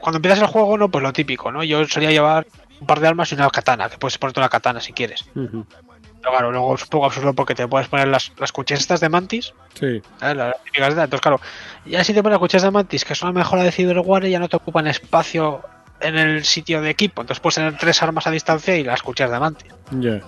cuando 0.00 0.16
empiezas 0.16 0.40
el 0.40 0.46
juego, 0.46 0.78
no, 0.78 0.88
pues 0.88 1.02
lo 1.02 1.12
típico, 1.12 1.52
¿no? 1.52 1.62
Yo 1.64 1.86
solía 1.86 2.10
llevar 2.10 2.46
un 2.80 2.86
par 2.86 3.00
de 3.00 3.08
armas 3.08 3.30
y 3.30 3.34
una 3.34 3.48
katana, 3.50 3.88
que 3.88 3.98
puedes 3.98 4.18
ponerte 4.18 4.40
una 4.40 4.48
katana 4.48 4.80
si 4.80 4.92
quieres. 4.92 5.24
Pero 5.34 6.32
claro, 6.32 6.50
luego 6.52 6.74
es 6.74 6.82
un 6.82 6.88
poco 6.88 7.06
absurdo 7.06 7.32
porque 7.34 7.54
te 7.54 7.66
puedes 7.68 7.88
poner 7.88 8.08
las, 8.08 8.32
las 8.38 8.52
cuchillas 8.52 8.80
estas 8.80 9.00
de 9.00 9.08
mantis, 9.08 9.54
Sí. 9.78 10.02
¿eh? 10.22 10.34
las 10.34 10.62
típicas 10.64 10.94
de 10.94 11.02
entonces 11.04 11.20
claro, 11.22 11.40
ya 11.86 12.04
si 12.04 12.12
te 12.12 12.22
pones 12.22 12.34
las 12.34 12.40
cuchillas 12.40 12.62
de 12.62 12.70
mantis, 12.70 13.04
que 13.04 13.12
es 13.14 13.22
una 13.22 13.32
mejora 13.32 13.62
de 13.62 13.72
Cyberware, 13.72 14.28
ya 14.28 14.38
no 14.38 14.48
te 14.48 14.56
ocupan 14.56 14.86
espacio 14.86 15.62
en 16.00 16.18
el 16.18 16.44
sitio 16.44 16.80
de 16.82 16.90
equipo, 16.90 17.22
entonces 17.22 17.40
puedes 17.40 17.54
tener 17.56 17.76
tres 17.78 18.02
armas 18.02 18.26
a 18.26 18.30
distancia 18.30 18.76
y 18.76 18.84
las 18.84 19.02
cuchillas 19.02 19.30
de 19.30 19.38
mantis. 19.40 19.72
Ya. 19.92 20.20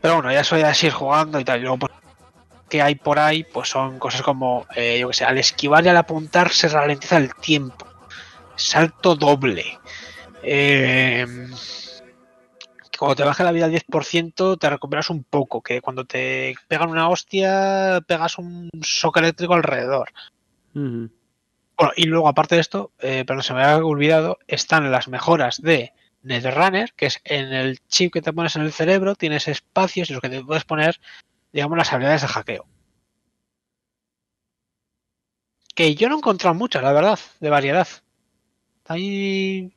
Pero 0.00 0.14
bueno, 0.16 0.32
ya 0.32 0.44
soy 0.44 0.62
así 0.62 0.86
ir 0.86 0.92
jugando 0.92 1.38
y 1.40 1.44
tal. 1.44 1.58
Y 1.58 1.62
luego, 1.62 1.78
pues, 1.78 1.92
que 2.68 2.80
hay 2.82 2.94
por 2.94 3.18
ahí, 3.18 3.44
pues 3.44 3.68
son 3.68 3.98
cosas 3.98 4.22
como, 4.22 4.66
eh, 4.74 4.98
yo 5.00 5.08
que 5.08 5.14
sé, 5.14 5.24
al 5.24 5.36
esquivar 5.38 5.84
y 5.84 5.88
al 5.88 5.96
apuntar 5.96 6.50
se 6.50 6.68
ralentiza 6.68 7.16
el 7.18 7.34
tiempo. 7.34 7.86
Salto 8.56 9.14
doble. 9.14 9.78
Eh, 10.42 11.26
que 12.90 12.98
cuando 12.98 13.16
te 13.16 13.24
baja 13.24 13.44
la 13.44 13.52
vida 13.52 13.66
al 13.66 13.72
10% 13.72 14.56
te 14.56 14.70
recuperas 14.70 15.10
un 15.10 15.24
poco. 15.24 15.62
Que 15.62 15.80
cuando 15.80 16.04
te 16.04 16.54
pegan 16.68 16.90
una 16.90 17.08
hostia, 17.08 18.00
pegas 18.06 18.38
un 18.38 18.68
shock 18.80 19.18
eléctrico 19.18 19.54
alrededor. 19.54 20.12
Bueno, 21.80 21.92
y 21.96 22.04
luego 22.04 22.28
aparte 22.28 22.56
de 22.56 22.60
esto, 22.60 22.92
eh, 22.98 23.24
pero 23.26 23.42
se 23.42 23.54
me 23.54 23.62
había 23.62 23.84
olvidado, 23.84 24.38
están 24.46 24.90
las 24.90 25.08
mejoras 25.08 25.62
de 25.62 25.92
Netrunner, 26.22 26.92
que 26.94 27.06
es 27.06 27.20
en 27.24 27.52
el 27.52 27.78
chip 27.88 28.12
que 28.12 28.22
te 28.22 28.32
pones 28.32 28.54
en 28.56 28.62
el 28.62 28.72
cerebro, 28.72 29.14
tienes 29.14 29.48
espacios 29.48 30.10
en 30.10 30.14
los 30.14 30.20
que 30.20 30.28
te 30.28 30.44
puedes 30.44 30.64
poner, 30.64 31.00
digamos, 31.52 31.78
las 31.78 31.92
habilidades 31.92 32.22
de 32.22 32.28
hackeo. 32.28 32.66
Que 35.74 35.94
yo 35.94 36.08
no 36.08 36.16
he 36.16 36.18
encontrado 36.18 36.54
muchas, 36.54 36.82
la 36.82 36.92
verdad, 36.92 37.18
de 37.40 37.48
variedad. 37.48 37.88
Ahí. 38.86 39.72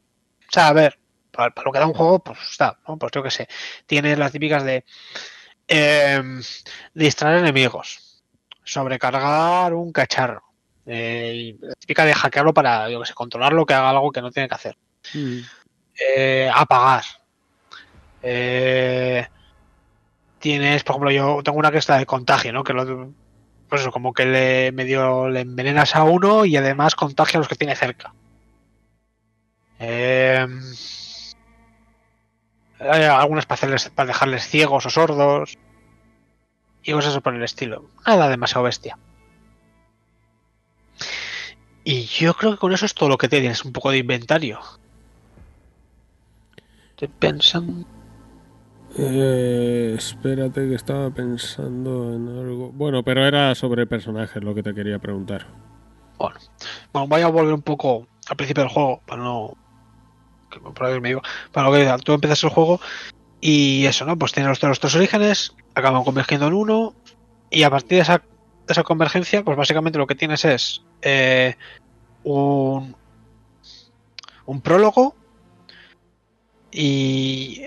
O 0.54 0.56
sea, 0.56 0.68
a 0.68 0.74
ver, 0.74 1.00
para, 1.32 1.50
para 1.50 1.66
lo 1.66 1.72
que 1.72 1.80
da 1.80 1.88
un 1.88 1.96
juego, 1.96 2.20
pues 2.20 2.38
está, 2.52 2.78
¿no? 2.88 2.96
Pues 3.00 3.12
yo 3.12 3.24
qué 3.24 3.32
sé. 3.32 3.48
Tienes 3.88 4.20
las 4.20 4.32
típicas 4.32 4.64
de. 4.64 4.86
em, 5.68 6.44
distraer 6.94 7.40
enemigos. 7.40 8.22
Sobrecargar 8.64 9.74
un 9.74 9.92
cacharro. 9.92 10.44
Eh, 10.86 11.56
la 11.60 11.74
típica 11.74 12.06
de 12.06 12.14
hackearlo 12.14 12.54
para, 12.54 12.88
yo 12.88 13.00
que 13.00 13.08
sé, 13.08 13.16
controlarlo 13.16 13.66
que 13.66 13.74
haga 13.74 13.90
algo 13.90 14.12
que 14.12 14.22
no 14.22 14.30
tiene 14.30 14.48
que 14.48 14.54
hacer. 14.54 14.78
Ujú. 15.16 15.42
Eh, 16.16 16.52
apagar. 16.54 17.04
Eh, 18.22 19.28
tienes, 20.38 20.84
por 20.84 20.94
ejemplo, 20.94 21.10
yo 21.10 21.42
tengo 21.44 21.58
una 21.58 21.72
que 21.72 21.80
está 21.80 21.98
de 21.98 22.06
contagio, 22.06 22.54
¿no? 22.54 22.64
Que 22.64 22.74
lo, 22.74 23.12
pues 23.70 23.82
eso, 23.82 23.92
como 23.92 24.14
que 24.14 24.28
le 24.28 24.72
medio 24.72 25.30
le 25.30 25.40
envenenas 25.40 25.96
a 25.96 26.04
uno 26.04 26.46
y 26.46 26.58
además 26.58 26.94
contagia 26.94 27.40
a 27.40 27.42
los 27.42 27.48
que 27.48 27.56
tiene 27.56 27.76
cerca. 27.76 28.14
Eh, 29.80 30.46
hay 32.80 33.04
algunas 33.04 33.46
para, 33.46 33.56
hacerles, 33.56 33.90
para 33.90 34.08
dejarles 34.08 34.48
ciegos 34.48 34.86
o 34.86 34.90
sordos. 34.90 35.58
Y 36.84 36.92
cosas 36.92 37.18
por 37.22 37.34
el 37.34 37.44
estilo. 37.44 37.90
Nada 38.06 38.28
demasiado 38.28 38.64
bestia. 38.64 38.98
Y 41.86 42.06
yo 42.06 42.34
creo 42.34 42.52
que 42.52 42.58
con 42.58 42.74
eso 42.74 42.86
es 42.86 42.94
todo 42.94 43.10
lo 43.10 43.18
que 43.18 43.28
tienes, 43.28 43.66
un 43.66 43.74
poco 43.74 43.92
de 43.92 43.98
inventario. 43.98 44.60
Estoy 46.92 47.08
pensando. 47.08 47.86
Eh, 48.98 49.96
espérate 49.98 50.68
que 50.70 50.76
estaba 50.76 51.10
pensando 51.10 52.14
en 52.14 52.28
algo. 52.28 52.72
Bueno, 52.72 53.04
pero 53.04 53.26
era 53.26 53.56
sobre 53.56 53.88
personajes 53.88 54.44
lo 54.44 54.54
que 54.54 54.64
te 54.64 54.74
quería 54.74 55.00
preguntar. 55.00 55.48
Bueno, 56.18 56.40
bueno, 56.94 57.08
voy 57.08 57.22
a 57.22 57.28
volver 57.28 57.54
un 57.54 57.62
poco 57.64 58.08
al 58.30 58.38
principio 58.38 58.64
del 58.64 58.72
juego 58.72 59.02
para 59.06 59.24
no. 59.24 59.58
Que 60.62 60.86
ahí 60.86 61.00
me 61.00 61.10
digo. 61.10 61.22
Para 61.52 61.70
lo 61.70 61.74
que 61.74 62.04
tú 62.04 62.14
empiezas 62.14 62.44
el 62.44 62.50
juego 62.50 62.80
y 63.42 63.86
eso, 63.86 64.06
¿no? 64.06 64.18
Pues 64.18 64.32
tienes 64.32 64.50
los, 64.50 64.64
los 64.64 64.80
tres 64.80 64.96
orígenes, 64.96 65.56
acaban 65.76 66.04
convergiendo 66.04 66.48
en 66.48 66.54
uno 66.54 66.94
y 67.50 67.64
a 67.64 67.70
partir 67.70 67.98
de 67.98 68.02
esa, 68.02 68.18
de 68.18 68.72
esa 68.72 68.84
convergencia, 68.84 69.44
pues 69.44 69.58
básicamente 69.58 70.00
lo 70.00 70.08
que 70.08 70.16
tienes 70.16 70.46
es 70.46 70.84
eh, 71.02 71.56
un, 72.24 72.96
un 74.46 74.62
prólogo 74.62 75.16
y. 76.72 77.64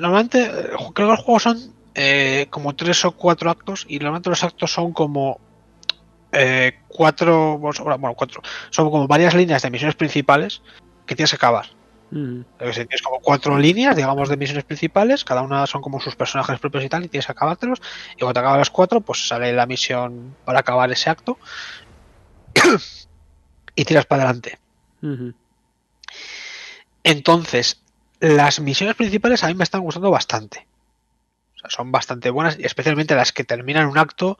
Normalmente 0.00 0.50
creo 0.50 0.92
que 0.94 1.02
los 1.02 1.20
juegos 1.20 1.42
son 1.42 1.74
eh, 1.94 2.46
como 2.50 2.74
tres 2.74 3.04
o 3.04 3.12
cuatro 3.12 3.50
actos 3.50 3.84
y 3.88 3.98
normalmente 3.98 4.30
los 4.30 4.42
actos 4.42 4.72
son 4.72 4.92
como 4.92 5.38
eh, 6.32 6.78
cuatro, 6.88 7.58
bueno, 7.58 8.14
cuatro, 8.14 8.42
son 8.70 8.90
como 8.90 9.08
varias 9.08 9.34
líneas 9.34 9.62
de 9.62 9.70
misiones 9.70 9.96
principales 9.96 10.62
que 11.06 11.16
tienes 11.16 11.30
que 11.30 11.36
acabar. 11.36 11.66
Tienes 12.10 13.02
como 13.02 13.20
cuatro 13.20 13.56
líneas, 13.56 13.94
digamos, 13.94 14.28
de 14.28 14.36
misiones 14.36 14.64
principales, 14.64 15.24
cada 15.24 15.42
una 15.42 15.66
son 15.66 15.80
como 15.80 16.00
sus 16.00 16.16
personajes 16.16 16.58
propios 16.58 16.84
y 16.84 16.88
tal, 16.88 17.04
y 17.04 17.08
tienes 17.08 17.26
que 17.26 17.32
acabártelos. 17.32 17.80
Y 18.16 18.20
cuando 18.20 18.34
te 18.34 18.40
acabas 18.40 18.58
las 18.58 18.70
cuatro, 18.70 19.00
pues 19.00 19.28
sale 19.28 19.52
la 19.52 19.66
misión 19.66 20.34
para 20.44 20.60
acabar 20.60 20.90
ese 20.90 21.08
acto. 21.08 21.38
y 23.76 23.84
tiras 23.84 24.06
para 24.06 24.24
adelante. 24.24 24.58
Entonces, 27.04 27.80
las 28.18 28.60
misiones 28.60 28.96
principales 28.96 29.44
a 29.44 29.48
mí 29.48 29.54
me 29.54 29.64
están 29.64 29.82
gustando 29.82 30.10
bastante. 30.10 30.66
O 31.54 31.58
sea, 31.60 31.70
son 31.70 31.92
bastante 31.92 32.30
buenas, 32.30 32.58
y 32.58 32.64
especialmente 32.64 33.14
las 33.14 33.32
que 33.32 33.44
terminan 33.44 33.86
un 33.86 33.98
acto. 33.98 34.38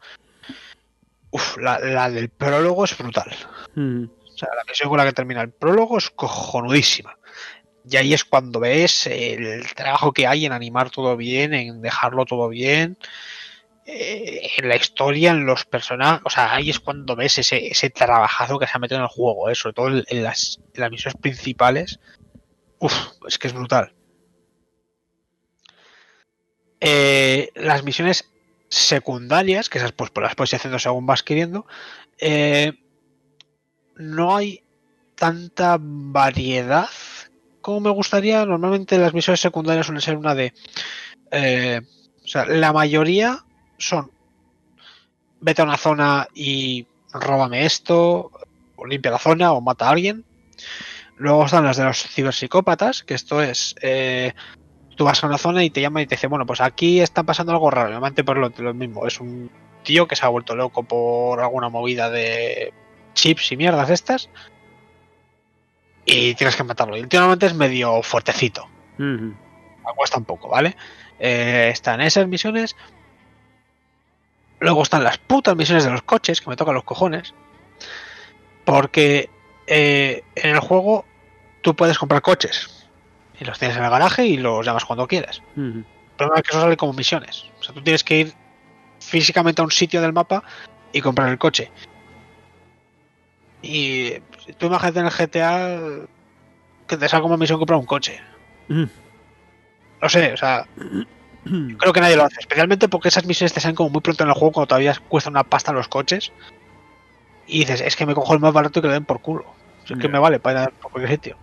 Uf, 1.31 1.59
la, 1.59 1.79
la 1.79 2.11
del 2.11 2.29
prólogo 2.31 2.85
es 2.85 2.99
brutal. 2.99 3.33
Ujú. 3.77 4.11
O 4.35 4.37
sea, 4.37 4.49
la 4.57 4.65
misión 4.67 4.89
con 4.89 4.99
la 4.99 5.05
que 5.05 5.13
termina 5.13 5.43
el 5.43 5.51
prólogo 5.51 5.99
es 5.99 6.11
cojonudísima. 6.11 7.17
Y 7.89 7.97
ahí 7.97 8.15
es 8.15 8.25
cuando 8.25 8.61
ves 8.61 9.07
el 9.07 9.73
trabajo 9.75 10.13
que 10.13 10.27
hay 10.27 10.47
en 10.47 10.53
animar 10.53 10.91
todo 10.91 11.17
bien, 11.17 11.55
en 11.55 11.81
dejarlo 11.81 12.25
todo 12.27 12.49
bien, 12.49 12.99
eh, 13.87 14.51
en 14.59 14.69
la 14.69 14.77
historia, 14.77 15.31
en 15.31 15.47
los 15.47 15.65
personajes. 15.65 16.23
O 16.25 16.31
sea, 16.31 16.55
ahí 16.55 16.71
es 16.71 16.81
cuando 16.81 17.17
ves 17.17 17.39
ese, 17.39 17.69
ese 17.69 17.91
trabajazo 17.91 18.59
que 18.59 18.67
se 18.67 18.73
ha 18.75 18.79
metido 18.79 18.99
en 18.99 19.05
el 19.05 19.09
juego, 19.09 19.49
eh, 19.49 19.55
sobre 19.55 19.75
todo 19.75 19.89
en, 20.07 20.23
las, 20.23 20.61
las 20.75 20.91
misiones 20.91 21.21
principales. 21.21 22.01
Uf, 22.79 22.95
es 23.27 23.39
que 23.39 23.49
es 23.49 23.55
brutal. 23.55 23.95
Eh, 26.81 27.51
las 27.55 27.85
misiones 27.85 28.31
secundarias, 28.69 29.69
que 29.69 29.79
esas 29.79 29.93
pues, 29.93 30.11
pues 30.11 30.25
las 30.25 30.35
puedes 30.35 30.53
ir 30.53 30.57
haciendo 30.57 30.79
según 30.79 31.07
vas 31.07 31.23
queriendo, 31.23 31.67
eh, 32.19 32.73
no 33.97 34.37
hay 34.37 34.65
tanta 35.15 35.77
variedad 35.79 36.89
como 37.71 37.81
me 37.81 37.91
gustaría. 37.91 38.45
Normalmente 38.45 38.99
las 38.99 39.15
misiones 39.15 39.41
secundarias 39.41 39.87
suelen 39.87 40.03
ser 40.03 40.17
una 40.17 40.35
de... 40.35 40.53
eh, 41.31 41.81
o 42.25 42.29
sea, 42.29 42.45
la 42.47 42.73
mayoría 42.73 43.45
son 43.79 44.11
vete 45.41 45.63
a 45.63 45.65
una 45.65 45.77
zona 45.79 46.29
y 46.35 46.87
róbame 47.13 47.65
esto, 47.65 48.31
o 48.77 48.87
limpia 48.87 49.11
la 49.11 49.19
zona, 49.19 49.53
o 49.53 49.61
mata 49.61 49.87
a 49.87 49.91
alguien. 49.91 50.25
Luego 51.17 51.47
están 51.47 51.65
las 51.65 51.77
de 51.77 51.85
los 51.85 52.03
ciberpsicópatas, 52.03 53.03
que 53.03 53.15
esto 53.15 53.43
es... 53.43 53.75
eh, 53.83 54.33
tú 54.97 55.05
vas 55.05 55.25
a 55.25 55.27
una 55.27 55.39
zona 55.39 55.65
y 55.65 55.71
te 55.71 55.81
llaman 55.81 56.03
y 56.03 56.07
te 56.07 56.17
dice, 56.17 56.27
bueno, 56.27 56.45
pues 56.45 56.61
aquí 56.61 57.01
está 57.01 57.23
pasando 57.23 57.53
algo 57.53 57.71
raro. 57.71 57.89
Normalmente 57.89 58.23
por 58.23 58.37
lo, 58.37 58.53
lo 58.55 58.75
mismo, 58.75 59.07
es 59.07 59.19
un 59.19 59.51
tío 59.83 60.07
que 60.07 60.15
se 60.15 60.27
ha 60.27 60.29
vuelto 60.29 60.55
loco 60.55 60.83
por 60.83 61.41
alguna 61.41 61.71
movida 61.71 62.11
de 62.11 62.75
chips 63.15 63.53
y 63.53 63.57
mierdas 63.57 63.89
estas. 63.89 64.29
Y 66.11 66.35
tienes 66.35 66.57
que 66.57 66.65
matarlo. 66.65 66.97
Y 66.97 67.01
el 67.01 67.09
tío 67.09 67.21
normalmente 67.21 67.47
es 67.47 67.55
medio 67.55 68.03
fuertecito. 68.03 68.69
Ujú. 68.99 69.35
Cuesta 69.97 70.19
un 70.19 70.25
poco, 70.25 70.49
¿vale? 70.49 70.77
Eh, 71.19 71.71
están 71.73 72.01
esas 72.01 72.27
misiones. 72.27 72.77
Luego 74.61 74.83
están 74.83 75.05
las 75.05 75.19
putas 75.19 75.57
misiones 75.57 75.85
de 75.85 75.91
los 75.91 76.03
coches, 76.03 76.41
que 76.41 76.51
me 76.51 76.57
tocan 76.57 76.75
los 76.75 76.85
cojones. 76.85 77.35
Porque 78.65 79.31
eh, 79.67 80.23
en 80.37 80.51
el 80.51 80.61
juego 80.61 81.05
tú 81.63 81.75
puedes 81.75 81.99
comprar 81.99 82.23
coches. 82.23 82.89
Y 83.41 83.45
los 83.45 83.59
tienes 83.59 83.77
en 83.77 83.85
el 83.85 83.91
garaje 83.91 84.27
y 84.27 84.37
los 84.37 84.65
llamas 84.65 84.85
cuando 84.85 85.09
quieras. 85.09 85.43
Ujú. 85.57 85.79
El 85.79 85.85
problema 86.17 86.37
es 86.39 86.43
que 86.43 86.51
eso 86.51 86.61
sale 86.61 86.77
como 86.77 86.93
misiones. 86.93 87.47
O 87.59 87.63
sea, 87.63 87.75
tú 87.75 87.83
tienes 87.83 88.05
que 88.05 88.19
ir 88.19 88.35
físicamente 89.01 89.63
a 89.63 89.65
un 89.65 89.71
sitio 89.71 90.01
del 90.03 90.13
mapa 90.13 90.43
y 90.93 91.01
comprar 91.01 91.29
el 91.29 91.39
coche. 91.39 91.71
Y 93.63 94.21
tú 94.59 94.67
imagínate 94.67 95.01
en 95.01 95.07
el 95.07 95.13
GTA 95.13 96.07
que 96.87 96.97
te 96.97 97.09
sale 97.09 97.23
como 97.23 97.37
misión 97.37 97.59
comprar 97.59 97.79
un 97.79 97.87
coche. 97.87 98.21
Ujú. 98.69 98.89
No 100.03 100.09
sé, 100.09 100.33
o 100.33 100.37
sea, 100.37 100.67
creo 101.79 101.93
que 101.93 102.01
nadie 102.01 102.17
lo 102.17 102.25
hace. 102.25 102.37
Especialmente 102.41 102.89
porque 102.89 103.09
esas 103.09 103.27
misiones 103.27 103.53
te 103.53 103.61
salen 103.61 103.77
como 103.77 103.91
muy 103.91 104.01
pronto 104.01 104.25
en 104.25 104.31
el 104.31 104.35
juego 104.35 104.53
cuando 104.53 104.69
todavía 104.69 104.97
cuesta 105.09 105.31
una 105.31 105.45
pasta 105.45 105.73
los 105.73 105.89
coches. 105.89 106.33
Y 107.47 107.61
dices, 107.61 107.81
es 107.81 107.97
que 107.97 108.07
me 108.07 108.15
cojo 108.15 108.35
el 108.35 108.41
más 108.41 108.53
barato 108.53 108.79
y 108.79 108.83
que 108.83 108.89
lo 108.89 108.95
den 108.95 109.05
por 109.07 109.21
culo. 109.21 109.45
O 109.45 109.87
sea, 109.87 109.97
es 109.97 110.01
que 110.01 110.09
me 110.09 110.19
vale 110.19 110.41
para 110.41 110.63
ir 110.65 110.69
a 110.69 110.89
cualquier 110.89 111.11
sitio. 111.17 111.39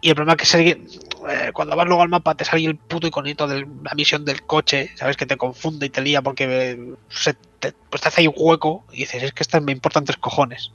Y 0.00 0.10
el 0.10 0.14
problema 0.14 0.34
es 0.34 0.38
que 0.38 0.46
se- 0.46 0.68
eh, 0.70 1.50
cuando 1.52 1.74
vas 1.76 1.86
luego 1.86 2.02
al 2.02 2.08
mapa 2.08 2.34
te 2.34 2.44
sale 2.44 2.64
el 2.64 2.78
puto 2.78 3.06
iconito 3.06 3.46
de 3.48 3.66
la 3.82 3.94
misión 3.94 4.24
del 4.24 4.44
coche, 4.44 4.90
¿sabes? 4.96 5.16
Que 5.16 5.26
te 5.26 5.36
confunde 5.36 5.86
y 5.86 5.90
te 5.90 6.00
lía 6.00 6.22
porque 6.22 6.44
eh, 6.70 6.78
se 7.08 7.34
te, 7.58 7.72
pues 7.90 8.02
te 8.02 8.08
hace 8.08 8.20
ahí 8.22 8.26
un 8.28 8.34
hueco 8.36 8.84
y 8.92 8.98
dices, 8.98 9.22
es 9.22 9.32
que 9.32 9.42
estas 9.42 9.62
me 9.62 9.72
importan 9.72 10.04
tres 10.04 10.18
cojones. 10.18 10.72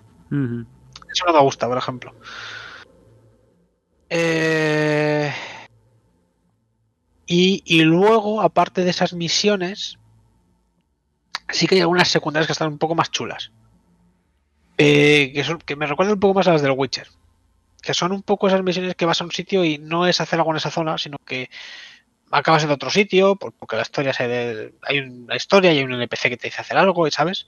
Eso 1.12 1.26
no 1.28 1.34
me 1.34 1.42
gusta, 1.42 1.68
por 1.68 1.78
ejemplo. 1.78 2.14
Eh, 4.10 5.34
Y, 7.28 7.64
y 7.66 7.84
luego, 7.84 8.42
aparte 8.42 8.84
de 8.84 8.90
esas 8.90 9.14
misiones, 9.14 9.98
sí 11.50 11.66
que 11.66 11.76
hay 11.76 11.82
algunas 11.82 12.10
secundarias 12.10 12.48
que 12.48 12.52
están 12.52 12.68
un 12.68 12.78
poco 12.78 12.94
más 12.96 13.10
chulas. 13.10 13.52
Eh, 14.78 15.32
que, 15.34 15.44
son, 15.44 15.60
que 15.60 15.76
me 15.78 15.86
recuerdan 15.86 16.16
un 16.16 16.20
poco 16.20 16.34
más 16.34 16.48
a 16.48 16.54
las 16.54 16.62
del 16.62 16.72
Witcher. 16.76 17.08
Que 17.82 17.94
son 17.94 18.12
un 18.12 18.22
poco 18.24 18.48
esas 18.48 18.64
misiones 18.64 18.96
que 18.96 19.06
vas 19.06 19.22
a 19.22 19.24
un 19.24 19.32
sitio 19.32 19.64
y 19.64 19.78
no 19.78 20.08
es 20.08 20.20
hacer 20.20 20.40
algo 20.40 20.52
en 20.52 20.58
esa 20.58 20.72
zona, 20.72 20.98
sino 20.98 21.18
que 21.26 21.50
acabas 22.32 22.64
en 22.66 22.72
otro 22.72 22.90
sitio, 22.90 23.36
por- 23.38 23.54
porque 23.54 23.78
la 23.78 23.84
historia 23.84 24.12
se 24.14 24.28
de- 24.28 24.74
hay 24.82 25.00
una 25.00 25.36
historia 25.38 25.72
y 25.72 25.78
hay 25.78 25.84
un 25.86 25.94
NPC 25.94 26.30
que 26.30 26.38
te 26.38 26.48
dice 26.48 26.62
hacer 26.62 26.78
algo, 26.78 27.10
¿sabes? 27.12 27.48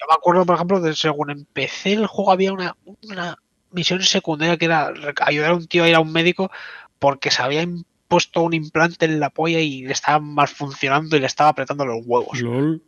Yo 0.00 0.06
me 0.08 0.14
acuerdo, 0.14 0.44
por 0.44 0.56
ejemplo, 0.56 0.80
de 0.80 0.94
según 0.94 1.30
empecé 1.30 1.92
el 1.92 2.06
juego 2.06 2.32
había 2.32 2.52
una, 2.52 2.76
una 3.02 3.36
misión 3.70 4.02
secundaria 4.02 4.56
que 4.56 4.66
era 4.66 4.92
ayudar 5.20 5.50
a 5.50 5.54
un 5.54 5.66
tío 5.66 5.84
a 5.84 5.88
ir 5.88 5.94
a 5.94 6.00
un 6.00 6.12
médico 6.12 6.50
porque 6.98 7.30
se 7.30 7.42
había 7.42 7.66
puesto 8.08 8.42
un 8.42 8.54
implante 8.54 9.06
en 9.06 9.18
la 9.20 9.30
polla 9.30 9.60
y 9.60 9.82
le 9.82 9.92
estaba 9.92 10.18
mal 10.20 10.48
funcionando 10.48 11.16
y 11.16 11.20
le 11.20 11.26
estaba 11.26 11.50
apretando 11.50 11.84
los 11.86 12.02
huevos, 12.04 12.40
LOL. 12.40 12.82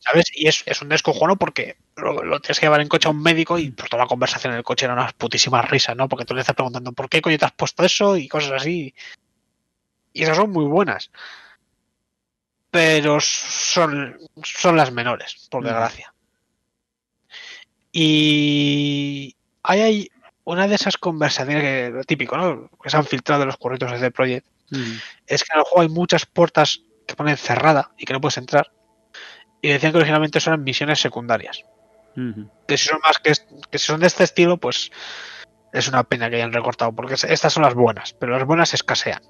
¿sabes? 0.00 0.26
Y 0.34 0.46
es, 0.48 0.62
es 0.66 0.80
un 0.82 0.88
descojono 0.88 1.36
porque 1.36 1.76
lo, 1.96 2.22
lo 2.22 2.40
tienes 2.40 2.60
que 2.60 2.66
llevar 2.66 2.80
en 2.80 2.88
coche 2.88 3.08
a 3.08 3.10
un 3.10 3.22
médico 3.22 3.58
y 3.58 3.70
por 3.70 3.88
toda 3.88 4.04
la 4.04 4.08
conversación 4.08 4.52
en 4.52 4.58
el 4.58 4.64
coche 4.64 4.84
era 4.86 4.94
unas 4.94 5.12
putísimas 5.12 5.68
risas, 5.68 5.96
¿no? 5.96 6.08
Porque 6.08 6.24
tú 6.24 6.34
le 6.34 6.40
estás 6.40 6.56
preguntando 6.56 6.92
¿por 6.92 7.08
qué 7.08 7.20
coño 7.20 7.38
te 7.38 7.44
has 7.44 7.52
puesto 7.52 7.84
eso? 7.84 8.16
y 8.16 8.28
cosas 8.28 8.52
así. 8.52 8.94
Y 10.12 10.22
esas 10.22 10.36
son 10.36 10.50
muy 10.50 10.64
buenas. 10.64 11.10
Pero 12.70 13.18
son, 13.20 14.18
son 14.42 14.76
las 14.76 14.92
menores, 14.92 15.48
por 15.50 15.62
Mm. 15.62 15.66
desgracia. 15.66 16.14
Y 18.00 19.34
hay, 19.64 19.80
hay 19.80 20.08
una 20.44 20.68
de 20.68 20.76
esas 20.76 20.96
conversaciones 20.96 21.62
que 21.62 21.90
lo 21.90 22.04
típico, 22.04 22.36
¿no? 22.36 22.70
Que 22.82 22.90
se 22.90 22.96
han 22.96 23.04
filtrado 23.04 23.40
de 23.40 23.46
los 23.46 23.56
curritos 23.56 24.00
de 24.00 24.10
Project. 24.10 24.46
Ujú. 24.72 24.82
Es 25.26 25.42
que 25.42 25.48
en 25.52 25.58
el 25.58 25.64
juego 25.64 25.82
hay 25.82 25.88
muchas 25.88 26.24
puertas 26.24 26.82
que 27.06 27.16
ponen 27.16 27.36
cerrada 27.36 27.90
y 27.98 28.04
que 28.04 28.12
no 28.12 28.20
puedes 28.20 28.38
entrar. 28.38 28.70
Y 29.60 29.68
decían 29.68 29.90
que 29.92 29.98
originalmente 29.98 30.38
son 30.40 30.62
misiones 30.62 31.00
secundarias. 31.00 31.64
Que 32.66 32.76
si 32.76 32.88
son 32.88 32.98
más 33.02 33.18
que, 33.18 33.32
que 33.70 33.78
si 33.78 33.86
son 33.86 34.00
de 34.00 34.06
este 34.08 34.24
estilo, 34.24 34.56
pues 34.58 34.90
es 35.72 35.88
una 35.88 36.02
pena 36.04 36.28
que 36.30 36.36
hayan 36.36 36.52
recortado, 36.52 36.92
porque 36.92 37.14
es- 37.14 37.22
estas 37.24 37.52
son 37.52 37.62
las 37.62 37.74
buenas, 37.74 38.12
pero 38.14 38.32
las 38.32 38.44
buenas 38.44 38.74
escasean. 38.74 39.22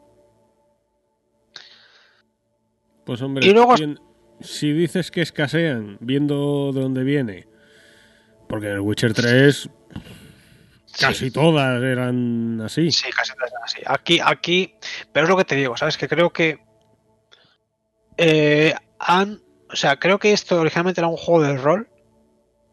Pues 3.05 3.21
hombre, 3.23 3.47
Y 3.47 3.51
luego- 3.53 3.75
si 4.41 4.73
dices 4.73 5.11
que 5.11 5.21
escasean, 5.23 5.99
viendo 6.01 6.73
de 6.73 6.81
dónde 6.81 7.03
viene, 7.05 7.47
porque 8.49 8.67
en 8.69 8.73
el 8.75 8.81
Witcher 8.81 9.13
3 9.15 9.69
casi 10.99 11.27
Sí. 11.27 11.31
todas 11.31 11.83
eran 11.83 12.61
así. 12.63 12.91
Sí, 12.91 13.09
casi 13.15 13.33
todas 13.35 13.51
son 13.51 13.63
así. 13.65 13.81
Aquí, 13.87 14.21
aquí, 14.25 14.75
pero 15.13 15.25
es 15.25 15.31
lo 15.31 15.37
que 15.37 15.45
te 15.45 15.55
digo, 15.55 15.77
¿sabes? 15.77 15.97
Que 15.97 16.09
creo 16.09 16.31
que 16.31 16.59
eh, 18.17 18.75
han, 18.99 19.41
o 19.71 19.77
sea, 19.77 19.97
creo 19.99 20.19
que 20.19 20.33
esto 20.33 20.61
originalmente 20.61 21.01
era 21.01 21.09
un 21.09 21.17
juego 21.17 21.43
de 21.43 21.57
rol 21.57 21.89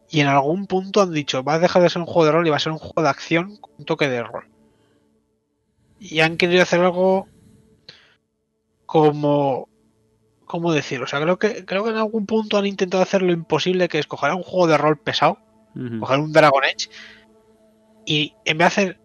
y 0.08 0.20
en 0.20 0.26
algún 0.28 0.66
punto 0.66 1.02
han 1.02 1.12
dicho, 1.12 1.42
va 1.44 1.54
a 1.54 1.58
dejar 1.58 1.82
de 1.82 1.90
ser 1.90 2.00
un 2.00 2.06
juego 2.06 2.24
de 2.26 2.32
rol 2.32 2.46
y 2.46 2.50
va 2.50 2.56
a 2.56 2.60
ser 2.60 2.72
un 2.72 2.78
juego 2.78 3.02
de 3.02 3.08
acción 3.08 3.56
con 3.58 3.72
un 3.78 3.84
toque 3.84 4.08
de 4.08 4.22
rol. 4.22 4.48
Y 5.98 6.20
han 6.20 6.36
querido 6.36 6.62
hacer 6.62 6.80
algo 6.80 7.28
como, 8.86 9.68
¿cómo 10.46 10.72
decirlo? 10.72 11.04
O 11.04 11.08
sea, 11.08 11.20
creo 11.20 11.38
que 11.38 11.64
creo 11.64 11.84
que 11.84 11.90
en 11.90 11.96
algún 11.96 12.26
punto 12.26 12.56
han 12.58 12.66
intentado 12.66 13.02
hacer 13.02 13.22
lo 13.22 13.32
imposible, 13.32 13.88
que 13.88 13.98
es 13.98 14.06
coger 14.06 14.32
un 14.32 14.42
juego 14.42 14.66
de 14.66 14.78
rol 14.78 14.98
pesado, 14.98 15.38
Coger 16.00 16.18
un 16.18 16.32
Dragon 16.32 16.62
Age 16.64 16.88
y 18.06 18.34
en 18.44 18.58
vez 18.58 18.64
de 18.76 18.82
hacer 18.82 19.00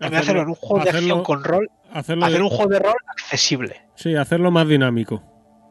vez 0.00 0.10
de 0.10 0.16
hacerlo 0.18 0.42
en 0.42 0.48
un 0.48 0.54
juego 0.54 0.84
de 0.84 0.90
acción 0.90 1.22
con 1.24 1.44
rol, 1.44 1.70
hacerlo 1.92 2.24
hacer 2.26 2.38
de- 2.38 2.42
un 2.44 2.50
juego 2.50 2.70
de 2.70 2.78
rol 2.78 2.94
accesible. 3.08 3.82
Sí, 3.94 4.14
hacerlo 4.16 4.50
más 4.50 4.68
dinámico. 4.68 5.22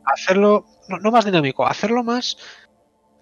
Hacerlo, 0.06 0.66
no, 0.90 0.98
no 1.00 1.12
más 1.12 1.26
dinámico, 1.26 1.66
hacerlo 1.68 2.04
más 2.04 2.38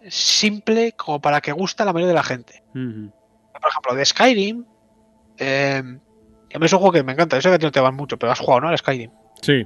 simple 0.08 0.92
como 0.94 1.20
para 1.22 1.42
que 1.42 1.52
guste 1.52 1.84
a 1.84 1.86
la 1.86 1.94
mayoría 1.94 2.10
de 2.10 2.14
la 2.16 2.24
gente. 2.24 2.64
Por 2.74 3.70
ejemplo, 3.70 3.96
de 3.96 4.06
Skyrim, 4.06 4.66
eh, 5.38 5.82
a 6.54 6.60
mí 6.60 6.66
es 6.66 6.74
un 6.74 6.80
juego 6.80 6.92
que 6.94 7.04
me 7.04 7.14
encanta, 7.14 7.38
yo 7.38 7.42
sé 7.42 7.50
que 7.50 7.56
a 7.56 7.60
ti 7.60 7.66
no 7.66 7.72
te 7.72 7.80
van 7.80 7.96
mucho, 7.96 8.18
pero 8.18 8.32
has 8.32 8.40
jugado, 8.40 8.62
¿no? 8.62 8.70
Al 8.70 8.78
Skyrim. 8.78 9.12
Sí. 9.42 9.66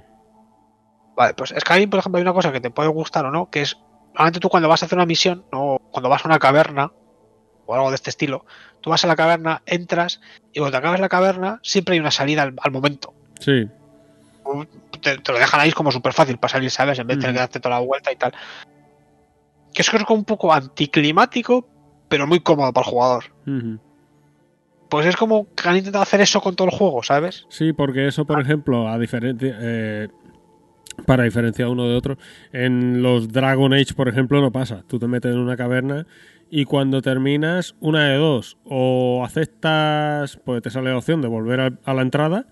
Vale, 1.15 1.33
pues 1.33 1.53
Skyrim, 1.57 1.89
por 1.89 1.99
ejemplo, 1.99 2.17
hay 2.17 2.21
una 2.23 2.33
cosa 2.33 2.51
que 2.51 2.61
te 2.61 2.71
puede 2.71 2.87
gustar 2.89 3.25
o 3.25 3.31
no, 3.31 3.49
que 3.49 3.61
es, 3.63 3.77
normalmente 4.13 4.39
tú 4.39 4.47
cuando 4.49 4.69
vas 4.69 4.81
a 4.81 4.85
hacer 4.85 4.97
una 4.97 5.05
misión, 5.05 5.45
o 5.51 5.77
cuando 5.91 6.07
vas 6.09 6.23
a 6.23 6.27
una 6.29 6.39
caverna, 6.39 6.91
o 7.69 7.75
algo 7.75 7.89
de 7.89 7.95
este 7.95 8.09
estilo, 8.09 8.45
tú 8.81 8.89
vas 8.89 9.03
a 9.03 9.07
la 9.07 9.15
caverna, 9.15 9.61
entras 9.67 10.19
y 10.51 10.59
cuando 10.59 10.71
te 10.71 10.77
acabas 10.77 10.99
la 10.99 11.09
caverna 11.09 11.59
siempre 11.61 11.93
hay 11.93 11.99
una 11.99 12.09
salida 12.09 12.41
al, 12.41 12.55
al 12.59 12.71
momento. 12.71 13.13
Sí. 13.39 13.67
Te, 15.01 15.17
te 15.19 15.31
lo 15.31 15.37
dejan 15.37 15.59
ahí 15.59 15.71
como 15.71 15.91
súper 15.91 16.13
fácil 16.13 16.37
para 16.37 16.51
salir, 16.51 16.71
¿sabes? 16.71 16.97
En 16.97 17.05
vez 17.05 17.17
de 17.17 17.21
tener 17.21 17.35
que 17.35 17.39
darte 17.39 17.59
toda 17.59 17.75
la 17.75 17.85
vuelta 17.85 18.11
y 18.11 18.15
tal. 18.15 18.33
Que 19.71 19.83
es 19.83 19.89
como 19.89 20.19
un 20.19 20.25
poco 20.25 20.51
anticlimático, 20.51 21.67
pero 22.07 22.25
muy 22.25 22.39
cómodo 22.39 22.73
para 22.73 22.85
el 22.87 22.91
jugador. 22.91 23.25
Pues 24.89 25.05
es 25.05 25.15
como 25.15 25.45
que 25.53 25.69
han 25.69 25.77
intentado 25.77 26.01
hacer 26.01 26.21
eso 26.21 26.41
con 26.41 26.55
todo 26.55 26.67
el 26.67 26.73
juego, 26.73 27.03
¿sabes? 27.03 27.45
Sí, 27.49 27.71
porque 27.71 28.07
eso, 28.07 28.25
por 28.25 28.41
ejemplo, 28.41 28.89
a 28.89 28.97
diferencia, 28.97 29.55
eh, 29.61 30.07
para 31.05 31.23
diferenciar 31.23 31.67
uno 31.67 31.87
de 31.87 31.95
otro, 31.95 32.17
en 32.51 33.03
los 33.03 33.31
Dragon 33.31 33.71
Age, 33.73 33.93
por 33.93 34.09
ejemplo, 34.09 34.41
no 34.41 34.51
pasa. 34.51 34.83
Tú 34.87 34.97
te 34.97 35.07
metes 35.07 35.31
en 35.31 35.37
una 35.37 35.55
caverna 35.55 36.07
y 36.51 36.65
cuando 36.65 37.01
terminas, 37.01 37.75
una 37.79 38.07
de 38.09 38.17
dos, 38.17 38.57
o 38.65 39.23
aceptas, 39.25 40.37
pues 40.43 40.61
te 40.61 40.69
sale 40.69 40.89
la 40.91 40.97
opción 40.97 41.21
de 41.21 41.27
volver 41.27 41.59
a, 41.61 41.71
a 41.85 41.93
la 41.93 42.01
entrada, 42.01 42.45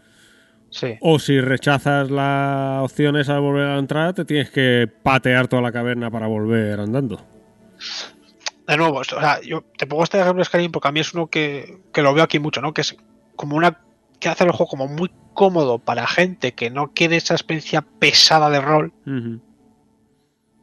Sí. 0.69 0.95
o 0.99 1.17
si 1.17 1.39
rechazas 1.39 2.11
la 2.11 2.81
opción 2.83 3.15
esa 3.15 3.35
de 3.35 3.39
volver 3.39 3.67
a 3.67 3.73
la 3.75 3.79
entrada, 3.79 4.13
te 4.13 4.25
tienes 4.25 4.49
que 4.49 4.89
patear 5.01 5.47
toda 5.47 5.61
la 5.61 5.71
caverna 5.71 6.11
para 6.11 6.27
volver 6.27 6.79
andando. 6.81 7.25
De 8.67 8.75
nuevo, 8.75 8.97
o 8.97 9.03
sea, 9.05 9.39
yo 9.41 9.63
te 9.77 9.87
pongo 9.87 10.03
este 10.03 10.19
ejemplo 10.19 10.41
de 10.41 10.45
Skyrim 10.45 10.71
porque 10.73 10.89
a 10.89 10.91
mí 10.91 10.99
es 10.99 11.13
uno 11.13 11.27
que, 11.27 11.79
que 11.93 12.01
lo 12.01 12.13
veo 12.13 12.23
aquí 12.25 12.37
mucho, 12.39 12.59
¿no? 12.61 12.73
Que 12.73 12.81
es 12.81 12.97
como 13.37 13.55
una. 13.55 13.79
que 14.19 14.27
hace 14.27 14.43
el 14.43 14.51
juego 14.51 14.67
como 14.69 14.87
muy 14.89 15.09
cómodo 15.33 15.79
para 15.79 16.05
gente 16.05 16.51
que 16.53 16.69
no 16.69 16.91
quiere 16.93 17.15
esa 17.15 17.33
experiencia 17.35 17.81
pesada 17.81 18.49
de 18.49 18.59
rol. 18.59 18.91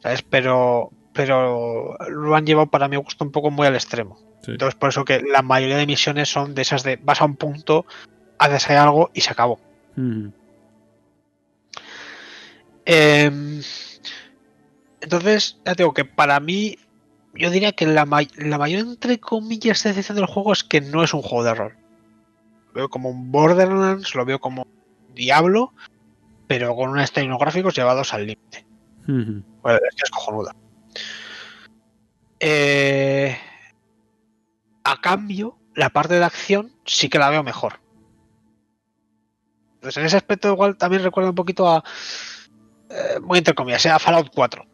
¿sabes? 0.03 0.23
Pero. 0.23 0.91
Pero 1.15 1.97
lo 2.11 2.35
han 2.37 2.45
llevado 2.45 2.67
para 2.67 2.89
mi 2.89 2.97
gusto 2.97 3.25
un 3.25 3.31
poco 3.33 3.51
muy 3.51 3.67
al 3.67 3.75
extremo. 3.77 4.19
Sí. 4.43 4.51
Entonces, 4.51 4.75
por 4.79 4.91
eso 4.91 5.05
que 5.07 5.23
la 5.23 5.41
mayoría 5.41 5.79
de 5.79 5.87
misiones 5.87 6.29
son 6.29 6.55
de 6.55 6.63
esas 6.63 6.83
de 6.83 6.97
vas 7.03 7.23
a 7.23 7.25
un 7.25 7.37
punto, 7.37 7.87
haces 8.39 8.69
ahí 8.69 8.77
algo 8.77 9.11
y 9.15 9.23
se 9.23 9.31
acabó. 9.31 9.59
Ujú. 9.97 10.33
Em, 12.85 13.63
entonces, 15.01 15.59
ya 15.65 15.75
tengo 15.75 15.95
que 15.95 16.05
para 16.05 16.39
mí, 16.41 16.77
yo 17.35 17.51
diría 17.51 17.73
que 17.73 17.87
la, 17.87 18.05
may- 18.05 18.29
la 18.37 18.59
mayor, 18.59 18.81
entre 18.81 19.19
comillas, 19.19 19.83
decepción 19.83 20.17
del 20.17 20.27
juego 20.27 20.53
es 20.53 20.65
que 20.65 20.81
no 20.81 21.03
es 21.03 21.15
un 21.15 21.23
juego 21.23 21.45
de 21.45 21.55
rol. 21.55 21.77
Lo 22.69 22.73
veo 22.75 22.89
como 22.89 23.09
un 23.11 23.31
Borderlands, 23.31 24.15
lo 24.15 24.25
veo 24.25 24.41
como 24.41 24.63
un 24.63 25.15
Diablo, 25.15 25.73
pero 26.49 26.75
con 26.75 26.91
unos 26.91 27.13
tecnográficos 27.13 27.75
llevados 27.75 28.13
al 28.13 28.27
límite. 28.27 28.67
Ujú. 29.05 29.43
Bueno, 29.63 29.79
es 29.89 29.95
que 29.95 30.03
es 30.05 30.11
cojonuda. 30.11 30.55
Eh, 32.41 33.39
a 34.85 35.01
cambio, 35.01 35.59
la 35.75 35.91
parte 35.91 36.15
de 36.15 36.25
acción 36.25 36.73
sí 36.85 37.09
que 37.09 37.19
la 37.19 37.31
veo 37.31 37.43
mejor. 37.43 37.81
Entonces, 39.77 39.97
en 39.99 40.07
ese 40.07 40.17
aspecto, 40.17 40.53
igual 40.53 40.77
también 40.77 41.03
recuerda 41.03 41.31
un 41.31 41.37
poquito 41.37 41.69
a. 41.69 41.85
eh, 42.91 43.19
muy 43.21 43.39
entre 43.39 43.55
comillas, 43.55 43.85
a 43.87 43.99
Fallout 43.99 44.31
4. 44.35 44.65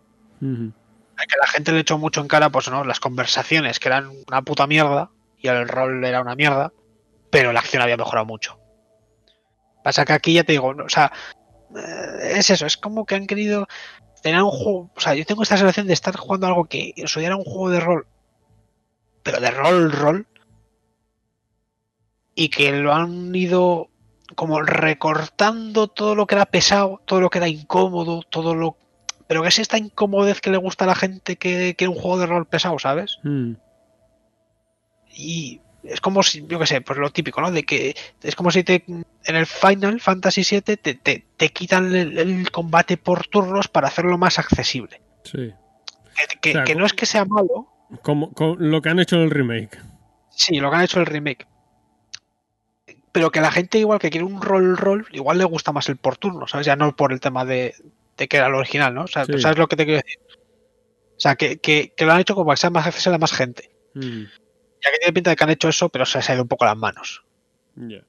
Ujú. 0.43 0.73
a 1.17 1.27
que 1.27 1.37
la 1.39 1.47
gente 1.49 1.73
le 1.73 1.81
echó 1.81 1.99
mucho 1.99 2.23
en 2.23 2.29
cara, 2.29 2.49
pues 2.49 2.71
no, 2.71 2.83
las 2.83 2.99
conversaciones 2.99 3.79
que 3.79 3.89
eran 3.89 4.11
una 4.27 4.41
puta 4.41 4.67
mierda 4.67 5.11
y 5.37 5.49
el 5.49 5.69
rol 5.69 6.03
era 6.03 6.23
una 6.23 6.35
mierda, 6.35 6.73
pero 7.31 7.53
la 7.53 7.61
acción 7.61 7.83
había 7.83 7.99
mejorado 7.99 8.25
mucho. 8.25 8.59
Pasa 9.85 10.05
que 10.05 10.15
aquí 10.15 10.33
ya 10.35 10.45
te 10.45 10.53
digo, 10.53 10.73
no, 10.73 10.85
o 10.85 10.89
sea, 10.89 11.13
eh, 11.77 12.33
es 12.37 12.51
eso, 12.51 12.67
es 12.67 12.77
como 12.77 13.05
que 13.05 13.15
han 13.15 13.27
querido 13.27 13.67
tener 14.23 14.43
un 14.43 14.51
juego, 14.51 14.91
o 14.95 15.01
sea, 15.01 15.15
yo 15.15 15.25
tengo 15.25 15.43
esta 15.43 15.57
sensación 15.57 15.87
de 15.87 15.93
estar 15.93 16.17
jugando 16.17 16.47
algo 16.47 16.65
que 16.65 16.93
en 16.97 17.09
su 17.09 17.21
día 17.21 17.29
era 17.29 17.37
un 17.37 17.45
juego 17.45 17.71
de 17.71 17.81
rol, 17.81 18.07
pero 19.23 19.41
de 19.41 19.51
rol, 19.51 19.93
rol, 19.93 20.27
y 22.35 22.49
que 22.49 22.73
lo 22.73 22.93
han 22.93 23.35
ido 23.35 23.89
como 24.35 24.63
recortando 24.63 25.89
todo 25.89 26.15
lo 26.15 26.27
que 26.27 26.37
era 26.37 26.47
pesado, 26.47 27.01
todo 27.05 27.21
lo 27.21 27.31
que 27.31 27.39
era 27.39 27.49
incómodo, 27.49 28.23
todo 28.23 28.55
lo 28.55 28.77
pero 29.27 29.43
que 29.43 29.49
es 29.49 29.61
esta 29.61 29.79
incomodez 29.79 30.41
que 30.41 30.51
le 30.51 30.57
gusta 30.57 30.85
a 30.85 30.89
la 30.89 30.97
gente 30.97 31.37
que 31.37 31.77
quiere 31.77 31.93
un 31.93 32.01
juego 32.01 32.19
de 32.19 32.27
rol 32.27 32.47
pesado, 32.47 32.81
¿sabes? 32.81 33.19
Ujú. 33.19 33.57
Y 35.17 35.61
es 35.83 36.01
como 36.01 36.23
si, 36.23 36.45
yo 36.47 36.59
qué 36.59 36.67
sé, 36.67 36.81
pues 36.81 36.99
lo 36.99 37.11
típico, 37.11 37.41
¿no? 37.41 37.51
De 37.51 37.63
que 37.65 37.95
es 38.23 38.35
como 38.37 38.51
si 38.51 38.63
te 38.65 38.85
en 38.87 39.37
el 39.37 39.47
Final 39.47 40.01
Fantasy 40.01 40.43
VII 40.49 40.61
te, 40.63 40.77
te, 40.95 41.25
te 41.37 41.49
quitan 41.51 41.95
el, 41.95 42.19
el 42.19 42.51
combate 42.51 42.97
por 42.97 43.27
turnos 43.27 43.69
para 43.69 43.89
hacerlo 43.89 44.19
más 44.19 44.39
accesible. 44.39 45.01
Sí. 45.25 45.53
Que, 46.15 46.39
que- 46.41 46.51
O 46.51 46.53
sea, 46.53 46.65
que 46.65 46.75
no 46.75 46.85
es 46.87 46.93
que 46.93 47.07
sea 47.07 47.25
malo, 47.25 47.69
Como, 48.03 48.33
como 48.33 48.57
lo 48.57 48.83
que 48.83 48.89
han 48.91 49.01
hecho 49.01 49.17
en 49.17 49.23
el 49.23 49.31
remake. 49.31 49.79
sí, 50.31 50.59
lo 50.61 50.71
que 50.71 50.77
han 50.77 50.83
hecho 50.85 51.01
el 51.01 51.07
remake. 51.07 51.47
Pero 53.13 53.31
que 53.31 53.41
la 53.41 53.51
gente 53.51 53.79
igual 53.79 53.99
que 53.99 54.11
quiere 54.11 54.25
un 54.25 54.41
rol 54.41 54.77
rol, 54.77 55.07
igual 55.13 55.39
le 55.39 55.45
gusta 55.45 55.73
más 55.73 55.89
el 55.89 55.97
por 55.97 56.17
turno, 56.17 56.47
¿sabes? 56.47 56.67
Ya 56.67 56.77
no 56.77 56.95
por 56.95 57.13
el 57.13 57.19
tema 57.21 57.45
de, 57.45 57.75
de 58.17 58.29
que 58.29 58.37
era 58.37 58.49
lo 58.49 58.59
original, 58.59 58.95
¿no? 58.95 59.03
O 59.05 59.09
sea, 59.09 59.25
Sí. 59.25 59.33
¿tú 59.33 59.39
¿sabes 59.41 59.59
lo 59.59 59.67
que 59.67 59.77
te 59.77 59.85
quiero 59.85 60.01
decir? 60.05 60.19
O 61.17 61.21
sea, 61.21 61.35
que, 61.37 61.59
que, 61.59 61.93
que 61.97 62.05
lo 62.07 62.13
han 62.13 62.21
hecho 62.21 62.35
como 62.35 62.47
para 62.47 62.55
que 62.55 62.61
sea 62.61 62.71
más 62.71 62.87
accesible 62.87 63.17
a 63.17 63.19
más 63.19 63.33
gente. 63.33 63.71
Ujú. 63.97 64.27
Ya 64.85 64.91
que 64.93 64.99
tiene 64.99 65.13
pinta 65.13 65.31
de 65.31 65.37
que 65.37 65.45
han 65.45 65.51
hecho 65.51 65.69
eso, 65.69 65.89
pero 65.89 66.05
se 66.07 66.19
ha 66.19 66.35
ido 66.35 66.43
un 66.43 66.49
poco 66.49 66.65
las 66.65 66.77
manos. 66.77 67.23
Ya. 67.77 68.03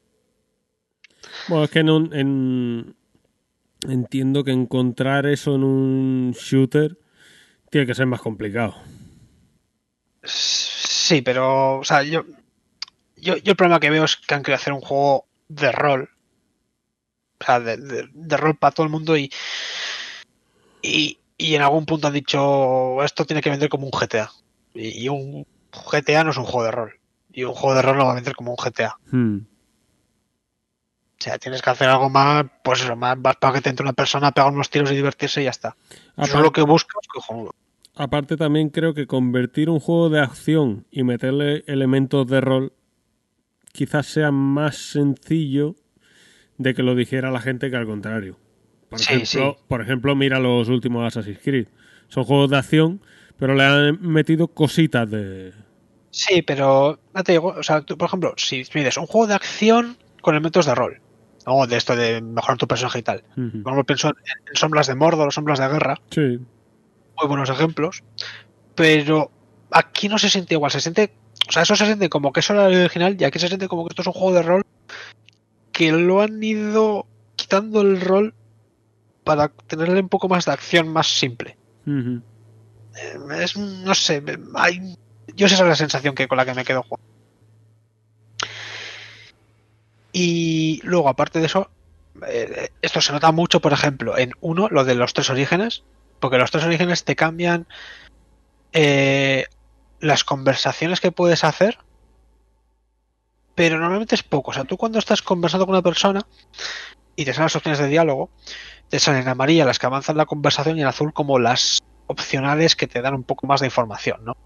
Bueno, 1.47 1.65
es 1.65 1.69
que 1.71 1.79
en 1.79 1.89
un- 1.89 2.13
en- 2.13 2.95
entiendo 3.89 4.43
que 4.43 4.51
encontrar 4.51 5.25
eso 5.25 5.55
en 5.55 5.63
un 5.63 6.31
shooter 6.37 6.97
tiene 7.69 7.87
que 7.87 7.95
ser 7.95 8.05
más 8.05 8.21
complicado. 8.21 8.75
Sí, 10.23 11.21
pero, 11.21 11.79
o 11.79 11.83
sea, 11.83 12.03
yo, 12.03 12.23
yo, 13.17 13.37
yo 13.37 13.51
el 13.51 13.55
problema 13.57 13.79
que 13.79 13.89
veo 13.89 14.03
es 14.05 14.17
que 14.17 14.33
han 14.35 14.43
querido 14.43 14.55
hacer 14.57 14.73
un 14.73 14.81
juego 14.81 15.25
de 15.47 15.71
rol. 15.71 16.09
O 17.39 17.43
sea, 17.45 17.59
de, 17.59 17.77
de- 17.77 18.07
de 18.13 18.37
rol 18.37 18.55
para 18.57 18.71
todo 18.73 18.85
el 18.85 18.91
mundo 18.91 19.17
y, 19.17 19.31
y, 20.81 21.17
y 21.37 21.55
en 21.55 21.61
algún 21.63 21.85
punto 21.85 22.07
han 22.07 22.13
dicho 22.13 23.03
esto 23.03 23.25
tiene 23.25 23.41
que 23.41 23.49
vender 23.49 23.69
como 23.69 23.85
un 23.85 23.91
GTA. 23.91 24.29
Y, 24.75 25.05
y 25.05 25.09
un 25.09 25.45
GTA 25.71 26.23
no 26.23 26.31
es 26.31 26.37
un 26.37 26.43
juego 26.45 26.65
de 26.65 26.71
rol. 26.71 26.93
Y 27.33 27.43
un 27.43 27.53
juego 27.53 27.75
de 27.75 27.81
rol 27.81 27.97
no 27.97 28.05
va 28.05 28.11
a 28.11 28.15
vender 28.15 28.35
como 28.35 28.51
un 28.51 28.57
GTA. 28.57 28.97
Hmm. 29.11 29.37
O 31.19 31.23
sea, 31.23 31.37
tienes 31.37 31.61
que 31.61 31.69
hacer 31.69 31.87
algo 31.87 32.09
más, 32.09 32.45
pues 32.63 32.81
eso, 32.83 32.95
más, 32.95 33.17
más 33.17 33.35
para 33.37 33.53
que 33.53 33.61
te 33.61 33.69
entre 33.69 33.83
una 33.83 33.93
persona, 33.93 34.31
pegar 34.31 34.51
unos 34.51 34.69
tiros 34.69 34.91
y 34.91 34.95
divertirse 34.95 35.41
y 35.41 35.45
ya 35.45 35.51
está. 35.51 35.75
Eso 36.17 36.37
es 36.37 36.43
lo 36.43 36.51
que 36.51 36.63
buscas, 36.63 37.07
cojonudo. 37.07 37.53
aparte 37.95 38.37
también 38.37 38.69
creo 38.69 38.93
que 38.95 39.05
convertir 39.05 39.69
un 39.69 39.79
juego 39.79 40.09
de 40.09 40.19
acción 40.19 40.87
y 40.89 41.03
meterle 41.03 41.63
elementos 41.67 42.25
de 42.27 42.41
rol 42.41 42.73
quizás 43.71 44.07
sea 44.07 44.31
más 44.31 44.77
sencillo 44.77 45.75
de 46.57 46.73
que 46.73 46.81
lo 46.83 46.95
dijera 46.95 47.29
la 47.31 47.39
gente 47.39 47.69
que 47.69 47.75
al 47.77 47.85
contrario. 47.85 48.37
Por, 48.89 48.99
Sí, 48.99 49.13
ejemplo, 49.13 49.53
sí. 49.59 49.63
por 49.67 49.81
ejemplo, 49.81 50.15
mira 50.15 50.39
los 50.39 50.69
últimos 50.69 51.05
Assassin's 51.05 51.39
Creed. 51.43 51.67
Son 52.07 52.23
juegos 52.23 52.49
de 52.49 52.57
acción, 52.57 53.01
pero 53.41 53.55
le 53.55 53.63
han 53.63 53.99
metido 54.03 54.47
cositas 54.49 55.09
de... 55.09 55.51
Sí, 56.11 56.43
pero 56.43 56.99
ya 57.15 57.23
te 57.23 57.31
digo, 57.31 57.55
o 57.57 57.63
sea, 57.63 57.81
tú, 57.81 57.97
por 57.97 58.05
ejemplo, 58.05 58.35
si 58.37 58.63
mides 58.75 58.97
un 58.97 59.07
juego 59.07 59.25
de 59.25 59.33
acción 59.33 59.97
con 60.21 60.35
elementos 60.35 60.67
de 60.67 60.75
rol, 60.75 61.01
o 61.47 61.65
de 61.65 61.75
esto 61.75 61.95
de 61.95 62.21
mejorar 62.21 62.59
tu 62.59 62.67
personaje 62.67 62.99
y 62.99 63.01
tal. 63.01 63.23
Ujú. 63.31 63.63
Por 63.63 63.73
ejemplo, 63.73 63.83
pienso 63.85 64.09
en, 64.09 64.15
en 64.47 64.55
Sombras 64.55 64.85
de 64.85 64.93
Mordor 64.93 65.27
o 65.27 65.31
Sombras 65.31 65.57
de 65.57 65.67
Guerra, 65.69 65.99
Sí. 66.11 66.37
muy 67.19 67.27
buenos 67.27 67.49
ejemplos, 67.49 68.03
pero 68.75 69.31
aquí 69.71 70.07
no 70.07 70.19
se 70.19 70.29
siente 70.29 70.53
igual, 70.53 70.69
se 70.69 70.79
siente, 70.79 71.11
o 71.49 71.51
sea, 71.51 71.63
eso 71.63 71.75
se 71.75 71.87
siente 71.87 72.09
como 72.09 72.31
que 72.31 72.41
eso 72.41 72.53
era 72.53 72.67
el 72.67 72.75
original 72.81 73.17
y 73.19 73.23
aquí 73.23 73.39
se 73.39 73.47
siente 73.47 73.67
como 73.67 73.85
que 73.87 73.93
esto 73.93 74.03
es 74.03 74.07
un 74.07 74.13
juego 74.13 74.33
de 74.35 74.43
rol 74.43 74.61
que 75.71 75.91
lo 75.91 76.21
han 76.21 76.43
ido 76.43 77.07
quitando 77.35 77.81
el 77.81 77.99
rol 78.01 78.35
para 79.23 79.47
tenerle 79.47 79.99
un 80.01 80.09
poco 80.09 80.29
más 80.29 80.45
de 80.45 80.51
acción 80.51 80.89
más 80.89 81.07
simple. 81.07 81.57
Eh, 81.87 82.19
Es, 83.39 83.55
no 83.57 83.95
sé, 83.95 84.23
hay, 84.55 84.97
yo 85.35 85.45
esa 85.45 85.55
es 85.55 85.61
la 85.61 85.75
sensación 85.75 86.15
que 86.15 86.27
con 86.27 86.37
la 86.37 86.45
que 86.45 86.53
me 86.53 86.65
quedo 86.65 86.83
jugando. 86.83 87.09
Y 90.13 90.81
luego, 90.83 91.07
aparte 91.07 91.39
de 91.39 91.45
eso, 91.45 91.69
eh, 92.27 92.69
esto 92.81 93.01
se 93.01 93.13
nota 93.13 93.31
mucho, 93.31 93.61
por 93.61 93.73
ejemplo, 93.73 94.17
en 94.17 94.33
uno, 94.41 94.67
lo 94.69 94.83
de 94.83 94.95
los 94.95 95.13
tres 95.13 95.29
orígenes, 95.29 95.83
porque 96.19 96.37
los 96.37 96.51
tres 96.51 96.65
orígenes 96.65 97.05
te 97.05 97.15
cambian 97.15 97.65
eh, 98.73 99.45
las 99.99 100.23
conversaciones 100.23 100.99
que 100.99 101.11
puedes 101.11 101.43
hacer, 101.43 101.77
pero 103.55 103.79
normalmente 103.79 104.15
es 104.15 104.23
poco. 104.23 104.51
O 104.51 104.53
sea, 104.53 104.65
tú 104.65 104.77
cuando 104.77 104.99
estás 104.99 105.21
conversando 105.21 105.65
con 105.65 105.75
una 105.75 105.81
persona 105.81 106.25
y 107.15 107.25
te 107.25 107.33
salen 107.33 107.45
las 107.45 107.55
opciones 107.55 107.79
de 107.79 107.87
diálogo, 107.87 108.29
te 108.89 108.99
salen 108.99 109.21
en 109.21 109.29
amarilla 109.29 109.65
las 109.65 109.79
que 109.79 109.85
avanzan 109.85 110.17
la 110.17 110.25
conversación 110.25 110.77
y 110.77 110.81
en 110.81 110.87
azul 110.87 111.13
como 111.13 111.39
las 111.39 111.79
opcionales 112.11 112.75
que 112.75 112.87
te 112.87 113.01
dan 113.01 113.15
un 113.15 113.23
poco 113.23 113.47
más 113.47 113.61
de 113.61 113.67
información, 113.67 114.23
¿no? 114.23 114.37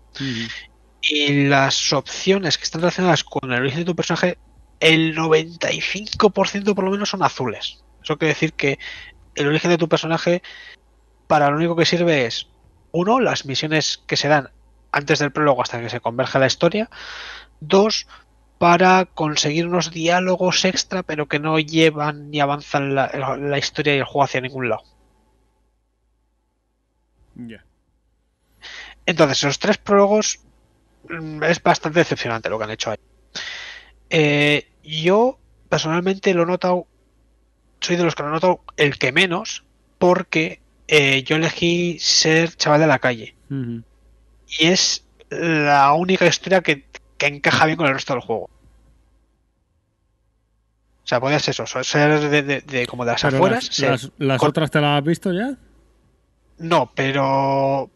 Y 1.01 1.47
las 1.47 1.93
opciones 1.93 2.57
que 2.57 2.63
están 2.63 2.81
relacionadas 2.81 3.23
con 3.23 3.51
el 3.51 3.59
origen 3.59 3.79
de 3.79 3.85
tu 3.85 3.95
personaje, 3.95 4.37
el 4.79 5.15
95% 5.15 6.73
por 6.73 6.83
lo 6.83 6.91
menos 6.91 7.09
son 7.09 7.23
azules. 7.23 7.83
Eso 8.03 8.17
quiere 8.17 8.33
decir 8.33 8.53
que 8.53 8.79
el 9.35 9.47
origen 9.47 9.71
de 9.71 9.77
tu 9.77 9.89
personaje 9.89 10.41
para 11.27 11.49
lo 11.49 11.57
único 11.57 11.75
que 11.75 11.85
sirve 11.85 12.25
es, 12.25 12.47
uno, 12.91 13.19
las 13.19 13.45
misiones 13.45 14.03
que 14.07 14.17
se 14.17 14.27
dan 14.27 14.51
antes 14.91 15.19
del 15.19 15.31
prólogo 15.31 15.61
hasta 15.61 15.81
que 15.81 15.89
se 15.89 15.99
converge 15.99 16.39
la 16.39 16.47
historia. 16.47 16.89
Dos, 17.59 18.07
para 18.57 19.05
conseguir 19.05 19.67
unos 19.67 19.91
diálogos 19.91 20.63
extra, 20.65 21.03
pero 21.03 21.27
que 21.27 21.39
no 21.39 21.59
llevan 21.59 22.31
ni 22.31 22.39
avanzan 22.39 22.95
la, 22.95 23.37
la 23.37 23.57
historia 23.57 23.95
y 23.95 23.97
el 23.97 24.05
juego 24.05 24.23
hacia 24.23 24.41
ningún 24.41 24.69
lado. 24.69 24.83
Ya. 27.35 27.63
Entonces, 29.05 29.43
los 29.43 29.59
tres 29.59 29.77
prólogos 29.77 30.39
mm, 31.09 31.43
es 31.43 31.61
bastante 31.61 31.99
decepcionante 31.99 32.49
lo 32.49 32.57
que 32.57 32.63
han 32.63 32.71
hecho 32.71 32.91
ahí. 32.91 32.97
Eh, 34.09 34.67
yo, 34.83 35.37
personalmente, 35.69 36.33
lo 36.33 36.43
he 36.43 36.45
notado. 36.45 36.87
Soy 37.81 37.97
de 37.97 38.03
los 38.03 38.15
que 38.15 38.23
lo 38.23 38.29
he 38.29 38.31
notado 38.31 38.61
el 38.77 38.97
que 38.97 39.11
menos, 39.11 39.63
porque 39.99 40.61
eh, 40.87 41.23
yo 41.23 41.35
elegí 41.35 41.97
ser 41.99 42.55
chaval 42.55 42.79
de 42.81 42.87
la 42.87 42.99
calle. 42.99 43.35
Y 43.49 44.67
es 44.67 45.05
la 45.29 45.93
única 45.93 46.25
historia 46.25 46.61
que, 46.61 46.85
que 47.17 47.27
encaja 47.27 47.65
bien 47.65 47.77
con 47.77 47.87
el 47.87 47.93
resto 47.93 48.13
del 48.13 48.21
juego. 48.23 48.49
O 51.03 51.07
sea, 51.07 51.19
podías 51.19 51.47
eso, 51.47 51.65
ser 51.83 52.19
de, 52.19 52.41
de- 52.41 52.61
de- 52.61 52.87
como 52.87 53.05
de 53.05 53.11
las 53.11 53.21
Pero 53.21 53.37
afueras. 53.37 53.65
las, 53.65 53.75
ser- 53.75 53.89
las- 53.91 54.11
las 54.17 54.39
con- 54.39 54.49
otras 54.49 54.71
te 54.71 54.81
las 54.81 54.97
has 54.99 55.03
visto 55.05 55.31
ya? 55.31 55.55
No, 56.57 56.91
pero 56.95 57.89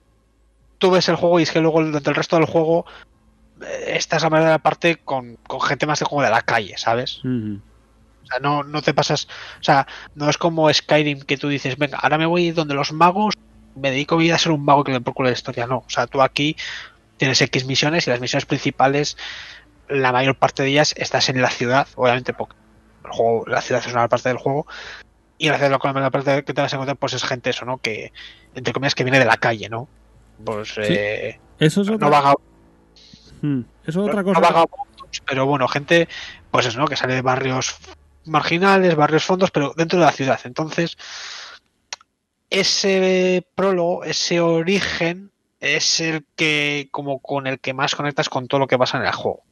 tú 0.78 0.92
ves 0.92 1.10
el 1.10 1.16
juego 1.16 1.40
y 1.40 1.44
es 1.44 1.52
que 1.52 1.62
luego 1.62 1.84
dentro 1.84 2.02
del 2.02 2.16
resto 2.16 2.38
del 2.38 2.46
juego 2.46 2.86
eh, 3.62 3.94
estás 3.96 4.24
a 4.24 4.30
manera 4.30 4.60
parte 4.60 4.98
con, 4.98 5.36
con 5.48 5.62
gente 5.62 5.86
más 5.86 6.00
de 6.00 6.06
como 6.06 6.22
de 6.22 6.30
la 6.30 6.42
calle, 6.42 6.78
¿sabes? 6.78 7.22
O 8.24 8.26
sea, 8.26 8.40
no, 8.42 8.64
no 8.64 8.82
te 8.82 8.94
pasas. 8.94 9.28
O 9.60 9.64
sea, 9.64 9.88
no 10.16 10.30
es 10.30 10.38
como 10.38 10.72
Skyrim 10.72 11.22
que 11.22 11.38
tú 11.38 11.48
dices, 11.50 11.78
venga, 11.78 11.98
ahora 11.98 12.18
me 12.18 12.26
voy 12.26 12.52
donde 12.52 12.74
los 12.74 12.92
magos, 12.92 13.36
me 13.76 13.92
dedico 13.92 14.18
mi 14.18 14.24
vida 14.24 14.36
a 14.36 14.40
ser 14.40 14.52
un 14.52 14.64
mago 14.64 14.84
que 14.84 14.92
me 14.92 15.02
culo 15.02 15.30
de 15.30 15.34
historia. 15.34 15.68
No, 15.68 15.78
o 15.78 15.90
sea, 15.90 16.08
tú 16.08 16.22
aquí 16.22 16.56
tienes 17.18 17.42
X 17.42 17.66
misiones 17.66 18.08
y 18.08 18.10
las 18.10 18.20
misiones 18.20 18.46
principales, 18.46 19.18
la 19.88 20.12
mayor 20.12 20.36
parte 20.36 20.64
de 20.64 20.70
ellas 20.70 20.94
estás 20.98 21.30
en 21.30 21.42
la 21.42 21.50
ciudad, 21.50 21.88
obviamente, 21.96 22.34
porque 22.34 22.56
el 23.06 23.12
juego, 23.12 23.46
la 23.48 23.62
ciudad 23.62 23.84
es 23.86 23.92
una 23.92 24.08
parte 24.08 24.30
del 24.30 24.38
juego. 24.38 24.68
Y 25.40 25.50
la 25.50 25.58
ciudad, 25.58 25.80
la 25.96 26.12
parte 26.12 26.44
que 26.44 26.54
te 26.54 26.62
vas 26.62 26.72
a 26.74 26.76
encontrar, 26.76 26.98
pues 26.98 27.14
es 27.14 27.24
gente 27.24 27.50
eso, 27.50 27.66
¿no? 27.66 27.78
Que, 27.78 28.12
entre 28.54 28.74
comillas, 28.74 28.94
que 28.94 29.06
viene 29.06 29.20
de 29.20 29.26
la 29.26 29.38
calle, 29.38 29.70
¿no? 29.70 29.88
Pues 30.44 30.78
eh, 30.78 31.40
Eso 31.58 31.82
es 31.82 31.90
otra, 31.90 32.08
no 32.08 32.12
vaga-. 32.12 32.36
Eso 33.42 33.66
es 33.86 33.98
otra 33.98 34.22
no 34.22 34.24
cosa. 34.26 34.40
vagabundos, 34.42 35.22
pero 35.26 35.46
bueno, 35.46 35.68
gente, 35.70 36.10
pues 36.52 36.66
eso, 36.66 36.78
¿no? 36.78 36.88
Que 36.88 36.98
sale 36.98 37.16
de 37.16 37.22
barrios 37.22 37.78
marginales, 38.26 38.96
barrios 38.96 39.24
fondos, 39.24 39.50
pero 39.50 39.74
dentro 39.76 39.98
de 39.98 40.06
la 40.06 40.12
ciudad. 40.12 40.40
Entonces, 40.44 40.98
ese 42.50 43.48
prólogo, 43.56 44.04
ese 44.04 44.42
origen, 44.42 45.32
es 45.62 46.00
el 46.00 46.26
que, 46.36 46.90
como 46.92 47.20
con 47.20 47.48
el 47.48 47.60
que 47.60 47.74
más 47.74 47.96
conectas 47.96 48.30
con 48.30 48.48
todo 48.48 48.60
lo 48.60 48.68
que 48.68 48.78
pasa 48.78 48.98
en 48.98 49.06
el 49.06 49.14
juego. 49.14 49.44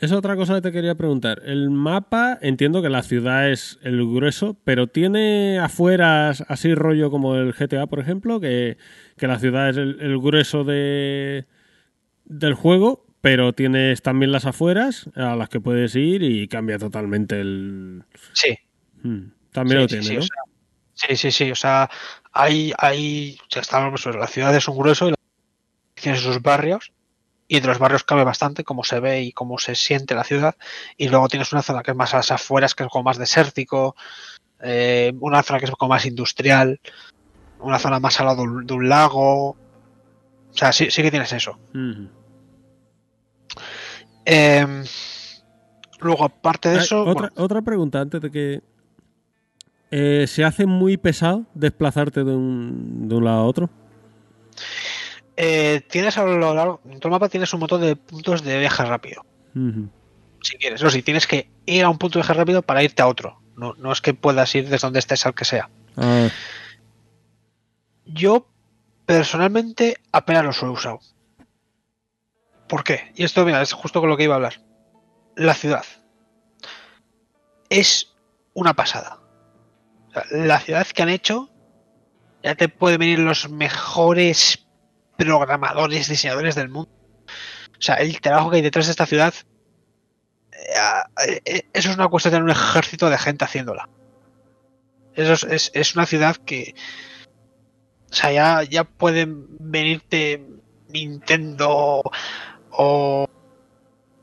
Es 0.00 0.12
otra 0.12 0.36
cosa 0.36 0.54
que 0.56 0.60
te 0.60 0.72
quería 0.72 0.94
preguntar. 0.94 1.42
El 1.44 1.70
mapa, 1.70 2.38
entiendo 2.40 2.82
que 2.82 2.88
la 2.88 3.02
ciudad 3.02 3.50
es 3.50 3.78
el 3.82 3.98
grueso, 4.06 4.56
pero 4.64 4.86
tiene 4.86 5.58
afueras 5.58 6.44
así 6.48 6.74
rollo 6.74 7.10
como 7.10 7.34
el 7.36 7.52
GTA, 7.52 7.86
por 7.86 7.98
ejemplo, 7.98 8.40
que, 8.40 8.78
que 9.16 9.26
la 9.26 9.38
ciudad 9.38 9.70
es 9.70 9.76
el, 9.76 9.98
el 10.00 10.18
grueso 10.18 10.64
de, 10.64 11.46
del 12.24 12.54
juego, 12.54 13.06
pero 13.20 13.52
tienes 13.52 14.02
también 14.02 14.30
las 14.30 14.46
afueras 14.46 15.10
a 15.16 15.34
las 15.34 15.48
que 15.48 15.60
puedes 15.60 15.96
ir 15.96 16.22
y 16.22 16.46
cambia 16.46 16.78
totalmente 16.78 17.40
el... 17.40 18.04
Sí, 18.32 18.56
Hmm. 19.02 19.30
También 19.52 19.80
lo 19.80 19.86
tiene, 19.86 20.02
sí, 20.02 20.14
¿no? 20.14 20.20
o 20.20 20.22
sea, 20.22 20.42
sí, 20.94 21.16
sí, 21.16 21.30
sí, 21.30 21.50
o 21.50 21.54
sea, 21.54 21.90
hay, 22.32 22.72
hay, 22.78 23.38
o 23.56 23.62
sea, 23.62 23.90
pues, 23.90 24.06
la 24.06 24.26
ciudad 24.26 24.54
es 24.54 24.68
un 24.68 24.78
grueso 24.78 25.10
y 25.10 25.14
tiene 25.94 26.18
sus 26.18 26.40
barrios 26.42 26.92
y 27.48 27.56
entre 27.56 27.70
los 27.70 27.78
barrios 27.78 28.04
cabe 28.04 28.22
bastante 28.24 28.62
cómo 28.62 28.84
se 28.84 29.00
ve 29.00 29.22
y 29.22 29.32
cómo 29.32 29.58
se 29.58 29.74
siente 29.74 30.14
la 30.14 30.22
ciudad 30.22 30.54
y 30.96 31.08
luego 31.08 31.28
tienes 31.28 31.50
una 31.52 31.62
zona 31.62 31.82
que 31.82 31.90
es 31.92 31.96
más 31.96 32.12
a 32.14 32.18
las 32.18 32.30
afueras, 32.30 32.74
que 32.74 32.84
es 32.84 32.90
como 32.90 33.04
más 33.04 33.16
desértico, 33.18 33.96
eh, 34.60 35.12
una 35.20 35.42
zona 35.42 35.58
que 35.58 35.64
es 35.64 35.70
como 35.72 35.88
más 35.94 36.04
industrial, 36.04 36.78
una 37.60 37.78
zona 37.78 37.98
más 38.00 38.20
al 38.20 38.26
lado 38.26 38.42
de 38.42 38.48
un, 38.48 38.66
de 38.66 38.74
un 38.74 38.88
lago, 38.88 39.50
o 39.50 39.56
sea, 40.52 40.72
sí, 40.72 40.90
sí 40.90 41.02
que 41.02 41.10
tienes 41.10 41.32
eso. 41.32 41.58
Eh, 44.24 44.84
luego, 46.00 46.24
aparte 46.24 46.68
de 46.68 46.78
Ah, 46.78 46.82
eso, 46.82 47.00
otra, 47.00 47.12
bueno, 47.14 47.28
otra 47.36 47.62
pregunta 47.62 48.00
antes 48.00 48.20
de 48.20 48.30
que... 48.30 48.60
eh, 49.90 50.26
¿Se 50.26 50.44
hace 50.44 50.66
muy 50.66 50.96
pesado 50.98 51.46
desplazarte 51.54 52.24
de 52.24 52.34
un, 52.36 53.08
de 53.08 53.14
un 53.14 53.24
lado 53.24 53.38
a 53.38 53.44
otro? 53.44 53.70
Eh, 55.40 55.82
tienes 55.88 56.18
a 56.18 56.24
lo 56.24 56.52
largo, 56.52 56.80
en 56.84 56.98
todo 56.98 57.10
el 57.10 57.12
mapa 57.12 57.28
tienes 57.28 57.54
un 57.54 57.60
montón 57.60 57.80
de 57.80 57.94
puntos 57.94 58.42
de 58.42 58.58
viaje 58.58 58.84
rápido. 58.84 59.24
Si 60.42 60.56
quieres. 60.56 60.80
Eso 60.80 60.90
sí, 60.90 61.00
tienes 61.00 61.28
que 61.28 61.48
ir 61.64 61.84
a 61.84 61.88
un 61.88 61.96
punto 61.96 62.18
de 62.18 62.22
viaje 62.24 62.34
rápido 62.34 62.62
para 62.62 62.82
irte 62.82 63.02
a 63.02 63.06
otro. 63.06 63.40
No, 63.56 63.74
no 63.74 63.92
es 63.92 64.00
que 64.00 64.14
puedas 64.14 64.52
ir 64.56 64.68
desde 64.68 64.84
donde 64.84 64.98
estés 64.98 65.24
al 65.26 65.36
que 65.36 65.44
sea. 65.44 65.70
Yo, 68.04 68.48
personalmente, 69.06 69.98
apenas 70.10 70.44
los 70.44 70.60
he 70.60 70.66
usado. 70.66 70.98
¿Por 72.68 72.82
qué? 72.82 73.12
Y 73.14 73.22
esto, 73.22 73.44
mira, 73.44 73.62
es 73.62 73.72
justo 73.72 74.00
con 74.00 74.10
lo 74.10 74.16
que 74.16 74.24
iba 74.24 74.34
a 74.34 74.38
hablar. 74.38 74.60
La 75.36 75.54
ciudad. 75.54 75.84
Es 77.70 78.12
una 78.54 78.74
pasada. 78.74 79.20
O 80.08 80.12
sea, 80.14 80.24
la 80.30 80.58
ciudad 80.58 80.86
que 80.88 81.02
han 81.02 81.10
hecho, 81.10 81.48
ya 82.42 82.56
te 82.56 82.68
pueden 82.68 82.98
venir 82.98 83.20
los 83.20 83.48
mejores 83.48 84.67
programadores, 85.28 86.08
diseñadores 86.08 86.54
del 86.54 86.68
mundo. 86.68 86.90
O 87.78 87.80
sea, 87.82 87.96
el 87.96 88.20
trabajo 88.20 88.50
que 88.50 88.56
hay 88.56 88.62
detrás 88.62 88.86
de 88.86 88.92
esta 88.92 89.04
ciudad 89.06 89.34
eh, 91.26 91.40
eh, 91.44 91.62
eso 91.72 91.90
es 91.90 91.96
una 91.96 92.08
cuestión 92.08 92.34
de 92.34 92.40
un 92.40 92.50
ejército 92.50 93.10
de 93.10 93.18
gente 93.18 93.44
haciéndola. 93.44 93.88
Eso 95.14 95.32
es, 95.34 95.42
es- 95.44 95.70
es 95.74 95.94
una 95.94 96.06
ciudad 96.06 96.36
que. 96.36 96.74
O 98.10 98.14
sea, 98.14 98.32
ya, 98.32 98.62
ya 98.62 98.84
pueden 98.84 99.46
venirte 99.58 100.44
Nintendo 100.88 102.02
o. 102.70 103.26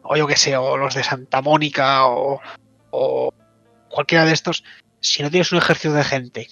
O 0.07 0.15
yo 0.15 0.27
que 0.27 0.35
sé, 0.37 0.55
o 0.55 0.77
los 0.77 0.93
de 0.93 1.03
Santa 1.03 1.41
Mónica 1.41 2.05
o, 2.05 2.39
o 2.91 3.33
cualquiera 3.89 4.25
de 4.25 4.33
estos. 4.33 4.63
Si 4.99 5.23
no 5.23 5.29
tienes 5.31 5.51
un 5.51 5.57
ejército 5.57 5.93
de 5.93 6.03
gente, 6.03 6.47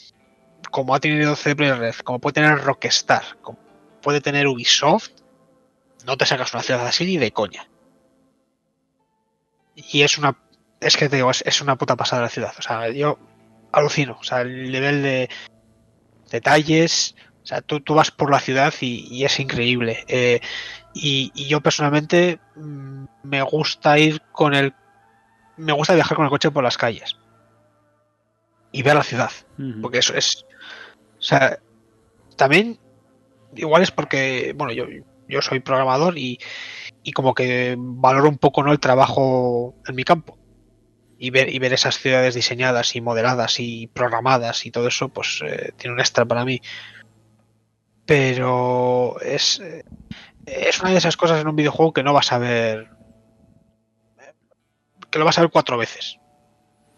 como 0.72 0.96
ha 0.96 1.00
tenido 1.00 1.36
CD 1.36 1.74
Red, 1.76 1.96
como 2.04 2.20
puede 2.20 2.34
tener 2.36 2.60
Rockstar, 2.64 3.24
como 3.42 3.60
puede 4.04 4.22
tener 4.22 4.48
Ubisoft, 4.48 5.10
no 6.06 6.18
te 6.18 6.28
sacas 6.28 6.54
una 6.54 6.62
ciudad 6.62 6.86
así 6.86 7.06
ni 7.06 7.18
de 7.18 7.32
coña. 7.32 7.68
Y 9.76 10.04
es 10.04 10.18
una. 10.20 10.38
Es 10.80 10.98
que 10.98 11.10
te 11.10 11.16
digo, 11.16 11.32
es, 11.32 11.42
es 11.48 11.62
una 11.62 11.78
puta 11.78 11.96
pasada 11.96 12.22
la 12.22 12.30
ciudad. 12.30 12.54
O 12.60 12.62
sea, 12.62 12.90
yo 12.90 13.18
alucino. 13.72 14.18
O 14.20 14.24
sea, 14.24 14.42
el 14.42 14.72
nivel 14.72 15.02
de 15.02 15.30
detalles. 16.30 17.16
O 17.44 17.46
sea, 17.46 17.62
tú, 17.62 17.80
tú 17.82 17.96
vas 17.96 18.12
por 18.12 18.30
la 18.30 18.40
ciudad 18.40 18.74
y, 18.80 19.08
y 19.10 19.26
es 19.26 19.40
increíble. 19.40 20.04
Eh, 20.08 20.40
y, 20.94 21.32
y 21.34 21.48
yo 21.48 21.62
personalmente 21.62 22.40
mm, 22.56 23.06
me 23.24 23.42
gusta 23.42 23.98
ir 23.98 24.22
con 24.32 24.54
el. 24.54 24.74
Me 25.58 25.74
gusta 25.74 25.96
viajar 25.96 26.16
con 26.16 26.26
el 26.26 26.32
coche 26.32 26.52
por 26.52 26.64
las 26.64 26.78
calles. 26.78 27.18
Y 28.72 28.82
ver 28.82 28.96
la 28.96 29.04
ciudad. 29.04 29.32
Porque 29.82 30.00
eso 30.00 30.14
es. 30.14 30.46
O 31.18 31.22
sea, 31.22 31.60
también. 32.36 32.80
Igual 33.56 33.84
es 33.84 33.92
porque. 33.92 34.54
Bueno, 34.56 34.74
yo, 34.74 34.86
yo 35.28 35.42
soy 35.42 35.60
programador 35.60 36.18
y, 36.18 36.40
y 37.04 37.12
como 37.12 37.34
que 37.34 37.76
valoro 37.78 38.30
un 38.30 38.38
poco 38.38 38.64
¿no? 38.64 38.72
el 38.72 38.80
trabajo 38.80 39.76
en 39.88 39.96
mi 39.96 40.04
campo. 40.04 40.38
Y 41.20 41.30
ver, 41.30 41.54
y 41.54 41.60
ver 41.60 41.74
esas 41.74 42.00
ciudades 42.00 42.36
diseñadas 42.36 42.96
y 42.96 43.02
modeladas 43.02 43.60
y 43.60 43.88
programadas 43.88 44.66
y 44.66 44.72
todo 44.72 44.88
eso, 44.88 45.10
pues 45.10 45.42
eh, 45.46 45.72
tiene 45.78 45.94
un 45.94 46.00
extra 46.00 46.26
para 46.26 46.44
mí. 46.44 46.62
Pero 48.06 49.16
es, 49.22 49.60
eh, 49.60 49.86
es 50.46 50.82
una 50.82 50.92
de 50.92 50.98
esas 50.98 51.16
cosas 51.16 51.40
en 51.40 51.48
un 51.48 51.56
videojuego 51.56 51.94
que 51.94 52.04
no 52.04 52.14
vas 52.14 52.32
a 52.32 52.40
ver. 52.40 52.90
Que 55.10 55.20
lo 55.20 55.26
vas 55.26 55.38
a 55.38 55.42
ver 55.42 55.52
cuatro 55.52 55.78
veces. 55.78 56.18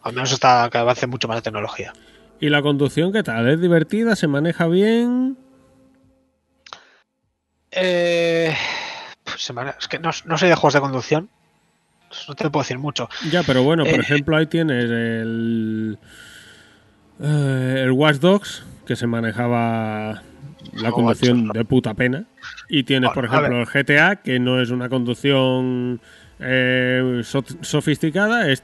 Al 0.02 0.14
menos 0.14 0.32
hasta 0.34 0.70
que 0.72 0.78
avance 0.78 1.08
mucho 1.08 1.28
más 1.28 1.38
la 1.38 1.42
tecnología. 1.42 1.94
¿Y 2.40 2.50
la 2.50 2.62
conducción 2.62 3.12
qué 3.12 3.24
tal? 3.24 3.48
¿Es 3.50 3.62
divertida? 3.62 4.16
¿Se 4.16 4.28
maneja 4.28 4.68
bien? 4.68 5.38
Eh, 7.76 8.54
pues 9.24 9.52
es 9.80 9.88
que 9.88 10.00
no, 10.00 10.10
no 10.26 10.38
soy 10.38 10.50
de 10.50 10.56
juegos 10.56 10.74
de 10.74 10.80
conducción. 10.82 11.30
No 12.28 12.36
te 12.36 12.50
puedo 12.50 12.64
decir 12.64 12.78
mucho. 12.80 13.10
Ya, 13.32 13.44
pero 13.44 13.64
bueno, 13.64 13.84
por 13.84 13.94
Eh. 13.96 14.02
ejemplo, 14.02 14.38
ahí 14.38 14.46
tienes 14.46 14.86
el. 14.86 15.98
eh, 17.22 17.82
el 17.86 17.92
Watch 17.92 18.18
Dogs, 18.18 18.64
que 18.86 18.96
se 18.96 19.08
manejaba 19.08 20.22
la 20.74 20.90
Oh, 20.90 20.94
conducción 20.94 21.48
de 21.50 21.66
puta 21.66 21.94
pena. 21.94 22.26
Y 22.70 22.84
tienes, 22.84 23.10
Bueno, 23.14 23.30
por 23.30 23.38
ejemplo, 23.40 23.60
el 23.62 23.66
GTA, 23.68 24.18
que 24.18 24.40
no 24.40 24.62
es 24.62 24.70
una 24.70 24.90
conducción 24.90 26.00
eh, 26.40 27.22
so- 27.24 27.44
sofisticada, 27.62 28.50
es 28.50 28.64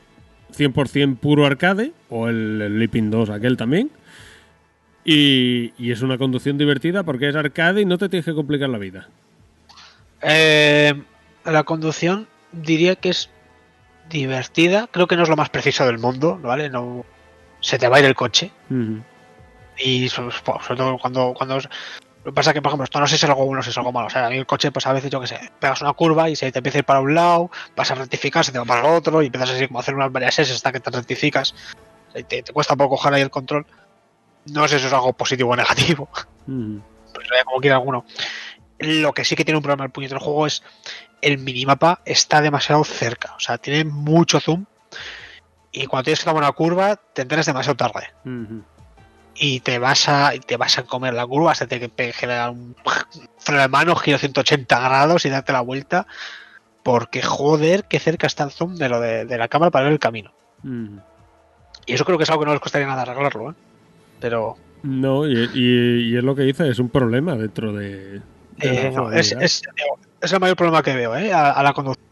100% 0.58 1.18
puro 1.18 1.46
arcade, 1.46 1.94
o 2.10 2.28
el, 2.28 2.62
el 2.62 2.80
Leaping 2.80 3.10
2, 3.10 3.30
aquel 3.30 3.56
también. 3.58 3.90
Y, 5.04 5.74
y 5.78 5.92
es 5.92 6.02
una 6.02 6.18
conducción 6.18 6.58
divertida 6.58 7.04
porque 7.04 7.30
es 7.30 7.36
arcade 7.36 7.82
y 7.82 7.86
no 7.86 7.98
te 7.98 8.08
tienes 8.10 8.26
que 8.26 8.36
complicar 8.36 8.70
la 8.70 8.78
vida. 8.78 9.08
Eh, 10.22 10.94
la 11.46 11.64
conducción 11.64 12.28
diría 12.52 12.96
que 12.96 13.10
es 13.10 13.30
divertida. 14.10 14.88
Creo 14.92 15.08
que 15.08 15.16
no 15.16 15.24
es 15.24 15.30
lo 15.30 15.36
más 15.36 15.50
preciso 15.50 15.86
del 15.86 15.98
mundo, 16.00 16.40
¿vale? 16.42 16.70
No 16.70 17.06
se 17.60 17.78
te 17.80 17.88
va 17.88 17.98
a 17.98 18.00
ir 18.00 18.06
el 18.06 18.16
coche. 18.16 18.52
Y 19.78 20.10
sobre, 20.10 20.36
sobre 20.36 20.76
todo 20.76 20.98
cuando, 21.00 21.34
cuando 21.36 21.58
es- 21.58 21.70
lo 22.24 22.32
que 22.32 22.36
pasa 22.36 22.52
es 22.52 22.54
que, 22.54 22.62
por 22.62 22.70
ejemplo, 22.70 22.84
esto 22.84 23.00
no 23.00 23.08
sé 23.08 23.18
si 23.18 23.26
es 23.26 23.30
algo 23.32 23.46
bueno 23.46 23.62
o 23.62 23.64
si 23.64 23.72
es 23.72 23.78
algo 23.80 23.92
malo. 23.92 24.06
O 24.06 24.10
sea, 24.12 24.28
el 24.28 24.46
coche, 24.46 24.72
pues 24.72 24.86
a 24.86 24.94
veces, 24.94 25.10
yo 25.10 25.20
qué 25.22 25.26
sé, 25.28 25.40
pegas 25.60 25.82
una 25.82 25.94
curva 25.94 26.30
y 26.30 26.36
se 26.36 26.52
te 26.52 26.60
empieza 26.60 26.78
a 26.78 26.82
ir 26.82 26.86
para 26.86 27.00
un 27.00 27.16
lado, 27.16 27.50
vas 27.76 27.90
a 27.90 27.96
rectificar, 27.96 28.46
se 28.46 28.52
te 28.52 28.60
va 28.60 28.66
para 28.66 28.82
el 28.88 28.94
otro 28.96 29.24
y 29.24 29.28
empiezas 29.28 29.50
así 29.50 29.66
como 29.66 29.80
a 29.80 29.82
hacer 29.82 29.96
unas 29.96 30.12
varias 30.12 30.38
S 30.38 30.54
hasta 30.54 30.72
que 30.72 30.80
te 30.80 30.92
rectificas. 30.92 31.56
Te, 32.14 32.44
te 32.44 32.54
cuesta 32.54 32.76
un 32.76 32.78
poco 32.78 32.98
coger 32.98 33.16
ahí 33.16 33.22
el 33.24 33.32
control. 33.32 33.66
No 34.46 34.64
sé 34.64 34.70
si 34.70 34.76
eso 34.78 34.88
es 34.88 34.94
algo 34.94 35.14
positivo 35.14 35.52
o 35.52 35.56
negativo, 35.56 36.10
Ujú. 36.48 36.82
pues 37.14 37.28
vaya 37.30 37.44
como 37.46 37.60
quiera 37.60 37.76
alguno. 37.76 38.06
Lo 38.80 39.14
que 39.14 39.24
sí 39.26 39.36
que 39.36 39.46
tiene 39.46 39.58
un 39.58 39.64
problema 39.64 39.86
el 39.86 39.92
puñetero 39.92 40.20
juego 40.20 40.48
es 40.48 40.64
el 41.22 41.38
minimapa 41.38 42.02
está 42.06 42.42
demasiado 42.42 42.84
cerca. 42.84 43.34
O 43.36 43.40
sea, 43.40 43.58
tiene 43.60 43.84
mucho 43.86 44.40
zoom. 44.40 44.66
Y 45.72 45.86
cuando 45.86 46.06
tienes 46.06 46.20
que 46.20 46.26
tomar 46.26 46.44
una 46.44 46.52
curva, 46.52 46.96
te 46.96 47.22
enteras 47.22 47.46
demasiado 47.46 47.78
tarde 47.78 48.10
Ujú. 48.26 48.64
y 49.36 49.60
te 49.62 49.80
vas 49.80 50.10
a 50.10 50.32
te 50.46 50.58
vas 50.58 50.78
a 50.80 50.84
comer 50.84 51.14
la 51.14 51.26
curva 51.26 51.52
hasta 51.52 51.68
que 51.68 51.88
te 51.88 52.12
generar 52.12 52.50
un 52.50 52.76
freno 53.38 53.62
de 53.62 53.68
mano, 53.68 53.96
giro 53.96 54.18
180 54.18 54.80
grados 54.80 55.26
y 55.26 55.30
darte 55.30 55.54
la 55.54 55.62
vuelta. 55.62 56.08
Porque 56.84 57.22
joder, 57.22 57.86
qué 57.86 58.00
cerca 58.00 58.26
está 58.26 58.44
el 58.44 58.52
zoom 58.52 58.76
de 58.76 58.90
lo 58.90 59.00
de, 59.00 59.26
de 59.26 59.38
la 59.38 59.48
cámara 59.48 59.70
para 59.70 59.84
ver 59.84 59.94
el 59.94 60.00
camino. 60.00 60.34
Ujú. 60.64 61.00
Y 61.86 61.94
eso 61.94 62.06
creo 62.06 62.18
que 62.18 62.24
es 62.24 62.30
algo 62.32 62.42
que 62.42 62.48
no 62.48 62.54
les 62.54 62.62
costaría 62.62 62.88
nada 62.88 63.04
arreglarlo, 63.04 63.52
¿eh? 63.52 63.54
Pero 64.22 64.56
No, 64.84 65.28
y, 65.28 65.50
y- 65.54 66.12
y 66.14 66.16
es 66.18 66.24
lo 66.24 66.34
que 66.36 66.44
dice, 66.44 66.70
es 66.70 66.80
un 66.80 66.90
problema 66.90 67.36
dentro 67.36 67.74
de. 67.74 68.22
de 68.58 68.88
eh, 68.88 68.92
no, 68.96 69.12
es, 69.12 69.34
es- 69.34 69.62
es 70.22 70.32
el 70.34 70.40
mayor 70.40 70.56
problema 70.56 70.82
que 70.84 70.96
veo, 70.96 71.16
¿eh? 71.18 71.34
A, 71.34 71.52
a 71.52 71.64
la 71.64 71.74
conducción. 71.74 72.06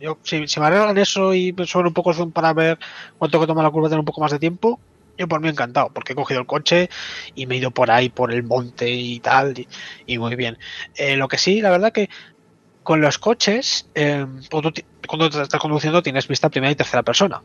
Yo, 0.00 0.16
si, 0.22 0.46
si 0.46 0.60
me 0.60 0.66
arreglan 0.66 0.96
eso 0.96 1.34
y 1.34 1.52
suben 1.66 1.88
un 1.88 1.92
poco 1.92 2.10
el 2.10 2.16
zoom 2.16 2.30
para 2.30 2.52
ver 2.52 2.78
cuánto 3.18 3.40
que 3.40 3.46
toma 3.48 3.64
la 3.64 3.70
curva, 3.70 3.88
tener 3.88 3.98
un 3.98 4.04
poco 4.04 4.20
más 4.20 4.30
de 4.30 4.38
tiempo, 4.38 4.78
yo 5.16 5.26
por 5.26 5.40
mí 5.40 5.48
encantado, 5.48 5.90
porque 5.92 6.12
he 6.12 6.16
cogido 6.16 6.38
el 6.40 6.46
coche 6.46 6.88
y 7.34 7.46
me 7.46 7.56
he 7.56 7.58
ido 7.58 7.72
por 7.72 7.90
ahí, 7.90 8.08
por 8.08 8.32
el 8.32 8.44
monte 8.44 8.88
y 8.88 9.18
tal, 9.18 9.58
y, 9.58 9.66
y 10.06 10.18
muy 10.18 10.36
bien. 10.36 10.56
Eh, 10.96 11.16
lo 11.16 11.26
que 11.26 11.36
sí, 11.38 11.60
la 11.60 11.70
verdad 11.70 11.92
que 11.92 12.08
con 12.84 13.00
los 13.00 13.18
coches, 13.18 13.88
eh, 13.96 14.24
cuando, 14.48 14.70
te 14.72 14.84
estás 15.42 15.60
conduciendo 15.60 16.00
tienes 16.02 16.28
vista 16.28 16.48
primera 16.48 16.70
y 16.70 16.76
tercera 16.76 17.02
persona. 17.02 17.42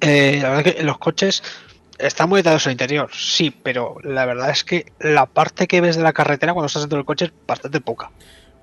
Eh, 0.00 0.38
la 0.40 0.50
verdad 0.50 0.72
que 0.72 0.82
los 0.82 0.96
coches 0.98 1.42
están 1.98 2.28
muy 2.28 2.40
en 2.40 2.46
el 2.48 2.70
interior, 2.70 3.10
sí, 3.12 3.50
pero 3.50 3.96
la 4.02 4.24
verdad 4.26 4.50
es 4.50 4.64
que 4.64 4.92
la 5.00 5.26
parte 5.26 5.66
que 5.66 5.80
ves 5.80 5.96
de 5.96 6.02
la 6.02 6.12
carretera 6.12 6.52
cuando 6.52 6.66
estás 6.66 6.82
dentro 6.82 6.96
del 6.98 7.06
coche 7.06 7.26
es 7.26 7.32
bastante 7.46 7.80
poca. 7.80 8.10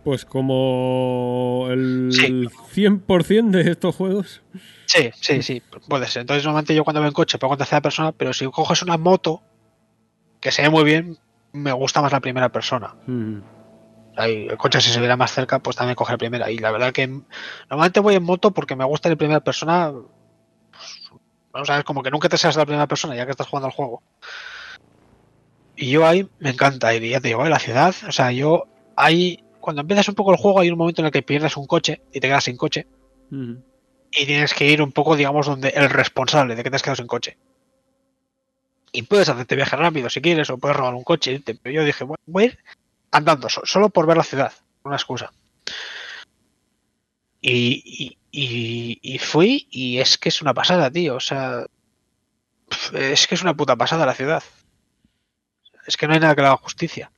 Pues 0.04 0.24
como 0.24 1.68
el 1.70 2.10
Sí. 2.12 2.48
100% 2.74 3.64
de 3.64 3.72
estos 3.72 3.96
juegos. 3.96 4.42
Sí, 4.86 5.10
sí, 5.20 5.42
sí, 5.42 5.64
puede 5.90 6.08
ser. 6.08 6.22
Entonces, 6.22 6.44
normalmente 6.44 6.76
yo 6.76 6.84
cuando 6.84 7.02
veo 7.02 7.08
en 7.08 7.14
coche 7.14 7.40
pongo 7.40 7.56
en 7.56 7.58
tercera 7.58 7.82
persona, 7.82 8.12
pero 8.12 8.32
si 8.32 8.46
coges 8.46 8.84
una 8.84 8.98
moto 8.98 9.42
que 10.40 10.52
se 10.52 10.62
ve 10.62 10.70
muy 10.70 10.84
bien, 10.84 11.18
me 11.54 11.72
gusta 11.72 12.02
más 12.04 12.12
la 12.12 12.20
primera 12.20 12.50
persona. 12.50 12.94
Ahí, 14.16 14.48
el 14.48 14.58
coche, 14.58 14.80
si 14.80 14.92
se 14.92 15.00
viera 15.00 15.18
más 15.18 15.34
cerca, 15.34 15.58
pues 15.60 15.76
también 15.76 15.96
coge 15.96 16.14
la 16.14 16.18
primera. 16.20 16.52
Y 16.52 16.60
la 16.60 16.72
verdad 16.72 16.94
que 16.94 17.08
normalmente 17.70 18.00
voy 18.00 18.14
en 18.16 18.24
moto 18.24 18.52
porque 18.52 18.76
me 18.76 18.86
gusta 18.86 19.10
la 19.10 19.16
primera 19.16 19.40
persona. 19.40 19.92
Vamos 21.56 21.70
a 21.70 21.78
ver, 21.78 21.86
como 21.86 22.04
que 22.04 22.12
nunca 22.12 22.28
te 22.28 22.38
seas 22.38 22.58
la 22.58 22.66
primera 22.66 22.86
persona 22.86 23.16
ya 23.16 23.24
que 23.24 23.32
estás 23.32 23.48
jugando 23.48 23.68
al 23.68 23.72
juego. 23.72 24.04
Y 25.78 25.90
yo 25.90 26.06
ahí 26.06 26.28
me 26.40 26.50
encanta 26.50 26.94
y 26.94 27.10
ya 27.10 27.22
te 27.22 27.30
digo, 27.30 27.46
en 27.46 27.50
la 27.50 27.60
ciudad, 27.60 27.96
o 28.06 28.12
sea, 28.12 28.34
yo 28.34 28.66
ahí, 28.98 29.42
cuando 29.62 29.82
empiezas 29.82 30.10
un 30.10 30.16
poco 30.16 30.32
el 30.34 30.38
juego, 30.38 30.60
hay 30.60 30.70
un 30.70 30.78
momento 30.78 31.02
en 31.02 31.06
el 31.06 31.14
que 31.14 31.22
pierdes 31.22 31.56
un 31.56 31.66
coche 31.66 32.02
y 32.12 32.20
te 32.20 32.28
quedas 32.28 32.44
sin 32.44 32.58
coche. 32.58 32.86
Y 34.12 34.26
tienes 34.26 34.54
que 34.54 34.68
ir 34.70 34.82
un 34.82 34.92
poco, 34.92 35.16
digamos, 35.16 35.46
donde 35.46 35.70
el 35.70 35.90
responsable 35.90 36.56
de 36.56 36.64
que 36.64 36.70
te 36.70 36.76
has 36.76 36.82
quedado 36.84 36.98
sin 36.98 37.08
coche. 37.08 37.38
Y 38.92 39.04
puedes 39.04 39.30
hacerte 39.30 39.56
viaje 39.56 39.78
rápido 39.78 40.10
si 40.10 40.22
quieres, 40.22 40.50
o 40.50 40.58
puedes 40.58 40.76
robar 40.76 40.94
un 40.94 41.06
coche. 41.06 41.42
Pero 41.46 41.74
yo 41.74 41.86
dije, 41.86 42.04
bueno, 42.04 42.22
voy 42.26 42.44
a 42.44 42.46
ir 42.48 42.60
andando, 43.12 43.48
so- 43.48 43.66
solo 43.66 43.90
por 43.90 44.06
ver 44.08 44.18
la 44.18 44.24
ciudad, 44.24 44.52
una 44.84 44.96
excusa. 44.98 45.32
Y, 47.42 47.82
y, 47.86 48.18
y- 48.38 49.00
y 49.02 49.18
fui, 49.20 49.68
y 49.72 50.00
es 50.00 50.18
que 50.18 50.30
es 50.30 50.42
una 50.42 50.54
pasada, 50.54 50.92
tío. 50.92 51.16
O 51.16 51.20
sea, 51.20 51.66
es 52.94 53.28
que 53.28 53.36
es 53.36 53.42
una 53.42 53.56
puta 53.56 53.76
pasada 53.76 54.06
la 54.06 54.14
ciudad. 54.14 54.44
Es 55.88 55.98
que 55.98 56.08
no 56.08 56.14
hay 56.14 56.20
nada 56.20 56.36
que 56.36 56.42
le 56.42 56.48
haga 56.48 56.58
justicia. 56.58 57.12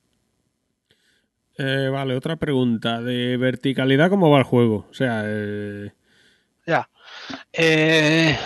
Eh, 1.58 1.90
vale, 1.92 2.16
otra 2.16 2.36
pregunta. 2.36 3.02
De 3.02 3.36
verticalidad, 3.38 4.10
¿cómo 4.10 4.30
va 4.30 4.38
el 4.40 4.44
juego? 4.44 4.86
O 4.90 4.94
sea, 4.94 5.24
eh, 5.26 5.92
Ya. 6.66 6.90
Eh, 7.54 8.38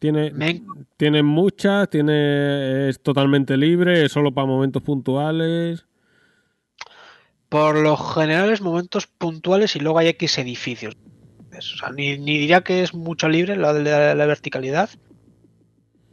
tiene, 0.00 0.30
me- 0.32 0.62
tiene 0.96 1.22
muchas, 1.22 1.88
tiene, 1.88 2.88
es 2.88 3.00
totalmente 3.02 3.56
libre, 3.56 4.04
es 4.06 4.12
solo 4.12 4.32
para 4.32 4.46
momentos 4.46 4.82
puntuales. 4.82 5.86
Por 7.52 7.76
lo 7.76 7.96
general 7.98 8.50
es 8.50 8.62
momentos 8.62 9.06
puntuales 9.06 9.76
y 9.76 9.80
luego 9.80 9.98
hay 9.98 10.08
X 10.08 10.38
edificios. 10.38 10.94
Es- 11.50 11.74
o 11.74 11.76
sea, 11.76 11.90
ni, 11.90 12.16
ni 12.18 12.38
diría 12.38 12.62
que 12.62 12.82
es 12.82 12.94
mucho 12.94 13.28
libre 13.28 13.52
de 13.56 13.58
la, 13.58 14.14
la 14.14 14.26
verticalidad, 14.26 14.88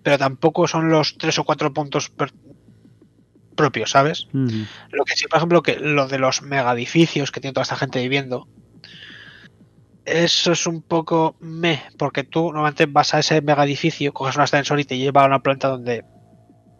pero 0.03 0.17
tampoco 0.17 0.67
son 0.67 0.89
los 0.89 1.17
tres 1.17 1.39
o 1.39 1.45
cuatro 1.45 1.73
puntos 1.73 2.09
per- 2.09 2.33
propios, 3.55 3.91
¿sabes? 3.91 4.27
Lo 4.91 5.03
que 5.05 5.15
sí, 5.15 5.27
por 5.27 5.37
ejemplo, 5.37 5.61
que 5.61 5.77
lo 5.79 6.07
de 6.07 6.19
los 6.19 6.41
megaedificios 6.41 7.31
que 7.31 7.39
tiene 7.41 7.53
toda 7.53 7.63
esta 7.63 7.75
gente 7.77 8.01
viviendo, 8.01 8.47
eso 10.05 10.51
es 10.51 10.65
un 10.67 10.81
poco 10.83 11.37
meh, 11.39 11.83
porque 11.97 12.23
tú 12.23 12.45
normalmente 12.51 12.85
vas 12.87 13.13
a 13.13 13.19
ese 13.19 13.41
megaedificio, 13.41 14.11
coges 14.13 14.35
un 14.35 14.41
ascensor 14.41 14.79
y 14.79 14.85
te 14.85 14.97
lleva 14.97 15.23
a 15.23 15.27
una 15.27 15.39
planta 15.39 15.67
donde, 15.67 16.05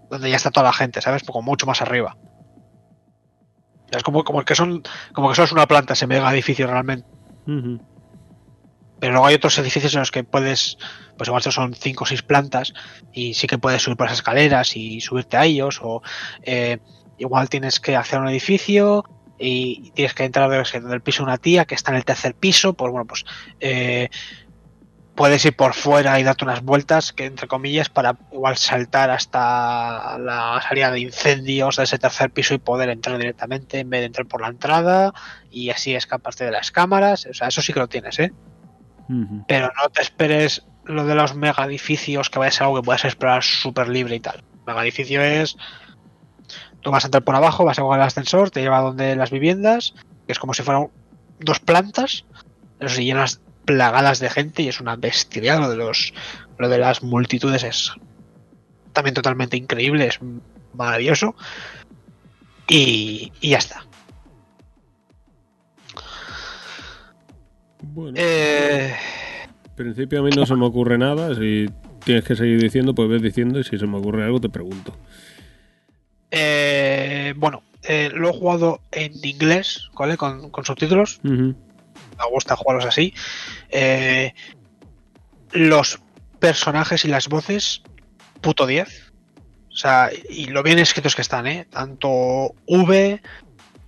donde 0.10 0.30
ya 0.30 0.38
está 0.38 0.52
toda 0.52 0.66
la 0.68 0.74
gente, 0.74 1.02
¿sabes? 1.02 1.24
Poco 1.24 1.42
mucho 1.42 1.66
más 1.66 1.82
arriba. 1.82 2.18
Es 3.92 4.04
como, 4.04 4.24
como 4.24 4.44
que 4.44 4.56
son, 4.56 4.84
como 5.14 5.30
que 5.30 5.36
solo 5.36 5.46
es 5.46 5.52
una 5.52 5.68
planta 5.68 5.94
ese 5.94 6.08
megaedificio 6.08 6.68
realmente. 6.68 7.08
Ujú. 7.48 7.82
Pero 9.00 9.14
luego 9.14 9.28
hay 9.28 9.36
otros 9.36 9.58
edificios 9.58 9.94
en 9.94 10.02
los 10.02 10.12
que 10.12 10.24
puedes, 10.24 10.78
pues 11.18 11.28
igual 11.28 11.40
estos 11.40 11.56
son 11.56 11.74
cinco 11.74 12.04
o 12.04 12.08
seis 12.08 12.22
plantas 12.22 12.74
y 13.14 13.34
sí 13.34 13.48
que 13.48 13.58
puedes 13.58 13.82
subir 13.82 13.98
por 13.98 14.08
las 14.08 14.16
escaleras 14.16 14.76
y 14.76 15.00
subirte 15.00 15.38
a 15.38 15.46
ellos 15.46 15.80
o 15.82 16.02
eh, 16.44 16.80
igual 17.18 17.50
tienes 17.50 17.80
que 17.80 17.96
hacer 17.96 18.20
un 18.20 18.28
edificio 18.28 19.06
y 19.38 19.92
tienes 19.92 20.14
que 20.14 20.26
entrar 20.26 20.50
desde 20.50 20.94
el 20.94 21.02
piso 21.02 21.24
de 21.24 21.30
una 21.30 21.38
tía 21.38 21.64
que 21.64 21.76
está 21.76 21.92
en 21.92 21.98
el 21.98 22.06
tercer 22.06 22.36
piso, 22.36 22.74
pues 22.74 22.92
bueno, 22.92 23.08
pues 23.08 23.24
eh, 23.62 24.10
puedes 25.20 25.44
ir 25.44 25.54
por 25.54 25.74
fuera 25.74 26.18
y 26.18 26.24
darte 26.24 26.46
unas 26.46 26.64
vueltas, 26.64 27.12
que 27.12 27.26
entre 27.26 27.50
comillas, 27.50 27.90
para 27.90 28.16
igual 28.32 28.56
saltar 28.56 29.10
hasta 29.10 30.18
la 30.18 30.62
salida 30.66 30.92
de 30.92 31.02
incendios 31.02 31.76
de 31.76 31.84
ese 31.84 32.00
tercer 32.00 32.32
piso 32.32 32.54
y 32.54 32.58
poder 32.58 32.88
entrar 32.88 33.18
directamente 33.18 33.80
en 33.80 33.90
vez 33.90 34.00
de 34.00 34.06
entrar 34.06 34.28
por 34.28 34.40
la 34.40 34.48
entrada 34.48 35.14
y 35.52 35.72
así 35.72 35.94
escaparte 35.94 36.46
de 36.46 36.52
las 36.52 36.72
cámaras. 36.72 37.26
O 37.26 37.34
sea, 37.34 37.50
eso 37.50 37.62
sí 37.62 37.74
que 37.74 37.82
lo 37.82 37.90
tienes, 37.90 38.18
¿eh? 38.18 38.32
Pero 39.46 39.70
no 39.84 39.90
te 39.90 40.02
esperes 40.02 40.66
lo 40.86 41.06
de 41.06 41.16
los 41.16 41.36
mega 41.36 41.66
edificios 41.66 42.30
que 42.30 42.40
vaya 42.40 42.48
a 42.48 42.54
ser 42.54 42.64
algo 42.64 42.78
que 42.78 42.86
puedas 42.86 43.04
explorar 43.04 43.44
súper 43.44 43.90
libre 43.90 44.16
y 44.16 44.22
tal. 44.22 44.42
Mega 44.66 44.84
edificio 44.84 45.22
es. 45.22 45.58
Tú 46.80 46.92
vas 46.92 47.04
a 47.04 47.08
entrar 47.08 47.26
por 47.26 47.36
abajo, 47.36 47.66
vas 47.66 47.78
a 47.78 47.82
coger 47.82 48.00
el 48.00 48.08
ascensor, 48.08 48.52
te 48.52 48.62
lleva 48.62 48.78
a 48.78 48.84
donde 48.84 49.18
las 49.18 49.32
viviendas, 49.32 49.96
que 50.26 50.32
es 50.32 50.40
como 50.40 50.54
si 50.54 50.64
fueran 50.64 50.88
dos 51.42 51.60
plantas, 51.60 52.24
pero 52.78 52.90
si 52.90 53.04
llenas 53.04 53.42
plagadas 53.70 54.18
de 54.18 54.32
gente 54.32 54.64
y 54.64 54.68
es 54.68 54.82
una 54.82 54.96
bestialidad 54.96 55.60
lo 55.60 55.70
de 55.70 55.76
los 55.76 56.12
lo 56.58 56.68
de 56.70 56.80
las 56.80 57.04
multitudes 57.04 57.64
es 57.64 57.92
también 58.94 59.14
totalmente 59.14 59.58
increíble, 59.58 60.08
es 60.08 60.18
maravilloso. 60.74 61.36
Y, 62.68 63.32
y 63.42 63.50
ya 63.52 63.60
está. 63.60 63.86
Bueno, 67.82 68.18
Eh, 68.20 68.92
en 69.66 69.76
principio 69.76 70.20
a 70.20 70.24
mí 70.24 70.32
no 70.36 70.48
se 70.48 70.56
me 70.56 70.66
ocurre 70.66 70.98
nada. 70.98 71.36
Si 71.36 71.68
tienes 72.04 72.24
que 72.24 72.36
seguir 72.36 72.60
diciendo, 72.60 72.96
pues 72.96 73.08
ves 73.08 73.22
diciendo 73.22 73.60
y 73.60 73.64
si 73.64 73.78
se 73.78 73.86
me 73.86 73.98
ocurre 73.98 74.24
algo 74.24 74.42
te 74.42 74.50
pregunto. 74.50 74.98
Eh, 76.32 77.34
bueno, 77.38 77.62
eh, 77.84 78.10
lo 78.14 78.30
he 78.30 78.34
jugado 78.34 78.82
en 78.92 79.14
inglés, 79.24 79.90
¿vale? 79.94 80.18
Con, 80.18 80.50
con 80.50 80.66
subtítulos. 80.66 81.20
Ujú. 81.24 81.56
Me 82.20 82.30
gusta 82.30 82.56
jugarlos 82.56 82.86
así. 82.86 83.14
Eh, 83.70 84.34
los 85.52 86.00
personajes 86.40 87.06
y 87.06 87.08
las 87.08 87.28
voces, 87.30 87.82
puto 88.42 88.66
10. 88.68 89.12
O 89.72 89.76
sea, 89.76 90.10
y 90.30 90.46
lo 90.48 90.62
bien 90.64 90.80
escritos 90.80 91.16
que 91.16 91.22
están, 91.22 91.48
¿eh? 91.48 91.66
Tanto 91.70 92.54
V, 92.68 93.22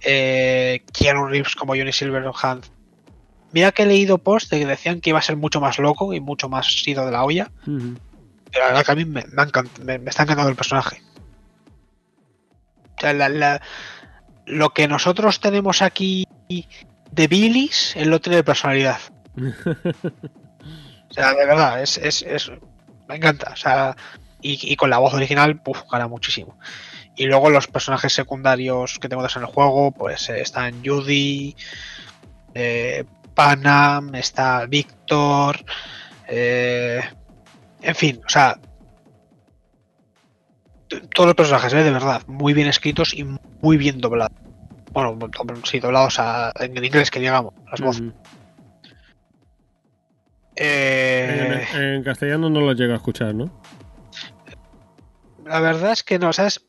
eh, 0.02 0.84
Keanu 0.94 1.26
Reeves 1.28 1.56
como 1.56 1.74
Johnny 1.76 1.92
Silverhand. 1.92 2.66
Mira 3.52 3.72
que 3.74 3.84
he 3.84 3.86
leído 3.86 4.18
posts 4.18 4.50
de 4.50 4.60
que 4.60 4.66
decían 4.66 5.02
que 5.02 5.10
iba 5.10 5.20
a 5.20 5.24
ser 5.24 5.36
mucho 5.36 5.60
más 5.60 5.78
loco 5.80 6.14
y 6.14 6.22
mucho 6.22 6.48
más 6.48 6.68
sido 6.84 7.06
de 7.06 7.12
la 7.12 7.26
olla. 7.26 7.52
Pero 8.52 8.66
la 8.66 8.68
verdad 8.68 8.86
que 8.86 8.92
a 8.92 8.96
mí 8.96 9.06
me, 9.06 9.26
me 9.26 9.44
encant- 9.44 9.78
me- 9.80 10.00
me 10.00 10.10
está 10.10 10.24
encantando 10.24 10.50
el 10.50 10.56
personaje. 10.56 11.02
sea, 13.02 13.14
la- 13.14 13.30
la- 13.30 13.62
lo 14.46 14.70
que 14.70 14.88
nosotros 14.88 15.40
tenemos 15.40 15.82
aquí 15.82 16.28
de 17.12 17.28
bilis, 17.28 17.96
él 17.96 18.10
lo 18.10 18.20
tiene 18.22 18.38
de 18.38 18.44
personalidad. 18.44 19.00
O 21.10 21.14
sea, 21.14 21.34
de 21.34 21.46
verdad, 21.46 21.82
es, 21.82 21.98
es, 21.98 22.22
es- 22.22 22.52
me 23.08 23.16
encanta. 23.18 23.52
O 23.52 23.56
sea, 23.58 23.96
y, 24.42 24.60
y 24.72 24.76
con 24.78 24.90
la 24.90 24.98
voz 25.00 25.14
original, 25.14 25.62
puf, 25.62 25.82
gana 25.92 26.08
muchísimo. 26.08 26.58
Y 27.16 27.26
luego 27.26 27.50
los 27.50 27.68
personajes 27.68 28.14
secundarios 28.14 28.98
que 29.00 29.10
tengo 29.10 29.24
en 29.26 29.30
el 29.42 29.46
juego, 29.46 29.92
pues 29.92 30.30
eh, 30.30 30.42
están 30.42 30.82
Judy, 30.86 31.56
eh, 32.54 33.04
Panam, 33.36 34.16
está 34.16 34.66
Víctor, 34.66 35.66
eh, 36.28 37.02
en 37.82 37.96
fin, 37.96 38.22
o 38.26 38.30
sea, 38.30 38.58
todos 41.14 41.28
los 41.28 41.36
personajes, 41.36 41.74
eh, 41.74 41.84
de 41.84 41.92
verdad, 41.92 42.22
muy 42.28 42.54
bien 42.54 42.68
escritos 42.68 43.14
y 43.14 43.26
muy 43.62 43.78
bien 43.78 44.00
doblados. 44.00 44.38
Bueno, 44.94 45.18
sí, 45.64 45.80
doblados 45.80 46.20
a- 46.20 46.52
en 46.60 46.84
inglés, 46.84 47.10
que 47.12 47.20
digamos, 47.20 47.54
las 47.72 47.80
voces. 47.82 48.04
Eh, 50.56 51.66
en, 51.74 51.82
en 51.82 52.04
castellano 52.04 52.50
no 52.50 52.60
lo 52.62 52.74
llega 52.74 52.94
a 52.94 52.98
escuchar, 52.98 53.34
¿no? 53.34 53.50
La 55.46 55.60
verdad 55.60 55.94
es 55.94 56.04
que 56.04 56.20
no, 56.20 56.34
¿sabes? 56.34 56.62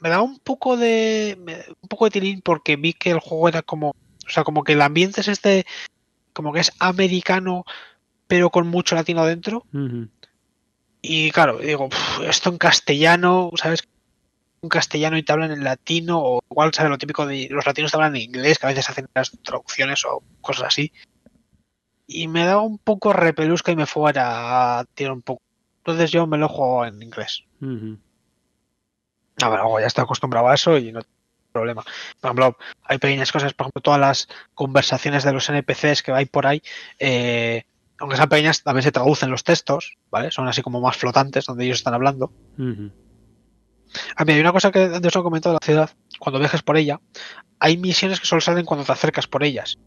Me 0.00 0.08
da 0.08 0.20
un 0.20 0.38
poco 0.38 0.76
de. 0.76 1.38
un 1.82 1.88
poco 1.88 2.04
de 2.06 2.10
tilín 2.10 2.40
porque 2.42 2.76
vi 2.76 2.92
que 2.92 3.10
el 3.10 3.20
juego 3.20 3.48
era 3.48 3.62
como. 3.62 3.88
O 3.90 4.30
sea, 4.30 4.44
como 4.44 4.64
que 4.64 4.72
el 4.72 4.82
ambiente 4.82 5.20
es 5.22 5.28
este. 5.28 5.64
Como 6.32 6.52
que 6.52 6.60
es 6.60 6.72
americano, 6.78 7.64
pero 8.26 8.50
con 8.50 8.66
mucho 8.68 8.94
latino 8.94 9.24
dentro. 9.24 9.64
Y 11.02 11.30
claro, 11.30 11.58
digo, 11.58 11.88
"Puf, 11.88 12.20
esto 12.26 12.48
en 12.50 12.58
castellano, 12.58 13.50
¿sabes? 13.56 13.82
Un 14.62 14.68
castellano 14.68 15.18
y 15.18 15.24
te 15.24 15.32
hablan 15.32 15.50
en 15.50 15.64
latino, 15.64 16.20
o 16.20 16.40
igual, 16.50 16.72
¿sabes? 16.72 16.90
Lo 16.90 16.98
típico 16.98 17.26
de 17.26 17.48
los 17.50 17.66
latinos 17.66 17.90
te 17.90 17.96
hablan 17.96 18.14
en 18.16 18.22
inglés, 18.22 18.58
que 18.58 18.66
a 18.66 18.68
veces 18.70 18.88
hacen 18.88 19.08
las 19.14 19.30
traducciones 19.42 20.04
o 20.04 20.22
cosas 20.40 20.68
así. 20.68 20.92
Y 22.06 22.28
me 22.28 22.44
da 22.44 22.60
un 22.60 22.78
poco 22.78 23.12
repelusca 23.12 23.72
y 23.72 23.76
me 23.76 23.86
fuera 23.86 24.78
a 24.78 24.84
tirar 24.84 25.12
un 25.12 25.22
poco. 25.22 25.42
Entonces 25.78 26.12
yo 26.12 26.26
me 26.28 26.38
lo 26.38 26.48
juego 26.48 26.86
en 26.86 27.02
inglés. 27.02 27.44
Ujú. 27.60 27.98
A 29.42 29.48
ver, 29.48 29.58
luego 29.60 29.80
ya 29.80 29.86
estoy 29.86 30.04
acostumbrado 30.04 30.48
a 30.48 30.54
eso 30.54 30.78
y 30.78 30.92
no 30.92 31.00
tengo 31.00 31.16
problema. 31.52 31.82
Por 31.82 32.28
ejemplo, 32.28 32.56
hay 32.84 32.98
pequeñas 32.98 33.32
cosas, 33.32 33.54
por 33.54 33.64
ejemplo, 33.64 33.82
todas 33.82 34.00
las 34.00 34.28
conversaciones 34.54 35.24
de 35.24 35.32
los 35.32 35.48
NPCs 35.48 36.02
que 36.04 36.12
hay 36.12 36.26
por 36.26 36.46
ahí, 36.46 36.62
eh, 37.00 37.64
aunque 37.98 38.16
sean 38.16 38.28
pequeñas, 38.28 38.62
también 38.62 38.84
se 38.84 38.92
traducen 38.92 39.30
los 39.30 39.42
textos, 39.42 39.96
¿vale? 40.10 40.30
Son 40.30 40.46
así 40.46 40.62
como 40.62 40.80
más 40.80 40.96
flotantes, 40.96 41.46
donde 41.46 41.64
ellos 41.64 41.78
están 41.78 41.94
hablando. 41.94 42.32
A 44.16 44.24
mí 44.24 44.32
hay 44.32 44.40
una 44.40 44.52
cosa 44.52 44.70
que 44.70 44.82
antes 44.82 45.14
os 45.14 45.20
he 45.20 45.22
comentado 45.22 45.54
de 45.54 45.58
la 45.60 45.66
ciudad, 45.66 45.90
cuando 46.18 46.38
viajes 46.38 46.62
por 46.62 46.76
ella, 46.76 47.00
hay 47.58 47.76
misiones 47.76 48.20
que 48.20 48.26
solo 48.26 48.40
salen 48.40 48.64
cuando 48.64 48.84
te 48.84 48.92
acercas 48.92 49.26
por 49.26 49.44
ellas. 49.44 49.78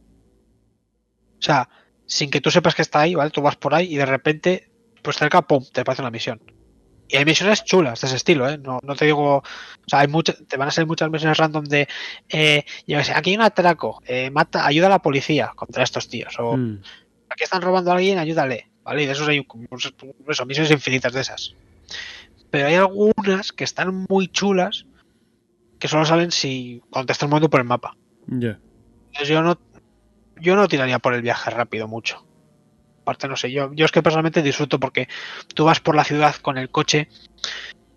O 1.40 1.42
sea, 1.42 1.70
sin 2.06 2.30
que 2.30 2.42
tú 2.42 2.52
sepas 2.52 2.76
que 2.76 2.82
está 2.82 3.02
ahí, 3.02 3.16
¿vale? 3.16 3.32
Tú 3.32 3.42
vas 3.42 3.56
por 3.56 3.74
ahí 3.74 3.94
y 3.94 3.98
de 3.98 4.06
repente, 4.06 4.72
pues 5.02 5.18
cerca, 5.18 5.42
¡pum!, 5.42 5.64
te 5.72 5.82
aparece 5.82 6.02
una 6.02 6.12
misión. 6.12 6.42
Y 7.08 7.18
hay 7.18 7.26
misiones 7.26 7.64
chulas 7.64 8.02
de 8.02 8.08
ese 8.08 8.16
estilo, 8.16 8.50
¿eh? 8.50 8.58
No, 8.58 8.80
no 8.82 8.96
te 8.96 9.06
digo... 9.06 9.38
O 9.38 9.44
sea, 9.86 10.00
hay 10.00 10.08
muchas, 10.08 10.38
te 10.48 10.58
van 10.58 10.70
a 10.70 10.72
salir 10.72 10.88
muchas 10.88 11.10
misiones 11.12 11.38
random 11.38 11.66
de... 11.66 11.88
Eh, 12.30 12.64
yo 12.88 13.04
sé, 13.04 13.14
aquí 13.14 13.30
hay 13.30 13.36
un 13.36 13.44
atraco, 13.44 14.02
eh, 14.08 14.32
mata, 14.32 14.66
ayuda 14.66 14.88
a 14.88 14.90
la 14.90 15.02
policía 15.02 15.52
contra 15.56 15.84
estos 15.84 16.10
tíos. 16.10 16.34
O 16.40 16.58
Mm. 16.58 16.82
aquí 17.30 17.44
están 17.44 17.62
robando 17.62 17.92
a 17.92 17.96
alguien, 17.96 18.18
ayúdale. 18.18 18.72
¿Vale? 18.84 19.04
Y 19.04 19.06
de 19.08 19.12
esos 19.14 19.28
hay 19.28 19.46
eso, 20.28 20.46
misiones 20.46 20.72
infinitas 20.72 21.12
de 21.14 21.22
esas. 21.22 21.56
Pero 22.52 22.68
hay 22.68 22.76
algunas 22.76 23.52
que 23.52 23.64
están 23.64 24.06
muy 24.10 24.28
chulas 24.28 24.86
que 25.80 25.88
solo 25.88 26.06
salen 26.06 26.32
si 26.32 26.82
cuando 26.90 27.08
te 27.08 27.14
estás 27.14 27.30
moviendo 27.30 27.50
por 27.50 27.60
el 27.60 27.68
mapa. 27.68 27.96
Ya. 28.28 28.60
Entonces 29.08 29.28
yo 29.30 29.42
no 29.42 29.60
yo 30.40 30.56
no 30.56 30.68
tiraría 30.68 31.00
por 31.00 31.14
el 31.14 31.22
viaje 31.22 31.50
rápido 31.50 31.88
mucho. 31.88 32.26
Aparte 33.02 33.28
no 33.28 33.36
sé, 33.36 33.52
yo, 33.52 33.72
yo 33.74 33.86
es 33.86 33.92
que 33.92 34.02
personalmente 34.02 34.42
disfruto 34.42 34.80
porque 34.80 35.08
tú 35.54 35.66
vas 35.66 35.80
por 35.80 35.96
la 35.96 36.04
ciudad 36.04 36.36
con 36.36 36.58
el 36.58 36.70
coche 36.70 37.08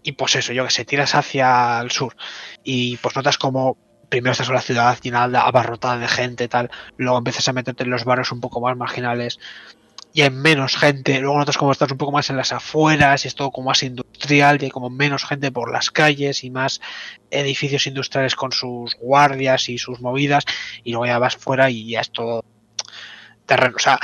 y 0.03 0.13
pues 0.13 0.37
eso, 0.37 0.53
yo 0.53 0.65
que 0.65 0.71
sé, 0.71 0.85
tiras 0.85 1.15
hacia 1.15 1.81
el 1.81 1.91
sur 1.91 2.15
y 2.63 2.97
pues 2.99 3.17
notas 3.17 3.39
como 3.39 3.77
primero 4.09 4.33
estás 4.33 4.49
en 4.49 4.55
la 4.55 4.61
ciudad 4.61 4.99
llena 5.03 5.25
abarrotada 5.25 5.99
de 5.99 6.09
gente 6.09 6.49
tal, 6.49 6.71
luego 6.97 7.19
empiezas 7.19 7.49
a 7.49 7.53
meterte 7.53 7.85
en 7.85 7.91
los 7.91 8.05
barrios 8.05 8.33
un 8.33 8.41
poco 8.41 8.61
más 8.61 8.77
marginales 8.77 9.39
y 10.13 10.23
hay 10.23 10.31
menos 10.31 10.77
gente, 10.77 11.21
luego 11.21 11.39
notas 11.39 11.59
como 11.59 11.73
estás 11.73 11.91
un 11.93 11.99
poco 11.99 12.13
más 12.13 12.31
en 12.31 12.37
las 12.37 12.53
afueras 12.53 13.25
y 13.25 13.29
es 13.29 13.35
todo 13.35 13.51
como 13.51 13.69
más 13.69 13.83
industrial 13.83 14.61
y 14.61 14.67
hay 14.67 14.71
como 14.71 14.91
menos 14.91 15.25
gente 15.25 15.53
por 15.53 15.71
las 15.71 15.91
calles 15.91 16.45
y 16.45 16.51
más 16.51 16.81
edificios 17.31 17.87
industriales 17.87 18.35
con 18.35 18.53
sus 18.53 18.95
guardias 18.97 19.69
y 19.69 19.79
sus 19.79 20.01
movidas 20.01 20.45
y 20.83 20.93
luego 20.93 21.07
ya 21.07 21.19
vas 21.19 21.37
fuera 21.37 21.71
y 21.71 21.91
ya 21.91 22.01
es 22.01 22.11
todo 22.11 22.45
terreno. 23.47 23.77
O 23.77 23.81
sea, 23.81 24.01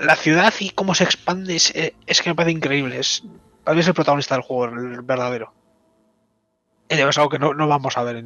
la, 0.00 0.16
ciudad 0.16 0.52
y 0.58 0.70
cómo 0.70 0.94
se 0.94 1.04
expande 1.04 1.56
es, 1.56 1.72
es 1.74 2.22
que 2.22 2.30
me 2.30 2.34
parece 2.34 2.52
increíble. 2.52 2.98
Es, 2.98 3.22
es 3.66 3.86
el 3.86 3.94
protagonista 3.94 4.34
del 4.34 4.42
juego, 4.42 4.74
el 4.74 5.02
verdadero. 5.02 5.52
Es 6.88 7.18
algo 7.18 7.28
que 7.28 7.38
no, 7.38 7.52
no 7.52 7.68
vamos 7.68 7.98
a 7.98 8.02
ver 8.02 8.24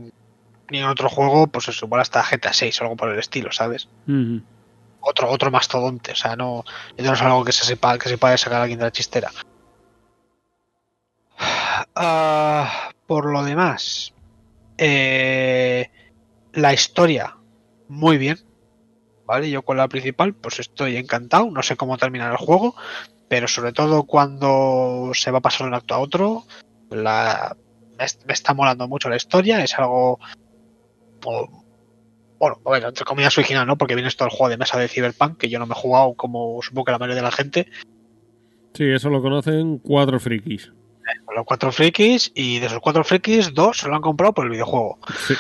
ni 0.71 0.79
en 0.79 0.87
otro 0.87 1.09
juego, 1.09 1.49
pues 1.49 1.69
es 1.69 1.83
igual 1.83 2.01
hasta 2.01 2.23
GTA 2.23 2.53
6 2.53 2.81
o 2.81 2.85
algo 2.85 2.97
por 2.97 3.11
el 3.11 3.19
estilo, 3.19 3.53
¿sabes? 3.53 3.89
Otro, 5.03 5.29
otro 5.31 5.51
mastodonte, 5.51 6.13
o 6.13 6.17
sea, 6.17 6.37
no, 6.37 6.65
no 6.97 7.13
es 7.13 7.23
algo 7.23 7.45
que 7.45 7.53
se 7.53 7.67
sepa, 7.67 7.99
que 7.99 8.09
se 8.09 8.19
pueda 8.19 8.39
sacar 8.39 8.61
a 8.61 8.63
alguien 8.63 8.79
de 8.79 8.85
la 8.85 8.93
chistera. 8.93 9.31
Ah, 11.95 12.91
por 13.07 13.27
lo 13.27 13.43
demás, 13.43 14.15
eh, 14.79 15.91
la 16.53 16.73
historia, 16.73 17.37
muy 17.89 18.17
bien. 18.17 18.39
¿Vale? 19.25 19.51
Yo 19.51 19.63
con 19.63 19.77
la 19.77 19.89
principal, 19.89 20.35
pues 20.35 20.59
estoy 20.59 20.97
encantado. 20.97 21.51
No 21.51 21.63
sé 21.63 21.77
cómo 21.77 21.97
terminar 21.97 22.33
el 22.33 22.37
juego, 22.37 22.75
pero 23.29 23.49
sobre 23.49 23.73
todo 23.73 24.05
cuando 24.05 25.13
se 25.15 25.31
va 25.31 25.39
a 25.39 25.43
pasar 25.43 25.63
de 25.63 25.69
un 25.69 25.75
acto 25.75 25.95
a 25.95 26.01
otro, 26.01 26.45
la, 26.91 27.57
me, 27.99 28.07
me 28.27 28.33
está 28.33 28.53
molando 28.55 28.89
mucho 28.89 29.09
la 29.09 29.17
historia. 29.17 29.63
Es 29.63 29.79
algo. 29.79 30.19
Bueno, 32.43 32.59
bueno, 32.65 32.89
entre 32.89 33.05
comillas 33.05 33.39
original, 33.39 33.65
¿no? 33.69 33.79
Porque 33.79 33.95
viene 33.95 34.09
esto 34.09 34.25
del 34.25 34.33
juego 34.33 34.49
de 34.49 34.57
mesa 34.57 34.77
de 34.77 34.89
Cyberpunk, 34.89 35.39
que 35.39 35.49
yo 35.49 35.61
no 35.61 35.67
me 35.67 35.75
he 35.75 35.81
jugado 35.81 36.15
como 36.15 36.61
supongo 36.61 36.87
que 36.87 36.91
la 36.91 36.99
mayoría 36.99 37.15
de 37.15 37.23
la 37.23 37.31
gente. 37.31 37.69
Sí, 38.75 38.85
eso 38.91 39.11
lo 39.11 39.23
conocen 39.23 39.79
cuatro 39.79 40.19
frikis. 40.19 40.73
Con 41.25 41.37
los 41.37 41.45
cuatro 41.45 41.71
frikis, 41.71 42.33
y 42.35 42.59
de 42.59 42.67
esos 42.67 42.81
cuatro 42.81 43.05
frikis, 43.05 43.55
dos 43.55 43.79
se 43.79 43.87
lo 43.89 43.95
han 43.95 44.03
comprado 44.03 44.33
por 44.35 44.47
el 44.47 44.51
videojuego. 44.51 44.99
Sí. 45.27 45.35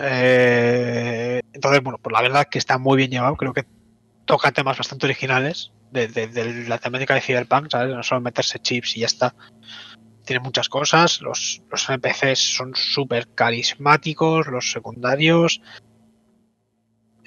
Eh, 0.00 1.40
entonces, 1.52 1.82
bueno, 1.82 1.98
pues 2.00 2.12
la 2.12 2.22
verdad 2.22 2.46
que 2.50 2.58
está 2.58 2.78
muy 2.78 2.96
bien 2.96 3.10
llevado. 3.10 3.36
Creo 3.36 3.52
que 3.52 3.64
toca 4.24 4.50
temas 4.52 4.78
bastante 4.78 5.06
originales 5.06 5.72
de, 5.90 6.08
de- 6.08 6.28
de 6.28 6.68
la 6.68 6.78
temática 6.78 7.14
de 7.14 7.20
Cyberpunk, 7.20 7.70
¿sabes? 7.70 7.94
No 7.94 8.02
solo 8.02 8.20
meterse 8.20 8.58
chips 8.58 8.96
y 8.96 9.00
ya 9.00 9.06
está. 9.06 9.34
Tiene 10.24 10.40
muchas 10.40 10.68
cosas. 10.68 11.20
Los, 11.20 11.62
NPCs 11.88 12.38
son 12.56 12.74
súper 12.74 13.28
carismáticos, 13.28 14.46
los 14.46 14.70
secundarios. 14.70 15.60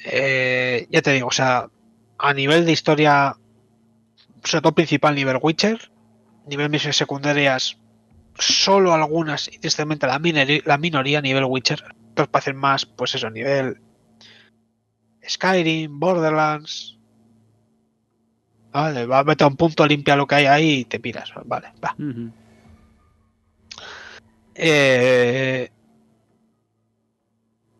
Eh, 0.05 0.87
ya 0.89 1.01
te 1.01 1.13
digo, 1.13 1.27
o 1.27 1.31
sea, 1.31 1.69
a 2.17 2.33
nivel 2.33 2.65
de 2.65 2.71
historia, 2.71 3.37
sobre 4.43 4.61
todo 4.61 4.75
principal, 4.75 5.15
nivel 5.15 5.39
Witcher, 5.41 5.91
nivel 6.47 6.69
misiones 6.69 6.97
secundarias, 6.97 7.77
solo 8.35 8.93
algunas, 8.93 9.51
y 9.51 9.59
tristemente 9.59 10.07
la, 10.07 10.77
minoría 10.77 11.21
nivel 11.21 11.45
Witcher, 11.45 11.83
otros 12.11 12.27
parecen 12.27 12.55
más, 12.55 12.85
pues 12.85 13.15
eso, 13.15 13.29
nivel 13.29 13.81
Skyrim, 15.27 15.99
Borderlands. 15.99 16.97
Vale, 18.71 19.05
va 19.05 19.19
a 19.19 19.23
meter 19.23 19.47
un 19.47 19.55
punto, 19.55 19.85
limpia 19.87 20.15
lo 20.15 20.27
que 20.27 20.35
hay 20.35 20.45
ahí 20.45 20.69
y 20.79 20.85
te 20.85 20.99
piras. 20.99 21.31
Vale, 21.45 21.71
va. 21.83 21.95
Eh, 24.57 25.69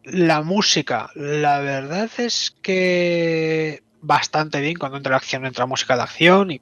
la 0.04 0.42
música, 0.42 1.10
la 1.16 1.60
verdad 1.60 2.10
es 2.20 2.56
que 2.62 3.84
bastante 4.02 4.62
bien 4.62 4.78
cuando 4.78 4.98
entra 4.98 5.12
la 5.12 5.18
acción, 5.18 5.46
entra 5.46 5.66
música 5.66 5.96
de 5.96 6.04
acción 6.04 6.52
y 6.52 6.62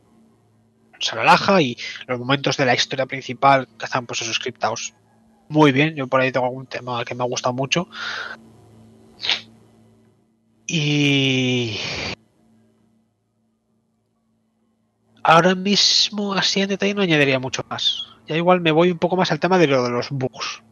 se 0.99 1.15
relaja 1.15 1.61
y 1.61 1.77
los 2.07 2.17
momentos 2.17 2.55
de 2.57 2.65
la 2.65 2.73
historia 2.73 3.05
principal 3.05 3.67
que 3.77 3.85
están 3.85 4.05
pues 4.05 4.21
esos 4.21 4.37
scriptados 4.37 4.93
muy 5.49 5.71
bien. 5.71 5.95
Yo 5.95 6.07
por 6.07 6.21
ahí 6.21 6.31
tengo 6.31 6.45
algún 6.45 6.65
tema 6.65 7.03
que 7.03 7.13
me 7.13 7.23
ha 7.23 7.27
gustado 7.27 7.53
mucho. 7.53 7.87
Y 10.67 11.77
ahora 15.21 15.53
mismo 15.53 16.33
así 16.33 16.61
en 16.61 16.69
detalle 16.69 16.93
no 16.93 17.01
añadiría 17.01 17.37
mucho 17.37 17.63
más. 17.69 18.14
Ya 18.27 18.35
igual 18.37 18.61
me 18.61 18.71
voy 18.71 18.91
un 18.91 18.97
poco 18.97 19.15
más 19.15 19.31
al 19.31 19.39
tema 19.39 19.57
de 19.57 19.67
lo 19.67 19.83
de 19.83 19.89
los 19.91 20.09
bugs. 20.09 20.63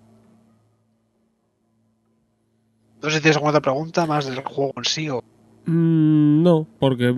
No 3.02 3.10
sé 3.10 3.18
si 3.18 3.22
tienes 3.22 3.36
alguna 3.36 3.52
otra 3.52 3.62
pregunta 3.62 4.06
más 4.06 4.26
del 4.26 4.42
juego 4.44 4.72
en 4.78 4.86
sí 4.86 5.10
o... 5.10 5.22
Mm, 5.66 6.42
no, 6.44 6.68
porque 6.80 7.14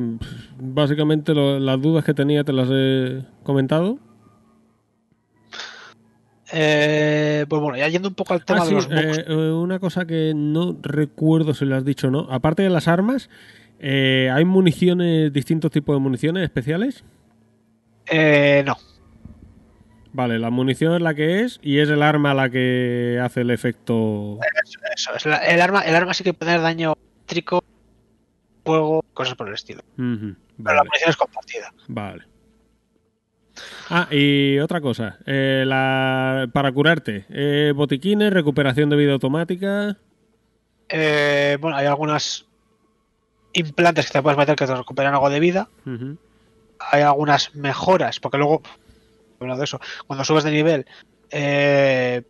básicamente 0.59 1.33
lo- 1.33 1.59
las 1.59 1.81
dudas 1.81 2.03
que 2.03 2.14
tenía 2.14 2.43
te 2.43 2.53
las 2.53 2.67
he 2.72 3.23
comentado. 3.43 3.97
Eh, 6.51 7.45
pues 7.49 7.61
bueno, 7.61 7.77
ya 7.77 7.88
yendo 7.88 8.07
un 8.09 8.15
poco 8.15 8.33
al 8.33 8.45
tema 8.45 8.61
Ah, 8.61 8.64
de 8.65 8.69
sí, 8.69 8.75
los 8.75 8.88
bugs. 8.88 9.17
eh, 9.19 9.25
eh, 9.27 9.51
una 9.51 9.80
cosa 9.80 10.05
que 10.05 10.33
no 10.35 10.77
recuerdo 10.81 11.53
si 11.53 11.65
lo 11.65 11.75
has 11.75 11.85
dicho 11.85 12.07
o 12.07 12.11
no. 12.11 12.27
Aparte 12.30 12.61
de 12.64 12.69
las 12.69 12.88
armas, 12.88 13.30
eh, 13.80 14.30
¿hay 14.33 14.45
municiones, 14.45 15.33
distintos 15.33 15.72
tipos 15.72 15.95
de 15.95 15.99
municiones 15.99 16.43
especiales? 16.43 17.03
Eh, 18.07 18.64
no. 18.65 18.75
Vale, 20.15 20.39
la 20.39 20.49
munición 20.49 20.95
es 20.95 21.01
la 21.01 21.13
que 21.13 21.41
es 21.41 21.59
y 21.61 21.79
es 21.79 21.89
el 21.89 22.01
arma 22.01 22.33
la 22.33 22.49
que 22.49 23.19
hace 23.21 23.41
el 23.41 23.51
efecto. 23.51 24.39
Eso, 24.95 25.09
eso 25.13 25.15
es 25.15 25.25
la- 25.25 25.37
el, 25.45 25.59
arma, 25.59 25.81
el 25.81 25.93
arma 25.93 26.13
sí 26.13 26.23
que 26.23 26.33
puede 26.33 26.53
dar 26.53 26.61
daño 26.61 26.93
eléctrico, 27.17 27.61
fuego, 28.63 29.03
cosas 29.13 29.35
por 29.35 29.49
el 29.49 29.55
estilo. 29.55 29.81
Pero 29.97 30.75
la 30.75 30.83
munición 30.85 31.09
es 31.09 31.17
compartida. 31.17 31.73
vale. 31.89 32.23
Ah, 33.89 34.07
y 34.09 34.57
otra 34.59 34.79
cosa. 34.79 35.17
eh, 35.25 35.63
la, 35.67 36.47
para 36.53 36.71
curarte, 36.71 37.25
eh, 37.29 37.73
botiquines, 37.75 38.31
recuperación 38.33 38.89
de 38.89 38.95
vida 38.95 39.13
automática. 39.13 39.97
Eh, 40.87 41.57
bueno, 41.59 41.75
hay 41.75 41.87
algunas 41.87 42.45
implantes 43.53 44.07
que 44.07 44.13
te 44.13 44.21
puedes 44.21 44.37
meter 44.37 44.55
que 44.55 44.65
te 44.65 44.75
recuperan 44.75 45.13
algo 45.13 45.29
de 45.29 45.39
vida. 45.41 45.67
Hay 46.79 47.01
algunas 47.01 47.53
mejoras, 47.55 48.19
porque 48.19 48.37
luego, 48.37 48.61
de 49.39 49.64
eso, 49.64 49.80
cuando 50.07 50.25
subes 50.25 50.43
de 50.43 50.51
nivel, 50.51 50.85
eh, 51.30 52.23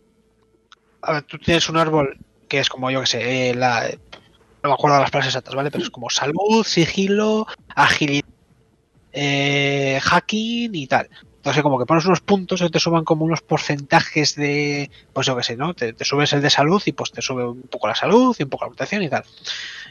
tú 1.26 1.38
tienes 1.38 1.68
un 1.68 1.76
árbol 1.76 2.18
que 2.48 2.60
es 2.60 2.68
como 2.68 2.90
yo 2.90 3.00
que 3.00 3.06
sé, 3.06 3.50
eh, 3.50 3.54
la, 3.54 3.88
no 4.62 4.70
me 4.70 4.74
acuerdo 4.74 4.98
las 4.98 5.10
palabras 5.10 5.28
exactas, 5.28 5.54
¿vale? 5.54 5.70
Pero 5.70 5.84
es 5.84 5.90
como 5.90 6.10
salud, 6.10 6.64
sigilo, 6.64 7.46
agilidad, 7.74 8.28
eh, 9.12 9.98
hacking 10.02 10.74
y 10.74 10.86
tal. 10.86 11.08
Entonces, 11.36 11.62
como 11.62 11.78
que 11.78 11.86
pones 11.86 12.04
unos 12.06 12.20
puntos 12.20 12.60
y 12.60 12.70
te 12.70 12.80
suban 12.80 13.04
como 13.04 13.24
unos 13.24 13.40
porcentajes 13.40 14.34
de, 14.34 14.90
pues 15.12 15.28
yo 15.28 15.36
que 15.36 15.44
sé, 15.44 15.56
¿no? 15.56 15.74
Te, 15.74 15.94
subes 16.04 16.32
el 16.32 16.42
de 16.42 16.50
salud 16.50 16.82
y 16.86 16.92
pues 16.92 17.12
te 17.12 17.22
sube 17.22 17.46
un 17.46 17.62
poco 17.62 17.86
la 17.86 17.94
salud 17.94 18.34
y 18.36 18.42
un 18.42 18.50
poco 18.50 18.64
la 18.64 18.70
protección 18.70 19.04
y 19.04 19.08
tal. 19.08 19.22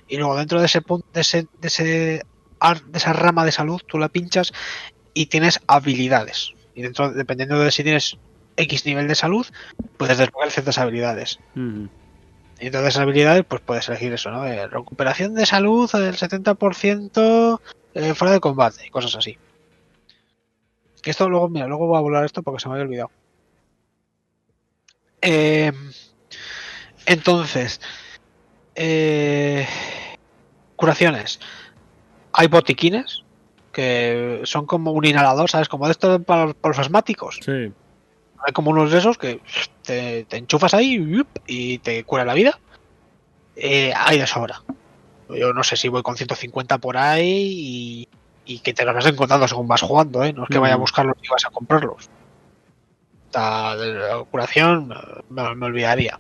Y 0.10 0.18
luego 0.18 0.35
dentro 0.35 0.60
de 0.60 0.66
ese 0.66 0.82
de 1.14 1.22
ese, 1.22 1.48
de 1.60 1.68
ese 1.68 1.84
de 1.84 2.98
esa 2.98 3.14
rama 3.14 3.45
de 3.45 3.52
salud, 3.52 3.82
tú 3.88 3.98
la 3.98 4.10
pinchas 4.10 4.52
y 5.14 5.27
tienes 5.27 5.61
habilidades. 5.68 6.55
Y 6.76 6.82
dentro, 6.82 7.12
dependiendo 7.12 7.60
de 7.60 7.72
si 7.72 7.84
tienes 7.84 8.18
X 8.58 8.86
nivel 8.86 9.08
de 9.08 9.16
salud, 9.16 9.48
puedes 9.98 10.18
desbloquear 10.18 10.52
ciertas 10.52 10.78
habilidades. 10.78 11.40
Y 11.56 12.68
entonces 12.68 12.90
esas 12.90 13.02
habilidades, 13.02 13.45
pues 13.48 13.62
puedes 13.62 13.88
elegir 13.90 14.14
eso, 14.14 14.30
¿no? 14.32 14.45
Eh, 14.45 14.68
recuperación 14.68 15.34
de 15.34 15.45
salud 15.45 15.92
del 15.92 16.16
70% 16.16 17.60
eh, 17.94 18.14
fuera 18.14 18.34
de 18.34 18.40
combate 18.40 18.86
y 18.86 18.90
cosas 18.90 19.16
así. 19.16 19.38
Que 21.02 21.12
esto 21.12 21.30
luego, 21.30 21.50
mira, 21.50 21.68
luego 21.68 21.88
voy 21.88 21.98
a 21.98 22.02
volar 22.02 22.26
esto 22.26 22.44
porque 22.44 22.62
se 22.62 22.68
me 22.68 22.76
había 22.76 22.86
olvidado. 22.86 23.12
Eh, 25.22 25.72
entonces, 27.06 27.82
eh, 28.76 29.68
curaciones. 30.76 31.40
Hay 32.32 32.48
botiquines 32.48 33.25
que 33.76 34.40
son 34.45 34.66
como 34.66 34.92
un 34.92 35.04
inhalador, 35.04 35.50
¿sabes? 35.50 35.68
Como 35.68 35.86
de 35.86 35.92
esto 35.92 36.22
para, 36.24 36.54
para 36.54 36.72
los 36.72 36.80
asmáticos. 36.80 37.42
Sí. 37.44 37.74
Hay 38.40 38.54
como 38.54 38.72
unos 38.72 38.90
de 38.90 39.00
esos 39.00 39.18
que 39.18 39.42
te, 39.84 40.24
te 40.24 40.38
enchufas 40.38 40.74
ahí 40.74 41.26
y 41.45 41.80
te 41.80 42.06
cura 42.06 42.24
la 42.24 42.34
vida. 42.34 42.58
Eh, 43.58 43.92
hay 43.94 44.18
de 44.18 44.28
sobra. 44.28 44.64
Yo 45.28 45.52
no 45.52 45.62
sé 45.66 45.76
si 45.76 45.90
voy 45.90 46.04
con 46.04 46.16
150 46.16 46.78
por 46.78 46.95
ahí 46.95 47.28
y, 47.28 48.10
y 48.45 48.60
que 48.60 48.74
te 48.74 48.86
los 48.86 48.95
vas 48.95 49.08
encontrando 49.08 49.45
según 49.45 49.68
vas 49.68 49.82
jugando, 49.82 50.24
¿eh? 50.24 50.32
No 50.32 50.44
es 50.44 50.50
que 50.50 50.60
vaya 50.60 50.76
a 50.76 50.78
buscarlos 50.78 51.18
y 51.22 51.28
vas 51.28 51.44
a 51.44 51.50
comprarlos. 51.50 52.10
La, 53.34 53.76
la 53.76 54.24
curación 54.24 54.88
me, 55.30 55.54
me 55.54 55.66
olvidaría. 55.66 56.18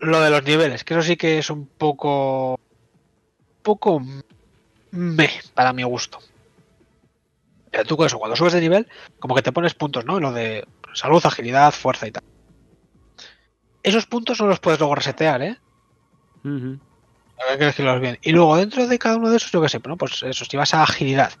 Lo 0.00 0.20
de 0.20 0.30
los 0.30 0.42
niveles, 0.42 0.82
que 0.82 0.94
eso 0.94 1.02
sí 1.04 1.16
que 1.16 1.38
es 1.38 1.48
un 1.48 1.66
poco... 1.66 2.58
poco 3.62 4.02
me 4.90 5.30
para 5.54 5.72
mi 5.72 5.82
gusto. 5.82 6.18
Pero 7.70 7.84
tú 7.84 7.96
con 7.96 8.06
eso, 8.06 8.18
cuando 8.18 8.36
subes 8.36 8.54
de 8.54 8.60
nivel, 8.60 8.88
como 9.18 9.34
que 9.34 9.42
te 9.42 9.52
pones 9.52 9.74
puntos, 9.74 10.04
¿no? 10.04 10.18
Lo 10.20 10.32
de 10.32 10.66
salud, 10.94 11.24
agilidad, 11.24 11.72
fuerza 11.72 12.06
y 12.06 12.12
tal. 12.12 12.22
Esos 13.82 14.06
puntos 14.06 14.40
no 14.40 14.46
los 14.46 14.60
puedes 14.60 14.80
luego 14.80 14.94
resetear, 14.94 15.42
¿eh? 15.42 15.56
Ujú. 16.44 16.78
Hay 17.48 17.56
que 17.56 17.64
elegirlos 17.64 18.00
bien. 18.00 18.18
Y 18.22 18.32
luego 18.32 18.56
dentro 18.56 18.86
de 18.86 18.98
cada 18.98 19.16
uno 19.16 19.30
de 19.30 19.36
esos, 19.36 19.52
yo 19.52 19.62
qué 19.62 19.68
sé, 19.68 19.80
¿no? 19.86 19.96
Pues 19.96 20.22
eso, 20.22 20.44
si 20.44 20.56
vas 20.56 20.74
a 20.74 20.82
agilidad 20.82 21.32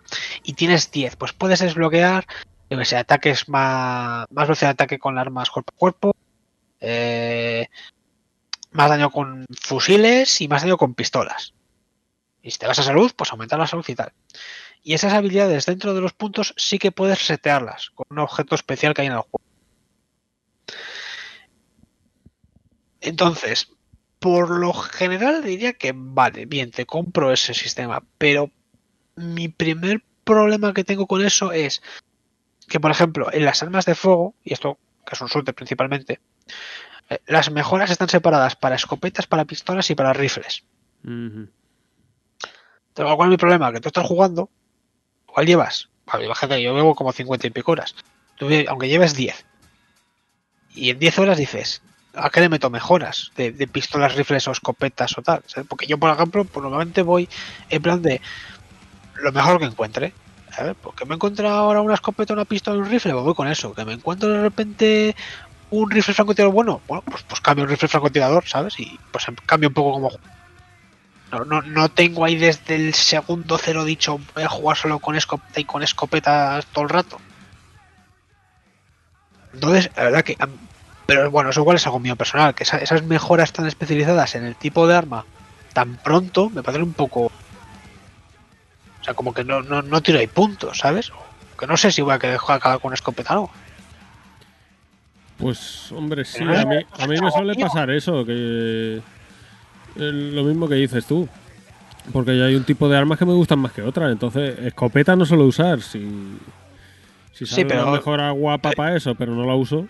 y 0.44 0.52
tienes 0.52 0.90
10, 0.90 1.16
pues 1.16 1.32
puedes 1.32 1.60
desbloquear, 1.60 2.26
yo 2.70 2.78
que 2.78 2.84
sé, 2.84 2.96
ataques 2.96 3.48
más, 3.48 4.26
más 4.30 4.46
velocidad 4.46 4.68
de 4.68 4.72
ataque 4.72 4.98
con 4.98 5.18
armas 5.18 5.50
cuerpo 5.50 5.72
a 5.74 5.78
cuerpo, 5.78 6.16
eh, 6.80 7.66
más 8.70 8.88
daño 8.88 9.10
con 9.10 9.44
fusiles 9.60 10.40
y 10.40 10.48
más 10.48 10.62
daño 10.62 10.76
con 10.76 10.94
pistolas. 10.94 11.54
Y 12.42 12.50
si 12.50 12.58
te 12.58 12.66
vas 12.66 12.78
a 12.78 12.82
salud, 12.82 13.12
pues 13.16 13.30
aumentar 13.30 13.58
la 13.58 13.66
salud 13.66 13.84
y 13.88 13.94
tal. 13.94 14.12
Y 14.82 14.94
esas 14.94 15.12
habilidades 15.12 15.66
dentro 15.66 15.94
de 15.94 16.00
los 16.00 16.12
puntos 16.12 16.54
sí 16.56 16.78
que 16.78 16.92
puedes 16.92 17.18
setearlas 17.18 17.90
con 17.90 18.06
un 18.10 18.20
objeto 18.20 18.54
especial 18.54 18.94
que 18.94 19.02
hay 19.02 19.08
en 19.08 19.14
el 19.14 19.20
juego. 19.20 19.40
Entonces, 23.00 23.70
por 24.18 24.50
lo 24.50 24.72
general 24.72 25.42
diría 25.42 25.74
que 25.74 25.92
vale, 25.94 26.46
bien, 26.46 26.70
te 26.70 26.86
compro 26.86 27.32
ese 27.32 27.54
sistema, 27.54 28.02
pero 28.18 28.50
mi 29.16 29.48
primer 29.48 30.02
problema 30.24 30.74
que 30.74 30.84
tengo 30.84 31.06
con 31.06 31.24
eso 31.24 31.52
es 31.52 31.82
que, 32.68 32.80
por 32.80 32.90
ejemplo, 32.90 33.32
en 33.32 33.44
las 33.44 33.62
armas 33.62 33.86
de 33.86 33.94
fuego, 33.94 34.34
y 34.44 34.52
esto 34.52 34.78
que 35.06 35.14
es 35.14 35.20
un 35.20 35.28
suerte 35.28 35.52
principalmente, 35.52 36.20
eh, 37.08 37.20
las 37.26 37.50
mejoras 37.50 37.90
están 37.90 38.08
separadas 38.08 38.56
para 38.56 38.76
escopetas, 38.76 39.26
para 39.26 39.46
pistolas 39.46 39.88
y 39.90 39.94
para 39.94 40.12
rifles. 40.12 40.64
Pero 42.98 43.16
¿cuál 43.16 43.28
es 43.28 43.30
mi 43.30 43.36
problema? 43.36 43.72
Que 43.72 43.78
tú 43.78 43.90
estás 43.90 44.04
jugando, 44.04 44.50
¿cuál 45.24 45.46
llevas? 45.46 45.88
Vale, 46.04 46.24
imagínate, 46.24 46.60
yo 46.60 46.74
llevo 46.74 46.96
como 46.96 47.12
50 47.12 47.46
y 47.46 47.50
pico 47.50 47.70
horas. 47.70 47.94
Tú, 48.36 48.48
aunque 48.66 48.88
lleves 48.88 49.14
10. 49.14 49.46
Y 50.74 50.90
en 50.90 50.98
10 50.98 51.18
horas 51.20 51.38
dices, 51.38 51.80
¿a 52.12 52.28
qué 52.28 52.40
le 52.40 52.48
meto 52.48 52.70
mejoras? 52.70 53.30
De, 53.36 53.52
pistolas, 53.68 54.16
rifles 54.16 54.48
o 54.48 54.50
escopetas 54.50 55.16
o 55.16 55.22
tal. 55.22 55.44
Porque 55.68 55.86
yo, 55.86 55.96
por 55.96 56.10
ejemplo, 56.10 56.44
normalmente 56.56 57.02
voy 57.02 57.28
en 57.70 57.82
plan 57.82 58.02
de 58.02 58.20
lo 59.14 59.30
mejor 59.30 59.60
que 59.60 59.66
encuentre. 59.66 60.12
A 60.56 60.64
ver, 60.64 60.74
porque 60.74 61.04
me 61.04 61.14
encuentro 61.14 61.48
ahora 61.48 61.80
una 61.80 61.94
escopeta, 61.94 62.32
una 62.32 62.46
pistola 62.46 62.78
y 62.78 62.80
un 62.80 62.90
rifle, 62.90 63.12
pues 63.12 63.24
voy 63.24 63.34
con 63.34 63.46
eso. 63.46 63.74
Que 63.74 63.84
me 63.84 63.92
encuentro 63.92 64.28
de 64.28 64.42
repente 64.42 65.14
un 65.70 65.88
rifle 65.88 66.14
francotirador 66.14 66.52
bueno, 66.52 66.80
bueno, 66.88 67.04
pues, 67.06 67.22
pues 67.22 67.40
cambio 67.40 67.62
un 67.62 67.70
rifle 67.70 67.86
francotirador, 67.86 68.44
¿sabes? 68.48 68.80
Y 68.80 68.98
pues 69.12 69.24
cambio 69.46 69.68
un 69.68 69.74
poco 69.74 69.92
como 69.92 70.10
no, 71.32 71.44
no, 71.44 71.62
no 71.62 71.88
tengo 71.88 72.24
ahí 72.24 72.36
desde 72.36 72.76
el 72.76 72.94
segundo 72.94 73.58
cero 73.58 73.84
dicho 73.84 74.18
voy 74.34 74.44
a 74.44 74.48
jugar 74.48 74.76
solo 74.76 74.98
con 74.98 75.14
escopeta 75.16 75.60
y 75.60 75.64
con 75.64 75.82
escopetas 75.82 76.66
todo 76.66 76.84
el 76.84 76.90
rato. 76.90 77.18
Entonces, 79.52 79.90
la 79.96 80.04
verdad 80.04 80.22
que... 80.24 80.36
Pero 81.06 81.30
bueno, 81.30 81.50
eso 81.50 81.60
igual 81.60 81.76
es 81.76 81.86
algo 81.86 82.00
mío 82.00 82.16
personal, 82.16 82.54
que 82.54 82.64
esa- 82.64 82.78
esas 82.78 83.02
mejoras 83.02 83.52
tan 83.52 83.66
especializadas 83.66 84.34
en 84.34 84.44
el 84.44 84.54
tipo 84.56 84.86
de 84.86 84.94
arma 84.94 85.24
tan 85.72 85.96
pronto 85.96 86.50
me 86.50 86.62
parecen 86.62 86.82
un 86.84 86.92
poco... 86.92 87.26
O 89.00 89.04
sea, 89.04 89.14
como 89.14 89.32
que 89.32 89.42
no, 89.44 89.62
no, 89.62 89.80
no 89.80 90.02
tiro 90.02 90.18
ahí 90.18 90.26
puntos, 90.26 90.78
¿sabes? 90.78 91.10
Que 91.58 91.66
no 91.66 91.76
sé 91.76 91.92
si 91.92 92.02
voy 92.02 92.14
a 92.14 92.38
jugar 92.38 92.60
cada 92.60 92.78
con 92.78 92.92
escopeta 92.92 93.38
o 93.38 93.42
no. 93.46 93.50
Pues, 95.38 95.90
hombre, 95.92 96.24
sí, 96.24 96.42
a 96.42 96.64
mí, 96.64 96.76
a 96.98 97.06
mí 97.06 97.20
me 97.20 97.30
suele 97.30 97.54
pasar 97.54 97.90
eso, 97.90 98.24
que 98.26 99.00
lo 99.98 100.44
mismo 100.44 100.68
que 100.68 100.76
dices 100.76 101.04
tú. 101.06 101.28
Porque 102.12 102.38
ya 102.38 102.44
hay 102.46 102.54
un 102.54 102.64
tipo 102.64 102.88
de 102.88 102.96
armas 102.96 103.18
que 103.18 103.26
me 103.26 103.34
gustan 103.34 103.58
más 103.58 103.72
que 103.72 103.82
otras. 103.82 104.10
Entonces, 104.10 104.58
escopeta 104.60 105.14
no 105.14 105.26
suelo 105.26 105.44
usar. 105.44 105.82
Si, 105.82 106.00
si 107.34 107.44
Sí, 107.44 107.54
sale 107.54 107.66
pero- 107.66 107.82
una 107.82 107.92
mejora 107.92 108.30
guapa 108.30 108.70
para 108.72 108.96
eso, 108.96 109.14
pero 109.14 109.34
no 109.34 109.44
la 109.44 109.54
uso. 109.54 109.86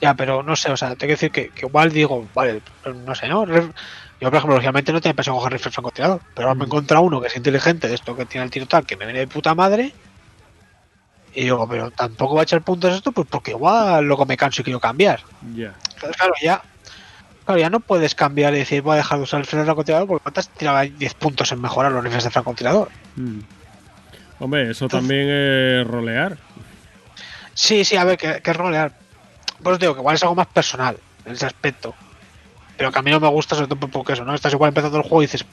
Ya, 0.00 0.14
pero 0.14 0.42
no 0.42 0.56
sé, 0.56 0.70
o 0.72 0.76
sea, 0.76 0.88
tengo 0.90 1.00
que 1.00 1.06
decir 1.08 1.30
que, 1.30 1.50
que 1.50 1.66
igual 1.66 1.92
digo, 1.92 2.26
vale, 2.34 2.60
no 3.06 3.14
sé, 3.14 3.28
¿no? 3.28 3.46
Yo, 3.46 3.70
por 4.30 4.34
ejemplo, 4.34 4.54
lógicamente 4.56 4.92
no 4.92 5.00
tenía 5.00 5.14
pensado 5.14 5.36
coger 5.36 5.52
rifle 5.52 5.70
francotirador, 5.70 6.20
pero 6.34 6.48
ahora 6.48 6.58
me 6.58 6.64
he 6.64 6.66
encontrado 6.66 7.04
uno 7.04 7.20
que 7.20 7.28
es 7.28 7.36
inteligente, 7.36 7.86
de 7.88 7.94
esto 7.94 8.16
que 8.16 8.24
tiene 8.24 8.44
el 8.44 8.50
tiro 8.50 8.66
tal, 8.66 8.84
que 8.84 8.96
me 8.96 9.04
viene 9.04 9.20
de 9.20 9.26
puta 9.28 9.54
madre. 9.54 9.92
Y 11.34 11.42
digo, 11.42 11.68
pero 11.68 11.90
tampoco 11.92 12.34
va 12.34 12.40
a 12.40 12.44
echar 12.44 12.62
puntos 12.62 12.94
esto, 12.94 13.12
pues 13.12 13.28
porque 13.30 13.52
igual 13.52 14.04
luego 14.04 14.26
me 14.26 14.36
canso 14.36 14.62
y 14.62 14.64
quiero 14.64 14.80
cambiar. 14.80 15.20
Ya. 15.54 15.74
Entonces, 15.94 16.16
claro, 16.16 16.34
ya. 16.42 16.60
Claro, 17.44 17.60
ya 17.60 17.70
no 17.70 17.80
puedes 17.80 18.14
cambiar 18.14 18.54
y 18.54 18.58
decir, 18.58 18.82
voy 18.82 18.94
a 18.94 18.96
dejar 18.96 19.18
de 19.18 19.24
usar 19.24 19.40
el 19.40 19.46
rifle 19.46 19.64
francotirador 19.64 20.06
porque 20.06 20.22
cuántas 20.22 20.48
tiraba 20.48 20.82
10 20.82 21.14
puntos 21.14 21.50
en 21.52 21.60
mejorar 21.60 21.90
los 21.90 22.04
rifles 22.04 22.24
de 22.24 22.30
francotirador. 22.30 22.88
Mm. 23.16 23.40
Hombre, 24.38 24.70
eso 24.70 24.88
también 24.88 25.28
es 25.28 25.86
rolear. 25.86 26.38
Sí, 27.54 27.84
sí, 27.84 27.96
a 27.96 28.04
ver, 28.04 28.16
que, 28.16 28.40
que 28.40 28.50
es 28.50 28.56
rolear. 28.56 28.92
Pues 29.62 29.78
digo 29.78 29.94
que 29.94 30.00
igual 30.00 30.16
es 30.16 30.22
algo 30.22 30.34
más 30.34 30.46
personal 30.48 30.96
en 31.24 31.32
ese 31.32 31.46
aspecto. 31.46 31.94
Pero 32.76 32.90
que 32.90 32.98
a 32.98 33.02
mí 33.02 33.10
no 33.10 33.20
me 33.20 33.28
gusta 33.28 33.54
sobre 33.54 33.68
todo 33.68 33.88
porque 33.88 34.14
eso, 34.14 34.24
¿no? 34.24 34.34
Estás 34.34 34.52
igual 34.52 34.68
empezando 34.68 34.96
el 34.96 35.02
juego 35.02 35.22
y 35.22 35.26
dices... 35.26 35.44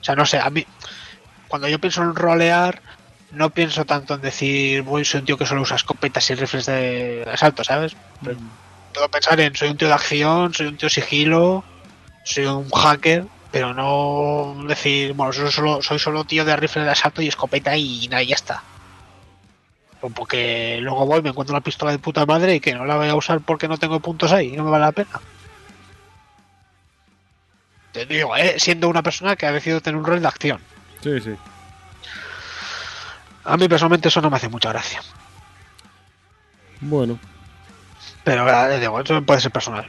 O 0.00 0.04
sea, 0.04 0.14
no 0.14 0.24
sé, 0.24 0.38
a 0.38 0.48
mí... 0.50 0.64
Cuando 1.48 1.68
yo 1.68 1.78
pienso 1.80 2.02
en 2.02 2.14
rolear, 2.14 2.80
no 3.32 3.50
pienso 3.50 3.84
tanto 3.84 4.14
en 4.14 4.20
decir, 4.20 4.82
voy, 4.82 5.04
soy 5.04 5.20
un 5.20 5.26
tío 5.26 5.36
que 5.36 5.46
solo 5.46 5.62
usa 5.62 5.76
escopetas 5.76 6.30
y 6.30 6.34
rifles 6.36 6.66
de 6.66 7.28
asalto, 7.30 7.64
¿sabes? 7.64 7.96
Pero 8.22 8.38
puedo 8.92 9.08
pensar 9.08 9.40
en, 9.40 9.54
soy 9.54 9.70
un 9.70 9.76
tío 9.76 9.88
de 9.88 9.94
acción, 9.94 10.54
soy 10.54 10.66
un 10.66 10.76
tío 10.76 10.88
sigilo, 10.88 11.64
soy 12.24 12.46
un 12.46 12.70
hacker, 12.70 13.26
pero 13.50 13.74
no 13.74 14.56
decir, 14.66 15.12
bueno, 15.14 15.32
soy 15.32 15.50
solo, 15.50 15.82
soy 15.82 15.98
solo 15.98 16.24
tío 16.24 16.44
de 16.44 16.56
rifle 16.56 16.82
de 16.82 16.90
asalto 16.90 17.22
y 17.22 17.28
escopeta 17.28 17.76
y 17.76 18.08
nada, 18.08 18.22
y 18.22 18.28
ya 18.28 18.34
está. 18.34 18.62
O 20.00 20.08
porque 20.10 20.78
luego 20.80 21.06
voy, 21.06 21.22
me 21.22 21.30
encuentro 21.30 21.54
una 21.54 21.62
pistola 21.62 21.92
de 21.92 21.98
puta 21.98 22.24
madre 22.24 22.54
y 22.54 22.60
que 22.60 22.74
no 22.74 22.86
la 22.86 22.96
voy 22.96 23.08
a 23.08 23.14
usar 23.14 23.40
porque 23.40 23.68
no 23.68 23.76
tengo 23.76 24.00
puntos 24.00 24.32
ahí 24.32 24.48
y 24.48 24.56
no 24.56 24.64
me 24.64 24.70
vale 24.70 24.86
la 24.86 24.92
pena. 24.92 25.20
Te 27.92 28.06
digo, 28.06 28.36
¿eh? 28.36 28.54
siendo 28.58 28.88
una 28.88 29.02
persona 29.02 29.36
que 29.36 29.46
ha 29.46 29.52
decidido 29.52 29.80
tener 29.80 29.98
un 29.98 30.06
rol 30.06 30.20
de 30.20 30.28
acción. 30.28 30.60
Sí, 31.02 31.20
sí. 31.20 31.34
A 33.44 33.56
mí 33.56 33.68
personalmente 33.68 34.08
eso 34.08 34.20
no 34.20 34.30
me 34.30 34.36
hace 34.36 34.48
mucha 34.48 34.70
gracia. 34.70 35.02
Bueno. 36.80 37.18
Pero 38.24 38.46
ya 38.46 38.68
digo, 38.68 39.00
eso 39.00 39.22
puede 39.22 39.40
ser 39.40 39.50
personal. 39.50 39.88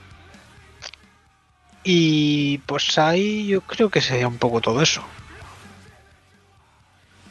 Y 1.83 2.59
pues 2.59 2.97
ahí 2.97 3.47
yo 3.47 3.61
creo 3.61 3.89
que 3.89 4.01
sería 4.01 4.27
un 4.27 4.37
poco 4.37 4.61
todo 4.61 4.81
eso. 4.81 5.03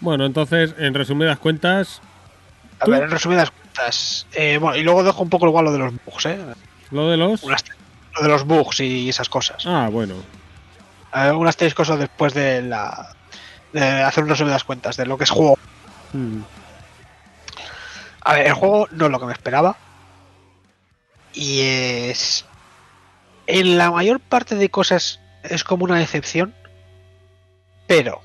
Bueno, 0.01 0.25
entonces, 0.27 0.75
en 0.79 0.95
resumidas 0.95 1.39
cuentas, 1.39 2.01
A 2.81 2.85
¿Tú? 2.87 2.91
ver, 2.91 3.05
en 3.05 3.11
resumidas 3.11 3.51
cuentas. 3.51 4.27
eh, 4.33 4.59
bueno, 4.59 4.77
y 4.77 4.83
luego 4.83 5.05
dejo 5.05 5.23
un 5.23 5.31
poco 5.31 5.47
igual 5.47 5.67
lo 5.67 5.73
de 5.73 5.79
los 5.79 5.93
bugs, 6.05 6.27
¿eh? 6.27 6.39
lo 6.91 7.09
de 7.09 7.17
los... 7.17 7.43
Unas- 7.43 7.65
lo 8.17 8.23
de 8.23 8.29
los 8.29 8.45
bugs 8.45 8.81
y 8.81 9.09
esas 9.09 9.29
cosas. 9.29 9.65
Ah, 9.67 9.89
bueno. 9.93 10.15
Eh, 11.15 11.31
unas 11.31 11.57
tres 11.57 11.75
cosas 11.75 11.99
después 11.99 12.35
de 12.35 12.61
la. 12.63 13.15
de 13.73 14.03
hacer 14.03 14.25
un 14.25 14.31
las 14.51 14.65
cuentas, 14.65 14.97
de 14.97 15.07
lo 15.07 15.17
que 15.17 15.25
es 15.25 15.31
juego. 15.31 15.57
Mm. 16.13 16.41
A 18.23 18.35
ver, 18.35 18.47
el 18.49 18.53
juego 18.55 18.89
no 18.91 19.07
es 19.07 19.13
lo 19.13 19.21
que 19.21 19.27
me 19.27 19.33
esperaba. 19.33 19.77
Y 21.33 21.61
es. 21.61 22.45
En 23.47 23.79
la 23.79 23.91
mayor 23.91 24.21
parte 24.21 24.55
de 24.55 24.71
cosas 24.71 25.21
es 25.43 25.65
como 25.65 25.85
una 25.85 25.99
decepción. 25.99 26.55
Pero. 27.87 28.21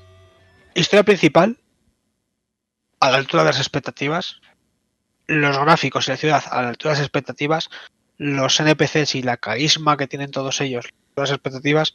Historia 0.74 1.04
principal. 1.04 1.58
A 3.00 3.10
la 3.10 3.18
altura 3.18 3.42
de 3.42 3.50
las 3.50 3.58
expectativas. 3.58 4.40
Los 5.26 5.58
gráficos 5.58 6.06
y 6.06 6.12
la 6.12 6.16
ciudad 6.16 6.44
a 6.50 6.62
la 6.62 6.68
altura 6.68 6.92
de 6.92 6.98
las 6.98 7.06
expectativas. 7.06 7.68
Los 8.18 8.60
NPCs 8.60 9.14
y 9.14 9.22
la 9.22 9.36
carisma 9.36 9.96
que 9.96 10.06
tienen 10.06 10.30
todos 10.30 10.60
ellos. 10.60 10.86
Las 11.16 11.30
expectativas. 11.30 11.94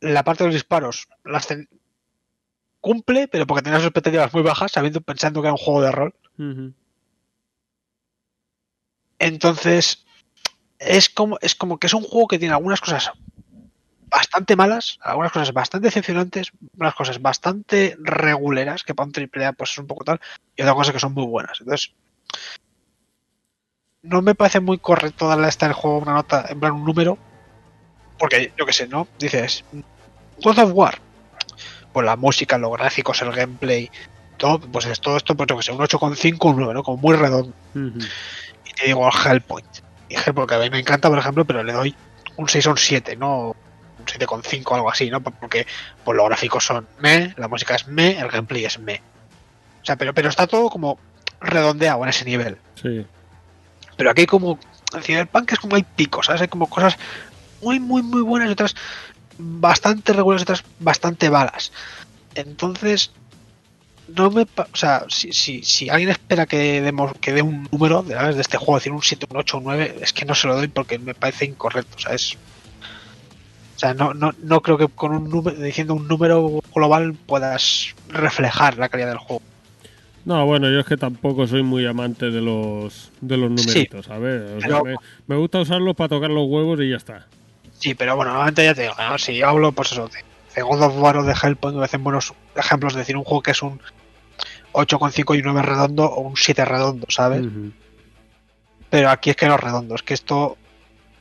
La 0.00 0.24
parte 0.24 0.44
de 0.44 0.48
los 0.48 0.54
disparos. 0.54 1.08
Las 1.24 1.46
cumple, 2.80 3.28
pero 3.28 3.46
porque 3.46 3.62
tenía 3.62 3.78
las 3.78 3.86
expectativas 3.86 4.32
muy 4.32 4.42
bajas, 4.42 4.72
sabiendo 4.72 5.00
pensando 5.00 5.40
que 5.42 5.48
era 5.48 5.52
un 5.52 5.58
juego 5.58 5.82
de 5.82 5.92
rol. 5.92 6.14
Entonces, 9.20 10.06
es 10.78 11.10
como, 11.10 11.38
es 11.42 11.54
como 11.54 11.78
que 11.78 11.86
es 11.86 11.94
un 11.94 12.02
juego 12.02 12.26
que 12.26 12.38
tiene 12.38 12.54
algunas 12.54 12.80
cosas 12.80 13.12
bastante 14.08 14.56
malas, 14.56 14.98
algunas 15.02 15.30
cosas 15.30 15.52
bastante 15.52 15.88
decepcionantes, 15.88 16.50
unas 16.76 16.94
cosas 16.94 17.20
bastante 17.22 17.96
reguleras, 18.00 18.82
que 18.82 18.94
para 18.94 19.06
un 19.06 19.12
triple 19.12 19.44
A 19.44 19.52
pues 19.52 19.72
es 19.72 19.78
un 19.78 19.86
poco 19.86 20.04
tal, 20.04 20.20
y 20.56 20.62
otras 20.62 20.74
cosas 20.74 20.94
que 20.94 21.00
son 21.00 21.12
muy 21.12 21.26
buenas. 21.26 21.60
Entonces, 21.60 21.92
no 24.02 24.22
me 24.22 24.34
parece 24.34 24.60
muy 24.60 24.78
correcto 24.78 25.28
darle 25.28 25.46
a 25.46 25.50
este 25.50 25.70
juego 25.72 25.98
una 25.98 26.14
nota, 26.14 26.46
en 26.48 26.58
plan 26.58 26.72
un 26.72 26.84
número, 26.84 27.18
porque 28.18 28.54
yo 28.58 28.64
que 28.64 28.72
sé, 28.72 28.88
¿no? 28.88 29.06
Dices, 29.18 29.64
God 30.42 30.58
of 30.58 30.72
War, 30.72 30.98
pues 31.92 32.06
la 32.06 32.16
música, 32.16 32.56
los 32.56 32.72
gráficos, 32.72 33.20
el 33.20 33.32
gameplay, 33.32 33.90
todo, 34.38 34.60
pues 34.60 34.86
es 34.86 34.98
todo 34.98 35.18
esto, 35.18 35.36
pues 35.36 35.46
yo 35.46 35.58
que 35.58 35.62
sé, 35.62 35.72
un 35.72 35.78
8,5, 35.78 36.50
un 36.50 36.56
9, 36.56 36.74
¿no? 36.74 36.82
Como 36.82 36.96
muy 36.96 37.14
redondo. 37.16 37.52
Y 38.70 38.72
te 38.72 38.86
digo 38.86 39.08
Hellpoint. 39.08 39.78
Y 40.08 40.14
Hellpoint, 40.14 40.48
que 40.48 40.54
a 40.54 40.58
mí 40.60 40.70
me 40.70 40.78
encanta, 40.78 41.08
por 41.08 41.18
ejemplo, 41.18 41.44
pero 41.44 41.62
le 41.62 41.72
doy 41.72 41.94
un 42.36 42.48
6 42.48 42.66
o 42.68 42.70
un 42.70 42.78
7, 42.78 43.16
no 43.16 43.56
un 43.98 44.06
7,5 44.06 44.62
o 44.66 44.74
algo 44.76 44.90
así, 44.90 45.10
¿no? 45.10 45.20
Porque 45.20 45.66
pues, 46.04 46.16
los 46.16 46.26
gráficos 46.26 46.64
son 46.64 46.86
me, 47.00 47.34
la 47.36 47.48
música 47.48 47.74
es 47.74 47.86
me, 47.86 48.18
el 48.18 48.28
gameplay 48.28 48.64
es 48.64 48.78
me. 48.78 49.02
O 49.82 49.84
sea, 49.84 49.96
pero, 49.96 50.14
pero 50.14 50.28
está 50.28 50.46
todo 50.46 50.70
como 50.70 50.98
redondeado 51.40 52.02
en 52.04 52.10
ese 52.10 52.24
nivel. 52.24 52.58
Sí. 52.80 53.04
Pero 53.96 54.10
aquí 54.10 54.22
hay 54.22 54.26
como, 54.26 54.58
en 54.94 55.02
Cyberpunk 55.02 55.52
es 55.52 55.58
como 55.58 55.76
hay 55.76 55.82
picos, 55.82 56.26
¿sabes? 56.26 56.42
Hay 56.42 56.48
como 56.48 56.68
cosas 56.68 56.96
muy, 57.62 57.80
muy, 57.80 58.02
muy 58.02 58.22
buenas 58.22 58.48
y 58.48 58.52
otras 58.52 58.74
bastante 59.38 60.12
regulares 60.12 60.42
y 60.42 60.44
otras 60.44 60.64
bastante 60.78 61.28
balas. 61.28 61.72
Entonces, 62.34 63.12
no 64.16 64.30
me... 64.30 64.42
O 64.42 64.76
sea, 64.76 65.04
si, 65.08 65.32
si, 65.32 65.62
si 65.62 65.88
alguien 65.88 66.10
espera 66.10 66.46
que 66.46 66.80
demos 66.80 67.12
que 67.20 67.32
dé 67.32 67.42
un 67.42 67.68
número 67.70 68.02
de, 68.02 68.14
¿sabes? 68.14 68.36
de 68.36 68.42
este 68.42 68.56
juego, 68.56 68.76
decir 68.76 68.92
un 68.92 69.02
7, 69.02 69.26
un 69.30 69.36
8, 69.36 69.58
un 69.58 69.64
9, 69.64 69.96
es 70.00 70.12
que 70.12 70.24
no 70.24 70.34
se 70.34 70.48
lo 70.48 70.56
doy 70.56 70.68
porque 70.68 70.98
me 70.98 71.14
parece 71.14 71.44
incorrecto. 71.44 71.96
O 71.96 72.00
sea, 72.00 72.14
es... 72.14 72.34
O 73.76 73.78
sea, 73.80 73.94
no, 73.94 74.12
no, 74.12 74.32
no 74.42 74.60
creo 74.60 74.76
que 74.76 74.88
con 74.88 75.12
un 75.12 75.30
número, 75.30 75.56
diciendo 75.56 75.94
un 75.94 76.06
número 76.06 76.60
global 76.74 77.14
puedas 77.14 77.94
reflejar 78.08 78.76
la 78.76 78.90
calidad 78.90 79.08
del 79.08 79.18
juego. 79.18 79.42
No, 80.26 80.44
bueno, 80.44 80.68
yo 80.70 80.80
es 80.80 80.86
que 80.86 80.98
tampoco 80.98 81.46
soy 81.46 81.62
muy 81.62 81.86
amante 81.86 82.30
de 82.30 82.42
los 82.42 83.10
de 83.22 83.38
los 83.38 83.50
numeritos, 83.50 84.04
¿sabes? 84.04 84.42
O 84.58 84.60
sea, 84.60 84.82
me, 84.82 84.96
me 85.26 85.36
gusta 85.36 85.60
usarlos 85.60 85.96
para 85.96 86.08
tocar 86.08 86.28
los 86.28 86.46
huevos 86.46 86.78
y 86.80 86.90
ya 86.90 86.96
está. 86.96 87.26
Sí, 87.78 87.94
pero 87.94 88.14
bueno, 88.14 88.32
normalmente 88.32 88.62
ya 88.62 88.74
te 88.74 88.82
digo, 88.82 88.94
¿no? 88.98 89.16
si 89.16 89.36
yo 89.36 89.48
hablo, 89.48 89.72
pues 89.72 89.92
eso, 89.92 90.08
de, 90.08 90.18
de 90.54 90.62
God 90.62 90.82
of 90.82 90.98
War 90.98 91.16
o 91.16 91.24
de 91.24 91.32
Hellpoint, 91.32 91.78
me 91.78 91.84
hacen 91.84 92.04
buenos 92.04 92.34
ejemplos 92.54 92.92
de 92.92 93.00
decir 93.00 93.16
un 93.16 93.24
juego 93.24 93.42
que 93.42 93.52
es 93.52 93.62
un 93.62 93.80
8,5 94.72 95.34
y 95.36 95.38
un 95.38 95.44
9 95.54 95.62
redondo 95.62 96.04
o 96.06 96.20
un 96.20 96.36
7 96.36 96.64
redondo, 96.64 97.06
¿sabes? 97.08 97.40
Pero 98.90 99.10
aquí 99.10 99.30
es 99.30 99.36
que 99.36 99.46
no 99.46 99.54
es 99.54 99.60
redondo, 99.60 99.94
es 99.94 100.02
que 100.02 100.14
esto, 100.14 100.56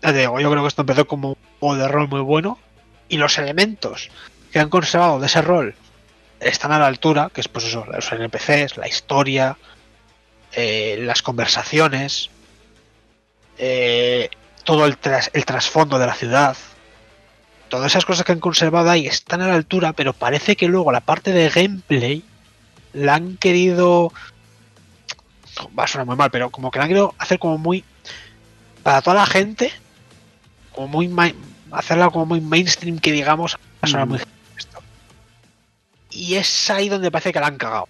ya 0.02 0.12
te 0.12 0.20
digo, 0.20 0.40
yo 0.40 0.50
creo 0.50 0.64
que 0.64 0.68
esto 0.68 0.82
empezó 0.82 1.06
como 1.08 1.30
un 1.30 1.38
juego 1.60 1.76
de 1.76 1.88
rol 1.88 2.08
muy 2.08 2.22
bueno 2.22 2.58
y 3.08 3.18
los 3.18 3.38
elementos 3.38 4.10
que 4.52 4.60
han 4.60 4.70
conservado 4.70 5.20
de 5.20 5.28
ese 5.28 5.42
rol 5.42 5.76
están 6.40 6.72
a 6.72 6.80
la 6.80 6.88
altura, 6.88 7.30
que 7.34 7.42
es 7.42 7.48
pues 7.48 7.66
eso, 7.66 7.86
los 7.86 8.12
NPCs, 8.12 8.78
la 8.78 8.88
historia, 8.88 9.58
eh, 10.54 10.98
las 11.02 11.22
conversaciones, 11.22 12.30
eh, 13.58 14.30
todo 14.64 14.86
el, 14.86 14.98
tras- 14.98 15.30
el 15.34 15.46
trasfondo 15.46 16.00
de 16.00 16.08
la 16.08 16.14
ciudad. 16.14 16.56
Todas 17.68 17.92
esas 17.92 18.06
cosas 18.06 18.26
que 18.26 18.32
han 18.32 18.40
conservado 18.40 18.90
ahí 18.90 19.06
están 19.06 19.42
a 19.42 19.48
la 19.48 19.54
altura, 19.56 19.94
pero 19.94 20.14
parece 20.14 20.56
que 20.56 20.68
luego 20.68 20.92
la 20.92 21.02
parte 21.02 21.32
de 21.34 21.50
gameplay 21.50 22.24
la 22.94 23.16
han 23.16 23.38
querido 23.38 24.12
va 25.78 25.84
a 25.84 25.88
sonar 25.88 26.06
muy 26.08 26.16
mal, 26.16 26.32
pero 26.32 26.50
como 26.50 26.72
que 26.72 26.80
la 26.80 26.86
han 26.86 26.90
querido 26.90 27.14
hacer 27.18 27.38
como 27.40 27.58
muy 27.58 27.84
para 28.84 29.02
toda 29.02 29.18
la 29.18 29.26
gente, 29.26 29.72
como 30.74 30.88
muy 30.88 31.36
hacerla 31.72 32.10
como 32.10 32.26
muy 32.26 32.42
mainstream 32.42 32.98
que 33.00 33.12
digamos, 33.12 33.56
va 33.56 33.60
a 33.82 33.88
sonar 33.88 34.06
Mm. 34.08 34.10
muy 34.10 34.20
esto. 34.58 34.82
Y 36.12 36.36
es 36.36 36.70
ahí 36.70 36.90
donde 36.90 37.12
parece 37.12 37.32
que 37.34 37.40
la 37.40 37.48
han 37.48 37.58
cagado. 37.58 37.88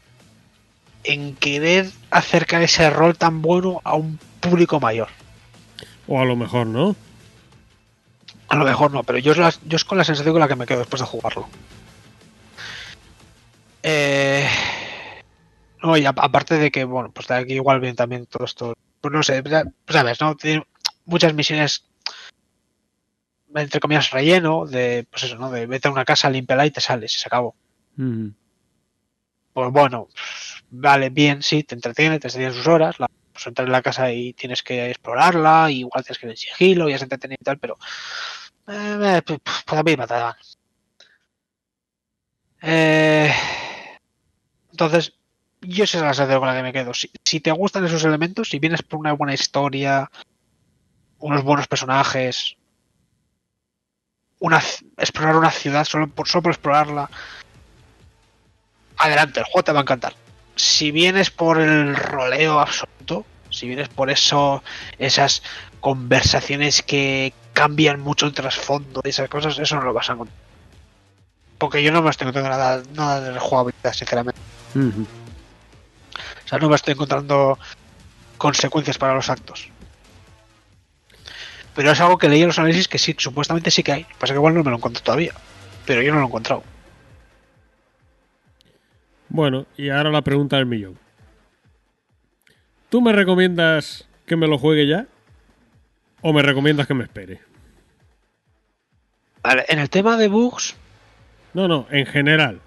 En 1.04 1.36
querer 1.36 1.90
acercar 2.12 2.62
ese 2.62 2.90
rol 2.90 3.18
tan 3.18 3.42
bueno 3.42 3.82
a 3.86 3.96
un 3.96 4.20
público 4.42 4.80
mayor. 4.80 5.08
O 6.08 6.20
a 6.20 6.26
lo 6.26 6.36
mejor 6.36 6.68
no. 6.68 6.96
A 8.50 8.56
lo 8.56 8.66
mejor 8.66 8.92
no, 8.92 9.04
pero 9.04 9.20
yo 9.20 9.32
es, 9.32 9.38
la- 9.38 9.54
yo 9.66 9.76
es 9.78 9.86
con 9.86 9.98
la 9.98 10.04
sensación 10.04 10.34
con 10.34 10.40
la 10.42 10.48
que 10.48 10.56
me 10.56 10.66
quedo 10.66 10.80
después 10.80 11.00
de 11.00 11.06
jugarlo. 11.06 11.48
Eh, 13.84 14.48
no, 15.82 15.98
y 15.98 16.06
a- 16.06 16.10
aparte 16.10 16.56
de 16.56 16.72
que, 16.72 16.84
bueno, 16.84 17.12
pues 17.12 17.28
de 17.28 17.36
aquí 17.36 17.54
igual 17.54 17.80
viene 17.80 17.96
también 17.96 18.26
todo 18.26 18.46
esto. 18.46 18.74
Pues 19.02 19.12
no 19.14 19.24
sé, 19.24 19.42
pues 19.44 19.64
sabes, 19.88 20.20
¿no? 20.22 20.36
Tiene 20.36 20.66
muchas 21.06 21.34
misiones, 21.34 21.86
entre 23.56 23.80
comillas, 23.80 24.12
relleno, 24.12 24.66
de, 24.66 25.08
pues 25.10 25.24
eso, 25.24 25.36
¿no? 25.38 25.50
De 25.52 25.66
vete 25.66 25.88
a 25.88 25.92
una 25.92 26.06
casa, 26.06 26.30
límpiala 26.30 26.66
y 26.66 26.72
te 26.72 26.82
sales 26.82 27.16
y 27.16 27.20
se 27.20 27.28
acabó. 27.28 27.56
Ujú. 27.98 28.34
Pues 29.54 29.72
bueno, 29.72 30.08
vale, 30.70 31.10
bien, 31.10 31.42
sí, 31.44 31.64
te 31.64 31.76
entretiene, 31.76 32.20
te 32.20 32.28
entretiene 32.28 32.54
sus 32.54 32.68
horas, 32.68 33.00
la, 33.00 33.08
pues 33.34 33.48
entrar 33.48 33.68
en 33.68 33.72
la 33.72 33.82
casa 33.82 34.12
y 34.12 34.34
tienes 34.34 34.64
que 34.64 34.90
explorarla, 34.92 35.70
y 35.72 35.80
igual 35.80 36.04
tienes 36.04 36.20
que 36.20 36.26
ir 36.28 36.32
en 36.32 36.38
sigilo 36.38 36.90
y 36.90 36.94
es 36.94 37.02
entretenido 37.02 37.38
y 37.42 37.46
tal, 37.46 37.58
pero 37.60 37.78
eh, 38.68 39.18
eh, 39.18 39.22
pues, 39.26 39.40
pues 39.66 39.80
a 39.80 39.84
mí 39.84 39.92
me 39.92 39.98
mataban. 39.98 40.36
Eh, 42.62 43.32
entonces, 44.72 45.14
yo 45.62 45.84
esa 45.84 45.98
es 45.98 46.04
la 46.04 46.14
sensación 46.14 46.40
con 46.40 46.48
la 46.48 46.56
que 46.56 46.64
me 46.64 46.74
quedo. 46.74 46.94
Si, 46.94 47.12
si 47.24 47.40
te 47.40 47.52
gustan 47.52 47.86
esos 47.86 48.04
elementos, 48.04 48.50
si 48.50 48.60
vienes 48.60 48.82
por 48.82 49.00
una 49.00 49.14
buena 49.14 49.34
historia, 49.34 50.10
unos 51.20 51.44
buenos 51.44 51.68
personajes, 51.68 52.56
una, 54.40 54.62
explorar 54.98 55.36
una 55.36 55.52
ciudad 55.52 55.86
solo 55.86 56.08
por, 56.08 56.28
solo 56.28 56.44
por 56.44 56.52
explorarla, 56.54 57.10
adelante, 58.98 59.40
el 59.40 59.46
juego 59.46 59.64
te 59.64 59.72
va 59.72 59.80
a 59.80 59.82
encantar. 59.82 60.14
Si 60.56 60.92
vienes 60.92 61.30
por 61.30 61.60
el 61.60 61.96
roleo 61.96 62.60
absoluto, 62.60 63.26
si 63.50 63.68
vienes 63.68 63.90
por 63.90 64.10
eso, 64.10 64.64
esas 64.98 65.42
conversaciones 65.80 66.82
que 66.84 67.34
cambian 67.54 68.00
mucho 68.00 68.26
el 68.26 68.34
trasfondo 68.34 69.02
y 69.04 69.10
esas 69.10 69.30
cosas, 69.30 69.58
eso 69.60 69.76
no 69.76 69.82
lo 69.82 69.94
vas 69.94 70.10
a 70.10 70.14
encontrar. 70.14 70.38
Porque 71.58 71.84
yo 71.84 71.92
no 71.92 72.02
me 72.02 72.10
estoy 72.10 72.28
encontrando 72.28 72.58
nada, 72.58 72.84
nada 72.94 73.32
de 73.32 73.40
jugabilidad, 73.40 73.94
sinceramente. 73.94 74.40
O 76.46 76.48
sea, 76.48 76.60
no 76.60 76.70
me 76.70 76.76
estoy 76.76 76.94
encontrando 76.94 77.58
consecuencias 78.38 78.98
para 78.98 79.16
los 79.16 79.30
actos. 79.30 79.70
Pero 81.76 81.92
es 81.92 82.02
algo 82.02 82.18
que 82.18 82.30
leí 82.30 82.42
en 82.42 82.48
los 82.48 82.60
análisis 82.60 82.88
que 82.88 82.98
sí, 82.98 83.16
supuestamente 83.18 83.72
sí 83.72 83.84
que 83.84 83.92
hay. 83.92 84.06
Pasa 84.18 84.34
que 84.34 84.38
igual 84.38 84.54
no 84.54 84.64
me 84.64 84.72
lo 84.72 84.78
encuentro 84.78 85.04
todavía. 85.04 85.34
Pero 85.86 86.02
yo 86.02 86.12
no 86.12 86.20
lo 86.20 86.26
he 86.26 86.28
encontrado. 86.28 86.64
Bueno, 89.30 89.66
y 89.78 89.90
ahora 89.90 90.10
la 90.10 90.24
pregunta 90.24 90.58
del 90.58 90.66
millón. 90.66 90.98
¿Tú 92.90 93.02
me 93.02 93.14
recomiendas 93.14 94.08
que 94.26 94.36
me 94.36 94.48
lo 94.48 94.58
juegue 94.58 94.88
ya? 94.88 95.06
¿O 96.22 96.34
me 96.34 96.42
recomiendas 96.42 96.88
que 96.88 96.96
me 96.96 97.04
espere? 97.04 97.40
Vale, 99.44 99.66
en 99.70 99.80
el 99.80 99.90
tema 99.90 100.18
de 100.18 100.28
bugs, 100.28 100.76
No, 101.54 101.68
no, 101.68 101.88
en 101.92 102.06
general. 102.06 102.60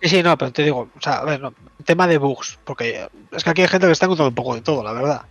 Sí, 0.00 0.08
sí, 0.10 0.22
no, 0.22 0.36
pero 0.38 0.52
te 0.52 0.62
digo, 0.62 0.90
o 0.96 1.00
sea, 1.00 1.18
a 1.18 1.24
ver, 1.24 1.40
no, 1.40 1.54
tema 1.84 2.06
de 2.06 2.18
bugs, 2.18 2.58
porque 2.64 3.08
es 3.32 3.44
que 3.44 3.50
aquí 3.50 3.62
hay 3.62 3.68
gente 3.68 3.86
que 3.86 3.92
está 3.92 4.06
encontrando 4.06 4.30
un 4.30 4.34
poco 4.34 4.54
de 4.54 4.62
todo, 4.62 4.82
la 4.82 4.92
verdad. 4.92 5.22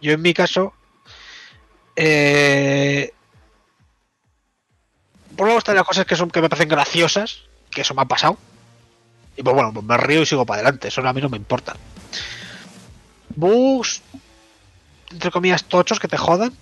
Yo 0.00 0.12
en 0.12 0.22
mi 0.22 0.34
caso, 0.34 0.72
eh, 1.96 3.12
por 5.36 5.46
luego 5.46 5.58
están 5.58 5.76
las 5.76 5.84
cosas 5.84 6.06
que 6.06 6.16
son 6.16 6.30
que 6.30 6.40
me 6.40 6.48
parecen 6.48 6.68
graciosas, 6.68 7.42
que 7.70 7.82
eso 7.82 7.94
me 7.94 8.02
ha 8.02 8.06
pasado. 8.06 8.36
Y 9.36 9.42
pues 9.42 9.54
bueno, 9.54 9.72
pues 9.72 9.84
me 9.84 9.96
río 9.96 10.22
y 10.22 10.26
sigo 10.26 10.44
para 10.44 10.60
adelante, 10.60 10.88
eso 10.88 11.06
a 11.06 11.12
mí 11.12 11.20
no 11.20 11.28
me 11.28 11.36
importa. 11.36 11.76
Bugs, 13.34 14.02
entre 15.10 15.30
comillas, 15.30 15.64
tochos 15.64 15.98
que 15.98 16.08
te 16.08 16.16
jodan. 16.16 16.52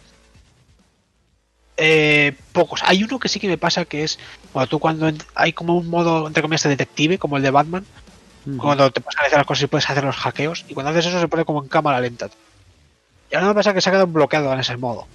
Eh, 1.76 2.36
pocos. 2.52 2.82
Hay 2.84 3.02
uno 3.02 3.18
que 3.18 3.30
sí 3.30 3.40
que 3.40 3.48
me 3.48 3.56
pasa 3.56 3.86
que 3.86 4.04
es 4.04 4.18
cuando 4.52 4.68
tú 4.68 4.78
cuando 4.78 5.10
hay 5.34 5.54
como 5.54 5.78
un 5.78 5.88
modo 5.88 6.26
entre 6.26 6.42
comillas 6.42 6.64
de 6.64 6.68
detective 6.68 7.18
como 7.18 7.38
el 7.38 7.42
de 7.42 7.50
Batman 7.50 7.86
cuando 8.56 8.90
te 8.90 9.00
pasan 9.00 9.30
las 9.30 9.46
cosas 9.46 9.64
y 9.64 9.66
puedes 9.66 9.88
hacer 9.88 10.04
los 10.04 10.16
hackeos 10.16 10.64
y 10.68 10.74
cuando 10.74 10.90
haces 10.90 11.06
eso 11.06 11.20
se 11.20 11.28
pone 11.28 11.44
como 11.44 11.62
en 11.62 11.68
cámara 11.68 12.00
lenta. 12.00 12.28
Y 13.30 13.34
ahora 13.34 13.48
me 13.48 13.54
pasa 13.54 13.74
que 13.74 13.80
se 13.80 13.88
ha 13.88 13.92
quedado 13.92 14.06
bloqueado 14.06 14.52
en 14.52 14.60
ese 14.60 14.76
modo. 14.76 15.06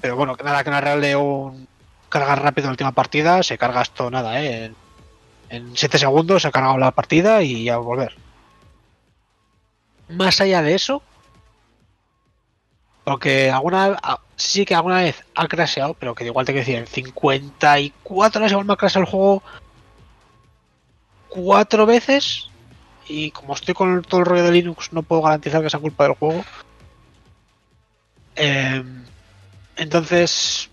Pero 0.00 0.16
bueno 0.16 0.36
que 0.36 0.44
nada 0.44 0.64
que 0.64 1.00
de 1.00 1.16
un 1.16 1.68
cargar 2.08 2.42
rápido 2.42 2.66
en 2.66 2.68
la 2.68 2.72
última 2.72 2.92
partida 2.92 3.42
se 3.42 3.56
carga 3.56 3.82
esto 3.82 4.10
nada 4.10 4.42
eh 4.42 4.72
en 5.48 5.76
7 5.76 5.98
segundos 5.98 6.42
se 6.42 6.48
ha 6.48 6.50
cargado 6.50 6.78
la 6.78 6.90
partida 6.90 7.42
y 7.42 7.64
ya 7.64 7.76
volver. 7.76 8.14
Más 10.08 10.40
allá 10.40 10.62
de 10.62 10.74
eso 10.74 11.02
porque 13.04 13.50
alguna 13.50 13.98
sí 14.36 14.64
que 14.64 14.74
alguna 14.74 14.98
vez 14.98 15.24
ha 15.34 15.48
crasheado, 15.48 15.94
pero 15.94 16.14
que 16.14 16.24
igual 16.24 16.46
te 16.46 16.52
quiero 16.52 16.66
decir, 16.66 16.78
en 16.78 16.86
54 16.86 18.40
horas 18.40 18.52
igual 18.52 18.66
me 18.66 18.72
ha 18.74 18.76
crasheado 18.76 19.04
el 19.04 19.10
juego 19.10 19.42
cuatro 21.34 21.86
veces 21.86 22.48
y 23.08 23.30
como 23.30 23.54
estoy 23.54 23.74
con 23.74 24.02
todo 24.02 24.20
el 24.20 24.26
rollo 24.26 24.44
de 24.44 24.52
Linux 24.52 24.92
no 24.92 25.02
puedo 25.02 25.22
garantizar 25.22 25.62
que 25.62 25.70
sea 25.70 25.80
culpa 25.80 26.04
del 26.04 26.14
juego. 26.14 26.44
Eh, 28.36 28.82
entonces, 29.76 30.70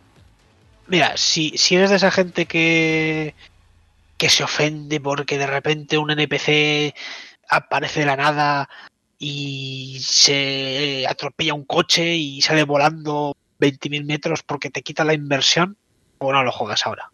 mira, 0.88 1.18
si, 1.18 1.58
si 1.58 1.76
eres 1.76 1.90
de 1.90 1.96
esa 1.98 2.12
gente 2.12 2.46
que 2.46 3.36
que 4.20 4.30
se 4.30 4.44
ofende 4.44 5.00
porque 5.00 5.38
de 5.38 5.48
repente 5.48 5.98
un 5.98 6.12
NPC 6.12 6.94
aparece 7.48 8.02
de 8.02 8.06
la 8.06 8.18
nada 8.18 8.70
y 9.18 9.98
se 10.02 11.06
atropella 11.08 11.54
un 11.54 11.64
coche 11.64 12.16
y 12.16 12.42
sale 12.42 12.64
volando 12.64 13.34
20.000 13.60 14.04
metros 14.04 14.44
porque 14.44 14.70
te 14.70 14.82
quita 14.82 15.06
la 15.06 15.14
inversión, 15.14 15.78
o 16.18 16.34
no 16.34 16.44
lo 16.44 16.52
juegas 16.52 16.86
ahora. 16.86 17.12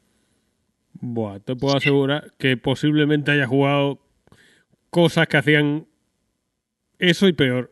Buah, 1.01 1.39
te 1.39 1.55
puedo 1.55 1.77
asegurar 1.77 2.33
que 2.37 2.57
posiblemente 2.57 3.31
haya 3.31 3.47
jugado 3.47 3.99
cosas 4.89 5.27
que 5.27 5.37
hacían 5.37 5.87
eso 6.99 7.27
y 7.27 7.33
peor. 7.33 7.71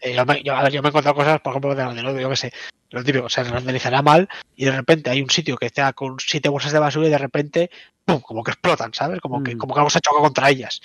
Eh, 0.00 0.14
yo, 0.14 0.24
me, 0.24 0.42
yo- 0.42 0.54
a 0.56 0.62
ver, 0.62 0.72
yo 0.72 0.82
me 0.82 0.88
he 0.88 0.90
encontrado 0.90 1.14
cosas, 1.16 1.40
por 1.40 1.52
ejemplo, 1.52 1.74
de 1.74 1.84
Randerodo, 1.84 2.18
yo 2.20 2.30
que 2.30 2.36
sé, 2.36 2.52
lo 2.90 3.02
típico, 3.04 3.28
se 3.28 3.44
renderizará 3.44 4.02
mal 4.02 4.28
y 4.54 4.64
de 4.64 4.72
repente 4.72 5.10
hay 5.10 5.20
un 5.22 5.30
sitio 5.30 5.56
que 5.56 5.66
está 5.66 5.92
con 5.92 6.16
siete 6.18 6.48
bolsas 6.48 6.72
de 6.72 6.78
basura 6.78 7.06
y 7.06 7.10
de 7.10 7.18
repente, 7.18 7.70
¡pum! 8.04 8.20
como 8.20 8.42
que 8.42 8.52
explotan, 8.52 8.92
¿sabes? 8.94 9.20
Como 9.20 9.42
que, 9.42 9.54
Mm. 9.54 9.58
como 9.58 9.74
que 9.74 9.80
algo 9.80 9.90
se 9.90 10.00
choca 10.00 10.20
contra 10.20 10.48
ellas. 10.50 10.80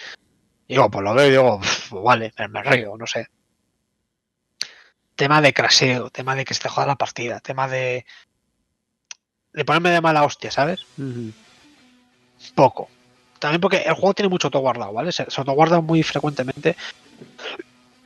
Y 0.67 0.73
digo, 0.73 0.89
pues 0.89 1.03
lo 1.03 1.13
veo 1.13 1.27
y 1.27 1.31
digo, 1.31 1.59
"Pf, 1.59 1.89
pues 1.91 2.03
vale, 2.03 2.33
me, 2.37 2.47
me 2.47 2.63
río, 2.63 2.95
no 2.97 3.05
sé. 3.07 3.27
Tema 5.15 5.41
de 5.41 5.53
craseo, 5.53 6.09
tema 6.09 6.35
de 6.35 6.45
que 6.45 6.53
se 6.53 6.61
te 6.61 6.69
joda 6.69 6.87
la 6.87 6.95
partida, 6.95 7.39
tema 7.41 7.67
de. 7.67 8.05
de 9.53 9.65
ponerme 9.65 9.89
de 9.91 10.01
mala 10.01 10.23
hostia, 10.23 10.49
¿sabes? 10.51 10.79
Poco. 12.55 12.89
También 13.39 13.59
porque 13.61 13.77
el 13.77 13.93
juego 13.93 14.13
tiene 14.13 14.29
mucho 14.29 14.47
autoguardado, 14.47 14.93
¿vale? 14.93 15.11
Se, 15.11 15.29
se 15.29 15.41
autoguarda 15.41 15.81
muy 15.81 16.03
frecuentemente. 16.03 16.75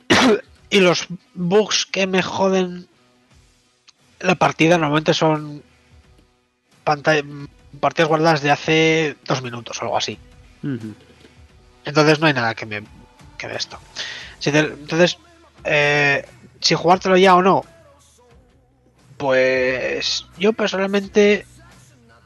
y 0.70 0.80
los 0.80 1.06
bugs 1.34 1.86
que 1.86 2.06
me 2.06 2.22
joden 2.22 2.88
la 4.20 4.34
partida 4.34 4.78
normalmente 4.78 5.12
son 5.14 5.62
pantalla, 6.84 7.22
partidas 7.80 8.08
guardadas 8.08 8.40
de 8.40 8.50
hace 8.50 9.16
dos 9.26 9.42
minutos 9.42 9.78
o 9.78 9.82
algo 9.84 9.96
así. 9.98 10.18
Entonces 11.84 12.18
no 12.18 12.26
hay 12.26 12.32
nada 12.32 12.54
que 12.54 12.64
me, 12.66 12.82
que 13.36 13.46
me 13.46 13.56
esto. 13.56 13.78
Si 14.38 14.50
te- 14.50 14.60
entonces, 14.60 15.18
eh, 15.64 16.26
si 16.60 16.74
jugártelo 16.74 17.16
ya 17.16 17.34
o 17.36 17.42
no, 17.42 17.64
pues 19.16 20.26
yo 20.38 20.52
personalmente 20.52 21.46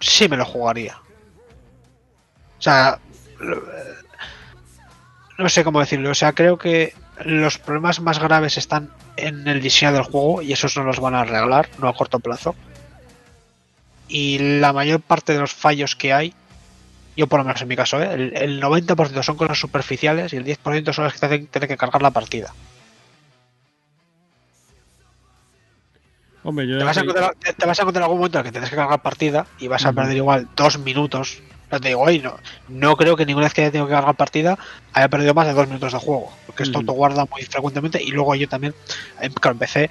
sí 0.00 0.28
me 0.28 0.36
lo 0.36 0.44
jugaría. 0.44 0.98
O 2.60 2.62
sea, 2.62 2.98
no 5.38 5.48
sé 5.48 5.64
cómo 5.64 5.80
decirlo. 5.80 6.10
O 6.10 6.14
sea, 6.14 6.32
creo 6.32 6.58
que 6.58 6.94
los 7.24 7.58
problemas 7.58 8.00
más 8.00 8.18
graves 8.18 8.58
están 8.58 8.90
en 9.16 9.48
el 9.48 9.60
diseño 9.60 9.92
del 9.92 10.02
juego 10.02 10.42
y 10.42 10.52
esos 10.52 10.76
no 10.76 10.84
los 10.84 11.00
van 11.00 11.14
a 11.14 11.22
arreglar, 11.22 11.68
no 11.78 11.88
a 11.88 11.94
corto 11.94 12.20
plazo. 12.20 12.54
Y 14.08 14.58
la 14.60 14.72
mayor 14.72 15.00
parte 15.00 15.32
de 15.32 15.40
los 15.40 15.54
fallos 15.54 15.96
que 15.96 16.12
hay 16.12 16.34
yo 17.16 17.26
por 17.26 17.40
lo 17.40 17.44
menos 17.44 17.60
en 17.60 17.68
mi 17.68 17.76
caso, 17.76 18.00
¿eh? 18.00 18.14
el, 18.14 18.36
el 18.36 18.62
90% 18.62 19.22
son 19.22 19.36
cosas 19.36 19.58
superficiales 19.58 20.32
y 20.32 20.36
el 20.36 20.44
10% 20.44 20.92
son 20.92 21.04
las 21.04 21.12
que 21.12 21.18
te 21.18 21.26
hacen 21.26 21.46
tener 21.48 21.68
que 21.68 21.76
cargar 21.76 22.00
la 22.00 22.12
partida. 22.12 22.54
Hombre, 26.42 26.66
yo 26.66 26.78
Te 26.78 26.84
vas, 26.84 26.96
a 26.96 27.00
encontrar, 27.00 27.34
te, 27.38 27.52
te 27.52 27.66
vas 27.66 27.78
a 27.78 27.82
encontrar 27.82 28.04
algún 28.04 28.18
momento 28.18 28.38
en 28.38 28.46
el 28.46 28.48
que 28.48 28.52
tienes 28.52 28.70
que 28.70 28.76
cargar 28.76 29.02
partida 29.02 29.46
y 29.58 29.68
vas 29.68 29.84
a 29.84 29.92
perder 29.92 30.16
igual 30.16 30.48
dos 30.56 30.78
minutos. 30.78 31.42
No 31.70 31.80
te 31.80 31.88
digo, 31.88 32.00
"Oye, 32.00 32.18
no, 32.20 32.36
no 32.68 32.96
creo 32.96 33.16
que 33.16 33.24
ninguna 33.24 33.46
vez 33.46 33.54
que 33.54 33.60
haya 33.62 33.70
tenido 33.70 33.86
que 33.86 33.92
cargar 33.94 34.14
partida 34.16 34.58
haya 34.92 35.08
perdido 35.08 35.34
más 35.34 35.46
de 35.46 35.52
dos 35.52 35.66
minutos 35.68 35.92
de 35.92 35.98
juego, 36.00 36.32
porque 36.46 36.64
esto 36.64 36.78
Ujú. 36.78 36.88
autoguarda 36.90 37.26
muy 37.30 37.42
frecuentemente 37.42 38.02
y 38.02 38.10
luego 38.10 38.34
yo 38.34 38.48
también, 38.48 38.74
claro, 39.40 39.52
empecé 39.52 39.88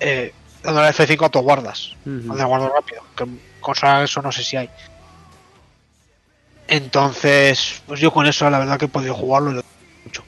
eh, 0.00 0.32
dándole 0.62 0.88
F5 0.88 1.22
autoguardas. 1.24 1.94
No 2.06 2.34
te 2.34 2.44
guardo 2.44 2.72
rápido. 2.74 3.02
Que 3.16 3.26
cosa 3.60 4.02
eso 4.02 4.22
no 4.22 4.32
sé 4.32 4.42
si 4.42 4.56
hay. 4.56 4.70
Entonces, 6.68 7.82
pues 7.86 8.00
yo 8.00 8.12
con 8.12 8.26
eso 8.26 8.48
la 8.48 8.58
verdad 8.58 8.78
que 8.78 8.84
he 8.86 8.88
podido 8.88 9.14
jugarlo 9.14 9.50
y 9.50 9.54
lo- 9.54 9.64
mucho. 10.04 10.22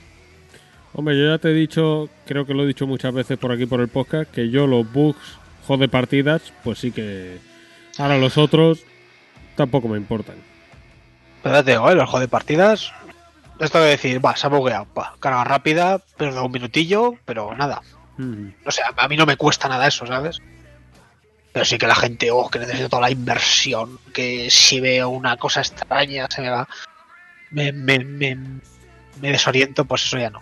Hombre, 0.93 1.17
yo 1.19 1.31
ya 1.31 1.39
te 1.39 1.51
he 1.51 1.55
dicho, 1.55 2.11
creo 2.27 2.45
que 2.45 2.53
lo 2.53 2.65
he 2.65 2.67
dicho 2.67 2.87
muchas 2.87 3.15
veces 3.15 3.39
por 3.39 3.53
aquí 3.53 3.65
por 3.65 3.81
el 3.81 3.89
podcast, 3.89 4.31
que 4.31 4.51
yo 4.51 4.67
los 4.67 4.91
bugs, 4.93 5.39
jode 5.67 5.89
partidas, 5.89 6.53
pues 6.65 6.79
sí 6.81 6.91
que. 6.93 7.39
Ahora 7.99 8.19
los 8.19 8.37
otros 8.39 8.81
tampoco 9.57 9.89
me 9.89 9.97
importan. 9.99 10.37
Pero 11.43 11.65
te 11.65 11.73
digo, 11.73 11.91
¿eh? 11.91 11.95
los 11.95 12.05
juegos 12.05 12.21
de 12.21 12.29
partidas. 12.29 12.93
Esto 13.59 13.81
de 13.81 13.91
decir, 13.91 14.25
va, 14.25 14.35
se 14.37 14.47
ha 14.47 14.51
bugueado, 14.51 14.87
va, 14.99 15.15
carga 15.21 15.45
rápida, 15.45 15.99
pierdo 16.17 16.45
un 16.45 16.53
minutillo, 16.53 17.15
pero 17.25 17.55
nada. 17.55 17.83
Ujú. 18.19 18.53
No 18.65 18.71
sé, 18.71 18.83
a 18.83 18.93
a 18.97 19.09
mí 19.09 19.17
no 19.17 19.27
me 19.27 19.37
cuesta 19.37 19.69
nada 19.69 19.87
eso, 19.87 20.07
¿sabes? 20.07 20.41
Pero 21.53 21.65
sí 21.65 21.79
que 21.79 21.87
la 21.87 21.95
gente, 21.95 22.31
oh, 22.31 22.49
que 22.49 22.59
necesito 22.59 22.89
toda 22.89 23.03
la 23.03 23.11
inversión, 23.11 23.99
que 24.13 24.51
si 24.51 24.81
veo 24.81 25.11
una 25.11 25.37
cosa 25.37 25.61
extraña 25.61 26.27
se 26.31 26.41
me 26.41 26.51
va. 26.51 26.67
Me, 27.51 27.71
me, 27.73 27.99
me, 27.99 28.35
me 29.21 29.31
desoriento, 29.31 29.85
pues 29.85 30.05
eso 30.07 30.19
ya 30.19 30.31
no. 30.31 30.41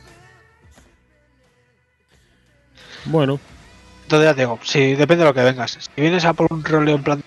Bueno, 3.07 3.41
Entonces 4.05 4.29
ya 4.29 4.35
te 4.35 4.43
digo, 4.43 4.59
si 4.63 4.95
depende 4.95 5.25
de 5.25 5.31
lo 5.31 5.35
que 5.35 5.43
vengas. 5.43 5.73
Si 5.73 6.01
vienes 6.01 6.25
a 6.25 6.33
por 6.33 6.53
un 6.53 6.65
roleo 6.65 6.97
en 6.97 7.03
plan. 7.03 7.23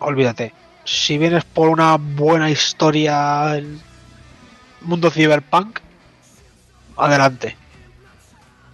Olvídate. 0.00 0.52
Si 0.88 1.18
vienes 1.18 1.44
por 1.44 1.68
una 1.68 1.98
buena 1.98 2.48
historia 2.48 3.56
en 3.56 3.78
mundo 4.80 5.10
cyberpunk, 5.10 5.80
adelante. 6.96 7.58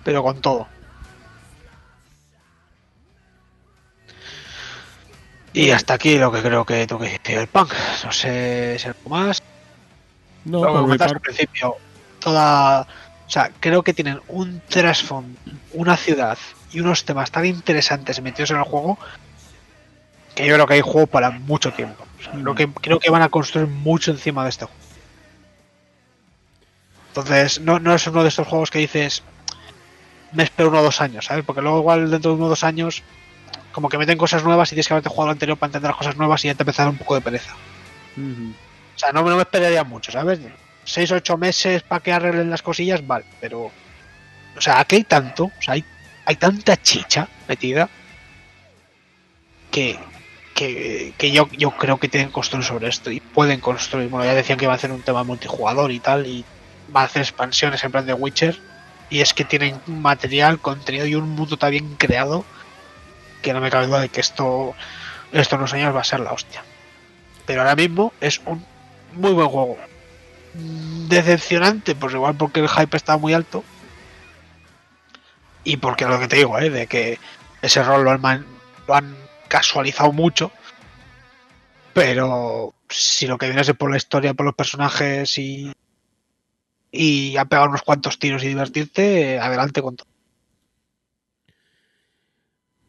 Pero 0.04 0.22
con 0.22 0.40
todo. 0.40 0.68
Y 5.52 5.72
hasta 5.72 5.94
aquí 5.94 6.16
lo 6.16 6.30
que 6.30 6.40
creo 6.40 6.64
que 6.64 6.86
tengo 6.86 7.00
que 7.00 7.06
decir 7.06 7.20
cyberpunk. 7.24 7.72
No 8.04 8.12
sé 8.12 8.76
si 8.78 8.86
algo 8.86 9.10
más. 9.10 9.42
no, 10.44 10.86
Lo 10.86 10.96
que 10.96 11.02
al 11.02 11.18
principio, 11.18 11.74
toda. 12.20 12.82
O 13.26 13.30
sea, 13.30 13.50
creo 13.58 13.82
que 13.82 13.92
tienen 13.92 14.20
un 14.28 14.60
trasfondo, 14.68 15.36
una 15.72 15.96
ciudad 15.96 16.38
y 16.70 16.78
unos 16.78 17.04
temas 17.04 17.32
tan 17.32 17.44
interesantes 17.44 18.22
metidos 18.22 18.52
en 18.52 18.58
el 18.58 18.62
juego 18.62 18.98
que 20.34 20.46
yo 20.46 20.54
creo 20.54 20.66
que 20.66 20.74
hay 20.74 20.80
juego 20.80 21.06
para 21.06 21.30
mucho 21.30 21.72
tiempo. 21.72 22.04
O 22.18 22.22
sea, 22.22 22.32
creo, 22.32 22.54
que, 22.54 22.68
creo 22.68 22.98
que 22.98 23.10
van 23.10 23.22
a 23.22 23.28
construir 23.28 23.68
mucho 23.68 24.10
encima 24.10 24.42
de 24.44 24.50
este 24.50 24.64
juego. 24.66 24.80
Entonces, 27.08 27.60
no, 27.60 27.78
no 27.78 27.94
es 27.94 28.06
uno 28.06 28.22
de 28.22 28.28
estos 28.28 28.48
juegos 28.48 28.70
que 28.70 28.80
dices, 28.80 29.22
me 30.32 30.42
espero 30.42 30.68
uno 30.68 30.80
o 30.80 30.82
dos 30.82 31.00
años, 31.00 31.26
¿sabes? 31.26 31.44
Porque 31.44 31.62
luego 31.62 31.78
igual 31.78 32.10
dentro 32.10 32.32
de 32.32 32.36
uno 32.36 32.46
o 32.46 32.48
dos 32.48 32.64
años, 32.64 33.04
como 33.70 33.88
que 33.88 33.98
meten 33.98 34.18
cosas 34.18 34.42
nuevas 34.42 34.68
y 34.68 34.74
tienes 34.74 34.88
que 34.88 34.94
haberte 34.94 35.08
jugado 35.08 35.26
lo 35.26 35.32
anterior 35.32 35.56
para 35.56 35.68
entender 35.68 35.90
las 35.90 35.98
cosas 35.98 36.16
nuevas 36.16 36.44
y 36.44 36.48
ya 36.48 36.54
te 36.54 36.64
dar 36.64 36.88
un 36.88 36.98
poco 36.98 37.14
de 37.14 37.20
pereza. 37.20 37.52
O 38.16 38.98
sea, 38.98 39.12
no, 39.12 39.22
no 39.22 39.36
me 39.36 39.42
esperaría 39.42 39.84
mucho, 39.84 40.10
¿sabes? 40.10 40.40
Seis 40.84 41.12
o 41.12 41.16
ocho 41.16 41.36
meses 41.36 41.82
para 41.82 42.02
que 42.02 42.12
arreglen 42.12 42.50
las 42.50 42.62
cosillas, 42.62 43.06
vale, 43.06 43.24
pero... 43.40 43.70
O 44.56 44.60
sea, 44.60 44.80
aquí 44.80 44.96
hay 44.96 45.04
tanto, 45.04 45.44
o 45.44 45.62
sea, 45.62 45.74
hay, 45.74 45.84
hay 46.24 46.36
tanta 46.36 46.76
chicha 46.76 47.28
metida 47.48 47.88
que, 49.70 49.98
que, 50.54 51.30
yo, 51.32 51.48
yo 51.50 51.72
creo 51.72 51.98
que 51.98 52.08
tienen 52.08 52.28
que 52.28 52.34
construir 52.34 52.64
sobre 52.64 52.88
esto 52.88 53.10
y 53.10 53.20
pueden 53.20 53.60
construir. 53.60 54.08
Bueno, 54.08 54.24
ya 54.24 54.34
decían 54.34 54.58
que 54.58 54.64
iba 54.64 54.72
a 54.72 54.76
hacer 54.76 54.92
un 54.92 55.02
tema 55.02 55.24
multijugador 55.24 55.90
y 55.90 55.98
tal, 55.98 56.26
y 56.26 56.44
va 56.94 57.02
a 57.02 57.04
hacer 57.04 57.22
expansiones 57.22 57.82
en 57.84 57.90
plan 57.90 58.06
de 58.06 58.14
Witcher, 58.14 58.58
y 59.10 59.20
es 59.20 59.34
que 59.34 59.44
tienen 59.44 59.80
material, 59.86 60.60
contenido 60.60 61.06
y 61.06 61.14
un 61.14 61.30
mundo 61.30 61.56
tan 61.56 61.72
bien 61.72 61.96
creado 61.96 62.44
que 63.42 63.52
no 63.52 63.60
me 63.60 63.70
cabe 63.70 63.86
duda 63.86 64.00
de 64.00 64.08
que 64.08 64.20
esto, 64.20 64.74
estos 65.32 65.58
unos 65.58 65.72
años 65.74 65.94
va 65.94 66.00
a 66.00 66.04
ser 66.04 66.20
la 66.20 66.32
hostia. 66.32 66.62
Pero 67.46 67.60
ahora 67.60 67.76
mismo 67.76 68.12
es 68.20 68.40
un 68.46 68.64
muy 69.12 69.32
buen 69.32 69.48
juego. 69.48 69.76
Decepcionante, 71.08 71.94
pues 71.94 72.14
igual 72.14 72.36
porque 72.36 72.60
el 72.60 72.68
hype 72.68 72.96
está 72.96 73.16
muy 73.18 73.34
alto. 73.34 73.64
Y 75.64 75.78
porque 75.78 76.06
lo 76.06 76.18
que 76.18 76.28
te 76.28 76.36
digo, 76.36 76.58
¿eh? 76.58 76.70
de 76.70 76.86
que 76.86 77.18
ese 77.60 77.82
rol 77.82 78.04
lo 78.04 78.10
han, 78.12 78.46
lo 78.86 78.94
han 78.94 79.23
casualizado 79.48 80.12
mucho. 80.12 80.50
Pero 81.92 82.74
si 82.88 83.26
lo 83.26 83.38
que 83.38 83.46
viene 83.46 83.62
es 83.62 83.72
por 83.74 83.90
la 83.90 83.96
historia, 83.96 84.34
por 84.34 84.46
los 84.46 84.54
personajes 84.54 85.38
y. 85.38 85.72
Y 86.90 87.36
a 87.36 87.44
pegar 87.44 87.68
unos 87.68 87.82
cuantos 87.82 88.20
tiros 88.20 88.44
y 88.44 88.48
divertirte, 88.48 89.40
adelante 89.40 89.82
con 89.82 89.96
todo. 89.96 90.06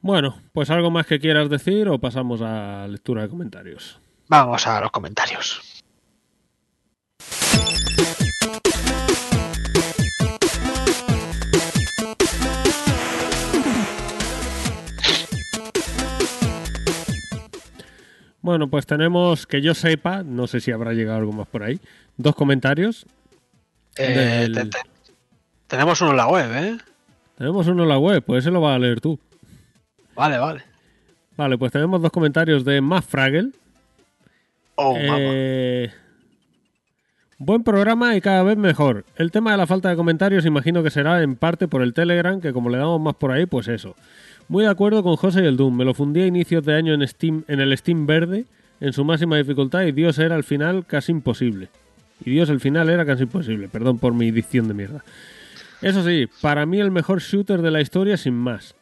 Bueno, 0.01 0.40
pues 0.53 0.69
algo 0.69 0.92
más 0.92 1.08
que 1.08 1.19
quieras 1.19 1.50
decir 1.50 1.90
o 1.90 2.00
pasamos 2.00 2.40
a 2.43 2.88
lectura 2.88 3.24
de 3.24 3.30
comentarios. 3.30 4.00
Vamos 4.27 4.67
a 4.67 4.80
los 4.80 4.92
comentarios. 4.92 5.84
Bueno, 18.45 18.67
pues 18.69 18.85
tenemos, 18.85 19.48
que 19.48 19.59
yo 19.59 19.74
sepa, 19.74 20.22
no 20.22 20.45
sé 20.45 20.59
si 20.59 20.72
habrá 20.72 20.93
llegado 20.93 21.17
algo 21.17 21.32
más 21.32 21.48
por 21.48 21.64
ahí, 21.64 21.80
dos 22.15 22.35
comentarios. 22.35 23.07
Eh, 23.98 24.48
Del- 24.48 24.53
te- 24.53 24.65
te- 24.65 24.77
tenemos 25.65 25.99
uno 26.01 26.11
en 26.11 26.17
la 26.17 26.27
web, 26.27 26.51
¿eh? 26.53 26.77
Tenemos 27.40 27.65
uno 27.65 27.82
en 27.82 27.90
la 27.90 27.98
web, 27.98 28.22
pues 28.24 28.43
ese 28.43 28.51
lo 28.51 28.61
vas 28.61 28.75
a 28.75 28.77
leer 28.80 29.01
tú. 29.01 29.19
Vale, 30.15 30.38
vale. 30.38 30.61
Vale, 31.35 31.57
pues 31.57 31.72
tenemos 31.72 31.99
dos 31.99 32.11
comentarios 32.11 32.64
de 32.64 32.82
Matt 32.82 33.06
Fraggle. 33.06 33.49
Oh. 34.75 34.93
Eh, 34.95 35.91
buen 37.40 37.64
programa 37.64 38.15
y 38.15 38.22
cada 38.22 38.43
vez 38.43 38.57
mejor. 38.57 39.06
El 39.15 39.32
tema 39.32 39.53
de 39.53 39.57
la 39.57 39.65
falta 39.65 39.90
de 39.90 39.95
comentarios 39.95 40.45
imagino 40.45 40.83
que 40.83 40.91
será 40.91 41.24
en 41.24 41.35
parte 41.35 41.67
por 41.67 41.82
el 41.82 41.95
Telegram, 41.95 42.40
que 42.40 42.53
como 42.53 42.69
le 42.69 42.77
damos 42.77 43.01
más 43.01 43.15
por 43.15 43.32
ahí, 43.32 43.48
pues 43.48 43.67
eso. 43.69 43.95
Muy 44.48 44.64
de 44.64 44.69
acuerdo 44.69 45.01
con 45.01 45.15
José 45.15 45.41
y 45.43 45.48
el 45.48 45.57
Doom. 45.57 45.75
Me 45.75 45.85
lo 45.85 45.95
fundí 45.95 46.22
a 46.22 46.27
inicios 46.27 46.64
de 46.64 46.75
año 46.75 46.93
en 46.93 47.07
Steam, 47.07 47.43
en 47.48 47.59
el 47.61 47.75
Steam 47.75 48.06
verde, 48.06 48.45
en 48.80 48.93
su 48.93 49.03
máxima 49.03 49.38
dificultad, 49.38 49.83
y 49.83 49.91
Dios 49.91 50.19
era 50.19 50.35
al 50.35 50.43
final 50.43 50.85
casi 50.85 51.11
imposible. 51.11 51.69
Y 52.24 52.30
Dios 52.30 52.49
el 52.49 52.59
final 52.59 52.90
era 52.90 53.06
casi 53.06 53.24
imposible. 53.24 53.69
Perdón 53.69 53.98
por 53.98 54.14
mi 54.14 54.30
dicción 54.30 54.67
de 54.67 54.75
mierda. 54.75 55.03
Eso 55.82 56.03
sí, 56.03 56.27
para 56.41 56.65
mí 56.65 56.80
el 56.80 56.91
mejor 56.91 57.22
shooter 57.22 57.61
de 57.61 57.72
la 57.72 57.82
historia 57.82 58.17
sin 58.17 58.35
más. 58.35 58.75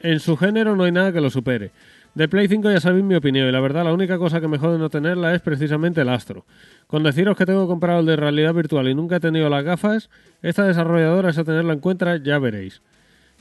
En 0.00 0.20
su 0.20 0.36
género 0.36 0.76
no 0.76 0.84
hay 0.84 0.92
nada 0.92 1.12
que 1.12 1.20
lo 1.20 1.30
supere. 1.30 1.70
De 2.14 2.28
Play 2.28 2.46
5 2.46 2.70
ya 2.70 2.80
sabéis 2.80 3.04
mi 3.04 3.14
opinión 3.14 3.48
y 3.48 3.52
la 3.52 3.60
verdad 3.60 3.84
la 3.84 3.94
única 3.94 4.18
cosa 4.18 4.40
que 4.40 4.48
me 4.48 4.58
jode 4.58 4.78
no 4.78 4.90
tenerla 4.90 5.34
es 5.34 5.40
precisamente 5.40 6.02
el 6.02 6.10
Astro. 6.10 6.44
Con 6.86 7.02
deciros 7.02 7.38
que 7.38 7.46
tengo 7.46 7.66
comprado 7.66 8.00
el 8.00 8.06
de 8.06 8.16
realidad 8.16 8.52
virtual 8.52 8.86
y 8.88 8.94
nunca 8.94 9.16
he 9.16 9.20
tenido 9.20 9.48
las 9.48 9.64
gafas, 9.64 10.10
esta 10.42 10.66
desarrolladora 10.66 11.30
es 11.30 11.38
a 11.38 11.44
tenerla 11.44 11.72
en 11.72 11.80
cuenta, 11.80 12.16
ya 12.16 12.38
veréis. 12.38 12.82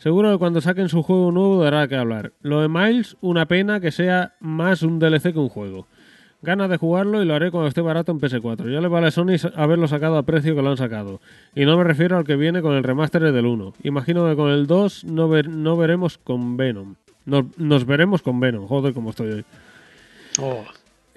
Seguro 0.01 0.31
que 0.31 0.39
cuando 0.39 0.61
saquen 0.61 0.89
su 0.89 1.03
juego 1.03 1.31
nuevo 1.31 1.63
dará 1.63 1.87
que 1.87 1.95
hablar. 1.95 2.33
Lo 2.41 2.59
de 2.61 2.67
Miles, 2.67 3.17
una 3.21 3.45
pena 3.45 3.79
que 3.79 3.91
sea 3.91 4.33
más 4.39 4.81
un 4.81 4.97
DLC 4.97 5.31
que 5.31 5.39
un 5.39 5.49
juego. 5.49 5.85
Ganas 6.41 6.71
de 6.71 6.77
jugarlo 6.77 7.21
y 7.21 7.25
lo 7.25 7.35
haré 7.35 7.51
cuando 7.51 7.67
esté 7.67 7.81
barato 7.81 8.11
en 8.11 8.19
PS4. 8.19 8.71
Ya 8.73 8.81
le 8.81 8.87
vale 8.87 9.05
a 9.07 9.11
Sony 9.11 9.35
haberlo 9.55 9.87
sacado 9.87 10.17
a 10.17 10.23
precio 10.23 10.55
que 10.55 10.63
lo 10.63 10.71
han 10.71 10.77
sacado. 10.77 11.21
Y 11.53 11.65
no 11.65 11.77
me 11.77 11.83
refiero 11.83 12.17
al 12.17 12.23
que 12.23 12.35
viene 12.35 12.63
con 12.63 12.73
el 12.73 12.83
remaster 12.83 13.31
del 13.31 13.45
1. 13.45 13.73
Imagino 13.83 14.27
que 14.27 14.35
con 14.35 14.49
el 14.49 14.65
2 14.65 15.03
no, 15.03 15.29
ver- 15.29 15.49
no 15.49 15.77
veremos 15.77 16.17
con 16.17 16.57
Venom. 16.57 16.95
Nos, 17.27 17.45
nos 17.59 17.85
veremos 17.85 18.23
con 18.23 18.39
Venom. 18.39 18.65
Joder, 18.65 18.95
como 18.95 19.11
estoy 19.11 19.29
hoy. 19.33 19.45
Oh. 20.39 20.63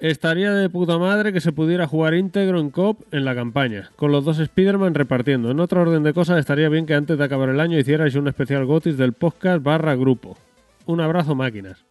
Estaría 0.07 0.51
de 0.53 0.69
puta 0.69 0.99
madre 0.99 1.33
que 1.33 1.41
se 1.41 1.51
pudiera 1.51 1.87
jugar 1.87 2.13
íntegro 2.13 2.59
en 2.59 2.69
COP 2.69 3.11
en 3.11 3.25
la 3.25 3.33
campaña, 3.33 3.89
con 3.95 4.11
los 4.11 4.23
dos 4.23 4.37
Spider-Man 4.37 4.93
repartiendo. 4.93 5.49
En 5.49 5.59
otro 5.59 5.81
orden 5.81 6.03
de 6.03 6.13
cosas, 6.13 6.37
estaría 6.37 6.69
bien 6.69 6.85
que 6.85 6.93
antes 6.93 7.17
de 7.17 7.23
acabar 7.23 7.49
el 7.49 7.59
año 7.59 7.79
hicierais 7.79 8.13
un 8.13 8.27
especial 8.27 8.65
Gotis 8.65 8.97
del 8.97 9.13
podcast 9.13 9.63
barra 9.63 9.95
grupo. 9.95 10.37
Un 10.85 11.01
abrazo, 11.01 11.33
máquinas. 11.33 11.83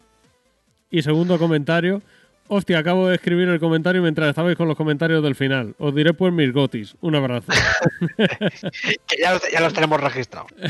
Y 0.89 1.01
segundo 1.01 1.37
comentario. 1.37 2.01
Hostia, 2.47 2.79
acabo 2.79 3.07
de 3.09 3.15
escribir 3.15 3.49
el 3.49 3.59
comentario 3.59 4.01
mientras 4.01 4.29
estabais 4.29 4.55
con 4.55 4.69
los 4.69 4.77
comentarios 4.77 5.21
del 5.21 5.35
final. 5.35 5.75
Os 5.77 5.93
diré 5.93 6.13
pues 6.13 6.31
mis 6.31 6.53
Gotis. 6.53 6.95
Un 7.01 7.15
abrazo. 7.15 7.51
Ya, 9.19 9.59
los- 9.59 9.73
tenemos 9.73 9.99
registrados. 9.99 10.51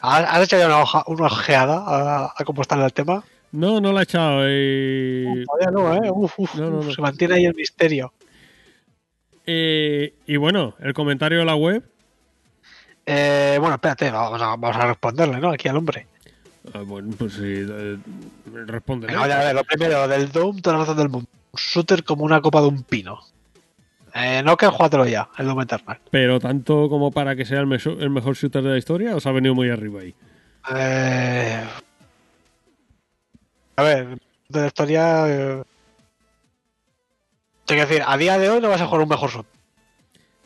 ¿Has 0.00 0.24
has 0.28 0.42
hecho 0.44 0.58
ya 0.58 0.66
una, 0.66 0.78
hoja- 0.80 1.04
una 1.08 1.26
ojeada 1.26 1.76
a, 1.86 2.32
a 2.36 2.44
cómo 2.44 2.62
está 2.62 2.74
el 2.84 2.92
tema? 2.92 3.24
No, 3.52 3.80
no 3.80 3.92
la 3.92 4.00
he 4.00 4.04
echado. 4.04 4.42
y- 4.48 5.44
Todavía 5.44 5.70
no, 5.70 5.94
¿eh? 6.04 6.10
Uf, 6.10 6.32
uf, 6.38 6.54
No, 6.56 6.70
no, 6.70 6.78
uf, 6.78 6.86
no. 6.86 6.92
Se 6.92 7.02
mantiene 7.02 7.34
ahí 7.34 7.44
el 7.46 7.54
misterio. 7.54 8.12
Eh, 9.46 10.14
y 10.26 10.36
bueno, 10.36 10.74
el 10.80 10.94
comentario 10.94 11.38
de 11.40 11.44
la 11.44 11.54
web. 11.56 11.82
Eh, 13.04 13.56
bueno, 13.60 13.74
espérate, 13.74 14.10
vamos 14.10 14.40
a, 14.40 14.46
vamos 14.56 14.76
a 14.76 14.86
responderle, 14.86 15.38
¿no? 15.38 15.50
Aquí 15.50 15.68
al 15.68 15.76
hombre. 15.76 16.06
Ah, 16.72 16.82
bueno, 16.86 17.12
pues 17.18 17.32
sí, 17.34 17.42
eh, 17.44 17.98
responde. 18.66 19.08
Venga, 19.08 19.24
a 19.24 19.44
ver, 19.44 19.54
lo 19.54 19.64
primero, 19.64 20.06
del 20.06 20.30
Doom, 20.30 20.60
toda 20.60 20.76
la 20.76 20.82
razón 20.84 20.96
del 20.96 21.08
mundo. 21.08 21.28
Un 21.50 21.58
shooter 21.58 22.04
como 22.04 22.24
una 22.24 22.40
copa 22.40 22.60
de 22.60 22.68
un 22.68 22.82
pino. 22.84 23.18
Eh, 24.14 24.42
no 24.44 24.56
que 24.56 24.66
jugátelo 24.66 25.06
ya, 25.06 25.28
el 25.38 25.46
Doom 25.46 25.62
Eternal. 25.62 25.98
Pero 26.10 26.38
tanto 26.38 26.88
como 26.88 27.10
para 27.10 27.34
que 27.34 27.44
sea 27.44 27.58
el 27.60 27.66
mejor 27.66 28.36
shooter 28.36 28.62
de 28.62 28.70
la 28.70 28.78
historia, 28.78 29.16
os 29.16 29.26
ha 29.26 29.32
venido 29.32 29.54
muy 29.54 29.70
arriba 29.70 30.02
ahí. 30.02 30.14
Eh, 30.76 31.64
a 33.76 33.82
ver, 33.82 34.18
de 34.48 34.60
la 34.60 34.66
historia. 34.66 35.24
Eh, 35.28 35.62
tengo 37.66 37.80
que 37.82 37.86
decir, 37.86 38.02
a 38.06 38.16
día 38.16 38.38
de 38.38 38.50
hoy 38.50 38.60
no 38.60 38.68
vas 38.68 38.80
a 38.80 38.86
jugar 38.86 39.02
un 39.02 39.08
mejor 39.08 39.30
shooter. 39.30 39.52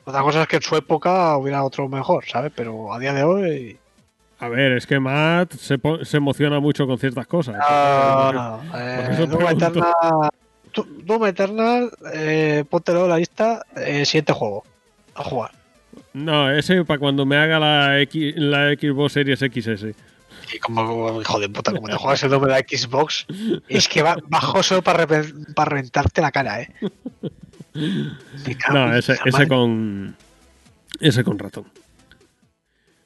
Otra 0.04 0.22
cosa 0.22 0.42
es 0.42 0.48
que 0.48 0.56
en 0.56 0.62
su 0.62 0.76
época 0.76 1.36
hubiera 1.36 1.64
otro 1.64 1.88
mejor, 1.88 2.24
¿sabes? 2.26 2.52
Pero 2.54 2.92
a 2.92 2.98
día 2.98 3.12
de 3.12 3.24
hoy. 3.24 3.78
A 4.38 4.48
ver, 4.48 4.72
es 4.72 4.86
que 4.86 5.00
Matt 5.00 5.54
se, 5.54 5.78
emociona 6.16 6.60
mucho 6.60 6.86
con 6.86 6.98
ciertas 6.98 7.26
cosas. 7.26 7.56
No, 7.56 8.32
no. 8.32 8.60
Eh, 8.78 9.26
Doom. 9.26 9.48
Eternal. 9.48 9.92
Tu- 10.70 10.86
Doom 11.04 11.26
Eternal, 11.26 11.90
eh, 12.12 12.64
póntelo 12.68 13.04
en 13.04 13.10
la 13.10 13.16
lista. 13.16 13.62
Eh, 13.76 14.04
siguiente 14.04 14.32
juego. 14.32 14.62
A 15.14 15.24
jugar. 15.24 15.50
No, 16.12 16.50
ese 16.50 16.84
para 16.84 17.00
cuando 17.00 17.24
me 17.26 17.36
haga 17.36 17.58
la, 17.58 18.00
X, 18.02 18.34
la 18.36 18.74
Xbox 18.74 19.14
Series 19.14 19.38
XS. 19.40 19.94
Y 20.52 20.58
como, 20.58 21.20
hijo 21.20 21.40
de 21.40 21.48
puta, 21.48 21.72
como 21.72 21.88
te 21.88 21.96
juegas 21.96 22.22
el 22.22 22.30
nombre 22.30 22.52
de 22.52 22.60
la 22.60 22.66
Xbox, 22.78 23.26
es 23.68 23.88
que 23.88 24.02
va 24.02 24.16
bajo 24.28 24.62
solo 24.62 24.82
para, 24.82 25.06
para 25.06 25.68
reventarte 25.68 26.20
la 26.20 26.30
cara, 26.30 26.62
¿eh? 26.62 26.72
No, 28.72 28.94
ese, 28.96 29.16
ese 29.24 29.48
con. 29.48 30.16
Ese 31.00 31.24
con 31.24 31.38
ratón. 31.38 31.66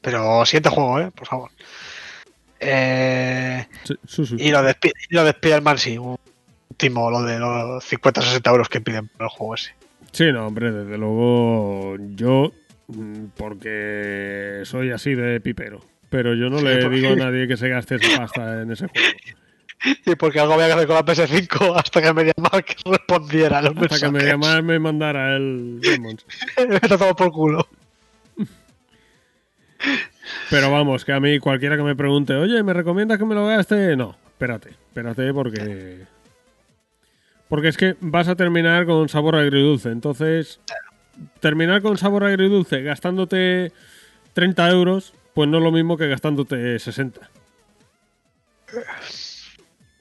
Pero 0.00 0.44
siguiente 0.46 0.68
juego, 0.70 1.00
¿eh? 1.00 1.10
Por 1.10 1.26
favor. 1.26 1.50
Eh, 2.60 3.66
Sí, 3.84 3.94
sí, 4.06 4.26
sí. 4.26 4.36
y 4.38 4.50
lo 4.50 4.62
de, 4.62 4.76
lo 5.08 5.24
de 5.24 5.30
Spider-Man, 5.30 5.78
sí. 5.78 5.98
Un 5.98 6.16
timo, 6.76 7.10
lo 7.10 7.22
de 7.22 7.38
los 7.38 7.84
50-60 7.90 8.48
euros 8.50 8.68
que 8.68 8.80
piden 8.80 9.08
por 9.08 9.22
el 9.22 9.28
juego 9.28 9.54
ese. 9.54 9.74
Sí, 10.12 10.32
no, 10.32 10.46
hombre, 10.46 10.70
desde 10.72 10.98
luego 10.98 11.96
yo, 12.14 12.52
mm, 12.88 13.26
porque 13.36 14.62
soy 14.64 14.90
así 14.90 15.14
de 15.14 15.40
pipero, 15.40 15.80
pero 16.10 16.34
yo 16.34 16.50
no 16.50 16.58
Sí, 16.58 16.64
le 16.64 16.88
digo 16.90 17.12
a 17.12 17.16
nadie 17.16 17.48
que 17.48 17.56
se 17.56 17.68
gaste 17.68 17.94
esa 17.94 18.18
pasta 18.18 18.62
en 18.62 18.72
ese 18.72 18.86
juego. 18.88 19.08
Y 20.04 20.14
porque 20.16 20.38
algo 20.40 20.52
había 20.54 20.66
que 20.66 20.72
hacer 20.74 20.86
con 20.86 20.96
la 20.96 21.04
PS5 21.06 21.74
hasta 21.76 22.02
que 22.02 22.12
MediaMark 22.12 22.76
respondiera 22.84 23.58
a 23.60 23.62
los 23.62 23.76
Hasta 23.78 23.98
que 23.98 24.06
me 24.06 24.18
mensajes. 24.18 24.28
llamara 24.32 24.60
me 24.60 24.78
mandara 24.78 25.36
el 25.36 25.80
Demons. 25.80 26.26
Me 26.68 26.74
está 26.74 26.98
todo 26.98 27.16
por 27.16 27.32
culo. 27.32 27.66
Pero 30.50 30.70
vamos, 30.70 31.04
que 31.04 31.12
a 31.12 31.20
mí 31.20 31.38
cualquiera 31.38 31.76
que 31.76 31.82
me 31.82 31.96
pregunte, 31.96 32.34
oye, 32.34 32.62
¿me 32.62 32.72
recomiendas 32.74 33.18
que 33.18 33.24
me 33.24 33.34
lo 33.34 33.46
gaste? 33.46 33.96
No, 33.96 34.16
espérate, 34.32 34.70
espérate 34.70 35.32
porque... 35.32 36.04
Porque 37.48 37.68
es 37.68 37.76
que 37.76 37.96
vas 38.00 38.28
a 38.28 38.36
terminar 38.36 38.84
con 38.86 39.08
sabor 39.08 39.34
agridulce, 39.36 39.90
entonces 39.90 40.60
terminar 41.40 41.82
con 41.82 41.98
sabor 41.98 42.22
agridulce 42.24 42.82
gastándote 42.82 43.72
30 44.34 44.70
euros, 44.70 45.14
pues 45.40 45.48
no 45.48 45.56
es 45.56 45.64
lo 45.64 45.72
mismo 45.72 45.96
que 45.96 46.06
gastándote 46.06 46.78
60. 46.78 47.30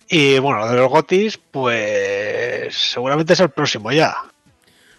Y 0.10 0.38
bueno, 0.40 0.60
lo 0.60 0.68
de 0.70 0.76
los 0.76 0.90
gotis, 0.90 1.38
pues 1.38 2.76
seguramente 2.76 3.32
es 3.32 3.40
el 3.40 3.50
próximo 3.52 3.90
ya. 3.94 4.18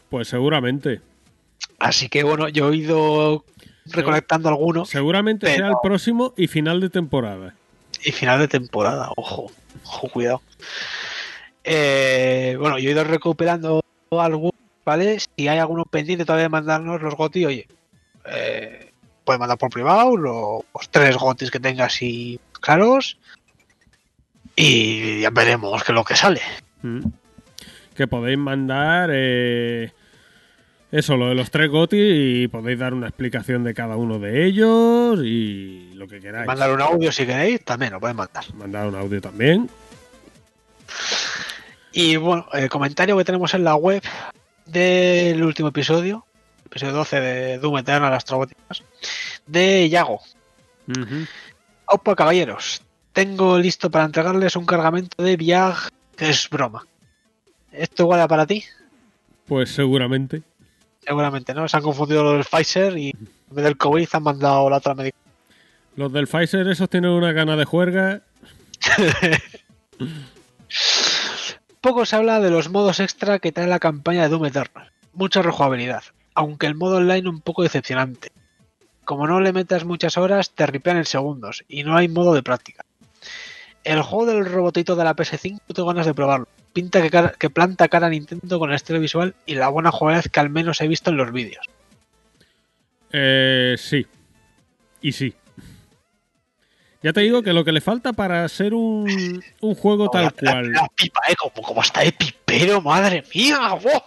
Pues 0.08 0.28
seguramente. 0.28 1.02
Así 1.78 2.08
que 2.08 2.22
bueno, 2.22 2.48
yo 2.48 2.70
he 2.72 2.76
ido 2.76 3.44
recolectando 3.84 4.48
algunos 4.48 4.88
Seguramente 4.88 5.44
Pero- 5.44 5.58
sea 5.58 5.68
el 5.68 5.74
próximo 5.82 6.32
y 6.38 6.46
final 6.46 6.80
de 6.80 6.88
temporada. 6.88 7.54
y 8.02 8.10
final 8.12 8.38
de 8.38 8.48
temporada, 8.48 9.10
ojo, 9.16 9.52
ojo, 9.84 10.08
cuidado. 10.08 10.40
Eh, 11.64 12.56
bueno, 12.58 12.78
yo 12.78 12.88
he 12.88 12.92
ido 12.92 13.04
recuperando 13.04 13.84
algunos, 14.10 14.54
¿vale? 14.86 15.18
Si 15.20 15.48
hay 15.48 15.58
alguno 15.58 15.84
pendiente 15.84 16.24
todavía 16.24 16.44
de 16.44 16.48
mandarnos 16.48 17.02
los 17.02 17.14
gotis, 17.14 17.44
oye, 17.46 17.68
eh, 18.24 18.89
puedes 19.30 19.38
mandar 19.38 19.58
por 19.58 19.70
privado 19.70 20.16
los, 20.16 20.64
los 20.74 20.88
tres 20.90 21.16
gotis 21.16 21.52
que 21.52 21.60
tengas 21.60 21.94
así 21.94 22.40
claros 22.60 23.16
y 24.56 25.20
ya 25.20 25.30
veremos 25.30 25.84
qué 25.84 25.92
es 25.92 25.94
lo 25.94 26.02
que 26.02 26.16
sale. 26.16 26.42
Mm. 26.82 27.02
Que 27.94 28.08
podéis 28.08 28.38
mandar 28.38 29.10
eh, 29.12 29.92
eso, 30.90 31.16
lo 31.16 31.28
de 31.28 31.36
los 31.36 31.52
tres 31.52 31.70
GOTI 31.70 32.42
y 32.42 32.48
podéis 32.48 32.80
dar 32.80 32.92
una 32.92 33.06
explicación 33.06 33.62
de 33.62 33.72
cada 33.72 33.94
uno 33.94 34.18
de 34.18 34.46
ellos 34.46 35.20
y 35.22 35.92
lo 35.94 36.08
que 36.08 36.18
queráis. 36.20 36.48
Mandar 36.48 36.72
un 36.72 36.80
audio 36.80 37.12
si 37.12 37.24
queréis, 37.24 37.64
también 37.64 37.92
lo 37.92 38.00
pueden 38.00 38.16
mandar. 38.16 38.44
Mandar 38.54 38.88
un 38.88 38.96
audio 38.96 39.20
también. 39.20 39.70
Y 41.92 42.16
bueno, 42.16 42.46
el 42.52 42.68
comentario 42.68 43.16
que 43.16 43.24
tenemos 43.24 43.54
en 43.54 43.62
la 43.62 43.76
web 43.76 44.02
del 44.66 45.44
último 45.44 45.68
episodio, 45.68 46.26
episodio 46.70 46.94
12 46.94 47.20
de 47.20 47.58
Doom 47.58 47.78
Eternal 47.78 48.12
las 48.12 48.24
Trobóticas, 48.24 48.84
de 49.46 49.88
Yago. 49.88 50.20
Ujú. 50.86 51.26
Opa, 51.86 52.14
caballeros, 52.14 52.82
tengo 53.12 53.58
listo 53.58 53.90
para 53.90 54.04
entregarles 54.04 54.54
un 54.54 54.66
cargamento 54.66 55.20
de 55.20 55.36
Viag 55.36 55.88
que 56.16 56.30
es 56.30 56.48
broma. 56.48 56.86
¿Esto 57.72 58.04
igual 58.04 58.28
para 58.28 58.46
ti? 58.46 58.64
Pues 59.46 59.74
seguramente. 59.74 60.42
Seguramente, 61.04 61.54
¿no? 61.54 61.66
Se 61.66 61.76
han 61.76 61.82
confundido 61.82 62.22
los 62.22 62.34
del 62.34 62.44
Pfizer 62.44 62.96
y 62.96 63.10
en 63.10 63.28
vez 63.50 63.64
del 63.64 63.76
COVID 63.76 64.08
han 64.12 64.22
mandado 64.22 64.70
la 64.70 64.76
otra 64.76 64.94
medicación. 64.94 65.34
Los 65.96 66.12
del 66.12 66.28
Pfizer, 66.28 66.68
esos 66.68 66.88
tienen 66.88 67.10
una 67.10 67.32
gana 67.32 67.56
de 67.56 67.64
juerga. 67.64 68.22
Poco 71.80 72.06
se 72.06 72.14
habla 72.14 72.38
de 72.38 72.50
los 72.50 72.70
modos 72.70 73.00
extra 73.00 73.40
que 73.40 73.50
trae 73.50 73.66
la 73.66 73.80
campaña 73.80 74.22
de 74.22 74.28
Doom 74.28 74.46
Eternal. 74.46 74.92
Mucha 75.14 75.42
rejugabilidad, 75.42 76.04
aunque 76.34 76.66
el 76.66 76.74
modo 76.74 76.96
online 76.96 77.28
un 77.28 77.40
poco 77.40 77.62
decepcionante. 77.62 78.30
Como 79.04 79.26
no 79.26 79.40
le 79.40 79.52
metas 79.52 79.84
muchas 79.84 80.16
horas, 80.18 80.50
te 80.50 80.66
ripean 80.66 80.96
en 80.98 81.04
segundos 81.04 81.64
y 81.68 81.82
no 81.84 81.96
hay 81.96 82.08
modo 82.08 82.32
de 82.34 82.42
práctica. 82.42 82.84
El 83.82 84.02
juego 84.02 84.26
del 84.26 84.44
robotito 84.44 84.94
de 84.94 85.04
la 85.04 85.16
PS5 85.16 85.58
tengo 85.74 85.88
ganas 85.88 86.06
de 86.06 86.14
probarlo. 86.14 86.46
Pinta 86.72 87.00
que, 87.02 87.10
cara- 87.10 87.32
que 87.38 87.50
planta 87.50 87.88
cara 87.88 88.06
a 88.06 88.10
Nintendo 88.10 88.58
con 88.58 88.70
el 88.70 88.76
estilo 88.76 89.00
visual 89.00 89.34
y 89.46 89.54
la 89.54 89.68
buena 89.68 89.90
jugabilidad 89.90 90.30
que 90.30 90.38
al 90.40 90.50
menos 90.50 90.80
he 90.80 90.86
visto 90.86 91.10
en 91.10 91.16
los 91.16 91.32
vídeos. 91.32 91.66
Eh, 93.12 93.74
sí. 93.78 94.06
Y 95.00 95.12
sí. 95.12 95.34
Ya 97.02 97.12
te 97.14 97.22
digo 97.22 97.42
que 97.42 97.54
lo 97.54 97.64
que 97.64 97.72
le 97.72 97.80
falta 97.80 98.12
para 98.12 98.46
ser 98.48 98.74
un, 98.74 99.42
un 99.60 99.74
juego 99.74 100.10
tal 100.10 100.24
La- 100.24 100.34
la- 100.40 100.52
cual. 100.52 100.72
La, 100.72 100.86
pipa, 100.94 101.20
eh, 101.28 101.34
como, 101.36 101.66
como 101.66 101.80
está 101.80 102.00
de 102.02 102.12
pipero, 102.12 102.80
madre 102.82 103.24
mía. 103.34 103.58
¡Wow! 103.82 104.02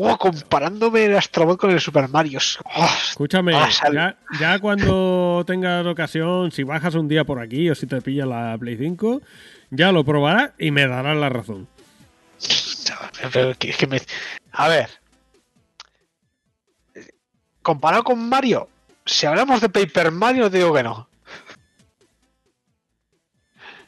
¡Wow! 0.00 0.16
Comparándome 0.16 1.04
el 1.04 1.16
Astrobot 1.16 1.58
con 1.60 1.70
el 1.70 1.80
Super 1.80 2.08
Mario. 2.08 2.38
¡Oh! 2.64 2.88
Escúchame, 3.10 3.54
Ah, 3.54 3.68
ya, 3.92 4.16
ya 4.40 4.58
cuando 4.58 5.44
tengas 5.46 5.84
ocasión, 5.86 6.50
si 6.52 6.62
bajas 6.62 6.94
un 6.94 7.06
día 7.06 7.24
por 7.24 7.38
aquí 7.38 7.68
o 7.68 7.74
si 7.74 7.86
te 7.86 8.00
pilla 8.00 8.24
la 8.24 8.56
Play 8.58 8.76
5, 8.78 9.20
ya 9.70 9.92
lo 9.92 10.02
probarás 10.04 10.52
y 10.58 10.70
me 10.70 10.86
darás 10.86 11.16
la 11.18 11.28
razón. 11.28 11.68
Pero 13.32 13.54
que- 13.58 13.72
que 13.72 13.86
me- 13.86 14.00
A 14.52 14.68
ver. 14.68 14.88
Comparado 17.60 18.02
con 18.04 18.26
Mario, 18.26 18.68
si 19.04 19.26
hablamos 19.26 19.60
de 19.60 19.68
Paper 19.68 20.10
Mario, 20.12 20.48
digo 20.48 20.72
que 20.72 20.82
no. 20.82 21.08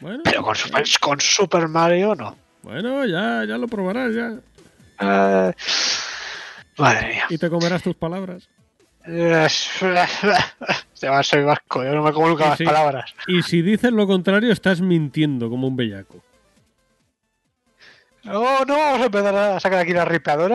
Bueno, 0.00 0.20
Pero 0.24 0.42
con 0.42 0.54
Super, 0.56 0.84
con 1.00 1.20
Super 1.20 1.68
Mario, 1.68 2.14
no. 2.14 2.36
bueno 2.62 3.06
ya, 3.06 3.44
ya 3.48 3.56
lo 3.56 3.66
probarás 3.68 4.14
ya. 4.14 4.34
Eh, 5.02 5.52
madre 6.78 7.08
mía. 7.08 7.24
Y 7.30 7.38
te 7.38 7.50
comerás 7.50 7.82
tus 7.82 7.96
palabras. 7.96 8.48
Se 9.04 11.08
va, 11.08 11.22
soy 11.24 11.42
vasco, 11.42 11.82
yo 11.82 11.92
no 11.92 12.04
me 12.04 12.12
como 12.12 12.28
nunca 12.28 12.50
las 12.50 12.62
palabras. 12.62 13.12
Y 13.26 13.42
si 13.42 13.60
dices 13.60 13.90
lo 13.90 14.06
contrario, 14.06 14.52
estás 14.52 14.80
mintiendo 14.80 15.50
como 15.50 15.66
un 15.66 15.74
bellaco. 15.76 16.22
No, 18.22 18.64
no, 18.64 18.76
vamos 18.76 19.00
a 19.00 19.04
empezar 19.06 19.34
a 19.34 19.58
sacar 19.58 19.80
aquí 19.80 19.92
la 19.92 20.04
ripeadora. 20.04 20.54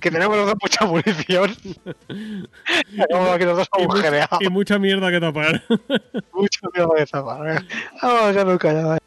Que 0.00 0.10
tenemos 0.10 0.36
los 0.36 0.46
dos 0.46 0.54
mucha 0.62 0.84
munición. 0.84 1.56
Tenemos 2.06 3.30
aquí 3.30 3.44
los 3.44 3.56
dos 3.56 3.68
mucha- 3.76 3.92
agujereados. 3.92 4.40
y 4.42 4.48
mucha 4.48 4.78
mierda 4.78 5.10
que 5.10 5.18
tapar. 5.20 5.62
Mucho 6.32 6.60
miedo 6.72 6.94
de 6.96 7.06
zapar. 7.06 7.42
venga. 7.42 7.64
Vamos 8.00 8.34
ya 8.34 8.44
nunca 8.44 8.72
ya. 8.72 8.98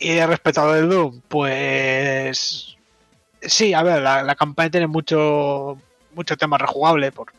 Y 0.00 0.20
respecto 0.24 0.62
a 0.62 0.66
lo 0.66 0.72
del 0.72 0.88
Doom, 0.88 1.20
pues. 1.28 2.75
Sí, 3.46 3.74
a 3.74 3.82
ver, 3.82 4.02
la, 4.02 4.22
la 4.22 4.34
campaña 4.34 4.70
tiene 4.70 4.86
mucho 4.86 5.78
mucho 6.16 6.36
tema 6.36 6.56
rejugable, 6.58 7.12
por 7.12 7.30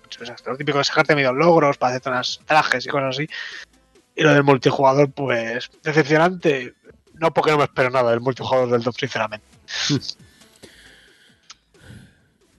lo 0.45 0.57
típico 0.57 0.77
de 0.77 0.83
sacarte 0.83 1.15
medio 1.15 1.33
logros 1.33 1.77
para 1.77 1.95
hacer 1.95 2.11
unas 2.11 2.39
trajes 2.45 2.85
y 2.85 2.89
cosas 2.89 3.15
así. 3.15 3.27
Y 4.15 4.23
lo 4.23 4.33
del 4.33 4.43
multijugador, 4.43 5.11
pues, 5.11 5.69
decepcionante. 5.83 6.73
No 7.15 7.33
porque 7.33 7.51
no 7.51 7.57
me 7.57 7.63
espero 7.63 7.89
nada 7.89 8.11
del 8.11 8.21
multijugador 8.21 8.69
del 8.69 8.83
Doom, 8.83 8.93
sinceramente. 8.93 9.45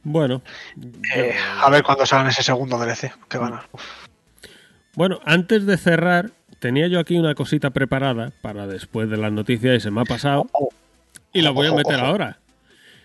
bueno. 0.03 0.43
Eh, 1.15 1.37
a 1.63 1.71
ver 1.71 1.85
cuándo 1.85 2.05
salgan 2.05 2.29
ese 2.29 2.43
segundo 2.43 2.79
DLC. 2.79 3.13
Que 3.29 3.39
van 3.39 3.55
a... 3.55 3.65
Bueno, 4.95 5.21
antes 5.25 5.67
de 5.67 5.77
cerrar, 5.77 6.33
tenía 6.59 6.89
yo 6.89 6.99
aquí 6.99 7.17
una 7.17 7.37
cosita 7.37 7.71
preparada 7.71 8.33
para 8.43 8.67
después 8.67 9.09
de 9.09 9.17
las 9.17 9.31
noticias 9.31 9.77
y 9.77 9.81
se 9.81 9.91
me 9.93 10.01
ha 10.01 10.05
pasado. 10.05 10.49
Oh, 10.53 10.71
Y 11.33 11.43
la 11.43 11.51
voy 11.51 11.69
a 11.69 11.71
ojo, 11.71 11.79
meter 11.79 12.01
ahora. 12.01 12.39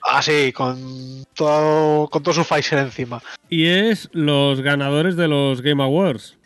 Ah, 0.05 0.21
sí, 0.21 0.51
con 0.51 1.25
todo, 1.33 2.07
con 2.09 2.21
todo 2.23 2.33
su 2.33 2.43
Pfizer 2.43 2.79
encima. 2.79 3.21
Y 3.49 3.67
es 3.67 4.09
los 4.11 4.59
ganadores 4.61 5.15
de 5.15 5.27
los 5.29 5.61
Game 5.61 5.81
Awards. 5.81 6.37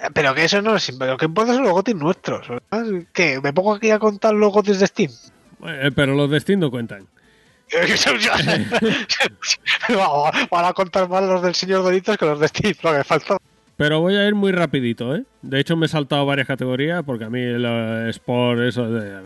Eh, 0.00 0.08
Pero 0.14 0.34
que 0.34 0.44
eso 0.44 0.62
no 0.62 0.76
es. 0.76 0.94
Pero 0.98 1.16
que 1.16 1.24
importa 1.24 1.52
son 1.54 1.64
los 1.64 1.72
gotis 1.72 1.94
nuestros. 1.96 2.46
¿verdad? 2.48 2.84
¿Qué? 3.12 3.40
¿Me 3.42 3.52
pongo 3.52 3.74
aquí 3.74 3.90
a 3.90 3.98
contar 3.98 4.34
los 4.34 4.52
gotis 4.52 4.78
de 4.78 4.86
Steam? 4.86 5.10
Eh, 5.66 5.90
pero 5.94 6.14
los 6.14 6.30
de 6.30 6.38
Steam 6.40 6.60
no 6.60 6.70
cuentan. 6.70 7.06
Van 10.50 10.64
a 10.64 10.72
contar 10.72 11.08
más 11.08 11.22
los 11.24 11.42
del 11.42 11.54
señor 11.54 11.82
Doritos 11.82 12.16
que 12.16 12.24
los 12.26 12.38
de 12.38 12.48
Steam, 12.48 12.74
lo 12.82 12.92
que 12.92 13.02
falta. 13.04 13.36
Pero 13.76 14.00
voy 14.00 14.16
a 14.16 14.26
ir 14.26 14.34
muy 14.34 14.52
rapidito, 14.52 15.14
¿eh? 15.16 15.24
De 15.42 15.60
hecho, 15.60 15.76
me 15.76 15.86
he 15.86 15.88
saltado 15.88 16.24
varias 16.24 16.46
categorías 16.46 17.02
porque 17.04 17.24
a 17.24 17.30
mí 17.30 17.40
el 17.40 17.64
Sport, 18.10 18.60
eso... 18.60 18.88
de- 18.90 19.20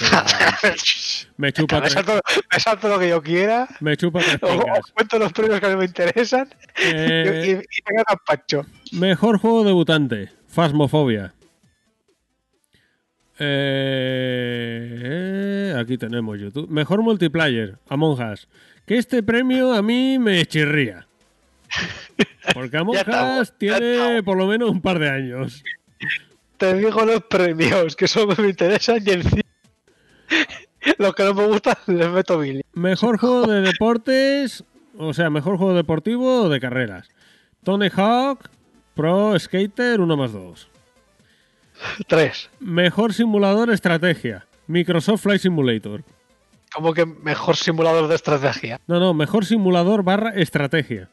eso 0.00 1.28
me 1.36 1.52
chupa 1.52 1.80
me, 1.80 1.90
salto, 1.90 2.20
me 2.52 2.60
salto 2.60 2.88
lo 2.88 2.98
que 2.98 3.08
yo 3.08 3.22
quiera. 3.22 3.68
me 3.80 3.96
chupa 3.96 4.20
tres 4.20 4.38
Os, 4.42 4.92
cuento 4.92 5.18
los 5.18 5.32
premios 5.32 5.60
que 5.60 5.66
a 5.66 5.70
mí 5.70 5.76
me 5.76 5.84
interesan. 5.84 6.48
Eh, 6.76 7.44
y, 7.46 7.50
y, 7.50 7.52
y 7.52 7.82
venga 7.88 8.04
Pacho. 8.26 8.66
Mejor 8.92 9.38
juego 9.38 9.64
debutante, 9.64 10.30
Phasmophobia. 10.48 11.34
Eh, 13.44 14.14
aquí 15.76 15.98
tenemos 15.98 16.38
YouTube. 16.38 16.68
Mejor 16.70 17.02
multiplayer, 17.02 17.76
Among 17.88 18.20
Us. 18.32 18.46
Que 18.86 18.98
este 18.98 19.24
premio 19.24 19.72
a 19.72 19.82
mí 19.82 20.18
me 20.18 20.46
chirría. 20.46 21.08
Porque 22.54 22.76
Among 22.76 22.96
Us 23.40 23.52
tiene 23.58 24.22
por 24.22 24.36
lo 24.36 24.46
menos 24.46 24.70
un 24.70 24.80
par 24.80 25.00
de 25.00 25.10
años. 25.10 25.64
Te 26.56 26.74
digo 26.74 27.04
los 27.04 27.24
premios 27.24 27.96
que 27.96 28.06
solo 28.06 28.36
me 28.36 28.50
interesan 28.50 29.02
y 29.04 29.10
encima. 29.10 29.41
Los 30.98 31.14
que 31.14 31.24
no 31.24 31.34
me 31.34 31.46
gustan 31.46 31.76
les 31.86 32.10
meto 32.10 32.38
mil. 32.38 32.62
Mejor 32.72 33.18
juego 33.18 33.46
de 33.46 33.60
deportes, 33.60 34.64
o 34.98 35.12
sea, 35.14 35.30
mejor 35.30 35.56
juego 35.56 35.74
deportivo 35.74 36.42
o 36.42 36.48
de 36.48 36.60
carreras. 36.60 37.08
Tony 37.64 37.88
Hawk, 37.94 38.50
Pro 38.94 39.38
Skater 39.38 40.00
1 40.00 40.16
más 40.16 40.32
2. 40.32 40.68
Tres. 42.08 42.50
Mejor 42.60 43.12
simulador 43.14 43.70
estrategia, 43.70 44.46
Microsoft 44.66 45.22
Flight 45.22 45.40
Simulator. 45.40 46.02
Como 46.74 46.94
que 46.94 47.04
mejor 47.04 47.56
simulador 47.56 48.08
de 48.08 48.14
estrategia. 48.14 48.80
No, 48.86 48.98
no, 48.98 49.12
mejor 49.12 49.44
simulador 49.44 50.02
barra 50.02 50.30
estrategia. 50.30 51.10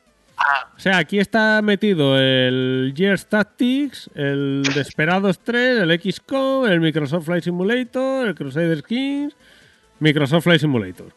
O 0.76 0.80
sea, 0.80 0.98
aquí 0.98 1.20
está 1.20 1.62
metido 1.62 2.18
el 2.18 2.94
Gears 2.96 3.28
Tactics, 3.28 4.10
el 4.16 4.64
Desperados 4.74 5.40
3, 5.40 5.82
el 5.82 6.00
XCOM, 6.00 6.68
el 6.68 6.80
Microsoft 6.80 7.26
Flight 7.26 7.44
Simulator, 7.44 8.28
el 8.28 8.36
Crusader 8.36 8.84
Kings, 8.84 9.36
Microsoft 10.00 10.44
Flight 10.44 10.62
Simulator. 10.62 11.14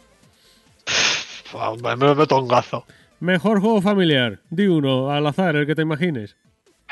Me 1.82 1.96
me 1.96 2.14
meto 2.14 2.40
un 2.40 2.48
gazo. 2.48 2.84
Mejor 3.20 3.60
juego 3.60 3.80
familiar. 3.80 4.40
Di 4.50 4.66
uno, 4.66 5.12
al 5.12 5.26
azar, 5.26 5.54
el 5.54 5.66
que 5.66 5.76
te 5.76 5.82
imagines. 5.82 6.36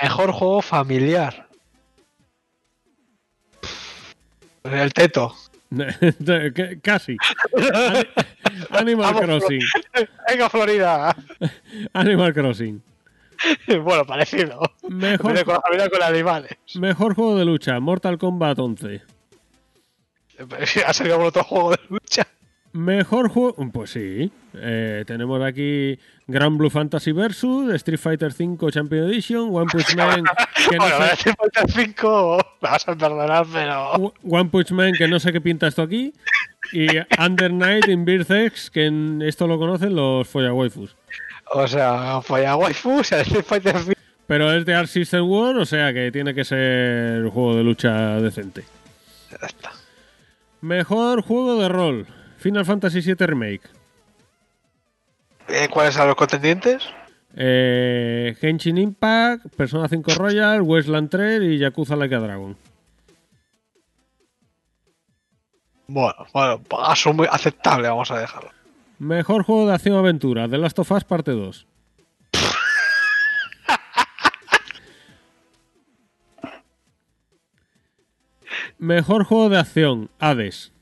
Mejor 0.01 0.31
juego 0.33 0.63
familiar. 0.63 1.49
El 4.63 4.93
teto. 4.93 5.35
Casi. 6.83 7.17
Ani- 8.71 8.93
Animal 8.93 9.15
Crossing. 9.15 9.61
Venga, 10.29 10.49
Florida. 10.49 11.17
Animal 11.93 12.33
Crossing. 12.35 12.83
bueno, 13.83 14.05
parecido. 14.05 14.61
Mejor, 14.89 15.45
con 15.45 15.55
la 15.55 15.61
familia 15.61 15.89
con 15.89 16.03
animales. 16.03 16.53
mejor 16.75 17.15
juego 17.15 17.37
de 17.39 17.45
lucha. 17.45 17.81
Mortal 17.81 18.19
Kombat 18.19 18.59
11. 18.59 19.03
Ha 20.87 20.93
salido 20.93 21.19
por 21.19 21.27
otro 21.27 21.45
juego 21.45 21.71
de 21.73 21.79
lucha. 21.89 22.27
Mejor 22.73 23.29
juego. 23.29 23.55
Pues 23.73 23.91
sí. 23.91 24.31
Eh, 24.55 25.05
tenemos 25.07 25.43
aquí 25.43 25.99
Grand 26.27 26.57
Blue 26.57 26.71
Fantasy 26.71 27.13
Versus, 27.13 27.73
Street 27.75 27.99
Fighter 27.99 28.33
V 28.33 28.71
Champion 28.73 29.09
Edition, 29.11 29.49
One 29.55 29.67
Punch 29.71 29.95
Man. 29.97 30.25
Que 30.71 30.77
no 30.77 30.85
bueno, 30.85 31.07
sé- 31.07 31.13
Street 31.15 31.37
Fighter 31.39 31.71
5 31.87 32.37
me 32.61 32.69
vas 32.69 32.89
a 32.89 32.95
perdonar, 32.97 33.47
pero. 33.53 34.13
One 34.29 34.51
Punch 34.51 34.71
Man, 34.73 34.93
que 34.97 35.09
no 35.09 35.19
sé 35.19 35.33
qué 35.33 35.41
pinta 35.41 35.67
esto 35.67 35.83
aquí. 35.83 36.13
Y 36.73 36.87
Under 37.19 37.53
Night 37.53 37.89
in 37.89 38.05
Birth 38.05 38.31
X, 38.31 38.71
que 38.71 38.87
en 38.87 39.23
esto 39.23 39.47
lo 39.47 39.59
conocen 39.59 39.95
los 39.95 40.29
Foya 40.29 40.53
Waifus. 40.53 40.95
O 41.53 41.67
sea, 41.67 42.21
falla 42.23 42.57
waifus, 42.57 43.13
el 43.13 43.21
Street 43.23 43.45
Fighter 43.45 43.77
5. 43.77 43.93
Pero 44.27 44.53
es 44.53 44.65
de 44.65 44.75
Art 44.75 44.89
System 44.89 45.29
War, 45.29 45.57
o 45.57 45.67
sea 45.67 45.93
que 45.93 46.13
tiene 46.13 46.33
que 46.35 46.45
ser 46.45 47.25
un 47.25 47.31
juego 47.31 47.57
de 47.57 47.65
lucha 47.65 48.21
decente. 48.21 48.65
Ya 49.31 49.47
está. 49.47 49.73
Mejor 50.61 51.23
juego 51.23 51.61
de 51.61 51.69
rol: 51.69 52.07
Final 52.39 52.65
Fantasy 52.65 53.01
VII 53.01 53.27
Remake. 53.27 53.63
Eh, 55.49 55.69
¿Cuáles 55.69 55.95
son 55.95 56.07
los 56.07 56.15
contendientes? 56.15 56.85
Eh, 57.35 58.37
Genshin 58.41 58.79
Impact, 58.79 59.47
Persona 59.57 59.89
5 59.89 60.15
Royal, 60.15 60.63
Westland 60.63 61.11
3 61.11 61.43
y 61.43 61.59
Yakuza 61.59 61.97
Like 61.97 62.15
a 62.15 62.21
Dragon. 62.21 62.57
Bueno, 65.93 66.25
bueno, 66.33 66.61
asumo 66.85 67.25
aceptable, 67.25 67.89
vamos 67.89 68.13
a 68.13 68.21
dejarlo. 68.21 68.51
Mejor 69.01 69.43
juego 69.43 69.67
de 69.67 69.75
acción-aventura: 69.75 70.49
The 70.49 70.57
Last 70.59 70.79
of 70.79 70.89
Us 70.93 71.03
Parte 71.03 71.33
2. 71.33 71.67
Mejor 78.79 79.25
juego 79.25 79.49
de 79.49 79.59
acción: 79.59 80.11
Hades. 80.19 80.73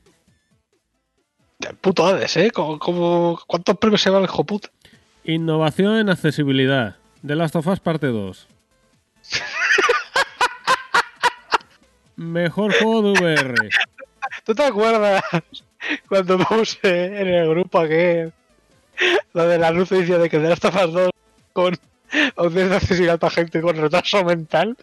El 1.59 1.75
puto 1.75 2.05
Hades, 2.07 2.37
¿eh? 2.37 2.51
¿Cómo, 2.51 2.79
cómo- 2.79 3.39
cuántos 3.47 3.77
premios 3.77 4.01
se 4.01 4.09
va 4.09 4.19
el 4.19 4.25
hijo 4.25 4.43
puta? 4.45 4.69
Innovación 5.25 5.97
en 5.97 6.09
accesibilidad. 6.09 6.95
The 7.25 7.35
Last 7.35 7.55
of 7.55 7.67
Us 7.67 7.79
Parte 7.79 8.07
2. 8.07 8.47
Mejor 12.15 12.73
juego 12.73 13.01
de 13.01 13.11
VR. 13.19 13.69
¿Tú 14.43 14.55
te 14.55 14.63
acuerdas 14.63 15.23
cuando 16.09 16.39
puse 16.39 17.05
en 17.05 17.27
el 17.27 17.49
grupo 17.49 17.83
que 17.87 18.31
lo 19.33 19.47
del 19.47 19.63
anuncio 19.63 20.19
de 20.19 20.29
que 20.29 20.39
de 20.39 20.49
las 20.49 20.59
tofas 20.59 20.91
2 20.91 21.09
con 21.53 21.77
de 22.11 22.75
accesibilidad 22.75 23.19
para 23.19 23.31
gente 23.31 23.61
con 23.61 23.75
retraso 23.77 24.23
mental? 24.23 24.75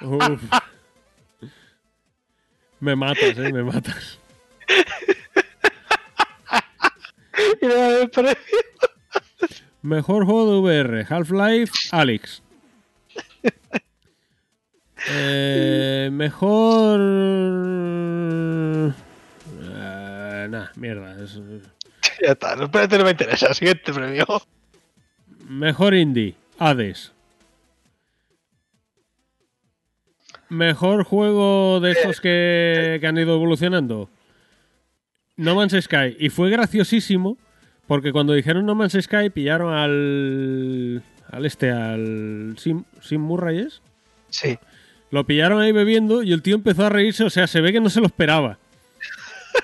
Uf. 0.00 0.42
Me 2.80 2.96
matas, 2.96 3.38
eh, 3.38 3.52
me 3.52 3.62
matas. 3.62 4.18
Y 7.60 7.66
el 7.66 8.10
premio. 8.10 8.36
Mejor 9.82 10.24
juego 10.24 10.52
de 10.52 10.58
VR. 10.58 11.06
Half-Life, 11.08 11.72
Alex. 11.90 12.42
Eh, 15.08 16.10
mejor. 16.12 17.00
Eh, 19.62 20.46
nah, 20.50 20.68
mierda. 20.76 21.22
es- 21.22 21.40
Ya 22.22 22.32
está, 22.32 22.54
no, 22.56 22.64
espérate, 22.64 22.98
no 22.98 23.04
me 23.04 23.10
interesa. 23.10 23.52
Siguiente 23.54 23.92
premio. 23.92 24.26
Mejor 25.48 25.94
indie, 25.94 26.34
Hades. 26.58 27.12
Mejor 30.48 31.04
juego 31.04 31.80
de 31.80 31.92
estos 31.92 32.20
que, 32.20 32.98
que 33.00 33.06
han 33.06 33.16
ido 33.16 33.34
evolucionando. 33.34 34.10
No 35.36 35.54
Man's 35.54 35.72
Sky. 35.82 36.14
Y 36.18 36.28
fue 36.28 36.50
graciosísimo 36.50 37.38
porque 37.86 38.12
cuando 38.12 38.34
dijeron 38.34 38.66
No 38.66 38.74
Man's 38.74 38.96
Sky 39.00 39.30
pillaron 39.30 39.72
al. 39.72 41.02
al 41.30 41.46
este, 41.46 41.70
al. 41.70 42.54
Sim, 42.58 42.84
Sim 43.00 43.22
Murray 43.22 43.60
es. 43.60 43.80
Sí. 44.28 44.58
Lo 45.12 45.24
pillaron 45.24 45.60
ahí 45.60 45.70
bebiendo 45.70 46.24
y 46.24 46.32
el 46.32 46.42
tío 46.42 46.56
empezó 46.56 46.84
a 46.86 46.88
reírse. 46.88 47.22
O 47.22 47.30
sea, 47.30 47.46
se 47.46 47.60
ve 47.60 47.70
que 47.72 47.80
no 47.80 47.88
se 47.90 48.00
lo 48.00 48.06
esperaba. 48.06 48.58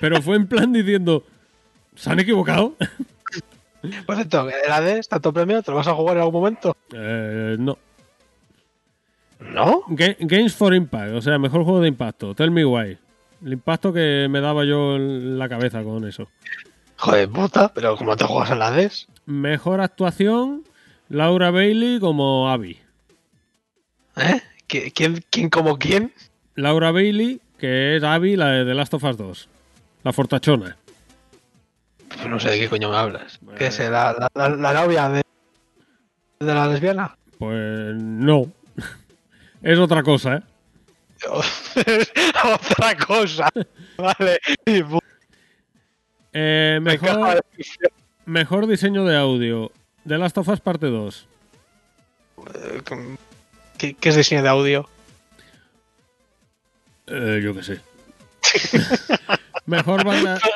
Pero 0.01 0.23
fue 0.23 0.36
en 0.36 0.47
plan 0.47 0.73
diciendo. 0.73 1.25
¿Se 1.97 2.10
han 2.10 2.20
equivocado? 2.20 2.77
Por 4.07 4.15
cierto, 4.15 4.49
el 4.49 4.70
Hades, 4.70 5.09
tanto 5.09 5.33
premio, 5.33 5.60
¿te 5.62 5.70
lo 5.73 5.77
vas 5.78 5.89
a 5.89 5.94
jugar 5.94 6.17
en 6.17 6.23
algún 6.23 6.41
momento? 6.41 6.77
Eh, 6.93 7.57
no. 7.59 7.77
¿No? 9.41 9.83
Ga- 9.89 10.17
Games 10.20 10.55
for 10.55 10.75
Impact, 10.75 11.15
o 11.15 11.20
sea, 11.23 11.39
mejor 11.39 11.65
juego 11.65 11.81
de 11.81 11.89
impacto. 11.89 12.35
Tell 12.35 12.51
me 12.51 12.65
why. 12.65 12.99
El 13.44 13.52
impacto 13.52 13.93
que 13.93 14.27
me 14.28 14.41
daba 14.41 14.65
yo 14.65 14.97
en 14.97 15.39
la 15.39 15.49
cabeza 15.49 15.83
con 15.83 16.07
eso. 16.07 16.28
Joder, 16.97 17.28
puta, 17.28 17.73
pero 17.73 17.97
¿cómo 17.97 18.17
te 18.17 18.25
juegas 18.25 18.51
el 18.51 18.62
Hades? 18.62 19.07
Mejor 19.27 19.81
actuación, 19.81 20.65
Laura 21.09 21.51
Bailey 21.52 22.01
como 22.01 22.51
Abby. 22.51 22.78
¿Eh? 24.17 24.43
¿Qui- 24.68 24.92
¿Quién, 24.94 25.24
quién 25.30 25.48
como 25.50 25.78
quién? 25.78 26.12
Laura 26.55 26.90
Bailey, 26.92 27.40
que 27.58 27.97
es 27.97 28.02
Abby, 28.02 28.36
la 28.36 28.48
de 28.50 28.64
The 28.64 28.74
Last 28.74 28.94
of 28.94 29.05
Us 29.05 29.16
2. 29.16 29.48
La 30.05 30.12
fortachona. 30.12 30.76
No 32.28 32.38
sé 32.40 32.50
de 32.50 32.58
qué 32.60 32.68
coño 32.68 32.90
me 32.90 32.97
hablas. 32.97 33.38
¿Qué 33.56 33.66
es? 33.68 33.78
¿La, 33.78 34.12
la, 34.12 34.28
la- 34.34 34.48
la 34.48 34.72
novia 34.74 35.08
de, 35.08 35.22
de 36.40 36.55
la 36.55 36.66
lesbiana? 36.68 37.16
Pues 37.38 37.94
no. 37.97 38.50
es 39.62 39.78
otra 39.78 40.02
cosa, 40.02 40.36
¿eh? 40.36 40.42
Otra 42.44 42.97
cosa. 42.97 43.48
Vale. 43.97 44.38
Eh, 46.32 46.78
mejor, 46.80 47.44
mejor 48.24 48.66
diseño 48.68 49.05
de 49.05 49.16
audio. 49.16 49.72
The 50.06 50.16
Last 50.16 50.38
of 50.38 50.47
Us 50.48 50.60
parte 50.60 50.86
2. 50.86 51.26
¿Qué, 53.78 53.94
qué 53.94 54.08
es 54.10 54.16
diseño 54.16 54.42
de 54.42 54.48
audio? 54.48 54.89
Eh, 57.07 57.40
yo 57.42 57.55
qué 57.55 57.62
sé. 57.62 57.81
mejor 59.66 60.05
banda. 60.05 60.39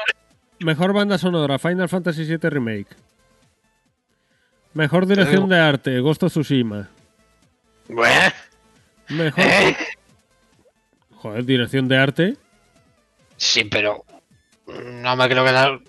Mejor 0.59 0.93
banda 0.93 1.19
sonora, 1.19 1.59
Final 1.59 1.89
Fantasy 1.89 2.25
VII 2.25 2.39
Remake. 2.49 2.87
Mejor 4.75 5.07
dirección 5.07 5.49
de 5.49 5.59
arte, 5.59 5.99
Ghost 5.99 6.23
of 6.23 6.31
Tsushima. 6.31 6.89
Bueno, 7.89 8.33
Mejor. 9.09 9.45
¿eh? 9.45 9.77
Joder, 11.17 11.45
dirección 11.45 11.89
de 11.89 11.97
arte. 11.97 12.37
Sí, 13.37 13.65
pero 13.65 14.05
no 14.67 15.17
me 15.17 15.29
creo 15.29 15.45
que 15.45 15.53
nada. 15.53 15.81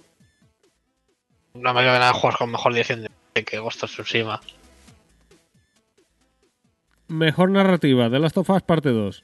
No 1.54 1.74
me 1.74 1.82
creo 1.82 1.94
que 1.94 2.00
nada 2.00 2.14
juegos 2.14 2.38
con 2.38 2.52
mejor 2.52 2.74
dirección 2.74 3.08
de 3.36 3.44
que 3.44 3.60
Ghost 3.60 3.84
of 3.84 3.92
Tsushima. 3.92 4.42
Mejor 7.08 7.50
narrativa, 7.50 8.10
The 8.10 8.20
Last 8.20 8.38
of 8.38 8.50
Us 8.50 8.62
parte 8.64 8.90
2. 8.90 9.24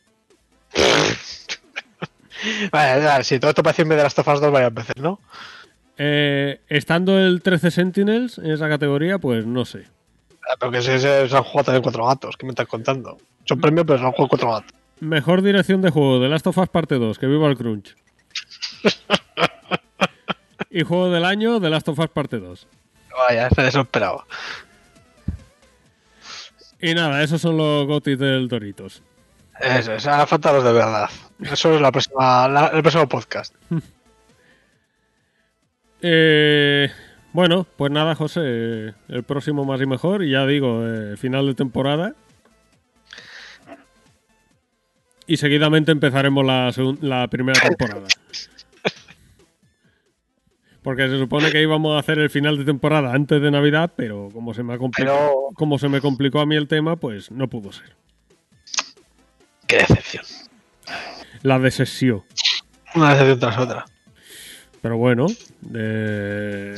Vale, 2.72 3.24
si 3.24 3.40
todo 3.40 3.50
esto 3.50 3.64
parece 3.64 3.82
en 3.82 3.90
vez 3.90 3.98
de 3.98 4.04
las 4.04 4.16
tofas 4.16 4.40
2 4.40 4.52
varias 4.52 4.74
veces, 4.74 4.96
¿no? 4.98 5.20
Eh, 5.98 6.62
estando 6.70 7.20
el 7.20 7.42
13 7.42 7.72
Sentinels 7.72 8.38
en 8.38 8.52
esa 8.52 8.70
categoría, 8.70 9.18
pues 9.20 9.46
no 9.46 9.66
sé. 9.66 9.88
Ah, 10.50 10.56
Pero 10.60 10.72
que 10.72 10.82
se, 10.82 11.00
se, 11.00 11.28
se 11.28 11.36
han 11.36 11.44
jugado 11.44 11.66
también 11.66 11.84
cuatro 11.84 12.06
gatos, 12.06 12.38
¿qué 12.38 12.46
me 12.46 12.52
estás 12.52 12.68
contando? 12.68 13.18
Son 13.46 13.60
premios, 13.60 13.86
pero 13.86 14.00
se 14.00 14.06
han 14.06 14.12
jugado 14.12 14.30
cuatro 14.30 14.52
gatos. 14.52 14.72
Mejor 15.02 15.42
dirección 15.42 15.82
de 15.82 15.90
juego, 15.90 16.22
The 16.22 16.30
Last 16.30 16.48
of 16.48 16.58
Us 16.58 16.70
parte 16.70 16.96
2, 16.96 17.20
que 17.20 17.28
viva 17.28 17.48
el 17.48 17.58
crunch. 17.58 17.96
y 20.70 20.84
juego 20.84 21.10
del 21.10 21.26
año, 21.26 21.60
The 21.60 21.70
Last 21.70 21.90
of 21.90 22.00
Us 22.00 22.10
parte 22.10 22.40
2. 22.40 22.68
Vaya, 23.18 23.48
este 23.48 23.68
eso 23.68 23.82
esperaba. 23.82 24.26
Y 26.82 26.94
nada, 26.94 27.22
esos 27.24 27.42
son 27.42 27.58
los 27.58 27.86
gotis 27.88 28.18
del 28.18 28.48
Doritos. 28.48 29.02
Eso, 29.60 29.94
eso, 29.94 30.10
ahora 30.12 30.26
falta 30.26 30.54
los 30.54 30.64
de 30.64 30.72
verdad. 30.72 31.10
Eso 31.42 31.76
es 31.76 31.82
la 31.82 31.92
próxima, 31.92 32.48
la- 32.48 32.68
el 32.68 32.82
próximo 32.82 33.08
podcast. 33.08 33.54
Eh, 36.02 36.90
bueno, 37.34 37.68
pues 37.76 37.92
nada, 37.92 38.16
José, 38.16 38.94
el 39.10 39.24
próximo 39.24 39.66
más 39.66 39.82
y 39.82 39.86
mejor, 39.86 40.24
y 40.24 40.32
ya 40.32 40.46
digo, 40.46 40.88
eh, 40.88 41.18
final 41.18 41.46
de 41.46 41.56
temporada. 41.56 42.14
Y 45.28 45.36
seguidamente 45.38 45.92
empezaremos 45.92 46.46
la, 46.46 46.72
la 47.02 47.28
primera 47.28 47.60
temporada. 47.68 48.08
Porque 50.84 51.08
se 51.10 51.18
supone 51.20 51.52
que 51.52 51.62
íbamos 51.62 51.96
a 51.96 52.00
hacer 52.00 52.20
el 52.20 52.30
final 52.30 52.58
de 52.58 52.64
temporada 52.66 53.14
antes 53.14 53.42
de 53.42 53.52
Navidad, 53.52 53.92
pero 53.96 54.30
como 54.32 54.54
se 54.54 54.64
me, 54.64 54.78
Pero- 54.96 55.50
como 55.56 55.78
se 55.78 55.90
me 55.90 56.00
complicó 56.02 56.40
a 56.40 56.46
mí 56.46 56.56
el 56.56 56.68
tema, 56.68 56.96
pues 56.96 57.32
no 57.32 57.50
pudo 57.50 57.72
ser. 57.72 57.96
Qué 59.68 59.78
decepción. 59.78 60.24
La 61.44 61.60
decepción. 61.60 62.24
Una 62.96 63.10
decepción 63.12 63.40
tras 63.40 63.58
otra. 63.58 63.86
Pero 64.82 64.98
bueno, 64.98 65.28
eh, 65.76 66.76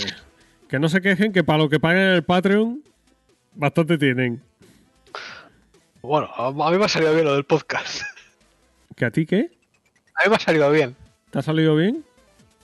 que 0.68 0.80
no 0.80 0.90
se 0.90 1.02
quejen 1.02 1.32
que 1.32 1.44
para 1.44 1.60
lo 1.60 1.70
que 1.70 1.80
paguen 1.80 2.02
el 2.04 2.24
Patreon, 2.24 2.84
bastante 3.56 3.98
tienen. 3.98 4.42
Bueno, 6.02 6.28
a 6.36 6.48
a 6.48 6.72
mí 6.72 6.78
me 6.78 6.86
ha 6.86 6.90
salido 6.90 7.14
bien 7.14 7.26
lo 7.26 7.36
del 7.36 7.46
podcast. 7.46 8.02
¿Que 8.96 9.06
a 9.06 9.12
ti 9.12 9.26
qué? 9.28 9.52
A 10.16 10.24
mí 10.24 10.30
me 10.30 10.36
ha 10.36 10.40
salido 10.40 10.72
bien. 10.72 10.96
¿Te 11.30 11.40
ha 11.40 11.42
salido 11.44 11.76
bien? 11.76 12.04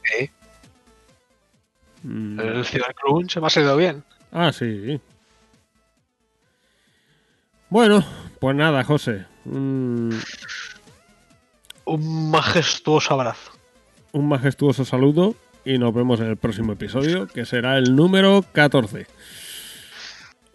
Sí. 0.03 0.29
Mm, 2.07 2.39
El 2.39 2.65
Cybercrunch 2.65 3.37
me 3.37 3.47
ha 3.47 3.49
salido 3.49 3.75
bien. 3.75 4.03
Ah, 4.31 4.51
sí. 4.53 4.99
Bueno, 7.69 8.03
pues 8.39 8.55
nada, 8.55 8.83
José. 8.83 9.25
Un, 9.45 10.17
Un 11.85 12.31
majestuoso 12.31 13.13
abrazo. 13.13 13.51
un 14.13 14.27
majestuoso 14.29 14.85
saludo 14.85 15.35
y 15.65 15.77
nos 15.77 15.93
vemos 15.93 16.19
en 16.21 16.27
el 16.27 16.37
próximo 16.37 16.73
episodio, 16.73 17.27
que 17.27 17.45
será 17.45 17.77
el 17.77 17.93
número 17.95 18.43
14. 18.53 19.05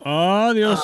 Adiós. 0.05 0.81